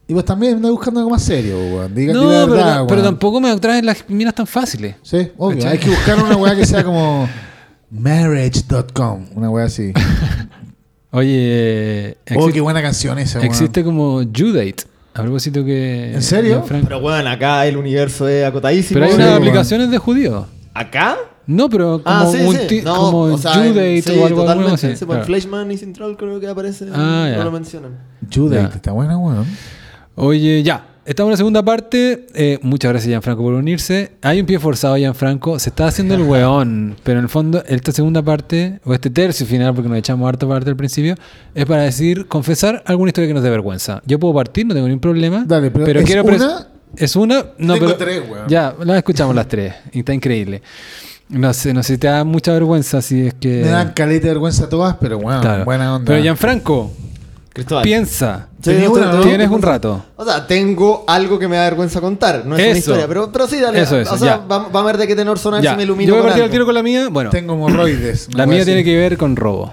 Y 0.09 0.15
vos 0.15 0.25
también 0.25 0.55
andás 0.57 0.71
buscando 0.71 1.01
algo 1.01 1.11
más 1.11 1.23
serio, 1.23 1.57
weón. 1.59 1.95
Diga, 1.95 2.13
No, 2.15 2.25
la 2.31 2.41
pero, 2.45 2.53
verdad, 2.53 2.85
pero 2.87 3.01
weón. 3.01 3.05
tampoco 3.13 3.41
me 3.41 3.51
atraen 3.51 3.85
las 3.87 4.05
minas 4.09 4.35
tan 4.35 4.47
fáciles. 4.47 4.95
Sí, 5.03 5.33
obvio. 5.37 5.57
¿Cachai? 5.59 5.73
Hay 5.73 5.79
que 5.79 5.89
buscar 5.91 6.23
una 6.23 6.37
weá 6.37 6.55
que 6.55 6.65
sea 6.65 6.85
como 6.85 7.29
marriage.com. 7.91 9.27
Una 9.35 9.51
weá 9.51 9.67
así. 9.67 9.93
Oye, 11.11 12.17
Oh, 12.37 12.49
exi- 12.49 12.53
qué 12.53 12.61
buena 12.61 12.83
canción 12.83 13.19
esa, 13.19 13.39
weón. 13.39 13.51
existe 13.51 13.83
como 13.85 14.23
Date. 14.25 14.77
A 15.15 15.23
propósito 15.23 15.65
que... 15.65 16.13
¿En 16.13 16.23
serio? 16.23 16.63
Pero 16.69 17.01
bueno, 17.01 17.31
acá 17.31 17.67
el 17.67 17.77
universo 17.79 18.29
es 18.29 18.45
acotadísimo. 18.45 18.95
Pero 18.97 19.07
hay 19.07 19.13
Sí, 19.13 19.17
unas 19.17 19.29
weón. 19.31 19.43
aplicaciones 19.43 19.91
de 19.91 19.99
judíos. 19.99 20.47
¿Acá? 20.75 21.17
No, 21.47 21.71
pero 21.71 22.03
como, 22.03 22.17
Ah, 22.17 22.27
sí, 22.31 22.39
multi- 22.39 22.69
sí. 22.81 22.83
No, 22.85 22.95
como 22.97 23.19
o 23.21 23.39
sea, 23.39 23.53
Date 23.57 23.97
en- 23.97 24.03
sí, 24.03 24.11
o 24.19 24.27
algo, 24.27 24.41
totalmente. 24.43 24.75
así. 24.75 24.87
Sí, 24.97 25.05
pues, 25.07 25.17
claro. 25.17 25.25
Fleshman 25.25 25.73
y 25.73 25.79
Central 25.79 26.17
creo 26.19 26.39
que 26.39 26.49
aparece. 26.49 26.87
Ah, 26.93 27.29
ya. 27.31 27.39
no 27.39 27.45
lo 27.45 27.53
mencionan. 27.53 27.93
Judate, 28.33 28.63
Ya. 28.63 28.69
está 28.77 28.93
buena, 28.93 29.17
weón. 29.17 29.47
Oye, 30.17 30.63
ya. 30.63 30.89
Estamos 31.05 31.29
en 31.29 31.33
la 31.33 31.37
segunda 31.37 31.63
parte. 31.65 32.27
Eh, 32.35 32.59
muchas 32.63 32.91
gracias, 32.91 33.09
Gianfranco, 33.11 33.41
por 33.43 33.55
unirse. 33.55 34.11
Hay 34.23 34.41
un 34.41 34.47
pie 34.47 34.59
forzado, 34.59 34.97
Gianfranco. 34.97 35.57
Se 35.61 35.69
está 35.69 35.87
haciendo 35.87 36.15
el 36.15 36.23
weón. 36.23 36.97
Pero 37.05 37.21
en 37.21 37.25
el 37.27 37.29
fondo, 37.29 37.63
esta 37.69 37.93
segunda 37.93 38.23
parte, 38.23 38.81
o 38.85 38.93
este 38.93 39.09
tercio 39.09 39.47
final, 39.47 39.73
porque 39.73 39.89
nos 39.89 39.99
echamos 39.99 40.29
harta 40.29 40.49
parte 40.49 40.69
al 40.69 40.75
principio, 40.77 41.15
es 41.55 41.65
para 41.65 41.83
decir, 41.83 42.27
confesar 42.27 42.83
alguna 42.87 43.11
historia 43.11 43.29
que 43.29 43.35
nos 43.35 43.45
dé 43.45 43.51
vergüenza. 43.51 44.03
Yo 44.05 44.19
puedo 44.19 44.35
partir, 44.35 44.67
no 44.67 44.75
tengo 44.75 44.89
ningún 44.89 45.01
problema. 45.01 45.45
Dale, 45.47 45.71
pero 45.71 46.01
¿es 46.01 46.05
quiero 46.07 46.25
una? 46.25 46.67
Es 46.97 47.15
una. 47.15 47.45
No, 47.59 47.75
Tengo 47.75 47.87
pero- 47.87 47.97
tres, 47.99 48.23
weón. 48.29 48.49
Ya, 48.49 48.75
las 48.85 48.97
escuchamos 48.97 49.33
las 49.35 49.47
tres. 49.47 49.75
Y 49.93 50.01
está 50.01 50.13
increíble. 50.13 50.61
No 51.29 51.53
sé, 51.53 51.73
no 51.73 51.83
sé 51.85 51.95
si 51.95 51.99
te 51.99 52.09
da 52.09 52.25
mucha 52.25 52.53
vergüenza 52.53 53.01
si 53.01 53.27
es 53.29 53.35
que. 53.35 53.63
Me 53.63 53.69
dan 53.69 53.93
caleta 53.93 54.25
de 54.27 54.31
vergüenza 54.31 54.69
todas, 54.69 54.97
pero 55.01 55.19
weón, 55.19 55.41
Claro. 55.41 55.65
buena 55.65 55.95
onda. 55.95 56.07
Pero 56.07 56.21
Gianfranco, 56.23 56.91
Cristóbal. 57.57 57.85
piensa. 57.85 58.49
Tienes 58.61 59.51
un 59.51 59.63
rato. 59.63 60.05
O 60.17 60.27
sea, 60.27 60.47
tengo 60.47 61.05
algo 61.07 61.39
que 61.39 61.49
me 61.49 61.57
da 61.57 61.63
vergüenza 61.63 62.03
contar. 62.03 62.45
No 62.45 62.55
es 62.55 62.69
una 62.69 62.79
historia, 62.79 63.09
pero, 63.09 63.33
pero 63.33 63.49
sí, 63.49 63.59
dale. 63.59 63.81
Eso, 63.81 63.99
eso, 63.99 64.13
o 64.13 64.19
sea, 64.19 64.37
vamos, 64.47 64.71
vamos 64.71 64.83
a 64.83 64.93
ver 64.93 64.99
de 64.99 65.07
qué 65.07 65.17
tenor 65.17 65.39
sonar 65.39 65.63
Ya, 65.63 65.71
si 65.71 65.77
me 65.79 65.85
ilumino 65.85 66.09
yo 66.09 66.17
voy 66.17 66.21
a 66.21 66.27
partir 66.27 66.45
al 66.45 66.51
tiro 66.51 66.67
con 66.67 66.75
la 66.75 66.83
mía. 66.83 67.09
Bueno, 67.11 67.31
Tengo 67.31 67.55
hemorroides. 67.55 68.29
la 68.35 68.45
mía 68.45 68.63
tiene 68.63 68.85
que 68.85 68.95
ver 68.95 69.17
con 69.17 69.37
robo. 69.37 69.73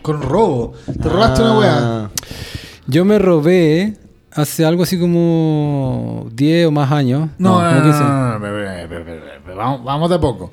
Con 0.00 0.22
robo. 0.22 0.74
Te 0.86 1.08
robaste 1.08 1.42
una 1.42 1.58
weá. 1.58 1.76
Ah. 1.76 2.10
Yo 2.86 3.04
me 3.04 3.18
robé 3.18 3.96
hace 4.30 4.64
algo 4.64 4.84
así 4.84 4.96
como 4.96 6.28
10 6.34 6.68
o 6.68 6.70
más 6.70 6.92
años. 6.92 7.30
No, 7.38 7.60
no, 7.60 7.68
no, 7.68 7.82
15. 7.82 7.98
no, 7.98 8.38
no, 8.38 8.48
no, 8.48 9.56
Vamos, 9.56 9.84
vamos 9.84 10.08
de 10.08 10.14
a 10.14 10.20
poco. 10.20 10.52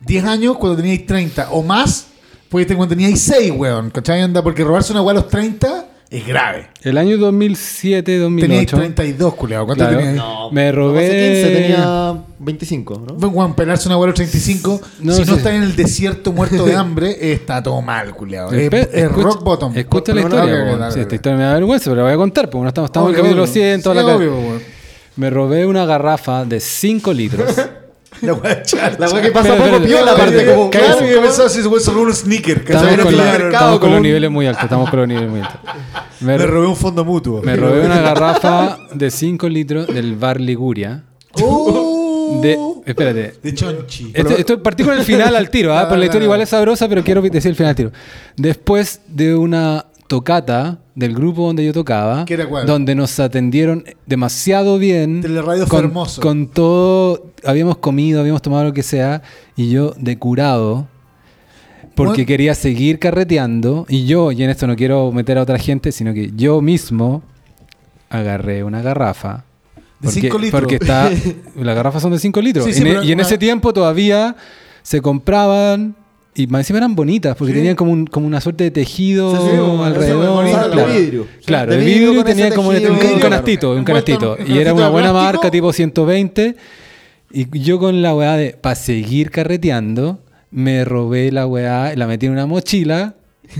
10 0.00 0.24
años 0.24 0.56
cuando 0.56 0.78
teníais 0.78 1.04
30 1.04 1.48
o 1.50 1.62
más, 1.62 2.06
pues 2.48 2.66
cuando 2.68 2.88
teníais 2.88 3.20
6, 3.20 3.52
weón. 3.54 3.90
¿Cachai? 3.90 4.22
Onda? 4.22 4.42
Porque 4.42 4.64
robarse 4.64 4.92
una 4.92 5.02
weá 5.02 5.10
a 5.10 5.14
los 5.16 5.28
30 5.28 5.88
es 6.12 6.26
grave. 6.26 6.68
El 6.82 6.98
año 6.98 7.16
2007, 7.18 8.02
Tenías 8.04 8.22
2008. 8.22 8.76
32, 8.76 9.34
culiado. 9.34 9.66
¿Cuánto 9.66 9.84
Claro. 9.84 9.98
tenías? 9.98 10.14
No, 10.16 10.50
Me 10.52 10.70
no 10.72 10.78
robé- 10.78 11.06
pasé 11.06 11.32
15, 11.42 11.50
tenía 11.62 12.14
25, 12.38 13.02
¿no? 13.18 13.30
Juan, 13.30 13.54
pelarse 13.54 13.88
un 13.88 13.92
abuelo 13.94 14.12
35. 14.14 14.80
No 15.00 15.12
si 15.12 15.24
sé. 15.24 15.30
no 15.30 15.36
está 15.38 15.54
en 15.54 15.62
el 15.62 15.74
desierto 15.74 16.32
muerto 16.32 16.64
de 16.64 16.74
hambre, 16.76 17.32
está 17.32 17.62
todo 17.62 17.80
mal, 17.82 18.14
culiado. 18.14 18.52
Es, 18.52 18.72
es 18.72 18.88
escucha- 19.04 19.22
rock 19.22 19.42
bottom. 19.42 19.76
Escucha 19.76 20.14
la 20.14 20.20
historia. 20.20 20.76
no, 20.76 20.90
Sí, 20.90 21.00
esta 21.00 21.14
historia 21.14 21.38
me 21.38 21.44
da 21.44 21.54
vergüenza, 21.54 21.84
pero 21.90 21.96
la 21.96 22.02
voy 22.02 22.12
a 22.12 22.16
contar, 22.16 22.50
porque 22.50 22.62
no 22.62 22.68
estamos, 22.68 22.88
estamos 22.88 23.08
en 23.10 23.14
el 23.14 23.20
Obvio, 23.20 23.24
capítulo 23.30 23.42
obvio. 23.44 23.52
100, 23.52 23.82
toda 23.82 24.00
Sí, 24.02 24.06
la 24.06 24.16
obvio. 24.16 24.60
Me 25.16 25.30
robé 25.30 25.66
una 25.66 25.84
garrafa 25.86 26.44
de 26.44 26.60
5 26.60 27.12
litros. 27.12 27.54
La 28.26 28.34
wea 28.34 28.62
chata. 28.62 28.96
La 28.98 29.08
weá 29.10 29.20
que 29.22 29.30
pasa 29.32 29.54
Espera, 29.54 29.72
poco 29.72 29.84
piola, 29.84 30.12
aparte 30.12 30.46
como... 30.46 30.70
Claro, 30.70 30.98
pensaba 31.22 31.48
si 31.48 31.62
se 31.62 31.68
fue 31.68 31.80
solo 31.80 32.02
un 32.02 32.14
sneaker. 32.14 32.58
Estamos 32.58 32.82
¿cachai? 32.82 32.96
con, 32.98 33.04
la- 33.04 33.10
tenía 33.10 33.24
estamos 33.32 33.42
mercado 33.50 33.80
con 33.80 33.90
los 33.90 33.96
un- 33.98 34.02
niveles 34.04 34.30
muy 34.30 34.46
altos. 34.46 34.64
Estamos 34.64 34.90
con 34.90 34.98
los 35.00 35.08
niveles 35.08 35.30
muy 35.30 35.40
altos. 35.40 35.60
Me, 36.20 36.38
Me 36.38 36.46
robé 36.46 36.66
un 36.68 36.76
fondo 36.76 37.04
mutuo. 37.04 37.42
me 37.42 37.56
robé 37.56 37.84
una 37.84 38.00
garrafa 38.00 38.78
de 38.94 39.10
5 39.10 39.48
litros 39.48 39.86
del 39.88 40.14
bar 40.14 40.40
Liguria. 40.40 41.02
Oh. 41.40 42.38
De, 42.40 42.56
espérate. 42.86 43.34
De 43.42 43.54
chonchi. 43.54 44.12
Esto, 44.14 44.36
esto 44.36 44.62
partí 44.62 44.84
con 44.84 44.94
el 44.94 45.02
final 45.02 45.34
al 45.34 45.50
tiro, 45.50 45.76
¿ah? 45.76 45.82
Porque 45.88 45.98
la 45.98 46.04
historia 46.04 46.24
igual 46.26 46.40
es 46.40 46.48
sabrosa, 46.50 46.88
pero 46.88 47.02
quiero 47.02 47.20
decir 47.22 47.50
el 47.50 47.56
final 47.56 47.70
al 47.70 47.76
tiro. 47.76 47.92
Después 48.36 49.00
de 49.08 49.34
una 49.34 49.86
tocata 50.16 50.78
del 50.94 51.14
grupo 51.14 51.46
donde 51.46 51.64
yo 51.64 51.72
tocaba, 51.72 52.26
¿Qué 52.26 52.34
era 52.34 52.46
cuál? 52.46 52.66
donde 52.66 52.94
nos 52.94 53.18
atendieron 53.18 53.82
demasiado 54.06 54.76
bien, 54.78 55.22
Teleradio 55.22 55.66
con, 55.66 55.80
Fermoso. 55.80 56.20
con 56.20 56.48
todo, 56.48 57.30
habíamos 57.44 57.78
comido, 57.78 58.20
habíamos 58.20 58.42
tomado 58.42 58.64
lo 58.64 58.72
que 58.74 58.82
sea, 58.82 59.22
y 59.56 59.70
yo 59.70 59.94
de 59.96 60.18
curado, 60.18 60.86
porque 61.94 62.12
Bueno. 62.12 62.26
quería 62.26 62.54
seguir 62.54 62.98
carreteando, 62.98 63.86
y 63.88 64.04
yo, 64.04 64.32
y 64.32 64.42
en 64.44 64.50
esto 64.50 64.66
no 64.66 64.76
quiero 64.76 65.10
meter 65.12 65.38
a 65.38 65.42
otra 65.42 65.58
gente, 65.58 65.92
sino 65.92 66.12
que 66.12 66.30
yo 66.36 66.60
mismo 66.60 67.22
agarré 68.10 68.64
una 68.64 68.82
garrafa. 68.82 69.44
De 69.98 70.08
Porque, 70.08 70.20
cinco 70.20 70.38
litros. 70.38 70.60
porque 70.60 70.74
está, 70.76 71.10
las 71.56 71.74
garrafas 71.76 72.02
son 72.02 72.12
de 72.12 72.18
5 72.18 72.40
litros. 72.42 72.66
Sí, 72.66 72.72
sí, 72.74 72.80
En 72.82 72.88
e- 72.88 73.04
y 73.04 73.12
en 73.12 73.18
una- 73.18 73.22
ese 73.26 73.38
tiempo 73.38 73.72
todavía 73.72 74.36
se 74.82 75.00
compraban 75.00 75.94
y 76.34 76.46
más 76.46 76.60
encima 76.60 76.78
eran 76.78 76.94
bonitas 76.94 77.36
porque 77.36 77.52
Sí. 77.52 77.58
tenían 77.58 77.76
como, 77.76 77.92
un- 77.92 78.06
como 78.06 78.26
una 78.26 78.40
suerte 78.40 78.64
de 78.64 78.70
tejido 78.70 79.36
Sí, 79.36 79.50
sí, 79.52 79.56
como- 79.58 79.84
alrededor. 79.84 80.34
bonito, 80.34 80.70
claro. 80.70 80.92
de 80.92 81.00
vidrio. 81.00 81.26
Claro, 81.44 81.70
De 81.72 81.78
de 81.78 81.84
vidrio 81.84 82.24
tenía 82.24 82.54
como 82.54 82.68
un, 82.68 82.74
tejido. 82.74 82.92
un 82.94 82.98
Vidrio, 83.00 83.20
canastito, 83.20 83.72
un 83.74 83.84
canastito. 83.84 84.36
Y 84.46 84.58
era 84.58 84.72
una 84.74 84.88
buena 84.88 85.10
plástico. 85.10 85.32
marca 85.38 85.50
tipo 85.50 85.72
120. 85.72 86.56
Y 87.34 87.58
yo 87.60 87.78
con 87.78 88.02
la 88.02 88.14
weá 88.14 88.36
de, 88.36 88.50
para 88.52 88.74
seguir 88.74 89.30
carreteando, 89.30 90.20
me 90.50 90.84
robé 90.84 91.32
la 91.32 91.46
weá, 91.46 91.94
la 91.96 92.06
metí 92.06 92.26
en 92.26 92.32
una 92.32 92.46
mochila. 92.46 93.14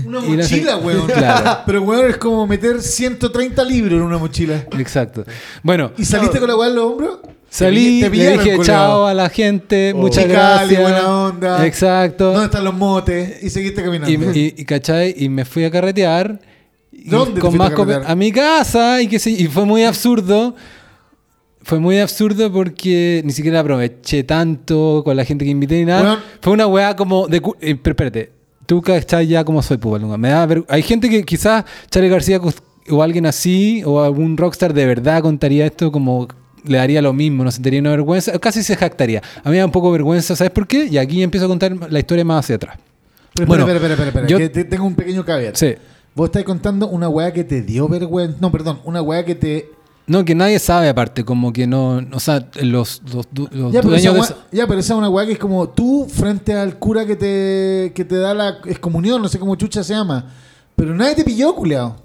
Una 0.05 0.21
mochila, 0.21 0.77
weón. 0.77 1.07
Claro, 1.07 1.59
Pero, 1.65 1.81
weón, 1.83 2.09
es 2.09 2.17
como 2.17 2.45
meter 2.47 2.81
130 2.81 3.63
libros 3.63 3.93
en 3.93 4.01
una 4.03 4.17
mochila. 4.17 4.65
exacto. 4.79 5.23
Bueno, 5.63 5.91
¿Y 5.97 6.05
saliste 6.05 6.39
con 6.39 6.47
la 6.49 6.55
weá 6.55 6.69
en 6.69 6.75
los 6.75 6.85
hombros? 6.85 7.19
Salí, 7.53 8.01
Te 8.01 8.09
le 8.09 8.31
dije 8.39 8.57
chao 8.63 9.05
a 9.05 9.13
la 9.13 9.29
gente, 9.29 9.91
Oh. 9.93 9.97
muchas 9.99 10.23
Chicali, 10.23 10.73
gracias. 10.75 10.81
buena 10.81 11.07
onda. 11.25 11.65
Exacto. 11.67 12.31
¿Dónde 12.31 12.45
están 12.45 12.63
los 12.63 12.73
motes? 12.73 13.43
Y 13.43 13.49
seguiste 13.51 13.83
caminando. 13.83 14.09
Y, 14.33 14.39
y, 14.39 14.53
y, 14.57 14.65
¿cachai? 14.65 15.13
Y 15.15 15.29
me 15.29 15.45
fui 15.45 15.63
a 15.63 15.69
carretear. 15.69 16.39
¿Dónde 17.05 17.35
te 17.35 17.39
con 17.41 17.51
fuiste 17.55 17.85
más 17.85 18.05
a 18.07 18.11
a 18.11 18.15
mi 18.15 18.31
casa 18.31 19.01
y 19.03 19.07
que 19.07 19.19
sé- 19.19 19.29
y 19.29 19.45
fue 19.45 19.65
muy 19.65 19.83
absurdo. 19.83 20.55
Fue 21.61 21.79
muy 21.79 21.99
absurdo 21.99 22.51
porque 22.51 23.21
ni 23.23 23.31
siquiera 23.31 23.59
aproveché 23.59 24.23
tanto 24.23 25.03
con 25.05 25.15
la 25.15 25.23
gente 25.23 25.45
que 25.45 25.51
invité 25.51 25.75
ni 25.75 25.85
nada. 25.85 26.01
Weón. 26.03 26.19
Fue 26.41 26.53
una 26.53 26.65
weá 26.65 26.95
como 26.95 27.27
de... 27.27 27.37
eh, 27.61 27.75
pero 27.75 27.91
espérate, 27.93 28.31
tú 28.65 28.81
cachai 28.81 29.27
ya 29.27 29.43
como 29.45 29.61
soy, 29.61 29.77
pues, 29.77 29.91
Balunga. 29.91 30.17
Me 30.17 30.29
da 30.29 30.47
Hay 30.69 30.81
gente 30.81 31.07
que 31.07 31.23
quizás 31.23 31.65
Charlie 31.91 32.09
García 32.09 32.41
o 32.89 33.03
alguien 33.03 33.27
así 33.27 33.83
o 33.85 34.01
algún 34.01 34.37
rockstar 34.37 34.73
de 34.73 34.87
verdad 34.87 35.21
contaría 35.21 35.67
esto 35.67 35.91
como 35.91 36.27
le 36.65 36.77
daría 36.77 37.01
lo 37.01 37.13
mismo, 37.13 37.43
no 37.43 37.51
sentiría 37.51 37.79
una 37.79 37.91
vergüenza, 37.91 38.37
casi 38.39 38.63
se 38.63 38.75
jactaría. 38.75 39.21
A 39.43 39.49
mí 39.49 39.53
me 39.53 39.59
da 39.59 39.65
un 39.65 39.71
poco 39.71 39.91
vergüenza, 39.91 40.35
¿sabes 40.35 40.51
por 40.51 40.67
qué? 40.67 40.85
Y 40.85 40.97
aquí 40.97 41.21
empiezo 41.23 41.45
a 41.45 41.49
contar 41.49 41.73
la 41.91 41.99
historia 41.99 42.23
más 42.25 42.45
hacia 42.45 42.55
atrás. 42.55 42.77
Pero, 43.35 43.47
Bueno, 43.47 43.63
espera, 43.63 43.77
espera, 43.77 43.93
espera, 43.93 44.09
espera, 44.09 44.27
yo- 44.27 44.37
que 44.37 44.49
te- 44.49 44.63
tengo 44.65 44.85
un 44.85 44.95
pequeño 44.95 45.25
caveat. 45.25 45.55
Sí. 45.55 45.73
Vos 46.15 46.27
estás 46.27 46.43
contando 46.43 46.87
una 46.89 47.09
weá 47.09 47.33
que 47.33 47.43
te 47.43 47.61
dio 47.63 47.87
vergüenza. 47.87 48.37
No, 48.39 48.51
perdón, 48.51 48.79
una 48.83 49.01
weá 49.01 49.25
que 49.25 49.33
te. 49.35 49.69
No, 50.05 50.23
que 50.25 50.35
nadie 50.35 50.59
sabe 50.59 50.89
aparte, 50.89 51.23
como 51.23 51.51
que 51.53 51.65
no, 51.65 52.01
o 52.11 52.19
sea, 52.19 52.47
los, 52.61 53.01
los, 53.11 53.25
los 53.51 53.71
Ya 53.73 53.81
pero, 53.81 53.95
esa 53.95 54.09
dueños 54.11 54.13
de... 54.13 54.19
weá, 54.19 54.23
esa- 54.23 54.37
ya, 54.51 54.67
pero 54.67 54.79
esa 54.79 54.93
es 54.93 54.97
una 54.99 55.09
weá 55.09 55.25
que 55.25 55.31
es 55.31 55.39
como 55.39 55.69
tú 55.69 56.05
frente 56.09 56.53
al 56.53 56.77
cura 56.77 57.05
que 57.05 57.15
te, 57.15 57.93
que 57.95 58.03
te 58.05 58.17
da 58.17 58.33
la 58.33 58.49
excomunión, 58.65 59.21
no 59.21 59.29
sé 59.29 59.39
cómo 59.39 59.55
chucha 59.55 59.83
se 59.83 59.93
llama. 59.93 60.25
Pero 60.75 60.93
nadie 60.93 61.15
te 61.15 61.23
pilló, 61.23 61.55
culeado. 61.55 61.95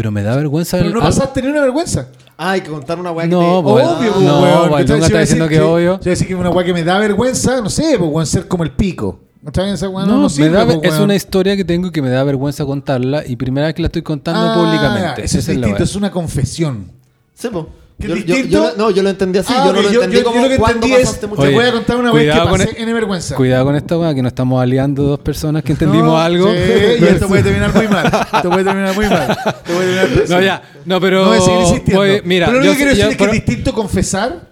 Pero 0.00 0.10
me 0.10 0.22
da 0.22 0.34
vergüenza... 0.34 0.78
Pero 0.78 0.88
no 0.94 1.00
pasaste 1.00 1.42
ni 1.42 1.48
una 1.48 1.60
vergüenza. 1.60 2.08
Ah, 2.38 2.52
hay 2.52 2.62
que 2.62 2.70
contar 2.70 2.98
una 2.98 3.10
weá 3.12 3.26
que 3.28 3.32
No, 3.34 3.58
te... 3.58 3.62
pues, 3.64 3.86
obvio, 3.86 4.10
no, 4.12 4.14
pues, 4.40 4.54
weón. 4.54 4.70
Valdunga 4.70 5.00
¿cachai? 5.00 5.06
está 5.08 5.18
diciendo 5.20 5.44
decir 5.44 5.58
que 5.58 5.62
obvio. 5.62 5.94
A 5.96 5.98
decir 5.98 6.26
que 6.26 6.34
una 6.34 6.48
weá 6.48 6.64
que 6.64 6.72
me 6.72 6.82
da 6.84 6.98
vergüenza, 6.98 7.60
no 7.60 7.68
sé, 7.68 7.96
pues, 7.98 8.10
weón, 8.10 8.26
ser 8.26 8.48
como 8.48 8.64
el 8.64 8.70
pico. 8.70 9.20
¿Está 9.44 9.62
bien 9.62 9.74
esa 9.74 9.90
weá? 9.90 10.06
No, 10.06 10.12
No, 10.12 10.16
no 10.16 10.22
me 10.24 10.30
sirve, 10.30 10.48
da- 10.56 10.64
pues, 10.64 10.78
es 10.84 10.90
weón. 10.92 11.02
una 11.02 11.14
historia 11.16 11.54
que 11.54 11.66
tengo 11.66 11.92
que 11.92 12.00
me 12.00 12.08
da 12.08 12.24
vergüenza 12.24 12.64
contarla 12.64 13.26
y 13.26 13.36
primera 13.36 13.66
vez 13.66 13.74
que 13.74 13.82
la 13.82 13.88
estoy 13.88 14.00
contando 14.00 14.40
Ah, 14.40 14.54
públicamente. 14.54 15.22
Eso 15.22 15.36
Esa 15.36 15.38
es 15.38 15.48
es 15.48 15.56
distinto, 15.58 15.82
es 15.84 15.94
una 15.96 16.10
confesión. 16.10 16.90
Sí, 17.34 17.48
po. 17.48 17.68
¿Qué 18.00 18.08
Yo, 18.08 18.14
distinto? 18.14 18.48
yo- 18.48 18.70
yo- 18.70 18.76
no, 18.78 18.90
yo 18.90 19.02
lo 19.02 19.10
entendí 19.10 19.38
así, 19.38 19.52
Ah, 19.54 19.64
yo 19.66 19.72
no 19.74 19.82
lo 19.82 19.90
yo- 19.92 20.02
entendí 20.02 20.22
como 20.24 20.40
lo 20.40 20.48
que 20.48 20.56
cuando 20.56 20.76
entendí 20.86 20.96
es- 20.96 21.06
pasaste 21.06 21.26
mucho 21.26 21.42
Te 21.42 21.52
voy 21.52 21.64
a 21.66 21.72
contar 21.72 21.96
una 21.96 22.12
vez 22.12 22.32
que 22.34 22.40
pasé 22.40 22.70
e- 22.78 22.82
en 22.82 22.94
vergüenza. 22.94 23.36
Cuidado 23.36 23.64
con 23.66 23.76
esta 23.76 23.98
weá, 23.98 24.14
que 24.14 24.22
nos 24.22 24.30
estamos 24.30 24.62
aliando 24.62 25.02
dos 25.02 25.18
personas 25.20 25.62
que 25.62 25.72
entendimos 25.72 26.06
No, 26.06 26.18
algo. 26.18 26.50
Sí, 26.50 26.58
y 27.00 27.04
esto 27.04 27.28
puede 27.28 27.42
terminar 27.42 27.74
muy 27.74 27.88
mal. 27.88 28.06
Esto 28.32 28.50
puede 28.50 28.64
terminar 28.64 28.94
muy 28.94 29.06
mal. 29.06 29.30
Esto 29.30 29.72
puede 29.74 29.94
terminar 30.00 30.28
No, 30.30 30.40
ya. 30.40 30.62
No, 30.86 31.00
pero... 31.00 31.22
No 31.24 31.28
voy 31.28 31.38
a 31.38 31.40
seguir 31.42 31.60
insistiendo. 31.60 32.00
voy- 32.00 32.22
mira, 32.24 32.46
pero 32.46 32.58
lo 32.58 32.64
yo 32.64 32.70
que 32.72 32.76
quiero 32.78 32.90
decir 32.90 33.04
yo- 33.04 33.10
es 33.10 33.16
que 33.16 33.24
pero- 33.24 33.32
es 33.34 33.44
distinto 33.44 33.74
confesar 33.74 34.49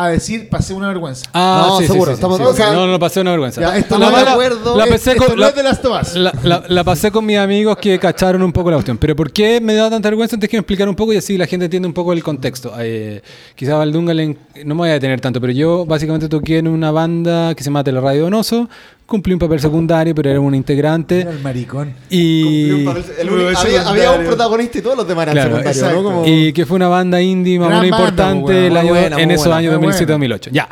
a 0.00 0.08
decir 0.10 0.48
pasé 0.48 0.74
una 0.74 0.88
vergüenza. 0.88 1.28
Ah, 1.34 1.66
No, 1.70 1.78
sí, 1.78 1.86
seguro, 1.88 2.12
sí, 2.12 2.14
sí, 2.14 2.14
estamos- 2.14 2.38
sí, 2.38 2.44
o 2.44 2.52
sea, 2.54 2.72
no, 2.72 2.86
no, 2.86 2.98
pasé 2.98 3.20
una 3.20 3.32
vergüenza. 3.32 3.60
Ya, 3.60 3.76
esto 3.76 3.98
no 3.98 4.10
la, 4.10 4.16
me 4.16 4.24
la- 4.24 4.32
acuerdo. 4.32 4.76
la 4.76 4.84
Es- 4.84 4.90
pasé 4.90 5.10
esto 5.12 5.24
con, 5.26 5.34
no 5.36 5.40
la, 5.40 5.48
es 5.48 5.54
de 5.56 5.62
las 5.64 5.84
Us. 5.84 6.14
la, 6.14 6.32
la- 6.44 6.62
la 6.68 6.84
pasé 6.84 7.10
con 7.10 7.26
mis 7.26 7.36
amigos 7.38 7.76
que 7.78 7.98
cacharon 7.98 8.42
un 8.42 8.52
poco 8.52 8.70
la 8.70 8.76
cuestión. 8.76 8.96
Pero 8.98 9.16
¿por 9.16 9.32
qué 9.32 9.60
me 9.60 9.74
da 9.74 9.90
tanta 9.90 10.08
vergüenza? 10.08 10.36
Antes 10.36 10.48
que 10.48 10.56
me 10.56 10.60
explicar 10.60 10.88
un 10.88 10.94
poco 10.94 11.12
y 11.12 11.16
así 11.16 11.36
la 11.36 11.46
gente 11.46 11.64
entiende 11.66 11.88
un 11.88 11.94
poco 11.94 12.12
el 12.12 12.22
contexto. 12.22 12.72
Eh, 12.78 13.22
quizá 13.56 13.74
Valdunga 13.76 14.14
no 14.14 14.74
me 14.74 14.74
voy 14.74 14.90
a 14.90 14.92
detener 14.92 15.20
tanto, 15.20 15.40
pero 15.40 15.52
yo 15.52 15.84
básicamente 15.84 16.28
toqué 16.28 16.58
en 16.58 16.68
una 16.68 16.90
banda 16.92 17.54
que 17.54 17.62
se 17.64 17.70
llama 17.70 17.82
Teleradio 17.82 18.22
Donoso. 18.22 18.68
Cumplí 19.08 19.32
un 19.32 19.38
papel 19.38 19.58
secundario, 19.58 20.14
pero 20.14 20.28
era 20.28 20.38
un 20.38 20.54
integrante. 20.54 21.20
Era 21.22 21.30
el 21.30 21.40
maricón. 21.40 21.94
Y, 22.10 22.68
El- 22.68 23.30
Uno 23.30 23.48
había, 23.86 24.12
un 24.12 24.26
protagonista 24.26 24.76
y 24.78 24.82
todos 24.82 24.98
los 24.98 25.08
demás 25.08 25.22
eran 25.22 25.32
Claro, 25.34 25.48
secundarios, 25.56 25.76
exacto. 25.78 26.02
¿no? 26.02 26.08
Como- 26.10 26.26
y 26.26 26.52
que 26.52 26.66
fue 26.66 26.76
una 26.76 26.88
banda 26.88 27.22
indie 27.22 27.58
más 27.58 27.70
banda, 27.70 27.86
importante 27.86 28.66
el 28.66 28.72
muy 28.72 28.78
año- 28.80 28.88
buena, 28.90 29.16
muy 29.16 29.22
en 29.22 29.30
esos 29.30 29.46
buena, 29.46 29.56
años 29.56 29.72
muy 29.72 29.78
buena. 29.86 29.98
2007-2008. 29.98 30.50
Ya. 30.52 30.68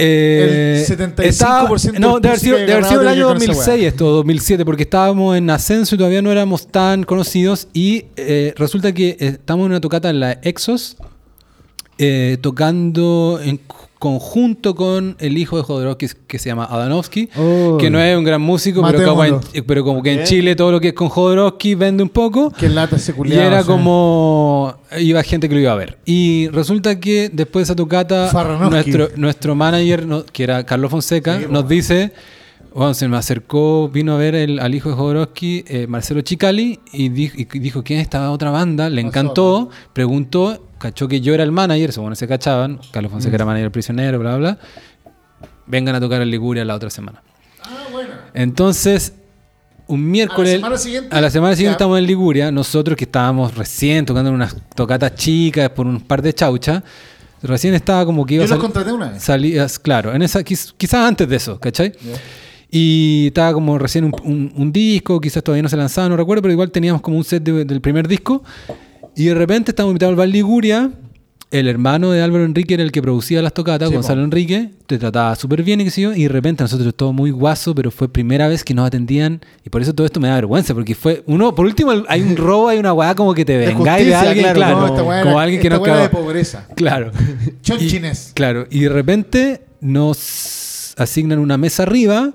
Eh, 0.00 0.76
El 0.78 0.86
75% 0.86 1.24
estaba- 1.28 1.68
no, 1.98 2.20
de 2.20 2.28
haber 2.28 2.40
sido, 2.40 2.56
de 2.56 2.72
haber 2.72 2.84
sido 2.86 3.00
el 3.02 3.08
año 3.08 3.26
ver 3.28 3.36
con 3.36 3.42
esa 3.42 3.52
2006 3.52 3.84
esto, 3.86 4.06
2007, 4.10 4.64
porque 4.64 4.84
estábamos 4.84 5.36
en 5.36 5.50
ascenso 5.50 5.94
y 5.94 5.98
todavía 5.98 6.22
no 6.22 6.30
éramos 6.32 6.68
tan 6.68 7.02
conocidos 7.02 7.68
y 7.74 8.04
eh, 8.16 8.54
resulta 8.56 8.92
que 8.94 9.08
eh, 9.10 9.16
estamos 9.20 9.64
en 9.66 9.72
una 9.72 9.80
tocata 9.80 10.08
en 10.08 10.20
la 10.20 10.32
Exos 10.42 10.96
eh, 11.98 12.38
tocando 12.40 13.40
en 13.42 13.60
conjunto 13.98 14.74
con 14.74 15.16
el 15.18 15.36
hijo 15.38 15.56
de 15.56 15.62
Jodorowsky 15.64 16.06
que 16.26 16.38
se 16.38 16.48
llama 16.48 16.64
Adanovsky, 16.64 17.28
Oh. 17.36 17.76
que 17.80 17.90
no 17.90 18.00
es 18.00 18.16
un 18.16 18.24
gran 18.24 18.40
músico, 18.40 18.82
pero, 18.86 18.98
como 19.08 19.24
en- 19.24 19.34
Matémoslo. 19.34 19.64
pero 19.66 19.84
como 19.84 20.02
que 20.02 20.12
en. 20.12 20.24
Chile 20.24 20.54
todo 20.56 20.70
lo 20.72 20.80
que 20.80 20.88
es 20.88 20.94
con 20.94 21.08
Jodorowsky 21.08 21.74
vende 21.74 22.02
un 22.02 22.08
poco. 22.08 22.50
Que 22.50 22.68
lata 22.68 22.96
ese 22.96 23.14
Y 23.24 23.32
era 23.32 23.60
o 23.60 23.64
sea. 23.64 23.64
como. 23.64 24.74
Iba 24.98 25.22
gente 25.22 25.48
que 25.48 25.54
lo 25.54 25.60
iba 25.60 25.72
a 25.72 25.76
ver. 25.76 25.98
Y 26.04 26.48
resulta 26.48 26.98
que 27.00 27.30
después 27.32 27.62
de 27.66 27.72
esa 27.72 27.76
tocata, 27.76 28.30
nuestro, 28.70 29.08
nuestro 29.16 29.54
manager, 29.54 30.06
no- 30.06 30.24
que 30.24 30.42
era 30.44 30.64
Carlos 30.64 30.90
Fonseca, 30.90 31.40
nos 31.50 31.68
dice. 31.68 32.12
Bueno, 32.74 32.94
se 32.94 33.08
me 33.08 33.16
acercó, 33.16 33.88
vino 33.88 34.14
a 34.14 34.18
ver 34.18 34.34
el- 34.36 34.60
al 34.60 34.72
hijo 34.74 34.90
de 34.90 34.94
Jodorowsky, 34.94 35.64
eh, 35.66 35.86
Marcelo 35.88 36.20
Chicali, 36.20 36.78
y 36.92 37.08
dijo, 37.08 37.34
y 37.36 37.58
dijo 37.58 37.82
quién 37.82 37.98
es 37.98 38.04
esta 38.04 38.30
otra 38.30 38.50
banda, 38.52 38.88
le 38.90 39.00
encantó, 39.00 39.70
preguntó, 39.94 40.67
cachó 40.78 41.08
que 41.08 41.20
yo 41.20 41.34
era 41.34 41.42
el 41.44 41.52
manager, 41.52 41.92
según 41.92 42.14
se 42.16 42.26
cachaban, 42.28 42.80
Carlos 42.92 43.12
Fonseca 43.12 43.32
Mm. 43.32 43.34
era 43.36 43.44
manager 43.44 43.70
prisionero, 43.72 44.18
bla, 44.18 44.36
bla, 44.36 44.38
bla. 44.54 44.58
Vengan 45.66 45.94
a 45.94 46.00
tocar 46.00 46.22
en 46.22 46.30
Liguria 46.30 46.64
la 46.64 46.74
otra 46.74 46.88
semana. 46.90 47.22
Entonces, 48.34 49.12
un 49.86 50.10
miércoles. 50.10 50.52
semana 50.56 50.76
siguiente, 50.78 51.14
a 51.16 51.20
la 51.20 51.30
semana 51.30 51.54
siguiente 51.56 51.72
estamos 51.74 51.98
en 51.98 52.06
Liguria. 52.06 52.50
Nosotros 52.52 52.96
que 52.96 53.04
estábamos 53.04 53.54
recién 53.56 54.04
tocando 54.04 54.28
en 54.30 54.36
unas 54.36 54.56
tocatas 54.74 55.14
chicas 55.14 55.70
por 55.70 55.86
un 55.86 56.00
par 56.00 56.22
de 56.22 56.32
chauchas. 56.32 56.82
Recién 57.42 57.74
estaba 57.74 58.04
como 58.04 58.26
que 58.26 58.34
iba 58.34 58.44
Yo 58.44 58.52
a 58.52 58.56
los 58.56 58.62
contraté 58.64 58.92
una 58.92 59.10
vez. 59.10 59.22
Salías, 59.22 59.78
claro, 59.78 60.12
en 60.12 60.22
esa, 60.22 60.40
quiz- 60.40 60.74
quizás 60.76 61.06
antes 61.06 61.28
de 61.28 61.36
eso, 61.36 61.58
¿cachai? 61.60 61.92
Y 62.70 63.28
estaba 63.28 63.52
como 63.54 63.78
recién 63.78 64.04
un, 64.04 64.12
un- 64.24 64.52
un 64.56 64.72
disco, 64.72 65.20
quizás 65.20 65.42
todavía 65.42 65.62
no 65.62 65.68
se 65.68 65.76
lanzaba, 65.76 66.08
no 66.08 66.16
recuerdo, 66.16 66.42
pero 66.42 66.52
igual 66.52 66.70
teníamos 66.70 67.00
como 67.00 67.16
un 67.16 67.24
set 67.24 67.42
de- 67.42 67.64
del 67.64 67.80
primer 67.80 68.08
disco. 68.08 68.42
Y 69.16 69.26
de 69.26 69.34
repente 69.34 69.72
estábamos 69.72 69.92
invitados 69.92 70.12
al 70.12 70.16
Bar 70.16 70.28
Liguria 70.28 70.90
el 71.50 71.66
hermano 71.66 72.10
de 72.10 72.20
Álvaro 72.20 72.44
Enrique 72.44 72.74
era 72.74 72.82
el 72.82 72.92
que 72.92 73.00
producía 73.00 73.40
las 73.40 73.54
tocatas, 73.54 73.88
Sí, 73.88 73.94
Gonzalo 73.94 74.20
po. 74.20 74.24
Enrique, 74.24 74.70
te 74.86 74.98
trataba 74.98 75.34
súper 75.34 75.62
bien 75.62 75.80
y 75.80 75.84
qué 75.84 75.90
sé 75.90 76.02
yo, 76.02 76.12
y 76.12 76.24
de 76.24 76.28
repente 76.28 76.62
nosotros 76.62 76.94
todo 76.94 77.12
muy 77.14 77.30
guaso, 77.30 77.74
pero 77.74 77.90
fue 77.90 78.12
primera 78.12 78.48
vez 78.48 78.62
que 78.62 78.74
nos 78.74 78.86
atendían, 78.86 79.40
y 79.64 79.70
por 79.70 79.80
eso 79.80 79.94
todo 79.94 80.06
esto 80.06 80.20
me 80.20 80.28
da 80.28 80.34
vergüenza, 80.34 80.74
porque 80.74 80.94
fue, 80.94 81.22
uno, 81.26 81.54
por 81.54 81.64
último, 81.64 81.92
hay 82.08 82.20
un 82.20 82.36
robo, 82.36 82.68
hay 82.68 82.78
una 82.78 82.92
weá 82.92 83.14
como 83.14 83.32
que 83.32 83.46
te 83.46 83.56
vengáis 83.56 84.06
de 84.06 84.14
alguien, 84.14 84.52
claro, 84.52 84.94
claro, 84.94 85.04
No, 85.04 85.22
como 85.22 85.38
alguien 85.38 85.60
que 85.60 85.68
era 85.68 85.78
de 85.78 86.08
pobreza. 86.10 86.66
Claro. 86.76 87.12
Chonchines. 87.62 88.30
Y, 88.30 88.34
claro, 88.34 88.66
y 88.70 88.80
de 88.80 88.88
repente 88.90 89.62
nos 89.80 90.94
asignan 90.98 91.38
una 91.38 91.56
mesa 91.56 91.84
arriba, 91.84 92.32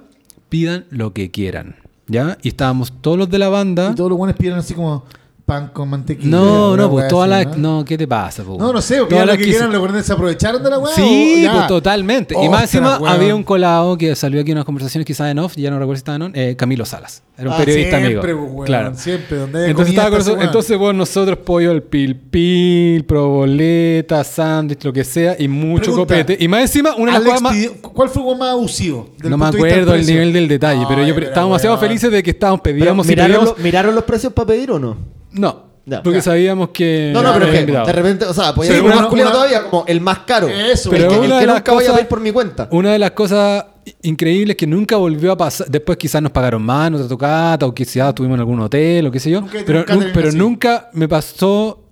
pidan 0.49 0.85
lo 0.90 1.14
que 1.14 1.30
quieran, 1.30 1.76
¿ya? 2.07 2.40
Y 2.41 2.48
estábamos 2.48 2.91
todos 3.02 3.18
los 3.18 3.30
de 3.30 3.38
la 3.38 3.49
banda. 3.49 3.91
Y 3.91 3.95
todos 3.95 4.10
los 4.10 4.18
buenos 4.18 4.35
pidieron 4.38 4.60
así 4.60 4.73
como 4.73 5.06
pan 5.53 5.67
con 5.73 5.89
mantequilla. 5.89 6.30
No, 6.30 6.75
no, 6.77 6.89
pues 6.89 7.07
toda 7.07 7.38
así, 7.39 7.49
la... 7.49 7.55
No, 7.57 7.84
¿qué 7.85 7.97
te 7.97 8.07
pasa? 8.07 8.43
po? 8.43 8.57
No, 8.59 8.73
no 8.73 8.81
sé, 8.81 8.95
Todas 8.97 9.07
pidieron 9.09 9.27
las 9.27 9.35
lo 9.35 9.38
que 9.38 9.43
quieran, 9.49 9.71
se- 9.71 9.77
los 9.95 10.05
se 10.05 10.13
aprovecharon 10.13 10.63
de 10.63 10.69
la 10.69 10.80
weá. 10.80 10.93
Sí, 10.95 11.47
pues 11.51 11.67
totalmente. 11.67 12.35
y 12.41 12.49
más 12.49 12.63
encima 12.63 12.97
weón. 12.99 13.13
había 13.13 13.35
un 13.35 13.43
colado 13.43 13.97
que 13.97 14.15
salió 14.15 14.41
aquí 14.41 14.51
en 14.51 14.57
unas 14.57 14.65
conversaciones 14.65 15.05
quizás 15.05 15.30
en 15.31 15.39
off, 15.39 15.53
ya 15.55 15.69
no 15.69 15.77
recuerdo 15.80 15.95
si 15.97 15.99
estaba 15.99 16.15
en 16.17 16.21
on, 16.23 16.31
eh, 16.35 16.55
Camilo 16.55 16.85
Salas. 16.85 17.23
Era 17.38 17.49
un 17.49 17.55
Ah, 17.55 17.57
periodista 17.57 17.97
siempre, 17.99 18.31
amigo. 18.31 18.43
pues, 18.45 18.53
weón, 18.55 18.65
claro. 18.67 18.95
Siempre, 18.95 19.38
donde 19.38 19.69
Entonces, 19.69 19.95
estaba 19.95 20.17
con 20.19 20.41
entonces 20.41 20.77
bueno, 20.77 20.97
nosotros 20.99 21.38
pollo 21.39 21.71
al 21.71 21.81
pil 21.81 22.15
pil, 22.15 23.05
proboleta, 23.05 24.23
sándwich, 24.23 24.84
lo 24.84 24.93
que 24.93 25.03
sea, 25.03 25.35
y 25.39 25.47
mucho 25.47 25.91
Pregunta, 25.93 26.15
copete. 26.15 26.38
Y 26.43 26.47
más 26.47 26.61
encima, 26.61 26.95
una 26.95 27.19
de 27.19 27.27
las 27.27 27.41
más... 27.41 27.55
¿Cuál 27.81 28.09
fue 28.09 28.31
el 28.31 28.38
más 28.38 28.49
abusivo? 28.51 29.09
del 29.19 29.31
No 29.31 29.38
me 29.38 29.45
acuerdo 29.47 29.95
el 29.95 30.05
nivel 30.05 30.31
del 30.34 30.47
detalle, 30.47 30.85
pero 30.88 31.03
yo 31.05 31.13
estábamos 31.15 31.53
demasiado 31.61 31.77
felices 31.80 32.11
de 32.11 32.21
que 32.23 32.31
estábamos, 32.31 32.61
pedíamos 32.61 33.05
y 33.05 33.09
¿miraron, 33.09 33.31
pedíamos... 33.35 33.57
lo- 33.57 33.63
¿Miraron 33.63 33.95
los 33.95 34.03
precios 34.03 34.31
para 34.34 34.47
pedir 34.47 34.71
o 34.71 34.80
no? 34.80 34.97
No, 35.34 35.64
Ya, 35.85 36.01
porque 36.03 36.19
ya. 36.19 36.23
sabíamos 36.23 36.69
que... 36.69 37.11
No, 37.14 37.22
no, 37.22 37.34
pero 37.34 37.45
es 37.47 37.65
que 37.65 37.72
de 37.72 37.91
repente, 37.93 38.26
o 38.26 38.34
sea, 38.34 38.53
podía 38.55 38.72
Sí, 38.72 38.76
ser 38.77 38.84
uno 38.84 38.93
una- 38.93 39.01
más 39.01 39.10
culiado 39.10 39.30
una- 39.31 39.38
todavía, 39.39 39.69
como 39.69 39.85
el 39.88 40.01
más 40.01 40.19
caro. 40.19 40.47
Eso, 40.47 40.89
Pero 40.89 41.03
el 41.05 41.10
que, 41.10 41.15
una 41.18 41.26
el 41.26 41.31
de 41.34 41.39
que 41.39 41.45
las 41.47 41.55
nunca 41.57 41.72
voy 41.73 41.84
a 41.84 41.88
cosas- 41.88 41.95
pedir 41.97 42.07
por 42.10 42.19
mi 42.22 42.31
cuenta. 42.31 42.68
Una 42.72 42.91
de 42.93 42.99
las 42.99 43.11
cosas 43.11 43.65
increíbles 44.01 44.55
que 44.55 44.65
nunca 44.65 44.95
volvió 44.95 45.31
a 45.34 45.38
pasar, 45.38 45.68
después 45.69 45.97
quizás 45.97 46.22
nos 46.22 46.31
pagaron 46.31 46.64
más 46.64 46.88
en 46.88 46.93
otra 46.95 47.07
tocata 47.07 47.65
o 47.65 47.73
quizás 47.73 48.10
estuvimos 48.10 48.35
en 48.35 48.39
algún 48.39 48.60
hotel 48.61 49.07
o 49.07 49.11
qué 49.11 49.19
sé 49.19 49.30
yo, 49.30 49.41
Nunca 49.41 49.60
pero, 49.65 49.80
un 49.80 50.11
pero 50.14 50.30
así. 50.30 50.38
nunca 50.38 50.89
me 50.93 51.07
pasó 51.10 51.84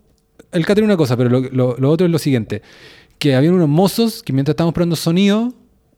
el 0.54 0.66
catering 0.66 0.86
una 0.86 0.96
cosa, 0.98 1.18
pero 1.18 1.30
lo, 1.30 1.40
lo- 1.52 1.76
lo 1.78 1.90
otro 1.90 2.06
es 2.06 2.12
lo 2.12 2.20
siguiente, 2.20 2.62
que 3.20 3.36
había 3.36 3.52
unos 3.52 3.68
mozos 3.68 4.24
que 4.24 4.32
mientras 4.32 4.54
estábamos 4.54 4.74
probando 4.74 4.96
sonido 4.96 5.54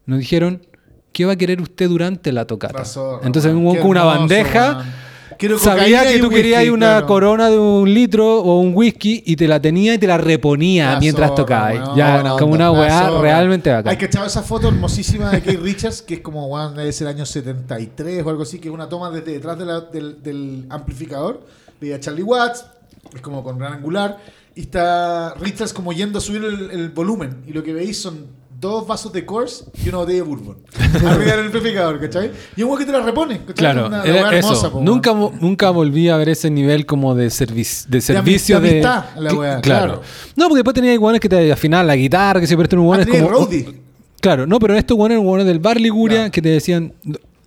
nos 0.08 0.18
dijeron, 0.20 0.66
¿qué 1.12 1.26
va 1.26 1.34
a 1.34 1.36
querer 1.36 1.62
usted 1.62 1.88
durante 1.90 2.32
la 2.32 2.46
tocata? 2.46 2.84
Zorra, 2.86 3.26
Entonces 3.26 3.52
weón. 3.54 3.68
un 3.68 3.76
con 3.78 3.88
una 3.92 4.00
hermoso, 4.02 4.20
bandeja... 4.20 4.72
weón. 4.78 5.03
Quiero 5.38 5.58
Sabía 5.60 6.04
que 6.04 6.20
tú 6.20 6.28
whisky, 6.28 6.36
querías 6.36 6.70
una 6.70 6.88
claro. 6.92 7.08
corona 7.08 7.50
de 7.50 7.58
un 7.60 7.94
litro 7.94 8.40
o 8.42 8.60
un 8.60 8.74
whisky 8.76 9.24
y 9.26 9.36
te 9.36 9.48
la 9.48 9.62
tenía 9.62 9.94
y 9.94 9.98
te 9.98 10.08
la 10.08 10.18
reponía 10.18 10.94
La 10.94 11.00
mientras 11.00 11.30
zorra, 11.30 11.36
tocabas. 11.42 11.74
weón. 11.76 11.96
Ya, 11.98 12.36
como 12.40 12.54
una 12.54 12.72
weá 12.72 13.10
realmente 13.22 13.72
bacán. 13.72 13.92
Hay 13.92 13.98
que 13.98 14.06
echar 14.06 14.26
esa 14.26 14.44
foto 14.44 14.68
hermosísima 14.68 15.30
de 15.32 15.40
Kate 15.42 15.58
Richards, 15.58 16.02
que 16.02 16.16
es 16.16 16.20
como, 16.22 16.48
weón, 16.48 16.80
es 16.80 17.02
el 17.02 17.08
año 17.08 17.26
73 17.26 18.24
o 18.26 18.30
algo 18.30 18.44
así, 18.44 18.60
que 18.60 18.68
es 18.70 18.74
una 18.74 18.88
toma 18.90 19.10
desde 19.10 19.34
detrás 19.34 19.58
de 19.58 19.66
la- 19.66 19.82
del, 19.82 20.22
del 20.22 20.66
amplificador. 20.70 21.42
Veía 21.82 21.96
a 21.96 22.00
Charlie 22.00 22.24
Watts, 22.24 22.66
es 23.14 23.22
como 23.22 23.44
con 23.44 23.58
gran 23.58 23.74
angular, 23.74 24.18
y 24.56 24.62
está 24.62 25.34
Richards 25.40 25.74
como 25.74 25.92
yendo 25.94 26.20
a 26.20 26.22
subir 26.22 26.44
el, 26.44 26.72
el 26.72 26.90
volumen. 26.90 27.44
Y 27.48 27.54
lo 27.54 27.64
que 27.64 27.74
veis 27.74 28.02
son 28.02 28.26
dos 28.72 28.88
vasos 28.88 29.14
de 29.14 29.26
Coors 29.26 29.66
y 29.86 29.90
una 29.90 30.00
botella 30.00 30.18
de 30.18 30.22
bourbon. 30.24 30.58
Arriba 31.06 31.36
del 31.36 31.46
amplificador, 31.46 32.00
¿cachai? 32.00 32.32
Y 32.56 32.64
un 32.64 32.70
weón 32.70 32.80
que 32.80 32.86
te 32.86 32.92
la 32.92 33.02
repone, 33.02 33.38
¿cachai? 33.40 33.54
Claro, 33.54 33.88
Una- 33.88 34.04
era 34.04 34.30
eso. 34.38 34.48
hermosa, 34.50 34.72
po, 34.72 34.82
nunca, 34.82 35.12
vo- 35.12 35.32
nunca 35.40 35.70
volví 35.70 36.10
a 36.10 36.18
ver 36.18 36.30
ese 36.30 36.50
nivel 36.50 36.86
como 36.86 37.14
de, 37.14 37.26
de 37.26 37.30
servicio 37.30 38.60
de 38.60 38.68
de. 38.68 38.72
amistad, 38.72 39.06
la 39.18 39.30
claro. 39.30 39.62
claro. 39.62 40.02
No, 40.36 40.46
porque 40.46 40.58
después 40.60 40.74
tenía 40.74 40.94
iguanes 40.94 41.22
que 41.22 41.30
te 41.30 41.52
afinaban 41.52 41.86
la 41.88 41.96
guitarra, 41.96 42.40
que 42.40 42.48
siempre 42.48 42.68
Ah, 42.72 42.76
iguanes 42.76 43.06
tenía 43.06 43.24
como. 43.24 43.36
roadie. 43.38 43.82
Claro, 44.22 44.48
no, 44.48 44.58
pero 44.60 44.76
estos 44.76 44.96
iguanes 44.96 45.16
eran 45.16 45.24
iguanes 45.26 45.46
del 45.46 45.60
bar 45.60 45.80
Liguria 45.80 46.18
Claro. 46.18 46.32
que 46.32 46.42
te 46.42 46.50
decían. 46.50 46.94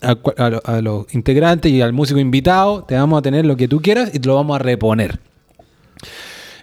A 0.03 0.81
los 0.83 1.13
integrantes 1.15 1.73
y 1.73 1.81
al 1.81 1.93
músico 1.95 2.21
invitado, 2.21 2.85
te 2.85 2.95
vamos 2.95 3.19
a 3.19 3.23
tener 3.23 3.47
lo 3.47 3.57
que 3.57 3.67
tú 3.67 3.81
quieras 3.81 4.11
y 4.13 4.19
te 4.21 4.29
lo 4.29 4.35
vamos 4.35 4.55
a 4.55 4.59
reponer. 4.59 5.19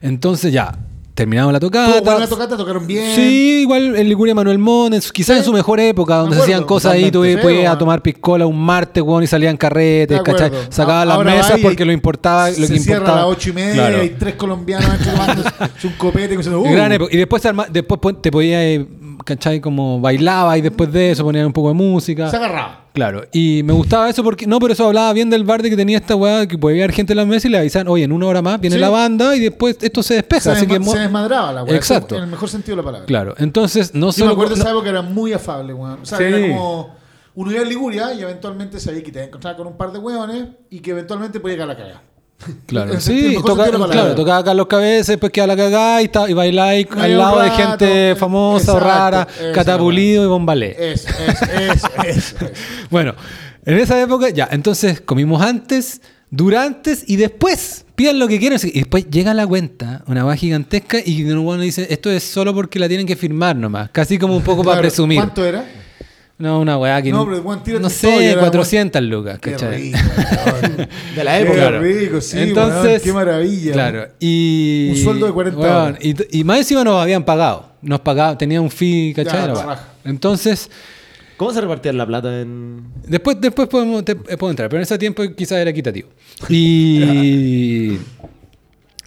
Entonces 0.01 0.53
ya, 0.53 0.77
terminamos 1.13 1.53
la 1.53 1.59
tocata. 1.59 1.99
Tuvo 1.99 2.11
buena 2.11 2.27
tocata, 2.27 2.57
tocaron 2.57 2.87
bien. 2.87 3.15
Sí, 3.15 3.61
igual 3.61 3.95
el 3.95 4.07
Liguria 4.09 4.33
Manuel 4.33 4.57
Mones, 4.57 5.11
quizás 5.11 5.35
Sí. 5.35 5.39
en 5.39 5.45
su 5.45 5.53
mejor 5.53 5.79
época, 5.79 6.15
donde 6.17 6.35
se 6.35 6.41
hacían 6.43 6.63
cosas 6.63 6.93
ahí, 6.93 7.11
podías 7.11 7.41
Feo, 7.41 7.71
a 7.71 7.77
tomar 7.77 8.01
piscola 8.01 8.45
un 8.45 8.59
martes, 8.59 9.03
weón, 9.03 9.23
y 9.23 9.27
salían 9.27 9.55
carretes. 9.57 10.21
¿cachai? 10.21 10.51
Sacaban 10.69 11.07
las 11.07 11.23
mesas 11.23 11.59
y 11.59 11.61
porque 11.61 11.85
lo 11.85 11.91
importaba, 11.91 12.49
lo 12.49 12.55
se 12.55 12.73
que 12.73 12.79
cierra 12.79 12.99
importaba. 12.99 13.21
a 13.23 13.25
las 13.27 13.37
ocho 13.37 13.49
y 13.49 13.53
media 13.53 13.73
Claro. 13.73 14.03
y 14.03 14.09
tres 14.09 14.35
colombianos 14.35 14.89
un 15.83 15.91
copete. 15.93 16.35
diciendo, 16.35 16.61
uh, 16.61 16.71
Gran 16.71 16.91
época. 16.91 17.13
Y 17.13 17.17
después, 17.17 17.43
después 17.71 17.99
te 18.21 18.31
podías, 18.31 18.61
eh, 18.63 18.85
¿cachai? 19.23 19.59
Como 19.59 19.99
bailaba 19.99 20.57
y 20.57 20.61
después 20.61 20.91
de 20.91 21.11
eso 21.11 21.23
ponían 21.23 21.45
un 21.47 21.53
poco 21.53 21.69
de 21.69 21.73
música. 21.75 22.29
Se 22.29 22.35
agarraba. 22.37 22.81
Claro, 22.93 23.23
y 23.31 23.61
me 23.63 23.73
gustaba 23.73 24.07
eso 24.09 24.23
porque, 24.23 24.45
no, 24.45 24.59
pero 24.59 24.73
eso 24.73 24.85
hablaba 24.85 25.11
bien 25.13 25.29
del 25.29 25.43
bar 25.43 25.63
de 25.63 25.69
que 25.71 25.75
tenía 25.75 25.97
esta 25.97 26.15
weá 26.15 26.45
que 26.47 26.57
podía 26.59 26.83
haber 26.83 26.91
gente 26.95 27.13
en 27.13 27.17
la 27.17 27.25
mesa 27.25 27.47
y 27.47 27.51
le 27.51 27.57
avisaban, 27.57 27.87
oye, 27.87 28.03
en 28.03 28.11
una 28.11 28.27
hora 28.27 28.41
más 28.43 28.61
viene 28.61 28.75
Sí. 28.75 28.79
la 28.81 28.89
banda 28.89 29.35
y 29.35 29.39
después 29.39 29.77
esto 29.81 30.03
se 30.03 30.13
despeja. 30.13 30.41
Se, 30.41 30.51
así 30.51 30.67
que 30.67 30.77
mo- 30.79 30.91
se 30.91 30.99
desmadraba 30.99 31.51
la 31.53 31.63
weá. 31.63 31.75
Exacto. 31.75 32.15
En 32.17 32.23
el 32.23 32.29
mejor 32.29 32.49
sentido 32.49 32.75
de 32.75 32.81
la 32.83 32.85
palabra. 32.85 33.05
Claro, 33.07 33.33
entonces 33.39 33.95
no 33.95 34.07
Yo 34.07 34.11
solo. 34.11 34.25
me 34.27 34.31
acuerdo 34.33 34.51
de 34.53 34.57
no- 34.59 34.63
esa 34.65 34.71
época 34.71 34.89
era 34.89 35.01
muy 35.01 35.33
afable, 35.33 35.73
weón. 35.73 35.99
O 36.03 36.05
sea, 36.05 36.17
Sí. 36.19 36.23
era 36.25 36.39
como. 36.41 36.95
Uno 37.35 37.51
iba 37.51 37.61
a 37.61 37.65
Liguria 37.65 38.13
y 38.13 38.21
eventualmente 38.21 38.79
sabía 38.79 39.01
que 39.01 39.11
te 39.11 39.17
ibas 39.17 39.23
a 39.23 39.27
encontrar 39.29 39.55
con 39.57 39.65
un 39.65 39.75
par 39.75 39.91
de 39.91 39.97
weones 39.97 40.49
y 40.69 40.79
que 40.81 40.91
eventualmente 40.91 41.39
podía 41.39 41.55
llegar 41.55 41.69
a 41.71 41.73
la 41.73 41.79
cagada. 41.79 42.01
Claro, 42.65 42.99
sí, 42.99 43.37
toca, 43.45 43.69
claro, 43.69 44.15
tocaba 44.15 44.43
Carlos 44.43 44.67
Cabezas, 44.67 45.07
después 45.07 45.31
quedaba 45.31 45.55
la 45.55 45.63
cagada 45.63 46.01
y, 46.01 46.11
y 46.29 46.39
al 46.39 46.55
lado 47.17 47.41
de 47.41 47.49
gente 47.51 48.15
famosa 48.17 48.73
o 48.73 48.79
rara, 48.79 49.27
esa 49.33 49.49
es 49.49 49.55
Catapulido 49.55 50.25
y 50.25 50.27
Bombalé. 50.27 50.75
Eso, 50.77 51.07
eso, 51.09 51.45
eso, 51.45 51.87
eso. 52.05 52.45
eso. 52.45 52.45
Bueno, 52.89 53.15
en 53.65 53.77
esa 53.77 54.01
época 54.01 54.29
ya, 54.29 54.49
entonces 54.51 54.99
comimos 54.99 55.41
antes, 55.41 56.01
durante 56.29 56.97
y 57.07 57.15
después. 57.15 57.85
Pidan 57.95 58.17
lo 58.17 58.27
que 58.27 58.39
quieran. 58.39 58.59
Y 58.63 58.79
después 58.79 59.07
llega 59.09 59.35
la 59.35 59.45
cuenta, 59.45 60.03
una 60.07 60.23
va 60.23 60.35
gigantesca, 60.35 60.97
y 61.05 61.23
uno 61.23 61.57
dice, 61.59 61.85
esto 61.91 62.09
es 62.09 62.23
solo 62.23 62.53
porque 62.53 62.79
la 62.79 62.87
tienen 62.87 63.05
que 63.05 63.15
firmar 63.15 63.55
nomás. 63.55 63.91
Casi 63.91 64.17
como 64.17 64.35
un 64.35 64.41
poco 64.41 64.63
para 64.65 64.81
presumir. 64.81 65.19
¿Cuánto 65.19 65.45
era? 65.45 65.63
No, 66.37 66.59
una 66.59 66.77
weá 66.77 67.01
que... 67.01 67.11
No, 67.11 67.25
pero, 67.25 67.41
weón, 67.41 67.63
tírate 67.63 67.83
no 67.83 67.89
sé, 67.89 68.31
era, 68.31 68.39
400 68.41 69.01
lucas, 69.03 69.39
Qué 69.39 69.51
¿cachai? 69.51 69.81
rico, 69.83 69.97
weón. 70.45 70.89
De 71.15 71.23
la 71.23 71.37
Qué 71.37 71.43
época. 71.43 71.57
Claro. 71.59 71.81
rico, 71.81 72.21
sí, 72.21 72.39
Entonces, 72.39 72.83
weón, 72.85 73.01
qué 73.03 73.13
maravilla. 73.13 73.71
Claro, 73.73 74.07
y... 74.19 74.87
Un 74.91 74.97
sueldo 74.97 75.25
de 75.27 75.31
40 75.31 75.59
weón, 75.59 75.75
horas. 75.75 75.99
y, 76.01 76.39
y 76.39 76.43
más 76.43 76.57
encima 76.57 76.83
nos 76.83 77.01
habían 77.01 77.23
pagado. 77.23 77.69
Nos 77.81 77.99
pagaban, 77.99 78.37
tenía 78.37 78.59
un 78.59 78.71
fee, 78.71 79.13
¿cachai? 79.15 79.47
Ya, 79.47 79.53
weá. 79.53 79.87
Entonces... 80.05 80.69
¿Cómo 81.37 81.51
se 81.53 81.61
repartía 81.61 81.93
la 81.93 82.05
plata 82.05 82.41
en...? 82.41 82.83
Después, 83.07 83.37
después 83.39 83.67
podemos, 83.67 84.03
te- 84.03 84.11
eh, 84.13 84.37
puedo 84.37 84.49
entrar, 84.51 84.69
pero 84.69 84.79
en 84.79 84.83
ese 84.83 84.97
tiempo 84.97 85.23
quizás 85.35 85.57
era 85.59 85.69
equitativo. 85.69 86.09
Y. 86.49 87.97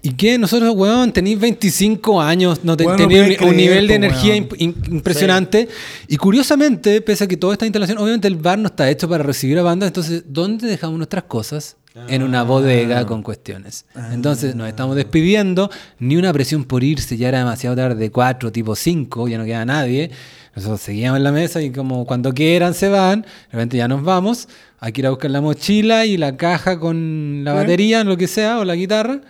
¿Y 0.06 0.10
qué? 0.14 0.38
Nosotros, 0.38 0.72
weón, 0.76 1.12
tenéis 1.12 1.40
25 1.40 2.20
años, 2.20 2.60
no 2.62 2.76
te, 2.76 2.84
Weón, 2.84 2.96
no 3.00 3.08
teníais 3.08 3.40
un, 3.40 3.48
un 3.48 3.56
nivel 3.56 3.88
de 3.88 3.94
energía 3.94 4.36
imp- 4.36 4.54
in- 4.58 4.74
impresionante. 4.90 5.68
Y 6.06 6.16
curiosamente, 6.16 7.00
pese 7.00 7.24
a 7.24 7.26
que 7.26 7.36
toda 7.36 7.54
esta 7.54 7.66
instalación, 7.66 7.98
obviamente 7.98 8.28
el 8.28 8.36
bar 8.36 8.58
no 8.58 8.68
está 8.68 8.88
hecho 8.88 9.08
para 9.08 9.24
recibir 9.24 9.58
a 9.58 9.62
bandas, 9.62 9.88
entonces, 9.88 10.22
¿dónde 10.28 10.68
dejamos 10.68 10.96
nuestras 10.98 11.24
cosas? 11.24 11.76
En 12.08 12.22
una 12.22 12.42
bodega 12.42 13.06
con 13.06 13.22
cuestiones. 13.22 13.86
Entonces 14.12 14.54
nos 14.54 14.68
estamos 14.68 14.96
despidiendo, 14.96 15.70
ni 15.98 16.16
una 16.18 16.30
presión 16.32 16.64
por 16.64 16.84
irse, 16.84 17.16
ya 17.16 17.28
era 17.28 17.38
demasiado 17.38 17.74
tarde, 17.74 18.10
4, 18.10 18.52
tipo 18.52 18.76
5, 18.76 19.28
ya 19.28 19.38
no 19.38 19.44
queda 19.46 19.64
nadie. 19.64 20.10
Nosotros 20.54 20.82
seguíamos 20.82 21.16
en 21.16 21.24
la 21.24 21.32
mesa 21.32 21.62
y 21.62 21.70
como 21.70 22.04
cuando 22.04 22.34
quieran 22.34 22.74
se 22.74 22.90
van, 22.90 23.22
de 23.22 23.28
repente 23.52 23.78
ya 23.78 23.88
nos 23.88 24.02
vamos, 24.04 24.46
hay 24.78 24.92
que 24.92 25.00
ir 25.00 25.06
a 25.06 25.10
buscar 25.10 25.30
la 25.30 25.40
mochila 25.40 26.04
y 26.04 26.18
la 26.18 26.36
caja 26.36 26.78
con 26.78 27.42
la 27.44 27.52
Sí. 27.52 27.56
batería, 27.56 28.04
lo 28.04 28.16
que 28.18 28.26
sea, 28.28 28.58
o 28.58 28.64
la 28.66 28.74
guitarra. 28.74 29.22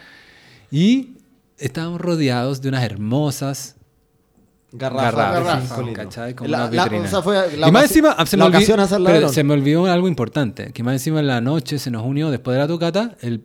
Y 0.76 1.16
estábamos 1.58 2.00
rodeados 2.02 2.60
de 2.60 2.68
unas 2.68 2.84
hermosas 2.84 3.76
Garrafa. 4.72 5.04
garrafas, 5.10 5.44
garrafa. 5.44 5.66
cinco 5.68 5.82
litros. 5.88 6.04
¿cachai? 6.06 6.34
Como 6.34 6.50
La- 6.50 6.66
una 6.66 6.70
la- 6.76 6.82
vitrina. 6.84 7.04
o 7.06 7.08
sea, 7.08 7.22
fue 7.22 7.56
la 7.56 7.68
y 7.68 7.72
más 7.72 7.84
encima, 7.84 8.26
se 8.26 8.36
me, 8.36 8.40
la 8.40 8.44
olvidó, 8.46 8.58
ocasión 8.58 8.80
a 8.80 8.86
ser 8.86 8.98
pero 8.98 9.14
ladrón. 9.14 9.32
se 9.32 9.42
me 9.44 9.54
olvidó 9.54 9.86
algo 9.86 10.06
importante, 10.08 10.72
que 10.74 10.82
más 10.82 10.92
encima 10.92 11.20
en 11.20 11.28
la 11.28 11.40
noche 11.40 11.78
se 11.78 11.90
nos 11.90 12.04
unió, 12.04 12.30
después 12.30 12.54
de 12.56 12.58
la 12.60 12.68
tocata, 12.68 13.16
el, 13.22 13.42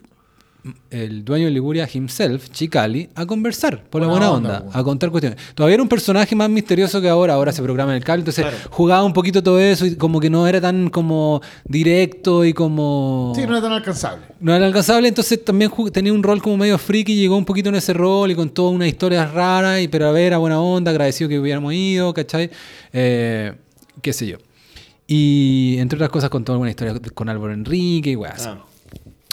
el 0.91 1.25
dueño 1.25 1.45
de 1.45 1.51
Liguria 1.51 1.89
himself, 1.91 2.49
Chicali, 2.51 3.09
a 3.15 3.25
conversar 3.25 3.83
por 3.85 4.01
la 4.01 4.07
Buena 4.07 4.31
onda, 4.31 4.59
onda, 4.59 4.71
po. 4.71 4.77
a 4.77 4.83
contar 4.83 5.09
cuestiones. 5.09 5.39
Todavía 5.55 5.75
era 5.75 5.83
un 5.83 5.89
personaje 5.89 6.35
más 6.35 6.49
misterioso 6.49 7.01
que 7.01 7.09
ahora, 7.09 7.33
ahora 7.33 7.51
se 7.51 7.63
programa 7.63 7.91
en 7.91 7.97
el 7.97 8.03
cable, 8.03 8.21
entonces 8.21 8.45
jugaba 8.69 9.03
un 9.03 9.13
poquito 9.13 9.41
todo 9.41 9.59
eso 9.59 9.85
y 9.85 9.95
como 9.95 10.19
que 10.19 10.29
no 10.29 10.47
era 10.47 10.61
tan 10.61 10.89
como 10.89 11.41
directo 11.65 12.45
y 12.45 12.53
como... 12.53 13.33
Sí, 13.35 13.41
no 13.45 13.53
era 13.53 13.61
tan 13.61 13.71
alcanzable. 13.71 14.25
No 14.39 14.53
era 14.53 14.65
alcanzable, 14.65 15.07
entonces 15.07 15.43
también 15.43 15.71
tenía 15.91 16.13
un 16.13 16.21
rol 16.21 16.41
como 16.41 16.57
medio 16.57 16.77
friki, 16.77 17.15
llegó 17.15 17.37
un 17.37 17.45
poquito 17.45 17.69
en 17.69 17.75
ese 17.75 17.93
rol 17.93 18.29
y 18.29 18.35
contó 18.35 18.69
unas 18.69 18.87
historias 18.87 19.31
raras, 19.31 19.81
y, 19.81 19.87
pero 19.87 20.07
a 20.07 20.11
ver, 20.11 20.33
a 20.33 20.37
buena 20.37 20.61
onda, 20.61 20.91
agradecido 20.91 21.27
que 21.27 21.39
hubiéramos 21.39 21.73
ido, 21.73 22.13
¿cachai? 22.13 22.51
Eh, 22.93 23.53
qué 24.01 24.13
sé 24.13 24.27
yo. 24.27 24.37
Y 25.07 25.77
entre 25.79 25.97
otras 25.97 26.09
cosas 26.09 26.29
contó 26.29 26.51
alguna 26.53 26.69
historia 26.69 26.95
con 27.13 27.27
Álvaro 27.29 27.53
Enrique 27.53 28.11
y 28.11 28.15
weas. 28.15 28.45
Ah. 28.45 28.65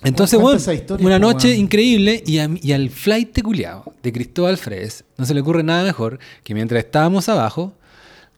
Entonces, 0.04 0.38
bueno, 0.38 0.60
una 1.00 1.18
noche 1.18 1.56
increíble 1.56 2.22
y, 2.24 2.38
a 2.38 2.46
mí- 2.48 2.60
y 2.62 2.72
al 2.72 2.88
flight 2.90 3.34
de 3.34 3.42
culiao 3.42 3.94
de 4.02 4.12
Cristóbal 4.12 4.56
Fredes 4.56 5.04
no 5.16 5.24
se 5.26 5.34
le 5.34 5.40
ocurre 5.40 5.62
nada 5.64 5.82
mejor 5.82 6.18
que 6.44 6.54
mientras 6.54 6.84
estábamos 6.84 7.28
abajo, 7.28 7.74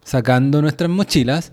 sacando 0.03 0.63
nuestras 0.63 0.89
mochilas, 0.89 1.53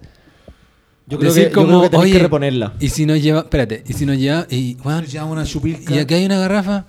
Yo 1.08 1.20
creo, 1.20 1.34
decir 1.34 1.50
que, 1.52 1.60
yo 1.60 1.68
creo 1.68 1.90
que 1.90 1.98
"Oye, 1.98 2.12
que 2.14 2.20
reponerla. 2.20 2.74
Y 2.80 2.90
si 2.90 3.06
nos 3.06 3.22
lleva, 3.22 3.40
espérate, 3.42 3.84
y 3.86 3.94
si 3.94 4.06
nos 4.06 4.18
lleva, 4.18 4.48
y, 4.50 4.78
weón, 4.84 5.02
Nos 5.04 5.12
llevamos 5.12 5.34
una 5.34 5.46
chupilca. 5.46 5.94
y 5.94 6.00
aquí 6.00 6.14
hay 6.14 6.26
una 6.26 6.40
garrafa 6.40 6.86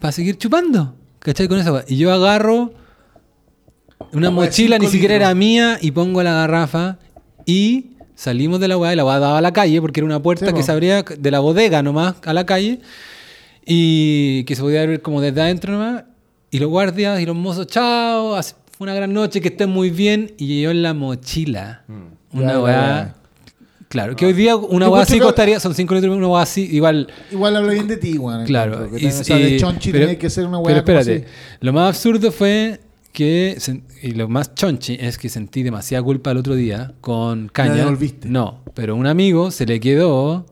para 0.00 0.12
seguir 0.12 0.38
chupando, 0.38 0.94
¿cachai? 1.18 1.48
Con 1.48 1.58
esa. 1.58 1.84
Y 1.88 1.96
yo 1.96 2.12
agarro 2.12 2.72
una 4.12 4.30
mochila, 4.30 4.78
ni 4.78 4.86
siquiera 4.86 5.14
litros. 5.14 5.28
era 5.30 5.34
mía, 5.34 5.78
y 5.80 5.90
pongo 5.90 6.22
la 6.22 6.32
garrafa 6.32 6.98
y 7.46 7.89
salimos 8.20 8.60
de 8.60 8.68
la 8.68 8.76
weá 8.76 8.92
y 8.92 8.96
la 8.96 9.04
weá 9.04 9.18
daba 9.18 9.38
a 9.38 9.40
la 9.40 9.52
calle 9.52 9.80
porque 9.80 10.00
era 10.00 10.06
una 10.06 10.22
puerta 10.22 10.44
Sí, 10.46 10.52
que 10.52 10.60
po. 10.60 10.66
se 10.66 10.72
abría 10.72 11.02
de 11.02 11.30
la 11.30 11.40
bodega 11.40 11.82
nomás 11.82 12.16
a 12.24 12.34
la 12.34 12.44
calle 12.44 12.80
y 13.64 14.44
que 14.44 14.54
se 14.56 14.62
podía 14.62 14.84
ver 14.86 15.00
como 15.02 15.20
desde 15.20 15.40
adentro 15.40 15.72
nomás. 15.72 16.04
Y 16.50 16.58
los 16.58 16.68
guardias 16.68 17.20
y 17.20 17.26
los 17.26 17.36
mozos, 17.36 17.66
chao, 17.68 18.34
fue 18.42 18.84
una 18.84 18.94
gran 18.94 19.12
noche, 19.12 19.40
que 19.40 19.48
estén 19.48 19.70
muy 19.70 19.90
bien. 19.90 20.32
Y 20.36 20.60
yo 20.62 20.70
en 20.70 20.82
la 20.82 20.94
mochila, 20.94 21.84
Ya, 21.88 21.94
una 22.40 22.60
weá. 22.60 23.14
Claro, 23.88 24.14
que 24.14 24.26
hoy 24.26 24.32
día 24.34 24.54
una 24.54 24.86
encuentro 24.86 24.96
así 24.96 25.18
costaría, 25.18 25.58
son 25.58 25.74
5 25.74 25.94
litros, 25.94 26.16
una 26.16 26.28
weá 26.28 26.42
así, 26.42 26.68
igual. 26.72 27.08
Igual 27.32 27.56
habla 27.56 27.72
bien 27.72 27.88
de 27.88 27.96
ti, 27.96 28.18
weón. 28.18 28.44
Claro. 28.46 28.88
que 28.90 29.02
y- 29.02 29.06
o 29.06 29.10
sea, 29.10 29.36
de 29.36 29.56
chonchi 29.56 29.90
pero- 29.92 30.06
tenía 30.06 30.18
que 30.18 30.30
ser 30.30 30.46
una 30.46 30.58
weá. 30.58 30.66
Pero 30.66 30.78
espérate, 30.78 31.24
así. 31.26 31.34
lo 31.60 31.72
más 31.72 31.88
absurdo 31.88 32.30
fue 32.32 32.80
que, 33.12 33.56
y 34.02 34.12
lo 34.12 34.28
más 34.28 34.54
chonchi 34.54 34.96
es 35.00 35.18
que 35.18 35.28
sentí 35.28 35.62
demasiada 35.62 36.02
culpa 36.02 36.30
el 36.30 36.38
otro 36.38 36.54
día 36.54 36.92
con 37.00 37.48
caña. 37.48 37.84
No, 38.28 38.60
pero 38.74 38.94
un 38.96 39.06
amigo 39.06 39.50
se 39.50 39.66
le 39.66 39.80
quedó 39.80 40.46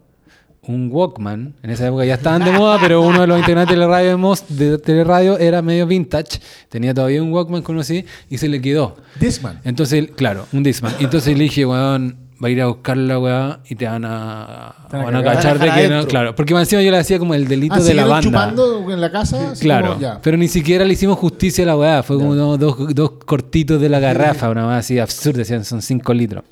un 0.63 0.91
Walkman. 0.93 1.55
En 1.63 1.71
esa 1.71 1.87
época 1.89 2.05
ya 2.05 2.15
estaban 2.15 2.45
de 2.45 2.53
moda, 2.53 2.79
pero 2.81 3.01
uno 3.01 3.23
de 3.23 3.27
los 3.27 3.39
integrantes 3.39 3.75
de 3.75 3.81
la 3.81 3.87
radio 3.87 4.11
de, 4.11 4.17
Mos- 4.17 4.45
de 4.49 4.77
teleradio 4.79 5.39
era 5.39 5.63
medio 5.63 5.87
vintage. 5.87 6.41
Tenía 6.69 6.93
todavía 6.93 7.23
un 7.23 7.33
Walkman 7.33 7.63
conocí 7.63 8.05
y 8.29 8.37
se 8.37 8.49
le 8.49 8.61
quedó. 8.61 8.97
Discman. 9.19 9.61
Entonces, 9.65 10.11
claro, 10.15 10.47
un 10.53 10.63
Disman. 10.63 10.95
Entonces 11.01 11.39
le 11.39 11.45
dije, 11.45 11.65
weón, 11.65 12.17
va 12.43 12.49
a 12.49 12.51
ir 12.51 12.63
a 12.63 12.67
buscar 12.67 12.97
la 12.97 13.19
weá 13.19 13.61
y 13.69 13.75
te 13.75 13.87
van 13.87 14.05
a, 14.05 14.75
Te 14.91 14.97
van 14.97 15.15
a 15.15 15.19
a 15.19 15.23
cachar 15.25 15.59
de 15.59 15.71
que 15.71 15.89
no. 15.89 16.07
Claro, 16.07 16.35
porque 16.35 16.55
más 16.55 16.63
encima 16.65 16.83
yo 16.83 16.91
le 16.91 16.99
hacía 16.99 17.19
como 17.19 17.35
el 17.35 17.49
delito 17.49 17.75
Ah, 17.75 17.79
de 17.81 17.95
la 17.95 18.03
¿siguieron 18.05 18.11
banda. 18.11 18.29
chupando 18.55 18.91
en 18.93 19.01
la 19.01 19.11
casa? 19.11 19.53
Claro, 19.61 19.89
como, 19.89 20.01
ya. 20.01 20.21
pero 20.23 20.37
ni 20.37 20.49
siquiera 20.49 20.85
le 20.85 20.93
hicimos 20.93 21.19
justicia 21.19 21.65
a 21.65 21.67
la 21.67 21.77
weá. 21.77 22.03
Fue 22.03 22.17
como 22.17 22.35
dos, 22.35 22.59
dos- 22.59 22.95
dos 22.95 23.11
cortitos 23.27 23.81
de 23.81 23.89
la 23.89 23.99
garrafa, 24.01 24.51
una 24.51 24.67
weá 24.67 24.79
así 24.79 24.99
absurda, 24.99 25.39
decían, 25.39 25.65
son 25.65 25.83
5 25.83 26.15
litros. 26.15 26.45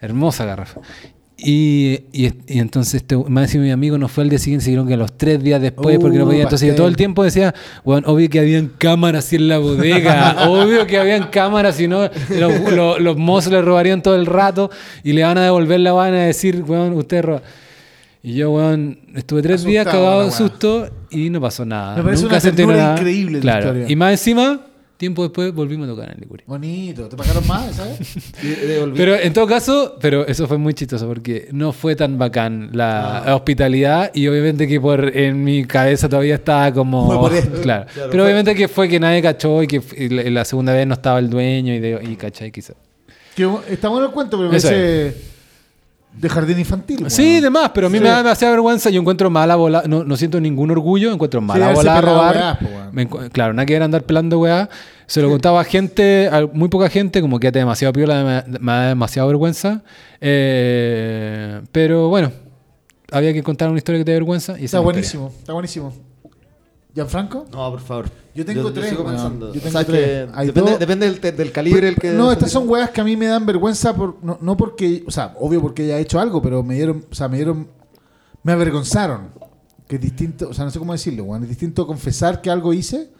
Hermosa 0.00 0.44
garrafa. 0.44 0.80
Y, 1.40 2.00
y, 2.12 2.32
y 2.48 2.58
entonces, 2.58 2.94
este, 2.94 3.16
más 3.16 3.44
encima 3.44 3.62
mi 3.62 3.70
amigo 3.70 3.96
no 3.96 4.08
fue 4.08 4.24
al 4.24 4.28
día 4.30 4.40
siguiente, 4.40 4.64
siguieron 4.64 4.88
que 4.88 4.96
los 4.96 5.16
tres 5.16 5.40
días 5.40 5.62
después, 5.62 5.96
porque 6.00 6.18
no 6.18 6.24
Uh, 6.24 6.26
podía. 6.28 6.42
Entonces 6.42 6.68
yo 6.68 6.74
todo 6.74 6.88
el 6.88 6.96
tiempo 6.96 7.22
decía, 7.22 7.54
bueno, 7.84 8.08
obvio 8.08 8.28
que 8.28 8.40
habían 8.40 8.72
cámaras 8.76 9.32
en 9.32 9.46
la 9.46 9.58
bodega, 9.58 10.36
obvio 10.48 10.84
que 10.88 10.98
habían 10.98 11.28
cámaras, 11.28 11.76
si 11.76 11.86
no, 11.86 12.10
los, 12.30 12.72
los- 12.72 13.00
los 13.00 13.16
mozos 13.16 13.52
le 13.52 13.62
robarían 13.62 14.02
todo 14.02 14.16
el 14.16 14.26
rato 14.26 14.68
y 15.04 15.12
le 15.12 15.22
van 15.22 15.38
a 15.38 15.44
devolver 15.44 15.78
la 15.78 15.92
van 15.92 16.12
a 16.14 16.24
decir, 16.24 16.64
weón, 16.66 16.92
usted 16.94 17.22
roba. 17.22 17.42
Y 18.20 18.34
yo, 18.34 18.50
weón, 18.50 18.98
estuve 19.14 19.40
tres 19.42 19.62
días 19.62 19.84
cagado 19.86 20.24
de 20.24 20.32
susto 20.32 20.90
y 21.08 21.30
no 21.30 21.40
pasó 21.40 21.64
nada. 21.64 21.96
Me 21.98 22.02
parece 22.02 22.24
Nunca 22.24 22.40
una 22.64 22.76
nada. 22.76 22.96
increíble 22.98 23.38
Claro. 23.38 23.60
historia. 23.68 23.86
Y 23.88 23.94
más 23.94 24.10
encima, 24.10 24.60
tiempo 24.98 25.22
después 25.22 25.54
volvimos 25.54 25.88
a 25.88 25.92
tocar 25.92 26.10
en 26.12 26.20
Licuria. 26.20 26.44
Bonito. 26.46 27.08
¿Te 27.08 27.16
pagaron 27.16 27.46
más, 27.46 27.74
sabes? 27.76 27.98
Pero 28.94 29.14
en 29.16 29.32
todo 29.32 29.46
caso, 29.46 29.96
pero 30.00 30.26
eso 30.26 30.46
fue 30.46 30.58
muy 30.58 30.74
chistoso 30.74 31.06
porque 31.06 31.48
no 31.52 31.72
fue 31.72 31.96
tan 31.96 32.18
bacán 32.18 32.70
la 32.72 33.18
Ah. 33.18 33.34
hospitalidad 33.36 34.10
y 34.14 34.28
obviamente 34.28 34.66
que 34.68 34.80
por 34.80 35.16
en 35.16 35.42
mi 35.42 35.64
cabeza 35.64 36.08
todavía 36.08 36.34
estaba 36.34 36.72
como 36.72 37.06
Fue 37.06 37.16
por 37.18 37.32
esto. 37.34 37.60
claro. 37.62 37.86
Claro, 37.94 38.10
pero 38.10 38.24
obviamente 38.24 38.54
que 38.54 38.68
fue 38.68 38.88
que 38.88 39.00
nadie 39.00 39.22
cachó 39.22 39.62
y 39.62 39.66
que 39.68 39.80
la, 40.30 40.44
segunda 40.44 40.72
vez 40.74 40.86
no 40.86 40.94
estaba 40.94 41.18
el 41.20 41.30
dueño 41.30 41.72
y 41.74 41.78
de 41.78 41.98
y 42.02 42.16
cachai 42.16 42.50
quizás. 42.50 42.76
Que 43.34 43.48
está 43.70 43.88
bueno 43.88 44.06
el 44.06 44.12
cuento, 44.12 44.36
pero 44.36 44.50
Eso 44.52 44.68
parece 44.68 45.14
de 46.12 46.28
jardín 46.28 46.58
infantil. 46.58 47.04
Sí, 47.10 47.22
weón. 47.32 47.42
demás, 47.42 47.70
pero 47.74 47.86
a 47.86 47.90
mí 47.90 47.98
Sí. 47.98 48.02
me 48.04 48.10
da 48.10 48.18
demasiada 48.18 48.52
vergüenza. 48.52 48.90
Yo 48.90 49.00
encuentro 49.00 49.30
mala 49.30 49.56
bola, 49.56 49.84
no, 49.86 50.04
no 50.04 50.16
siento 50.16 50.40
ningún 50.40 50.70
orgullo, 50.70 51.12
encuentro 51.12 51.40
mala 51.40 51.66
haberse 51.66 51.82
bola 51.82 51.98
a 51.98 52.00
robar. 52.00 52.36
weás, 52.36 52.58
po, 52.58 52.64
weón. 52.66 52.88
Me 52.92 53.30
claro, 53.30 53.52
nada 53.52 53.66
que 53.66 53.72
ver 53.74 53.82
andar 53.82 54.02
pelando 54.02 54.38
weá. 54.40 54.68
Se 55.06 55.22
lo 55.22 55.30
contaba 55.30 55.60
a 55.60 55.64
gente, 55.64 56.28
a 56.30 56.46
muy 56.52 56.68
poca 56.68 56.88
gente, 56.90 57.20
como 57.22 57.38
que 57.40 57.50
demasiado 57.50 57.92
piola, 57.92 58.44
me, 58.46 58.58
me 58.58 58.72
da 58.72 58.88
demasiada 58.88 59.26
vergüenza. 59.26 59.82
Eh, 60.20 61.60
pero 61.72 62.08
bueno, 62.08 62.30
había 63.10 63.32
que 63.32 63.42
contar 63.42 63.68
una 63.70 63.78
historia 63.78 64.00
que 64.00 64.04
te 64.04 64.10
dé 64.12 64.16
vergüenza. 64.16 64.58
Y 64.58 64.64
Está 64.66 64.80
buenísimo, 64.80 65.32
está 65.38 65.52
buenísimo. 65.52 65.92
¿Gianfranco? 66.94 67.44
No, 67.52 67.70
por 67.70 67.80
favor. 67.80 68.10
Yo 68.34 68.44
tengo 68.44 68.72
tres, 68.72 68.90
sigo 68.90 69.02
weón. 69.02 69.14
pensando. 69.14 69.46
Yo 69.52 69.60
O 69.60 69.62
tengo 69.62 69.70
sea, 69.78 69.84
tres. 69.84 70.28
que 70.30 70.46
depende, 70.46 70.78
depende 70.78 71.10
del, 71.10 71.36
del 71.36 71.52
calibre 71.52 71.88
el 71.88 71.96
que. 71.96 72.10
No, 72.12 72.32
estas 72.32 72.50
son 72.50 72.68
weas 72.68 72.90
que 72.90 73.00
a 73.00 73.04
mí 73.04 73.16
me 73.16 73.26
dan 73.26 73.44
vergüenza, 73.46 73.94
por, 73.94 74.16
no, 74.22 74.38
no 74.40 74.56
porque, 74.56 75.04
o 75.06 75.10
sea, 75.10 75.34
obvio 75.38 75.60
porque 75.60 75.82
haya 75.84 75.98
hecho 75.98 76.18
algo, 76.18 76.40
pero 76.42 76.62
me 76.62 76.74
dieron, 76.74 77.04
o 77.10 77.14
sea, 77.14 77.28
me 77.28 77.36
dieron, 77.36 77.68
me 78.42 78.52
avergonzaron. 78.52 79.28
Que 79.86 79.96
es 79.96 80.02
distinto, 80.02 80.48
o 80.50 80.54
sea, 80.54 80.64
no 80.64 80.70
sé 80.70 80.78
cómo 80.78 80.92
decirlo, 80.92 81.24
weón. 81.24 81.42
Es 81.44 81.48
distinto 81.48 81.86
confesar 81.86 82.40
que 82.42 82.50
algo 82.50 82.72
hice. 82.72 83.10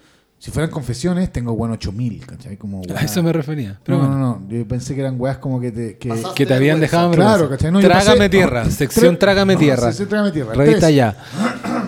Si 0.41 0.53
fueran 0.53 0.71
confesiones, 0.71 1.33
tengo, 1.33 1.57
bueno, 1.57 1.75
8000, 1.75 2.25
¿cachai? 2.27 2.57
Como, 2.57 2.81
A 2.95 3.01
eso 3.05 3.23
me 3.25 3.33
refería. 3.33 3.81
Pero 3.83 3.99
no, 3.99 4.05
bueno, 4.07 4.19
no, 4.21 4.41
no, 4.41 4.49
yo 4.49 4.69
pensé 4.69 4.95
que 4.95 5.01
eran 5.01 5.21
weas 5.21 5.39
como 5.39 5.61
que 5.61 5.73
te... 5.73 5.99
Que, 5.99 6.15
que 6.37 6.47
te 6.47 6.55
habían 6.55 6.79
dejado 6.79 7.09
en 7.09 7.15
Claro. 7.15 7.49
¿cachai? 7.51 7.73
No, 7.73 7.81
yo 7.81 7.89
Trágame 7.89 8.27
pasé- 8.27 8.31
tierra, 8.31 8.65
no, 8.65 8.71
sección 8.71 9.19
Trágame 9.19 9.55
no, 9.55 9.59
tierra. 9.59 9.87
sección 9.89 10.09
Trágame 10.09 10.31
tierra. 10.31 10.55
Revista 10.55 10.91
ya. 10.91 11.17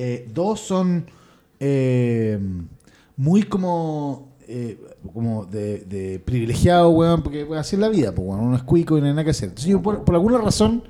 Eh, 0.00 0.28
dos 0.32 0.60
son 0.60 1.06
eh, 1.58 2.38
muy 3.16 3.42
como 3.42 4.28
eh, 4.46 4.78
como 5.12 5.44
de, 5.44 5.80
de 5.80 6.20
privilegiado, 6.20 6.90
weón, 6.90 7.22
porque 7.24 7.44
así 7.56 7.74
es 7.74 7.80
la 7.80 7.88
vida, 7.88 8.14
pues, 8.14 8.28
weón, 8.28 8.40
uno 8.40 8.56
es 8.56 8.62
cuico 8.62 8.96
y 8.96 9.00
no 9.00 9.08
hay 9.08 9.12
nada 9.12 9.24
que 9.24 9.30
hacer. 9.30 9.52
Por, 9.82 10.14
alguna 10.14 10.38
razón 10.38 10.84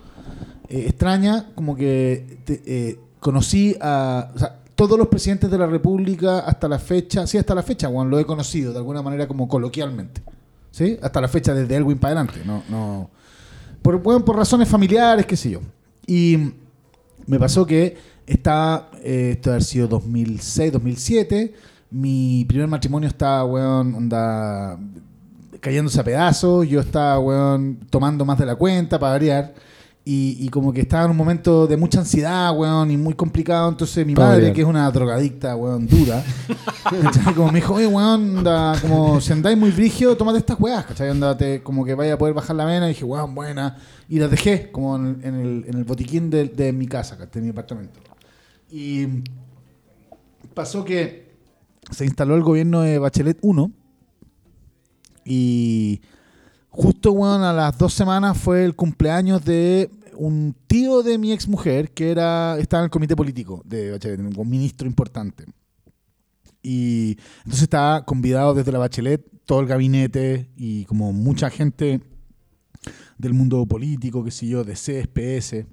eh, 0.68 0.84
extraña, 0.88 1.46
como 1.54 1.74
que 1.74 2.98
conocí 3.18 3.74
a 3.80 4.30
todos 4.74 4.98
los 4.98 5.08
presidentes 5.08 5.50
de 5.50 5.56
la 5.56 5.66
República 5.66 6.40
hasta 6.40 6.68
la 6.68 6.78
fecha, 6.78 7.26
sí, 7.26 7.38
hasta 7.38 7.54
la 7.54 7.62
fecha, 7.62 7.88
weón, 7.88 8.10
lo 8.10 8.18
he 8.18 8.26
conocido 8.26 8.72
de 8.72 8.78
alguna 8.78 9.00
manera 9.00 9.26
como 9.26 9.48
coloquialmente. 9.48 10.20
¿Sí? 10.70 10.98
Hasta 11.00 11.22
la 11.22 11.28
fecha 11.28 11.54
desde 11.54 11.74
Elwin 11.76 11.98
para 11.98 12.20
adelante, 12.20 12.42
no, 12.44 12.62
no. 12.68 13.10
Weón, 13.82 14.22
por 14.22 14.36
razones 14.36 14.68
familiares, 14.68 15.24
qué 15.24 15.34
sé 15.34 15.50
yo. 15.50 15.60
Y 16.06 16.52
me 17.26 17.38
pasó 17.38 17.66
que 17.66 17.96
estaba, 18.32 18.90
eh, 19.02 19.30
esto 19.32 19.50
haber 19.50 19.62
sido 19.64 19.88
2006, 19.88 20.72
2007, 20.72 21.54
mi 21.90 22.44
primer 22.46 22.68
matrimonio 22.68 23.08
estaba, 23.08 23.44
weón, 23.44 23.94
onda, 23.94 24.78
cayéndose 25.60 26.00
a 26.00 26.04
pedazos, 26.04 26.68
yo 26.68 26.80
estaba, 26.80 27.18
weón, 27.18 27.78
tomando 27.90 28.24
más 28.24 28.38
de 28.38 28.46
la 28.46 28.54
cuenta 28.56 28.98
para 28.98 29.12
variar, 29.12 29.54
y, 30.04 30.36
y 30.40 30.48
como 30.48 30.72
que 30.72 30.80
estaba 30.80 31.04
en 31.04 31.10
un 31.10 31.16
momento 31.18 31.66
de 31.66 31.76
mucha 31.76 32.00
ansiedad, 32.00 32.56
weón, 32.56 32.90
y 32.90 32.96
muy 32.96 33.12
complicado, 33.14 33.68
entonces 33.68 34.06
mi 34.06 34.14
Pa' 34.14 34.22
madre, 34.22 34.52
que 34.54 34.60
es 34.62 34.66
una 34.66 34.90
drogadicta, 34.90 35.54
weón, 35.56 35.86
dura, 35.86 36.22
como 37.36 37.50
me 37.52 37.60
dijo, 37.60 37.74
oye, 37.74 37.86
weón, 37.86 38.38
onda, 38.38 38.74
como 38.80 39.20
si 39.20 39.32
andáis 39.32 39.58
muy 39.58 39.70
brigio, 39.70 40.16
tómate 40.16 40.38
estas 40.38 40.58
weas, 40.60 40.84
¿cachai? 40.86 41.10
Onda, 41.10 41.36
te- 41.36 41.62
como 41.62 41.84
que 41.84 41.94
vaya 41.94 42.14
a 42.14 42.18
poder 42.18 42.34
bajar 42.34 42.56
la 42.56 42.64
vena, 42.64 42.86
y 42.86 42.90
dije, 42.90 43.04
weón, 43.04 43.34
buena, 43.34 43.76
y 44.08 44.18
las 44.18 44.30
dejé 44.30 44.70
como 44.70 44.96
en, 44.96 45.06
el- 45.06 45.24
en 45.24 45.34
el, 45.34 45.64
en 45.68 45.74
el 45.78 45.84
botiquín 45.84 46.30
de, 46.30 46.44
de 46.48 46.72
mi 46.72 46.86
casa, 46.86 47.16
¿cachai? 47.18 47.40
de 47.40 47.46
mi 47.46 47.50
apartamento. 47.50 48.00
Y 48.70 49.06
pasó 50.54 50.84
que 50.84 51.28
se 51.90 52.04
instaló 52.04 52.34
el 52.34 52.42
gobierno 52.42 52.82
de 52.82 52.98
Bachelet 52.98 53.38
1 53.40 53.72
y 55.24 56.00
justo, 56.68 57.12
weón, 57.12 57.42
a 57.42 57.52
las 57.52 57.76
dos 57.78 57.92
semanas 57.94 58.38
fue 58.38 58.64
el 58.64 58.74
cumpleaños 58.74 59.44
de 59.44 59.90
un 60.14 60.54
tío 60.66 61.02
de 61.02 61.18
mi 61.18 61.32
ex 61.32 61.46
mujer 61.46 61.92
que 61.92 62.10
era, 62.10 62.58
estaba 62.58 62.82
en 62.82 62.84
el 62.84 62.90
comité 62.90 63.14
político 63.14 63.62
de 63.64 63.92
Bachelet, 63.92 64.20
un 64.20 64.50
ministro 64.50 64.86
importante. 64.86 65.44
Y 66.62 67.16
entonces 67.38 67.62
estaba 67.62 68.04
convidado 68.04 68.54
desde 68.54 68.72
la 68.72 68.78
Bachelet, 68.78 69.24
todo 69.44 69.60
el 69.60 69.66
gabinete 69.66 70.50
y 70.56 70.84
como 70.86 71.12
mucha 71.12 71.50
gente 71.50 72.00
del 73.16 73.34
mundo 73.34 73.64
político, 73.66 74.24
qué 74.24 74.30
sé 74.30 74.46
yo, 74.46 74.64
de 74.64 74.74
CSPS. 74.74 75.66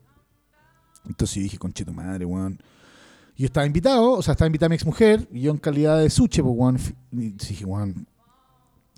Entonces 1.07 1.43
dije, 1.43 1.57
conchito 1.57 1.93
madre, 1.93 2.25
weón. 2.25 2.59
Yo 3.37 3.45
estaba 3.47 3.65
invitado, 3.65 4.11
o 4.13 4.21
sea, 4.21 4.31
estaba 4.33 4.47
invitada 4.47 4.69
mi 4.69 4.75
ex 4.75 4.85
mujer, 4.85 5.27
y 5.31 5.41
yo 5.41 5.51
en 5.51 5.57
calidad 5.57 5.99
de 5.99 6.09
suche, 6.09 6.41
pues, 6.41 6.55
weón. 6.57 6.77
dije, 7.11 7.65
weón, 7.65 8.07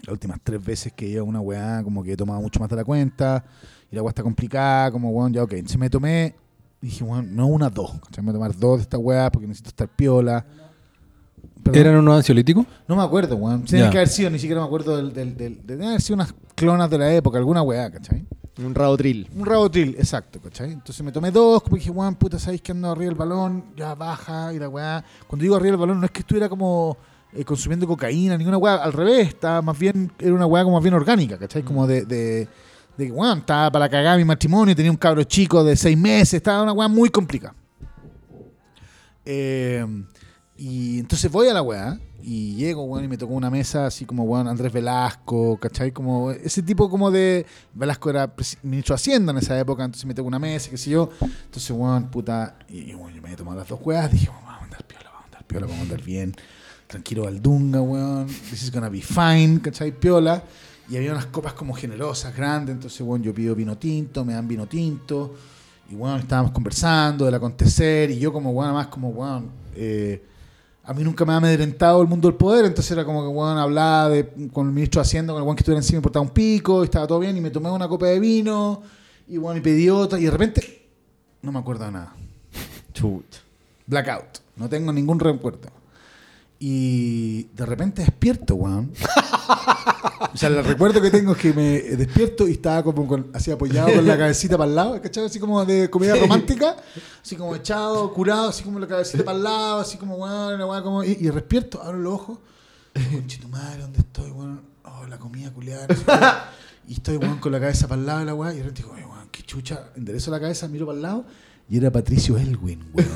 las 0.03 0.13
últimas 0.13 0.39
tres 0.43 0.63
veces 0.63 0.93
que 0.93 1.07
iba 1.07 1.21
a 1.21 1.23
una 1.23 1.41
weá, 1.41 1.81
como 1.83 2.03
que 2.03 2.13
he 2.13 2.17
tomado 2.17 2.39
mucho 2.41 2.59
más 2.59 2.69
de 2.69 2.75
la 2.75 2.83
cuenta, 2.85 3.43
y 3.91 3.95
la 3.95 4.03
weá 4.03 4.09
está 4.11 4.21
complicada, 4.23 4.91
como 4.91 5.09
weón, 5.09 5.33
ya 5.33 5.43
ok. 5.43 5.53
Entonces 5.53 5.77
me 5.79 5.89
tomé, 5.89 6.35
dije, 6.79 7.03
weón, 7.03 7.35
no 7.35 7.47
una, 7.47 7.69
dos. 7.69 7.99
¿cachai? 8.03 8.23
Me 8.23 8.31
voy 8.31 8.31
a 8.31 8.33
tomar 8.51 8.59
dos 8.59 8.77
de 8.77 8.83
esta 8.83 8.97
weá 8.99 9.31
porque 9.31 9.47
necesito 9.47 9.69
estar 9.69 9.87
piola. 9.89 10.45
Perdón. 11.63 11.81
¿Eran 11.81 11.95
unos 11.97 12.17
ansiolíticos? 12.17 12.65
No 12.87 12.95
me 12.95 13.01
acuerdo, 13.01 13.35
weón. 13.37 13.63
Tiene 13.63 13.85
Ya. 13.85 13.89
que 13.91 13.97
haber 13.97 14.09
sido, 14.09 14.29
ni 14.29 14.37
siquiera 14.37 14.61
me 14.61 14.67
acuerdo 14.67 14.97
del, 14.97 15.13
del, 15.13 15.35
del- 15.35 15.65
de 15.65 15.85
haber 15.85 16.01
sido 16.01 16.15
unas 16.15 16.33
clonas 16.55 16.89
de 16.91 16.97
la 16.99 17.11
época, 17.13 17.39
alguna 17.39 17.63
weá, 17.63 17.89
¿cachai? 17.91 18.23
Un 18.57 18.73
rabotril. 18.73 19.29
Un 19.35 19.45
rabotril, 19.45 19.95
exacto, 19.99 20.41
¿cachai? 20.41 20.71
Entonces 20.71 21.03
me 21.05 21.11
tomé 21.11 21.29
dos, 21.29 21.61
como 21.61 21.75
dije, 21.75 21.91
weón, 21.91 22.15
puta, 22.15 22.39
¿sabéis 22.39 22.61
que 22.61 22.71
ando 22.71 22.91
arriba 22.91 23.05
del 23.09 23.15
balón? 23.15 23.65
Ya 23.75 23.93
baja, 23.93 24.51
y 24.53 24.59
la 24.59 24.67
weá. 24.67 25.03
Cuando 25.27 25.43
digo 25.43 25.55
arriba 25.55 25.71
del 25.71 25.79
balón, 25.79 25.99
no 25.99 26.05
es 26.05 26.11
que 26.11 26.21
estuviera 26.21 26.49
como 26.49 26.97
eh, 27.33 27.43
consumiendo 27.43 27.85
cocaína, 27.85 28.35
ninguna 28.35 28.57
weá, 28.57 28.75
al 28.75 28.93
revés, 28.93 29.27
estaba 29.27 29.61
más 29.61 29.77
bien, 29.77 30.11
era 30.17 30.33
una 30.33 30.47
weá 30.47 30.63
como 30.63 30.75
más 30.75 30.83
bien 30.83 30.95
orgánica, 30.95 31.37
¿cachai? 31.37 31.61
Como 31.61 31.85
de, 31.85 32.05
de, 32.05 32.47
que, 32.97 33.11
weón, 33.11 33.39
estaba 33.39 33.71
para 33.71 33.87
cagar 33.89 34.17
mi 34.17 34.25
matrimonio, 34.25 34.75
tenía 34.75 34.91
un 34.91 34.97
cabro 34.97 35.23
chico 35.23 35.63
de 35.63 35.75
seis 35.75 35.97
meses, 35.97 36.35
estaba 36.35 36.63
una 36.63 36.73
weá 36.73 36.87
muy 36.87 37.09
complicada. 37.09 37.53
Eh, 39.23 39.85
y 40.55 40.99
entonces 40.99 41.31
voy 41.31 41.47
a 41.47 41.53
la 41.53 41.61
weá 41.61 41.99
y 42.29 42.55
llego, 42.55 42.83
weón, 42.83 43.05
y 43.05 43.07
me 43.07 43.17
tocó 43.17 43.35
una 43.35 43.49
mesa 43.49 43.85
así 43.85 44.03
como, 44.03 44.25
weón, 44.25 44.49
Andrés 44.49 44.73
Velasco, 44.73 45.57
¿cachai? 45.61 45.93
Como 45.93 46.31
ese 46.31 46.61
tipo 46.61 46.89
como 46.89 47.09
de... 47.09 47.45
Velasco 47.73 48.09
era 48.09 48.33
ministro 48.63 48.93
de 48.93 48.95
Hacienda 48.97 49.31
en 49.31 49.37
esa 49.37 49.57
época, 49.57 49.85
entonces 49.85 50.05
me 50.05 50.13
tocó 50.13 50.27
una 50.27 50.37
mesa, 50.37 50.69
qué 50.69 50.77
sé 50.77 50.89
yo. 50.89 51.09
Entonces, 51.21 51.71
weón, 51.71 52.11
puta... 52.11 52.57
Y, 52.67 52.93
weón, 52.93 53.13
yo 53.13 53.21
me 53.21 53.29
había 53.29 53.37
tomado 53.37 53.59
las 53.59 53.69
dos 53.69 53.79
weas, 53.81 54.11
dije, 54.11 54.27
vamos 54.27 54.49
a 54.49 54.61
andar 54.61 54.83
piola, 54.83 55.05
vamos 55.05 55.21
a 55.21 55.25
andar 55.27 55.45
piola, 55.45 55.67
vamos 55.67 55.79
a 55.79 55.83
andar 55.83 56.01
bien. 56.01 56.35
Tranquilo, 56.87 57.23
Valdunga, 57.23 57.81
weón. 57.81 58.27
This 58.27 58.61
is 58.61 58.73
gonna 58.73 58.89
be 58.89 59.01
fine, 59.01 59.61
¿cachai? 59.61 59.97
Piola. 59.97 60.43
Y 60.89 60.97
había 60.97 61.13
unas 61.13 61.27
copas 61.27 61.53
como 61.53 61.73
generosas, 61.75 62.35
grandes, 62.35 62.75
entonces, 62.75 62.99
weón, 62.99 63.23
yo 63.23 63.33
pido 63.33 63.55
vino 63.55 63.77
tinto, 63.77 64.25
me 64.25 64.33
dan 64.33 64.49
vino 64.49 64.67
tinto. 64.67 65.33
Y, 65.89 65.95
weón, 65.95 66.19
estábamos 66.19 66.51
conversando 66.51 67.23
del 67.23 67.35
acontecer 67.35 68.11
y 68.11 68.19
yo 68.19 68.33
como, 68.33 68.51
weón, 68.51 68.73
más 68.73 68.87
como, 68.87 69.11
weón... 69.11 69.49
Eh, 69.73 70.35
a 70.87 70.93
mí 70.93 71.03
nunca 71.03 71.25
me 71.25 71.33
ha 71.33 71.35
amedrentado 71.35 72.01
el 72.01 72.07
mundo 72.07 72.29
del 72.29 72.37
poder, 72.37 72.63
entonces 72.63 72.89
era 72.93 73.03
como 73.03 73.21
que, 73.21 73.27
weón, 73.27 73.57
hablaba 73.57 74.07
de, 74.07 74.49
con 74.53 74.67
el 74.67 74.73
ministro 74.73 75.01
de 75.01 75.05
Hacienda, 75.05 75.33
con 75.33 75.41
el 75.41 75.45
weón 75.45 75.57
que 75.57 75.61
estuviera 75.61 75.79
encima, 75.79 75.97
me 75.97 75.99
importaba 75.99 76.23
un 76.23 76.31
pico, 76.31 76.81
y 76.81 76.85
estaba 76.85 77.05
todo 77.05 77.19
bien, 77.19 77.35
y 77.35 77.41
me 77.41 77.51
tomé 77.51 77.69
una 77.69 77.89
copa 77.89 78.05
de 78.05 78.21
vino, 78.21 78.81
y 79.27 79.37
bueno, 79.37 79.57
y 79.57 79.61
pedí 79.61 79.89
otra, 79.89 80.17
y 80.17 80.23
de 80.23 80.31
repente, 80.31 80.87
no 81.41 81.51
me 81.51 81.59
acuerdo 81.59 81.83
de 81.83 81.91
nada. 81.91 82.15
Chut. 82.93 83.25
Blackout. 83.85 84.39
No 84.55 84.69
tengo 84.69 84.93
ningún 84.93 85.19
recuerdo. 85.19 85.76
Y 86.59 87.43
de 87.53 87.65
repente 87.65 88.01
despierto, 88.01 88.55
weón. 88.55 88.91
O 90.33 90.37
sea, 90.37 90.49
el 90.49 90.63
recuerdo 90.63 90.99
que 91.01 91.11
tengo 91.11 91.33
es 91.33 91.37
que 91.37 91.53
me 91.53 91.79
despierto 91.81 92.47
y 92.47 92.53
estaba 92.53 92.83
como 92.83 93.07
con- 93.07 93.29
así 93.33 93.51
apoyado 93.51 93.93
con 93.93 94.07
la 94.07 94.17
cabecita 94.17 94.57
para 94.57 94.69
el 94.69 94.75
lado, 94.75 95.01
¿cachai? 95.01 95.25
Así 95.25 95.39
como 95.39 95.63
de 95.65 95.89
comedia 95.89 96.15
romántica, 96.15 96.75
así 97.23 97.35
como 97.35 97.55
echado, 97.55 98.11
curado, 98.13 98.49
así 98.49 98.63
como 98.63 98.79
la 98.79 98.87
cabecita 98.87 99.23
para 99.23 99.37
el 99.37 99.43
lado, 99.43 99.79
así 99.81 99.97
como, 99.97 100.15
weón, 100.15 100.83
como. 100.83 101.03
Y, 101.03 101.11
y 101.19 101.27
despierto, 101.29 101.81
abro 101.83 101.99
los 101.99 102.13
ojos, 102.13 102.39
conchito 103.13 103.47
madre, 103.49 103.81
¿dónde 103.83 103.99
estoy, 103.99 104.31
weón? 104.31 104.61
Oh, 104.83 105.05
la 105.07 105.17
comida 105.19 105.51
culiada. 105.53 105.85
no 105.87 105.95
sé 105.95 106.03
qué. 106.05 106.13
Y 106.89 106.93
estoy, 106.93 107.17
weón, 107.17 107.37
con 107.39 107.51
la 107.51 107.59
cabeza 107.59 107.87
para 107.87 108.01
el 108.01 108.07
lado 108.07 108.19
de 108.19 108.25
la 108.25 108.33
weá, 108.33 108.53
y 108.53 108.57
de 108.57 108.63
repente 108.63 108.81
digo, 108.81 108.93
"Oye, 108.95 109.05
weón, 109.05 109.27
qué 109.31 109.43
chucha. 109.43 109.89
Enderezo 109.95 110.31
la 110.31 110.39
cabeza, 110.39 110.67
miro 110.67 110.85
para 110.87 110.95
el 110.95 111.01
lado, 111.03 111.25
y 111.69 111.77
era 111.77 111.91
Patricio 111.91 112.37
Elwin, 112.37 112.83
weón. 112.93 113.09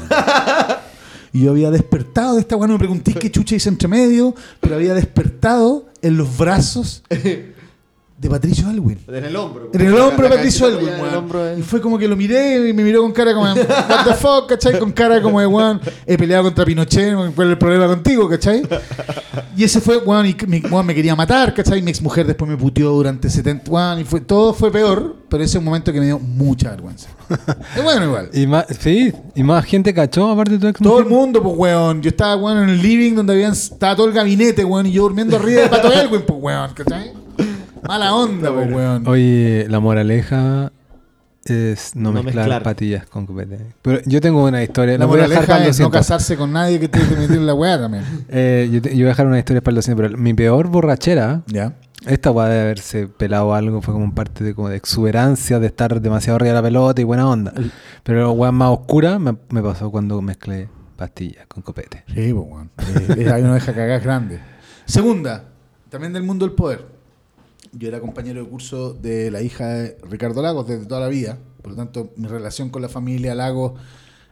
Y 1.33 1.43
yo 1.43 1.51
había 1.51 1.71
despertado 1.71 2.35
de 2.35 2.41
esta 2.41 2.55
weá, 2.55 2.67
me 2.67 2.77
pregunté 2.77 3.13
qué 3.13 3.31
chucha 3.31 3.55
hice 3.55 3.69
entre 3.69 3.87
medio, 3.87 4.35
pero 4.59 4.75
había 4.75 4.93
despertado 4.93 5.85
en 6.01 6.17
los 6.17 6.37
brazos 6.37 7.03
de 8.21 8.29
Patricio 8.29 8.69
Elwin. 8.69 8.99
En 9.07 9.25
el 9.25 9.35
hombro. 9.35 9.71
En 9.73 9.81
el 9.81 9.97
hombro 9.97 10.29
de 10.29 10.35
Patricio 10.35 10.67
el 10.67 10.75
weón. 10.75 11.15
hombro 11.15 11.43
de- 11.43 11.59
Y 11.59 11.63
fue 11.63 11.81
como 11.81 11.97
que 11.97 12.07
lo 12.07 12.15
miré 12.15 12.69
y 12.69 12.71
me 12.73 12.83
miró 12.83 13.01
con 13.01 13.11
cara 13.13 13.33
como, 13.33 13.47
what 13.51 14.05
the 14.05 14.13
fuck, 14.13 14.47
¿cachai? 14.47 14.77
Con 14.77 14.91
cara 14.91 15.19
como 15.23 15.39
de, 15.39 15.47
weón, 15.47 15.81
he 16.05 16.17
peleado 16.19 16.43
contra 16.43 16.63
Pinochet, 16.63 17.15
¿cuál 17.33 17.47
es 17.47 17.51
el 17.53 17.57
problema 17.57 17.87
contigo, 17.87 18.29
¿cachai? 18.29 18.61
Y 19.57 19.63
ese 19.63 19.81
fue, 19.81 19.97
weón, 19.97 20.27
y 20.27 20.35
mi, 20.45 20.59
weón 20.59 20.85
me 20.85 20.93
quería 20.93 21.15
matar, 21.15 21.51
¿cachai? 21.55 21.81
Mi 21.81 21.89
ex 21.89 21.99
mujer 21.99 22.27
después 22.27 22.49
me 22.49 22.57
puteó 22.57 22.91
durante 22.91 23.27
70, 23.27 23.71
weón, 23.71 23.99
y 24.01 24.03
fue, 24.03 24.21
todo 24.21 24.53
fue 24.53 24.71
peor, 24.71 25.15
pero 25.27 25.43
ese 25.43 25.57
es 25.57 25.59
un 25.59 25.65
momento 25.65 25.91
que 25.91 25.99
me 25.99 26.05
dio 26.05 26.19
mucha 26.19 26.69
vergüenza. 26.69 27.09
Es 27.75 27.83
bueno 27.83 28.05
igual. 28.05 28.29
Y 28.33 28.45
más, 28.45 28.65
sí, 28.79 29.11
y 29.33 29.41
más 29.43 29.65
gente 29.65 29.93
cachó 29.95 30.29
aparte 30.29 30.51
de 30.51 30.59
tu 30.59 30.67
ex 30.67 30.79
Todo 30.79 30.99
el 30.99 31.05
mundo, 31.05 31.41
pues, 31.41 31.55
weón. 31.57 32.01
Yo 32.03 32.09
estaba, 32.09 32.35
weón, 32.35 32.61
en 32.63 32.69
el 32.69 32.81
living 32.83 33.15
donde 33.15 33.33
habían, 33.33 33.53
estaba 33.53 33.95
todo 33.95 34.05
el 34.07 34.13
gabinete, 34.13 34.63
weón, 34.63 34.85
y 34.85 34.91
yo 34.91 35.03
durmiendo 35.03 35.37
arriba 35.37 35.61
de 35.63 35.69
Pato 35.69 35.91
Elwin, 35.91 36.21
pues, 36.27 36.39
weón, 36.39 36.71
¿cachai? 36.75 37.13
Mala 37.87 38.13
onda, 38.15 38.53
pues, 38.53 38.71
weón. 38.71 39.07
Oye, 39.07 39.65
la 39.69 39.79
moraleja 39.79 40.71
es 41.45 41.95
no, 41.95 42.11
No 42.11 42.23
mezclar, 42.23 42.45
mezclar. 42.45 42.63
patillas 42.63 43.05
con 43.07 43.25
copete. 43.25 43.57
Pero 43.81 43.99
yo 44.05 44.21
tengo 44.21 44.45
una 44.45 44.61
historia. 44.63 44.97
La 44.97 45.05
voy 45.05 45.19
a 45.19 45.23
dejar 45.23 45.35
moraleja 45.41 45.53
para 45.53 45.63
el 45.65 45.69
es 45.71 45.79
no 45.79 45.85
200. 45.85 45.99
casarse 46.07 46.37
con 46.37 46.51
nadie 46.53 46.79
que 46.79 46.87
te 46.87 46.99
metió 46.99 47.35
en 47.35 47.45
la 47.45 47.53
weá 47.53 47.79
también. 47.79 48.03
Eh, 48.29 48.69
yo, 48.71 48.81
te- 48.81 48.89
yo 48.91 48.97
voy 48.97 49.05
a 49.05 49.07
dejar 49.09 49.25
una 49.27 49.39
historia 49.39 49.61
para 49.61 49.71
el 49.71 49.75
200, 49.77 50.05
pero 50.09 50.17
mi 50.21 50.33
peor 50.33 50.67
borrachera, 50.67 51.41
Ya. 51.47 51.73
esta 52.05 52.29
weá 52.31 52.47
de 52.47 52.61
haberse 52.61 53.07
pelado 53.07 53.53
algo, 53.55 53.81
fue 53.81 53.93
como 53.93 54.05
un 54.05 54.13
parte 54.13 54.43
de, 54.43 54.53
como 54.53 54.69
de 54.69 54.75
exuberancia, 54.77 55.59
de 55.59 55.67
estar 55.67 55.99
demasiado 56.01 56.35
arriba 56.35 56.49
de 56.51 56.55
la 56.59 56.63
pelota 56.63 57.01
y 57.01 57.03
buena 57.03 57.27
onda. 57.27 57.53
Pero 58.03 58.21
la 58.21 58.29
weá 58.31 58.51
más 58.51 58.69
oscura 58.69 59.17
me, 59.17 59.35
me 59.49 59.63
pasó 59.63 59.89
cuando 59.89 60.21
mezclé 60.21 60.69
pastillas 60.95 61.47
con 61.47 61.63
copete. 61.63 62.03
Sí, 62.07 62.31
pues, 62.31 62.45
weón. 62.47 62.69
Eh, 63.17 63.31
Hay 63.33 63.41
una 63.41 63.55
deja 63.55 63.73
cagar 63.73 63.99
grande. 64.01 64.39
Segunda, 64.85 65.45
también 65.89 66.13
del 66.13 66.21
mundo 66.23 66.45
del 66.45 66.53
poder. 66.53 66.85
Yo 67.73 67.87
era 67.87 67.99
compañero 67.99 68.43
de 68.43 68.49
curso 68.49 68.93
de 68.93 69.31
la 69.31 69.41
hija 69.41 69.67
de 69.69 69.97
Ricardo 70.09 70.41
Lagos 70.41 70.67
desde 70.67 70.85
toda 70.85 71.01
la 71.01 71.07
vida. 71.07 71.37
Por 71.61 71.71
lo 71.71 71.77
tanto, 71.77 72.11
mi 72.17 72.27
relación 72.27 72.69
con 72.69 72.81
la 72.81 72.89
familia 72.89 73.33
Lagos 73.35 73.73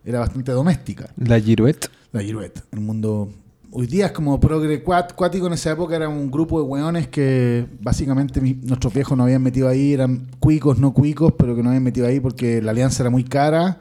era 0.03 0.19
bastante 0.19 0.51
doméstica. 0.51 1.09
La 1.17 1.39
girouette. 1.39 1.89
La 2.11 2.21
Girouette. 2.21 2.63
El 2.71 2.79
mundo. 2.81 3.29
Hoy 3.71 3.85
día 3.85 4.07
es 4.07 4.11
como 4.13 4.39
progre 4.39 4.83
cuat- 4.83 5.13
cuático. 5.13 5.45
En 5.47 5.53
esa 5.53 5.71
época 5.71 5.95
era 5.95 6.09
un 6.09 6.31
grupo 6.31 6.59
de 6.59 6.67
weones 6.67 7.07
que 7.07 7.65
básicamente 7.79 8.41
mi- 8.41 8.55
nuestros 8.63 8.93
viejos 8.93 9.15
nos 9.17 9.25
habían 9.25 9.43
metido 9.43 9.67
ahí. 9.67 9.93
Eran 9.93 10.27
cuicos, 10.39 10.79
no 10.79 10.93
cuicos, 10.93 11.33
pero 11.37 11.55
que 11.55 11.61
nos 11.61 11.69
habían 11.69 11.83
metido 11.83 12.07
ahí 12.07 12.19
porque 12.19 12.61
la 12.63 12.71
alianza 12.71 13.03
era 13.03 13.09
muy 13.11 13.23
cara 13.23 13.79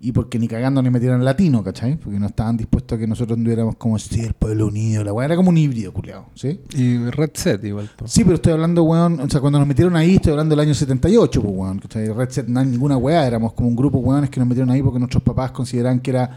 y 0.00 0.12
porque 0.12 0.38
ni 0.38 0.46
cagando 0.46 0.80
ni 0.80 0.90
metieran 0.90 1.24
latino, 1.24 1.62
¿cachai? 1.64 1.96
Porque 1.96 2.20
no 2.20 2.26
estaban 2.26 2.56
dispuestos 2.56 2.96
a 2.96 3.00
que 3.00 3.06
nosotros 3.06 3.36
anduviéramos 3.36 3.76
como 3.76 3.98
si 3.98 4.20
el 4.20 4.34
pueblo 4.34 4.68
unido. 4.68 5.02
La 5.02 5.12
weá 5.12 5.26
era 5.26 5.36
como 5.36 5.50
un 5.50 5.58
híbrido, 5.58 5.92
culiado, 5.92 6.26
¿sí? 6.34 6.60
Y 6.74 6.98
Red 7.10 7.30
Set 7.34 7.64
igual. 7.64 7.90
po. 7.96 8.06
Sí, 8.06 8.22
pero 8.22 8.36
estoy 8.36 8.52
hablando, 8.52 8.84
weón, 8.84 9.18
o 9.18 9.28
sea, 9.28 9.40
cuando 9.40 9.58
nos 9.58 9.66
metieron 9.66 9.96
ahí, 9.96 10.16
estoy 10.16 10.32
hablando 10.32 10.54
del 10.54 10.60
año 10.60 10.74
78, 10.74 11.42
pues, 11.42 11.54
weón. 11.54 11.78
¿cachai? 11.80 12.08
Red 12.12 12.30
Set, 12.30 12.46
no 12.46 12.60
hay 12.60 12.66
ninguna 12.66 12.96
weá, 12.96 13.26
éramos 13.26 13.54
como 13.54 13.68
un 13.68 13.74
grupo 13.74 13.98
weones 13.98 14.30
que 14.30 14.38
nos 14.38 14.48
metieron 14.48 14.70
ahí 14.70 14.82
porque 14.82 15.00
nuestros 15.00 15.22
papás 15.22 15.50
consideraban 15.50 16.00
que 16.00 16.10
era 16.10 16.30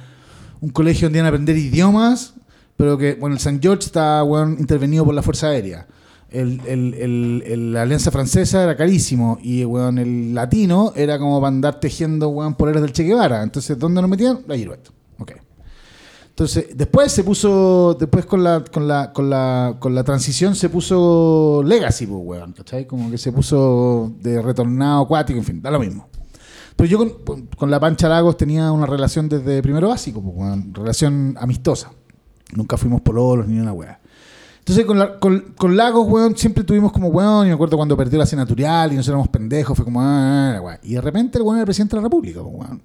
un 0.59 0.69
colegio 0.69 1.07
donde 1.07 1.19
iban 1.19 1.27
a 1.27 1.29
aprender 1.29 1.55
idiomas, 1.55 2.33
pero 2.75 2.97
que, 2.97 3.13
bueno, 3.13 3.35
el 3.35 3.39
St. 3.39 3.59
George 3.61 3.85
está, 3.85 4.23
weón, 4.23 4.57
intervenido 4.59 5.05
por 5.05 5.13
la 5.13 5.21
Fuerza 5.21 5.47
Aérea. 5.47 5.85
El, 6.31 6.61
el- 6.65 6.93
el- 6.93 7.43
el- 7.45 7.73
la 7.73 7.81
Alianza 7.81 8.09
Francesa 8.09 8.63
era 8.63 8.77
carísimo 8.77 9.37
y, 9.41 9.65
weón, 9.65 9.97
el 9.97 10.33
latino 10.33 10.93
era 10.95 11.19
como 11.19 11.39
para 11.41 11.49
andar 11.49 11.79
tejiendo, 11.79 12.29
weón, 12.29 12.55
poleras 12.55 12.81
del 12.81 12.93
Che 12.93 13.03
Guevara. 13.03 13.43
Entonces, 13.43 13.77
¿dónde 13.77 14.01
nos 14.01 14.09
metían? 14.09 14.39
La 14.47 14.55
Girouette. 14.55 14.89
Ok. 15.19 15.33
Entonces, 16.29 16.67
después 16.73 17.11
se 17.11 17.23
puso, 17.25 17.95
después 17.99 18.25
con 18.25 18.43
la, 18.43 18.63
con 18.63 18.87
la, 18.87 19.11
con 19.11 19.29
la, 19.29 19.75
con 19.79 19.93
la 19.93 20.03
transición 20.05 20.55
se 20.55 20.69
puso 20.69 21.61
Legacy, 21.65 22.07
pues, 22.07 22.21
weón, 22.23 22.53
¿cachai? 22.53 22.87
Como 22.87 23.11
que 23.11 23.17
se 23.17 23.33
puso 23.33 24.13
de 24.21 24.41
retornado 24.41 25.03
acuático, 25.03 25.37
en 25.37 25.45
fin, 25.45 25.61
da 25.61 25.69
lo 25.69 25.79
mismo. 25.79 26.07
Pero 26.77 26.89
yo 26.89 26.97
con, 27.25 27.47
con 27.47 27.69
la 27.69 27.79
Pancha 27.81 28.07
Lagos 28.07 28.37
tenía 28.37 28.71
una 28.71 28.85
relación 28.85 29.27
desde 29.27 29.61
primero 29.61 29.89
básico, 29.89 30.21
pues, 30.21 30.33
weón, 30.35 30.73
relación 30.73 31.35
amistosa. 31.39 31.91
Nunca 32.55 32.77
fuimos 32.77 33.01
pololos 33.01 33.47
ni 33.47 33.59
una 33.59 33.73
weá. 33.73 33.99
Entonces 34.61 34.85
con, 34.85 34.99
la- 34.99 35.19
con, 35.19 35.53
con 35.57 35.75
Lagos, 35.75 36.07
weón, 36.07 36.37
siempre 36.37 36.63
tuvimos 36.63 36.91
como, 36.91 37.07
weón, 37.07 37.47
y 37.47 37.49
me 37.49 37.55
acuerdo 37.55 37.77
cuando 37.77 37.97
perdió 37.97 38.19
la 38.19 38.25
senatorial 38.27 38.93
y 38.93 38.95
nosotros 38.95 39.13
éramos 39.15 39.27
pendejos, 39.29 39.75
fue 39.75 39.83
como, 39.85 40.01
ah, 40.01 40.05
ah, 40.05 40.55
ah, 40.57 40.61
weá. 40.61 40.79
Y 40.83 40.93
de 40.93 41.01
repente 41.01 41.37
el 41.39 41.43
weón 41.43 41.55
era 41.57 41.61
el 41.63 41.65
presidente 41.65 41.95
de 41.95 42.01
la 42.01 42.03
República, 42.05 42.41
pues, 42.43 42.53
weón. 42.55 42.81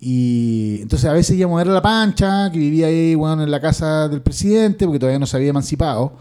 Y 0.00 0.78
entonces 0.82 1.08
a 1.08 1.12
veces 1.12 1.36
íbamos 1.36 1.56
a 1.56 1.64
ver 1.64 1.70
a 1.70 1.74
la 1.74 1.82
pancha, 1.82 2.50
que 2.52 2.58
vivía 2.58 2.86
ahí, 2.86 3.14
weón, 3.16 3.40
en 3.40 3.50
la 3.50 3.60
casa 3.60 4.08
del 4.08 4.22
presidente, 4.22 4.84
porque 4.86 4.98
todavía 4.98 5.18
no 5.18 5.26
se 5.26 5.36
había 5.36 5.48
emancipado. 5.50 6.12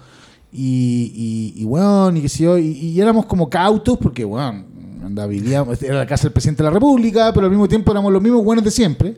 Y, 0.51 1.53
y, 1.55 1.61
y 1.61 1.65
weón, 1.65 2.17
y 2.17 2.21
qué 2.21 2.29
sé 2.29 2.43
yo, 2.43 2.57
y, 2.57 2.99
éramos 2.99 3.25
como 3.25 3.49
cautos, 3.49 3.97
porque, 3.97 4.23
weón, 4.25 4.65
anda, 5.03 5.25
era 5.25 5.95
la 5.97 6.07
casa 6.07 6.23
del 6.23 6.31
presidente 6.33 6.63
de 6.63 6.69
la 6.69 6.73
República, 6.73 7.31
pero 7.33 7.45
al 7.45 7.51
mismo 7.51 7.67
tiempo 7.67 7.91
éramos 7.91 8.11
los 8.11 8.21
mismos 8.21 8.41
weones 8.43 8.63
de 8.65 8.71
siempre. 8.71 9.17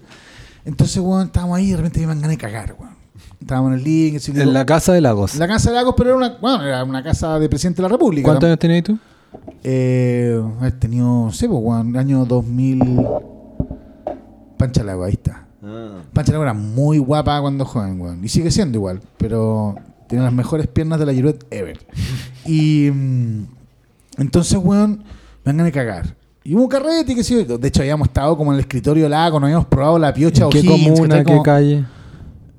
Entonces, 0.66 0.98
weón, 0.98 1.28
estábamos 1.28 1.58
ahí 1.58 1.68
y 1.68 1.72
de 1.72 1.78
repente 1.78 2.00
me 2.00 2.04
iban 2.06 2.22
ganas 2.22 2.38
de 2.38 2.42
cagar, 2.42 2.76
weón. 2.80 2.95
Estábamos 3.40 3.74
en 3.74 3.80
el 3.80 4.20
yo. 4.22 4.42
En 4.42 4.54
la 4.54 4.66
casa 4.66 4.94
de 4.94 5.02
Lagos. 5.02 5.34
En 5.34 5.40
la 5.40 5.48
casa 5.48 5.70
de 5.70 5.76
Lagos, 5.76 5.94
pero 5.98 6.10
era 6.12 6.18
una, 6.18 6.38
bueno, 6.42 6.64
era 6.64 6.84
una 6.84 7.04
casa 7.04 7.38
de 7.40 7.50
presidente 7.50 7.78
de 7.78 7.84
la 7.84 7.90
República. 7.90 8.26
¿Cuántos 8.26 8.48
años 8.48 8.60
tenías 8.60 8.84
tú? 8.84 8.98
Eh, 9.64 10.42
haber 10.60 10.80
tenido, 10.80 11.06
no 11.06 11.32
sé, 11.32 11.48
pues, 11.48 11.60
weón, 11.62 11.96
año 11.98 12.26
2000. 12.26 13.06
Pancha 14.58 14.84
Lago, 14.84 15.04
ahí 15.04 15.14
está. 15.14 15.46
Ah. 15.64 16.00
Pancha 16.14 16.32
Lago 16.32 16.44
era 16.44 16.54
muy 16.54 16.98
guapa 16.98 17.40
cuando 17.42 17.66
joven, 17.66 18.00
weón. 18.00 18.24
Y 18.24 18.30
sigue 18.30 18.52
siendo 18.52 18.78
igual, 18.78 19.02
pero 19.18 19.76
tiene 20.08 20.24
las 20.24 20.34
mejores 20.34 20.68
piernas 20.68 21.00
de 21.00 21.06
la 21.06 21.14
Girouette 21.14 21.46
ever. 21.52 21.80
Y 22.48 22.92
mm, 22.94 23.46
entonces, 24.20 24.60
weón, 24.62 25.04
me 25.44 25.52
van 25.52 25.62
a 25.66 25.72
cagar. 25.72 26.16
Y 26.44 26.54
hubo 26.54 26.62
un 26.64 26.70
carrete 26.70 27.12
y 27.12 27.16
qué 27.16 27.24
sé 27.24 27.44
yo. 27.44 27.58
De 27.58 27.68
hecho, 27.68 27.82
habíamos 27.82 28.08
estado 28.08 28.38
como 28.38 28.52
en 28.52 28.56
el 28.56 28.60
escritorio 28.62 29.10
Lago, 29.10 29.40
nos 29.40 29.48
habíamos 29.48 29.66
probado 29.66 29.98
la 29.98 30.14
piocha 30.14 30.44
¿En 30.44 30.50
qué 30.52 30.60
O'Higgins, 30.60 30.92
comuna, 30.92 31.18
qué 31.18 31.24
Como- 31.24 31.42
calle? 31.44 31.86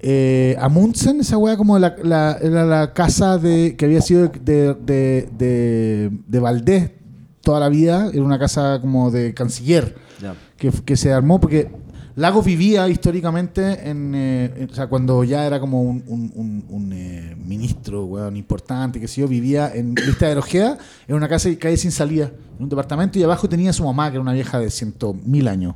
Eh, 0.09 0.57
Amundsen, 0.61 1.21
esa 1.21 1.37
weá 1.37 1.57
como 1.57 1.79
la, 1.81 1.97
la- 2.05 2.93
casa 2.95 3.39
de 3.39 3.75
que 3.77 3.87
había 3.87 4.01
sido 4.01 4.29
de, 4.29 4.75
de, 4.75 5.29
de, 5.37 6.11
de 6.29 6.39
Valdés 6.41 6.93
toda 7.41 7.59
la 7.59 7.69
vida. 7.69 8.09
Era 8.13 8.23
una 8.23 8.39
casa 8.39 8.79
como 8.81 9.11
de 9.11 9.35
canciller 9.35 9.97
que, 10.57 10.71
que 10.71 10.97
se 10.97 11.13
armó 11.13 11.41
porque 11.41 11.71
Lagos 12.15 12.45
vivía 12.47 12.89
históricamente 12.89 13.91
en, 13.91 14.15
eh, 14.15 14.55
en- 14.57 14.71
o 14.71 14.75
sea, 14.75 14.87
cuando 14.87 15.25
ya 15.25 15.45
era 15.45 15.59
como 15.59 15.83
un, 15.83 16.05
un- 16.07 16.33
un- 16.37 16.65
un, 16.69 16.93
eh, 16.93 17.37
ministro, 17.45 18.05
weón, 18.07 18.37
importante, 18.37 19.01
que 19.01 19.09
sé 19.09 19.21
yo, 19.23 19.29
vivía 19.29 19.71
en 19.75 19.93
Vista 19.95 20.29
de 20.29 20.37
Ojeda, 20.37 20.79
en 21.09 21.17
una 21.17 21.29
casa 21.29 21.51
calle 21.59 21.77
sin 21.77 21.91
salida, 21.91 22.31
en 22.57 22.63
un 22.63 22.69
departamento, 22.71 23.19
y 23.19 23.23
abajo 23.25 23.49
tenía 23.49 23.73
su 23.73 23.85
mamá, 23.85 24.09
que 24.11 24.15
era 24.17 24.23
una 24.23 24.33
vieja 24.33 24.59
de 24.61 24.71
ciento 24.71 25.13
mil 25.27 25.47
años. 25.49 25.75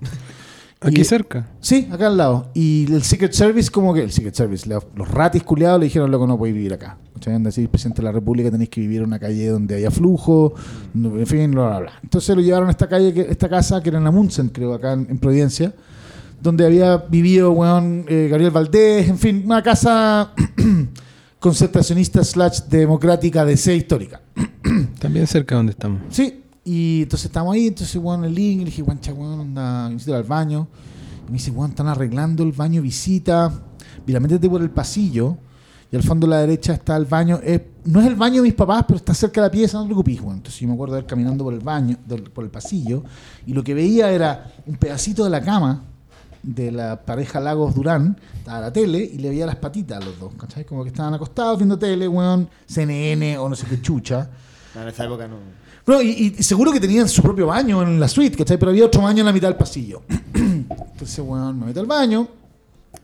Aquí 0.83 1.03
Y- 1.03 1.05
cerca. 1.05 1.47
Sí, 1.61 1.89
acá 1.93 2.07
al 2.07 2.17
lado. 2.17 2.51
Y 2.55 2.91
el 2.93 3.03
Secret 3.03 3.33
Service, 3.33 3.71
como 3.71 3.93
que 3.93 4.03
el 4.03 4.11
Secret 4.13 4.35
Service, 4.35 4.67
la- 4.69 4.83
los 4.97 5.09
ratis 5.11 5.43
culiados 5.43 5.79
le 5.79 5.85
dijeron, 5.85 6.11
loco, 6.11 6.27
no 6.27 6.39
podéis 6.39 6.57
vivir 6.57 6.73
acá. 6.73 6.97
¿Cachai? 7.15 7.35
Anda 7.35 7.49
a 7.49 7.51
decir, 7.51 7.69
presidente 7.69 8.01
de 8.01 8.07
la 8.07 8.13
República, 8.13 8.51
tenéis 8.51 8.71
que 8.71 8.81
vivir 8.81 8.99
en 9.01 9.05
una 9.09 9.19
calle 9.19 9.47
donde 9.49 9.75
haya 9.75 9.91
flujo, 9.91 10.55
en 10.95 11.27
fin, 11.27 11.51
bla, 11.51 11.67
bla, 11.69 11.79
bla. 11.81 11.93
Entonces 12.03 12.35
lo 12.35 12.41
llevaron 12.41 12.69
a 12.69 12.71
esta 12.71 12.89
calle, 12.89 13.13
que, 13.13 13.21
esta 13.23 13.47
casa, 13.49 13.83
que 13.83 13.91
era 13.91 13.99
en 13.99 14.05
la 14.05 14.11
Munsen, 14.11 14.49
creo, 14.49 14.73
acá 14.73 14.95
en, 14.95 15.07
en 15.11 15.19
Providencia, 15.19 15.75
donde 16.41 16.65
había 16.65 16.97
vivido, 16.97 17.51
weón, 17.53 18.07
eh, 18.09 18.29
Gabriel 18.31 18.51
Valdés, 18.53 19.07
en 19.11 19.19
fin, 19.19 19.43
una 19.45 19.63
casa 19.63 20.33
concertacionista 21.39 22.25
slash 22.25 22.61
democrática 22.71 23.45
de 23.45 23.57
C 23.59 23.77
histórica. 23.77 24.21
También 24.99 25.27
cerca 25.27 25.57
donde 25.57 25.73
estamos. 25.73 26.01
Sí, 26.11 26.43
y 26.65 27.03
entonces 27.03 27.27
estamos 27.27 27.55
ahí, 27.55 27.69
entonces, 27.69 27.97
weón, 27.97 28.25
el 28.25 28.35
link, 28.35 28.59
le 28.61 28.65
dije, 28.67 28.83
guancha, 28.83 29.13
weón, 29.13 29.41
anda, 29.41 29.89
necesito 29.89 30.13
ir 30.13 30.17
al 30.19 30.25
baño. 30.25 30.69
Y 31.27 31.31
me 31.31 31.39
dice, 31.39 31.51
weón, 31.51 31.71
están 31.71 31.89
arreglando 31.89 32.43
el 32.43 32.53
baño 32.53 32.83
visita. 32.83 33.53
Mira, 34.07 34.21
métete 34.21 34.49
por 34.49 34.61
el 34.61 34.71
pasillo. 34.71 35.39
Y 35.93 35.97
al 35.97 36.03
fondo 36.03 36.27
a 36.27 36.31
la 36.31 36.39
derecha 36.39 36.75
está 36.75 36.97
el 36.97 37.07
baño. 37.07 37.41
Eh, 37.43 37.73
no 37.85 38.01
es 38.01 38.07
el 38.07 38.15
baño 38.15 38.37
de 38.37 38.43
mis 38.43 38.55
papás, 38.55 38.85
pero 38.87 38.99
está 38.99 39.13
cerca 39.13 39.41
de 39.41 39.49
la 39.49 39.51
pieza, 39.51 39.79
no 39.79 39.85
te 39.85 39.89
preocupes, 39.89 40.21
weón. 40.21 40.37
Entonces 40.37 40.61
yo 40.61 40.69
me 40.69 40.75
acuerdo 40.75 40.95
de 40.95 41.01
ir 41.01 41.07
caminando 41.07 41.43
por 41.43 41.55
el 41.55 41.61
baño, 41.61 41.97
por 42.33 42.45
el 42.45 42.51
pasillo. 42.51 43.03
Y 43.47 43.55
lo 43.55 43.65
que 43.65 43.75
veía 43.75 44.11
era 44.11 44.53
un 44.67 44.77
pedacito 44.77 45.25
de 45.25 45.31
la 45.31 45.41
cama 45.41 45.85
de 46.43 46.71
la 46.71 47.01
pareja 47.03 47.41
Lagos 47.41 47.75
Durán. 47.75 48.17
Estaba 48.37 48.61
la 48.61 48.73
tele 48.73 48.99
y 48.99 49.19
le 49.19 49.31
veía 49.31 49.47
las 49.47 49.57
patitas 49.57 50.01
a 50.01 50.05
los 50.05 50.19
dos, 50.19 50.33
¿cachai? 50.39 50.65
Como 50.65 50.83
que 50.85 50.91
estaban 50.91 51.15
acostados 51.15 51.59
viendo 51.59 51.79
tele, 51.79 52.07
weón, 52.07 52.49
CNN 52.67 53.39
o 53.39 53.49
no 53.49 53.57
sé 53.57 53.67
qué 53.67 53.81
chucha. 53.81 54.31
No, 54.75 54.83
en 54.83 54.89
esa 54.89 55.05
época 55.05 55.27
no. 55.27 55.37
No, 55.91 56.01
y, 56.01 56.37
y 56.39 56.43
seguro 56.45 56.71
que 56.71 56.79
tenían 56.79 57.09
su 57.09 57.21
propio 57.21 57.49
baño 57.49 57.83
en 57.83 57.99
la 57.99 58.07
suite, 58.07 58.37
¿cachai? 58.37 58.57
Pero 58.59 58.71
había 58.71 58.85
otro 58.87 59.03
baño 59.03 59.23
en 59.23 59.27
la 59.27 59.33
mitad 59.33 59.49
del 59.49 59.57
pasillo. 59.57 60.03
Entonces, 60.35 61.19
weón, 61.19 61.59
me 61.59 61.67
meto 61.67 61.81
al 61.81 61.87
baño, 61.87 62.29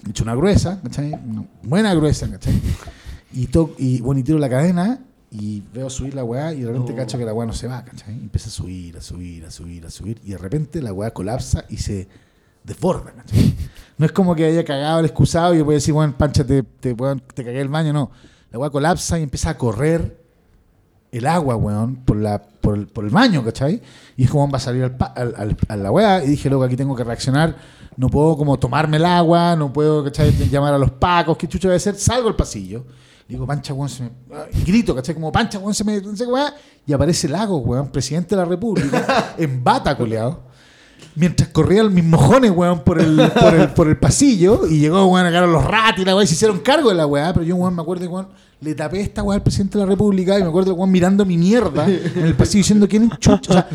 me 0.04 0.10
echo 0.10 0.22
una 0.22 0.36
gruesa, 0.36 0.80
¿cachai? 0.80 1.12
Una 1.12 1.44
buena 1.64 1.92
gruesa, 1.94 2.30
¿cachai? 2.30 2.54
Y, 3.32 3.48
to 3.48 3.74
y, 3.76 4.00
bueno, 4.02 4.20
y 4.20 4.22
tiro 4.22 4.38
la 4.38 4.48
cadena 4.48 5.00
y 5.32 5.64
veo 5.74 5.90
subir 5.90 6.14
la 6.14 6.22
weá 6.22 6.52
y 6.52 6.60
de 6.60 6.68
repente 6.68 6.92
Oh. 6.92 6.96
cacho 6.96 7.18
que 7.18 7.24
la 7.24 7.34
weá 7.34 7.44
no 7.44 7.52
se 7.52 7.66
va, 7.66 7.84
¿cachai? 7.84 8.14
Y 8.14 8.20
empieza 8.20 8.50
a 8.50 8.52
subir, 8.52 8.96
a 8.96 9.00
subir, 9.00 9.44
a 9.44 9.50
subir, 9.50 9.84
a 9.84 9.90
subir. 9.90 10.20
Y 10.22 10.30
de 10.30 10.38
repente 10.38 10.80
la 10.80 10.92
weá 10.92 11.10
colapsa 11.10 11.64
y 11.68 11.78
se 11.78 12.06
desborda, 12.62 13.10
¿cachai? 13.10 13.52
No 13.98 14.06
es 14.06 14.12
como 14.12 14.36
que 14.36 14.44
haya 14.44 14.64
cagado 14.64 15.00
el 15.00 15.06
excusado 15.06 15.56
y 15.56 15.58
yo 15.58 15.64
puedo 15.64 15.74
decir, 15.74 15.92
bueno, 15.92 16.14
pancha, 16.16 16.46
te, 16.46 16.62
te, 16.62 16.94
te 16.94 17.44
cagué 17.44 17.60
el 17.60 17.68
baño, 17.68 17.92
no. 17.92 18.12
La 18.52 18.60
weá 18.60 18.70
colapsa 18.70 19.18
y 19.18 19.24
empieza 19.24 19.50
a 19.50 19.58
correr 19.58 20.24
el 21.10 21.26
agua, 21.26 21.56
weón, 21.56 21.96
por, 21.96 22.16
la, 22.16 22.42
por, 22.66 22.76
el, 22.76 22.86
por 22.88 23.04
el 23.04 23.10
baño, 23.10 23.44
¿cachai? 23.44 23.80
Y 24.16 24.24
es 24.24 24.30
como 24.30 24.50
va 24.50 24.56
a 24.56 24.60
salir 24.60 24.82
al, 24.82 24.96
al- 25.14 25.34
al- 25.36 25.56
a 25.68 25.76
la 25.76 25.90
weá. 25.92 26.24
Y 26.24 26.28
dije, 26.30 26.50
loco, 26.50 26.64
aquí 26.64 26.74
tengo 26.76 26.96
que 26.96 27.04
reaccionar. 27.04 27.56
No 27.96 28.08
puedo 28.08 28.36
como 28.36 28.58
tomarme 28.58 28.96
el 28.96 29.04
agua, 29.04 29.54
no 29.54 29.72
puedo, 29.72 30.02
¿cachai? 30.02 30.32
Llamar 30.50 30.74
a 30.74 30.78
los 30.78 30.90
pacos, 30.90 31.36
¿qué 31.36 31.46
chucho 31.46 31.68
voy 31.68 31.74
a 31.74 31.76
hacer? 31.76 31.94
Salgo 31.94 32.28
al 32.28 32.34
pasillo. 32.34 32.84
Digo, 33.28 33.46
pancha, 33.46 33.72
weón, 33.72 33.88
se 33.88 34.02
me... 34.02 34.10
y 34.52 34.62
grito, 34.64 34.94
¿cachai? 34.96 35.14
Como, 35.14 35.30
pancha, 35.30 35.58
weón, 35.60 35.74
se 35.74 35.84
me... 35.84 36.00
Y 36.86 36.92
aparece 36.92 37.28
Lago, 37.28 37.58
weón, 37.58 37.88
presidente 37.92 38.34
de 38.36 38.42
la 38.42 38.48
República, 38.48 39.34
en 39.38 39.62
bata, 39.62 39.96
culeado. 39.96 40.42
Mientras 41.16 41.48
corrían 41.48 41.92
mis 41.94 42.04
mojones, 42.04 42.50
weón, 42.50 42.80
por 42.80 43.00
el, 43.00 43.16
por 43.40 43.54
el, 43.54 43.68
por 43.70 43.88
el 43.88 43.96
pasillo, 43.96 44.66
y 44.68 44.80
llegó, 44.80 45.06
weón, 45.06 45.26
llegaron 45.26 45.50
los 45.50 45.64
ratos 45.64 46.02
y 46.02 46.04
la 46.04 46.14
weá, 46.14 46.24
y 46.24 46.26
se 46.26 46.34
hicieron 46.34 46.58
cargo 46.60 46.90
de 46.90 46.94
la 46.94 47.06
weá, 47.06 47.32
pero 47.32 47.44
yo, 47.44 47.56
weón, 47.56 47.74
me 47.74 47.80
acuerdo, 47.82 48.08
weón, 48.08 48.28
le 48.60 48.74
tapé 48.74 49.00
esta 49.00 49.22
weá 49.22 49.36
al 49.36 49.42
presidente 49.42 49.78
de 49.78 49.84
la 49.84 49.90
República, 49.90 50.38
y 50.38 50.42
me 50.42 50.48
acuerdo, 50.48 50.74
weón, 50.74 50.90
mirando 50.90 51.24
mi 51.24 51.38
mierda 51.38 51.86
en 51.88 52.26
el 52.26 52.34
pasillo 52.34 52.58
diciendo, 52.58 52.86
¿quién 52.86 53.04
es 53.04 53.18
chucha? 53.18 53.50
O 53.50 53.52
sea, 53.54 53.68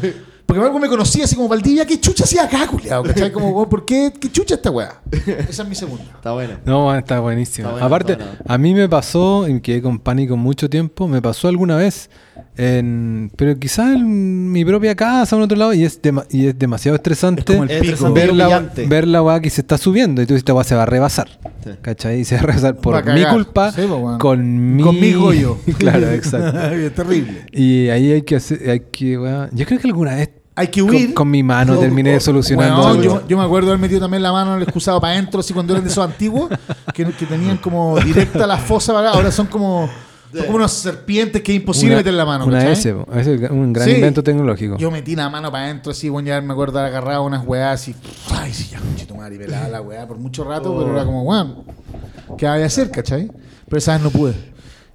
porque 0.45 0.61
algo 0.63 0.79
me 0.79 0.89
conocía 0.89 1.23
así 1.23 1.35
como 1.35 1.47
Valdivia, 1.47 1.85
¿qué 1.85 1.99
chucha 1.99 2.25
hacía 2.25 2.43
acá, 2.43 2.67
culiado? 2.67 3.03
¿Cachai? 3.03 3.31
Como, 3.31 3.49
weón, 3.49 3.69
¿por 3.69 3.85
qué? 3.85 4.13
¿Qué 4.19 4.31
chucha 4.31 4.55
esta 4.55 4.69
weá? 4.69 5.01
Esa 5.49 5.63
es 5.63 5.69
mi 5.69 5.75
segunda. 5.75 6.03
Está 6.13 6.33
bueno. 6.33 6.57
No, 6.65 6.93
está 6.93 7.19
buenísimo. 7.21 7.69
Está 7.69 7.71
bueno, 7.71 7.87
Aparte, 7.87 8.11
está 8.13 8.25
bueno. 8.25 8.39
a 8.45 8.57
mí 8.59 8.73
me 8.75 8.87
pasó, 8.87 9.47
y 9.47 9.61
quedé 9.61 9.81
con 9.81 9.97
pánico 9.97 10.37
mucho 10.37 10.69
tiempo, 10.69 11.07
me 11.07 11.21
pasó 11.21 11.47
alguna 11.47 11.77
vez, 11.77 12.09
en, 12.57 13.31
pero 13.37 13.57
quizás 13.57 13.95
en 13.95 14.51
mi 14.51 14.65
propia 14.65 14.93
casa 14.95 15.35
o 15.35 15.39
en 15.39 15.43
otro 15.43 15.57
lado, 15.57 15.73
y 15.73 15.83
es, 15.83 16.01
dema- 16.01 16.25
y 16.29 16.47
es 16.47 16.59
demasiado 16.59 16.95
estresante 16.95 17.41
Es 17.41 17.45
como 17.45 17.63
el 17.63 17.71
Es 17.71 17.79
pico. 17.81 17.93
estresante. 17.93 18.19
ver, 18.19 18.33
la, 18.35 18.59
ver 18.87 19.07
la 19.07 19.21
weá 19.23 19.39
que 19.39 19.49
se 19.49 19.61
está 19.61 19.77
subiendo 19.77 20.21
y 20.21 20.25
tú 20.25 20.33
dices, 20.33 20.41
esta 20.41 20.53
weá 20.53 20.63
se 20.63 20.75
va 20.75 20.83
a 20.83 20.85
rebasar. 20.85 21.29
Sí. 21.63 21.69
¿Cachai? 21.81 22.19
Y 22.21 22.25
se 22.25 22.35
va 22.35 22.41
a 22.41 22.45
rebasar 22.45 22.75
por 22.77 22.95
a 22.95 23.01
mi 23.13 23.23
culpa, 23.25 23.71
Sí, 23.71 23.81
pues, 23.87 23.99
weón. 24.01 24.19
con 24.19 24.75
mi... 24.75 24.83
Conmigo 24.83 25.33
yo. 25.33 25.57
claro, 25.77 26.09
exacto. 26.11 26.59
es 26.73 26.93
terrible. 26.93 27.45
Y 27.51 27.87
ahí 27.89 28.11
hay 28.11 28.21
que 28.23 28.35
hacer, 28.35 28.69
hay 28.69 28.81
que, 28.91 29.17
weá, 29.17 29.49
yo 29.53 29.65
creo 29.65 29.79
que 29.79 29.87
alguna 29.87 30.15
vez 30.15 30.29
Hay 30.55 30.67
que 30.67 30.81
con, 30.81 30.89
huir. 30.89 31.13
con 31.13 31.31
mi 31.31 31.43
mano 31.43 31.75
No, 31.75 31.79
terminé 31.79 32.19
solucionando 32.19 32.85
algo. 32.87 33.01
yo, 33.03 33.27
yo 33.27 33.37
me 33.37 33.43
acuerdo 33.43 33.67
de 33.69 33.73
haber 33.75 33.81
metido 33.81 34.01
también 34.01 34.21
la 34.23 34.31
mano 34.33 34.51
en 34.51 34.57
el 34.57 34.63
excusado 34.63 34.99
para 34.99 35.13
adentro, 35.13 35.39
así 35.39 35.53
cuando 35.53 35.73
eran 35.73 35.85
de 35.85 35.89
esos 35.89 36.03
antiguos, 36.05 36.49
que, 36.93 37.05
que 37.05 37.25
tenían 37.25 37.57
como 37.57 37.97
directa 37.99 38.45
la 38.45 38.57
fosa 38.57 38.91
para 38.93 39.09
acá. 39.09 39.17
Ahora 39.17 39.31
son 39.31 39.47
como, 39.47 39.89
son 40.31 40.45
como 40.45 40.55
unas 40.57 40.71
serpientes 40.71 41.41
que 41.41 41.51
es 41.53 41.57
imposible 41.61 41.95
Una- 41.95 41.99
meter 41.99 42.13
la 42.13 42.25
mano. 42.25 42.45
Una. 42.45 42.71
S, 42.71 42.89
es 42.89 43.49
un 43.49 43.73
gran 43.73 43.87
Sí. 43.87 43.95
invento 43.95 44.23
tecnológico. 44.23 44.77
Yo 44.77 44.91
metí 44.91 45.15
la 45.15 45.29
mano 45.29 45.51
para 45.51 45.65
adentro, 45.65 45.91
así, 45.91 46.09
bueno, 46.09 46.27
ya 46.29 46.41
me 46.41 46.53
acuerdo 46.53 46.73
de 46.79 46.85
haber 46.85 46.97
agarrado 46.97 47.23
unas 47.23 47.45
weas 47.45 47.87
y. 47.87 47.95
Ay, 48.31 48.53
sí, 48.53 48.69
ya, 48.71 48.79
conchito 48.79 49.15
madre, 49.15 49.35
y 49.35 49.37
pelaba 49.39 49.67
la 49.67 49.81
weá 49.81 50.07
por 50.07 50.17
mucho 50.17 50.43
rato, 50.43 50.75
pero 50.77 50.93
era 50.93 51.05
como, 51.05 51.23
weón, 51.23 51.63
¿qué 52.37 52.47
había 52.47 52.61
que 52.63 52.67
hacer, 52.67 52.91
cachai? 52.91 53.31
Pero 53.67 53.77
esa 53.77 53.93
vez 53.93 54.01
no 54.01 54.09
pude. 54.09 54.33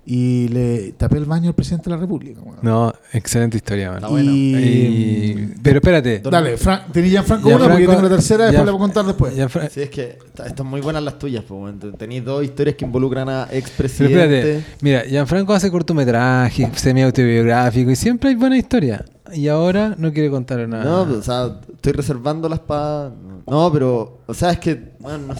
Y 0.08 0.46
le 0.50 0.92
tapé 0.92 1.16
el 1.18 1.24
baño 1.24 1.48
al 1.48 1.54
presidente 1.56 1.90
de 1.90 1.96
la 1.96 2.00
República. 2.00 2.40
No, 2.62 2.92
excelente 3.12 3.56
historia, 3.56 3.90
man. 3.90 4.02
Bueno. 4.08 4.30
Y- 4.30 4.54
Y- 4.56 5.54
Pero 5.60 5.78
espérate. 5.78 6.20
Dale, 6.20 6.56
Fran, 6.56 6.82
tenía 6.92 7.10
Gianfranco 7.10 7.48
una 7.48 7.58
porque 7.68 7.86
tengo 7.88 8.02
la 8.02 8.08
tercera, 8.10 8.44
ya- 8.44 8.50
después 8.52 8.66
la 8.66 8.72
voy 8.72 8.78
a 8.78 8.82
contar 8.84 9.04
después. 9.04 9.34
Ya, 9.34 9.48
Fra- 9.48 9.68
Sí, 9.68 9.82
es 9.82 9.90
que 9.90 10.16
están 10.46 10.66
muy 10.68 10.80
buenas 10.80 11.02
las 11.02 11.18
tuyas, 11.18 11.42
pues. 11.46 11.74
Tenéis 11.98 12.24
dos 12.24 12.44
historias 12.44 12.76
que 12.76 12.84
involucran 12.84 13.28
a 13.28 13.46
Pero 13.48 13.58
expresidentes. 13.58 14.44
espérate, 14.44 14.64
mira, 14.80 15.00
Gianfranco 15.02 15.52
hace 15.54 15.72
cortometrajes, 15.72 16.68
semi-autobiográfico 16.80 17.90
y 17.90 17.96
siempre 17.96 18.28
hay 18.30 18.36
buena 18.36 18.56
historia. 18.56 19.04
Y 19.34 19.48
ahora 19.48 19.96
no 19.98 20.12
quiere 20.12 20.30
contar 20.30 20.68
nada. 20.68 20.84
No, 20.84 21.04
pues, 21.04 21.18
o 21.18 21.22
sea, 21.24 21.60
estoy 21.74 21.92
reservándolas 21.94 22.60
para. 22.60 23.10
No, 23.48 23.72
pero. 23.72 24.18
O 24.26 24.34
sea, 24.34 24.52
es 24.52 24.60
que. 24.60 24.92
Bueno, 25.00 25.18
no 25.28 25.34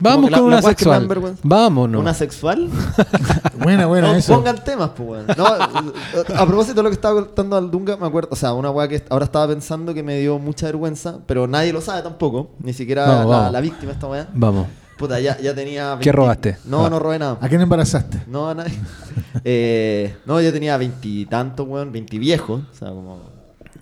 Vamos 0.00 0.30
la- 0.30 0.38
con 0.38 0.46
una 0.46 0.62
sexual. 0.62 1.06
vergüenza. 1.08 1.40
Vámonos. 1.44 2.00
¿Una 2.00 2.14
sexual? 2.14 2.68
Buena, 3.58 3.86
buena, 3.86 4.08
no, 4.12 4.14
eso. 4.14 4.34
pongan 4.34 4.62
temas, 4.62 4.90
pues, 4.96 5.08
weón. 5.08 5.26
No, 5.36 5.46
a 5.46 6.46
propósito 6.46 6.76
de 6.76 6.82
lo 6.84 6.88
que 6.90 6.94
estaba 6.94 7.24
contando 7.24 7.56
al 7.56 7.70
Dunga, 7.70 7.96
me 7.96 8.06
acuerdo. 8.06 8.28
O 8.32 8.36
sea, 8.36 8.52
una 8.52 8.70
weá 8.70 8.86
que 8.88 9.02
ahora 9.10 9.24
estaba 9.24 9.48
pensando 9.48 9.92
que 9.92 10.02
me 10.02 10.18
dio 10.20 10.38
mucha 10.38 10.66
vergüenza, 10.66 11.18
pero 11.26 11.46
nadie 11.48 11.72
lo 11.72 11.80
sabe 11.80 12.02
tampoco. 12.02 12.50
Ni 12.60 12.72
siquiera 12.72 13.06
Vamos, 13.06 13.30
la, 13.30 13.36
vamos. 13.38 13.52
la 13.52 13.60
víctima 13.60 13.92
esta 13.92 14.06
weá. 14.06 14.28
Vamos. 14.32 14.66
Puta, 14.96 15.18
ya, 15.20 15.38
ya 15.38 15.54
tenía. 15.54 15.96
¿Qué 16.00 16.10
robaste? 16.12 16.58
No, 16.64 16.86
Ah. 16.86 16.90
no 16.90 16.98
robé 16.98 17.18
nada. 17.18 17.38
¿A 17.40 17.48
quién 17.48 17.60
embarazaste? 17.60 18.22
No, 18.28 18.48
a 18.48 18.54
nadie. 18.54 18.74
Eh, 19.44 20.16
no, 20.26 20.40
yo 20.40 20.52
tenía 20.52 20.76
veintitantos, 20.76 21.66
weón, 21.68 21.92
veintiviejos, 21.92 22.62
o 22.72 22.74
sea, 22.74 22.88
como 22.88 23.18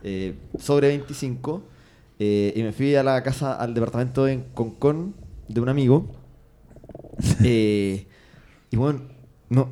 eh, 0.02 0.34
sobre 0.58 0.88
25. 0.88 1.62
eh, 2.18 2.52
y 2.56 2.62
me 2.62 2.72
fui 2.72 2.94
a 2.96 3.02
la 3.02 3.22
casa, 3.22 3.54
al 3.54 3.72
departamento 3.74 4.26
en 4.28 4.44
Concón 4.54 5.14
de 5.48 5.60
un 5.60 5.68
amigo. 5.68 6.06
Eh, 7.42 8.06
y 8.70 8.76
bueno, 8.76 9.00
no. 9.48 9.68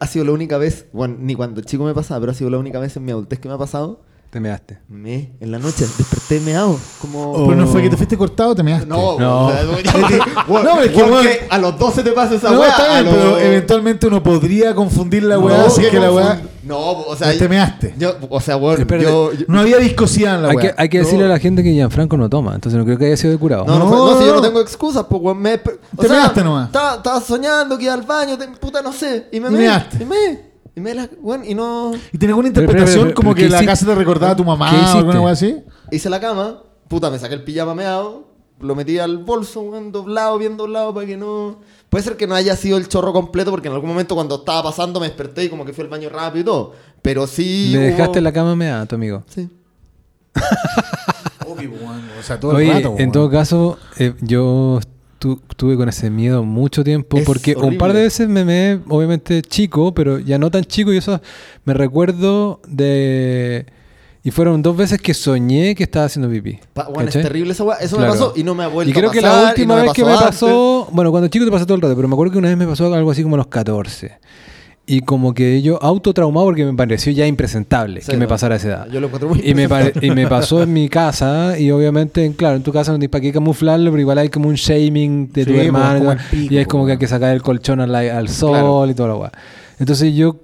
Ha 0.00 0.06
sido 0.06 0.24
la 0.24 0.32
única 0.32 0.58
vez, 0.58 0.88
bueno, 0.92 1.16
ni 1.20 1.34
cuando 1.34 1.60
el 1.60 1.66
chico 1.66 1.84
me 1.84 1.94
pasaba, 1.94 2.20
pero 2.20 2.32
ha 2.32 2.34
sido 2.34 2.50
la 2.50 2.58
única 2.58 2.80
vez 2.80 2.96
en 2.96 3.04
mi 3.04 3.12
adultez 3.12 3.38
que 3.38 3.48
me 3.48 3.54
ha 3.54 3.58
pasado. 3.58 4.02
Te 4.32 4.40
measte. 4.40 4.78
Me, 4.88 5.32
en 5.40 5.50
la 5.52 5.58
noche, 5.58 5.84
desperté 5.98 6.40
meado. 6.40 6.78
Como. 7.02 7.34
Pero 7.48 7.54
no 7.54 7.66
fue 7.66 7.82
que 7.82 7.90
te 7.90 7.98
fuiste 7.98 8.16
cortado, 8.16 8.54
te 8.54 8.62
measte. 8.62 8.86
No, 8.86 9.18
No. 9.18 9.48
o 9.48 9.50
sea, 9.52 9.62
No, 10.48 10.80
es 10.80 10.90
que, 10.90 11.02
que 11.02 11.46
a 11.50 11.58
los 11.58 11.78
12 11.78 12.02
te 12.02 12.12
pasa 12.12 12.36
esa 12.36 12.50
No, 12.50 12.60
weá. 12.60 12.74
bien, 12.78 13.04
los- 13.04 13.14
pero 13.14 13.38
eventualmente 13.38 14.06
uno 14.06 14.22
podría 14.22 14.74
confundir 14.74 15.24
la 15.24 15.38
weá, 15.38 15.58
No, 15.58 15.66
así 15.66 15.82
que 15.82 15.90
que 15.90 16.00
la 16.00 16.10
weá. 16.10 16.40
No, 16.64 16.78
o 16.78 17.14
sea. 17.14 17.36
Te 17.36 17.46
measte. 17.46 17.94
Yo, 17.98 18.16
o 18.30 18.40
sea, 18.40 18.56
weón, 18.56 18.80
Espérate. 18.80 19.04
yo, 19.06 19.34
yo- 19.34 19.44
No 19.48 19.60
había 19.60 19.76
viscosidad 19.76 20.36
en 20.36 20.42
la 20.44 20.48
Hay 20.48 20.56
weá. 20.56 20.74
que, 20.76 20.80
hay 20.80 20.88
que 20.88 20.98
decirle 21.00 21.26
a 21.26 21.28
la 21.28 21.38
gente 21.38 21.62
que 21.62 21.70
Gianfranco 21.74 22.16
no 22.16 22.30
toma, 22.30 22.54
entonces 22.54 22.78
no 22.78 22.86
creo 22.86 22.96
que 22.96 23.04
haya 23.04 23.18
sido 23.18 23.32
de 23.34 23.38
curado. 23.38 23.66
No, 23.66 23.78
no, 23.78 23.84
No, 23.84 23.88
fue- 23.90 23.98
no, 24.14 24.18
si 24.18 24.24
yo 24.28 24.34
no. 24.36 24.40
tengo 24.40 24.60
excusas, 24.62 25.04
pues, 25.10 25.20
weón. 25.20 25.42
Me, 25.42 25.56
o 25.56 26.00
Te 26.00 26.08
measte 26.08 26.42
nomás. 26.42 26.68
Estaba, 26.68 27.20
soñando 27.20 27.76
que 27.76 27.84
iba 27.84 27.92
al 27.92 28.00
baño, 28.02 28.38
te- 28.38 28.48
puta, 28.48 28.80
no 28.80 28.94
sé. 28.94 29.26
Y 29.30 29.40
me 29.40 29.48
Y 29.48 29.52
me. 29.52 29.58
measte. 29.58 30.02
Y 30.02 30.06
me. 30.06 30.51
Y 30.74 30.80
me 30.80 30.94
la. 30.94 31.08
Weón, 31.20 31.44
y 31.44 31.54
no. 31.54 31.92
¿Y 32.12 32.18
tenés 32.18 32.30
alguna 32.30 32.48
Pero, 32.48 32.54
pero, 32.54 32.62
interpretación 32.62 33.04
pero, 33.08 33.14
como 33.14 33.34
que 33.34 33.42
¿qué 33.42 33.48
la 33.50 33.56
hiciste? 33.58 33.72
casa 33.72 33.86
te 33.86 33.94
recordaba 33.94 34.32
a 34.32 34.36
tu 34.36 34.44
mamá 34.44 34.70
¿Qué 34.70 34.76
o 34.76 34.98
alguna 34.98 35.20
weá 35.20 35.32
así? 35.34 35.56
Hice 35.90 36.08
la 36.08 36.18
cama, 36.20 36.62
puta, 36.88 37.10
me 37.10 37.18
saqué 37.18 37.34
el 37.34 37.44
pijama 37.44 37.74
meado. 37.74 38.28
lo 38.60 38.74
metí 38.74 38.98
al 38.98 39.18
bolso, 39.18 39.60
weón, 39.62 39.92
doblado, 39.92 40.38
bien 40.38 40.56
doblado, 40.56 40.94
para 40.94 41.06
que 41.06 41.16
no... 41.16 41.58
Puede 41.90 42.04
ser 42.04 42.16
que 42.16 42.26
no 42.26 42.34
haya 42.34 42.56
sido 42.56 42.78
el 42.78 42.88
chorro 42.88 43.12
completo, 43.12 43.50
porque 43.50 43.68
en 43.68 43.74
algún 43.74 43.88
momento 43.90 44.14
cuando 44.14 44.36
estaba 44.36 44.62
pasando 44.62 44.98
me 45.00 45.06
desperté 45.08 45.44
y 45.44 45.48
como 45.50 45.64
que 45.66 45.72
fui 45.74 45.82
al 45.84 45.90
baño 45.90 46.08
rápido 46.08 46.40
y 46.40 46.44
todo. 46.44 46.72
Pero 47.02 47.26
sí... 47.26 47.68
Le 47.72 47.78
hubo- 47.78 47.84
dejaste 47.84 48.20
la 48.22 48.32
cama 48.32 48.54
meada 48.56 48.82
a 48.82 48.86
tu 48.86 48.94
amigo. 48.94 49.24
Sí. 49.28 49.50
Obvio, 51.46 51.70
weón. 51.72 52.02
O 52.18 52.22
sea, 52.22 52.38
todo 52.40 52.58
el 52.58 52.68
rato, 52.72 52.94
en 52.98 53.12
todo 53.12 53.28
caso, 53.30 53.78
eh, 53.98 54.14
yo 54.20 54.80
estu- 55.22 55.40
estuve 55.48 55.76
con 55.76 55.88
ese 55.88 56.10
miedo 56.10 56.42
mucho 56.44 56.82
tiempo 56.84 57.16
Es 57.18 57.24
porque 57.24 57.54
un 57.56 57.78
par 57.78 57.92
de 57.92 58.02
veces 58.02 58.28
me 58.28 58.44
me 58.44 58.80
obviamente 58.88 59.42
chico, 59.42 59.94
pero 59.94 60.18
ya 60.18 60.38
no 60.38 60.50
tan 60.50 60.64
chico 60.64 60.92
y 60.92 60.96
eso 60.98 61.20
me 61.64 61.74
recuerdo 61.74 62.60
de 62.68 63.66
y 64.24 64.30
fueron 64.30 64.62
dos 64.62 64.76
veces 64.76 65.00
que 65.00 65.14
soñé 65.14 65.74
que 65.74 65.82
estaba 65.82 66.04
haciendo 66.06 66.30
pipí. 66.30 66.58
Pa- 66.74 66.88
weón, 66.88 67.08
es 67.08 67.14
terrible 67.14 67.52
esa. 67.52 67.64
Eso 67.80 67.96
Claro. 67.96 68.12
me 68.12 68.18
pasó 68.18 68.32
y 68.36 68.44
no 68.44 68.54
me 68.54 68.62
ha 68.64 68.68
vuelto 68.68 68.88
Y 68.90 68.94
creo 68.94 69.10
a 69.10 69.12
que 69.12 69.20
la 69.20 69.48
última 69.48 69.76
no 69.76 69.82
vez 69.82 69.92
que 69.94 70.04
me 70.04 70.12
antes. 70.12 70.26
pasó, 70.26 70.88
bueno, 70.92 71.10
cuando 71.10 71.26
chico 71.28 71.44
te 71.44 71.50
pasa 71.50 71.66
todo 71.66 71.74
el 71.74 71.80
rato, 71.82 71.96
pero 71.96 72.06
me 72.06 72.14
acuerdo 72.14 72.32
que 72.32 72.38
una 72.38 72.48
vez 72.48 72.56
me 72.56 72.66
pasó 72.68 72.92
algo 72.94 73.10
así 73.10 73.22
como 73.24 73.34
a 73.34 73.38
los 73.38 73.48
14. 73.48 74.18
Y 74.94 75.00
como 75.00 75.32
que 75.32 75.62
yo 75.62 75.82
autotraumado 75.82 76.46
porque 76.46 76.64
me 76.66 76.74
pareció 76.74 77.12
ya 77.12 77.26
impresentable 77.26 78.02
Sí, 78.02 78.10
que 78.10 78.16
me 78.18 78.28
pasara 78.28 78.56
a 78.56 78.58
esa 78.58 78.68
edad. 78.68 78.88
Yo 78.92 79.00
lo 79.00 79.06
encuentro 79.06 79.28
muy 79.30 79.40
Y 79.42 79.54
me, 79.54 79.66
y 80.02 80.10
me 80.10 80.26
pasó 80.26 80.62
en 80.62 80.72
mi 80.72 80.88
casa, 80.90 81.58
y 81.58 81.70
obviamente, 81.70 82.30
claro, 82.36 82.56
en 82.56 82.62
tu 82.62 82.72
casa 82.72 82.92
no 82.92 82.98
tienes 82.98 83.10
para 83.10 83.22
qué 83.22 83.32
camuflarlo, 83.32 83.90
pero 83.90 84.00
igual 84.02 84.18
hay 84.18 84.28
como 84.28 84.48
un 84.50 84.54
shaming 84.56 85.32
de 85.32 85.44
tu 85.46 85.50
Sí, 85.52 85.56
pues, 85.56 85.66
hermano. 85.66 86.16
y 86.32 86.48
todo, 86.48 86.58
es 86.60 86.66
como 86.66 86.84
que 86.84 86.92
hay 86.92 86.98
que 86.98 87.06
sacar 87.08 87.32
el 87.34 87.40
colchón 87.40 87.80
al, 87.80 87.94
al 87.94 88.28
sol 88.28 88.50
Claro. 88.50 88.86
y 88.90 88.94
toda 88.94 89.08
la 89.08 89.14
weá. 89.16 89.32
Entonces 89.78 90.14
yo 90.14 90.36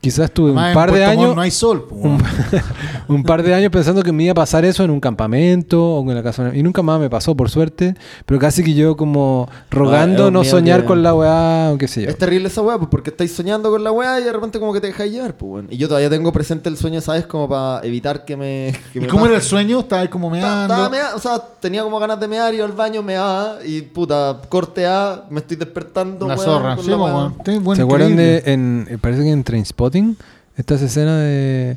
quizás 0.00 0.30
tuve 0.30 0.48
Además, 0.48 0.64
un 0.64 0.68
en 0.70 0.74
par 0.74 0.92
de 0.92 0.98
Puerto 0.98 1.08
Montt 1.14 1.22
años. 1.24 1.36
No 1.36 1.42
hay 1.42 1.50
sol, 1.50 1.86
un, 1.90 2.22
un 3.08 3.22
par 3.24 3.42
de 3.42 3.54
años 3.54 3.70
pensando 3.70 4.02
que 4.02 4.12
me 4.12 4.24
iba 4.24 4.32
a 4.32 4.34
pasar 4.34 4.64
eso 4.64 4.82
en 4.84 4.90
un 4.90 5.00
campamento 5.00 5.96
o 5.98 6.08
en 6.08 6.14
la 6.14 6.22
casa 6.22 6.50
y 6.54 6.62
nunca 6.62 6.82
más 6.82 6.98
me 7.00 7.08
pasó 7.10 7.36
por 7.36 7.50
suerte 7.50 7.94
pero 8.24 8.40
casi 8.40 8.62
que 8.64 8.74
yo 8.74 8.96
como 8.96 9.48
rogando 9.70 10.28
un 10.28 10.34
no 10.34 10.44
soñar 10.44 10.80
que- 10.82 10.86
con 10.86 11.02
la 11.02 11.14
weá 11.14 11.70
o 11.72 11.78
qué 11.78 11.88
sé 11.88 12.02
yo 12.02 12.08
Es 12.08 12.18
terrible 12.18 12.48
esa 12.48 12.62
weá, 12.62 12.78
pues 12.78 12.88
porque 12.90 13.10
estáis 13.10 13.32
soñando 13.34 13.70
con 13.70 13.82
la 13.84 13.92
weá 13.92 14.20
y 14.20 14.24
de 14.24 14.32
repente 14.32 14.58
como 14.58 14.72
que 14.72 14.80
te 14.80 14.88
dejáis 14.88 15.12
llevar, 15.12 15.34
pues 15.36 15.50
weón. 15.52 15.66
Y 15.70 15.76
yo 15.76 15.88
todavía 15.88 16.10
tengo 16.10 16.32
presente 16.32 16.68
el 16.68 16.76
sueño, 16.76 17.00
¿sabes? 17.00 17.26
Como 17.26 17.48
para 17.48 17.84
evitar 17.86 18.24
que 18.24 18.36
me. 18.36 18.72
que 18.92 18.98
¿Y 18.98 19.02
me 19.02 19.08
cómo 19.08 19.22
pase. 19.22 19.32
era 19.34 19.42
el 19.42 19.46
sueño? 19.48 19.80
Estaba 19.80 20.02
ahí 20.02 20.08
como 20.08 20.30
meando. 20.30 20.62
estaba 20.74 20.88
mea- 20.90 21.14
o 21.14 21.18
sea, 21.18 21.38
tenía 21.60 21.82
como 21.82 21.98
ganas 21.98 22.18
de 22.20 22.28
mear, 22.28 22.54
iba 22.54 22.64
al 22.64 22.72
baño, 22.72 23.02
meaba 23.02 23.58
y 23.64 23.82
puta, 23.82 24.40
corte 24.48 24.86
A, 24.86 25.24
me 25.30 25.40
estoy 25.40 25.56
despertando. 25.56 26.26
La 26.26 26.34
weón, 26.34 26.44
zorra. 26.46 26.76
Sí, 26.78 26.90
la 26.90 26.96
weá. 26.96 27.32
bueno, 27.60 27.74
¿Se 27.76 27.82
acuerdan 27.82 28.16
de 28.16 28.42
en 28.46 28.86
eh, 28.90 28.98
parece 29.00 29.22
que 29.22 29.30
en 29.30 29.44
Trainspotting 29.76 30.16
estas 30.56 30.80
escenas 30.82 31.20
de 31.20 31.76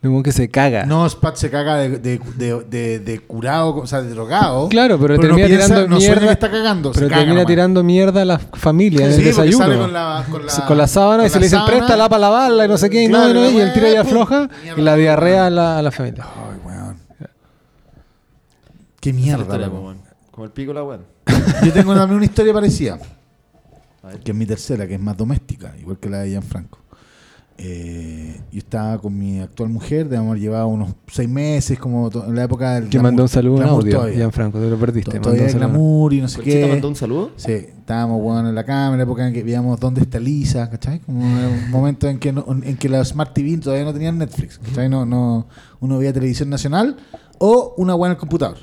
de 0.00 0.08
un 0.10 0.22
que 0.22 0.32
se 0.32 0.50
caga 0.50 0.84
No, 0.84 1.08
Spat 1.08 1.36
se 1.36 1.48
caga 1.50 1.76
de, 1.76 1.98
de, 1.98 2.20
de, 2.36 2.60
de- 2.64 2.98
de 2.98 3.18
curado, 3.20 3.74
o 3.76 3.86
sea, 3.86 4.02
de 4.02 4.10
drogado. 4.10 4.68
Claro, 4.68 4.98
pero, 5.00 5.14
no 5.16 5.20
termina 5.22 5.46
piensa- 5.46 5.64
tirando 5.66 5.88
no 5.88 5.96
mierda. 5.96 6.20
que 6.26 6.32
está 6.32 6.50
cagando, 6.50 6.92
se 6.92 6.98
pero 7.00 7.08
caga 7.08 7.20
termina 7.22 7.34
nomás. 7.40 7.46
tirando 7.50 7.82
mierda 7.82 8.20
a 8.20 8.24
la 8.26 8.38
familia 8.38 9.06
en 9.06 9.12
Sí, 9.14 9.20
el 9.20 9.24
desayuno. 9.24 9.56
sale 9.64 9.76
con 9.78 9.92
la- 9.94 10.26
con 10.30 10.44
la- 10.44 10.52
Sí, 10.52 10.60
con 10.68 10.76
la 10.76 10.86
sábana 10.86 11.24
y 11.26 11.30
se 11.30 11.38
le 11.40 11.46
dicen 11.46 11.58
sábana. 11.60 11.76
presta 11.78 11.96
la 11.96 12.08
para 12.10 12.20
lavarla 12.20 12.66
y 12.66 12.68
no 12.68 12.76
sé 12.76 12.90
qué, 12.90 13.02
y 13.04 13.08
no, 13.08 13.16
Claro, 13.16 13.30
y 13.30 13.32
no, 13.34 13.40
la 13.44 13.50
y 13.50 13.60
el 13.60 13.72
tiro 13.72 13.86
ya 13.86 13.92
weá, 13.94 14.00
afloja 14.02 14.48
y 14.76 14.80
la 14.82 14.94
diarrea 14.96 15.46
a 15.46 15.50
la, 15.50 15.78
a 15.78 15.82
la 15.82 15.90
familia. 15.90 16.24
Ay, 16.26 16.58
weón. 16.66 16.96
Qué 19.00 19.10
la 19.12 19.18
mierda, 19.18 19.68
weón. 19.70 19.98
Como 20.30 20.44
el 20.44 20.50
pico 20.50 20.72
la 20.74 20.82
weón. 20.82 21.00
Yo 21.64 21.72
tengo 21.72 21.94
también 21.94 22.16
una 22.18 22.26
historia 22.26 22.52
parecida, 22.52 22.98
A 24.02 24.08
ver. 24.08 24.18
que 24.20 24.32
es 24.32 24.36
mi 24.36 24.44
tercera, 24.44 24.86
que 24.86 24.94
es 24.96 25.00
más 25.00 25.16
doméstica, 25.16 25.72
igual 25.80 25.96
que 25.98 26.10
la 26.10 26.18
de 26.18 26.28
Gianfranco. 26.28 26.78
Eh, 27.56 28.40
yo 28.50 28.58
estaba 28.58 28.98
con 28.98 29.16
mi 29.16 29.38
actual 29.38 29.68
mujer, 29.68 30.08
debemos 30.08 30.30
haber 30.30 30.42
llevado 30.42 30.66
unos 30.66 30.94
seis 31.06 31.28
meses, 31.28 31.78
como 31.78 32.10
en 32.26 32.34
la 32.34 32.44
época 32.44 32.74
del 32.74 32.88
Que 32.88 32.98
mandó 32.98 33.22
un 33.22 33.28
saludo 33.28 33.62
en 33.62 33.68
audio. 33.68 34.08
Gianfranco, 34.08 34.58
te 34.58 34.68
lo 34.68 34.76
perdiste. 34.76 35.12
Mandó 35.12 35.30
Todavía 35.30 35.52
un 35.52 35.58
glamour 35.58 36.12
y 36.14 36.20
no 36.20 36.28
sé 36.28 36.36
¿Conchita 36.36 36.58
qué. 36.58 36.66
mandó 36.66 36.88
un 36.88 36.96
saludo? 36.96 37.30
Sí, 37.36 37.52
estábamos 37.52 38.20
bueno 38.20 38.48
en 38.48 38.54
la 38.56 38.64
cámara, 38.64 38.92
en 38.92 38.98
la 38.98 39.04
época 39.04 39.26
en 39.28 39.32
que 39.32 39.44
veíamos 39.44 39.78
dónde 39.78 40.00
está 40.00 40.18
Lisa, 40.18 40.68
¿cachai? 40.68 40.98
Como 41.00 41.20
un 41.20 41.70
momento 41.70 42.08
en 42.08 42.18
que 42.18 42.32
no, 42.32 42.44
en 42.48 42.76
que 42.76 42.88
la 42.88 43.04
Smart 43.04 43.32
TV 43.32 43.58
todavía 43.58 43.84
no 43.84 43.92
tenían 43.92 44.18
Netflix, 44.18 44.58
¿cachai? 44.58 44.88
No, 44.88 45.06
no, 45.06 45.46
uno 45.80 45.98
veía 45.98 46.12
televisión 46.12 46.50
nacional 46.50 46.96
o 47.38 47.74
una 47.76 47.94
weá 47.94 48.08
en 48.08 48.12
el 48.12 48.18
computador. 48.18 48.58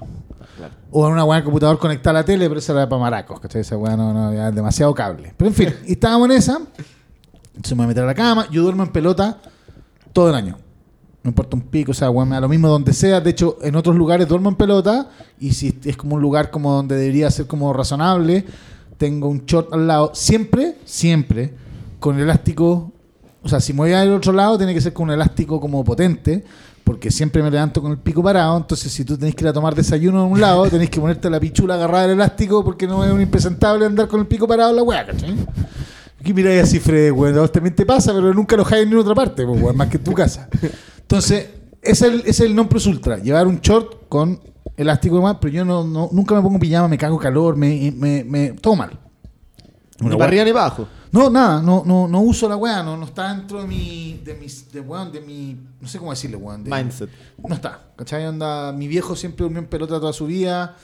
O 0.92 1.08
una 1.08 1.24
weá 1.24 1.38
en 1.38 1.42
el 1.42 1.46
computador 1.46 1.80
conectada 1.80 2.20
a 2.20 2.22
la 2.22 2.26
tele, 2.26 2.48
pero 2.48 2.60
esa 2.60 2.74
era 2.74 2.90
para 2.90 3.00
maracos, 3.00 3.40
¿cachai? 3.40 3.62
Esa 3.62 3.78
weá 3.78 3.96
no, 3.96 4.14
no, 4.14 4.52
demasiado 4.52 4.94
cable. 4.94 5.34
Pero 5.38 5.50
en 5.50 5.56
fin, 5.56 5.70
y 5.88 5.94
estábamos 5.94 6.30
en 6.30 6.38
esa, 6.38 6.60
entonces 7.56 7.72
me 7.72 7.78
voy 7.78 7.86
a 7.86 7.88
meter 7.90 8.04
a 8.04 8.08
la 8.08 8.16
cama, 8.16 8.48
yo 8.50 8.64
duermo 8.64 8.84
en 8.84 8.90
pelota 8.90 9.42
todo 10.14 10.30
el 10.30 10.36
año. 10.36 10.58
No 11.24 11.30
importa 11.30 11.56
un 11.56 11.62
pico, 11.62 11.92
o 11.92 11.94
sea, 11.94 12.10
weón, 12.10 12.30
me 12.30 12.42
lo 12.42 12.50
mismo 12.50 12.68
donde 12.68 12.94
sea. 12.94 13.22
De 13.22 13.30
hecho, 13.30 13.58
en 13.62 13.76
otros 13.76 13.96
lugares 13.96 14.28
duermo 14.28 14.50
en 14.50 14.56
pelota. 14.56 15.10
Y 15.40 15.54
si 15.54 15.80
es 15.84 15.96
como 15.96 16.16
un 16.16 16.22
lugar 16.22 16.50
como 16.50 16.74
donde 16.74 16.96
debería 16.96 17.30
ser 17.30 17.46
como 17.46 17.72
razonable, 17.74 18.44
tengo 18.98 19.28
un 19.28 19.46
short 19.46 19.72
al 19.72 19.88
lado. 19.88 20.12
Siempre, 20.16 20.78
siempre, 20.84 21.54
con 22.00 22.20
elástico. 22.20 22.92
O 23.44 23.50
sea, 23.50 23.60
si 23.60 23.72
me 23.72 23.80
voy 23.80 23.94
al 23.94 24.12
otro 24.14 24.34
lado, 24.34 24.58
tiene 24.58 24.74
que 24.74 24.82
ser 24.82 24.94
con 24.94 25.10
un 25.10 25.12
elástico 25.12 25.62
como 25.62 25.84
potente. 25.84 26.44
Porque 26.84 27.12
siempre 27.12 27.44
me 27.44 27.52
levanto 27.52 27.84
con 27.84 27.92
el 27.92 28.00
pico 28.00 28.24
parado. 28.24 28.58
Entonces, 28.58 28.92
si 28.92 29.06
tú 29.06 29.16
tenés 29.16 29.36
que 29.36 29.44
ir 29.44 29.50
a 29.50 29.54
tomar 29.54 29.76
desayuno 29.76 30.26
en 30.26 30.32
un 30.32 30.42
lado, 30.42 30.68
tenés 30.68 30.90
que 30.90 31.00
ponerte 31.00 31.30
la 31.30 31.40
pichula 31.40 31.76
agarrada 31.76 32.08
del 32.08 32.14
elástico. 32.14 32.64
Porque 32.64 32.88
no 32.88 33.06
es 33.06 33.12
un 33.12 33.22
impresentable 33.22 33.86
andar 33.86 34.08
con 34.08 34.22
el 34.22 34.26
pico 34.26 34.48
parado 34.48 34.72
en 34.72 34.88
la 34.88 35.06
¿cachai? 35.06 35.36
Aquí 36.22 36.34
miráis 36.36 36.62
así, 36.64 36.80
Fred, 36.80 37.12
weón. 37.12 37.36
A 37.36 37.42
vos 37.42 37.52
también 37.52 37.76
te 37.76 37.84
pasa, 37.86 38.14
pero 38.14 38.32
nunca 38.34 38.56
lo 38.56 38.64
en 38.72 38.82
ninguna 38.90 39.02
otra 39.02 39.16
parte, 39.16 39.44
pues, 39.46 39.60
weón, 39.62 39.76
más 39.76 39.88
que 39.90 39.98
en 39.98 40.04
tu 40.04 40.14
casa. 40.14 40.48
Entonces, 41.00 41.50
ese 41.82 42.08
es 42.08 42.14
el, 42.14 42.24
es 42.28 42.40
el 42.42 42.56
non 42.56 42.68
plus 42.68 42.86
ultra. 42.86 43.18
Llevar 43.18 43.48
un 43.48 43.60
short 43.60 44.08
con 44.08 44.40
elástico 44.78 45.16
y 45.16 45.18
demás, 45.18 45.38
pero 45.42 45.52
yo 45.54 45.66
no, 45.66 45.84
no- 45.84 46.10
nunca 46.12 46.36
me 46.36 46.42
pongo 46.42 46.60
pijama, 46.60 46.88
me 46.88 46.98
cago 46.98 47.18
calor, 47.18 47.56
me, 47.58 47.92
me, 47.98 48.24
me- 48.24 48.52
todo 48.54 48.76
mal. 48.76 48.92
Ni 50.00 50.08
Una 50.08 50.16
para 50.18 50.26
weá- 50.26 50.28
arriba 50.28 50.46
ni 50.46 50.52
para 50.54 50.66
abajo. 50.66 50.88
No, 51.12 51.30
nada, 51.30 51.62
no, 51.62 51.84
no, 51.86 52.08
no 52.08 52.22
uso 52.22 52.48
la 52.48 52.56
weá, 52.56 52.82
no, 52.84 52.96
no 52.98 53.06
está 53.06 53.34
dentro 53.36 53.60
de 53.62 53.68
mi, 53.68 54.22
de 54.24 54.34
mis, 54.36 54.72
de 54.72 54.80
weón, 54.80 55.12
de 55.12 55.22
mi, 55.22 55.58
no 55.82 55.88
sé 55.88 55.98
cómo 55.98 56.12
decirle, 56.12 56.38
weón. 56.38 56.64
de- 56.64 56.70
Mindset. 56.70 57.10
No 57.48 57.56
está, 57.56 57.82
¿cachai? 57.96 58.26
Anda, 58.26 58.72
mi 58.72 58.88
viejo 58.88 59.16
siempre 59.16 59.44
durmió 59.44 59.60
en 59.60 59.68
pelota 59.68 60.00
toda 60.00 60.14
su 60.14 60.28
vida. 60.28 60.78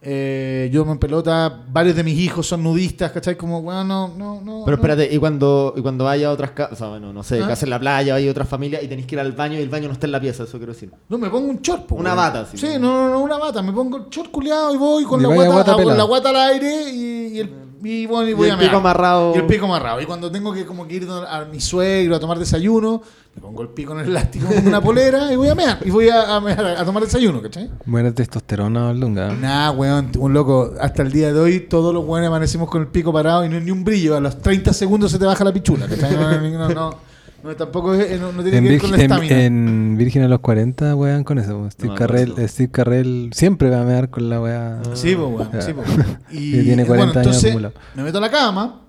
Eh, 0.00 0.68
yo 0.72 0.78
duermo 0.80 0.92
en 0.92 0.98
pelota, 0.98 1.64
varios 1.70 1.96
de 1.96 2.04
mis 2.04 2.18
hijos 2.18 2.46
son 2.46 2.62
nudistas, 2.62 3.10
¿cachai? 3.10 3.36
Como, 3.36 3.58
weón, 3.58 3.88
no, 3.88 4.08
no, 4.08 4.40
no. 4.40 4.62
Pero 4.64 4.76
no. 4.76 4.82
espérate, 4.82 5.12
y 5.12 5.18
cuando, 5.18 5.74
y 5.76 5.82
cuando 5.82 6.04
vaya 6.04 6.28
a 6.28 6.30
otras 6.30 6.52
casas, 6.52 6.72
o 6.74 6.76
sea, 6.76 6.88
bueno, 6.88 7.12
no 7.12 7.22
sé, 7.24 7.42
¿Ah? 7.42 7.48
casa 7.48 7.66
en 7.66 7.70
la 7.70 7.80
playa, 7.80 8.14
a 8.16 8.30
otras 8.30 8.48
familias 8.48 8.82
y 8.82 8.88
tenéis 8.88 9.06
que 9.06 9.16
ir 9.16 9.20
al 9.20 9.32
baño 9.32 9.58
y 9.58 9.62
el 9.62 9.68
baño 9.68 9.88
no 9.88 9.94
está 9.94 10.06
en 10.06 10.12
la 10.12 10.20
pieza, 10.20 10.44
eso 10.44 10.56
quiero 10.58 10.72
decir. 10.72 10.92
No, 11.08 11.18
me 11.18 11.28
pongo 11.28 11.48
un 11.48 11.60
short. 11.60 11.86
po, 11.86 11.96
Una 11.96 12.14
bata, 12.14 12.46
sí. 12.46 12.58
Sí, 12.58 12.66
no, 12.78 13.08
no, 13.08 13.08
no, 13.10 13.20
una 13.20 13.38
bata. 13.38 13.60
Me 13.60 13.72
pongo 13.72 13.96
el 13.96 14.04
short 14.08 14.30
culiado 14.30 14.72
y 14.72 14.76
voy 14.76 15.04
con 15.04 15.20
Y 15.20 15.24
la 15.24 15.28
guata, 15.30 15.76
pelada. 15.76 15.96
la 15.96 16.04
guata 16.04 16.28
al 16.30 16.36
aire 16.36 16.90
y, 16.90 17.36
y 17.36 17.40
el, 17.40 17.67
y, 17.82 18.06
bueno, 18.06 18.26
y 18.28 18.30
Y 18.30 18.34
voy 18.34 18.48
el 18.48 18.54
a 18.54 18.58
pico 18.58 18.70
mear. 18.72 18.76
amarrado. 18.80 19.32
Y 19.34 19.38
el 19.38 19.46
pico 19.46 19.64
amarrado. 19.66 20.00
Y 20.00 20.06
cuando 20.06 20.30
tengo 20.30 20.52
que 20.52 20.64
como 20.66 20.86
que 20.86 20.94
ir 20.96 21.08
a 21.10 21.44
mi 21.44 21.60
suegro 21.60 22.16
a 22.16 22.20
tomar 22.20 22.38
desayuno, 22.38 23.02
me 23.34 23.42
pongo 23.42 23.62
el 23.62 23.68
pico 23.68 23.92
en 23.92 24.00
el 24.00 24.06
elástico 24.06 24.46
con 24.48 24.66
una 24.66 24.80
polera 24.80 25.32
y 25.32 25.36
voy 25.36 25.48
a 25.48 25.54
mear. 25.54 25.78
Y 25.84 25.90
voy 25.90 26.08
a, 26.08 26.36
a, 26.36 26.40
mear, 26.40 26.60
a 26.66 26.84
tomar 26.84 27.02
desayuno, 27.04 27.40
¿cachai? 27.40 27.70
Buena 27.86 28.12
testosterona, 28.12 28.92
Lunga. 28.92 29.32
Nah, 29.32 29.70
weón, 29.70 30.10
un 30.18 30.32
loco. 30.32 30.72
Hasta 30.80 31.02
el 31.02 31.12
día 31.12 31.32
de 31.32 31.38
hoy, 31.38 31.60
todos 31.60 31.94
los 31.94 32.04
weones 32.04 32.28
amanecimos 32.28 32.68
con 32.68 32.82
el 32.82 32.88
pico 32.88 33.12
parado 33.12 33.44
y 33.44 33.48
no 33.48 33.56
hay 33.56 33.62
ni 33.62 33.70
un 33.70 33.84
brillo. 33.84 34.16
A 34.16 34.20
los 34.20 34.38
30 34.42 34.72
segundos 34.72 35.10
se 35.12 35.18
te 35.18 35.24
baja 35.24 35.44
la 35.44 35.52
pichula, 35.52 35.86
¿cachai? 35.86 36.14
No, 36.16 36.30
no, 36.40 36.68
no, 36.68 36.94
no, 37.42 37.54
tampoco 37.56 37.94
es- 37.94 38.20
no, 38.20 38.32
no 38.32 38.42
tiene 38.42 38.58
En, 38.58 38.64
que 38.64 38.70
ver 38.70 38.80
con 38.80 38.90
la 38.90 38.96
en- 38.96 39.02
estamina. 39.02 39.42
en 39.44 39.96
Virgen 39.96 40.22
a 40.22 40.28
los 40.28 40.40
40, 40.40 40.94
weón, 40.96 41.24
con 41.24 41.38
eso. 41.38 41.58
po. 41.58 41.70
Steve, 41.70 41.88
No 41.90 41.94
Carrell. 41.94 42.48
Steve 42.48 42.70
Carrell 42.70 43.30
siempre 43.32 43.70
va 43.70 43.82
a 43.82 43.84
mear 43.84 44.10
con 44.10 44.28
la 44.28 44.40
weá. 44.40 44.80
Sí, 44.94 45.14
pues, 45.14 45.28
weón. 45.50 45.50
Sí, 45.62 45.72
pues. 45.72 45.88
Y 46.30 46.62
tiene 46.64 46.84
40 46.84 46.86
bueno, 46.86 47.02
años 47.04 47.16
entonces 47.16 47.44
acumulado. 47.50 47.74
me 47.94 48.02
meto 48.02 48.18
a 48.18 48.20
la 48.20 48.30
cama. 48.30 48.82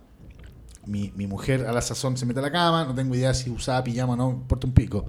Mi, 0.85 1.11
mi 1.15 1.27
mujer 1.27 1.67
a 1.67 1.71
la 1.71 1.81
sazón 1.81 2.17
se 2.17 2.25
mete 2.25 2.39
a 2.39 2.41
la 2.41 2.51
cama. 2.51 2.85
No 2.85 2.95
tengo 2.95 3.13
idea 3.13 3.33
si 3.35 3.49
usaba 3.51 3.83
pijama 3.83 4.13
o 4.13 4.15
no, 4.15 4.29
me 4.31 4.35
importa 4.37 4.65
un 4.65 4.73
pico. 4.73 5.05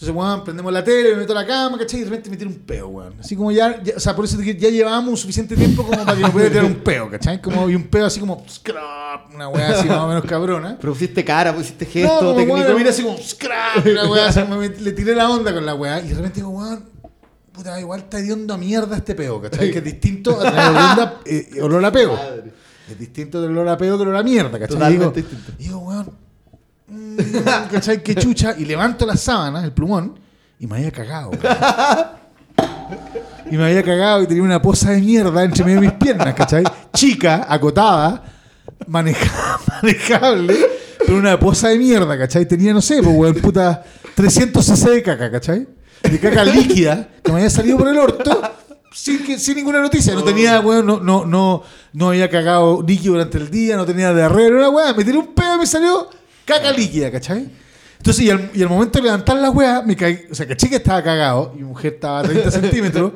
Entonces, 0.00 0.14
weón, 0.14 0.44
prendemos 0.44 0.72
la 0.72 0.84
tele, 0.84 1.10
me 1.10 1.16
meto 1.16 1.32
a 1.32 1.42
la 1.42 1.46
cama, 1.46 1.76
¿cachai? 1.76 1.98
Y 1.98 2.02
de 2.04 2.08
repente 2.10 2.30
me 2.30 2.36
tiro 2.36 2.48
un 2.50 2.58
peo, 2.60 2.86
weón. 2.86 3.14
Así 3.18 3.34
como 3.34 3.50
ya, 3.50 3.82
ya- 3.82 3.94
o 3.96 4.00
sea, 4.00 4.14
por 4.14 4.26
eso 4.26 4.38
que 4.38 4.54
ya 4.56 4.68
llevábamos 4.70 5.18
suficiente 5.18 5.56
tiempo 5.56 5.82
como 5.82 6.04
para 6.04 6.16
que 6.16 6.22
me 6.22 6.30
pudiera 6.30 6.50
tirar 6.52 6.66
un 6.66 6.76
peo, 6.76 7.10
¿cachai? 7.10 7.42
Como 7.42 7.68
y 7.68 7.74
un 7.74 7.82
peo 7.88 8.06
así 8.06 8.20
como, 8.20 8.44
scrap, 8.48 9.34
una 9.34 9.48
weá 9.48 9.70
así 9.70 9.88
más 9.88 9.98
o 9.98 10.06
menos 10.06 10.24
cabrona. 10.24 10.76
Pero 10.80 10.92
pusiste 10.92 11.24
cara, 11.24 11.52
pusiste 11.52 11.84
No, 11.84 11.90
gesto 11.90 12.18
como, 12.20 12.34
técnico. 12.36 12.74
miré 12.78 12.90
así 12.90 13.02
como, 13.02 13.18
scrap, 13.18 13.84
una 13.84 14.08
weá, 14.08 14.28
así, 14.28 14.40
me- 14.44 14.68
le 14.68 14.92
tiré 14.92 15.16
la 15.16 15.28
onda 15.28 15.52
con 15.52 15.66
la 15.66 15.74
weá. 15.74 15.98
Y 16.00 16.08
de 16.10 16.14
repente 16.14 16.36
digo, 16.36 16.50
weón, 16.50 16.84
puta, 17.50 17.80
igual 17.80 17.98
está 17.98 18.20
hediondo 18.20 18.54
a 18.54 18.56
mierda 18.56 18.96
este 18.98 19.16
peo, 19.16 19.40
¿cachai? 19.42 19.72
Que 19.72 19.78
es 19.78 19.84
distinto 19.84 20.40
a 20.40 20.44
tener 20.44 20.68
olor 20.68 21.00
a, 21.00 21.14
eh, 21.24 21.48
olor 21.60 21.84
a 21.84 21.90
peo. 21.90 22.16
Es 22.88 22.96
distinto 22.96 23.42
del 23.42 23.50
olor 23.50 23.66
a 23.68 23.76
peo 23.76 23.96
que 23.96 24.02
el 24.04 24.08
olor 24.10 24.20
a 24.20 24.22
mierda, 24.22 24.60
¿cachai? 24.60 24.76
Y 24.76 24.92
digo, 24.92 25.06
Totalmente 25.06 25.22
distinto. 25.22 25.52
y 25.58 25.64
digo, 25.64 25.78
weón, 25.80 26.10
mm, 26.88 27.16
¿cachai? 27.72 28.02
Qué 28.02 28.14
chucha. 28.14 28.54
Y 28.58 28.64
levanto 28.64 29.04
las 29.06 29.20
sábanas, 29.20 29.64
el 29.64 29.72
plumón, 29.72 30.18
y 30.58 30.66
me 30.66 30.76
había 30.78 30.90
cagado, 30.90 31.30
weón. 31.30 32.18
Y 33.50 33.56
me 33.56 33.64
había 33.64 33.82
cagado 33.82 34.22
y 34.22 34.26
tenía 34.26 34.42
una 34.42 34.60
poza 34.60 34.90
de 34.90 35.00
mierda 35.00 35.42
entre 35.42 35.64
medio 35.64 35.80
de 35.80 35.86
mis 35.86 35.96
piernas, 35.96 36.34
¿cachai? 36.34 36.64
Chica, 36.92 37.46
acotada, 37.48 38.22
maneja- 38.86 39.58
manejable, 39.82 40.54
pero 40.98 41.16
una 41.18 41.38
poza 41.38 41.68
de 41.68 41.78
mierda, 41.78 42.18
¿cachai? 42.18 42.46
Tenía, 42.46 42.74
no 42.74 42.82
sé, 42.82 43.02
pues, 43.02 43.14
weón, 43.16 43.34
puta, 43.36 43.82
300 44.14 44.64
cc 44.64 44.90
de 44.90 45.02
caca, 45.02 45.30
¿cachai? 45.30 45.66
De 46.02 46.18
caca 46.20 46.44
líquida, 46.44 47.08
que 47.22 47.32
me 47.32 47.38
había 47.38 47.50
salido 47.50 47.78
por 47.78 47.88
el 47.88 47.98
orto 47.98 48.40
sin, 48.92 49.38
sin 49.38 49.56
ninguna 49.56 49.80
noticia. 49.80 50.14
No 50.14 50.22
tenía, 50.22 50.60
weón, 50.60 50.84
no, 50.86 51.00
no, 51.00 51.24
no, 51.24 51.62
no 51.94 52.08
había 52.10 52.28
cagado 52.28 52.82
líquido 52.86 53.14
durante 53.14 53.38
el 53.38 53.50
día, 53.50 53.76
no 53.76 53.86
tenía 53.86 54.12
diarrea, 54.12 54.46
era 54.48 54.56
una 54.56 54.68
weá. 54.70 54.92
Me 54.92 55.04
tiré 55.04 55.16
un 55.16 55.34
pedo 55.34 55.56
y 55.56 55.58
me 55.60 55.66
salió 55.66 56.08
caca 56.48 56.72
líquida, 56.72 57.10
¿cachai? 57.10 57.46
Entonces, 57.98 58.24
y 58.24 58.30
al, 58.30 58.50
y 58.54 58.62
al 58.62 58.70
momento 58.70 58.98
de 58.98 59.04
levantar 59.04 59.36
la 59.36 59.50
weá, 59.50 59.82
me 59.82 59.94
caí, 59.94 60.26
o 60.30 60.34
sea, 60.34 60.48
caché 60.48 60.70
que 60.70 60.76
estaba 60.76 61.02
cagado 61.02 61.54
y 61.58 61.62
mujer 61.62 61.94
estaba 61.94 62.20
a 62.20 62.22
30 62.22 62.50
centímetros. 62.50 63.12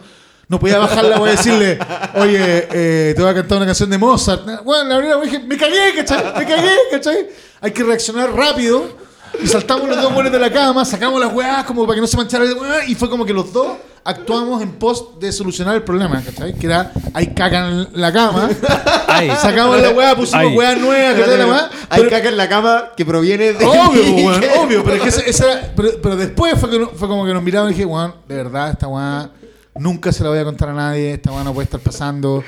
No 0.48 0.60
podía 0.60 0.76
bajar 0.78 1.04
la 1.04 1.18
weá 1.18 1.32
y 1.32 1.36
decirle, 1.36 1.78
oye, 2.14 2.68
eh, 2.72 3.14
te 3.16 3.22
voy 3.22 3.30
a 3.30 3.34
cantar 3.34 3.56
una 3.56 3.64
canción 3.64 3.88
de 3.88 3.96
Mozart. 3.96 4.42
Bueno, 4.64 4.84
la 4.84 4.96
verdad, 4.98 5.22
dije, 5.22 5.38
me 5.38 5.56
cagué, 5.56 5.94
¿cachai? 5.96 6.24
Me 6.36 6.46
cagué, 6.46 6.76
¿cachai? 6.90 7.28
Hay 7.62 7.70
que 7.70 7.82
reaccionar 7.82 8.34
rápido. 8.34 9.00
Y 9.42 9.46
saltamos 9.46 9.88
los 9.88 10.02
dos 10.02 10.12
buenos 10.12 10.30
de 10.30 10.38
la 10.38 10.52
cama, 10.52 10.84
sacamos 10.84 11.18
las 11.18 11.32
weas 11.32 11.64
como 11.64 11.86
para 11.86 11.94
que 11.94 12.02
no 12.02 12.06
se 12.06 12.18
manchara 12.18 12.44
y 12.86 12.94
fue 12.94 13.08
como 13.08 13.24
que 13.24 13.32
los 13.32 13.50
dos 13.50 13.78
actuamos 14.04 14.62
en 14.62 14.72
pos 14.72 15.18
de 15.20 15.32
solucionar 15.32 15.76
el 15.76 15.82
problema, 15.82 16.22
¿cachai? 16.22 16.54
Que 16.54 16.66
era, 16.66 16.92
caca 17.34 17.68
en 17.68 17.88
la 18.00 18.12
cama, 18.12 18.48
sacamos 19.40 19.80
la 19.80 19.90
weá, 19.90 20.14
pusimos 20.16 20.54
weá 20.54 20.74
nueva, 20.76 21.18
¿cachai? 21.18 21.38
La 21.38 21.46
weá, 21.46 21.70
caca 22.10 22.28
en 22.28 22.36
la 22.36 22.48
cama 22.48 22.84
que 22.96 23.04
proviene 23.04 23.52
de. 23.52 23.64
Obvio, 23.64 24.02
pues, 24.02 24.24
weón, 24.24 24.44
obvio, 24.58 24.84
pero 24.84 25.04
es 25.04 25.22
que 25.22 25.30
era- 25.30 25.72
pero, 25.76 25.88
pero 26.02 26.16
después 26.16 26.58
fue, 26.58 26.70
que 26.70 26.86
fue 26.94 27.08
como 27.08 27.24
que 27.24 27.32
nos 27.32 27.42
miraban 27.42 27.70
y 27.70 27.74
dije, 27.74 27.84
weón, 27.86 28.14
de 28.28 28.34
verdad, 28.34 28.70
esta 28.70 28.88
weá 28.88 29.30
nunca 29.76 30.12
se 30.12 30.22
la 30.22 30.30
voy 30.30 30.38
a 30.38 30.44
contar 30.44 30.68
a 30.70 30.74
nadie, 30.74 31.14
esta 31.14 31.30
weá 31.32 31.44
no 31.44 31.52
puede 31.54 31.64
estar 31.64 31.80
pasando. 31.80 32.42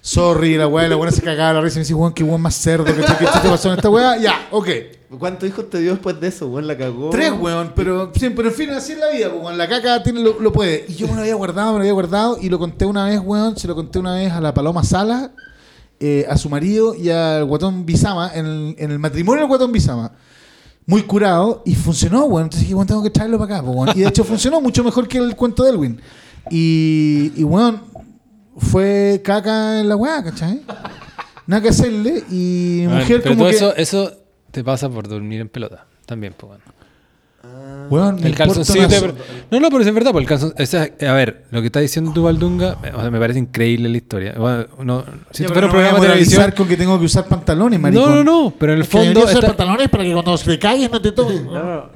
Sorry, 0.00 0.56
la 0.56 0.68
weá, 0.68 0.86
la 0.88 0.96
weá 0.96 1.10
se 1.10 1.20
cagaba 1.22 1.54
la 1.54 1.60
risa 1.62 1.74
y 1.76 1.78
me 1.78 1.82
dice, 1.84 1.94
weón, 1.94 2.12
qué 2.12 2.22
weón 2.22 2.40
más 2.40 2.54
cerdo, 2.54 2.84
¿cachai? 2.84 3.18
¿Qué 3.18 3.24
chucha 3.26 3.42
pasó 3.42 3.68
en 3.72 3.76
esta 3.76 3.90
weá? 3.90 4.16
Ya, 4.18 4.46
ok. 4.50 4.68
¿Cuántos 5.18 5.48
hijos 5.48 5.70
te 5.70 5.78
dio 5.78 5.92
después 5.92 6.20
de 6.20 6.28
eso, 6.28 6.48
weón? 6.48 6.66
La 6.66 6.76
cagó. 6.76 7.10
Tres, 7.10 7.32
weón, 7.38 7.72
pero, 7.76 8.10
sí, 8.14 8.30
pero 8.30 8.48
en 8.48 8.54
fin, 8.54 8.70
así 8.70 8.92
es 8.92 8.98
la 8.98 9.10
vida, 9.10 9.28
weón. 9.28 9.56
La 9.56 9.68
caca 9.68 10.02
tiene, 10.02 10.20
lo, 10.20 10.40
lo 10.40 10.52
puede. 10.52 10.84
Y 10.88 10.94
yo 10.94 11.06
me 11.06 11.14
lo 11.14 11.20
había 11.20 11.34
guardado, 11.36 11.72
me 11.72 11.78
lo 11.78 11.82
había 11.82 11.92
guardado 11.92 12.38
y 12.40 12.48
lo 12.48 12.58
conté 12.58 12.86
una 12.86 13.04
vez, 13.06 13.20
weón. 13.24 13.56
Se 13.56 13.68
lo 13.68 13.74
conté 13.74 13.98
una 13.98 14.14
vez 14.14 14.32
a 14.32 14.40
la 14.40 14.52
Paloma 14.52 14.82
Sala, 14.82 15.30
eh, 16.00 16.26
a 16.28 16.36
su 16.36 16.50
marido 16.50 16.94
y 16.94 17.10
al 17.10 17.44
guatón 17.44 17.86
Bizama, 17.86 18.32
en 18.34 18.46
el, 18.46 18.74
en 18.78 18.90
el 18.90 18.98
matrimonio 18.98 19.40
del 19.42 19.48
guatón 19.48 19.70
Bizama. 19.70 20.12
Muy 20.86 21.02
curado 21.02 21.62
y 21.64 21.74
funcionó, 21.74 22.24
weón. 22.24 22.44
Entonces 22.44 22.62
dije, 22.62 22.74
weón, 22.74 22.86
tengo 22.86 23.02
que 23.02 23.10
traerlo 23.10 23.38
para 23.38 23.58
acá, 23.58 23.68
weón. 23.68 23.90
Y 23.94 24.00
de 24.00 24.08
hecho 24.08 24.24
funcionó 24.24 24.60
mucho 24.60 24.82
mejor 24.82 25.06
que 25.06 25.18
el 25.18 25.36
cuento 25.36 25.62
de 25.62 25.70
Elwin. 25.70 26.00
Y, 26.50 27.32
y 27.36 27.44
weón, 27.44 27.80
fue 28.56 29.20
caca 29.24 29.80
en 29.80 29.88
la 29.88 29.96
weá, 29.96 30.24
¿cachai? 30.24 30.62
Nada 31.46 31.62
que 31.62 31.68
hacerle 31.68 32.24
y 32.30 32.86
mujer 32.88 33.22
pero 33.22 33.36
como 33.36 33.44
todo 33.44 33.50
que... 33.50 33.56
eso, 33.56 33.76
eso 33.76 34.12
te 34.56 34.64
pasa 34.64 34.88
por 34.88 35.06
dormir 35.06 35.40
en 35.42 35.48
pelota. 35.50 35.84
También, 36.06 36.34
pues 36.36 36.48
bueno. 36.48 36.64
Weón, 37.90 38.16
me 38.16 38.26
El 38.26 38.34
calzoncillo 38.34 38.88
te- 38.88 39.00
No, 39.50 39.60
no, 39.60 39.68
pero 39.70 39.80
es 39.82 39.94
verdad, 39.94 40.10
porque 40.10 40.22
el 40.24 40.28
calzon... 40.28 40.54
o 40.58 40.66
sea, 40.66 40.88
a 41.08 41.12
ver, 41.12 41.44
lo 41.52 41.60
que 41.60 41.66
está 41.66 41.78
diciendo 41.78 42.10
tu 42.12 42.22
Valdunga, 42.24 42.76
o 42.92 43.00
sea, 43.02 43.10
me 43.10 43.20
parece 43.20 43.38
increíble 43.38 43.88
la 43.88 43.96
historia. 43.98 44.34
Bueno, 44.36 44.66
no, 44.82 45.04
si 45.30 45.42
Ya, 45.44 45.50
pero 45.50 45.60
no 45.60 45.66
voy 45.68 45.70
programa 45.82 46.00
de 46.00 46.06
televisión... 46.08 46.50
con 46.56 46.66
que 46.66 46.76
tengo 46.76 46.98
que 46.98 47.04
usar 47.04 47.26
pantalones, 47.26 47.78
maricón. 47.78 48.08
No, 48.10 48.16
no, 48.16 48.24
no, 48.24 48.54
pero 48.58 48.72
en 48.72 48.78
el 48.78 48.82
Es 48.82 48.88
que 48.88 48.98
fondo... 48.98 49.20
usar 49.20 49.34
está- 49.34 49.46
pantalones 49.48 49.88
para 49.90 50.02
que 50.04 50.12
cuando 50.12 50.36
te 50.38 50.58
calles 50.58 50.90
no 50.90 51.00
te 51.02 51.12
toques. 51.12 51.42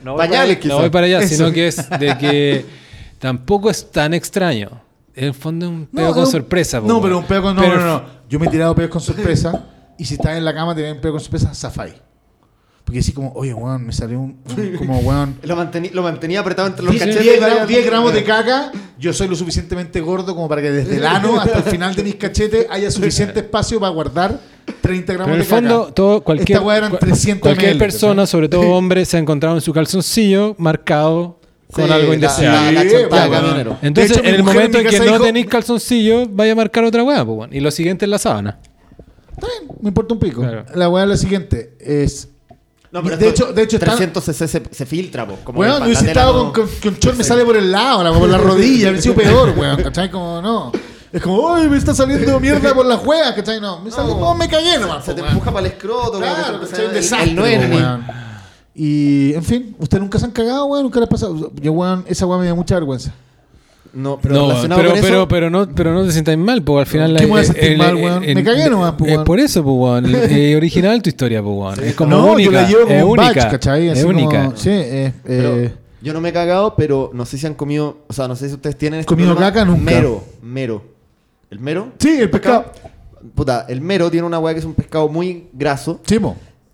No 0.05 0.17
Pañales, 0.17 0.57
No 0.59 0.63
quizás. 0.63 0.79
voy 0.79 0.91
para 0.91 1.07
allá, 1.07 1.19
Eso. 1.21 1.35
sino 1.37 1.53
que 1.53 1.67
es 1.67 1.91
de 1.99 2.19
que 2.19 2.67
tampoco 3.19 3.71
es 3.71 3.91
tan 3.91 4.15
extraño. 4.15 4.71
En 5.17 5.25
el 5.25 5.35
fondo 5.35 5.67
es 5.67 5.73
un 5.73 5.81
No, 5.91 6.03
pedo 6.03 6.13
con 6.15 6.25
un- 6.25 6.31
sorpresa. 6.31 6.79
No, 6.81 6.87
weón. 6.87 7.03
pero 7.03 7.19
un 7.19 7.25
pedo 7.25 7.43
con. 7.43 7.57
No, 7.57 7.63
Pero 7.63 7.81
no, 7.81 7.87
no. 7.87 8.03
Yo 8.29 8.39
me 8.39 8.47
he 8.47 8.51
tirado 8.51 8.73
pedos 8.77 8.91
con 8.91 9.01
sorpresa. 9.01 9.65
y 9.99 10.05
si 10.05 10.15
estás 10.15 10.37
en 10.39 10.45
la 10.45 10.55
cama, 10.55 10.75
te 10.77 10.93
un 10.93 11.01
pedo 11.01 11.13
con 11.15 11.21
sorpresa, 11.21 11.53
zafai. 11.55 11.95
Porque 12.91 12.99
así 12.99 13.13
como, 13.13 13.33
oye, 13.37 13.55
weón, 13.55 13.87
me 13.87 13.93
salió 13.93 14.19
un. 14.19 14.39
un- 14.57 14.77
como, 14.77 14.99
weón. 14.99 15.37
Lo, 15.45 15.57
mantení- 15.57 15.93
lo 15.93 16.03
mantenía 16.03 16.41
apretado 16.41 16.67
entre 16.67 16.85
los 16.85 16.93
10 16.93 17.05
cachetes. 17.07 17.41
gramos, 17.41 17.69
10 17.69 17.87
gramos 17.87 18.13
de 18.13 18.25
caca, 18.25 18.73
yo 18.99 19.13
soy 19.13 19.29
lo 19.29 19.37
suficientemente 19.37 20.01
gordo 20.01 20.35
como 20.35 20.49
para 20.49 20.61
que 20.61 20.73
desde 20.73 20.97
el 20.97 21.07
ano 21.07 21.41
hasta 21.41 21.59
el 21.59 21.63
final 21.65 21.95
de 21.95 22.03
mis 22.03 22.17
cachetes 22.17 22.67
haya 22.69 22.91
suficiente 22.91 23.39
espacio 23.39 23.79
para 23.79 23.93
guardar 23.93 24.41
30 24.81 25.13
gramos 25.13 25.27
Pero 25.27 25.35
en 25.37 25.41
el 25.41 25.47
de 25.47 25.55
caca. 25.55 25.69
fondo, 25.85 25.93
todo, 25.95 26.21
cualquier, 26.23 26.59
Esta 26.59 26.77
eran 26.77 26.93
cua- 26.93 26.99
300 26.99 27.43
cualquier 27.43 27.71
ml, 27.75 27.79
persona, 27.79 28.27
sobre 28.27 28.49
todo 28.49 28.63
hombre, 28.71 29.05
se 29.05 29.17
ha 29.19 29.21
encontrado 29.21 29.55
en 29.55 29.61
su 29.63 29.73
calzoncillo 29.73 30.57
marcado 30.59 31.39
con 31.73 31.87
Sí, 31.87 31.93
algo 31.93 32.09
la- 32.09 32.15
indeseable. 32.15 32.73
la- 32.73 32.83
la 32.85 32.91
weón. 33.29 33.31
camionero. 33.31 33.79
Entonces, 33.83 34.17
De 34.17 34.21
hecho, 34.21 34.29
en 34.29 34.35
el 34.35 34.43
momento 34.43 34.79
en 34.79 34.87
que 34.89 34.99
no 34.99 35.05
dijo- 35.05 35.25
tenéis 35.25 35.47
calzoncillo, 35.47 36.27
vaya 36.29 36.51
a 36.53 36.57
marcar 36.57 36.83
otra 36.83 37.05
weá, 37.05 37.25
pues, 37.25 37.39
weón. 37.39 37.55
Y 37.55 37.61
lo 37.61 37.71
siguiente 37.71 38.05
es 38.07 38.09
la 38.09 38.19
sábana. 38.19 38.59
Está 39.37 39.47
bien, 39.47 39.79
me 39.81 39.89
importa 39.89 40.13
un 40.15 40.21
pico. 40.21 40.41
Claro. 40.43 40.65
La 40.75 40.89
weá 40.89 41.05
es 41.05 41.09
la 41.11 41.17
siguiente: 41.17 41.75
es. 41.79 42.29
No, 42.93 43.03
pero 43.05 43.17
de, 43.17 43.29
esto- 43.29 43.45
hecho, 43.45 43.53
de 43.53 43.63
hecho, 43.63 43.77
está- 43.77 43.87
300 43.93 44.25
cc 44.25 44.49
se, 44.49 44.63
se 44.71 44.87
filtra, 44.87 45.27
po. 45.27 45.37
Como 45.45 45.61
Weón, 45.61 45.75
yo 45.85 45.89
patatela 45.95 46.09
estado 46.09 46.33
no- 46.45 46.53
con, 46.53 46.67
con, 46.67 46.75
con 46.83 46.99
chor 46.99 47.17
me 47.17 47.23
sale 47.25 47.45
por 47.45 47.57
el 47.57 47.71
lado, 47.71 48.03
la, 48.03 48.13
por 48.13 48.29
la 48.29 48.39
rodilla, 48.39 48.89
hubiera 48.89 49.01
sido 49.03 49.15
peor, 49.15 49.55
weón, 49.57 49.83
¿cachai? 49.83 50.11
Como, 50.11 50.43
no. 50.43 50.73
Es 51.13 51.21
como, 51.23 51.55
¡ay, 51.55 51.69
me 51.69 51.77
está 51.77 51.93
saliendo 51.95 52.39
mierda 52.41 52.73
por 52.75 52.87
las 52.87 52.99
juegas, 53.01 53.33
¿cachai? 53.35 53.61
No, 53.61 53.81
me 53.81 53.91
salió, 53.91 54.15
no, 54.17 54.35
me 54.35 54.49
cagué 54.49 54.79
nomás. 54.79 55.05
Se 55.05 55.15
te 55.15 55.21
empuja 55.21 55.53
para 55.53 55.67
el 55.67 55.73
escroto, 55.73 56.13
como 56.13 56.25
que 56.25 56.27
Claro, 56.35 56.61
¿cachai? 56.61 56.81
Un 56.85 56.91
el- 56.91 56.95
desastre, 56.95 57.55
el 57.55 57.71
weón. 57.73 58.07
Y, 58.75 59.35
en 59.35 59.43
fin, 59.45 59.77
¿ustedes 59.79 60.01
nunca 60.01 60.19
se 60.19 60.25
han 60.25 60.31
cagado, 60.31 60.67
weón? 60.67 60.85
¿Nunca 60.85 61.01
les 61.01 61.07
ha 61.07 61.11
pasado? 61.11 61.53
Yo, 61.61 61.73
weón, 61.73 62.05
esa 62.09 62.27
weón 62.27 62.41
me 62.41 62.47
da 62.49 62.55
mucha 62.55 62.75
vergüenza. 62.77 63.13
No, 63.93 64.19
pero 64.23 64.35
no, 64.35 64.41
relacionado 64.49 64.81
pero, 64.81 64.91
con 64.93 65.01
pero, 65.01 65.15
eso, 65.17 65.29
pero, 65.29 65.51
no, 65.51 65.69
pero 65.75 65.93
no 65.93 66.05
te 66.05 66.13
sientas 66.13 66.37
mal, 66.39 66.63
porque 66.63 66.81
al 66.81 66.87
final... 66.87 67.17
¿Qué 67.17 67.27
me 67.27 67.45
sentir 67.45 67.77
mal, 67.77 67.95
weón? 67.97 68.21
Me 68.21 68.45
cagué 68.45 68.71
nomás, 68.71 68.95
pues, 68.97 69.13
weón. 69.13 69.25
Por 69.25 69.41
eso, 69.41 69.63
pues, 69.65 69.75
weón. 69.77 70.15
Eh, 70.31 70.55
original 70.57 71.03
tu 71.03 71.09
historia, 71.09 71.43
pues, 71.43 71.55
weón. 71.57 71.85
Es 71.85 71.95
como 71.95 72.11
no, 72.17 72.33
única. 72.33 72.51
yo 72.51 72.53
la 72.53 72.69
llevo 72.69 72.83
como 72.83 72.95
es 72.95 73.03
un 73.05 73.11
única. 73.11 73.49
¿cachai? 73.51 73.87
Es 73.89 73.93
Así 73.99 74.03
como- 74.07 74.19
única. 74.19 74.53
sí, 74.55 74.71
eh, 74.71 75.13
pero 75.25 75.57
eh, 75.57 75.75
yo 76.03 76.13
no 76.13 76.21
me 76.21 76.29
he 76.29 76.33
cagado, 76.33 76.75
pero 76.77 77.11
no 77.13 77.27
sé 77.27 77.37
si 77.37 77.47
han 77.47 77.55
comido, 77.55 77.99
o 78.07 78.13
sea, 78.13 78.29
no 78.29 78.37
sé 78.37 78.49
si 78.49 78.55
ustedes 78.55 78.77
tienen 78.79 79.01
este 79.01 79.09
¿Comido 79.09 79.35
caca? 79.37 79.65
Nunca. 79.65 79.83
Mero, 79.83 80.25
mero. 80.43 80.83
¿El 81.51 81.59
mero? 81.59 81.89
Sí, 81.99 82.17
el 82.21 82.31
pescado. 82.31 82.67
Puta, 83.35 83.67
el 83.69 83.81
mero 83.81 84.11
tiene 84.11 84.27
una 84.27 84.39
weá 84.39 84.55
que 84.55 84.61
es 84.61 84.65
un 84.67 84.75
pescado 84.75 85.09
muy 85.09 85.49
graso. 85.53 86.01
Sí, 86.07 86.19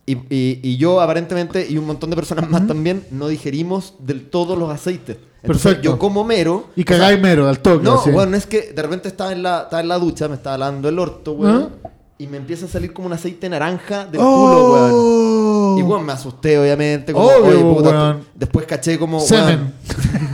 y- 0.06 0.60
y 0.62 0.76
yo, 0.76 1.00
aparentemente, 1.00 1.66
y 1.68 1.78
un 1.78 1.86
montón 1.86 2.10
de 2.10 2.16
personas 2.16 2.48
más 2.48 2.66
también, 2.66 3.02
no 3.10 3.26
digerimos 3.26 3.94
del 3.98 4.26
todo 4.28 4.54
los 4.54 4.70
aceites. 4.70 5.16
Entonces, 5.46 5.62
Perfecto. 5.64 5.90
Yo 5.90 5.98
como 5.98 6.24
mero. 6.24 6.66
Y 6.76 6.84
cagáis 6.84 7.20
mero 7.20 7.48
al 7.48 7.60
toque. 7.60 7.84
No, 7.84 8.00
así. 8.00 8.10
bueno, 8.10 8.36
es 8.36 8.46
que 8.46 8.72
de 8.72 8.82
repente 8.82 9.08
estaba 9.08 9.32
en 9.32 9.42
la, 9.42 9.62
estaba 9.62 9.80
en 9.80 9.88
la 9.88 9.98
ducha, 9.98 10.28
me 10.28 10.34
estaba 10.34 10.58
lavando 10.58 10.88
el 10.88 10.98
orto, 10.98 11.32
weón. 11.32 11.70
Y 12.18 12.26
me 12.28 12.38
empieza 12.38 12.64
a 12.64 12.68
salir 12.70 12.94
como 12.94 13.08
un 13.08 13.12
aceite 13.12 13.46
naranja 13.46 14.06
del 14.06 14.18
culo, 14.20 14.72
weón. 14.72 14.90
¡Oh! 14.94 15.76
Y 15.78 15.82
weón, 15.82 16.06
me 16.06 16.14
asusté, 16.14 16.58
obviamente. 16.58 17.12
Como, 17.12 17.26
Obvio, 17.26 17.44
oye, 17.68 17.74
puta, 17.76 17.90
weón. 17.90 18.20
Después 18.34 18.64
caché 18.66 18.98
como. 18.98 19.20
Semen. 19.20 19.74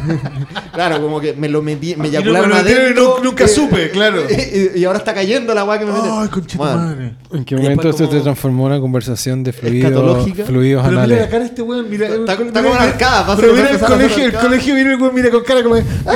weón, 0.07 0.21
claro, 0.73 1.03
como 1.03 1.21
que 1.21 1.33
me 1.33 1.49
lo 1.49 1.61
metí, 1.61 1.97
me 1.97 2.07
Y 2.07 2.11
no- 2.13 2.19
eyacularon 2.19 2.51
me 2.51 2.55
lo 2.57 2.63
metieron 2.63 2.83
y 2.83 2.87
adentro. 2.87 3.17
no- 3.19 3.25
nunca 3.25 3.49
supe, 3.49 3.91
claro. 3.91 4.23
Y, 4.31 4.79
y 4.79 4.85
ahora 4.85 4.99
está 5.01 5.13
cayendo 5.13 5.53
la 5.55 5.65
weá 5.65 5.81
que 5.81 5.87
me 5.87 5.93
meten. 5.93 6.11
Ay, 6.13 6.29
conchita 6.29 6.63
Weón, 6.63 6.77
madre. 6.77 7.15
¿En 7.33 7.45
qué 7.45 7.57
momento 7.57 7.89
esto 7.89 8.05
te 8.05 8.11
como- 8.11 8.23
transformó 8.23 8.67
en 8.67 8.73
una 8.75 8.81
conversación 8.81 9.43
de 9.43 9.53
fluidos, 9.53 9.91
Escatológica. 9.91 10.45
fluidos 10.45 10.83
Pero 10.85 10.91
mira 10.93 11.07
la 11.09 11.15
anales? 11.15 11.31
cara 11.31 11.39
de 11.41 11.47
este 11.47 11.63
weón, 11.63 11.91
mira. 11.91 12.07
Está- 12.07 12.19
mira- 12.37 12.47
está 12.47 12.63
como 12.63 12.75
mira- 12.75 12.85
arcada, 12.85 13.23
va 13.27 13.33
a 13.33 13.37
Pero 13.37 13.55
mira 13.55 13.71
el 13.71 13.79
colegio, 13.81 14.19
el 14.19 14.25
arcada. 14.27 14.45
colegio 14.45 14.75
viene 14.77 14.93
el 14.93 15.01
weón, 15.03 15.15
mira 15.17 15.31
con 15.33 15.43
cara 15.43 15.63
como 15.65 15.75
de, 15.75 15.83
¡Ah! 16.07 16.15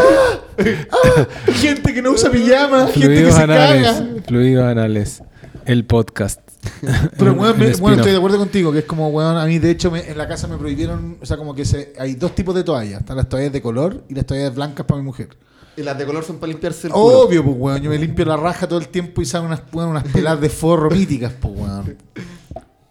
¡Ah! 0.92 1.26
Gente 1.54 1.92
que 1.92 2.02
no 2.02 2.12
usa 2.12 2.30
pijama, 2.30 2.86
gente 2.86 3.00
que 3.00 3.06
Fluidos 3.06 3.34
se 3.34 3.42
anales. 3.42 3.86
caga. 3.86 4.06
Fluidos 4.28 4.64
anales. 4.64 5.22
El 5.66 5.84
podcast. 5.84 6.40
Pero 7.18 7.34
me- 7.34 7.52
bueno, 7.74 7.96
estoy 7.96 8.12
de 8.12 8.16
acuerdo 8.16 8.38
contigo, 8.38 8.72
que 8.72 8.80
es 8.80 8.84
como, 8.84 9.08
weón, 9.08 9.36
a 9.36 9.44
mí 9.46 9.58
de 9.58 9.70
hecho 9.70 9.90
me- 9.90 10.08
en 10.08 10.18
la 10.18 10.26
casa 10.26 10.46
me 10.48 10.56
prohibieron, 10.56 11.18
o 11.20 11.26
sea, 11.26 11.36
como 11.36 11.54
que 11.54 11.64
se, 11.64 11.92
hay 11.98 12.14
dos 12.14 12.34
tipos 12.34 12.54
de 12.54 12.64
toallas, 12.64 13.00
están 13.00 13.16
las 13.16 13.28
toallas 13.28 13.52
de 13.52 13.62
color 13.62 14.04
y 14.08 14.14
las 14.14 14.26
toallas 14.26 14.54
blancas 14.54 14.86
para 14.86 14.98
mi 15.00 15.04
mujer. 15.04 15.28
Y 15.76 15.82
las 15.82 15.98
de 15.98 16.06
color 16.06 16.24
son 16.24 16.36
para 16.38 16.50
limpiarse 16.50 16.86
el 16.86 16.92
culo. 16.94 17.20
Obvio, 17.20 17.44
pues, 17.44 17.56
weón, 17.58 17.82
yo 17.82 17.90
me 17.90 17.98
limpio 17.98 18.24
la 18.24 18.36
raja 18.36 18.66
todo 18.66 18.78
el 18.78 18.88
tiempo 18.88 19.20
y 19.20 19.26
salen 19.26 19.48
unas, 19.48 19.62
weón, 19.72 19.90
unas 19.90 20.04
peladas 20.04 20.40
de 20.40 20.48
forro 20.48 20.90
míticas, 20.90 21.32
pues, 21.40 21.54
weón. 21.56 21.96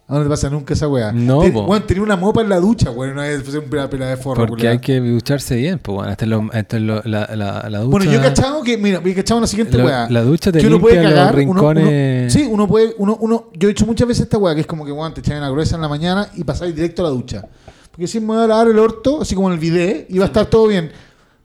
¿A 0.08 0.14
dónde 0.14 0.26
te 0.28 0.30
pasa 0.30 0.50
nunca 0.52 0.76
esa 0.76 0.88
weá? 0.88 1.12
No, 1.12 1.40
Ten- 1.42 1.52
po. 1.54 1.64
Weón, 1.66 1.88
tenía 1.88 2.04
una 2.04 2.16
mopa 2.16 2.42
en 2.42 2.50
la 2.50 2.60
ducha, 2.60 2.92
weón, 2.92 3.14
una 3.14 3.24
vez 3.24 3.42
una 3.72 3.90
pelada 3.90 4.12
de 4.12 4.18
forro. 4.18 4.46
Porque 4.46 4.68
hay 4.68 4.78
que 4.78 5.00
ducharse 5.00 5.56
bien, 5.56 5.80
pues 5.80 5.96
bueno, 5.96 6.12
hasta, 6.12 6.28
lo- 6.28 6.48
hasta 6.54 6.78
lo- 6.80 7.02
la, 7.06 7.28
la, 7.36 7.68
la 7.70 7.80
ducha. 7.80 7.90
Bueno, 7.90 8.12
yo 8.12 8.20
he 8.20 8.22
cachado 8.22 8.62
que, 8.62 8.78
mira, 8.78 9.02
he 9.04 9.16
cachado 9.16 9.40
una 9.40 9.48
siguiente 9.48 9.80
La- 9.80 9.84
weá. 9.86 10.08
la 10.12 10.22
ducha 10.22 10.52
te 10.52 10.60
que 10.60 10.68
uno 10.68 10.76
limpia 10.78 10.92
puede 10.92 11.04
los 11.06 11.12
cagar, 11.14 11.36
rincones. 11.36 11.84
uno- 12.24 12.30
sí, 12.30 12.48
uno 12.52 12.68
puede, 12.68 12.94
uno, 13.00 13.18
uno, 13.20 13.46
yo 13.56 13.68
he 13.68 13.72
hecho 13.72 13.88
muchas 13.88 14.08
veces 14.08 14.24
esta 14.26 14.38
weá, 14.38 14.54
que 14.54 14.62
es 14.62 14.68
como 14.68 14.86
que, 14.86 14.92
weón, 14.92 15.12
te 15.12 15.22
echáis 15.22 15.40
una 15.40 15.50
gruesa 15.50 15.74
en 15.76 15.82
la 15.82 15.88
mañana 15.90 16.30
y 16.36 16.44
pasáis 16.44 16.76
directo 16.76 17.02
a 17.02 17.06
la 17.06 17.12
ducha. 17.12 17.44
Porque 17.90 18.06
si 18.08 18.20
me 18.20 18.28
voy 18.28 18.44
a 18.44 18.48
lavar 18.48 18.68
el 18.68 18.78
orto, 18.78 19.22
así 19.24 19.34
como 19.34 19.48
en 19.48 19.54
el 19.54 19.60
bidet, 19.60 20.06
y 20.10 20.20
va 20.20 20.26
a 20.26 20.28
estar 20.28 20.46
todo 20.46 20.68
bien. 20.68 20.92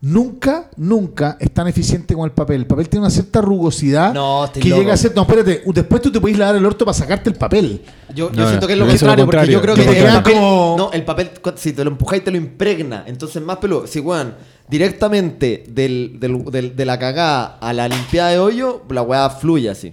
Nunca, 0.02 0.70
nunca 0.78 1.36
es 1.38 1.50
tan 1.50 1.68
eficiente 1.68 2.14
como 2.14 2.24
el 2.24 2.32
papel. 2.32 2.62
El 2.62 2.66
papel 2.66 2.88
tiene 2.88 3.02
una 3.04 3.10
cierta 3.10 3.42
rugosidad 3.42 4.14
No, 4.14 4.48
que 4.52 4.66
loco. 4.66 4.80
llega 4.80 4.94
a 4.94 4.96
ser. 4.96 5.12
No, 5.14 5.22
espérate, 5.22 5.62
después 5.66 6.00
tú 6.00 6.10
te 6.10 6.18
podés 6.18 6.38
lavar 6.38 6.56
el 6.56 6.64
orto 6.64 6.86
para 6.86 6.96
sacarte 6.96 7.28
el 7.28 7.36
papel. 7.36 7.82
Yo, 8.14 8.32
yo 8.32 8.40
No, 8.42 8.48
siento 8.48 8.66
que 8.66 8.72
es 8.72 8.78
lo 8.78 8.86
contrario, 8.86 9.26
porque 9.26 9.46
yo 9.48 9.60
creo 9.60 9.74
que 9.74 9.82
el 9.98 10.06
papel, 10.06 10.34
Como- 10.34 10.74
no, 10.78 10.90
el 10.92 11.04
papel, 11.04 11.30
si 11.56 11.74
te 11.74 11.84
lo 11.84 11.90
empujáis, 11.90 12.24
te 12.24 12.30
lo 12.30 12.38
impregna. 12.38 13.04
Entonces, 13.06 13.42
más 13.42 13.58
pelo. 13.58 13.86
Si, 13.86 14.00
weón, 14.00 14.34
directamente 14.70 15.64
del, 15.68 16.16
del- 16.18 16.44
del- 16.46 16.74
de 16.76 16.84
la 16.86 16.98
cagada 16.98 17.58
a 17.60 17.72
la 17.74 17.86
limpiada 17.86 18.30
de 18.30 18.38
hoyo, 18.38 18.82
la 18.88 19.02
weá 19.02 19.28
fluye 19.28 19.68
así. 19.68 19.92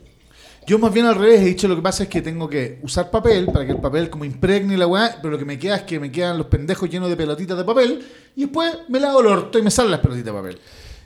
Yo 0.67 0.77
más 0.79 0.93
bien 0.93 1.05
al 1.05 1.15
revés 1.15 1.39
he 1.41 1.45
dicho 1.45 1.67
lo 1.69 1.77
que 1.77 1.81
pasa 1.81 2.03
es 2.03 2.09
que 2.09 2.21
tengo 2.21 2.49
que 2.49 2.79
usar 2.83 3.09
papel 3.09 3.45
para 3.45 3.65
que 3.65 3.71
el 3.71 3.77
papel 3.79 4.09
como 4.09 4.25
impregne 4.25 4.75
la 4.77 4.85
weá, 4.85 5.15
pero 5.21 5.31
lo 5.31 5.37
que 5.37 5.45
me 5.45 5.57
queda 5.57 5.77
es 5.77 5.83
que 5.83 5.97
me 5.99 6.11
quedan 6.11 6.37
los 6.37 6.47
pendejos 6.47 6.89
llenos 6.89 7.09
de 7.09 7.15
pelotitas 7.15 7.57
de 7.57 7.63
papel 7.63 8.05
y 8.35 8.41
después 8.41 8.73
me 8.89 8.99
lavo 8.99 9.21
el 9.21 9.27
orto 9.27 9.57
y 9.57 9.61
me 9.61 9.71
salen 9.71 9.91
las 9.91 10.01
pelotitas 10.01 10.25
de 10.33 10.39
papel. 10.39 10.59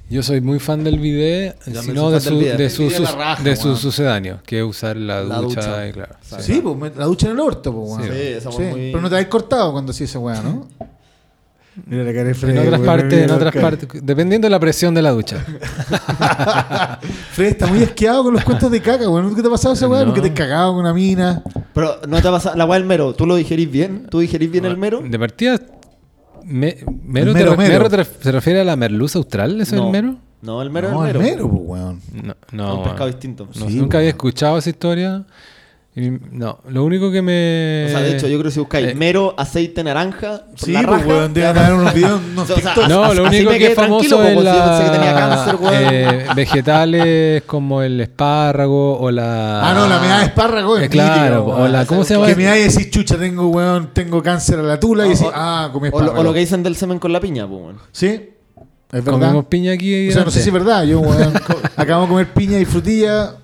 Yo 0.10 0.24
soy 0.24 0.42
muy 0.42 0.58
fan 0.60 0.84
del 0.84 1.00
bidet, 1.00 1.56
sino 1.80 2.10
de 2.10 2.20
su, 2.20 2.40
de 2.40 2.70
su, 2.72 2.84
bidet 2.84 2.98
sus- 2.98 3.00
la 3.00 3.12
raja, 3.12 3.44
de 3.44 3.56
su 3.56 3.78
sucedáneo, 3.78 4.40
que 4.46 4.58
es 4.60 4.66
usar 4.66 4.98
la, 4.98 5.24
La 5.24 5.38
ducha, 5.38 5.62
ducha. 5.62 5.88
y 5.88 5.92
claro. 5.94 6.16
Sí, 6.40 6.60
pues 6.62 6.98
la 6.98 7.06
ducha 7.06 7.28
en 7.28 7.34
el 7.34 7.40
orto, 7.40 7.72
pues, 7.74 7.90
weón. 7.92 8.04
Sí, 8.12 8.18
esa 8.20 8.52
Sí, 8.52 8.58
muy- 8.64 8.90
Pero 8.92 9.00
no 9.02 9.10
te 9.10 9.16
habéis 9.16 9.30
cortado 9.30 9.72
cuando 9.72 9.92
hacía 9.92 10.06
esa 10.06 10.20
weá, 10.20 10.42
¿no? 10.42 10.68
Mira 11.86 12.04
la 12.04 12.12
cara 12.12 12.24
de 12.26 12.30
En 12.32 12.36
Fred. 12.36 12.58
otras 12.60 12.82
weón, 12.82 12.86
partes, 12.86 13.24
en 13.24 13.32
otras 13.32 13.56
partes, 13.56 13.90
dependiendo 14.04 14.46
de 14.46 14.50
la 14.50 14.60
presión 14.60 14.94
de 14.94 15.02
la 15.02 15.12
ducha. 15.12 15.38
Fred 17.32 17.48
está 17.48 17.68
muy 17.68 17.84
asqueado 17.84 18.24
con 18.26 18.34
los 18.34 18.44
cuentos 18.44 18.70
de 18.72 18.82
caca, 18.82 19.10
weón. 19.10 19.28
¿Nunca 19.30 19.42
te 19.42 19.48
ha 19.48 19.52
pasado 19.52 19.74
esa 19.74 19.88
weá? 19.88 20.02
No. 20.02 20.08
Nunca 20.08 20.22
te 20.22 20.28
has 20.30 20.34
cagado 20.34 20.72
con 20.74 20.82
una 20.82 20.94
mina. 20.94 21.44
Pero 21.74 21.98
no 22.08 22.22
te 22.22 22.28
ha 22.28 22.32
pasado. 22.32 22.56
La 22.58 22.66
weá 22.66 22.78
del 22.80 22.88
mero, 22.88 23.14
¿tú 23.14 23.26
lo 23.26 23.36
digerís 23.36 23.72
bien? 23.72 24.08
¿Tú 24.10 24.20
digerís 24.20 24.52
bien 24.52 24.66
el 24.66 24.78
mero? 24.78 25.02
De 25.02 25.18
partida, 25.20 25.60
me- 26.44 26.78
mero, 27.06 27.32
El 27.32 27.38
te 27.38 27.44
mero, 27.44 27.58
mero. 27.58 27.74
mero 27.86 27.90
te- 27.90 28.04
¿se 28.04 28.32
refiere 28.32 28.62
a 28.62 28.64
la 28.64 28.76
merluza 28.76 29.20
austral? 29.20 29.60
¿Eso 29.62 29.76
es 29.76 29.82
No. 29.82 29.86
el 29.88 29.92
mero? 29.92 30.16
No, 30.42 30.62
el 30.62 30.72
mero 30.72 30.92
no, 30.92 31.06
es 31.06 31.12
el 31.12 31.18
el 31.18 31.22
mero. 31.24 31.36
mero, 31.48 31.50
pues, 31.50 31.62
weón. 31.70 32.02
No, 32.24 32.32
Es 32.32 32.54
no. 32.54 32.76
un 32.80 32.84
pescado 32.84 33.08
distinto. 33.08 33.48
no, 33.58 33.68
Sí, 33.70 33.76
nunca 33.78 33.98
había 34.00 34.08
weón. 34.10 34.18
escuchado 34.18 34.58
esa 34.58 34.70
historia. 34.70 35.24
No, 35.94 36.60
lo 36.70 36.86
único 36.86 37.12
que 37.12 37.22
me. 37.22 37.84
O 37.88 37.90
sea, 37.90 38.00
de 38.00 38.14
hecho, 38.16 38.26
yo 38.28 38.38
creo 38.38 38.46
que 38.46 38.52
si 38.52 38.60
buscáis 38.62 38.88
eh, 38.88 38.96
mero, 38.96 39.36
aceite 39.38 39.84
naranja, 39.84 40.44
Sí, 40.56 40.72
la 40.72 40.84
pues, 40.84 41.06
weón. 41.06 41.34
Deben 41.34 41.58
haber 41.58 41.74
unos 41.74 41.94
videos, 41.94 42.22
unos 42.32 42.50
O 42.50 42.56
sea, 42.56 42.74
TikToks. 42.74 42.88
No, 42.88 43.14
lo 43.14 43.26
único 43.26 43.50
que 43.52 43.68
es 43.68 43.76
famoso 43.76 44.24
es 44.24 44.42
la, 44.42 44.54
si 44.54 44.58
yo 44.58 44.66
pensé 44.66 44.84
que 44.86 44.98
tenía 44.98 45.14
cáncer, 45.14 45.56
weón. 45.60 45.74
eh, 45.76 46.26
vegetales 46.34 47.44
como 47.44 47.82
el 47.82 48.00
espárrago 48.00 49.00
o 49.02 49.12
la... 49.12 49.70
Ah, 49.70 49.74
no, 49.74 49.88
la 49.90 50.00
meada 50.00 50.20
de 50.20 50.26
espárrago 50.28 50.78
es 50.78 50.84
Eh, 50.86 50.90
claro, 50.90 51.46
o 51.46 51.68
la. 51.68 51.86
¿cómo 51.86 52.06
se 52.06 52.14
llama? 52.14 52.28
Que 52.28 52.36
me 52.38 52.44
da 52.46 52.58
y 52.58 52.62
decís, 52.64 52.90
chucha, 52.90 53.18
tengo, 53.18 53.48
weón, 53.50 53.90
tengo 53.92 54.24
cáncer 54.24 54.60
a 54.60 54.64
la 54.64 54.80
tula 54.80 55.04
y 55.06 55.08
O- 55.08 55.12
decís, 55.12 55.28
o- 55.28 55.32
ah, 55.36 55.70
comí 55.74 55.90
o, 55.90 55.92
lo, 55.92 55.98
espárrago. 55.98 56.20
o 56.22 56.24
lo 56.24 56.34
que 56.34 56.40
dicen 56.40 56.64
del 56.64 56.78
semen 56.78 57.00
con 57.00 57.12
la 57.12 57.20
piña, 57.20 57.46
pues, 57.46 57.62
weón. 57.64 57.78
Sí, 57.92 58.08
es 58.08 59.04
verdad. 59.04 59.12
Comemos 59.12 59.46
piña 59.46 59.74
aquí. 59.74 60.08
O 60.08 60.14
sea, 60.14 60.24
no 60.24 60.32
sé 60.32 60.42
si 60.42 60.48
es 60.48 60.54
verdad. 60.54 60.84
Yo, 60.86 61.02
weón, 61.02 61.34
acabamos 61.76 62.08
de 62.08 62.14
comer 62.14 62.28
piña 62.34 62.60
y 62.60 62.64
frutilla. 62.66 63.36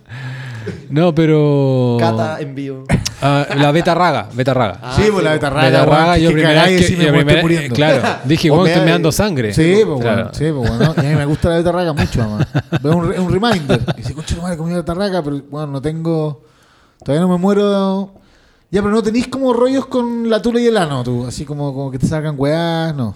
No, 0.90 1.14
pero... 1.16 1.98
Cata 2.00 2.40
en 2.40 2.56
vivo. 2.56 2.84
Ah, 3.22 3.46
la 3.56 3.72
betarraga, 3.72 4.30
betarraga. 4.34 4.80
Ah, 4.82 4.94
sí, 4.96 5.04
pues 5.12 5.24
la 5.24 5.32
betarraga, 5.32 5.70
betarraga, 5.70 6.18
yo 6.18 6.30
que 6.30 6.34
primera 6.36 6.64
vez 6.66 6.86
que... 6.86 6.96
me 6.98 7.04
yo 7.04 7.08
estoy 7.10 7.24
primera- 7.24 7.42
muriendo. 7.42 7.76
Claro, 7.76 8.02
dije, 8.26 8.50
O 8.50 8.54
weón, 8.54 8.64
me 8.66 8.70
estoy 8.72 8.86
meando 8.86 9.12
sangre. 9.12 9.54
Sí, 9.54 9.82
pues, 9.86 10.02
Claro. 10.02 10.22
weón, 10.24 10.34
sí, 10.36 10.46
pues. 10.56 10.98
Y 11.04 11.06
a 11.06 11.10
mí 11.10 11.16
me 11.16 11.26
gusta 11.26 11.50
la 11.50 11.56
betarraga 11.58 11.94
mucho, 11.94 12.22
además. 12.22 12.48
Veo 12.82 12.96
un, 12.98 13.06
un 13.20 13.32
reminder. 13.32 13.82
Y 13.96 14.02
dice, 14.02 14.14
concha, 14.14 14.36
tu 14.36 14.42
madre, 14.42 14.58
comí 14.58 14.74
betarraga, 14.74 15.24
pero, 15.24 15.42
bueno, 15.50 15.68
no 15.68 15.82
tengo... 15.82 16.44
Todavía 17.04 17.22
no 17.22 17.30
me 17.34 17.38
muero... 17.38 18.14
Ya, 18.70 18.82
pero 18.82 18.94
no 18.94 19.02
tenéis 19.02 19.28
como 19.30 19.54
rollos 19.54 19.86
con 19.86 20.30
la 20.30 20.42
tula 20.42 20.60
y 20.60 20.68
el 20.68 20.76
ano, 20.78 21.02
tú. 21.04 21.26
Así 21.26 21.46
como, 21.46 21.74
como 21.74 21.90
que 21.90 22.00
te 22.00 22.06
salgan 22.08 22.36
weás, 22.38 22.94
no. 22.96 23.16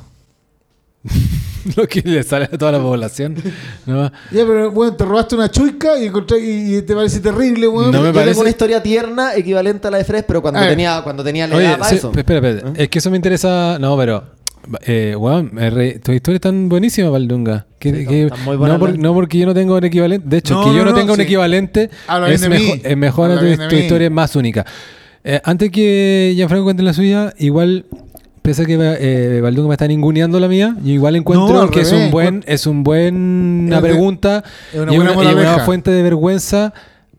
Lo 1.75 1.87
que 1.87 2.01
le 2.01 2.23
sale 2.23 2.45
a 2.45 2.57
toda 2.57 2.71
la 2.73 2.79
población. 2.79 3.35
¿no? 3.85 4.03
Ya, 4.05 4.11
pero, 4.45 4.71
bueno, 4.71 4.95
te 4.95 5.05
robaste 5.05 5.35
una 5.35 5.49
chuica 5.49 5.97
y, 5.99 6.05
encontré, 6.05 6.39
y, 6.39 6.77
y 6.77 6.81
te 6.81 6.95
parece 6.95 7.19
terrible, 7.19 7.67
weón. 7.67 7.91
No 7.91 8.01
me 8.01 8.07
Yo 8.07 8.13
parece- 8.13 8.29
tengo 8.31 8.41
una 8.41 8.49
historia 8.49 8.81
tierna 8.83 9.35
equivalente 9.35 9.87
a 9.87 9.91
la 9.91 9.97
de 9.97 10.03
Fres, 10.05 10.23
pero 10.27 10.41
cuando 10.41 10.59
tenía, 10.61 11.01
cuando 11.03 11.23
tenía 11.23 11.47
la 11.47 11.55
Oye, 11.55 11.65
edad 11.65 11.77
para 11.79 11.89
sí, 11.89 11.95
eso. 11.97 12.11
espera, 12.15 12.39
espera. 12.49 12.69
¿Eh? 12.71 12.73
Es 12.83 12.89
que 12.89 12.99
eso 12.99 13.09
me 13.09 13.15
interesa. 13.17 13.77
No, 13.79 13.97
pero. 13.97 14.23
Eh, 14.85 15.15
weón, 15.17 15.51
re- 15.55 15.97
tu 15.99 16.11
historia 16.11 16.35
es 16.35 16.41
tan 16.41 16.69
buenísima, 16.69 17.09
Valdunga. 17.09 17.65
Que, 17.79 17.89
Sí, 17.91 18.05
que- 18.05 18.23
está 18.25 18.37
muy 18.37 18.57
buena 18.57 18.75
no, 18.75 18.79
por- 18.79 18.91
la- 18.91 18.97
no 18.97 19.13
porque 19.15 19.39
yo 19.39 19.47
no 19.47 19.53
tengo 19.55 19.75
un 19.75 19.83
equivalente. 19.83 20.27
De 20.29 20.37
hecho, 20.37 20.53
No, 20.53 20.63
que 20.65 20.69
yo 20.77 20.85
no, 20.85 20.91
no, 20.91 20.93
tenga 20.93 21.11
un 21.13 21.17
sí. 21.17 21.23
equivalente 21.23 21.89
Habla 22.07 22.29
es, 22.31 22.47
mejor, 22.47 22.77
es 22.83 22.97
mejor 22.97 23.39
tu, 23.39 23.75
historia 23.75 24.05
es 24.05 24.11
más 24.13 24.35
única. 24.35 24.63
Eh, 25.23 25.41
antes 25.43 25.71
que 25.71 26.33
Gianfranco 26.35 26.65
cuente 26.65 26.83
la 26.83 26.93
suya, 26.93 27.33
igual. 27.39 27.85
Pese 28.41 28.63
a 28.63 28.65
que 28.65 28.77
eh, 28.79 29.39
Valdunga 29.41 29.67
me 29.67 29.75
está 29.75 29.87
ninguneando 29.87 30.39
la 30.39 30.47
mía, 30.47 30.75
yo 30.83 30.91
igual 30.91 31.15
encuentro 31.15 31.47
No, 31.47 31.69
que 31.69 31.81
es 31.81 31.91
revés, 31.91 32.05
un 32.05 32.11
buen, 32.11 32.43
es 32.47 32.65
un 32.65 32.83
buen 32.83 33.15
una 33.67 33.77
Es 33.77 33.81
pregunta 33.83 34.43
es 34.73 34.79
una 34.79 34.93
y 34.93 34.95
buena 34.95 35.11
una, 35.11 35.21
y 35.21 35.25
una 35.25 35.33
moraleja. 35.41 35.65
fuente 35.65 35.91
de 35.91 36.01
vergüenza 36.01 36.73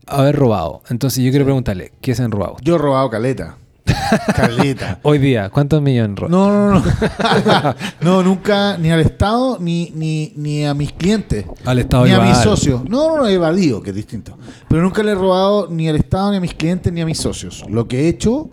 haber 0.06 0.34
robado. 0.34 0.82
Entonces 0.90 1.22
yo 1.22 1.30
quiero 1.30 1.44
preguntarle, 1.44 1.92
¿qué 2.00 2.14
se 2.14 2.24
han 2.24 2.32
robado? 2.32 2.56
Yo 2.62 2.74
he 2.74 2.78
robado 2.78 3.08
caleta. 3.08 3.56
caleta. 4.36 4.98
Hoy 5.02 5.18
día, 5.18 5.48
¿cuántos 5.50 5.80
millones 5.80 6.18
robados? 6.18 6.30
No, 6.30 6.72
no, 6.72 6.80
no. 6.80 7.74
no, 8.00 8.22
nunca, 8.22 8.76
ni 8.78 8.90
al 8.90 9.00
Estado, 9.00 9.58
ni, 9.60 9.92
ni, 9.94 10.32
ni 10.36 10.64
a 10.64 10.74
mis 10.74 10.92
clientes. 10.92 11.44
Al 11.64 11.78
Estado 11.78 12.06
Ni 12.06 12.12
a 12.12 12.20
mis 12.20 12.36
socios. 12.38 12.82
No, 12.88 13.08
no, 13.08 13.16
no, 13.18 13.28
evadido, 13.28 13.80
que 13.80 13.90
es 13.90 13.96
distinto. 13.96 14.36
Pero 14.68 14.82
nunca 14.82 15.02
le 15.02 15.12
he 15.12 15.14
robado 15.14 15.68
ni 15.70 15.88
al 15.88 15.96
Estado, 15.96 16.32
ni 16.32 16.38
a 16.38 16.40
mis 16.40 16.54
clientes, 16.54 16.92
ni 16.92 17.00
a 17.00 17.06
mis 17.06 17.18
socios. 17.18 17.64
Lo 17.68 17.86
que 17.86 18.02
he 18.02 18.08
hecho 18.08 18.50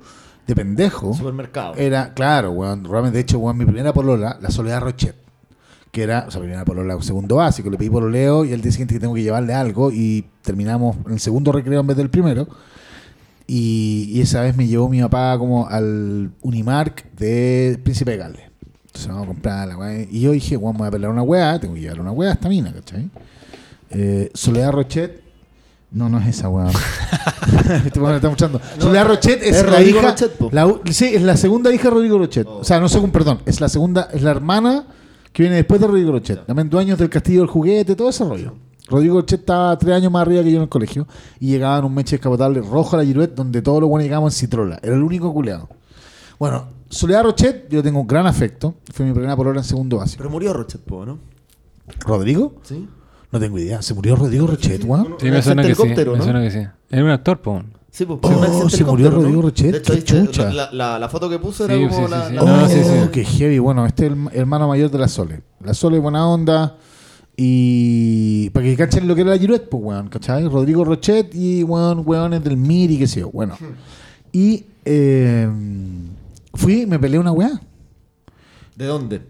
de 0.50 0.56
pendejo 0.56 1.14
Supermercado. 1.14 1.76
era, 1.78 2.14
claro, 2.14 2.52
weón, 2.52 2.84
realmente, 2.84 3.18
de 3.18 3.22
hecho, 3.22 3.38
weón, 3.38 3.58
mi 3.58 3.66
primera 3.66 3.94
polola, 3.94 4.38
la 4.42 4.50
Soledad 4.50 4.82
Rochet, 4.82 5.16
que 5.92 6.02
era, 6.04 6.26
o 6.28 6.32
sea, 6.32 6.42
primera 6.42 6.66
polola, 6.66 7.00
segundo 7.02 7.36
básico, 7.36 7.70
le 7.70 7.78
pedí 7.78 7.90
pololeo 7.90 8.46
y 8.46 8.52
el 8.52 8.62
día 8.62 8.72
siguiente 8.72 8.96
que 8.96 9.00
tengo 9.00 9.14
que 9.14 9.22
llevarle 9.22 9.54
algo 9.54 9.92
y 9.92 10.26
terminamos 10.42 10.98
en 11.06 11.14
el 11.14 11.20
segundo 11.20 11.52
recreo 11.52 11.80
en 11.82 11.88
vez 11.88 11.98
del 11.98 12.10
primero. 12.10 12.48
Y, 13.46 14.10
y 14.10 14.22
esa 14.22 14.42
vez 14.42 14.56
me 14.56 14.68
llevó 14.68 14.90
mi 14.90 15.02
papá 15.02 15.38
como 15.40 15.68
al 15.68 16.32
Unimark 16.42 17.12
de 17.14 17.80
Príncipe 17.84 18.12
de 18.12 18.18
Gales. 18.18 18.42
Entonces 18.88 19.08
vamos 19.08 19.24
a 19.24 19.28
comprar 19.28 19.68
la 19.68 19.78
weá. 19.78 20.02
Y 20.10 20.22
yo 20.22 20.32
dije, 20.32 20.58
weón, 20.58 20.76
me 20.76 20.80
voy 20.80 20.88
a 20.88 20.92
pelar 20.92 21.12
una 21.12 21.24
weá, 21.24 21.60
tengo 21.60 21.76
que 21.76 21.82
llevar 21.82 22.00
una 22.02 22.12
weá 22.12 22.32
a 22.32 22.34
esta 22.34 22.50
mina, 22.50 22.74
¿cachai? 22.74 23.10
Eh, 23.92 24.32
Soledad 24.34 24.72
Rochet. 24.72 25.29
No, 25.92 26.08
no 26.08 26.20
es 26.20 26.28
esa 26.28 26.50
weá. 26.50 26.70
este 27.86 28.00
weón 28.00 28.12
me 28.12 28.16
está 28.18 28.28
escuchando. 28.28 28.62
Soledad 28.78 29.08
Rochet 29.08 29.42
es, 29.42 29.58
es 29.58 29.66
la 29.66 29.72
Rodrigo 29.72 30.00
hija. 30.00 30.10
Rochet, 30.12 30.52
la 30.52 30.80
sí, 30.92 31.06
es 31.06 31.22
la 31.24 31.36
segunda 31.36 31.74
hija 31.74 31.86
de 31.86 31.90
Rodrigo 31.90 32.18
Rochet. 32.20 32.48
O 32.48 32.64
sea, 32.64 32.80
no 32.80 32.88
según, 32.88 33.12
perdón. 33.12 33.40
Es 33.46 33.60
la 33.60 33.70
segunda, 33.70 34.08
es 34.14 34.22
la 34.22 34.32
hermana 34.32 34.86
que 35.34 35.44
viene 35.44 35.56
después 35.56 35.82
de 35.82 35.88
Rodrigo 35.88 36.12
Rochet. 36.12 36.46
También 36.46 36.70
dueños 36.70 37.00
del 37.00 37.10
Castillo 37.10 37.40
del 37.40 37.50
Juguete, 37.50 37.96
todo 37.96 38.10
ese 38.10 38.24
rollo. 38.24 38.54
Rodrigo 38.88 39.16
Rochet 39.20 39.40
estaba 39.40 39.78
tres 39.78 39.96
años 39.96 40.12
más 40.12 40.22
arriba 40.24 40.44
que 40.44 40.52
yo 40.52 40.58
en 40.58 40.64
el 40.64 40.70
colegio 40.70 41.08
y 41.40 41.48
llegaba 41.48 41.80
en 41.80 41.86
un 41.86 41.94
meche 41.94 42.18
descapotable 42.18 42.62
rojo 42.62 42.96
a 42.96 43.00
la 43.00 43.06
Giruet 43.06 43.34
donde 43.34 43.62
todos 43.62 43.82
los 43.82 43.90
buenos 43.90 44.04
llegábamos 44.04 44.34
en 44.34 44.40
Citrola. 44.40 44.80
Era 44.82 44.96
el 44.96 45.04
único 45.04 45.34
culeado. 45.34 45.70
Bueno, 46.38 46.68
Soledad 46.90 47.24
Rochet, 47.24 47.70
yo 47.70 47.84
tengo 47.84 48.00
un 48.00 48.08
gran 48.08 48.26
afecto. 48.26 48.76
Fue 48.94 49.06
mi 49.06 49.14
primera 49.14 49.36
polola 49.36 49.60
en 49.60 49.64
segundo 49.64 49.98
básico. 49.98 50.18
Pero 50.20 50.30
murió 50.30 50.54
Rochet, 50.54 50.82
¿no? 50.88 51.20
¿Rodrigo? 52.00 52.56
Sí. 52.64 52.88
No 53.32 53.40
tengo 53.40 53.60
idea. 53.60 53.82
¿Se 53.82 53.94
murió 53.94 54.16
Rodrigo 54.16 54.48
Rochet, 54.48 54.84
weón? 54.86 55.16
Sí, 55.20 55.30
me 55.30 55.42
suena 55.42 55.62
que 55.62 55.76
sí. 55.76 55.82
helicóptero, 55.82 56.12
Me 56.14 56.18
¿no? 56.18 56.24
suena 56.24 56.42
que 56.42 56.52
sí. 56.52 56.60
Era 56.90 57.04
un 57.04 57.10
actor, 57.12 57.40
po. 57.42 57.62
Sí, 57.92 58.06
pues, 58.06 58.20
Oh, 58.24 58.70
se 58.70 58.84
murió 58.84 59.10
¿no? 59.10 59.18
Rodrigo 59.18 59.42
Rochet, 59.42 59.72
De 59.72 59.78
hecho, 59.80 59.88
qué 59.88 59.94
ahí 59.94 60.00
está- 60.00 60.26
chucha. 60.26 60.54
La, 60.54 60.70
la- 60.72 61.00
la 61.00 61.10
foto 61.10 61.30
que 61.30 61.40
puso 61.40 61.66
era 61.66 61.76
Sí, 61.76 61.88
como 61.88 62.06
sí, 62.08 62.12
la, 62.12 62.22
sí, 62.22 62.30
sí. 62.30 62.36
la- 62.36 62.42
No, 62.44 62.64
Oh, 62.64 62.68
sí, 62.70 62.84
sí. 62.84 63.10
qué 63.12 63.26
heavy. 63.26 63.60
Bueno, 63.60 63.86
este 63.86 64.06
es 64.08 64.12
el 64.14 64.28
hermano 64.34 64.68
mayor 64.68 64.90
de 64.92 64.98
la 65.00 65.08
Sole. 65.08 65.42
La 65.64 65.74
Sole 65.74 65.98
es 65.98 66.04
buena 66.04 66.28
onda. 66.28 66.78
Y 67.42 68.50
para 68.52 68.66
que 68.66 68.76
cachen 68.76 69.08
lo 69.08 69.16
que 69.16 69.22
era 69.22 69.30
la 69.32 69.38
Giruet, 69.38 69.70
pues, 69.70 69.82
weón, 69.84 70.10
¿cachai? 70.10 70.48
Rodrigo 70.48 70.84
Rochet 70.84 71.34
y, 71.34 71.64
weón, 71.64 72.04
weones 72.06 72.44
del 72.44 72.58
MIR 72.58 72.92
y 72.92 72.98
qué 73.00 73.08
sé 73.08 73.22
yo. 73.22 73.32
Bueno. 73.32 73.56
Y 74.32 74.66
eh, 74.86 75.50
fui, 76.54 76.86
me 76.86 77.00
peleé 77.00 77.20
una 77.20 77.32
weá. 77.32 77.60
¿De 78.76 78.86
dónde? 78.86 79.22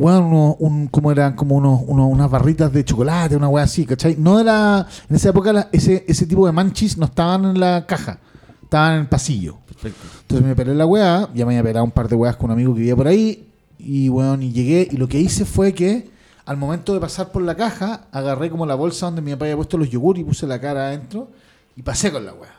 Weón, 0.00 0.24
uno- 0.26 0.56
un, 0.60 0.86
como 0.86 1.10
eran 1.10 1.34
como 1.34 1.56
unos, 1.56 1.80
unos- 1.84 2.08
unas 2.08 2.30
barritas 2.30 2.72
de 2.72 2.84
chocolate, 2.84 3.34
una 3.36 3.48
weá 3.48 3.64
así, 3.64 3.84
¿cachai? 3.84 4.14
No 4.16 4.38
era. 4.38 4.86
En 5.10 5.16
esa 5.16 5.30
época 5.30 5.52
la- 5.52 5.68
ese, 5.72 6.04
ese 6.06 6.24
tipo 6.24 6.46
de 6.46 6.52
manchis 6.52 6.96
no 6.96 7.06
estaban 7.06 7.44
en 7.46 7.58
la 7.58 7.84
caja, 7.84 8.18
estaban 8.62 8.94
en 8.94 9.00
el 9.00 9.06
pasillo. 9.08 9.56
Perfecto. 9.66 9.98
Entonces 10.20 10.46
me 10.46 10.54
pelé 10.54 10.74
la 10.76 10.86
weá, 10.86 11.28
ya 11.34 11.44
me 11.44 11.54
había 11.58 11.64
pelado 11.64 11.84
un 11.84 11.90
par 11.90 12.08
de 12.08 12.14
weas 12.14 12.36
con 12.36 12.46
un 12.46 12.52
amigo 12.52 12.72
que 12.74 12.78
vivía 12.78 12.94
por 12.94 13.08
ahí, 13.08 13.48
y 13.76 14.08
weón, 14.08 14.40
y 14.44 14.52
llegué, 14.52 14.86
y 14.88 14.96
lo 14.98 15.08
que 15.08 15.18
hice 15.18 15.44
fue 15.44 15.72
que 15.74 16.08
al 16.46 16.56
momento 16.56 16.94
de 16.94 17.00
pasar 17.00 17.32
por 17.32 17.42
la 17.42 17.56
caja, 17.56 18.02
agarré 18.12 18.50
como 18.50 18.66
la 18.66 18.76
bolsa 18.76 19.06
donde 19.06 19.20
mi 19.20 19.32
papá 19.32 19.46
había 19.46 19.56
puesto 19.56 19.76
los 19.78 19.90
yogur 19.90 20.16
y 20.16 20.22
puse 20.22 20.46
la 20.46 20.60
cara 20.60 20.86
adentro, 20.86 21.28
y 21.74 21.82
pasé 21.82 22.12
con 22.12 22.24
la 22.24 22.32
weá. 22.34 22.54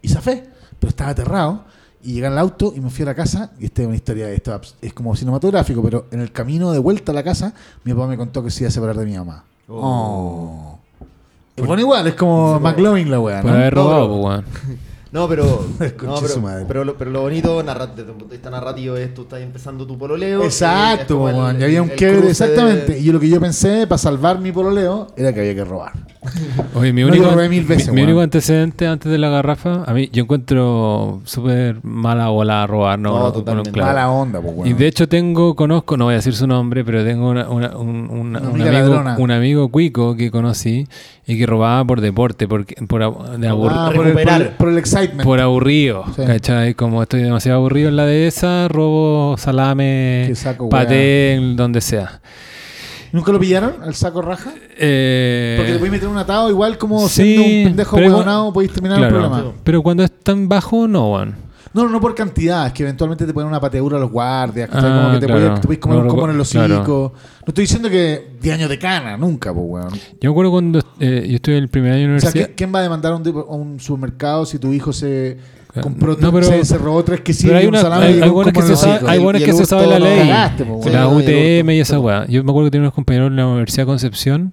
Y 0.00 0.08
zafé, 0.08 0.44
pero 0.78 0.88
estaba 0.90 1.10
aterrado, 1.10 1.64
y 2.02 2.14
llegué 2.14 2.26
al 2.26 2.38
auto 2.38 2.72
y 2.74 2.80
me 2.80 2.90
fui 2.90 3.02
a 3.02 3.06
la 3.06 3.14
casa, 3.14 3.52
y 3.58 3.66
esta 3.66 3.82
es 3.82 3.88
una 3.88 3.96
historia, 3.96 4.30
esto 4.30 4.60
es 4.80 4.92
como 4.92 5.14
cinematográfico, 5.14 5.82
pero 5.82 6.06
en 6.10 6.20
el 6.20 6.32
camino 6.32 6.72
de 6.72 6.78
vuelta 6.78 7.12
a 7.12 7.14
la 7.14 7.22
casa, 7.22 7.54
mi 7.84 7.92
papá 7.92 8.06
me 8.06 8.16
contó 8.16 8.42
que 8.42 8.50
se 8.50 8.64
iba 8.64 8.68
a 8.68 8.72
separar 8.72 8.96
de 8.96 9.06
mi 9.06 9.16
mamá. 9.16 9.44
Oh. 9.68 10.78
Y 11.56 11.62
Bueno, 11.62 11.80
igual, 11.82 12.06
es 12.06 12.14
como 12.14 12.58
McLovin 12.60 13.10
la 13.10 13.20
weá, 13.20 13.42
¿no? 13.42 13.50
haber 13.50 13.74
robado, 13.74 14.08
po, 14.08 14.16
weón. 14.26 14.44
No, 15.12 15.28
pero, 15.28 15.44
no, 16.02 16.16
su 16.16 16.22
pero, 16.26 16.40
madre. 16.40 16.64
pero, 16.66 16.84
lo, 16.84 16.94
pero 16.96 17.10
lo 17.10 17.20
bonito 17.20 17.62
desde 17.62 18.02
un 18.10 18.18
punto 18.18 18.24
de 18.26 18.32
vista 18.32 18.48
narrativo 18.50 18.96
es 18.96 19.12
tú 19.12 19.22
estás 19.22 19.40
empezando 19.42 19.86
tu 19.86 19.98
pololeo. 19.98 20.42
Exacto, 20.42 21.28
el-. 21.28 21.60
Y 21.60 21.64
había 21.64 21.82
un 21.82 21.88
quiebre, 21.90 22.30
exactamente. 22.30 22.92
de- 22.94 23.00
Y 23.00 23.04
yo 23.04 23.12
lo 23.12 23.20
que 23.20 23.28
yo 23.28 23.38
pensé 23.38 23.86
para 23.86 23.98
salvar 23.98 24.38
mi 24.38 24.52
pololeo 24.52 25.08
era 25.16 25.32
que 25.34 25.40
había 25.40 25.54
que 25.54 25.64
robar. 25.64 25.92
Oye, 26.74 26.92
mi 26.92 27.02
No, 27.02 27.08
único, 27.08 27.24
yo 27.24 27.30
robé 27.32 27.48
mil 27.48 27.64
veces, 27.64 27.88
mi, 27.88 27.94
mi 27.94 28.00
weón. 28.02 28.10
único 28.12 28.22
antecedente 28.22 28.86
antes 28.86 29.10
de 29.12 29.18
la 29.18 29.28
garrafa, 29.28 29.82
a 29.84 29.92
mí 29.92 30.08
yo 30.12 30.22
encuentro 30.22 31.20
súper 31.24 31.80
mala 31.84 32.28
bola 32.28 32.62
a 32.62 32.66
robar, 32.66 32.98
¿no? 32.98 33.18
No, 33.18 33.32
totalmente. 33.32 33.70
claro. 33.72 33.88
Mala 33.92 34.10
onda, 34.10 34.40
pues. 34.40 34.66
Y 34.70 34.72
de 34.72 34.86
hecho 34.86 35.08
tengo, 35.08 35.54
conozco, 35.56 35.96
no 35.96 36.04
voy 36.06 36.12
a 36.14 36.16
decir 36.18 36.34
su 36.34 36.46
nombre, 36.46 36.84
pero 36.84 37.04
tengo 37.04 37.28
una- 37.28 37.48
una- 37.50 37.76
un, 37.76 38.08
una- 38.10 38.38
Una 38.40 38.40
un 38.40 38.60
amiga 38.62 38.78
amigo, 38.80 39.22
un 39.22 39.30
amigo 39.30 39.68
cuico 39.70 40.16
que 40.16 40.30
conocí 40.30 40.86
y 41.26 41.38
que 41.38 41.44
robaba 41.46 41.84
por 41.84 42.00
deporte, 42.00 42.46
porque, 42.48 42.76
por, 42.86 43.02
abu- 43.02 43.24
de 43.38 43.48
Ah, 43.48 43.54
por, 43.94 44.06
el, 44.06 44.12
por, 44.12 44.28
el, 44.28 44.48
por 44.50 44.68
excitement. 45.02 45.24
por 45.24 45.40
aburrido, 45.40 46.04
Sí. 46.16 46.22
¿cachai? 46.26 46.74
Como 46.74 47.02
estoy 47.02 47.22
demasiado 47.22 47.58
aburrido 47.58 47.88
en 47.88 47.96
la 47.96 48.06
dehesa, 48.06 48.68
robo 48.68 49.36
salame, 49.38 50.30
saco, 50.34 50.68
paté, 50.68 51.34
en 51.34 51.56
donde 51.56 51.80
sea. 51.80 52.20
¿Nunca 53.12 53.30
lo 53.30 53.38
pillaron 53.38 53.74
al 53.82 53.94
saco 53.94 54.22
raja? 54.22 54.52
Eh, 54.78 55.54
Porque 55.58 55.72
te 55.72 55.78
puedes 55.78 55.92
meter 55.92 56.08
un 56.08 56.16
atado 56.16 56.48
igual 56.48 56.78
como 56.78 57.06
sí, 57.08 57.22
siendo 57.22 57.42
un 57.42 57.64
pendejo 57.64 57.96
huevonado, 57.96 58.52
podéis 58.54 58.72
terminar 58.72 58.98
claro, 58.98 59.16
el 59.16 59.22
programa. 59.22 59.52
Pero 59.62 59.82
cuando 59.82 60.02
es 60.02 60.10
tan 60.22 60.48
bajo, 60.48 60.88
no, 60.88 61.12
weón. 61.12 61.51
No, 61.74 61.88
no, 61.88 62.00
por 62.00 62.14
cantidad, 62.14 62.66
es 62.66 62.72
que 62.72 62.82
eventualmente 62.82 63.24
te 63.26 63.32
ponen 63.32 63.48
una 63.48 63.60
pateadura 63.60 63.96
a 63.96 64.00
los 64.00 64.10
guardias, 64.10 64.68
¿cachai? 64.68 64.90
Ah, 64.90 65.00
como 65.02 65.14
que 65.14 65.20
te 65.20 65.26
claro. 65.26 65.40
puedes, 65.40 65.60
te 65.60 65.66
puedes 65.66 65.80
comer 65.80 65.96
No 65.98 66.02
un 66.04 66.08
combo 66.10 66.24
en 66.28 66.34
el 66.34 66.40
hocico. 66.40 66.64
claro. 66.66 67.12
No 67.40 67.44
estoy 67.48 67.62
diciendo 67.64 67.88
que 67.90 68.30
10 68.40 68.54
años 68.56 68.68
de 68.68 68.78
cana, 68.78 69.16
nunca, 69.16 69.52
pues, 69.54 69.64
weón. 69.68 69.88
Yo 69.92 69.98
me 70.22 70.30
acuerdo 70.30 70.50
cuando 70.50 70.78
eh, 71.00 71.26
yo 71.28 71.36
estuve 71.36 71.56
en 71.56 71.62
el 71.64 71.68
primer 71.70 71.92
año 71.92 72.08
de 72.10 72.16
O 72.16 72.20
sea, 72.20 72.28
universidad. 72.30 72.54
¿quién, 72.56 72.74
va 72.74 72.80
a 72.80 72.82
demandar 72.82 73.12
a 73.12 73.16
un, 73.16 73.26
a 73.26 73.54
un 73.54 73.80
supermercado 73.80 74.44
si 74.44 74.58
tu 74.58 74.72
hijo 74.72 74.92
se 74.92 75.38
compró, 75.80 76.14
No, 76.20 76.30
pero- 76.30 76.46
se, 76.46 76.64
se 76.66 76.76
robó 76.76 77.02
tres 77.02 77.22
quesillos 77.22 77.48
Pero 77.54 77.58
hay, 77.58 77.66
un 77.66 77.74
hay, 77.92 78.20
hay 78.20 78.28
buenas 78.28 78.52
que 78.52 78.62
se 78.62 78.76
sabe- 78.76 79.08
hay 79.08 79.18
buenas 79.18 79.42
que 79.42 79.52
se 79.54 79.64
sabe 79.64 79.86
la 79.86 79.98
ley. 79.98 80.18
cagaste, 80.28 80.64
po, 80.66 80.80
la 80.90 81.08
Sí, 81.08 81.14
UTM 81.16 81.70
y 81.70 81.80
esa 81.80 81.98
weá. 81.98 82.26
Yo 82.26 82.44
me 82.44 82.50
acuerdo 82.50 82.66
que 82.66 82.72
tenía 82.72 82.82
unos 82.84 82.94
compañeros 82.94 83.30
en 83.30 83.36
la 83.36 83.46
Universidad 83.46 83.84
de 83.84 83.86
Concepción 83.86 84.52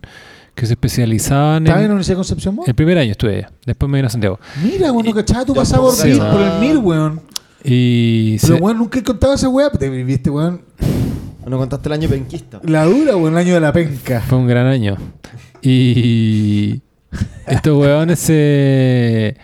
que 0.59 0.65
se 0.65 0.73
especializaban 0.73 1.63
¿Estabas 1.63 1.81
en 1.81 1.83
la 1.83 1.85
en. 1.85 1.91
Universidad 1.91 2.13
de 2.15 2.17
Concepción? 2.17 2.59
El 2.65 2.75
primer 2.75 2.97
año 2.97 3.11
estuve 3.11 3.37
allá. 3.37 3.51
Después 3.65 3.89
me 3.89 3.97
vine 3.97 4.07
a 4.07 4.09
Santiago. 4.09 4.39
Mira, 4.63 4.91
bueno, 4.91 5.13
cachaba, 5.13 5.45
tú 5.45 5.53
pasabas 5.53 5.99
pues, 6.01 6.17
por, 6.17 6.25
mil- 6.27 6.31
por 6.33 6.41
el 6.41 6.59
mil, 6.59 6.77
weón. 6.77 7.21
Y. 7.63 8.37
Pero, 8.39 8.55
se- 8.57 8.61
weón, 8.61 8.77
nunca 8.77 8.99
he 8.99 9.03
contado 9.03 9.33
esa 9.33 9.49
weá, 9.49 9.69
te 9.71 9.89
viviste, 9.89 10.29
weón. 10.29 10.61
No 11.47 11.57
contaste 11.57 11.89
el 11.89 11.93
año 11.93 12.09
penquista. 12.09 12.59
La 12.63 12.85
dura, 12.85 13.15
weón, 13.15 13.33
el 13.33 13.39
año 13.39 13.53
de 13.55 13.59
la 13.59 13.73
penca. 13.73 14.21
Fue 14.21 14.37
un 14.37 14.47
gran 14.47 14.67
año. 14.67 14.97
Y 15.61 16.81
estos 17.47 17.77
huevones 17.77 18.19
se, 18.19 19.35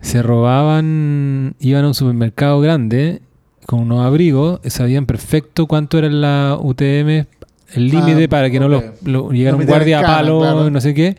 se 0.00 0.22
robaban, 0.22 1.54
iban 1.60 1.84
a 1.84 1.88
un 1.88 1.94
supermercado 1.94 2.60
grande 2.60 3.20
con 3.66 3.80
unos 3.80 4.04
abrigos, 4.04 4.60
sabían 4.66 5.06
perfecto 5.06 5.66
cuánto 5.66 5.98
era 5.98 6.08
la 6.10 6.58
UTM, 6.60 7.26
el 7.74 7.88
límite 7.88 8.24
Ah, 8.24 8.28
para 8.28 8.50
que 8.50 8.58
no 8.60 8.68
los 8.68 8.82
lo, 9.04 9.30
llegara 9.30 9.56
No 9.56 9.62
un 9.62 9.68
guardia 9.68 10.00
a 10.00 10.02
palo, 10.02 10.40
claro. 10.40 10.70
no 10.70 10.80
sé 10.80 10.94
qué. 10.94 11.16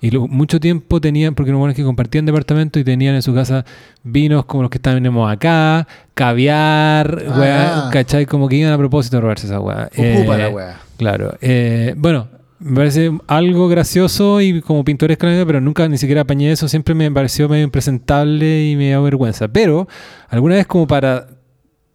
Y 0.00 0.10
lo- 0.10 0.28
mucho 0.28 0.60
tiempo 0.60 1.00
tenían, 1.00 1.34
porque 1.34 1.50
los 1.50 1.58
buenos 1.58 1.74
que 1.74 1.82
compartían 1.82 2.26
departamento 2.26 2.78
y 2.78 2.84
tenían 2.84 3.14
en 3.14 3.22
su 3.22 3.32
casa 3.34 3.64
vinos 4.02 4.44
como 4.44 4.62
los 4.64 4.70
que 4.70 4.78
tenemos 4.78 5.32
acá, 5.32 5.86
caviar, 6.14 7.24
Ah, 7.28 7.38
weá. 7.38 7.88
¿cachai? 7.92 8.26
Como 8.26 8.48
que 8.48 8.56
iban 8.56 8.72
a 8.72 8.78
propósito 8.78 9.16
a 9.18 9.20
robarse 9.20 9.46
esa 9.46 9.60
weá. 9.60 9.84
Ocupa 9.96 10.34
Eh, 10.34 10.38
la 10.38 10.48
weá. 10.50 10.80
Claro. 10.96 11.34
eh, 11.40 11.94
bueno, 11.96 12.28
me 12.58 12.76
parece 12.76 13.10
algo 13.26 13.68
gracioso 13.68 14.40
y 14.40 14.60
como 14.60 14.84
pintoresco, 14.84 15.26
pero 15.46 15.60
nunca 15.60 15.88
ni 15.88 15.98
siquiera 15.98 16.22
apañé 16.22 16.52
eso. 16.52 16.68
Siempre 16.68 16.94
me 16.94 17.10
pareció 17.10 17.48
medio 17.48 17.64
impresentable 17.64 18.64
y 18.66 18.76
me 18.76 18.88
dio 18.88 19.02
vergüenza. 19.02 19.48
Pero 19.48 19.88
alguna 20.28 20.56
vez 20.56 20.66
como 20.66 20.86
para 20.86 21.28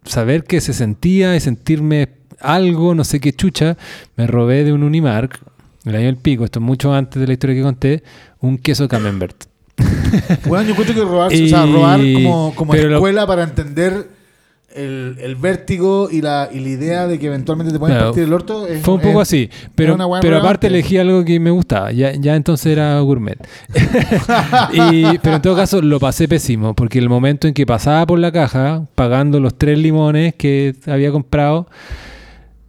saber 0.04 0.44
qué 0.44 0.60
se 0.60 0.72
sentía 0.72 1.34
y 1.36 1.40
sentirme 1.40 2.08
algo, 2.40 2.94
no 2.94 3.04
sé 3.04 3.20
qué 3.20 3.32
chucha, 3.32 3.76
me 4.16 4.26
robé 4.26 4.64
de 4.64 4.72
un 4.72 4.82
Unimark, 4.82 5.38
el 5.84 5.94
año 5.96 6.06
del 6.06 6.16
pico, 6.16 6.44
esto 6.44 6.58
es 6.58 6.64
mucho 6.64 6.92
antes 6.92 7.20
de 7.20 7.26
la 7.26 7.32
historia 7.32 7.56
que 7.56 7.62
conté, 7.62 8.02
un 8.40 8.58
queso 8.58 8.88
camembert. 8.88 9.44
Weón, 10.46 10.64
yo 10.66 10.72
encuentro 10.72 10.94
que 10.94 11.00
robar, 11.02 11.32
o 11.32 11.48
sea, 11.48 11.64
robar 11.66 12.00
como, 12.14 12.52
como 12.54 12.74
lo- 12.74 12.94
escuela 12.96 13.26
para 13.26 13.44
entender 13.44 14.08
el, 14.74 15.16
el 15.20 15.34
vértigo 15.36 16.08
y 16.12 16.20
la, 16.20 16.48
y 16.52 16.60
la 16.60 16.68
idea 16.68 17.06
de 17.08 17.18
que 17.18 17.26
eventualmente 17.26 17.72
te 17.72 17.78
pueden 17.80 17.96
Claro, 17.96 18.10
partir 18.10 18.24
el 18.24 18.32
orto. 18.32 18.66
es- 18.68 18.82
Fue 18.82 18.94
un 18.94 19.00
poco 19.00 19.22
es- 19.22 19.28
así, 19.28 19.50
pero, 19.74 19.96
pero 20.20 20.36
aparte 20.38 20.66
elegí 20.68 20.98
algo 20.98 21.24
que 21.24 21.40
me 21.40 21.50
gustaba, 21.50 21.90
ya, 21.92 22.12
ya 22.12 22.36
entonces 22.36 22.66
era 22.72 23.00
gourmet. 23.00 23.38
y, 24.72 25.18
pero 25.18 25.36
en 25.36 25.42
todo 25.42 25.56
caso 25.56 25.80
lo 25.82 25.98
pasé 25.98 26.28
pésimo, 26.28 26.74
porque 26.74 26.98
el 26.98 27.08
momento 27.08 27.48
en 27.48 27.54
que 27.54 27.66
pasaba 27.66 28.06
por 28.06 28.18
la 28.18 28.30
caja, 28.32 28.84
pagando 28.94 29.40
los 29.40 29.56
tres 29.56 29.78
limones 29.78 30.34
que 30.34 30.74
había 30.86 31.10
comprado, 31.10 31.66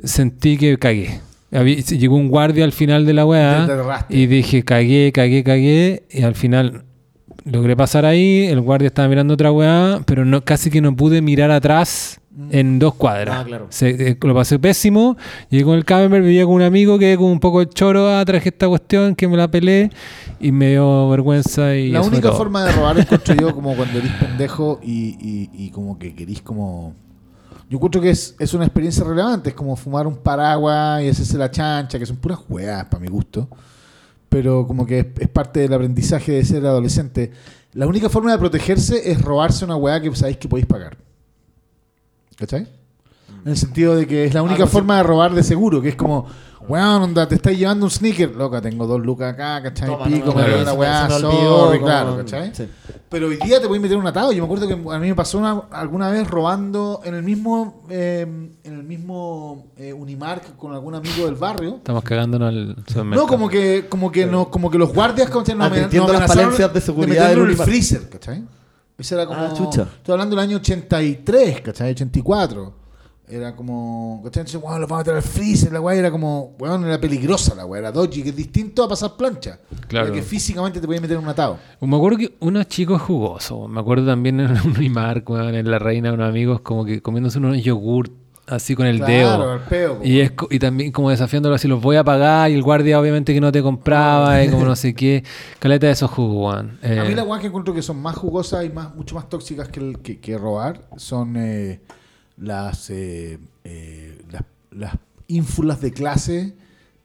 sentí 0.04 0.58
que 0.58 0.78
cagué. 0.78 1.20
Llegó 1.52 2.16
un 2.16 2.30
guardia 2.30 2.64
al 2.64 2.72
final 2.72 3.06
de 3.06 3.14
la 3.14 3.26
weá 3.26 3.66
y 4.10 4.26
dije 4.28 4.64
cagué, 4.64 5.12
cagué, 5.14 5.44
cagué, 5.44 6.04
y 6.10 6.22
al 6.24 6.36
final 6.36 6.86
logré 7.44 7.76
pasar 7.76 8.06
ahí, 8.06 8.46
el 8.46 8.62
guardia 8.62 8.88
estaba 8.88 9.08
mirando 9.10 9.34
otra 9.34 9.52
weá, 9.52 10.00
pero 10.06 10.24
no, 10.24 10.42
casi 10.46 10.70
que 10.70 10.80
no 10.80 10.96
pude 10.96 11.22
mirar 11.22 11.52
atrás 11.52 12.22
en 12.52 12.80
dos 12.80 12.94
cuadras. 12.94 13.40
Ah, 13.42 13.44
claro. 13.46 13.68
Se- 13.70 13.90
eh, 14.12 14.18
lo 14.22 14.34
pasé 14.34 14.58
pésimo. 14.60 15.18
Llegué 15.50 15.66
con 15.66 15.76
el 15.76 15.84
camembert, 15.84 16.24
vivía 16.24 16.46
con 16.46 16.54
un 16.54 16.62
amigo 16.62 16.98
que 16.98 17.18
con 17.18 17.26
un 17.26 17.42
poco 17.42 17.60
de 17.60 17.68
choro, 17.68 18.08
ah, 18.10 18.24
traje 18.24 18.48
esta 18.50 18.70
cuestión, 18.70 19.16
que 19.16 19.28
me 19.28 19.36
la 19.36 19.50
pelé 19.50 19.90
y 20.40 20.54
me 20.54 20.70
dio 20.70 21.10
vergüenza. 21.10 21.76
y 21.76 21.90
La 21.90 22.02
única 22.02 22.32
forma 22.32 22.64
de 22.64 22.72
robar 22.72 22.98
encuentro 22.98 23.36
yo 23.36 23.54
como 23.54 23.76
cuando 23.76 24.00
eres 24.00 24.12
pendejo 24.14 24.80
y, 24.82 25.18
y- 25.20 25.50
y 25.66 25.70
como 25.72 26.00
que 26.00 26.16
querís 26.16 26.42
como... 26.42 26.96
Yo 27.72 27.78
encuentro 27.78 28.02
que 28.02 28.10
es, 28.10 28.36
es 28.38 28.54
una 28.54 28.66
experiencia 28.66 29.02
relevante, 29.06 29.52
es 29.52 29.56
como 29.56 29.78
fumar 29.78 30.06
un 30.06 30.18
paraguas 30.18 31.02
y 31.04 31.08
hacerse 31.08 31.38
la 31.38 31.50
chancha, 31.50 31.98
que 31.98 32.06
son 32.06 32.18
puras 32.18 32.40
weas 32.50 32.84
para 32.84 33.00
mi 33.00 33.08
gusto. 33.08 33.48
Pero 34.28 34.68
como 34.68 34.86
que 34.86 35.00
es, 35.00 35.06
es 35.18 35.30
parte 35.30 35.62
del 35.62 35.74
aprendizaje 35.74 36.34
de 36.34 36.44
ser 36.44 36.66
adolescente. 36.66 37.32
La 37.72 37.88
única 37.88 38.10
forma 38.10 38.34
de 38.34 38.40
protegerse 38.40 39.10
es 39.10 39.22
robarse 39.22 39.64
una 39.64 39.78
weá 39.78 40.02
que 40.02 40.14
sabéis 40.14 40.36
que 40.36 40.50
podéis 40.50 40.68
pagar. 40.68 40.98
¿Cachai? 42.36 42.68
En 43.46 43.52
el 43.52 43.58
sentido 43.58 43.96
de 43.96 44.06
que 44.06 44.26
es 44.26 44.34
la 44.34 44.44
única 44.44 44.60
no 44.60 44.66
sé. 44.66 44.72
forma 44.74 44.98
de 44.98 45.04
robar 45.04 45.34
de 45.34 45.42
seguro, 45.42 45.82
que 45.82 45.88
es 45.88 45.96
como, 45.96 46.28
weón, 46.68 47.02
onda, 47.04 47.28
te 47.28 47.36
estáis 47.36 47.58
llevando 47.60 47.86
un 47.86 47.92
sneaker, 47.92 48.36
loca, 48.36 48.62
tengo 48.62 48.86
dos 48.88 49.00
lucas 49.02 49.34
acá, 49.34 49.62
¿cachai? 49.64 49.88
Toma, 49.90 50.06
Pico, 50.06 50.28
no, 50.28 50.36
me 50.36 50.42
doy 50.50 50.60
no, 50.60 50.64
la 50.66 50.74
weá, 50.74 51.08
me- 51.08 51.14
me 51.16 51.20
sorry, 51.22 51.80
claro, 51.80 52.18
¿cachai? 52.18 52.56
Sí. 52.56 52.68
Pero 53.10 53.28
hoy 53.28 53.38
día 53.38 53.60
te 53.60 53.68
puedes 53.68 53.82
meter 53.82 53.98
un 53.98 54.08
atado. 54.08 54.32
Yo 54.32 54.42
me 54.42 54.46
acuerdo 54.46 54.68
que 54.68 54.74
a 54.74 55.00
mí 55.00 55.08
me 55.10 55.16
pasó 55.16 55.38
una- 55.38 55.64
alguna 55.72 56.10
vez 56.10 56.28
robando 56.30 57.02
en 57.04 57.16
el 57.16 57.24
mismo 57.24 57.84
eh, 57.90 58.22
en 58.22 58.74
el 58.74 58.84
mismo 58.84 59.68
eh, 59.78 59.92
Unimark 59.92 60.56
con 60.56 60.74
algún 60.74 60.96
amigo 60.96 61.26
del 61.26 61.36
barrio. 61.36 61.76
Estamos 61.78 62.04
cagándonos 62.04 62.48
al. 62.48 62.76
No, 63.06 63.28
como 63.28 63.50
que, 63.50 63.88
como 63.90 64.12
que 64.12 64.26
no, 64.26 64.50
como 64.50 64.72
que 64.72 64.78
los 64.78 64.94
guardias 64.94 65.30
¿cachai? 65.30 65.56
nos 65.56 65.68
Advirtiendo 65.72 66.14
las 66.14 66.28
falencias 66.28 66.74
de 66.74 66.82
seguridad 66.82 67.24
meterlo 67.24 67.44
del 67.44 67.52
el 67.52 67.58
freezer, 67.58 68.10
¿cachai? 68.10 68.44
Ese 68.98 69.16
era 69.16 69.26
como. 69.26 69.40
Ah, 69.42 69.54
chucha. 69.56 69.88
Estoy 69.98 70.14
hablando 70.14 70.36
del 70.36 70.46
año 70.46 70.58
83, 70.58 71.62
¿cachai? 71.62 71.92
84. 71.92 72.81
Era 73.32 73.56
como. 73.56 74.22
¿cachai? 74.24 74.42
Entonces, 74.42 74.62
weón, 74.62 74.82
los 74.82 74.90
vamos 74.90 75.08
a 75.08 75.12
meter 75.12 75.16
al 75.16 75.22
freezer. 75.24 75.72
La 75.72 75.80
weá 75.82 75.96
era 75.98 76.12
como. 76.12 76.56
Weón, 76.60 76.86
era 76.86 77.00
peligrosa 77.00 77.56
la 77.56 77.66
weá. 77.66 77.80
Era 77.80 77.92
dodgy, 77.92 78.24
que 78.24 78.30
es 78.30 78.36
distinto 78.36 78.84
a 78.84 78.90
pasar 78.90 79.16
plancha. 79.16 79.60
Claro. 79.88 80.08
Era 80.08 80.16
que 80.16 80.22
físicamente 80.22 80.80
te 80.82 80.86
podía 80.86 81.02
meter 81.02 81.18
en 81.18 81.24
un 81.24 81.30
atado. 81.30 81.58
Me 81.80 81.96
acuerdo 81.96 82.18
que 82.18 82.36
unos 82.42 82.68
chicos 82.68 83.02
jugosos. 83.02 83.70
Me 83.70 83.80
acuerdo 83.80 84.06
también 84.06 84.40
en 84.42 84.52
un 84.52 84.76
weón, 85.28 85.56
en 85.56 85.72
la 85.72 85.80
reina 85.80 86.10
de 86.10 86.16
unos 86.16 86.30
amigos, 86.30 86.62
como 86.62 86.84
que 86.86 87.02
comiéndose 87.02 87.38
unos 87.40 87.62
yogurt 87.64 88.12
así 88.48 88.76
con 88.76 88.86
el 88.86 88.98
Claro, 88.98 89.14
dedo. 89.14 89.52
al 89.54 89.60
peo, 89.62 90.00
Y, 90.04 90.20
es, 90.20 90.34
y 90.50 90.60
también 90.60 90.92
como 90.92 91.10
desafiándolo 91.10 91.56
así, 91.56 91.70
los 91.70 91.82
voy 91.82 91.96
a 91.96 92.04
pagar 92.04 92.52
y 92.52 92.56
el 92.56 92.62
guardia 92.64 93.00
obviamente 93.00 93.34
que 93.34 93.40
no 93.40 93.50
te 93.50 93.62
compraba 93.64 94.44
y 94.44 94.50
como 94.50 94.66
no 94.66 94.76
sé 94.76 94.94
qué. 94.94 95.24
Caleta 95.60 95.88
de 95.88 95.94
esos 95.94 96.12
jugos, 96.12 96.54
weón. 96.56 96.78
Eh, 96.84 97.00
A 97.00 97.06
mí 97.06 97.16
las 97.16 97.26
weas 97.26 97.40
que 97.40 97.48
encuentro 97.48 97.74
que 97.74 97.82
son 97.82 98.02
más 98.02 98.16
jugosas 98.18 98.66
y 98.66 98.70
más, 98.70 98.94
mucho 98.94 99.16
más 99.16 99.30
tóxicas 99.30 99.70
que, 99.70 99.80
el- 99.80 100.00
que, 100.00 100.20
que 100.20 100.38
robar 100.38 100.82
son 100.98 101.36
eh, 101.38 101.80
las, 102.42 102.90
eh, 102.90 103.40
eh, 103.64 104.22
las, 104.32 104.44
las 104.72 104.96
ínfulas 105.28 105.80
de 105.80 105.92
clase 105.94 106.54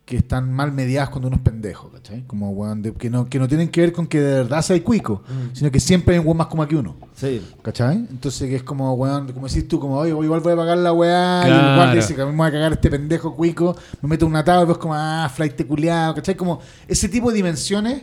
que 0.04 0.16
están 0.18 0.52
mal 0.52 0.70
mediadas 0.70 1.10
cuando 1.10 1.26
uno 1.26 1.36
es 1.36 1.42
pendejo, 1.42 1.90
¿cachai? 1.90 2.22
Como 2.28 2.50
weón, 2.50 2.80
de- 2.80 2.92
que, 2.94 3.10
no, 3.10 3.28
que 3.28 3.40
no 3.40 3.48
tienen 3.48 3.68
que 3.68 3.80
ver 3.80 3.92
con 3.92 4.06
que 4.06 4.20
de 4.20 4.34
verdad 4.42 4.62
sea 4.62 4.80
cuico, 4.84 5.24
sino 5.52 5.68
que 5.72 5.80
siempre 5.80 6.14
hay 6.14 6.20
un 6.20 6.26
weón 6.26 6.36
más 6.38 6.46
como 6.46 6.64
que 6.68 6.76
uno. 6.76 6.94
Sí. 7.16 7.44
¿Cachai? 7.62 7.96
Entonces 7.96 8.48
que 8.48 8.54
es 8.56 8.62
como, 8.62 8.94
weón, 8.94 9.32
como 9.32 9.48
decís 9.48 9.66
tú, 9.66 9.80
como, 9.80 9.96
oye, 9.96 10.10
igual 10.10 10.38
voy 10.40 10.52
a 10.52 10.56
pagar 10.56 10.78
la 10.78 10.92
weá, 10.92 11.40
y 11.42 11.46
Claro. 11.48 11.74
guardia 11.76 11.94
dice 12.02 12.14
que 12.14 12.22
a 12.22 12.24
mí 12.26 12.30
me 12.30 12.38
voy 12.38 12.46
a 12.46 12.52
cagar 12.52 12.72
este 12.74 12.88
pendejo 12.88 13.34
cuico, 13.34 13.76
me 14.00 14.08
meto 14.10 14.26
un 14.26 14.36
atado 14.36 14.62
y 14.62 14.66
pues 14.66 14.78
como, 14.78 14.94
ah, 14.94 15.28
flight 15.34 15.66
culiado, 15.66 16.14
¿cachai? 16.14 16.36
Como 16.36 16.60
ese 16.86 17.08
tipo 17.08 17.30
de 17.30 17.36
dimensiones, 17.38 18.02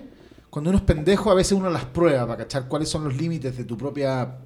cuando 0.50 0.72
uno 0.72 0.80
es 0.80 0.84
pendejo, 0.86 1.32
a 1.32 1.36
veces 1.36 1.54
uno 1.54 1.70
las 1.70 1.86
prueba 1.86 2.28
para 2.28 2.44
cachar 2.44 2.68
cuáles 2.68 2.90
son 2.90 3.06
los 3.06 3.16
límites 3.16 3.56
de 3.56 3.64
tu 3.64 3.78
propia 3.78 4.40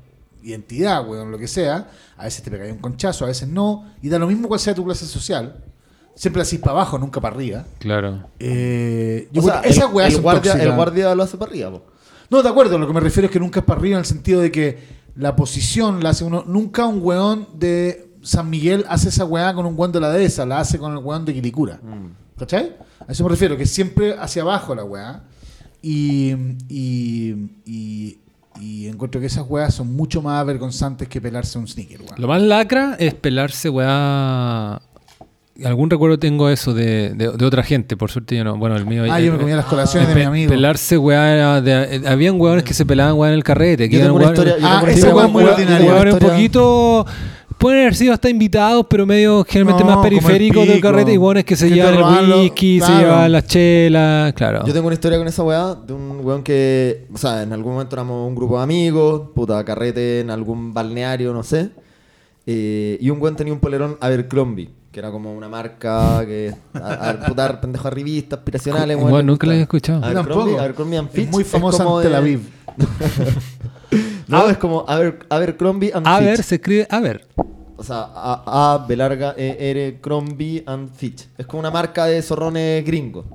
identidad, 0.44 1.08
weón, 1.08 1.32
lo 1.32 1.38
que 1.38 1.48
sea. 1.48 1.90
A 2.18 2.26
veces 2.26 2.44
te 2.44 2.52
pegáis 2.52 2.72
un 2.72 2.80
conchazo, 2.80 3.26
a 3.26 3.28
veces 3.28 3.48
no, 3.48 3.86
y 4.02 4.10
da 4.10 4.20
lo 4.20 4.28
mismo 4.28 4.48
cuál 4.48 4.60
sea 4.60 4.74
tu 4.74 4.86
clase 4.86 5.06
social. 5.06 5.64
Siempre 6.16 6.42
así 6.42 6.58
para 6.58 6.72
abajo, 6.72 6.98
nunca 6.98 7.22
para 7.22 7.36
arriba. 7.36 7.66
Claro. 7.80 8.28
Eh, 8.40 9.30
yo 9.32 9.42
O 9.42 9.46
sea, 9.46 9.62
creo 9.62 9.64
que 9.64 9.70
esas 9.70 10.16
el, 10.16 10.22
guardia, 10.22 10.54
el 10.54 10.72
guardia 10.74 11.14
lo 11.14 11.24
hace 11.24 11.38
para 11.38 11.52
arriba, 11.52 11.72
po. 11.72 11.84
No, 12.30 12.42
de 12.44 12.50
acuerdo, 12.50 12.78
lo 12.78 12.88
que 12.88 12.94
me 12.94 13.00
refiero 13.00 13.28
es 13.28 13.32
que 13.32 13.40
nunca 13.40 13.60
es 13.60 13.66
para 13.66 13.80
arriba 13.80 13.96
en 13.96 14.00
el 14.00 14.06
sentido 14.06 14.42
de 14.42 14.52
que 14.52 14.78
la 15.16 15.36
posición 15.36 16.04
la 16.04 16.10
hace 16.10 16.24
uno. 16.24 16.44
Nunca 16.46 16.86
un 16.86 17.02
weón 17.02 17.48
de 17.54 18.12
San 18.22 18.50
Miguel 18.50 18.86
hace 18.90 19.10
esa 19.10 19.26
weá 19.26 19.54
con 19.54 19.66
un 19.66 19.76
weón 19.78 19.92
de 19.92 20.00
la 20.00 20.12
dehesa, 20.12 20.46
la 20.46 20.60
hace 20.60 20.78
con 20.78 20.92
el 20.92 20.98
weón 21.00 21.26
de 21.26 21.34
Quilicura. 21.34 21.80
¿Cachai? 22.38 22.76
A 23.08 23.12
eso 23.12 23.24
me 23.24 23.30
refiero, 23.30 23.56
que 23.58 23.66
siempre 23.66 24.16
hacia 24.18 24.42
abajo 24.42 24.76
la 24.76 24.84
weá. 24.84 25.24
Y, 25.82 26.34
y, 26.68 27.50
y, 27.66 28.20
y 28.62 28.88
encuentro 28.88 29.20
que 29.22 29.28
esas 29.28 29.46
weas 29.48 29.74
son 29.74 29.96
mucho 29.96 30.22
más 30.22 30.40
avergonzantes 30.42 31.08
que 31.08 31.20
pelarse 31.22 31.58
un 31.60 31.68
sneaker, 31.68 32.02
weón. 32.02 32.16
Lo 32.18 32.28
más 32.28 32.42
lacra 32.42 32.96
es 33.00 33.14
pelarse, 33.14 33.70
weá. 33.70 34.82
Algún 35.66 35.90
recuerdo 35.90 36.20
tengo 36.20 36.50
eso 36.50 36.76
de, 36.76 37.10
de, 37.16 37.32
de 37.32 37.46
otra 37.46 37.64
gente, 37.64 37.98
por 37.98 38.12
suerte 38.12 38.36
yo 38.38 38.44
no. 38.44 38.58
Bueno, 38.58 38.76
el 38.76 38.86
mío. 38.86 39.04
Ah, 39.10 39.20
yo 39.20 39.32
me 39.32 39.40
comía 39.40 39.56
las 39.56 39.66
colaciones 39.66 40.08
de 40.08 40.14
pe- 40.14 40.20
mi 40.20 40.26
amigo. 40.28 40.50
Pelarse, 40.52 40.98
weá. 41.00 41.34
era 41.34 41.62
de- 41.62 41.96
eh, 41.96 42.02
habían 42.08 42.40
weones 42.40 42.64
que 42.64 42.76
se 42.76 42.86
pelaban, 42.86 43.16
weá, 43.18 43.32
en 43.32 43.38
el 43.38 43.44
carrete. 43.44 43.90
Que 43.90 43.96
Yo 43.98 44.04
eran 44.04 44.10
tengo 44.14 44.18
una 44.18 44.28
historia- 44.34 44.58
yo 44.60 44.68
Ah, 44.68 44.82
tengo 44.82 44.84
una 44.84 44.92
esa 44.94 45.16
weá 45.16 45.26
es 45.26 45.32
muy 45.32 45.44
ordinaria. 45.46 45.92
Weones 45.94 46.14
un 46.14 46.20
poquito 46.20 47.06
pueden 47.58 47.82
haber 47.82 47.96
sido 47.96 48.14
hasta 48.14 48.30
invitados, 48.30 48.86
pero 48.90 49.06
medio 49.06 49.44
generalmente 49.44 49.84
No, 49.84 49.96
más 49.96 50.04
periféricos 50.04 50.68
del 50.68 50.80
carrete 50.82 51.14
y 51.14 51.18
buenos 51.18 51.44
que 51.44 51.56
se 51.56 51.66
que 51.68 51.76
te 51.76 51.76
llevan 51.76 52.24
el 52.26 52.32
whisky, 52.34 52.80
se 52.82 52.92
llevan 52.92 53.32
las 53.32 53.46
chelas, 53.48 54.34
claro. 54.34 54.66
Yo 54.66 54.74
tengo 54.74 54.88
una 54.88 54.94
historia 54.94 55.18
con 55.18 55.28
esa 55.28 55.44
weá 55.44 55.76
de 55.76 55.94
un 55.94 56.20
weón 56.24 56.44
que, 56.44 57.08
o 57.14 57.18
sea, 57.18 57.44
en 57.44 57.54
algún 57.54 57.74
momento 57.74 57.96
éramos 57.96 58.28
un 58.28 58.36
grupo 58.36 58.58
de 58.58 58.64
amigos, 58.64 59.30
puta, 59.36 59.64
carrete 59.64 60.22
en 60.22 60.30
algún 60.30 60.74
balneario, 60.74 61.34
no 61.34 61.44
sé. 61.44 61.70
eh, 62.46 62.98
y 63.02 63.10
un 63.10 63.22
weón 63.22 63.36
tenía 63.36 63.54
un 63.54 63.60
polerón 63.60 63.98
Abercrombie, 64.00 64.70
que 64.92 65.00
era 65.00 65.12
como 65.12 65.34
una 65.36 65.50
marca 65.50 66.24
que, 66.26 66.54
a, 66.74 67.10
a, 67.10 67.20
puta, 67.28 67.60
pendejo 67.60 67.88
a 67.88 67.92
revistas 67.92 68.40
aspiracionales. 68.40 68.96
Bueno, 68.98 69.12
weón, 69.14 69.26
le 69.26 69.32
nunca 69.32 69.48
la 69.48 69.56
he 69.56 69.62
escuchado. 69.62 70.04
Abercrombie. 70.06 70.58
Abercrombie 70.58 70.98
and 70.98 71.10
Es 71.10 71.14
Fitch 71.16 71.30
muy 71.32 71.44
famosa 71.44 71.84
en 71.84 72.02
Tel 72.04 72.12
de- 72.12 72.18
Aviv. 72.18 72.40
No, 74.28 74.50
es 74.50 74.58
como 74.58 74.86
Aber, 74.88 75.20
Abercrombie 75.30 75.92
and 75.94 76.08
A 76.08 76.20
ver, 76.20 76.38
Fitch. 76.38 76.46
se 76.46 76.56
escribe 76.56 76.88
a 76.90 77.00
ver. 77.00 77.28
O 77.78 77.84
sea, 77.84 78.08
A, 78.14 78.74
A, 78.74 78.86
B 78.88 78.96
larga, 78.96 79.36
E, 79.38 79.56
R, 79.72 80.00
Crombie 80.02 80.64
and 80.66 80.92
Fitch. 80.94 81.28
Es 81.38 81.46
como 81.46 81.60
una 81.60 81.72
marca 81.72 82.06
de 82.06 82.22
zorrones 82.22 82.84
gringos. 82.86 83.26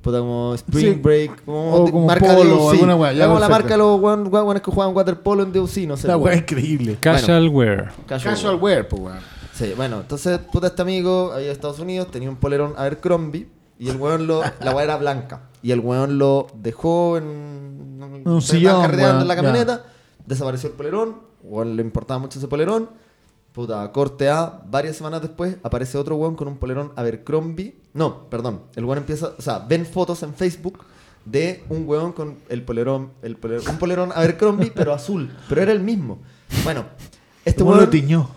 Puta, 0.00 0.20
como 0.20 0.54
Spring 0.54 0.94
Sí. 0.94 1.00
Break, 1.00 1.44
como, 1.44 1.74
O 1.74 1.90
como 1.90 2.06
marca 2.06 2.26
Polo, 2.34 2.70
de 2.70 2.70
alguna 2.70 2.94
weá, 2.96 3.12
ya, 3.12 3.26
como 3.26 3.40
la 3.40 3.48
marca 3.48 3.70
de 3.70 3.78
los 3.78 4.00
weones 4.00 4.62
que 4.62 4.70
juegan 4.70 4.94
waterpolo 4.94 5.42
en 5.42 5.52
DOC, 5.52 5.76
no 5.88 5.96
sé. 5.96 6.06
La 6.06 6.16
weón. 6.16 6.38
increíble. 6.38 6.96
Casual 7.00 7.48
wear. 7.48 7.92
Casual, 8.06 8.34
Casual 8.34 8.54
weón. 8.54 8.62
wear, 8.64 8.88
pues 8.88 9.02
weón. 9.02 9.18
Sí, 9.52 9.72
bueno, 9.76 10.00
entonces, 10.00 10.38
puta, 10.38 10.68
este 10.68 10.82
amigo, 10.82 11.32
ahí 11.34 11.46
de 11.46 11.50
Estados 11.50 11.80
Unidos, 11.80 12.10
tenía 12.12 12.30
un 12.30 12.36
polerón 12.36 12.74
Abercrombie 12.76 13.48
y 13.80 13.88
el 13.88 13.96
weón 13.96 14.28
lo, 14.28 14.42
la 14.60 14.70
weá 14.72 14.84
era 14.84 14.96
blanca. 14.96 15.42
Y 15.62 15.72
el 15.72 15.80
weón 15.80 16.18
lo 16.18 16.46
dejó 16.54 17.16
en 17.18 17.24
Un 17.24 18.18
estaba 18.20 18.40
sillón, 18.40 18.80
carreteando 18.82 19.22
en 19.22 19.28
la 19.28 19.34
ya. 19.34 19.82
Desapareció 20.28 20.68
el 20.68 20.74
polerón, 20.76 21.16
weón 21.42 21.74
le 21.76 21.82
importaba 21.82 22.18
mucho 22.20 22.38
ese 22.38 22.48
polerón. 22.48 22.90
Puta, 23.52 23.90
corte 23.92 24.28
A, 24.28 24.62
varias 24.70 24.96
semanas 24.96 25.22
después 25.22 25.56
aparece 25.62 25.98
otro 25.98 26.14
weón 26.16 26.36
con 26.36 26.46
un 26.48 26.58
polerón 26.58 26.92
Abercrombie. 26.96 27.76
No, 27.94 28.28
perdón, 28.28 28.60
el 28.76 28.84
weón 28.84 28.98
empieza, 28.98 29.32
o 29.36 29.42
sea, 29.42 29.60
ven 29.60 29.84
fotos 29.86 30.22
en 30.22 30.34
Facebook 30.34 30.78
de 31.24 31.64
un 31.68 31.88
weón 31.88 32.12
con 32.12 32.36
el 32.48 32.62
polerón, 32.62 33.10
el 33.22 33.36
polerón 33.36 33.64
un 33.68 33.78
polerón 33.78 34.12
Abercrombie, 34.14 34.70
pero 34.74 34.92
azul, 34.92 35.30
pero 35.48 35.62
era 35.62 35.72
el 35.72 35.80
mismo. 35.80 36.18
Bueno, 36.62 36.84
este 37.44 37.60
¿Cómo 37.62 37.72
lo 37.72 37.78
weón 37.78 37.90
tiñó? 37.90 38.28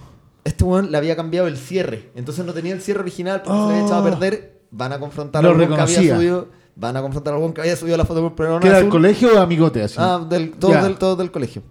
este 0.44 0.64
weón 0.64 0.92
le 0.92 0.98
había 0.98 1.16
cambiado 1.16 1.48
el 1.48 1.58
cierre. 1.58 2.10
Entonces 2.16 2.44
no 2.46 2.54
tenía 2.54 2.74
el 2.74 2.82
cierre 2.82 3.02
original 3.02 3.42
porque 3.44 3.60
se 3.60 3.66
le 3.68 3.74
había 3.74 3.86
echado 3.86 4.02
a 4.02 4.10
perder. 4.10 4.62
Van 4.72 4.94
a 4.94 5.00
confrontar 5.00 5.44
Lo 5.44 5.50
al 5.52 5.58
weón 5.58 5.76
que 5.76 5.82
había 5.82 6.16
subido. 6.16 6.48
Van 6.76 6.96
a 6.98 7.02
confrontar 7.02 7.34
al 7.34 7.40
weón 7.42 7.54
que 7.54 7.62
había 7.62 7.76
subido 7.76 7.98
la 7.98 8.06
foto 8.06 8.22
por 8.22 8.34
polerón 8.36 8.62
¿Que 8.62 8.70
era 8.70 8.78
del 8.78 8.90
colegio 8.90 9.36
o 9.36 9.40
amigote 9.40 9.84
así? 9.84 9.98
Ah, 10.00 10.26
del, 10.28 10.52
todos, 10.54 10.74
Ya. 10.74 10.84
del, 10.84 10.98
todos 10.98 11.18
del 11.18 11.30
colegio. 11.32 11.62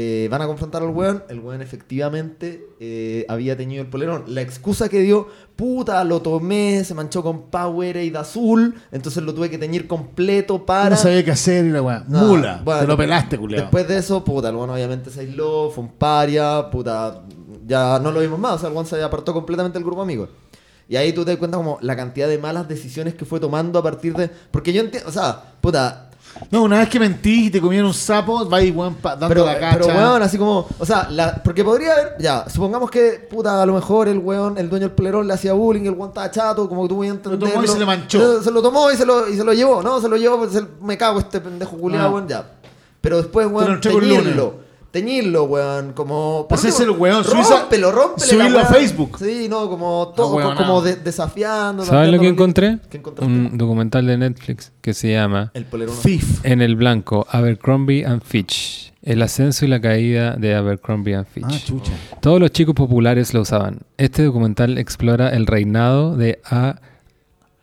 Eh, 0.00 0.28
van 0.30 0.40
a 0.42 0.46
confrontar 0.46 0.80
al 0.80 0.90
weón. 0.90 1.24
El 1.28 1.40
weón 1.40 1.60
efectivamente 1.60 2.68
eh, 2.78 3.26
había 3.28 3.56
teñido 3.56 3.82
el 3.82 3.88
polerón. 3.90 4.26
La 4.28 4.42
excusa 4.42 4.88
que 4.88 5.00
dio, 5.00 5.26
puta, 5.56 6.04
lo 6.04 6.22
tomé, 6.22 6.84
se 6.84 6.94
manchó 6.94 7.20
con 7.24 7.50
Powerade 7.50 8.16
azul. 8.16 8.76
Entonces 8.92 9.24
lo 9.24 9.34
tuve 9.34 9.50
que 9.50 9.58
teñir 9.58 9.88
completo 9.88 10.64
para. 10.64 10.90
No 10.90 10.96
sabía 10.96 11.24
qué 11.24 11.32
hacer 11.32 11.66
y 11.66 11.70
la 11.70 11.82
weá. 11.82 12.04
No, 12.06 12.28
Mula. 12.28 12.62
bueno, 12.64 12.82
te 12.82 12.86
lo 12.86 12.96
pelaste, 12.96 13.38
culiao. 13.38 13.62
Después 13.62 13.88
de 13.88 13.98
eso, 13.98 14.22
puta, 14.22 14.50
el 14.50 14.54
weón 14.54 14.70
obviamente 14.70 15.10
se 15.10 15.18
aisló, 15.18 15.68
fue 15.68 15.82
un 15.82 15.90
paria, 15.90 16.70
puta, 16.70 17.24
ya 17.66 17.98
no 17.98 18.12
lo 18.12 18.20
vimos 18.20 18.38
más, 18.38 18.52
o 18.52 18.58
sea, 18.58 18.68
el 18.68 18.76
weón 18.76 18.86
se 18.86 19.02
apartó 19.02 19.34
completamente 19.34 19.80
del 19.80 19.84
grupo 19.84 20.02
amigo. 20.02 20.28
Y 20.88 20.94
ahí 20.94 21.12
tú 21.12 21.24
te 21.24 21.32
das 21.32 21.38
cuenta 21.38 21.56
como 21.56 21.78
la 21.80 21.96
cantidad 21.96 22.28
de 22.28 22.38
malas 22.38 22.68
decisiones 22.68 23.14
que 23.14 23.24
fue 23.24 23.40
tomando 23.40 23.80
a 23.80 23.82
partir 23.82 24.14
de... 24.14 24.30
Porque 24.52 24.72
yo 24.72 24.80
entiendo, 24.80 25.08
o 25.08 25.12
sea, 25.12 25.54
puta, 25.60 26.07
No, 26.50 26.62
una 26.62 26.78
vez 26.78 26.88
que 26.88 26.98
mentís 27.00 27.46
y 27.46 27.50
te 27.50 27.60
comieron 27.60 27.88
un 27.88 27.94
sapo, 27.94 28.48
va 28.48 28.62
y 28.62 28.70
weón 28.70 28.96
dando 29.02 29.28
pero, 29.28 29.44
la 29.44 29.58
cacha. 29.58 29.78
pero 29.80 29.86
weón, 29.98 30.22
así 30.22 30.38
como, 30.38 30.66
o 30.78 30.86
sea, 30.86 31.08
la- 31.10 31.34
porque 31.42 31.62
podría 31.64 31.92
haber, 31.92 32.16
ya, 32.18 32.48
supongamos 32.48 32.90
que, 32.90 33.26
puta, 33.30 33.62
a 33.62 33.66
lo 33.66 33.74
mejor 33.74 34.08
el 34.08 34.18
weón, 34.18 34.56
el 34.58 34.68
dueño 34.70 34.86
del 34.88 34.94
polerón 34.96 35.26
le 35.26 35.34
hacía 35.34 35.52
bullying, 35.52 35.82
el 35.84 35.90
weón 35.92 36.08
estaba 36.08 36.30
chato, 36.30 36.68
como 36.68 36.82
que 36.82 36.88
tú 36.88 36.94
voy 36.96 37.08
a 37.08 37.12
tomó 37.20 37.32
y 37.34 37.36
entenderlo. 37.38 37.66
se 37.72 37.78
le 37.78 37.86
manchó. 37.86 38.38
Se, 38.38 38.44
se 38.44 38.50
lo 38.50 38.62
tomó 38.62 38.90
y 38.90 38.96
se 38.96 39.04
lo, 39.06 39.28
y 39.28 39.36
se 39.36 39.44
lo 39.44 39.52
llevó, 39.52 39.82
¿no? 39.82 40.00
Se 40.00 40.08
lo 40.08 40.16
llevó, 40.16 40.38
pues, 40.38 40.52
se- 40.52 40.66
me 40.80 40.96
cago 40.96 41.18
este 41.18 41.40
pendejo 41.40 41.76
culiado, 41.76 42.08
Ah. 42.08 42.10
weón, 42.12 42.28
ya. 42.28 42.44
Pero 43.00 43.18
después, 43.18 43.46
lo 43.46 43.52
weón, 43.56 43.80
teñirlo. 43.80 44.67
Teñirlo, 45.00 45.44
weón, 45.44 45.92
como... 45.92 46.46
Hacerse 46.50 46.82
último, 46.84 47.06
el 47.06 47.12
weón, 47.12 47.24
subirse- 47.24 47.60
Rómpelo, 47.60 47.92
rómpelo. 47.92 48.26
subirlo 48.26 48.58
a 48.58 48.66
Facebook. 48.66 49.18
Sí, 49.18 49.46
no, 49.48 49.68
como 49.68 50.12
todo, 50.16 50.34
weón, 50.36 50.56
como 50.56 50.80
de- 50.82 50.96
desafiando. 50.96 51.84
¿Sabes 51.84 52.10
lo 52.10 52.18
que 52.20 52.28
encontré? 52.28 52.78
¿Qué 52.90 52.96
encontraste? 52.98 53.32
Un 53.32 53.56
documental 53.58 54.06
de 54.06 54.18
Netflix 54.18 54.72
que 54.80 54.94
se 54.94 55.12
llama 55.12 55.50
El 55.54 55.64
polerón. 55.66 55.94
Fif. 55.94 56.44
En 56.44 56.62
el 56.62 56.76
blanco, 56.76 57.26
Abercrombie 57.30 58.04
and 58.04 58.22
Fitch. 58.22 58.92
El 59.02 59.22
ascenso 59.22 59.64
y 59.64 59.68
la 59.68 59.80
caída 59.80 60.34
de 60.36 60.54
Abercrombie 60.54 61.14
and 61.14 61.26
Fitch. 61.26 61.44
Ah, 61.48 61.58
chucha. 61.64 61.92
Todos 62.20 62.40
los 62.40 62.50
chicos 62.50 62.74
populares 62.74 63.32
lo 63.32 63.42
usaban. 63.42 63.80
Este 63.96 64.24
documental 64.24 64.76
explora 64.76 65.28
el 65.30 65.46
reinado 65.46 66.16
de 66.16 66.40
A, 66.44 66.80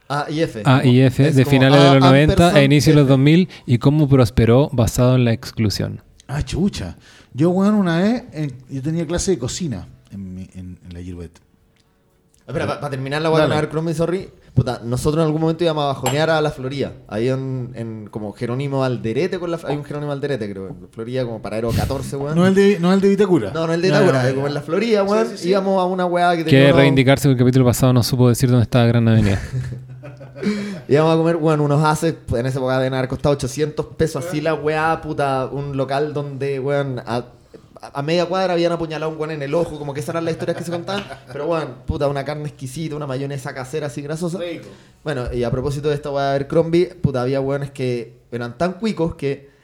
A 0.07 0.25
y 0.29 0.41
F. 0.41 0.61
A 0.65 0.85
y 0.85 1.01
F 1.01 1.27
Es 1.27 1.35
de 1.35 1.45
finales 1.45 1.81
de 1.81 1.85
los 1.95 1.99
90 1.99 2.33
ampersand 2.33 2.57
e 2.57 2.63
inicios 2.63 2.95
de 2.95 3.01
los 3.01 3.07
F. 3.07 3.11
2000 3.11 3.49
y 3.65 3.77
cómo 3.79 4.07
prosperó 4.07 4.69
basado 4.71 5.15
en 5.15 5.25
la 5.25 5.33
exclusión. 5.33 6.01
Ah, 6.27 6.41
chucha. 6.43 6.95
Yo, 7.33 7.49
weón, 7.51 7.75
una 7.75 7.99
vez, 7.99 8.23
en- 8.33 8.53
yo 8.69 8.81
tenía 8.81 9.05
clase 9.05 9.31
de 9.31 9.37
cocina 9.39 9.87
en, 10.11 10.33
mi- 10.33 10.49
en, 10.55 10.79
en 10.85 10.93
la 10.93 11.01
Girouette. 11.01 11.39
Espera, 12.47 12.67
para 12.67 12.89
terminar 12.89 13.21
la 13.23 13.29
Dale. 13.29 13.53
Abercrombie 13.55 13.93
Sorry, 13.95 14.29
puta, 14.53 14.79
nosotros 14.83 15.21
en 15.23 15.25
algún 15.25 15.41
momento 15.41 15.63
íbamos 15.63 15.83
a 15.83 15.87
bajonear 15.87 16.29
a 16.29 16.39
la 16.41 16.51
Florida. 16.51 16.93
Ahí 17.07 17.27
en, 17.27 17.71
en 17.73 18.07
como 18.11 18.33
Jerónimo 18.33 18.83
Alderete, 18.83 19.39
con 19.39 19.49
la, 19.49 19.59
hay 19.65 19.75
un 19.75 19.83
Jerónimo 19.83 20.11
Alderete, 20.11 20.47
creo, 20.51 20.67
en 20.67 20.87
Florida, 20.91 21.25
como 21.25 21.41
para 21.41 21.55
Aero 21.55 21.71
14, 21.71 22.15
weón. 22.17 22.35
No 22.35 22.45
el 22.45 22.53
de, 22.53 22.77
no 22.79 22.93
el 22.93 23.01
de 23.01 23.09
Vitacura. 23.09 23.49
no, 23.51 23.65
no 23.65 23.73
el 23.73 23.81
de 23.81 23.89
Ya, 23.89 23.95
Itagura, 23.95 24.21
ya, 24.23 24.29
ya. 24.29 24.35
como 24.35 24.47
en 24.47 24.53
la 24.53 24.61
Florida, 24.61 25.03
weón. 25.03 25.25
Sí, 25.25 25.31
sí, 25.37 25.43
sí. 25.43 25.49
Íbamos 25.49 25.81
a 25.81 25.85
una 25.85 26.05
weá 26.05 26.31
que 26.35 26.43
Que 26.43 26.51
tenía. 26.51 26.65
unos- 26.67 26.75
reivindicarse 26.77 27.27
porque 27.27 27.41
el 27.41 27.45
capítulo 27.47 27.65
pasado 27.65 27.93
no 27.93 28.03
supo 28.03 28.29
decir 28.29 28.49
dónde 28.49 28.63
estaba 28.63 28.85
Gran 28.85 29.07
Avenida. 29.07 29.41
Íbamos 30.87 31.13
a 31.13 31.17
comer, 31.17 31.35
weón, 31.37 31.61
unos 31.61 31.83
haces, 31.83 32.15
en 32.33 32.45
esa 32.45 32.59
época 32.59 32.77
deben 32.79 32.93
haber 32.93 33.09
costado 33.09 33.33
800 33.33 33.85
pesos, 33.97 34.25
así 34.25 34.41
la 34.41 34.53
weá, 34.53 35.01
puta, 35.01 35.47
un 35.51 35.77
local 35.77 36.13
donde, 36.13 36.59
weón, 36.59 37.01
a, 37.05 37.25
a 37.81 38.01
media 38.01 38.25
cuadra 38.25 38.53
habían 38.53 38.71
apuñalado 38.71 39.11
a 39.11 39.13
un 39.13 39.19
weón 39.19 39.31
en 39.31 39.41
el 39.41 39.53
ojo, 39.53 39.77
como 39.77 39.93
que 39.93 39.99
esas 39.99 40.09
eran 40.09 40.25
las 40.25 40.33
historias 40.33 40.57
que 40.57 40.63
se 40.63 40.71
contaban, 40.71 41.03
pero 41.31 41.47
weón, 41.47 41.75
puta, 41.85 42.07
una 42.07 42.25
carne 42.25 42.47
exquisita, 42.49 42.95
una 42.95 43.07
mayonesa 43.07 43.53
casera 43.53 43.87
así 43.87 44.01
grasosa. 44.01 44.39
Rico. 44.39 44.67
Bueno, 45.03 45.31
y 45.31 45.43
a 45.43 45.51
propósito 45.51 45.89
de 45.89 45.95
esta 45.95 46.11
weá 46.11 46.25
de 46.25 46.29
Abercrombie, 46.31 46.87
puta, 46.95 47.21
había 47.21 47.39
weones 47.41 47.71
que 47.71 48.17
eran 48.31 48.57
tan 48.57 48.73
cuicos 48.73 49.15
que 49.15 49.54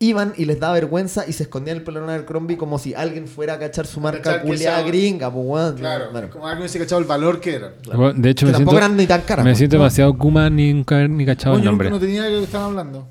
iban 0.00 0.32
y 0.36 0.44
les 0.44 0.60
daba 0.60 0.74
vergüenza 0.74 1.26
y 1.26 1.32
se 1.32 1.42
escondían 1.44 1.78
el 1.78 1.82
polerón 1.82 2.06
de 2.08 2.14
Abercrombie 2.14 2.56
como 2.56 2.78
si 2.78 2.94
alguien 2.94 3.26
fuera 3.26 3.54
a 3.54 3.58
cachar 3.58 3.86
su 3.86 4.00
marca 4.00 4.40
culiada 4.42 4.82
gringa, 4.82 5.32
pues 5.32 5.44
weón. 5.46 5.76
Claro, 5.76 6.10
como 6.30 6.46
alguien 6.46 6.60
hubiese 6.62 6.78
cachado 6.78 7.00
el 7.00 7.06
valor 7.06 7.40
que 7.40 7.54
era. 7.56 7.72
Bueno, 7.94 8.12
De 8.14 8.30
hecho, 8.30 8.46
que 8.46 8.52
me 8.52 8.58
tampoco 8.58 8.76
siento, 8.76 8.86
eran 8.86 8.96
ni 8.96 9.06
tan 9.06 9.22
caras. 9.22 9.44
me 9.44 9.50
pues. 9.50 9.58
siento 9.58 9.76
demasiado 9.76 10.16
Kuma 10.16 10.48
ni 10.50 10.72
nunca 10.72 10.96
haber 10.96 11.10
ni 11.10 11.26
cachado 11.26 11.54
Oye, 11.54 11.60
el 11.62 11.64
yo 11.64 11.70
nombre. 11.72 11.90
no 11.90 11.98
tenía 11.98 12.14
idea 12.20 12.24
de 12.26 12.30
lo 12.32 12.38
que 12.38 12.44
estaban 12.44 12.68
hablando. 12.70 13.08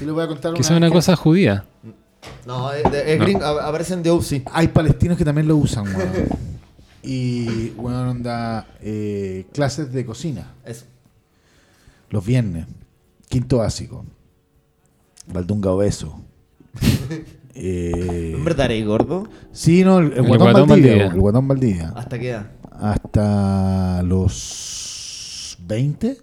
Y 0.00 0.04
les 0.04 0.14
voy 0.14 0.24
a 0.24 0.28
contar 0.28 0.52
Que 0.54 0.58
una 0.60 0.66
es 0.66 0.70
una 0.70 0.86
vez 0.86 0.92
cosa 0.92 1.16
judía. 1.16 1.64
No, 2.46 2.72
es, 2.72 2.90
de- 2.90 3.14
es 3.14 3.38
No. 3.38 3.46
aparecen 3.46 4.02
de 4.02 4.10
OC. 4.10 4.42
Hay 4.52 4.68
palestinos 4.68 5.18
que 5.18 5.24
también 5.24 5.46
lo 5.48 5.56
usan, 5.56 5.84
weón. 5.84 6.10
y, 7.02 7.70
weón, 7.76 8.08
onda, 8.08 8.66
eh, 8.80 9.46
clases 9.52 9.92
de 9.92 10.04
cocina. 10.06 10.54
Eso. 10.64 10.84
Los 12.10 12.24
viernes. 12.24 12.66
Quinto 13.28 13.58
básico. 13.58 14.04
Valdunga 15.26 15.70
obeso. 15.70 16.20
Eh, 17.54 18.32
¿En 18.36 18.44
verdad 18.44 18.66
eres 18.66 18.86
gordo? 18.86 19.28
sí, 19.52 19.84
no, 19.84 19.98
el, 19.98 20.12
el 20.12 20.18
El 20.18 20.26
guatón, 20.26 20.52
guatón 20.52 20.68
Valdivia. 20.68 20.90
Valdivia. 20.92 21.14
El 21.14 21.20
guatón 21.20 21.48
Valdivia. 21.48 21.92
¿Hasta 21.96 22.18
qué 22.18 22.30
edad? 22.30 22.50
Hasta 22.80 24.02
los 24.04 25.56
20. 25.66 26.18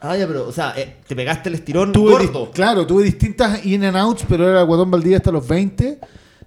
Ah, 0.00 0.16
ya, 0.16 0.26
pero, 0.26 0.48
o 0.48 0.52
sea, 0.52 0.74
eh, 0.76 0.96
te 1.06 1.14
pegaste 1.14 1.48
el 1.48 1.54
estirón 1.54 1.92
Tuve 1.92 2.12
gordo. 2.26 2.50
claro, 2.50 2.86
tuve 2.86 3.04
distintas 3.04 3.64
in 3.64 3.84
and 3.84 3.96
outs, 3.96 4.24
pero 4.28 4.48
era 4.48 4.60
el 4.60 4.66
guatón 4.66 4.90
Valdivia 4.90 5.18
hasta 5.18 5.30
los 5.30 5.46
20. 5.46 6.00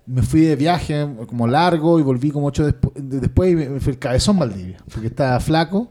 Me 0.07 0.21
fui 0.21 0.41
de 0.41 0.55
viaje 0.55 1.07
como 1.27 1.47
largo 1.47 1.97
y 1.99 2.03
volví 2.03 2.29
como 2.29 2.47
ocho 2.47 2.67
despu- 2.67 2.93
de- 2.93 3.21
después 3.21 3.51
y 3.51 3.55
me 3.55 3.69
me 3.69 3.79
fui 3.79 3.93
el 3.93 3.97
cabezón 3.99 4.37
Valdivia, 4.37 4.77
porque 4.91 5.07
estaba 5.07 5.39
flaco 5.39 5.89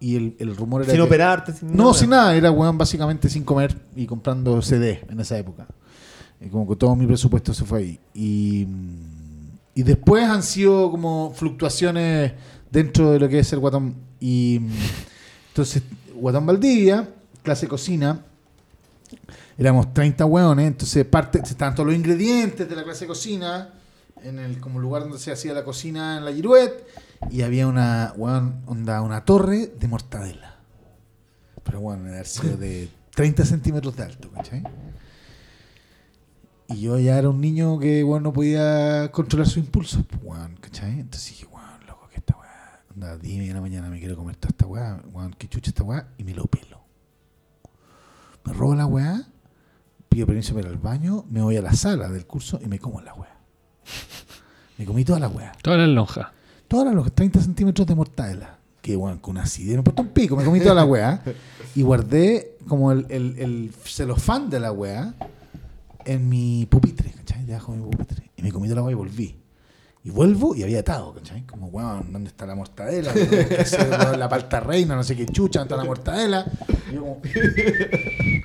y 0.00 0.16
el, 0.16 0.36
el 0.40 0.56
rumor 0.56 0.82
era 0.82 0.90
Sin 0.90 0.98
que- 1.00 1.06
operarte, 1.06 1.52
sin 1.52 1.68
No, 1.76 1.84
nada. 1.84 1.94
sin 1.94 2.10
nada, 2.10 2.34
era 2.34 2.50
weón 2.50 2.76
básicamente 2.78 3.28
sin 3.28 3.44
comer 3.44 3.76
y 3.94 4.06
comprando 4.06 4.60
CD 4.62 5.04
en 5.08 5.20
esa 5.20 5.38
época. 5.38 5.68
Como 6.50 6.68
que 6.68 6.76
todo 6.76 6.94
mi 6.94 7.06
presupuesto 7.06 7.52
se 7.52 7.64
fue 7.64 7.78
ahí. 7.80 8.00
Y, 8.14 8.66
y 9.74 9.82
después 9.82 10.24
han 10.24 10.42
sido 10.42 10.90
como 10.90 11.32
fluctuaciones 11.34 12.32
dentro 12.70 13.10
de 13.10 13.20
lo 13.20 13.28
que 13.28 13.40
es 13.40 13.52
el 13.52 13.58
Guatón. 13.58 13.94
Y 14.20 14.60
entonces, 15.48 15.82
Guatón 16.14 16.46
Valdivia, 16.46 17.08
clase 17.42 17.66
cocina, 17.66 18.24
éramos 19.56 19.92
30 19.92 20.24
hueones, 20.24 20.66
entonces 20.68 21.04
parte, 21.04 21.40
estaban 21.40 21.74
todos 21.74 21.88
los 21.88 21.96
ingredientes 21.96 22.68
de 22.68 22.76
la 22.76 22.84
clase 22.84 23.06
cocina 23.06 23.70
en 24.22 24.38
el 24.38 24.60
como 24.60 24.78
lugar 24.78 25.02
donde 25.02 25.18
se 25.18 25.32
hacía 25.32 25.52
la 25.52 25.64
cocina 25.64 26.18
en 26.18 26.24
la 26.24 26.32
Girouette 26.32 26.86
y 27.30 27.42
había 27.42 27.66
una 27.66 28.12
hueón, 28.16 28.62
onda, 28.66 29.02
una 29.02 29.24
torre 29.24 29.66
de 29.66 29.88
mortadela. 29.88 30.56
Pero 31.64 31.80
bueno, 31.80 32.10
sido 32.24 32.56
de 32.56 32.88
30 33.14 33.44
centímetros 33.44 33.96
de 33.96 34.02
alto, 34.04 34.30
¿cachai? 34.30 34.62
Y 36.68 36.82
yo 36.82 36.98
ya 36.98 37.18
era 37.18 37.30
un 37.30 37.40
niño 37.40 37.78
que 37.78 38.02
bueno, 38.02 38.24
no 38.24 38.32
podía 38.32 39.10
controlar 39.10 39.46
sus 39.46 39.56
impulsos, 39.56 40.04
pues, 40.06 40.20
weón, 40.22 40.56
¿cachai? 40.60 41.00
Entonces 41.00 41.30
dije, 41.30 41.46
weón, 41.46 41.86
loco, 41.86 42.08
onda, 42.94 43.16
10 43.16 43.48
de 43.48 43.54
la 43.54 43.60
mañana 43.60 43.88
me 43.88 43.98
quiero 43.98 44.16
comer 44.16 44.36
toda 44.36 44.50
esta 44.50 44.66
weá, 44.66 45.00
weón, 45.12 45.32
que 45.32 45.48
chucha 45.48 45.70
esta 45.70 45.82
weá, 45.82 46.08
y 46.18 46.24
me 46.24 46.34
lo 46.34 46.44
pelo. 46.44 46.80
Me 48.44 48.52
robo 48.52 48.74
la 48.74 48.86
weá, 48.86 49.28
pido 50.10 50.26
permiso 50.26 50.54
para 50.54 50.68
ir 50.68 50.74
al 50.74 50.78
baño, 50.78 51.24
me 51.30 51.40
voy 51.40 51.56
a 51.56 51.62
la 51.62 51.72
sala 51.72 52.08
del 52.10 52.26
curso 52.26 52.60
y 52.62 52.66
me 52.66 52.78
como 52.78 53.00
la 53.00 53.14
weá. 53.14 53.36
Me 54.76 54.84
comí 54.84 55.04
toda 55.04 55.18
la 55.18 55.28
weá. 55.28 55.52
Todas 55.62 55.80
las 55.80 55.88
lonjas. 55.88 56.28
Todos 56.68 56.94
los 56.94 57.12
30 57.12 57.40
centímetros 57.40 57.86
de 57.86 57.94
mortadela. 57.94 58.58
Que 58.82 58.94
weón, 58.94 59.18
con 59.18 59.38
acidez. 59.38 59.76
Me 59.76 59.82
puesto 59.82 60.02
un 60.02 60.08
pico, 60.08 60.36
me 60.36 60.44
comí 60.44 60.60
toda 60.60 60.74
la 60.74 60.84
weá. 60.84 61.22
Y 61.74 61.82
guardé 61.82 62.56
como 62.68 62.92
el, 62.92 63.06
el, 63.08 63.38
el 63.38 63.74
celofán 63.84 64.50
de 64.50 64.60
la 64.60 64.70
weá 64.70 65.14
en 66.12 66.28
mi 66.28 66.66
pupitre, 66.66 67.10
¿cachai? 67.12 67.44
Debajo 67.44 67.72
de 67.72 67.78
mi 67.78 67.84
pupitre. 67.90 68.30
Y 68.36 68.42
me 68.42 68.50
comí 68.52 68.68
la 68.68 68.82
weá 68.82 68.92
y 68.92 68.94
volví. 68.94 69.36
Y 70.04 70.10
vuelvo 70.10 70.54
y 70.54 70.62
había 70.62 70.80
atado, 70.80 71.12
¿cachai? 71.14 71.42
Como, 71.44 71.66
weón, 71.68 72.12
¿dónde 72.12 72.28
está 72.30 72.46
la 72.46 72.54
mortadela? 72.54 73.12
La 74.16 74.28
palta 74.28 74.60
reina, 74.60 74.94
no 74.96 75.02
sé 75.02 75.14
qué 75.16 75.26
chucha, 75.26 75.58
¿dónde 75.60 75.74
está 75.74 75.82
la 75.82 75.88
mortadela? 75.88 76.46
Y 76.90 76.94
yo 76.94 77.00
como, 77.02 77.20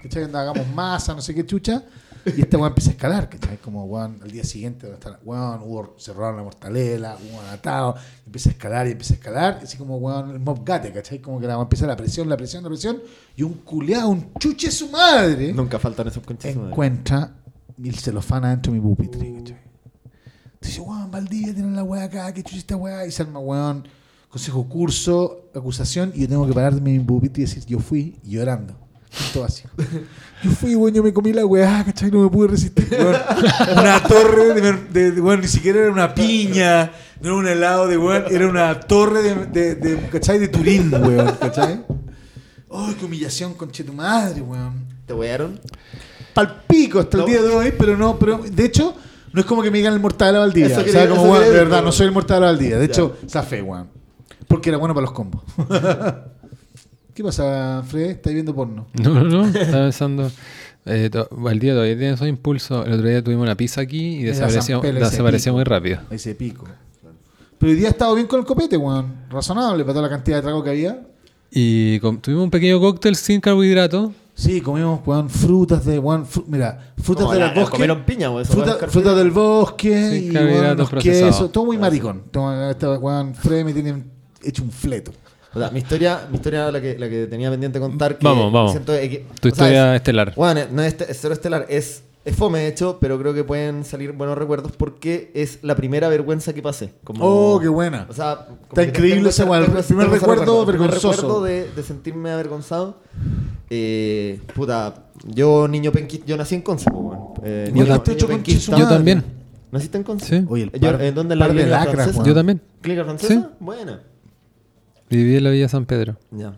¿cachai? 0.01 0.23
Hagamos 0.23 0.67
masa, 0.73 1.13
no 1.13 1.21
sé 1.21 1.33
qué 1.33 1.45
chucha. 1.45 1.83
Y 2.25 2.41
este 2.41 2.55
weón 2.55 2.69
empieza 2.69 2.89
a 2.89 2.93
escalar, 2.93 3.29
¿cachai? 3.29 3.57
Como, 3.57 3.85
weón, 3.85 4.19
al 4.23 4.31
día 4.31 4.43
siguiente, 4.43 4.87
¿dónde 4.87 4.95
está 4.95 5.09
la- 5.11 5.19
weón, 5.23 5.61
hubo, 5.63 5.93
se 5.97 6.11
robaron 6.13 6.37
la 6.37 6.43
mortadela, 6.43 7.17
hubo 7.21 7.39
un 7.39 7.45
atado. 7.47 7.95
Empieza 8.25 8.49
a 8.49 8.53
escalar 8.53 8.87
y 8.87 8.91
empieza 8.91 9.13
a 9.13 9.17
escalar. 9.17 9.59
Así 9.63 9.77
como, 9.77 9.97
weón, 9.97 10.31
el 10.31 10.39
mob 10.39 10.63
gate, 10.65 10.91
¿cachai? 10.91 11.19
Como 11.19 11.39
que 11.39 11.47
la 11.47 11.53
empieza 11.55 11.85
la 11.85 11.95
presión, 11.95 12.27
la 12.29 12.35
presión, 12.37 12.63
la 12.63 12.69
presión. 12.69 13.01
Y 13.37 13.43
un 13.43 13.53
culeado, 13.55 14.09
un 14.09 14.33
chuche 14.39 14.71
su 14.71 14.89
madre 14.89 15.53
Nunca 15.53 15.79
faltan 15.79 16.07
esos 16.07 16.23
conchas. 16.23 16.55
encuentra 16.55 17.35
el 17.81 17.95
celofán 17.95 18.45
adentro 18.45 18.73
de 18.73 18.79
mi 18.79 18.83
pupitre, 18.85 19.33
¿cachai? 19.37 19.57
Dice, 20.61 20.81
weón, 20.81 21.11
Valdivia 21.11 21.53
tiene 21.53 21.75
la 21.75 21.83
weá 21.83 22.03
acá, 22.03 22.33
que 22.33 22.41
chucha 22.43 22.57
esta 22.57 22.75
weá. 22.77 23.05
Y 23.05 23.11
se 23.11 23.23
arma, 23.23 23.39
weón, 23.39 23.87
consejo, 24.29 24.67
curso, 24.67 25.49
acusación. 25.53 26.11
Y 26.15 26.21
yo 26.21 26.29
tengo 26.29 26.47
que 26.47 26.53
pararme 26.53 26.91
en 26.95 26.99
mi 26.99 27.03
pupitre 27.03 27.43
y 27.43 27.45
decir, 27.45 27.65
yo 27.65 27.79
fui 27.79 28.17
llorando. 28.23 28.75
Todo 29.31 29.43
vacío. 29.43 29.69
Yo 30.43 30.51
fui, 30.51 30.75
weón, 30.75 30.93
yo 30.93 31.03
me 31.03 31.13
comí 31.13 31.33
la 31.33 31.45
weá, 31.45 31.83
¿cachai? 31.85 32.09
No 32.09 32.23
me 32.23 32.29
pude 32.29 32.47
resistir, 32.47 32.87
weón. 32.91 33.15
Una 33.79 34.01
torre 34.01 34.53
de, 34.53 34.71
de, 34.91 35.11
de- 35.11 35.21
weón, 35.21 35.41
ni 35.41 35.47
siquiera 35.47 35.79
era 35.81 35.91
una 35.91 36.13
piña, 36.15 36.91
no 37.21 37.27
era 37.29 37.35
un 37.35 37.47
helado 37.47 37.87
de 37.87 37.97
weón, 37.97 38.23
era 38.31 38.47
una 38.47 38.79
torre 38.79 39.21
de, 39.45 39.75
de, 39.75 40.09
¿cachai? 40.09 40.39
De 40.39 40.47
Turín, 40.47 40.91
weón, 40.93 41.35
¿cachai? 41.39 41.83
Ay, 42.71 42.95
qué 42.97 43.05
humillación, 43.05 43.53
conche 43.53 43.83
tu 43.83 43.93
madre, 43.93 44.41
weón 44.41 44.87
¿Te 45.05 45.13
wearon? 45.13 45.59
Palpico 46.33 46.99
hasta 46.99 47.17
el 47.17 47.21
No. 47.23 47.27
día 47.27 47.41
de 47.41 47.49
hoy, 47.49 47.73
pero 47.77 47.97
no, 47.97 48.17
pero 48.17 48.37
de 48.39 48.65
hecho, 48.65 48.93
no 49.31 49.39
es 49.39 49.45
como 49.45 49.61
que 49.61 49.71
me 49.71 49.77
digan 49.77 49.93
el 49.93 49.99
mortadela 49.99 50.39
Valdivia. 50.39 50.67
Eso 50.71 50.81
o 50.81 50.83
quería- 50.83 51.01
sea, 51.01 51.09
como, 51.09 51.23
weón, 51.31 51.43
de 51.43 51.49
verdad, 51.51 51.83
no 51.83 51.91
soy 51.91 52.07
el 52.07 52.11
mortadela 52.11 52.47
Valdivia. 52.47 52.77
De 52.77 52.85
hecho, 52.85 53.15
fe, 53.47 53.61
weón. 53.61 53.87
Porque 54.47 54.69
era 54.69 54.77
bueno 54.77 54.93
para 54.93 55.05
los 55.05 55.13
combos. 55.13 55.41
¿Qué 57.13 57.23
pasa, 57.23 57.83
Fred? 57.87 58.09
¿Estás 58.11 58.33
viendo 58.33 58.55
porno? 58.55 58.87
No, 58.93 59.13
no, 59.13 59.23
no. 59.23 59.45
Estaba 59.47 59.83
pensando. 59.83 60.31
Eh, 60.85 61.09
to- 61.11 61.27
Valdivia 61.31 61.73
todavía 61.73 61.97
tiene 61.97 62.13
esos 62.13 62.27
impulsos. 62.27 62.85
El 62.87 62.93
otro 62.93 63.07
día 63.07 63.23
tuvimos 63.23 63.43
una 63.43 63.55
pizza 63.55 63.81
aquí 63.81 64.17
y 64.17 64.23
desapareció, 64.23 64.81
desapareció 64.81 65.53
muy 65.53 65.63
rápido. 65.63 65.99
Ese 66.09 66.33
pico. 66.35 66.65
Pero 67.59 67.71
hoy 67.71 67.77
día 67.77 67.87
ha 67.87 67.91
estado 67.91 68.15
bien 68.15 68.27
con 68.27 68.39
el 68.39 68.45
copete, 68.45 68.75
weón. 68.77 69.13
Razonable 69.29 69.83
para 69.83 69.93
toda 69.93 70.07
la 70.07 70.09
cantidad 70.09 70.37
de 70.37 70.41
trago 70.43 70.63
que 70.63 70.71
había. 70.71 71.01
Y 71.51 71.99
tuvimos 71.99 72.43
un 72.45 72.49
pequeño 72.51 72.79
cóctel 72.79 73.15
sin 73.15 73.39
carbohidratos. 73.39 74.11
Sí, 74.35 74.61
comimos, 74.61 75.01
weón, 75.05 75.29
frutas 75.29 75.85
de, 75.85 75.99
weón, 75.99 76.25
fru- 76.25 76.43
mira, 76.47 76.93
frutas 77.01 77.29
del 77.31 77.39
la- 77.39 77.53
bosque. 77.53 77.71
comieron 77.71 78.03
piña, 78.03 78.29
weón, 78.31 78.41
eso 78.41 78.53
Fruta, 78.53 78.77
no 78.79 78.85
es 78.87 78.91
frutas 78.91 79.15
del 79.15 79.31
bosque 79.31 80.09
Sí, 80.09 80.15
y 80.15 80.21
weón, 80.31 80.33
carbohidratos 80.33 80.77
los 80.79 80.89
procesados. 80.89 81.35
quesos, 81.35 81.51
todo 81.51 81.65
muy 81.65 81.77
maricón. 81.77 82.23
Todo, 82.31 82.69
este 82.71 82.87
weón, 82.87 83.35
Fred 83.35 83.63
me 83.63 83.73
tiene 83.73 84.03
hecho 84.41 84.63
un 84.63 84.71
fleto. 84.71 85.11
O 85.53 85.59
sea, 85.59 85.69
mi 85.69 85.79
historia, 85.79 86.21
mi 86.31 86.37
historia 86.37 86.71
la 86.71 86.81
que, 86.81 86.97
la 86.97 87.07
que 87.07 87.27
tenía 87.27 87.51
pendiente 87.51 87.79
contar. 87.79 88.17
Que 88.17 88.25
Vamos, 88.25 88.51
vamos. 88.51 88.71
siento 88.71 88.91
es 88.95 89.07
que- 89.07 89.25
Tu 89.39 89.49
sea, 89.49 89.51
historia 89.51 89.91
es- 89.95 89.99
estelar. 90.01 90.33
Bueno, 90.35 90.61
no 90.71 90.81
es, 90.81 90.99
es 90.99 91.17
cero 91.21 91.33
estelar, 91.35 91.67
es, 91.69 92.01
es 92.25 92.35
fome 92.35 92.59
de 92.59 92.67
hecho, 92.67 92.97
pero 93.01 93.19
creo 93.19 93.33
que 93.33 93.43
pueden 93.43 93.83
salir 93.83 94.11
buenos 94.13 94.37
recuerdos 94.37 94.71
porque 94.71 95.31
es 95.33 95.59
la 95.61 95.75
primera 95.75 96.07
vergüenza 96.09 96.53
que 96.53 96.61
pasé. 96.61 96.93
Como, 97.03 97.23
Oh, 97.25 97.59
qué 97.59 97.67
buena. 97.67 98.05
O 98.09 98.13
sea, 98.13 98.47
Está 98.69 98.83
increíble 98.83 99.29
ese 99.29 99.43
ese- 99.43 99.45
primer 99.87 100.09
recuerdo 100.09 100.59
El 100.61 100.65
primer 100.67 100.89
vergonzoso. 100.91 101.21
recuerdo 101.21 101.43
de, 101.43 101.69
de 101.71 101.83
sentirme 101.83 102.31
avergonzado. 102.31 102.97
Eh, 103.69 104.39
puta, 104.55 105.05
yo 105.25 105.67
niño 105.67 105.91
penquista, 105.91 106.25
yo 106.25 106.37
nací 106.37 106.55
en 106.55 106.61
Conce. 106.61 106.89
Eh, 107.43 107.65
Yo 107.69 107.73
niño- 107.83 107.87
también. 108.01 108.17
niño 108.17 108.27
penquista. 108.27 108.77
Yo 108.77 108.87
también. 108.87 109.23
¿Naciste 109.71 109.97
en 109.97 110.03
Conce? 110.03 110.39
Sí. 110.41 110.45
Oye, 110.47 110.69
el 110.71 110.79
Yo- 110.79 110.91
par, 110.91 111.01
¿En 111.01 111.15
dónde? 111.15 111.33
¿En 111.33 111.39
la 111.39 111.47
par 111.47 111.55
de 111.55 111.63
francesa? 111.65 112.11
weón. 112.11 112.25
Yo 112.25 112.33
también. 112.35 112.61
¿Clínica 112.81 113.03
francesa? 113.05 113.33
Sí. 113.33 113.45
Buena. 113.59 114.01
Viví 115.09 115.35
en 115.35 115.43
la 115.43 115.49
Villa 115.49 115.67
San 115.67 115.85
Pedro. 115.85 116.17
Ya. 116.31 116.53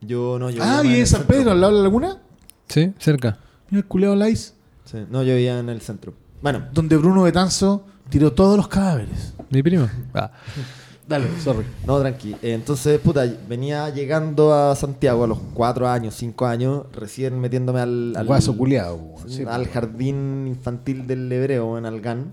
Yo 0.00 0.38
no, 0.38 0.50
yo 0.50 0.62
Ah, 0.64 0.82
¿y 0.84 1.00
en 1.00 1.06
San. 1.06 1.24
Pedro, 1.24 1.50
al 1.50 1.60
lado 1.60 1.72
de 1.74 1.78
la 1.78 1.84
laguna? 1.84 2.18
Sí, 2.68 2.92
cerca. 2.98 3.38
Mira 3.70 3.80
el 3.82 3.86
culeado 3.86 4.16
Lais, 4.16 4.54
Sí. 4.84 4.98
No, 5.10 5.22
yo 5.22 5.34
vivía 5.34 5.58
en 5.58 5.68
el 5.68 5.80
centro. 5.80 6.14
Bueno, 6.42 6.64
donde 6.72 6.96
Bruno 6.96 7.22
Betanzo 7.22 7.84
tiró 8.08 8.32
todos 8.32 8.56
los 8.56 8.68
cadáveres. 8.68 9.34
Mi 9.50 9.62
primo. 9.62 9.88
Ah. 10.14 10.30
Dale, 11.06 11.26
sorry. 11.42 11.64
no, 11.86 11.98
tranqui. 11.98 12.34
Eh, 12.34 12.52
Entonces, 12.54 13.00
puta, 13.00 13.26
venía 13.48 13.90
llegando 13.90 14.54
a 14.54 14.76
Santiago 14.76 15.24
a 15.24 15.26
los 15.26 15.38
4 15.54 15.88
años, 15.88 16.14
5 16.14 16.46
años, 16.46 16.86
recién 16.92 17.40
metiéndome 17.40 17.80
al, 17.80 18.14
al, 18.16 18.26
Guaso. 18.26 18.56
Sí, 19.26 19.42
al 19.44 19.66
jardín 19.66 20.46
infantil 20.46 21.08
del 21.08 21.30
Hebreo 21.32 21.78
en 21.78 21.86
Algán. 21.86 22.32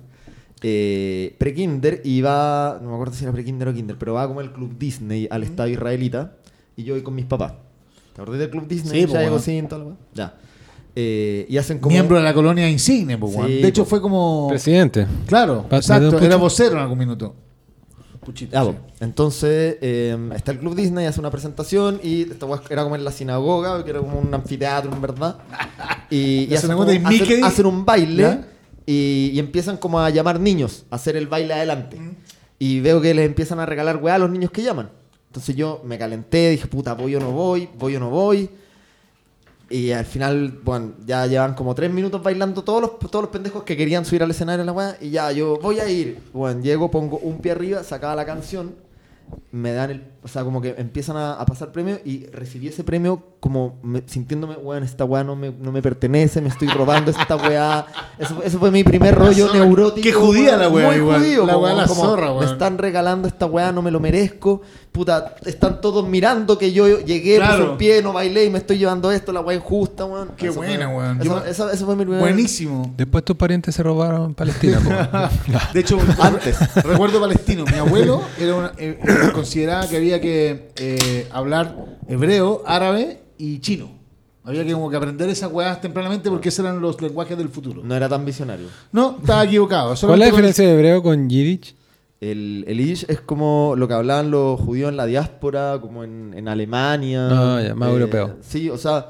Eh, 0.61 1.35
pre-kinder 1.37 2.01
y 2.03 2.21
va, 2.21 2.79
no 2.81 2.89
me 2.89 2.93
acuerdo 2.95 3.13
si 3.13 3.23
era 3.23 3.33
pre-kinder 3.33 3.67
o 3.67 3.73
kinder, 3.73 3.97
pero 3.97 4.13
va 4.13 4.27
como 4.27 4.41
el 4.41 4.51
club 4.51 4.77
Disney 4.77 5.27
al 5.29 5.43
estadio 5.43 5.73
israelita 5.73 6.33
y 6.75 6.83
yo 6.83 6.93
voy 6.93 7.03
con 7.03 7.15
mis 7.15 7.25
papás. 7.25 7.53
¿Te 8.15 8.21
acordás 8.21 8.39
del 8.39 8.49
club 8.49 8.67
Disney? 8.67 9.05
Sí, 9.05 9.11
ya 9.11 9.19
weón. 9.19 9.39
sin 9.39 9.67
la 9.69 9.77
weá. 9.77 9.95
Ya. 10.13 10.33
Eh, 10.99 11.45
y 11.47 11.57
hacen 11.59 11.77
como. 11.77 11.91
Miembro 11.93 12.17
de 12.17 12.23
la 12.23 12.33
colonia 12.33 12.67
insigne, 12.67 13.19
pues. 13.19 13.33
Sí, 13.35 13.61
De 13.61 13.67
hecho, 13.67 13.83
po. 13.83 13.89
fue 13.91 14.01
como. 14.01 14.47
Presidente. 14.49 15.05
Claro, 15.27 15.63
Pa- 15.69 15.77
exacto. 15.77 16.05
¿me 16.05 16.11
da 16.11 16.17
un 16.17 16.23
Era 16.23 16.35
vocero 16.37 16.71
en 16.75 16.79
algún 16.81 16.97
minuto. 16.97 17.35
Puchito. 18.25 18.57
Ah, 18.59 18.65
sí. 18.65 18.75
Entonces 18.99 19.77
eh, 19.79 20.17
está 20.35 20.51
el 20.51 20.57
Club 20.59 20.75
Disney, 20.75 21.05
hace 21.05 21.19
una 21.19 21.29
presentación 21.29 21.99
y 22.03 22.23
esta 22.23 22.47
era 22.69 22.83
como 22.83 22.95
en 22.95 23.03
la 23.05 23.11
sinagoga, 23.11 23.83
que 23.83 23.91
era 23.91 23.99
como 23.99 24.19
un 24.19 24.33
anfiteatro 24.33 24.91
en 24.91 25.01
verdad. 25.01 25.37
Y, 26.09 26.45
y 26.49 26.55
hacen, 26.55 26.71
como- 26.71 26.83
hacen- 26.89 27.43
hacen 27.43 27.65
un 27.65 27.85
baile 27.85 28.39
y 28.85 29.37
empiezan 29.37 29.75
como 29.77 29.99
a 29.99 30.09
llamar 30.09 30.39
niños 30.39 30.85
a 30.89 30.95
hacer 30.95 31.15
el 31.17 31.27
baile 31.27 31.53
adelante. 31.53 31.97
Mm. 31.99 32.11
Y 32.59 32.79
veo 32.79 32.99
que 33.01 33.13
les 33.13 33.25
empiezan 33.27 33.59
a 33.59 33.65
regalar 33.65 33.97
weá 33.97 34.15
a 34.15 34.17
los 34.17 34.29
niños 34.31 34.49
que 34.49 34.63
llaman. 34.63 34.89
Entonces 35.27 35.55
yo 35.55 35.81
me 35.85 35.97
calenté, 35.99 36.49
dije, 36.49 36.65
puta, 36.67 36.93
voy 36.93 37.13
o 37.15 37.19
no 37.19 37.31
voy, 37.31 37.69
voy 37.77 37.95
o 37.97 37.99
no 37.99 38.09
voy. 38.09 38.49
Y 39.69 39.91
al 39.91 40.05
final, 40.05 40.59
bueno, 40.63 40.93
ya 41.05 41.27
llevan 41.27 41.53
como 41.53 41.75
tres 41.75 41.91
minutos 41.91 42.23
bailando 42.23 42.63
todos 42.63 42.81
los, 42.81 42.99
todos 42.99 43.23
los 43.23 43.31
pendejos 43.31 43.63
que 43.63 43.75
querían 43.75 44.05
subir 44.05 44.23
al 44.23 44.31
escenario 44.31 44.61
en 44.61 44.67
la 44.67 44.71
weá. 44.71 44.97
Y 45.01 45.09
ya, 45.09 45.31
yo 45.31 45.59
voy 45.61 45.79
a 45.79 45.89
ir. 45.89 46.19
Bueno, 46.33 46.61
llego, 46.61 46.89
pongo 46.89 47.17
un 47.17 47.39
pie 47.39 47.51
arriba, 47.51 47.83
sacaba 47.83 48.15
la 48.15 48.25
canción. 48.25 48.86
Me 49.51 49.71
dan 49.73 49.91
el. 49.91 50.03
O 50.23 50.27
sea, 50.27 50.43
como 50.43 50.61
que 50.61 50.75
empiezan 50.77 51.15
a, 51.15 51.33
a 51.33 51.45
pasar 51.45 51.71
premios 51.71 51.99
y 52.03 52.25
recibí 52.27 52.67
ese 52.67 52.83
premio 52.83 53.23
como 53.39 53.77
me- 53.81 54.03
sintiéndome, 54.05 54.55
weón, 54.55 54.83
esta 54.83 55.05
weá 55.05 55.23
no 55.23 55.37
me, 55.37 55.51
no 55.51 55.71
me 55.71 55.81
pertenece, 55.81 56.41
me 56.41 56.49
estoy 56.49 56.67
robando 56.67 57.11
esta 57.11 57.37
weá. 57.37 57.85
Eso, 58.19 58.41
eso 58.43 58.59
fue 58.59 58.69
mi 58.71 58.83
primer 58.83 59.15
rollo 59.15 59.47
zorra. 59.47 59.59
neurótico. 59.59 60.03
Qué 60.03 60.11
judía 60.11 60.57
la 60.57 60.67
weá 60.69 60.87
muy 60.87 60.95
igual. 60.97 61.19
judío, 61.21 61.45
La 61.45 61.53
como- 61.53 61.65
weá 61.65 61.73
la 61.75 61.87
como, 61.87 62.03
zorra, 62.03 62.25
Me 62.27 62.39
weón. 62.39 62.51
están 62.51 62.77
regalando 62.77 63.27
esta 63.27 63.45
weá, 63.45 63.71
no 63.71 63.81
me 63.81 63.89
lo 63.91 63.99
merezco. 64.01 64.61
Puta, 64.91 65.35
están 65.45 65.79
todos 65.79 66.07
mirando 66.09 66.57
que 66.57 66.73
yo 66.73 66.99
llegué, 66.99 67.37
Claro. 67.37 67.57
puse 67.57 67.69
un 67.71 67.77
pie, 67.77 68.01
no 68.01 68.11
bailé 68.13 68.45
y 68.45 68.49
me 68.49 68.57
estoy 68.57 68.79
llevando 68.79 69.11
esto, 69.11 69.31
la 69.31 69.39
weá 69.41 69.55
injusta, 69.55 70.03
weón. 70.05 70.31
Qué 70.35 70.47
Eso 70.47 70.55
buena, 70.57 70.87
fue- 70.87 70.97
weón. 70.97 71.21
Eso, 71.21 71.23
Yo- 71.23 71.45
eso- 71.45 71.69
eso 71.71 71.85
fue 71.85 71.95
mi 71.95 72.03
primer... 72.03 72.19
Buenísimo. 72.19 72.93
Después 72.97 73.23
tus 73.23 73.35
parientes 73.37 73.75
se 73.75 73.83
robaron 73.83 74.33
Palestina. 74.33 74.79
po. 74.79 74.89
De 75.73 75.79
hecho, 75.79 75.97
Antes. 76.19 76.57
recuerdo 76.83 77.21
palestino. 77.21 77.63
Mi 77.65 77.77
abuelo 77.77 78.21
era 78.39 78.55
una- 78.55 78.71
eh, 78.77 78.97
consideraba 79.33 79.87
que 79.87 79.97
había 79.97 80.21
que 80.21 80.69
eh, 80.77 81.27
hablar 81.31 81.97
hebreo, 82.07 82.63
árabe 82.65 83.21
y 83.37 83.59
chino. 83.59 83.97
Había 84.43 84.65
que 84.65 84.71
como 84.71 84.89
que 84.89 84.95
aprender 84.95 85.27
esas 85.29 85.51
weas 85.51 85.81
tempranamente 85.81 86.29
porque 86.29 86.49
esos 86.49 86.65
eran 86.65 86.79
los 86.79 87.01
lenguajes 87.01 87.37
del 87.37 87.49
futuro. 87.49 87.81
No 87.83 87.95
era 87.95 88.07
tan 88.07 88.23
visionario. 88.23 88.67
No, 88.93 89.17
estaba 89.19 89.43
equivocado. 89.43 89.93
¿Cuál 89.99 90.13
es 90.13 90.19
la 90.19 90.25
diferencia 90.25 90.65
de 90.65 90.73
hebreo 90.73 91.03
con 91.03 91.29
Yiddish? 91.29 91.75
El, 92.21 92.63
el 92.65 92.77
Yiddish 92.77 93.05
es 93.09 93.19
como 93.19 93.73
lo 93.75 93.89
que 93.89 93.93
hablaban 93.93 94.31
los 94.31 94.59
judíos 94.61 94.89
en 94.89 94.95
la 94.95 95.05
diáspora, 95.05 95.79
como 95.81 96.05
en, 96.05 96.33
en 96.33 96.47
Alemania. 96.47 97.27
Ah, 97.29 97.61
ya, 97.61 97.75
más 97.75 97.89
europeo. 97.89 98.37
Sí, 98.41 98.69
o 98.69 98.77
sea, 98.77 99.07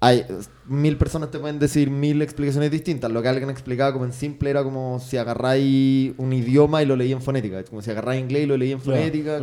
hay 0.00 0.26
mil 0.68 0.96
personas 0.96 1.30
te 1.30 1.38
pueden 1.38 1.58
decir 1.58 1.90
mil 1.90 2.22
explicaciones 2.22 2.70
distintas. 2.70 3.10
Lo 3.10 3.22
que 3.22 3.28
alguien 3.28 3.50
explicaba 3.50 3.92
como 3.92 4.04
en 4.04 4.12
simple 4.12 4.50
era 4.50 4.62
como 4.62 5.00
si 5.00 5.16
agarráis 5.16 6.12
un 6.18 6.32
idioma 6.32 6.82
y 6.82 6.86
lo 6.86 6.96
leí 6.96 7.12
en 7.12 7.22
fonética. 7.22 7.64
Como 7.64 7.82
si 7.82 7.90
agarráis 7.90 8.22
inglés 8.22 8.44
y 8.44 8.46
lo 8.46 8.56
leí 8.56 8.72
en 8.72 8.80
fonética. 8.80 9.38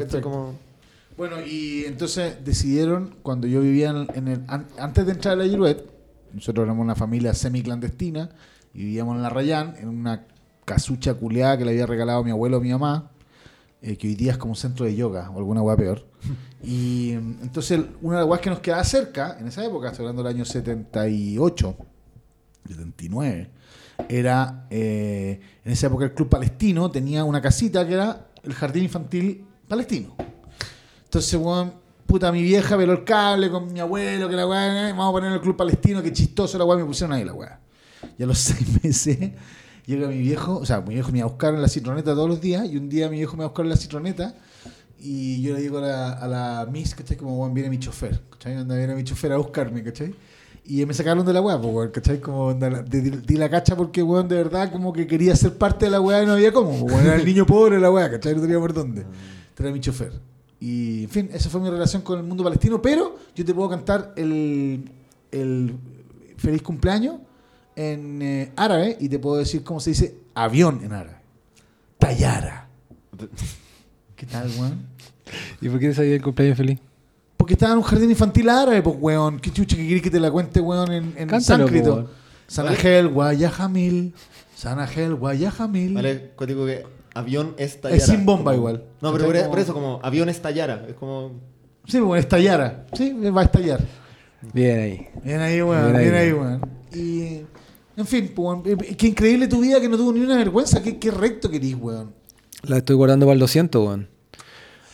Bueno, 1.17 1.37
y 1.45 1.85
entonces 1.85 2.43
decidieron, 2.43 3.15
cuando 3.21 3.47
yo 3.47 3.61
vivía 3.61 3.89
en, 3.89 4.07
en 4.15 4.27
el, 4.27 4.41
an- 4.47 4.67
antes 4.77 5.05
de 5.05 5.13
entrar 5.13 5.33
a 5.35 5.37
la 5.37 5.47
Girouette, 5.47 5.85
nosotros 6.33 6.65
éramos 6.65 6.83
una 6.83 6.95
familia 6.95 7.33
semi-clandestina 7.33 8.29
y 8.73 8.79
vivíamos 8.79 9.15
en 9.15 9.21
la 9.21 9.29
Rayán, 9.29 9.75
en 9.79 9.87
una 9.87 10.25
casucha 10.65 11.13
culeada 11.13 11.57
que 11.57 11.63
le 11.63 11.71
había 11.71 11.85
regalado 11.85 12.23
mi 12.23 12.31
abuelo 12.31 12.57
a 12.57 12.59
mi 12.59 12.69
mamá. 12.69 13.11
Eh, 13.85 13.97
que 13.97 14.07
hoy 14.07 14.15
día 14.15 14.31
es 14.31 14.39
como 14.39 14.53
un 14.53 14.57
centro 14.57 14.83
de 14.83 14.95
yoga 14.95 15.29
o 15.29 15.37
alguna 15.37 15.61
hueá 15.61 15.77
peor. 15.77 16.05
Y 16.63 17.13
mm, 17.15 17.43
entonces 17.43 17.79
una 18.01 18.15
de 18.15 18.21
las 18.23 18.29
hueás 18.29 18.41
que 18.41 18.49
nos 18.49 18.59
quedaba 18.59 18.83
cerca, 18.83 19.37
en 19.39 19.47
esa 19.47 19.63
época, 19.63 19.89
estoy 19.89 20.05
hablando 20.05 20.23
del 20.23 20.33
año 20.33 20.43
78, 20.43 21.77
79, 22.67 23.51
era, 24.09 24.65
eh, 24.71 25.39
en 25.63 25.71
esa 25.71 25.85
época 25.85 26.05
el 26.05 26.13
Club 26.15 26.27
Palestino 26.27 26.89
tenía 26.89 27.23
una 27.23 27.39
casita 27.39 27.85
que 27.85 27.93
era 27.93 28.29
el 28.41 28.53
Jardín 28.55 28.85
Infantil 28.85 29.45
Palestino. 29.67 30.15
Entonces, 31.03 31.39
weón, 31.39 31.73
puta, 32.07 32.31
mi 32.31 32.41
vieja 32.41 32.75
veló 32.75 32.93
el 32.93 33.03
cable 33.03 33.51
con 33.51 33.71
mi 33.71 33.79
abuelo, 33.79 34.27
que 34.27 34.35
la 34.35 34.47
weá, 34.47 34.89
eh, 34.89 34.91
vamos 34.93 35.09
a 35.09 35.11
poner 35.11 35.31
el 35.33 35.41
Club 35.41 35.55
Palestino, 35.55 36.01
que 36.01 36.11
chistoso 36.11 36.57
la 36.57 36.65
weá, 36.65 36.79
me 36.79 36.85
pusieron 36.85 37.15
ahí 37.15 37.23
la 37.23 37.33
weá. 37.33 37.59
Y 38.17 38.23
a 38.23 38.25
los 38.25 38.39
seis 38.39 38.83
meses 38.83 39.33
llega 39.85 40.07
mi 40.07 40.17
viejo, 40.17 40.57
o 40.57 40.65
sea, 40.65 40.81
mi 40.81 40.95
viejo 40.95 41.11
me 41.11 41.19
iba 41.19 41.27
a 41.27 41.29
buscar 41.29 41.53
en 41.53 41.61
la 41.61 41.67
citroneta 41.67 42.13
todos 42.13 42.29
los 42.29 42.41
días, 42.41 42.67
y 42.69 42.77
un 42.77 42.89
día 42.89 43.09
mi 43.09 43.17
viejo 43.17 43.33
me 43.33 43.39
va 43.39 43.45
a 43.45 43.47
buscar 43.49 43.65
en 43.65 43.69
la 43.69 43.77
citroneta, 43.77 44.35
y 44.99 45.41
yo 45.41 45.53
le 45.53 45.61
digo 45.61 45.77
a 45.77 45.81
la, 45.81 46.11
a 46.13 46.27
la 46.27 46.67
Miss, 46.71 46.95
¿cachai? 46.95 47.17
Como, 47.17 47.39
weón, 47.39 47.53
viene 47.53 47.69
mi 47.69 47.77
chofer, 47.77 48.21
¿cachai? 48.31 48.55
Anda, 48.55 48.75
viene 48.75 48.95
mi 48.95 49.03
chofer 49.03 49.31
a 49.33 49.37
buscarme, 49.37 49.83
¿cachai? 49.83 50.15
Y 50.67 50.83
me 50.85 50.95
sacaron 50.95 51.23
de 51.23 51.31
la 51.31 51.41
weá, 51.41 51.61
pues, 51.61 51.73
weón, 51.73 51.91
¿cachai? 51.91 52.19
Como 52.19 52.53
di, 52.53 53.35
la 53.35 53.49
cacha 53.49 53.75
porque, 53.75 54.01
weón, 54.01 54.27
de 54.27 54.35
verdad, 54.35 54.71
como 54.71 54.91
que 54.91 55.05
quería 55.05 55.35
ser 55.35 55.57
parte 55.57 55.85
de 55.85 55.91
la 55.91 56.01
weá 56.01 56.23
y 56.23 56.25
no 56.25 56.33
había 56.33 56.51
cómo. 56.51 56.71
pues, 56.71 56.93
weón, 56.93 57.05
era 57.05 57.15
el 57.15 57.25
niño 57.25 57.45
pobre 57.47 57.75
de 57.75 57.81
la 57.81 57.91
weá, 57.91 58.09
¿cachai? 58.09 58.33
No 58.33 58.41
tenía 58.41 58.59
por 58.59 58.73
dónde. 58.73 59.05
Era 59.57 59.71
mi 59.71 59.79
chofer. 59.79 60.13
Y, 60.59 61.03
en 61.03 61.09
fin, 61.09 61.29
esa 61.31 61.49
fue 61.49 61.61
mi 61.61 61.69
relación 61.69 62.01
con 62.01 62.17
el 62.17 62.25
mundo 62.25 62.43
palestino, 62.43 62.81
pero 62.81 63.15
yo 63.35 63.45
te 63.45 63.53
puedo 63.53 63.69
cantar 63.69 64.13
el, 64.15 64.89
el 65.31 65.75
feliz 66.37 66.63
cumpleaños 66.63 67.17
en 67.75 68.21
eh, 68.21 68.51
árabe 68.55 68.97
y 68.99 69.09
te 69.09 69.19
puedo 69.19 69.37
decir 69.37 69.63
cómo 69.63 69.79
se 69.79 69.91
dice 69.91 70.15
avión 70.33 70.81
en 70.83 70.93
árabe. 70.93 71.17
Tayara. 71.97 72.67
¿Qué 74.15 74.25
tal, 74.25 74.49
weón? 74.57 74.85
¿Y 75.61 75.69
por 75.69 75.79
qué 75.79 75.89
te 75.89 76.15
el 76.15 76.21
cumpleaños 76.21 76.57
feliz? 76.57 76.79
Porque 77.37 77.53
estaba 77.53 77.73
en 77.73 77.79
un 77.79 77.83
jardín 77.83 78.09
infantil 78.09 78.49
árabe, 78.49 78.81
pues, 78.81 78.95
weón. 78.99 79.39
¿Qué 79.39 79.51
chucha 79.51 79.75
que 79.75 79.87
querés 79.87 80.01
que 80.01 80.09
te 80.09 80.19
la 80.19 80.31
cuente, 80.31 80.61
weón, 80.61 80.91
en, 80.91 81.03
en 81.17 81.27
Cántalo, 81.27 81.41
sánscrito? 81.67 82.09
Sanajel, 82.47 83.09
Guayajamil. 83.09 84.13
Sanajel, 84.55 85.15
Guayajamil. 85.15 85.93
Vale, 85.93 86.31
cuático 86.35 86.65
que 86.65 86.83
avión 87.13 87.55
estallara. 87.57 87.97
Es 87.97 88.05
sin 88.05 88.25
bomba 88.25 88.51
Como- 88.51 88.57
igual. 88.69 88.83
No, 89.01 89.11
pero 89.11 89.25
por, 89.25 89.35
Como- 89.35 89.49
por 89.49 89.59
eso, 89.59 89.73
como 89.73 89.99
avión 90.03 90.29
estallara. 90.29 90.85
Es 90.87 90.95
como. 90.95 91.33
Sí, 91.87 91.99
pues, 91.99 92.21
estallara. 92.21 92.85
Sí, 92.93 93.13
va 93.13 93.41
a 93.41 93.45
estallar. 93.45 93.81
Bien 94.53 94.79
ahí. 94.79 95.07
Bien 95.23 95.41
ahí, 95.41 95.61
weón. 95.61 95.83
Bien 95.83 95.95
ahí, 95.95 96.03
Bien 96.03 96.15
ahí, 96.15 96.31
weón. 96.33 96.47
weón. 96.61 96.71
Y, 96.93 97.45
en 97.97 98.05
fin, 98.07 98.31
weón, 98.35 98.63
eh, 98.65 98.75
qué 98.97 99.07
increíble 99.07 99.47
tu 99.47 99.61
vida 99.61 99.79
que 99.81 99.87
no 99.89 99.97
tuvo 99.97 100.11
ni 100.13 100.19
una 100.21 100.37
vergüenza. 100.37 100.81
Qué, 100.81 100.97
qué 100.99 101.11
recto 101.11 101.49
que 101.49 101.57
eres, 101.57 101.75
weón. 101.79 102.13
La 102.63 102.77
estoy 102.77 102.95
guardando 102.95 103.25
para 103.25 103.33
el 103.33 103.39
200, 103.39 103.85
weón. 103.85 104.09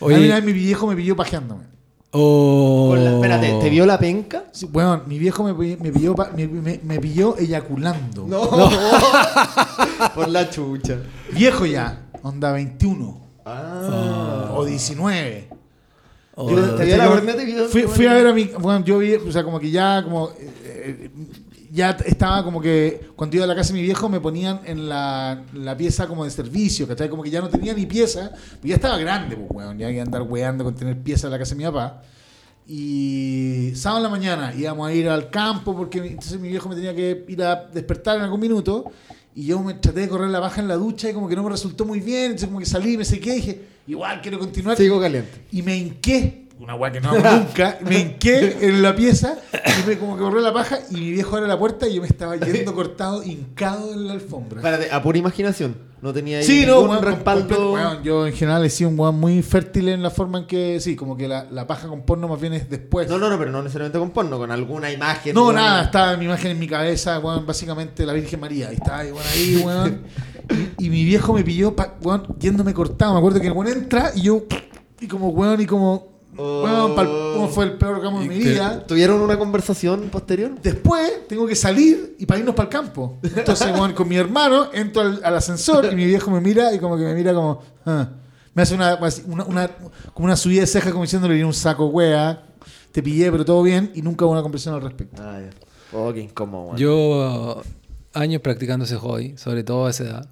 A 0.01 0.05
mí 0.07 0.13
Oye, 0.15 0.25
una 0.25 0.35
vez 0.35 0.43
mi 0.43 0.53
viejo 0.53 0.87
me 0.87 0.95
pilló 0.95 1.15
pajeándome. 1.15 1.65
oh, 2.11 2.95
la- 2.97 3.13
espérate, 3.15 3.53
¿te 3.61 3.69
vio 3.69 3.85
la 3.85 3.97
penca? 3.99 4.45
Sí, 4.51 4.67
weón, 4.73 5.03
mi 5.07 5.17
viejo 5.19 5.43
me, 5.43 5.53
me 5.53 5.91
pilló, 5.91 6.15
me, 6.35 6.47
me- 6.47 6.79
me 6.83 6.99
pilló 6.99 7.37
eyaculando. 7.37 8.25
No. 8.27 8.49
por 10.15 10.27
la 10.27 10.49
chucha. 10.49 10.97
Viejo 11.33 11.65
ya, 11.65 12.07
onda 12.23 12.51
21 12.51 13.21
Ah. 13.45 14.51
o 14.55 14.65
19. 14.65 15.49
Oh, 16.35 16.49
Yo- 16.49 16.75
¿Te 16.75 16.85
vio 16.85 16.97
la 16.97 17.07
corneta 17.07 17.43
y 17.43 17.45
vio- 17.45 17.65
Fui, 17.67 17.83
fui 17.83 18.05
a 18.07 18.13
ver 18.13 18.27
a 18.27 18.33
mi. 18.33 18.45
Bueno, 18.59 18.83
yo 18.85 18.97
vi, 18.99 19.13
o 19.15 19.31
sea, 19.31 19.43
como 19.43 19.59
que 19.59 19.69
ya, 19.71 20.01
como. 20.03 20.29
eh, 20.29 20.51
eh, 20.63 21.11
ya 21.71 21.91
estaba 22.05 22.43
como 22.43 22.59
que. 22.61 23.09
Cuando 23.15 23.35
iba 23.37 23.45
a 23.45 23.47
la 23.47 23.55
casa 23.55 23.73
de 23.73 23.79
mi 23.79 23.85
viejo, 23.85 24.09
me 24.09 24.19
ponían 24.19 24.59
en 24.65 24.89
la, 24.89 25.43
la 25.53 25.77
pieza 25.77 26.07
como 26.07 26.25
de 26.25 26.31
servicio, 26.31 26.87
¿cachai? 26.87 27.09
Como 27.09 27.23
que 27.23 27.29
ya 27.29 27.41
no 27.41 27.49
tenía 27.49 27.73
ni 27.73 27.85
pieza. 27.85 28.31
Pues 28.59 28.69
ya 28.69 28.75
estaba 28.75 28.97
grande, 28.97 29.37
pues, 29.37 29.49
weón. 29.51 29.77
Ya 29.77 29.87
había 29.87 29.97
que 29.97 30.01
andar 30.01 30.23
weando 30.23 30.63
con 30.63 30.75
tener 30.75 30.97
pieza 31.01 31.27
en 31.27 31.31
la 31.31 31.39
casa 31.39 31.51
de 31.55 31.57
mi 31.59 31.63
papá. 31.63 32.01
Y 32.67 33.71
sábado 33.75 33.99
en 33.99 34.03
la 34.03 34.09
mañana 34.09 34.53
íbamos 34.57 34.87
a 34.87 34.93
ir 34.93 35.09
al 35.09 35.29
campo 35.29 35.75
porque 35.75 35.97
entonces 35.99 36.39
mi 36.39 36.49
viejo 36.49 36.69
me 36.69 36.75
tenía 36.75 36.95
que 36.95 37.25
ir 37.27 37.43
a 37.43 37.67
despertar 37.73 38.17
en 38.17 38.23
algún 38.23 38.39
minuto. 38.39 38.91
Y 39.33 39.45
yo 39.45 39.61
me 39.63 39.73
traté 39.75 40.01
de 40.01 40.09
correr 40.09 40.29
la 40.29 40.39
baja 40.39 40.61
en 40.61 40.67
la 40.67 40.75
ducha 40.75 41.09
y 41.09 41.13
como 41.13 41.27
que 41.27 41.35
no 41.35 41.43
me 41.43 41.49
resultó 41.49 41.85
muy 41.85 41.99
bien. 42.01 42.25
Entonces 42.25 42.47
como 42.47 42.59
que 42.59 42.65
salí, 42.65 42.97
me 42.97 43.05
sequé 43.05 43.31
y 43.31 43.35
dije, 43.35 43.61
igual 43.87 44.21
quiero 44.21 44.39
continuar 44.39 44.77
Sigo 44.77 44.99
caliente. 44.99 45.45
y 45.51 45.61
me 45.61 45.77
hinqué, 45.77 46.47
una 46.61 46.75
weá 46.75 46.91
que 46.91 47.01
no 47.01 47.09
hago 47.11 47.19
nunca, 47.37 47.77
me 47.81 47.99
hinqué 47.99 48.57
en 48.67 48.81
la 48.81 48.95
pieza 48.95 49.37
y 49.83 49.87
me 49.89 49.97
como 49.97 50.15
que 50.15 50.21
corrió 50.23 50.41
la 50.41 50.53
paja 50.53 50.79
y 50.91 50.95
mi 50.95 51.11
viejo 51.11 51.35
abre 51.35 51.47
la 51.47 51.57
puerta 51.57 51.87
y 51.87 51.95
yo 51.95 52.01
me 52.01 52.07
estaba 52.07 52.35
yendo 52.37 52.73
cortado, 52.75 53.23
hincado 53.23 53.93
en 53.93 54.07
la 54.07 54.13
alfombra. 54.13 54.59
Espérate, 54.59 54.91
a 54.91 55.01
pura 55.01 55.17
imaginación. 55.17 55.91
No 56.01 56.11
tenía 56.11 56.39
ahí 56.39 56.43
Sí, 56.43 56.65
no, 56.65 56.77
ningún 56.77 56.89
weón, 56.91 57.03
respaldo. 57.03 58.01
yo 58.03 58.25
en 58.25 58.33
general 58.33 58.65
he 58.65 58.71
sido 58.71 58.89
un 58.89 58.99
weón 58.99 59.19
muy 59.19 59.41
fértil 59.43 59.87
en 59.89 60.01
la 60.01 60.09
forma 60.09 60.39
en 60.39 60.47
que, 60.47 60.79
sí, 60.79 60.95
como 60.95 61.15
que 61.15 61.27
la, 61.27 61.45
la 61.51 61.67
paja 61.67 61.87
con 61.87 62.01
porno 62.01 62.27
más 62.27 62.41
bien 62.41 62.53
es 62.53 62.67
después. 62.71 63.07
No, 63.07 63.19
no, 63.19 63.29
no, 63.29 63.37
pero 63.37 63.51
no 63.51 63.61
necesariamente 63.61 63.99
con 63.99 64.09
porno, 64.09 64.39
con 64.39 64.49
alguna 64.51 64.91
imagen. 64.91 65.35
No, 65.35 65.43
weón. 65.43 65.55
nada, 65.55 65.83
estaba 65.83 66.17
mi 66.17 66.25
imagen 66.25 66.51
en 66.51 66.59
mi 66.59 66.67
cabeza, 66.67 67.19
weón, 67.19 67.45
básicamente 67.45 68.03
la 68.05 68.13
Virgen 68.13 68.39
María. 68.39 68.71
Y 68.71 68.75
estaba 68.77 68.97
ahí, 68.99 69.11
weón, 69.11 69.27
ahí, 69.31 69.61
weón. 69.63 70.01
Y, 70.79 70.87
y 70.87 70.89
mi 70.89 71.05
viejo 71.05 71.33
me 71.33 71.43
pilló, 71.43 71.75
pa- 71.75 71.95
weón, 72.01 72.35
yéndome 72.39 72.73
cortado. 72.73 73.13
Me 73.13 73.19
acuerdo 73.19 73.39
que 73.39 73.47
el 73.47 73.53
weón 73.53 73.71
entra 73.71 74.11
y 74.15 74.21
yo, 74.21 74.43
y 74.99 75.05
como, 75.07 75.29
weón, 75.29 75.61
y 75.61 75.67
como, 75.67 76.10
weón, 76.37 76.95
pal- 76.95 77.33
como 77.33 77.47
fue 77.49 77.65
el 77.65 77.73
peor 77.73 78.01
camo 78.01 78.19
de 78.21 78.27
mi 78.27 78.37
vida. 78.37 78.85
¿Tuvieron 78.87 79.21
una 79.21 79.37
conversación 79.37 80.09
posterior? 80.09 80.51
Después 80.61 81.27
tengo 81.27 81.45
que 81.47 81.55
salir 81.55 82.15
y 82.19 82.25
para 82.25 82.39
irnos 82.39 82.55
para 82.55 82.69
el 82.69 82.71
campo. 82.71 83.17
Entonces, 83.23 83.67
weón, 83.73 83.93
con 83.93 84.07
mi 84.07 84.15
hermano 84.17 84.69
entro 84.73 85.01
al, 85.01 85.21
al 85.23 85.35
ascensor 85.35 85.87
y 85.91 85.95
mi 85.95 86.05
viejo 86.05 86.31
me 86.31 86.41
mira 86.41 86.73
y 86.73 86.79
como 86.79 86.97
que 86.97 87.03
me 87.03 87.13
mira 87.13 87.33
como, 87.33 87.61
ah. 87.85 88.09
me 88.53 88.61
hace 88.63 88.75
una, 88.75 88.97
una, 89.27 89.43
una- 89.45 89.69
como 90.13 90.25
una 90.25 90.35
subida 90.35 90.61
de 90.61 90.67
ceja 90.67 90.91
como 90.91 91.03
diciéndole, 91.03 91.33
viene 91.33 91.47
un 91.47 91.53
saco, 91.53 91.87
wea, 91.87 92.43
te 92.91 93.01
pillé, 93.01 93.31
pero 93.31 93.45
todo 93.45 93.63
bien, 93.63 93.91
y 93.95 94.01
nunca 94.01 94.25
hubo 94.25 94.31
una 94.33 94.41
conversación 94.41 94.75
al 94.75 94.81
respecto. 94.81 95.21
Ah, 95.23 95.39
ya. 95.41 95.49
Oh, 95.97 96.11
qué 96.13 96.21
incómodo. 96.21 96.75
Yo, 96.77 97.61
años 98.13 98.41
practicando 98.41 98.85
ese 98.85 98.95
hobby, 98.97 99.35
sobre 99.37 99.63
todo 99.63 99.87
a 99.87 99.89
esa 99.89 100.03
edad. 100.03 100.29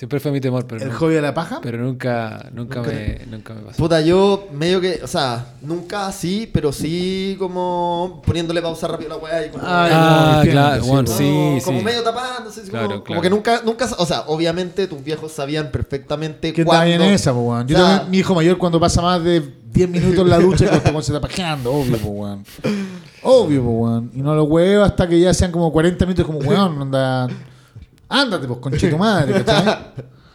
Siempre 0.00 0.18
fue 0.18 0.32
mi 0.32 0.40
temor, 0.40 0.66
pero, 0.66 0.80
¿El 0.80 0.86
nunca, 0.88 0.98
hobby 1.00 1.12
de 1.12 1.20
la 1.20 1.34
paja? 1.34 1.60
pero 1.62 1.76
nunca, 1.76 2.48
nunca, 2.54 2.76
Nunca 2.78 2.90
me, 2.90 3.18
nunca 3.30 3.52
me 3.52 3.60
pasó. 3.60 3.76
Puta, 3.76 4.00
yo 4.00 4.48
medio 4.50 4.80
que, 4.80 4.98
o 5.04 5.06
sea, 5.06 5.48
nunca 5.60 6.06
así, 6.06 6.48
pero 6.50 6.72
sí 6.72 7.36
como 7.38 8.22
poniéndole 8.24 8.62
pausa 8.62 8.88
rápido 8.88 9.12
a 9.12 9.16
la 9.18 9.22
weá 9.22 9.44
y 9.44 9.50
como, 9.50 9.62
Ay, 9.66 9.90
Ah, 9.92 10.42
no, 10.42 10.50
claro, 10.50 10.82
sí, 10.82 10.88
bueno, 10.88 11.02
no. 11.10 11.16
sí, 11.18 11.58
como 11.66 11.78
sí. 11.80 11.84
medio 11.84 12.02
tapándose, 12.02 12.62
Claro, 12.62 12.86
como, 12.86 12.94
como 12.94 13.04
claro. 13.04 13.20
que 13.20 13.28
nunca, 13.28 13.60
nunca, 13.62 13.88
o 13.98 14.06
sea, 14.06 14.22
obviamente 14.28 14.86
tus 14.86 15.04
viejos 15.04 15.32
sabían 15.32 15.70
perfectamente 15.70 16.54
¿Qué 16.54 16.64
cuándo. 16.64 16.80
tal 16.80 16.88
bien 16.98 17.02
esa, 17.02 17.34
po, 17.34 17.40
weón? 17.40 17.68
Yo 17.68 17.76
O 17.76 17.78
sea, 17.80 17.88
también, 17.88 18.10
mi 18.10 18.18
hijo 18.20 18.34
mayor 18.34 18.56
cuando 18.56 18.80
pasa 18.80 19.02
más 19.02 19.22
de 19.22 19.42
10 19.70 19.86
minutos 19.90 20.20
en 20.20 20.30
la 20.30 20.38
ducha, 20.38 20.66
que 20.66 20.76
este 20.76 20.88
weón 20.88 21.02
se 21.02 21.12
está 21.12 21.20
pajeando, 21.20 21.74
obvio, 21.74 21.98
po, 21.98 22.08
weón. 22.08 22.42
Obvio, 23.22 23.62
po, 23.62 23.70
weón. 23.70 24.10
Y 24.14 24.22
no 24.22 24.34
lo 24.34 24.44
huevo 24.44 24.82
hasta 24.82 25.06
que 25.06 25.20
ya 25.20 25.34
sean 25.34 25.52
como 25.52 25.70
40 25.70 26.06
minutos, 26.06 26.24
como, 26.24 26.38
weón, 26.38 26.80
anda... 26.80 27.28
Ándate, 28.10 28.46
pues, 28.46 28.58
conche 28.58 28.88
tu 28.90 28.98
madre, 28.98 29.42
¿cachai? 29.44 29.78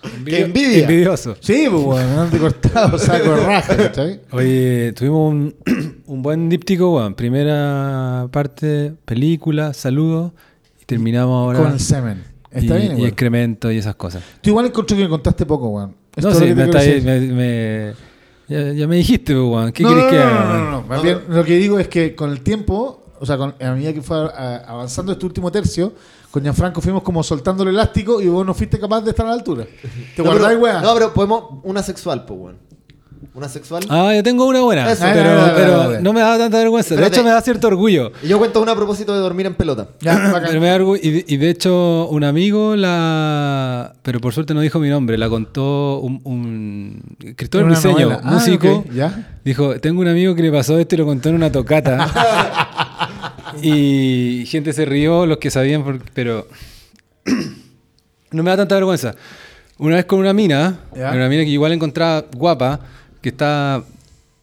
¡Qué 0.26 0.42
envidia! 0.44 0.84
Envidioso. 0.84 1.36
Sí, 1.40 1.68
pues, 1.70 1.84
weón, 1.84 2.20
ande 2.20 2.38
cortado, 2.40 2.98
saco 2.98 3.32
de 3.32 3.46
raja, 3.46 3.76
¿cachai? 3.76 4.22
Oye, 4.32 4.94
tuvimos 4.94 5.32
un, 5.32 5.56
un 6.06 6.22
buen 6.22 6.48
díptico, 6.50 6.96
weón. 6.96 7.16
Primera 7.16 8.28
parte, 8.32 8.94
película, 9.06 9.74
saludos. 9.74 10.32
Y 10.82 10.86
terminamos 10.86 11.34
ahora. 11.34 11.60
Con 11.60 11.74
el 11.74 11.80
semen. 11.80 12.24
Está 12.52 12.78
y, 12.80 12.82
bien, 12.84 13.00
y 13.00 13.06
excremento 13.06 13.72
y 13.72 13.78
esas 13.80 13.96
cosas. 13.96 14.24
Tú 14.42 14.52
igual 14.52 14.68
encontré 14.68 14.96
que 14.96 15.04
me 15.04 15.10
contaste 15.10 15.46
poco, 15.46 15.70
weón. 15.70 15.96
No, 16.18 16.32
sí, 16.34 16.46
que 16.46 16.56
me, 16.56 16.64
está 16.66 16.80
quiero 16.80 16.96
ahí- 16.96 17.02
decir. 17.02 17.34
me, 17.34 17.36
me- 17.36 17.94
ya, 18.48 18.72
ya 18.74 18.88
me 18.88 18.96
dijiste, 18.98 19.34
pues, 19.34 19.46
weón. 19.46 19.72
¿Qué 19.74 19.84
no, 19.84 19.90
querés 19.90 20.04
no, 20.06 20.10
que 20.12 20.16
no, 20.18 20.24
haga? 20.24 20.44
No, 20.44 20.54
no, 20.54 20.60
no, 20.66 20.72
no. 20.72 20.82
Más 20.84 20.98
No, 21.00 21.04
bien, 21.04 21.18
lo 21.30 21.44
que 21.44 21.58
digo 21.58 21.80
es 21.80 21.88
que 21.88 22.16
con 22.16 22.30
el 22.32 22.42
tiempo, 22.42 23.05
o 23.20 23.26
sea, 23.26 23.38
con, 23.38 23.56
a 23.60 23.72
medida 23.72 23.94
que 23.94 24.02
fue 24.02 24.18
avanzando 24.68 25.12
este 25.12 25.26
último 25.26 25.52
tercio, 25.52 25.94
con 26.32 26.44
Gianfranco 26.44 26.82
fuimos 26.82 27.02
como 27.04 27.24
soltando 27.24 27.64
el 27.64 27.70
elástico 27.70 28.22
y 28.22 28.28
vos 28.28 28.46
no 28.46 28.54
fuiste 28.54 28.80
capaz 28.80 29.02
de 29.02 29.12
estar 29.12 29.26
a 29.26 29.30
la 29.30 29.36
altura. 29.36 29.66
¿Te 30.16 30.22
no, 30.24 30.30
guardáis, 30.30 30.58
pero, 30.60 30.62
weá? 30.62 30.82
no, 30.82 30.94
pero 30.94 31.14
podemos, 31.14 31.44
una 31.64 31.82
sexual, 31.82 32.26
pues, 32.26 32.40
weón. 32.40 32.66
Una 33.34 33.50
sexual. 33.50 33.84
Ah, 33.90 34.14
yo 34.16 34.24
tengo 34.24 34.46
una 34.46 34.62
buena. 34.62 34.90
Eso. 34.90 35.04
pero 35.14 35.78
dale. 35.78 36.02
no 36.02 36.14
me 36.14 36.22
da 36.22 36.38
tanta 36.38 36.58
vergüenza. 36.58 36.96
De 36.96 37.06
hecho, 37.06 37.22
me 37.22 37.32
da 37.32 37.42
cierto 37.42 37.68
orgullo. 37.68 38.12
Y 38.24 38.28
yo 38.30 38.38
cuento 38.38 38.62
una 38.62 38.72
a 38.72 38.76
propósito 38.76 39.14
de 39.14 39.20
dormir 39.20 39.46
en 39.46 39.56
pelota. 39.56 39.90
Ya. 40.00 40.42
Pero 40.48 40.62
me 40.62 40.68
da 40.68 40.76
orgullo. 40.76 41.02
Y, 41.04 41.12
de- 41.12 41.26
y 41.28 41.38
de 41.38 41.50
hecho, 41.50 42.08
un 42.08 42.24
amigo 42.24 42.78
la. 42.78 43.94
Pero 44.04 44.22
por 44.22 44.34
suerte 44.34 44.54
no 44.54 44.62
dijo 44.62 44.80
mi 44.80 44.88
nombre. 44.90 45.18
La 45.18 45.28
contó 45.28 46.00
un. 46.00 46.22
un 46.24 47.02
Cristóbal 47.36 47.68
Briseño, 47.68 47.94
novela. 47.94 48.22
Ah, 48.24 48.32
músico. 48.32 48.86
ya. 48.94 49.38
Dijo: 49.44 49.80
Tengo 49.82 50.00
un 50.02 50.08
amigo 50.08 50.34
que 50.34 50.44
le 50.44 50.52
pasó 50.52 50.78
esto 50.80 50.96
y 50.96 51.00
lo 51.00 51.06
contó 51.06 51.28
en 51.28 51.36
una 51.36 51.52
tocata. 51.52 52.70
y 53.62 54.46
gente 54.48 54.74
se 54.74 54.86
rió, 54.86 55.26
los 55.26 55.38
que 55.38 55.50
sabían, 55.52 55.84
por- 55.84 56.00
pero. 56.14 56.48
no 58.32 58.44
me 58.44 58.50
da 58.50 58.58
tanta 58.58 58.76
vergüenza. 58.76 59.16
Una 59.78 59.96
vez 59.98 60.06
con 60.06 60.20
una 60.20 60.34
mina, 60.34 60.80
Ya. 60.96 61.12
una 61.12 61.28
mina 61.30 61.44
que 61.44 61.50
igual 61.50 61.72
encontraba 61.74 62.26
guapa, 62.36 62.80
que 63.22 63.30
está 63.30 63.84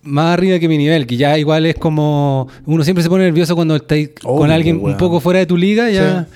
más 0.02 0.34
arriba 0.34 0.58
que 0.58 0.68
mi 0.68 0.76
nivel, 0.78 1.06
que 1.06 1.16
ya 1.16 1.38
igual 1.38 1.66
es 1.66 1.76
como. 1.76 2.48
Uno 2.66 2.84
siempre 2.84 3.02
se 3.02 3.08
pone 3.08 3.24
nervioso 3.24 3.54
cuando 3.54 3.76
está 3.76 3.94
ahí 3.94 4.08
con 4.08 4.50
alguien 4.50 4.80
un 4.82 4.96
poco 4.96 5.20
fuera 5.20 5.38
de 5.40 5.46
tu 5.46 5.56
liga, 5.56 5.88
ya. 5.90 6.26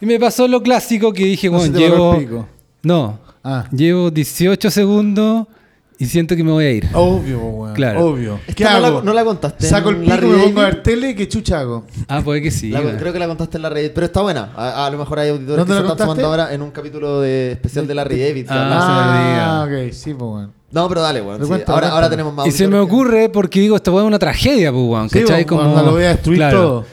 Y 0.00 0.06
me 0.06 0.20
pasó 0.20 0.46
lo 0.46 0.62
clásico 0.62 1.12
que 1.12 1.24
dije, 1.24 1.48
No 1.48 1.58
bueno, 1.58 1.78
llevo. 1.78 2.46
No, 2.82 3.18
Ah. 3.42 3.66
llevo 3.72 4.10
18 4.10 4.70
segundos 4.70 5.46
y 5.98 6.06
siento 6.06 6.36
que 6.36 6.44
me 6.44 6.50
voy 6.52 6.64
a 6.64 6.70
ir. 6.72 6.88
Obvio, 6.92 7.38
weón. 7.40 7.74
Claro. 7.74 8.06
Obvio. 8.06 8.38
Esta 8.46 8.54
¿Qué 8.54 8.64
no 8.64 8.80
la- 8.80 9.02
no 9.02 9.12
la 9.14 9.24
contaste 9.24 9.66
Saco 9.66 9.90
el 9.90 9.96
pico, 9.96 10.14
me 10.26 10.38
pongo 10.44 10.60
a 10.60 10.64
ver 10.66 10.82
tele, 10.82 11.14
¿qué 11.14 11.26
chucha 11.28 11.60
hago? 11.60 11.84
Ah, 12.08 12.20
puede 12.22 12.42
que 12.42 12.50
sí. 12.50 12.70
La- 12.70 12.80
weón. 12.80 12.96
creo 12.98 13.12
que 13.12 13.18
la 13.18 13.26
contaste 13.28 13.56
en 13.58 13.62
la 13.62 13.68
Reddit, 13.70 13.92
pero 13.92 14.06
está 14.06 14.20
buena. 14.22 14.52
A, 14.56 14.86
a 14.86 14.90
lo 14.90 14.98
mejor 14.98 15.18
hay 15.18 15.30
auditores 15.30 15.58
¿Dónde 15.58 15.74
que 15.74 15.80
la 15.80 15.86
se 15.86 15.92
están 15.92 16.06
sumando 16.06 16.26
ahora 16.26 16.52
en 16.54 16.62
un 16.62 16.70
capítulo 16.70 17.20
de 17.20 17.52
especial 17.52 17.86
de 17.86 17.94
Larry 17.94 18.20
David. 18.20 18.42
que 18.46 18.52
Ah, 18.52 18.56
se 18.56 18.58
lo 18.58 18.70
Ah, 18.80 19.66
diga. 19.68 19.86
ok, 19.86 19.92
sí, 19.92 20.12
pues, 20.14 20.30
weón. 20.30 20.52
No, 20.72 20.88
pero 20.88 21.00
dale, 21.00 21.22
weón. 21.22 21.46
Sí. 21.46 21.52
ahora, 21.66 21.88
ahora 21.90 22.10
tenemos 22.10 22.34
más 22.34 22.46
Y 22.46 22.50
se 22.50 22.66
me 22.68 22.78
ocurre 22.78 23.28
porque 23.30 23.60
digo, 23.60 23.76
esta 23.76 23.90
weá 23.90 24.02
es 24.02 24.08
una 24.08 24.18
tragedia, 24.18 24.70
pues, 24.72 24.84
weón. 24.84 25.08
Sí, 25.08 25.20
¿Cachai? 25.20 25.44
weón, 25.48 25.70
cuando 25.72 25.82
lo 25.82 25.92
voy 25.92 26.04
a 26.04 26.08
destruir 26.08 26.38
Claro. 26.38 26.60
todo. 26.60 26.84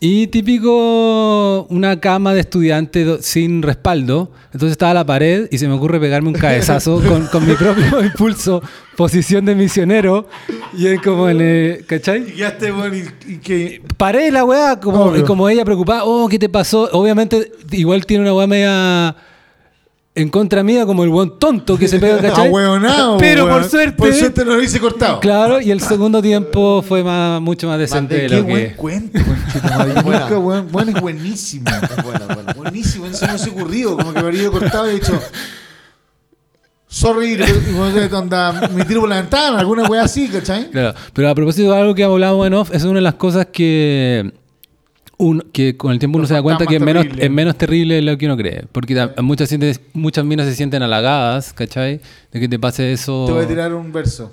Y 0.00 0.26
típico 0.26 1.62
una 1.70 1.98
cama 1.98 2.34
de 2.34 2.40
estudiante 2.40 3.22
sin 3.22 3.62
respaldo. 3.62 4.30
Entonces 4.46 4.72
estaba 4.72 4.90
a 4.90 4.94
la 4.94 5.06
pared 5.06 5.48
y 5.50 5.58
se 5.58 5.66
me 5.66 5.74
ocurre 5.74 5.98
pegarme 5.98 6.28
un 6.28 6.34
cabezazo 6.34 7.00
con, 7.08 7.26
con 7.28 7.46
mi 7.46 7.54
propio 7.54 8.00
impulso, 8.04 8.62
posición 8.96 9.44
de 9.44 9.54
misionero. 9.54 10.28
Y 10.76 10.88
es 10.88 11.00
como 11.00 11.28
en 11.28 11.40
el, 11.40 11.86
¿cachai? 11.86 12.28
Y 12.28 12.32
quedaste, 12.32 12.72
weón, 12.72 12.94
y, 12.94 13.32
y 13.32 13.38
que... 13.38 13.82
Paré 13.96 14.30
la 14.30 14.44
weá, 14.44 14.78
como, 14.78 15.14
como 15.24 15.48
ella 15.48 15.64
preocupada, 15.64 16.04
oh, 16.04 16.28
¿qué 16.28 16.38
te 16.38 16.48
pasó? 16.48 16.88
Obviamente, 16.92 17.52
igual 17.70 18.04
tiene 18.04 18.24
una 18.24 18.34
weá 18.34 18.46
media 18.46 19.16
en 20.16 20.28
contra 20.28 20.62
mía, 20.62 20.86
como 20.86 21.02
el 21.02 21.08
weón 21.10 21.38
tonto 21.38 21.76
que 21.76 21.88
se 21.88 21.98
pega, 21.98 22.18
¿cachai? 22.22 22.46
Ahueonado, 22.46 23.16
Pero 23.18 23.46
weón. 23.46 23.60
por 23.62 23.70
suerte. 23.70 23.96
Por 23.96 24.12
suerte 24.14 24.44
no 24.44 24.54
lo 24.56 24.62
hice 24.62 24.78
cortado. 24.78 25.18
Claro, 25.20 25.60
y 25.60 25.70
el 25.72 25.80
segundo 25.80 26.22
tiempo 26.22 26.82
fue 26.86 27.02
más, 27.02 27.40
mucho 27.40 27.66
más 27.66 27.78
decente 27.78 28.14
de- 28.14 28.20
de 28.22 28.28
Qué 28.28 28.36
lo 28.36 28.44
buen 28.44 28.68
que. 28.68 28.76
cuento, 28.76 29.18
conchetumadre. 29.24 29.92
Buena. 30.02 30.20
Nunca, 30.20 30.38
weón, 30.38 30.68
weón, 30.72 30.88
es 30.90 31.00
buenísimo. 31.00 31.64
Buenísimo, 32.56 33.06
eso 33.06 33.26
no 33.26 33.38
se 33.38 33.50
ha 33.50 33.52
ocurrido. 33.52 33.96
Como 33.96 34.12
que 34.12 34.20
me 34.20 34.26
habría 34.26 34.42
ido 34.42 34.52
cortado 34.52 34.86
y 34.86 34.90
he 34.90 34.94
dicho. 34.94 35.20
Sorry, 36.86 37.32
y 37.34 38.12
onda, 38.14 38.68
me 38.72 38.84
tiro 38.84 39.00
por 39.00 39.08
la 39.08 39.16
ventana, 39.16 39.58
alguna 39.58 39.88
wea 39.88 40.02
así, 40.04 40.28
¿cachai? 40.28 40.70
Claro, 40.70 40.94
pero 41.12 41.28
a 41.28 41.34
propósito 41.34 41.72
de 41.72 41.78
algo 41.80 41.92
que 41.92 42.04
hablamos 42.04 42.46
en 42.46 42.54
off, 42.54 42.70
es 42.72 42.84
una 42.84 42.94
de 42.96 43.00
las 43.00 43.14
cosas 43.14 43.46
que, 43.52 44.32
un- 45.18 45.40
que 45.52 45.76
con 45.76 45.92
el 45.92 45.98
tiempo 45.98 46.16
uno 46.16 46.22
Los 46.22 46.28
se 46.28 46.34
da 46.34 46.42
cuenta 46.42 46.66
que 46.66 46.76
es 46.76 46.80
menos, 46.82 47.06
es 47.18 47.30
menos 47.30 47.56
terrible 47.56 47.94
de 47.96 48.02
lo 48.02 48.16
que 48.18 48.26
uno 48.26 48.36
cree. 48.36 48.64
Porque 48.72 49.08
muchas, 49.22 49.50
muchas 49.92 50.24
minas 50.24 50.46
se 50.46 50.54
sienten 50.54 50.82
halagadas, 50.82 51.52
¿cachai? 51.52 52.00
De 52.32 52.40
que 52.40 52.48
te 52.48 52.58
pase 52.58 52.92
eso. 52.92 53.24
Te 53.26 53.32
voy 53.32 53.44
a 53.44 53.48
tirar 53.48 53.74
un 53.74 53.92
verso. 53.92 54.32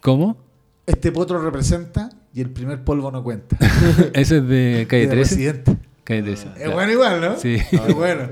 ¿Cómo? 0.00 0.36
Este 0.86 1.12
potro 1.12 1.40
representa 1.42 2.10
y 2.34 2.40
el 2.40 2.50
primer 2.50 2.82
polvo 2.84 3.10
no 3.10 3.22
cuenta. 3.22 3.56
Ese 4.12 4.38
es 4.38 4.48
de 4.48 4.86
Calle 4.90 5.06
De 5.06 5.12
13. 5.14 5.34
Residente. 5.34 5.76
Calle 6.04 6.22
13. 6.22 6.48
Es 6.60 6.70
bueno 6.72 6.92
igual, 6.92 7.20
¿no? 7.20 7.38
Sí. 7.38 7.54
Es 7.72 7.94
bueno. 7.94 8.28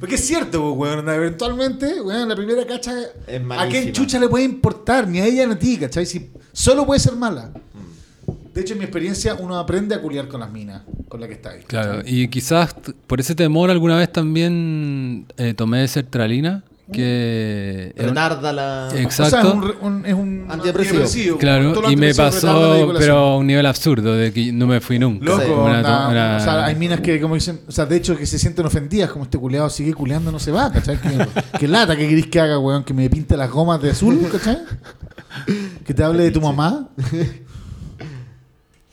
Porque 0.00 0.16
es 0.16 0.26
cierto, 0.26 0.74
pues, 0.74 0.90
weón. 0.94 1.08
Eventualmente, 1.08 2.00
weón, 2.00 2.28
la 2.28 2.34
primera 2.34 2.66
cacha. 2.66 2.92
Es 3.28 3.40
¿A 3.50 3.68
quién 3.68 3.92
chucha 3.92 4.18
le 4.18 4.28
puede 4.28 4.44
importar? 4.44 5.06
Ni 5.06 5.20
a 5.20 5.26
ella 5.26 5.46
ni 5.46 5.52
a 5.52 5.58
ti, 5.58 5.76
¿cachai? 5.78 6.04
Si 6.06 6.30
solo 6.52 6.84
puede 6.84 6.98
ser 6.98 7.14
mala. 7.14 7.52
De 8.54 8.60
hecho, 8.60 8.74
en 8.74 8.78
mi 8.80 8.84
experiencia, 8.84 9.34
uno 9.34 9.56
aprende 9.58 9.94
a 9.94 10.00
culiar 10.02 10.28
con 10.28 10.40
las 10.40 10.50
minas 10.50 10.82
con 11.08 11.20
la 11.20 11.26
que 11.28 11.34
está 11.34 11.50
ahí. 11.50 11.60
Claro, 11.66 12.02
y 12.04 12.28
quizás 12.28 12.74
por 13.06 13.18
ese 13.20 13.34
temor 13.34 13.70
alguna 13.70 13.96
vez 13.96 14.12
también 14.12 15.26
eh, 15.38 15.54
tomé 15.54 15.86
sertralina, 15.88 16.62
que... 16.92 17.92
era 17.96 18.02
un- 18.02 18.08
Retarda 18.10 18.52
la. 18.52 18.88
Exacto. 18.94 19.36
O 19.36 19.40
sea, 19.40 19.70
es 19.70 19.76
un, 19.80 19.94
un- 19.94 20.06
es 20.06 20.12
un 20.14 20.46
Antidepresivo. 20.50 21.38
Claro, 21.38 21.90
y 21.90 21.96
me 21.96 22.14
pasó, 22.14 22.92
pero 22.98 23.16
a 23.16 23.36
un 23.38 23.46
nivel 23.46 23.64
absurdo, 23.64 24.14
de 24.14 24.30
que 24.32 24.52
no 24.52 24.66
me 24.66 24.80
fui 24.82 24.98
nunca. 24.98 25.24
Loco, 25.24 25.42
Sí. 25.42 25.50
Una 25.50 25.76
onda, 25.78 25.82
to- 26.04 26.10
una- 26.10 26.36
o 26.36 26.40
sea, 26.40 26.64
hay 26.66 26.74
minas 26.74 27.00
que 27.00 27.20
como 27.22 27.34
dicen, 27.36 27.60
o 27.66 27.72
sea, 27.72 27.86
de 27.86 27.96
hecho 27.96 28.16
que 28.16 28.26
se 28.26 28.38
sienten 28.38 28.66
ofendidas, 28.66 29.10
como 29.10 29.24
este 29.24 29.38
culeado 29.38 29.70
sigue 29.70 29.94
culeando, 29.94 30.30
no 30.30 30.38
se 30.38 30.50
va, 30.52 30.70
¿cachai? 30.70 30.98
Que, 31.00 31.08
que 31.58 31.68
lata, 31.68 31.96
que 31.96 32.06
querís 32.06 32.26
que 32.26 32.38
haga, 32.40 32.58
weón? 32.58 32.84
Que 32.84 32.92
me 32.92 33.08
pinte 33.08 33.34
las 33.36 33.50
gomas 33.50 33.80
de 33.80 33.90
azul, 33.92 34.28
¿cachai? 34.30 34.58
Que 35.86 35.94
te 35.94 36.04
hable 36.04 36.24
de 36.24 36.30
tu 36.30 36.40
mamá. 36.42 36.88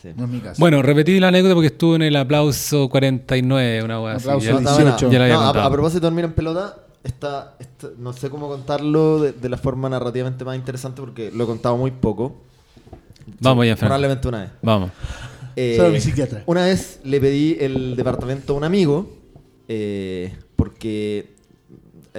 Sí. 0.02 0.10
No 0.16 0.26
es 0.26 0.30
mi 0.30 0.40
caso. 0.40 0.60
Bueno, 0.60 0.82
repetí 0.82 1.20
la 1.20 1.28
anécdota 1.28 1.56
porque 1.56 1.68
estuve 1.68 1.98
en 1.98 2.02
el 2.04 2.16
aplauso 2.16 2.88
49, 2.90 3.84
una 3.84 4.12
así. 4.14 4.28
Aplauso 4.30 4.46
Ya- 4.48 4.54
No, 4.54 4.60
está 4.60 4.74
buena. 4.74 4.90
18. 4.92 5.12
Ya 5.12 5.20
la 5.20 5.26
había 5.26 5.36
No, 5.36 5.42
a, 5.42 5.46
contado. 5.48 5.66
a 5.68 5.72
propósito 5.72 6.00
de 6.00 6.06
dormir 6.06 6.26
en 6.26 6.32
pelota, 6.34 6.78
está, 7.04 7.56
está- 7.60 7.90
no 7.98 8.14
sé 8.14 8.30
cómo 8.30 8.48
contarlo 8.48 9.20
de, 9.20 9.34
de 9.34 9.50
la 9.50 9.58
forma 9.58 9.90
narrativamente 9.90 10.46
más 10.46 10.56
interesante 10.56 11.02
porque 11.02 11.32
lo 11.36 11.44
he 11.44 11.48
contado 11.48 11.76
muy 11.76 11.92
poco. 11.92 12.42
Vamos 13.42 13.66
ya. 13.66 13.76
Probablemente 13.76 14.28
una 14.28 14.42
vez. 14.44 14.50
Vamos. 14.62 14.92
Eh, 15.56 15.74
Solo 15.76 15.90
mi 15.90 16.00
psiquiatra. 16.00 16.44
Una 16.46 16.64
vez 16.66 17.02
le 17.04 17.20
pedí 17.20 17.58
el 17.60 17.96
departamento 17.98 18.54
a 18.54 18.56
un 18.58 18.64
amigo 18.64 19.18
eh, 19.68 20.34
porque 20.56 21.34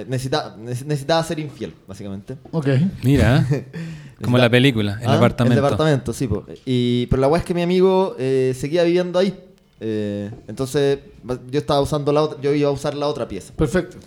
necesitaba, 0.07 0.55
necesitaba 0.57 1.23
ser 1.23 1.39
infiel, 1.39 1.73
básicamente. 1.87 2.37
Ok. 2.51 2.67
Mira, 3.03 3.45
como 4.21 4.37
la 4.37 4.49
película, 4.49 4.99
el 5.01 5.07
Ah, 5.09 5.15
apartamento. 5.15 5.59
El 5.59 5.63
departamento, 5.63 6.13
sí. 6.13 6.27
po. 6.27 6.45
Y, 6.65 7.05
pero 7.07 7.21
la 7.21 7.27
weá 7.27 7.39
es 7.39 7.45
que 7.45 7.53
mi 7.53 7.61
amigo 7.61 8.15
eh, 8.19 8.53
seguía 8.57 8.83
viviendo 8.83 9.19
ahí. 9.19 9.37
Eh, 9.79 10.29
entonces 10.47 10.99
yo 11.49 11.59
estaba 11.59 11.81
usando 11.81 12.11
la 12.11 12.21
otra, 12.23 12.39
yo 12.41 12.53
iba 12.53 12.69
a 12.69 12.71
usar 12.71 12.93
la 12.95 13.07
otra 13.07 13.27
pieza. 13.27 13.51
Perfecto. 13.55 13.97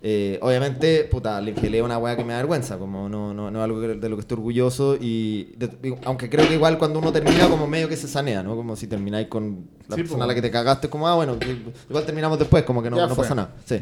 Eh, 0.00 0.38
obviamente, 0.42 1.02
puta, 1.04 1.40
le 1.40 1.50
infielé 1.50 1.82
una 1.82 1.98
weá 1.98 2.16
que 2.16 2.22
me 2.24 2.32
da 2.32 2.38
vergüenza, 2.38 2.78
como 2.78 3.08
no, 3.08 3.34
no, 3.34 3.50
no 3.50 3.58
es 3.58 3.64
algo 3.64 3.80
de 3.80 4.08
lo 4.08 4.14
que 4.16 4.20
estoy 4.20 4.36
orgulloso 4.36 4.96
y 5.00 5.54
de- 5.56 5.98
aunque 6.04 6.30
creo 6.30 6.46
que 6.46 6.54
igual 6.54 6.78
cuando 6.78 7.00
uno 7.00 7.12
termina 7.12 7.48
como 7.48 7.66
medio 7.66 7.88
que 7.88 7.96
se 7.96 8.06
sanea, 8.06 8.44
¿no? 8.44 8.54
Como 8.54 8.76
si 8.76 8.86
termináis 8.86 9.26
con 9.26 9.66
la 9.88 9.96
Sí, 9.96 10.02
persona 10.02 10.22
a 10.22 10.26
la 10.28 10.34
que 10.36 10.42
te 10.42 10.52
cagaste, 10.52 10.88
como, 10.88 11.08
ah, 11.08 11.16
bueno, 11.16 11.36
igual 11.90 12.04
terminamos 12.04 12.38
después, 12.38 12.62
como 12.62 12.80
que 12.80 12.90
no, 12.90 12.96
pasa 13.16 13.34
nada. 13.34 13.56
Sí. 13.64 13.80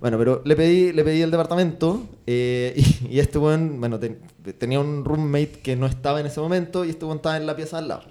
Bueno, 0.00 0.16
pero 0.16 0.40
le 0.46 0.56
pedí, 0.56 0.92
le 0.94 1.04
pedí 1.04 1.20
el 1.20 1.30
departamento 1.30 2.04
eh, 2.26 2.72
y, 3.10 3.16
y 3.16 3.20
este 3.20 3.38
weón, 3.38 3.80
bueno, 3.80 3.98
ten- 3.98 4.18
tenía 4.56 4.80
un 4.80 5.04
roommate 5.04 5.60
que 5.62 5.76
no 5.76 5.84
estaba 5.86 6.20
en 6.20 6.26
ese 6.26 6.40
momento 6.40 6.86
y 6.86 6.90
este 6.90 7.04
weón 7.04 7.18
estaba 7.18 7.36
en 7.36 7.44
la 7.46 7.54
pieza 7.54 7.76
al 7.76 7.88
lado. 7.88 8.04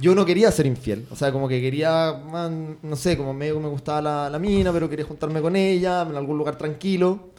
Yo 0.00 0.14
no 0.14 0.24
quería 0.24 0.52
ser 0.52 0.66
infiel, 0.66 1.06
o 1.10 1.16
sea, 1.16 1.32
como 1.32 1.48
que 1.48 1.60
quería, 1.60 2.22
man, 2.30 2.78
no 2.82 2.94
sé, 2.94 3.16
como 3.16 3.34
medio 3.34 3.58
me 3.58 3.68
gustaba 3.68 4.00
la, 4.00 4.30
la 4.30 4.38
mina, 4.38 4.72
pero 4.72 4.88
quería 4.88 5.04
juntarme 5.04 5.40
con 5.40 5.56
ella 5.56 6.02
en 6.02 6.14
algún 6.14 6.38
lugar 6.38 6.56
tranquilo. 6.56 7.30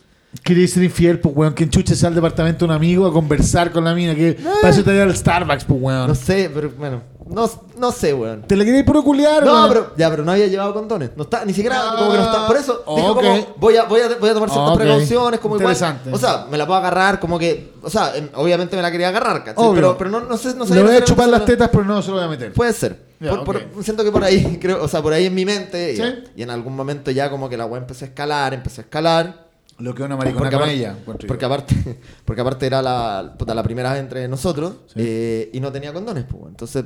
Querías 0.44 0.70
ser 0.72 0.84
infiel, 0.84 1.20
pues, 1.20 1.36
weón. 1.36 1.54
Que 1.56 1.64
enchuches 1.64 2.04
al 2.04 2.14
departamento 2.14 2.60
de 2.60 2.66
un 2.66 2.76
amigo 2.76 3.08
a 3.08 3.12
conversar 3.12 3.72
con 3.72 3.84
la 3.84 3.96
mina. 3.96 4.14
Que 4.14 4.38
para 4.62 4.70
eso 4.74 4.84
te 4.84 5.02
al 5.02 5.16
Starbucks, 5.16 5.66
pues, 5.66 5.82
weón. 5.82 6.08
No 6.08 6.14
sé, 6.14 6.52
pero 6.54 6.72
bueno, 6.78 7.02
no, 7.28 7.50
no 7.78 7.92
sé, 7.92 8.14
weón. 8.14 8.44
¿Te 8.44 8.56
la 8.56 8.64
querías 8.64 8.84
puro 8.84 9.04
culiar, 9.04 9.44
No, 9.44 9.54
weón? 9.54 9.68
pero 9.70 9.94
ya, 9.98 10.08
pero 10.12 10.24
no 10.24 10.32
había 10.32 10.46
llevado 10.46 10.72
condones. 10.76 11.10
No 11.16 11.24
está, 11.24 11.44
ni 11.46 11.54
siquiera 11.54 11.78
Ah, 11.82 11.96
como 11.98 12.12
que 12.12 12.18
no 12.20 12.24
está. 12.26 12.46
Por 12.48 12.58
eso 12.58 12.84
dijo 12.96 13.16
como 13.16 13.48
voy 13.58 13.76
a, 13.78 13.86
voy 13.86 14.02
a, 14.02 14.08
voy 14.20 14.30
a 14.30 14.34
tomar 14.36 14.50
ciertas 14.52 14.72
Ok. 14.74 14.78
precauciones, 14.80 15.40
como 15.40 15.56
igual. 15.58 15.74
Interesante. 15.74 16.12
O 16.14 16.18
sea, 16.20 16.46
me 16.50 16.58
la 16.60 16.68
puedo 16.68 16.78
agarrar, 16.80 17.20
como 17.20 17.40
que. 17.40 17.74
O 17.82 17.90
sea, 17.90 18.16
em, 18.16 18.30
obviamente 18.36 18.76
me 18.76 18.84
la 18.84 18.92
quería 18.92 19.08
agarrar, 19.10 19.44
¿cachai? 19.44 19.72
Pero, 19.74 19.98
pero 19.98 20.12
no, 20.12 20.20
no 20.22 20.38
sé, 20.38 20.54
no 20.54 20.66
sé. 20.68 20.76
Le 20.76 20.84
voy 20.84 20.96
a 20.96 21.04
chupar 21.04 21.28
las 21.28 21.44
tetas, 21.44 21.70
pero 21.72 21.84
no 21.86 22.04
se 22.04 22.10
lo 22.10 22.18
voy 22.18 22.26
a 22.26 22.28
meter. 22.28 22.54
Puede 22.54 22.74
ser. 22.74 23.10
Ya, 23.20 23.32
Por- 23.32 23.44
por- 23.46 23.56
ok. 23.58 23.64
siento 23.82 24.04
que 24.04 24.12
por 24.12 24.24
ahí, 24.24 24.58
creo, 24.62 24.84
o 24.84 24.88
sea, 24.88 25.02
por 25.02 25.12
ahí 25.12 25.26
en 25.26 25.34
mi 25.34 25.44
mente. 25.44 25.96
Sí. 25.96 26.04
Y, 26.36 26.42
y 26.42 26.44
en 26.44 26.52
algún 26.52 26.76
momento 26.76 27.10
ya 27.10 27.32
como 27.32 27.50
que 27.50 27.58
la 27.58 27.66
weá 27.66 27.82
empezó 27.82 28.06
a 28.06 28.08
escalar, 28.10 28.54
empezó 28.54 28.82
a 28.82 28.84
escalar. 28.84 29.49
Lo 29.80 29.96
que 29.96 30.04
una 30.04 30.16
maricona 30.18 30.50
Porque 30.50 30.56
con 30.56 30.64
aparte, 30.64 30.76
ella. 30.76 30.96
porque 31.28 31.46
aparte, 31.46 31.76
porque 32.26 32.42
aparte 32.42 32.66
era 32.66 32.82
la, 32.82 33.34
puta, 33.38 33.54
la 33.56 33.64
primera 33.64 33.92
vez 33.94 34.02
entre 34.02 34.28
nosotros 34.28 34.74
Sí. 34.88 34.94
eh, 34.98 35.50
y 35.54 35.60
no 35.60 35.72
tenía 35.72 35.94
condones, 35.94 36.26
pues. 36.30 36.44
Entonces, 36.50 36.86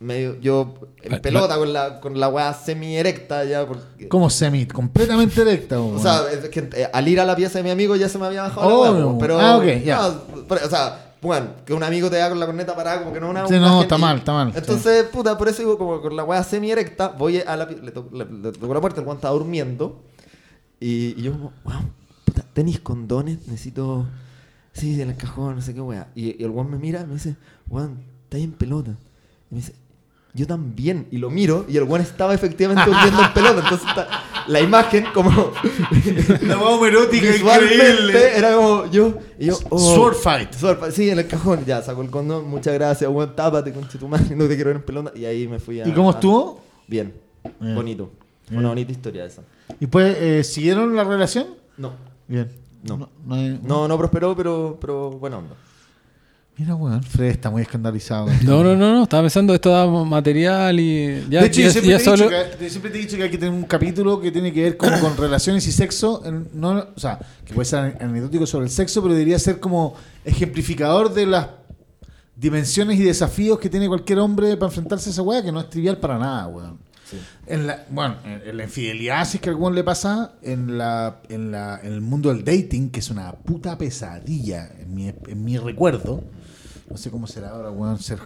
medio, 0.00 0.38
yo 0.40 0.74
en 1.02 1.14
Ah, 1.14 1.22
pelota 1.22 1.56
con 1.56 1.72
la, 1.72 2.00
con 2.00 2.18
la 2.18 2.28
weá 2.28 2.52
semi 2.54 2.96
erecta 2.96 3.44
ya. 3.44 3.64
Porque, 3.66 4.08
Como 4.08 4.28
semi, 4.30 4.66
completamente 4.66 5.44
directa, 5.44 5.80
o 5.80 5.98
sea, 6.00 6.22
es 6.32 6.48
que 6.48 6.68
eh, 6.74 6.88
al 6.92 7.06
ir 7.06 7.20
a 7.20 7.24
la 7.24 7.36
pieza 7.36 7.58
de 7.58 7.62
mi 7.64 7.70
amigo 7.70 7.94
ya 7.94 8.08
se 8.08 8.18
me 8.18 8.26
había 8.26 8.42
bajado 8.42 8.68
la 8.68 8.90
weá, 8.90 9.04
pues, 9.04 9.16
pero 9.20 9.38
Ah, 9.40 9.56
ok, 9.58 9.64
ya. 9.84 9.96
no, 10.02 10.44
pero, 10.48 10.66
o 10.66 10.68
sea, 10.68 11.14
bueno, 11.22 11.46
que 11.64 11.72
un 11.72 11.84
amigo 11.84 12.10
te 12.10 12.16
da 12.16 12.28
con 12.28 12.40
la 12.40 12.46
corneta 12.46 12.74
parada 12.74 12.98
como 13.02 13.12
que 13.12 13.20
no 13.20 13.26
es 13.26 13.30
una 13.30 13.46
Sí, 13.46 13.54
una 13.54 13.68
no, 13.68 13.74
gen- 13.74 13.82
está 13.82 13.96
mal, 13.98 14.16
está 14.18 14.32
mal, 14.32 14.52
Entonces, 14.56 15.04
puta, 15.04 15.38
por 15.38 15.48
eso 15.48 15.58
digo 15.62 15.78
como 15.78 16.00
con 16.02 16.16
la 16.16 16.24
weá 16.24 16.42
semi 16.42 16.72
erecta, 16.72 17.06
voy 17.16 17.38
a 17.38 17.54
la 17.56 17.66
le, 17.66 17.92
to- 17.92 18.08
le- 18.12 18.24
le 18.24 18.50
toco 18.50 18.74
la 18.74 18.80
puerta, 18.80 19.00
el 19.00 19.06
weón 19.06 19.18
estaba 19.18 19.32
durmiendo 19.34 20.02
y, 20.80 21.14
y 21.16 21.22
yo 21.22 21.30
como, 21.30 21.52
wow, 21.62 21.74
¿tenéis 22.52 22.80
condones? 22.80 23.46
Necesito, 23.48 24.06
sí, 24.72 25.00
en 25.00 25.10
el 25.10 25.16
cajón, 25.16 25.56
no 25.56 25.62
sé 25.62 25.74
qué 25.74 25.80
weá. 25.80 26.08
Y, 26.14 26.40
y 26.40 26.44
el 26.44 26.50
weón 26.50 26.70
me 26.70 26.78
mira 26.78 27.02
y 27.02 27.06
me 27.06 27.14
dice, 27.14 27.36
weón, 27.68 28.02
está 28.24 28.36
ahí 28.36 28.44
en 28.44 28.52
pelota. 28.52 28.92
Y 29.50 29.54
me 29.54 29.60
dice, 29.60 29.74
yo 30.34 30.46
también. 30.46 31.06
Y 31.10 31.18
lo 31.18 31.30
miro 31.30 31.66
y 31.68 31.76
el 31.76 31.82
weón 31.84 32.00
estaba 32.02 32.34
efectivamente 32.34 32.84
durmiendo 32.86 33.22
en 33.22 33.32
pelota. 33.34 33.60
Entonces 33.62 33.86
está- 33.88 34.08
la 34.48 34.60
imagen 34.60 35.04
como 35.14 35.30
La 36.42 36.58
homerótica 36.58 37.30
visualmente 37.30 37.74
increíble. 37.90 38.36
era 38.36 38.56
como 38.56 38.90
yo 38.90 39.18
y 39.38 39.46
yo 39.46 39.58
oh, 39.70 39.78
Sword 39.78 40.14
fight. 40.16 40.52
Sword 40.52 40.78
fight. 40.80 40.92
sí 40.92 41.10
en 41.10 41.20
el 41.20 41.28
cajón 41.28 41.64
ya 41.64 41.80
sacó 41.80 42.02
el 42.02 42.10
condón 42.10 42.48
muchas 42.48 42.74
gracias 42.74 43.08
weón 43.08 43.36
tápate 43.36 43.72
con 43.72 43.86
tu 43.86 44.08
madre 44.08 44.34
no 44.34 44.48
te 44.48 44.56
quiero 44.56 44.70
ver 44.70 44.76
en 44.78 44.82
pelota 44.82 45.12
y 45.14 45.26
ahí 45.26 45.46
me 45.46 45.60
fui 45.60 45.80
a 45.80 45.86
¿Y 45.86 45.92
cómo 45.92 46.10
a- 46.10 46.14
estuvo? 46.14 46.60
bien 46.88 47.12
Bien. 47.60 47.74
bonito 47.76 48.10
Bien. 48.48 48.58
una 48.58 48.70
bonita 48.70 48.90
historia 48.90 49.26
esa 49.26 49.42
¿Y 49.78 49.86
pues 49.86 50.16
eh, 50.18 50.42
siguieron 50.42 50.96
la 50.96 51.04
relación? 51.04 51.46
no 51.76 51.92
Bien. 52.28 52.50
No. 52.84 53.08
no 53.26 53.34
hay- 53.34 53.60
no 53.62 53.86
no 53.86 53.96
prosperó 53.98 54.34
pero 54.36 54.76
pero 54.80 55.10
buena 55.12 55.38
onda 55.38 55.54
Mira, 56.54 56.74
weón, 56.74 57.02
Fred 57.02 57.30
está 57.30 57.48
muy 57.50 57.62
escandalizado. 57.62 58.26
No, 58.44 58.62
no, 58.62 58.76
no, 58.76 58.92
no, 58.92 59.02
estaba 59.04 59.22
pensando 59.22 59.54
esto 59.54 59.70
da 59.70 59.86
material 59.86 60.78
y 60.78 61.24
ya, 61.30 61.40
de 61.40 61.46
hecho, 61.46 61.60
ya- 61.62 61.66
yo 61.68 61.72
siempre, 61.72 61.90
ya 61.92 61.96
te 61.96 62.02
he 62.02 62.04
solo... 62.04 62.24
dicho 62.28 62.58
que, 62.58 62.64
yo 62.64 62.70
siempre 62.70 62.90
te 62.90 62.98
he 62.98 63.00
dicho 63.00 63.16
que 63.16 63.22
hay 63.22 63.30
que 63.30 63.38
tener 63.38 63.54
un 63.54 63.62
capítulo 63.64 64.20
que 64.20 64.30
tiene 64.30 64.52
que 64.52 64.62
ver 64.62 64.76
como 64.76 65.00
con 65.00 65.16
relaciones 65.16 65.66
y 65.66 65.72
sexo. 65.72 66.22
en- 66.26 66.48
no, 66.52 66.86
o 66.94 67.00
sea, 67.00 67.18
que 67.46 67.54
puede 67.54 67.64
ser 67.64 67.96
anecdótico 68.00 68.46
sobre 68.46 68.66
el 68.66 68.70
sexo, 68.70 69.00
pero 69.00 69.14
debería 69.14 69.38
ser 69.38 69.60
como 69.60 69.94
ejemplificador 70.26 71.14
de 71.14 71.24
las 71.26 71.46
dimensiones 72.36 72.98
y 72.98 73.02
desafíos 73.04 73.58
que 73.58 73.70
tiene 73.70 73.88
cualquier 73.88 74.18
hombre 74.18 74.54
para 74.56 74.68
enfrentarse 74.68 75.08
a 75.08 75.12
esa 75.12 75.22
weá, 75.22 75.42
que 75.42 75.52
no 75.52 75.60
es 75.60 75.70
trivial 75.70 75.96
para 75.96 76.18
nada, 76.18 76.48
weón. 76.48 76.78
En 77.46 77.66
la, 77.66 77.84
bueno, 77.90 78.16
en, 78.24 78.56
la 78.56 78.64
infidelidad, 78.64 79.26
si 79.26 79.36
es 79.36 79.42
que 79.42 79.48
a 79.48 79.52
algún 79.52 79.74
le 79.74 79.84
pasa, 79.84 80.34
en, 80.42 80.78
la, 80.78 81.20
en, 81.28 81.50
la, 81.50 81.80
en 81.82 81.92
el 81.92 82.00
mundo 82.00 82.32
del 82.32 82.44
dating, 82.44 82.90
que 82.90 83.00
es 83.00 83.10
una 83.10 83.32
puta 83.32 83.76
pesadilla 83.78 84.70
en 84.78 84.94
mi, 84.94 85.08
en 85.08 85.44
mi 85.44 85.58
recuerdo. 85.58 86.24
No 86.90 86.96
sé 86.96 87.10
cómo 87.10 87.26
será 87.26 87.50
ahora, 87.50 87.70
weón, 87.70 87.98
ser 87.98 88.18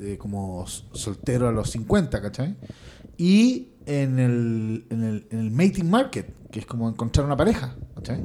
eh, 0.00 0.16
como 0.18 0.64
soltero 0.66 1.48
a 1.48 1.52
los 1.52 1.70
50, 1.70 2.22
¿cachai? 2.22 2.56
Y 3.16 3.68
en 3.86 4.18
el, 4.18 4.86
en, 4.90 5.02
el, 5.02 5.26
en 5.30 5.38
el 5.40 5.50
mating 5.50 5.88
market, 5.88 6.32
que 6.50 6.60
es 6.60 6.66
como 6.66 6.88
encontrar 6.88 7.26
una 7.26 7.36
pareja, 7.36 7.74
¿cachai? 7.94 8.22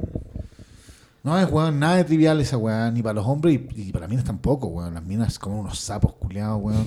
No 1.22 1.38
es, 1.38 1.50
weón, 1.50 1.78
nada 1.78 1.96
de 1.96 2.04
trivial 2.04 2.40
esa 2.40 2.56
weá, 2.56 2.90
ni 2.90 3.02
para 3.02 3.12
los 3.12 3.26
hombres 3.26 3.60
y, 3.76 3.88
y 3.88 3.92
para 3.92 4.04
las 4.04 4.10
minas 4.10 4.24
tampoco, 4.24 4.68
weón. 4.68 4.94
Las 4.94 5.04
minas 5.04 5.38
como 5.38 5.60
unos 5.60 5.78
sapos 5.78 6.14
culiados, 6.14 6.58
weón. 6.62 6.86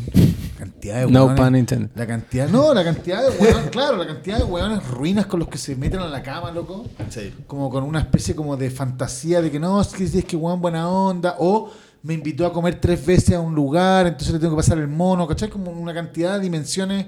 Cantidad 0.58 1.02
de 1.06 1.12
No 1.12 1.26
weones. 1.26 1.40
pun 1.46 1.56
intended. 1.56 1.90
La 1.94 2.08
cantidad, 2.08 2.50
no, 2.50 2.74
la 2.74 2.84
cantidad 2.84 3.22
de 3.22 3.38
weón, 3.38 3.70
claro, 3.70 3.98
la 3.98 4.08
cantidad 4.08 4.40
de 4.40 4.44
weones 4.46 4.88
ruinas 4.88 5.28
con 5.28 5.40
los 5.40 5.50
que 5.50 5.60
se 5.60 5.76
meten 5.76 6.00
a 6.00 6.08
la 6.08 6.24
cama, 6.24 6.50
loco. 6.52 6.86
Sí. 7.10 7.32
Como 7.46 7.70
con 7.70 7.84
una 7.84 8.00
especie 8.00 8.36
como 8.36 8.58
de 8.58 8.72
fantasía 8.72 9.40
de 9.40 9.52
que 9.52 9.60
no, 9.60 9.80
es 9.80 9.90
que 9.90 10.04
es 10.04 10.26
que 10.26 10.36
weón 10.36 10.60
buena 10.62 10.90
onda. 10.90 11.36
O 11.38 11.70
me 12.02 12.16
invitó 12.16 12.48
a 12.48 12.52
comer 12.52 12.82
tres 12.82 13.06
veces 13.06 13.36
a 13.36 13.40
un 13.40 13.54
lugar, 13.54 14.08
entonces 14.08 14.34
le 14.34 14.40
tengo 14.40 14.54
que 14.56 14.58
pasar 14.58 14.80
el 14.80 14.88
mono, 14.88 15.28
¿cachai? 15.28 15.50
Como 15.50 15.70
una 15.70 15.94
cantidad 15.94 16.38
de 16.38 16.40
dimensiones 16.40 17.06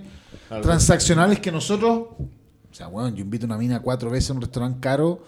transaccionales 0.61 1.39
que 1.39 1.51
nosotros. 1.51 2.07
O 2.71 2.73
sea, 2.77 2.87
weón, 2.87 3.15
yo 3.15 3.21
invito 3.23 3.45
a 3.45 3.47
una 3.47 3.57
mina 3.57 3.79
cuatro 3.79 4.11
veces 4.11 4.29
a 4.29 4.33
un 4.33 4.41
restaurante 4.41 4.79
caro. 4.79 5.23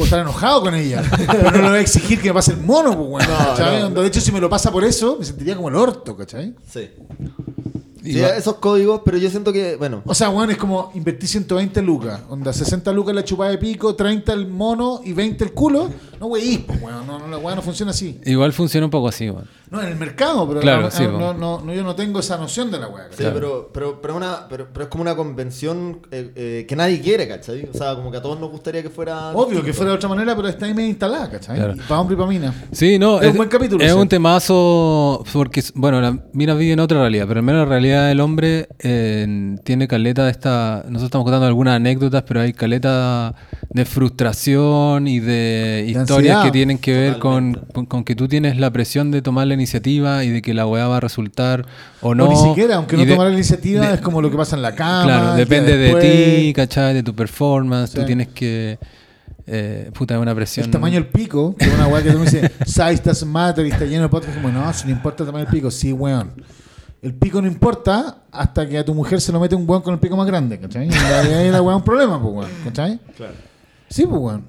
Puedo 0.00 0.06
estar 0.06 0.20
enojado 0.20 0.62
con 0.62 0.74
ella, 0.74 1.02
pero 1.30 1.50
no 1.50 1.58
le 1.58 1.68
voy 1.68 1.76
a 1.76 1.80
exigir 1.82 2.22
que 2.22 2.28
me 2.28 2.34
pase 2.34 2.52
el 2.52 2.56
mono, 2.56 2.96
pues, 2.96 3.28
weón. 3.28 3.38
No, 3.58 3.80
no. 3.80 3.86
Onda, 3.88 4.00
De 4.00 4.06
hecho, 4.08 4.18
si 4.22 4.32
me 4.32 4.40
lo 4.40 4.48
pasa 4.48 4.72
por 4.72 4.82
eso, 4.82 5.16
me 5.18 5.26
sentiría 5.26 5.54
como 5.54 5.68
el 5.68 5.74
orto, 5.74 6.16
¿cachai? 6.16 6.54
Sí. 6.72 6.88
Sí, 8.02 8.18
esos 8.20 8.56
códigos, 8.56 9.02
pero 9.04 9.18
yo 9.18 9.30
siento 9.30 9.52
que, 9.52 9.76
bueno, 9.76 10.02
O 10.06 10.14
sea, 10.14 10.30
weón, 10.30 10.50
es 10.50 10.56
como 10.56 10.90
invertir 10.94 11.28
120 11.28 11.82
lucas. 11.82 12.20
Onda, 12.28 12.52
60 12.52 12.92
lucas 12.92 13.14
la 13.14 13.24
chupada 13.24 13.50
de 13.50 13.58
pico, 13.58 13.94
30 13.94 14.32
el 14.32 14.48
mono 14.48 15.00
y 15.04 15.12
20 15.12 15.44
el 15.44 15.52
culo. 15.52 15.90
No, 16.18 16.26
wey, 16.26 16.58
pues, 16.58 16.80
weón. 16.82 17.06
No, 17.06 17.18
no, 17.18 17.28
la 17.28 17.38
weá 17.38 17.54
no 17.54 17.62
funciona 17.62 17.90
así. 17.90 18.20
Igual 18.24 18.52
funciona 18.52 18.86
un 18.86 18.90
poco 18.90 19.08
así, 19.08 19.28
weón. 19.30 19.46
No, 19.70 19.80
en 19.80 19.88
el 19.88 19.96
mercado, 19.96 20.48
pero 20.48 20.60
Claro, 20.60 20.82
no, 20.82 20.90
sí, 20.90 21.04
no, 21.04 21.72
yo 21.72 21.84
no 21.84 21.94
tengo 21.94 22.18
esa 22.18 22.36
noción 22.36 22.72
de 22.72 22.78
la 22.80 22.88
weá. 22.88 23.04
Sí, 23.10 23.22
pero, 23.32 23.70
pero, 23.72 24.00
pero, 24.02 24.16
una, 24.16 24.48
pero, 24.48 24.66
pero 24.72 24.84
es 24.84 24.88
como 24.90 25.02
una 25.02 25.14
convención 25.14 26.00
eh, 26.10 26.32
eh, 26.34 26.66
que 26.68 26.74
nadie 26.74 27.00
quiere, 27.00 27.28
¿cachai? 27.28 27.68
O 27.72 27.76
sea, 27.76 27.94
como 27.94 28.10
que 28.10 28.16
a 28.16 28.22
todos 28.22 28.40
nos 28.40 28.50
gustaría 28.50 28.82
que 28.82 28.90
fuera. 28.90 29.30
Obvio 29.30 29.62
que 29.62 29.72
fuera 29.72 29.92
de 29.92 29.96
otra 29.96 30.08
manera, 30.08 30.34
pero 30.34 30.48
está 30.48 30.66
ahí 30.66 30.74
medio 30.74 30.88
instalada, 30.88 31.30
¿cachai? 31.30 31.56
Claro. 31.56 31.74
Y 31.76 31.80
para 31.80 32.00
hombre 32.00 32.14
y 32.14 32.18
para 32.18 32.28
mina. 32.28 32.54
Sí, 32.72 32.98
no, 32.98 33.20
Es 33.20 33.30
un 33.30 33.36
buen 33.36 33.48
capítulo, 33.48 33.84
Es 33.84 33.92
sí. 33.92 33.98
un 33.98 34.08
temazo 34.08 35.24
porque, 35.32 35.62
bueno, 35.74 36.00
la 36.00 36.18
mina 36.32 36.54
vive 36.54 36.72
en 36.72 36.80
otra 36.80 36.98
realidad, 36.98 37.26
pero 37.28 37.38
al 37.38 37.46
menos 37.46 37.68
la 37.68 37.74
realidad 37.90 38.08
del 38.08 38.20
hombre 38.20 38.68
eh, 38.78 39.56
tiene 39.64 39.86
caleta 39.88 40.24
de 40.24 40.30
esta. 40.30 40.82
Nosotros 40.86 41.04
estamos 41.04 41.24
contando 41.24 41.46
algunas 41.46 41.76
anécdotas, 41.76 42.22
pero 42.22 42.40
hay 42.40 42.52
caleta 42.52 43.34
de 43.70 43.84
frustración 43.84 45.06
y 45.08 45.20
de, 45.20 45.84
historias 45.88 46.10
ansiedad. 46.10 46.42
que 46.44 46.50
tienen 46.50 46.78
que 46.78 46.92
ver 46.92 47.18
con, 47.18 47.54
con- 47.72 47.86
con 47.86 48.04
que 48.04 48.14
tú 48.14 48.28
tienes 48.28 48.56
la 48.58 48.70
presión 48.72 49.10
de 49.10 49.22
tomar 49.22 49.46
la 49.46 49.54
iniciativa 49.54 50.24
y 50.24 50.30
de 50.30 50.42
que 50.42 50.54
la 50.54 50.66
weá 50.66 50.86
va 50.88 50.98
a 50.98 51.00
resultar 51.00 51.66
o 52.00 52.14
no. 52.14 52.26
o 52.26 52.30
ni 52.30 52.48
siquiera, 52.50 52.76
aunque 52.76 52.96
no 52.96 53.02
Y 53.02 53.06
de- 53.06 53.12
tomar 53.12 53.28
la 53.28 53.34
iniciativa, 53.34 53.88
de- 53.88 53.94
es 53.94 54.00
como 54.00 54.20
lo 54.22 54.30
que 54.30 54.36
pasa 54.36 54.56
en 54.56 54.62
la 54.62 54.74
cama. 54.74 55.04
Claro, 55.04 55.34
depende 55.34 55.76
de 55.76 55.94
ti, 56.46 56.52
¿cachai? 56.54 56.94
De 56.94 57.02
tu 57.02 57.14
performance. 57.14 57.92
Tú 57.92 58.00
Sí. 58.00 58.06
tienes 58.06 58.28
que. 58.28 58.78
Eh, 59.52 59.90
puta, 59.94 60.14
es 60.14 60.20
una 60.20 60.34
presión. 60.34 60.66
El 60.66 60.70
tamaño 60.70 60.94
del 60.94 61.06
pico, 61.08 61.56
que 61.56 61.64
es 61.64 61.74
una 61.74 61.88
weá 61.88 62.02
que 62.02 62.12
tú 62.12 62.18
me 62.18 62.24
dices, 62.24 62.50
size 62.66 63.02
doesn't 63.04 63.26
matter, 63.30 63.66
y 63.66 63.70
está 63.70 63.84
lleno 63.84 64.02
de 64.04 64.08
podcast, 64.08 64.34
como, 64.36 64.48
no, 64.52 64.72
si 64.72 64.84
no 64.86 64.92
importa 64.92 65.24
el 65.24 65.28
tamaño 65.28 65.44
del 65.46 65.52
pico, 65.54 65.70
sí, 65.72 65.92
weón. 65.92 66.30
El 67.02 67.14
pico 67.14 67.40
no 67.40 67.48
importa 67.48 68.24
hasta 68.30 68.68
que 68.68 68.76
a 68.78 68.84
tu 68.84 68.94
mujer 68.94 69.20
se 69.20 69.32
lo 69.32 69.40
mete 69.40 69.54
un 69.54 69.68
weón 69.68 69.82
con 69.82 69.94
el 69.94 70.00
pico 70.00 70.16
más 70.16 70.26
grande, 70.26 70.58
¿cachai? 70.60 70.88
Y 70.88 70.92
ahí 70.92 71.50
la 71.50 71.58
es 71.58 71.62
un 71.62 71.82
problema, 71.82 72.20
pues, 72.20 72.34
weón, 72.34 72.50
¿cachai? 72.64 72.98
Claro. 73.16 73.34
Sí, 73.88 74.06
pues, 74.06 74.20
weón. 74.20 74.44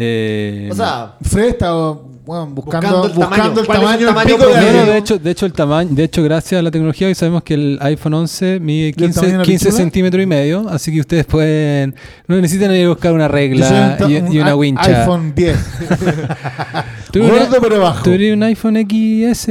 Eh, 0.00 0.68
O 0.70 0.74
sea, 0.76 1.16
Fred 1.22 1.48
está, 1.48 1.72
buscando, 1.72 2.54
Buscando 2.54 3.06
el 3.06 3.12
buscando 3.14 3.54
tamaño. 3.54 3.60
el 3.60 3.66
¿Cuál 3.66 3.78
es 3.78 4.00
el 4.00 4.06
tamaño 4.06 4.06
del 4.06 4.06
tamaño 4.14 4.36
pico 4.36 4.46
de 4.46 4.84
de 4.92 4.98
hecho, 4.98 5.18
de 5.18 5.30
hecho 5.30 5.46
el 5.46 5.52
tamaño, 5.54 5.88
de 5.92 6.04
hecho 6.04 6.22
gracias 6.22 6.58
a 6.58 6.62
la 6.62 6.70
tecnología 6.70 7.06
hoy 7.08 7.14
sabemos 7.14 7.42
que 7.42 7.54
el 7.54 7.78
iPhone 7.80 8.14
11 8.14 8.60
mide 8.60 8.88
el 8.90 8.94
tamaño 8.94 9.08
de 9.08 9.12
15, 9.22 9.36
la 9.38 9.42
15 9.44 9.64
pichula? 9.66 9.82
centímetros 9.82 10.22
y 10.22 10.26
medio, 10.26 10.68
así 10.68 10.92
que 10.92 11.00
ustedes 11.00 11.24
pueden, 11.24 11.94
no 12.26 12.36
necesitan 12.36 12.70
ir 12.74 12.84
a 12.84 12.88
buscar 12.90 13.12
una 13.14 13.28
regla 13.28 13.96
un 14.00 14.10
y, 14.10 14.14
y 14.14 14.18
un 14.18 14.42
una 14.42 14.54
wincha. 14.54 15.00
iPhone 15.00 15.32
10. 15.34 15.58
¿Tú 17.12 17.20
Gordo 17.26 17.56
pero 17.60 17.80
bajo. 17.80 18.02
¿Tú 18.04 18.10
eres 18.10 18.34
un 18.34 18.42
iPhone 18.42 18.76
XS? 18.76 19.48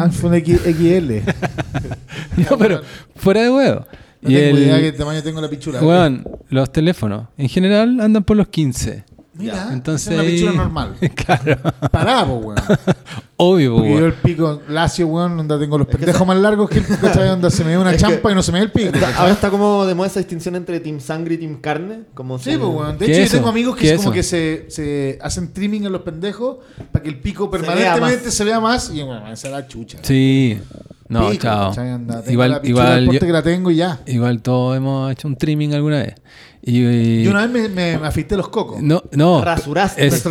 iPhone 0.00 0.34
X- 0.34 0.60
XL. 0.66 1.12
no, 2.50 2.58
pero 2.58 2.82
fuera 3.16 3.42
de 3.42 3.50
huevo. 3.50 3.86
No 4.20 4.30
y 4.30 4.34
tengo 4.34 4.56
el, 4.58 4.62
idea 4.64 4.80
qué 4.80 4.92
tamaño 4.92 5.22
tengo 5.22 5.40
la 5.40 5.48
pichula. 5.48 5.80
weón, 5.80 6.24
los 6.50 6.70
teléfonos 6.70 7.28
en 7.38 7.48
general 7.48 8.00
andan 8.00 8.24
por 8.24 8.36
los 8.36 8.48
15. 8.48 9.04
Mira, 9.38 9.68
Entonces 9.72 10.08
es 10.08 10.14
una 10.14 10.22
pichula 10.24 10.52
normal. 10.52 10.96
claro, 11.14 11.56
Pará, 11.90 12.26
pues, 12.26 12.44
weón. 12.44 12.56
obvio, 13.36 13.74
Porque 13.76 13.88
yo 13.90 13.94
weón. 13.94 14.04
el 14.06 14.12
pico 14.14 14.62
lacio, 14.68 15.06
weón, 15.06 15.36
donde 15.36 15.58
tengo 15.58 15.78
los 15.78 15.86
pendejos 15.86 16.26
más 16.26 16.36
largos 16.38 16.68
que 16.68 16.78
el 16.78 16.86
¿cachai? 16.86 17.28
Donde 17.28 17.50
se 17.50 17.62
me 17.64 17.70
ve 17.70 17.78
una 17.78 17.92
que- 17.92 17.98
champa 17.98 18.32
y 18.32 18.34
no 18.34 18.42
se 18.42 18.50
me 18.52 18.58
ve 18.58 18.64
el 18.66 18.72
pico. 18.72 18.90
ahora 19.16 19.32
está 19.32 19.48
como 19.50 19.86
de 19.86 19.94
moda 19.94 20.08
esa 20.08 20.18
distinción 20.20 20.56
entre 20.56 20.80
Team 20.80 20.98
Sangre 21.00 21.36
y 21.36 21.38
Team 21.38 21.60
Carne. 21.60 22.00
Como 22.14 22.38
Sí, 22.38 22.56
pues, 22.58 22.68
weón. 22.74 22.98
De 22.98 23.06
¿Qué 23.06 23.12
hecho, 23.22 23.32
yo 23.32 23.38
tengo 23.38 23.48
amigos 23.50 23.76
que 23.76 23.82
¿Qué 23.82 23.90
es 23.92 23.96
como 23.98 24.08
eso? 24.10 24.14
que 24.14 24.22
se, 24.24 24.66
se 24.68 25.18
hacen 25.22 25.52
trimming 25.52 25.86
en 25.86 25.92
los 25.92 26.02
pendejos 26.02 26.56
para 26.90 27.02
que 27.02 27.08
el 27.08 27.20
pico 27.20 27.48
vea 27.48 27.60
permanentemente 27.60 28.24
más. 28.26 28.34
se 28.34 28.44
vea 28.44 28.60
más. 28.60 28.90
Y 28.92 29.02
bueno, 29.02 29.30
esa 29.32 29.48
es 29.48 29.52
la 29.54 29.66
chucha. 29.68 29.98
Sí, 30.02 30.58
no, 31.08 31.30
Pico, 31.30 31.42
chao. 31.44 31.72
Anda, 31.78 32.16
tengo 32.22 32.32
Igual, 32.32 32.50
la 32.50 32.60
igual, 32.64 33.10
yo- 33.12 33.20
que 33.20 33.26
la 33.32 33.42
tengo 33.42 33.70
y 33.70 33.76
ya. 33.76 34.00
igual 34.06 34.42
todos 34.42 34.76
hemos 34.76 35.10
hecho 35.12 35.26
un 35.28 35.36
trimming 35.36 35.72
alguna 35.74 35.98
vez. 35.98 36.14
Y, 36.60 36.84
y- 36.84 37.24
Yo 37.24 37.30
una 37.30 37.46
vez 37.46 37.50
me, 37.50 37.68
me, 37.68 37.98
me 37.98 38.06
afeité 38.08 38.36
los 38.36 38.48
cocos. 38.48 38.82
no, 38.82 39.02
no, 39.12 39.42
Rasuraste. 39.42 40.06
es- 40.06 40.24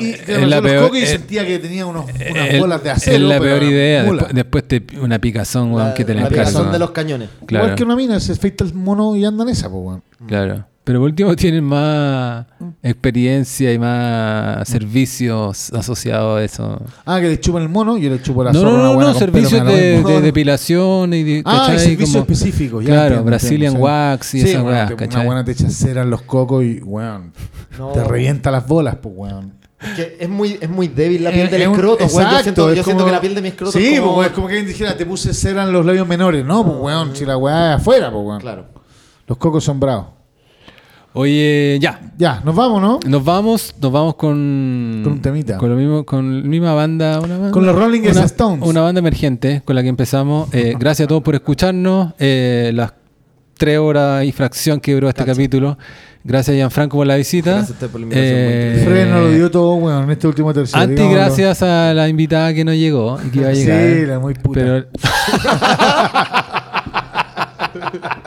y, 0.00 0.02
y- 0.04 0.10
es 0.26 0.28
la 0.48 0.60
los 0.60 0.70
peor- 0.70 0.84
cocos 0.84 0.98
y 0.98 1.02
es- 1.02 1.10
sentía 1.10 1.46
que 1.46 1.58
tenía 1.58 1.86
unos, 1.86 2.06
unas 2.30 2.48
el- 2.48 2.60
bolas 2.60 2.82
de 2.82 2.90
acero. 2.90 3.16
Es 3.16 3.22
la 3.22 3.38
peor 3.40 3.62
idea. 3.62 4.02
Después, 4.04 4.34
después 4.34 4.64
te 4.68 4.82
una 5.00 5.18
picazón, 5.18 5.72
weón, 5.72 5.94
que 5.94 6.04
te 6.04 6.14
la 6.14 6.22
la 6.22 6.28
picazón 6.28 6.72
de 6.72 6.78
los 6.78 6.90
cañones. 6.90 7.28
Claro, 7.46 7.64
Igual 7.66 7.76
que 7.76 7.84
una 7.84 7.96
mina, 7.96 8.18
se 8.20 8.32
afeita 8.32 8.64
el 8.64 8.74
mono 8.74 9.14
y 9.16 9.24
anda 9.24 9.44
en 9.44 9.50
esa, 9.50 9.68
pues, 9.70 9.84
weón. 9.84 10.02
claro. 10.26 10.66
Pero 10.84 11.00
por 11.00 11.08
último 11.08 11.34
tienen 11.36 11.64
más 11.64 12.44
experiencia 12.82 13.72
y 13.72 13.78
más 13.78 14.68
servicios 14.68 15.72
asociados 15.72 16.38
a 16.38 16.44
eso. 16.44 16.82
Ah, 17.06 17.20
que 17.20 17.28
le 17.28 17.40
chupan 17.40 17.62
el 17.62 17.68
mono, 17.70 17.96
yo 17.96 18.10
le 18.10 18.20
chupo 18.20 18.44
la 18.44 18.52
No, 18.52 18.60
zorra 18.60 18.70
no, 18.72 18.76
una 18.76 18.84
no, 18.88 18.94
buena 18.94 19.12
no, 19.12 19.18
servicios 19.18 19.66
de, 19.66 20.20
depilación 20.20 21.14
y 21.14 21.22
de, 21.22 21.42
Ah, 21.46 21.72
servicios 21.76 22.14
específicos. 22.14 22.84
Ya 22.84 22.90
claro, 22.90 23.02
entiendo, 23.06 23.24
Brazilian 23.24 23.72
entiendo, 23.74 23.78
sí. 23.78 23.82
Wax 23.82 24.34
y 24.34 24.40
Sí, 24.42 24.50
esa 24.50 24.62
bueno, 24.62 24.96
¿cachai? 24.96 25.16
Una 25.20 25.24
buena 25.26 25.44
te 25.44 25.52
echa 25.52 25.70
cera 25.70 26.02
en 26.02 26.10
los 26.10 26.22
cocos 26.22 26.62
y, 26.62 26.80
weón, 26.82 27.32
No. 27.78 27.88
te 27.88 28.04
revienta 28.04 28.50
las 28.50 28.66
bolas, 28.68 28.96
pues, 29.02 29.14
weón. 29.16 29.54
Es 29.80 29.90
que 29.90 30.16
es 30.20 30.28
muy, 30.28 30.58
es 30.60 30.68
muy 30.70 30.88
débil 30.88 31.24
la 31.24 31.30
piel 31.30 31.46
Eh, 31.46 31.50
del 31.50 31.62
es 31.62 31.68
escroto, 31.68 32.04
weón. 32.04 32.10
Yo 32.10 32.20
exacto, 32.20 32.42
siento, 32.42 32.70
es 32.70 32.76
yo 32.76 32.84
siento 32.84 33.04
que 33.06 33.12
la 33.12 33.20
piel 33.20 33.34
de 33.34 33.42
mi 33.42 33.48
escroto 33.48 33.72
Sí, 33.72 33.94
es 33.94 34.00
como... 34.00 34.14
pues, 34.16 34.28
es 34.28 34.32
como 34.34 34.46
que 34.48 34.52
alguien 34.54 34.68
dijera, 34.68 34.96
te 34.96 35.04
puse 35.06 35.32
cera 35.34 35.62
en 35.64 35.72
los 35.72 35.84
labios 35.86 36.06
menores. 36.06 36.44
No, 36.44 36.62
pues, 36.64 36.76
weón, 36.78 37.16
si 37.16 37.24
la 37.24 37.36
weá 37.38 37.74
es 37.74 37.80
afuera, 37.80 38.10
pues, 38.10 38.22
weón. 38.24 38.40
Claro. 38.40 38.66
Los 39.26 39.38
cocos 39.38 39.64
son 39.64 39.80
bravos. 39.80 40.06
Oye, 41.16 41.78
ya. 41.80 42.00
Ya, 42.18 42.40
nos 42.44 42.54
vamos, 42.56 42.82
¿no? 42.82 42.98
Nos 43.06 43.24
vamos, 43.24 43.74
nos 43.80 43.92
vamos 43.92 44.14
con. 44.16 45.00
Con 45.04 45.12
un 45.14 45.22
temita. 45.22 45.58
Con 45.58 45.70
lo 45.70 45.76
mismo, 45.76 46.04
con 46.04 46.42
la 46.42 46.48
misma 46.48 46.74
banda. 46.74 47.20
Una 47.20 47.36
banda 47.38 47.50
Con 47.52 47.64
los 47.66 47.74
Rolling 47.76 48.00
una, 48.02 48.24
Stones. 48.24 48.66
Una 48.68 48.80
banda 48.82 48.98
emergente 48.98 49.62
con 49.64 49.76
la 49.76 49.82
que 49.82 49.88
empezamos. 49.88 50.52
Eh, 50.52 50.74
gracias 50.78 51.06
a 51.06 51.08
todos 51.08 51.22
por 51.22 51.34
escucharnos. 51.36 52.14
Eh, 52.18 52.72
las 52.74 52.92
tres 53.56 53.78
horas 53.78 54.24
y 54.24 54.32
fracción 54.32 54.80
que 54.80 54.92
duró 54.94 55.08
este 55.08 55.24
capítulo. 55.24 55.78
Gracias, 56.24 56.56
Gianfranco, 56.56 56.96
por 56.96 57.06
la 57.06 57.14
visita. 57.16 57.50
Gracias 57.52 57.70
a 57.70 57.74
usted 57.74 57.88
por 57.90 58.00
la 58.00 58.04
invitación, 58.06 58.34
Eh. 58.40 58.82
Fred 58.84 59.08
nos 59.10 59.20
lo 59.20 59.30
dio 59.30 59.50
todo, 59.50 59.74
weón, 59.74 60.04
en 60.04 60.10
este 60.10 60.26
último 60.26 60.52
tercio. 60.52 60.76
Antes, 60.76 60.96
digámoslo. 60.96 61.20
gracias 61.20 61.62
a 61.62 61.94
la 61.94 62.08
invitada 62.08 62.52
que 62.54 62.64
no 62.64 62.72
llegó 62.74 63.18
y 63.24 63.30
que 63.30 63.38
iba 63.40 63.50
a 63.50 63.54
Sí, 63.54 63.64
llegar. 63.66 64.08
la 64.08 64.18
muy 64.18 64.34
puta. 64.34 64.60
Pero, 64.60 64.86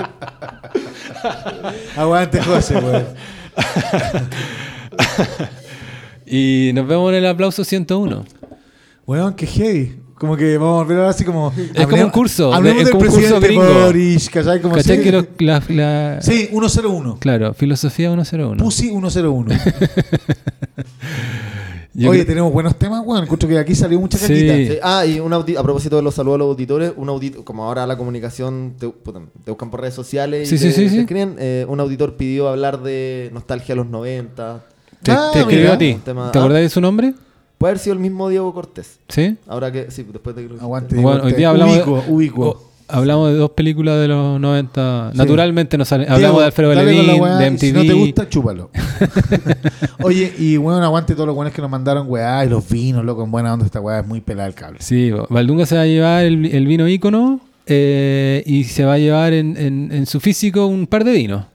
Aguante, 1.95 2.41
José, 2.41 2.75
weón. 2.77 3.05
y 6.25 6.71
nos 6.73 6.87
vemos 6.87 7.09
en 7.11 7.15
el 7.19 7.25
aplauso 7.27 7.63
101. 7.63 8.25
Weón, 9.05 9.33
qué 9.35 9.47
heavy. 9.47 9.95
Como 10.15 10.35
que 10.35 10.57
vamos 10.57 10.79
a 10.79 10.83
volver 10.83 10.97
ahora 10.97 11.09
así 11.11 11.23
como. 11.23 11.53
Es 11.75 11.85
como 11.87 12.03
un 12.03 12.09
curso, 12.09 12.51
Hablemos 12.53 12.83
del 12.85 12.91
como 12.91 13.05
un 13.05 13.09
curso 13.11 13.39
presidente. 13.39 13.73
Boris, 13.83 14.29
¿cachai? 14.31 14.61
Como 14.61 14.73
¿Cachai 14.75 14.99
que 15.01 15.11
los- 15.11 15.25
la, 15.39 15.61
la- 15.69 16.21
Sí, 16.23 16.47
101. 16.51 17.17
Claro, 17.19 17.53
filosofía 17.53 18.09
101. 18.11 18.57
Pussy 18.63 18.89
101. 18.89 19.55
Yo 21.99 22.11
Oye, 22.11 22.19
creo- 22.19 22.27
tenemos 22.27 22.53
buenos 22.53 22.75
temas, 22.77 23.01
weón. 23.03 23.23
Encuentro 23.23 23.49
que 23.49 23.57
aquí 23.57 23.73
salió 23.73 23.99
mucha 23.99 24.19
Sí. 24.19 24.27
caquita. 24.47 24.73
Sí, 24.75 24.79
Ah, 24.83 25.03
y 25.05 25.19
un 25.19 25.33
a 25.33 25.43
propósito 25.63 25.95
de 25.95 26.03
los 26.03 26.13
saludos 26.13 26.35
a 26.35 26.37
los 26.37 26.47
auditores, 26.49 26.93
un 26.95 27.09
auditor, 27.09 27.43
como 27.43 27.63
ahora 27.65 27.87
la 27.87 27.97
comunicación 27.97 28.75
te, 28.77 28.87
te 29.43 29.49
buscan 29.51 29.71
por 29.71 29.81
redes 29.81 29.95
sociales 29.95 30.47
y 30.47 30.57
Sí, 30.57 30.57
sí, 30.59 30.67
te, 30.67 30.73
sí, 30.73 30.83
te 30.83 30.89
sí. 30.91 30.99
escriben, 30.99 31.35
eh, 31.39 31.65
un 31.67 31.79
auditor 31.79 32.15
pidió 32.15 32.49
hablar 32.49 32.83
de 32.83 33.31
nostalgia 33.33 33.73
a 33.73 33.75
los 33.77 33.87
90. 33.87 34.63
Te, 35.01 35.11
Ah, 35.11 35.31
te 35.33 35.39
escribió 35.39 35.73
a 35.73 35.77
ti. 35.79 35.99
Tema- 36.05 36.31
¿Te 36.31 36.37
ah. 36.37 36.41
acordás 36.41 36.61
de 36.61 36.69
su 36.69 36.81
nombre? 36.81 37.15
Puede 37.57 37.71
haber 37.71 37.79
sido 37.79 37.93
el 37.93 37.99
mismo 37.99 38.29
Diego 38.29 38.53
Cortés. 38.53 38.99
Sí. 39.09 39.35
Ahora 39.47 39.71
que, 39.71 39.89
sí, 39.89 40.03
después 40.03 40.35
de 40.35 40.43
que 40.47 40.53
lo 40.53 40.61
Aguante. 40.61 40.89
dijiste. 40.93 41.01
Bueno, 41.01 41.23
hoy 41.23 41.29
Diego, 41.33 41.37
día 41.37 41.49
hablamos 41.49 41.75
de- 41.77 41.81
ubicuo, 41.81 42.03
ubicuo. 42.07 42.47
o- 42.49 42.66
hablamos 42.87 43.29
de 43.31 43.35
dos 43.37 43.51
películas 43.51 43.99
de 43.99 44.07
los 44.07 44.39
90. 44.39 45.11
Naturalmente 45.13 45.77
nos 45.77 45.87
sale- 45.87 46.03
hablamos 46.03 46.19
Diego, 46.21 46.39
de 46.39 46.45
Alfredo 46.45 46.69
weá, 47.21 47.37
de 47.37 47.51
MTV. 47.51 47.59
Si 47.59 47.71
no 47.73 47.81
te 47.81 47.93
gusta, 47.93 48.29
chúpalo. 48.29 48.69
Oye, 50.03 50.33
y 50.37 50.57
bueno, 50.57 50.83
aguante 50.83 51.13
todos 51.13 51.27
los 51.27 51.35
buenos 51.35 51.53
que 51.53 51.61
nos 51.61 51.69
mandaron, 51.71 52.05
weá, 52.09 52.45
y 52.45 52.49
los 52.49 52.67
vinos, 52.69 53.03
loco, 53.05 53.23
en 53.23 53.31
buena 53.31 53.53
onda. 53.53 53.65
Esta 53.65 53.79
weá 53.81 53.99
es 53.99 54.07
muy 54.07 54.21
pelada 54.21 54.47
el 54.47 54.53
cable. 54.55 54.79
Sí, 54.81 55.11
Valdunga 55.29 55.65
se 55.65 55.75
va 55.75 55.81
a 55.81 55.85
llevar 55.87 56.23
el, 56.25 56.45
el 56.45 56.67
vino 56.67 56.87
ícono 56.87 57.39
eh, 57.65 58.43
y 58.45 58.63
se 58.65 58.85
va 58.85 58.93
a 58.93 58.97
llevar 58.97 59.33
en, 59.33 59.57
en- 59.57 59.91
en 59.91 60.05
su 60.05 60.19
físico 60.19 60.65
un 60.67 60.87
par 60.87 61.03
de 61.03 61.11
vinos. 61.13 61.45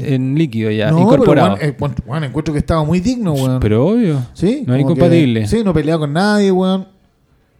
En 0.00 0.36
líquido 0.38 0.70
ya, 0.70 0.92
no, 0.92 1.00
incorporado. 1.00 1.56
pero 1.58 1.74
weón, 1.80 1.92
eh, 1.92 2.02
bueno, 2.06 2.26
encuentro 2.26 2.54
que 2.54 2.60
estaba 2.60 2.84
muy 2.84 3.00
digno, 3.00 3.32
weón. 3.32 3.58
Pero 3.58 3.84
obvio. 3.88 4.24
sí, 4.32 4.62
no 4.64 4.76
es 4.76 4.80
incompatible. 4.82 5.46
Sí, 5.48 5.62
no 5.64 5.72
peleaba 5.74 5.98
con 6.00 6.12
nadie, 6.12 6.52
weón. 6.52 6.86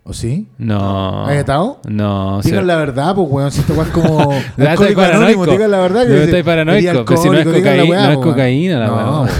¿O 0.04 0.12
sí? 0.12 0.48
No. 0.58 1.26
¿Has 1.26 1.36
estado? 1.36 1.80
No, 1.88 2.40
Digan 2.42 2.66
la 2.66 2.76
verdad, 2.76 3.14
pues, 3.14 3.28
weón. 3.30 3.52
Si 3.52 3.60
weá 3.72 3.82
es 3.82 3.88
como. 3.90 4.32
Alcohólico 4.58 4.60
anónimo, 4.60 4.96
paranoico. 4.96 5.46
digan 5.46 5.70
la 5.70 5.78
verdad. 5.78 6.02
Estar 6.02 6.26
dice, 6.26 6.44
paranoico, 6.44 7.04
pero 7.04 7.22
si 7.22 7.28
no 7.30 7.38
es 7.38 7.46
la 7.46 7.52
cocaína- 7.52 7.84
weá, 7.88 8.06
no 8.06 8.12
es 8.12 8.18
cocaína 8.18 8.78
la 8.80 8.92
weón. 8.92 9.28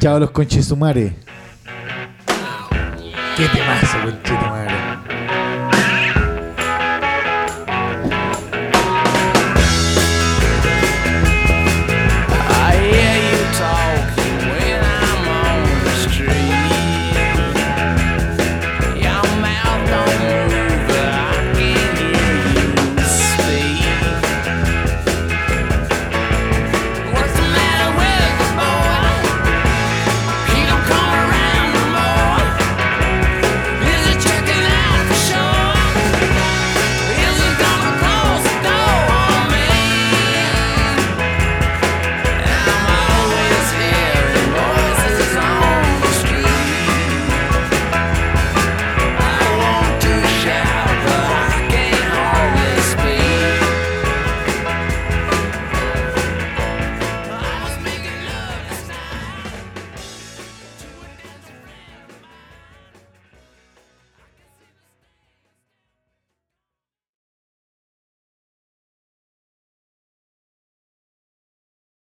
Chao, 0.00 0.18
los 0.18 0.30
conches 0.30 0.66
sumare. 0.66 1.16
Qué 3.36 3.46
temazo, 3.48 3.98
conchito. 4.04 4.79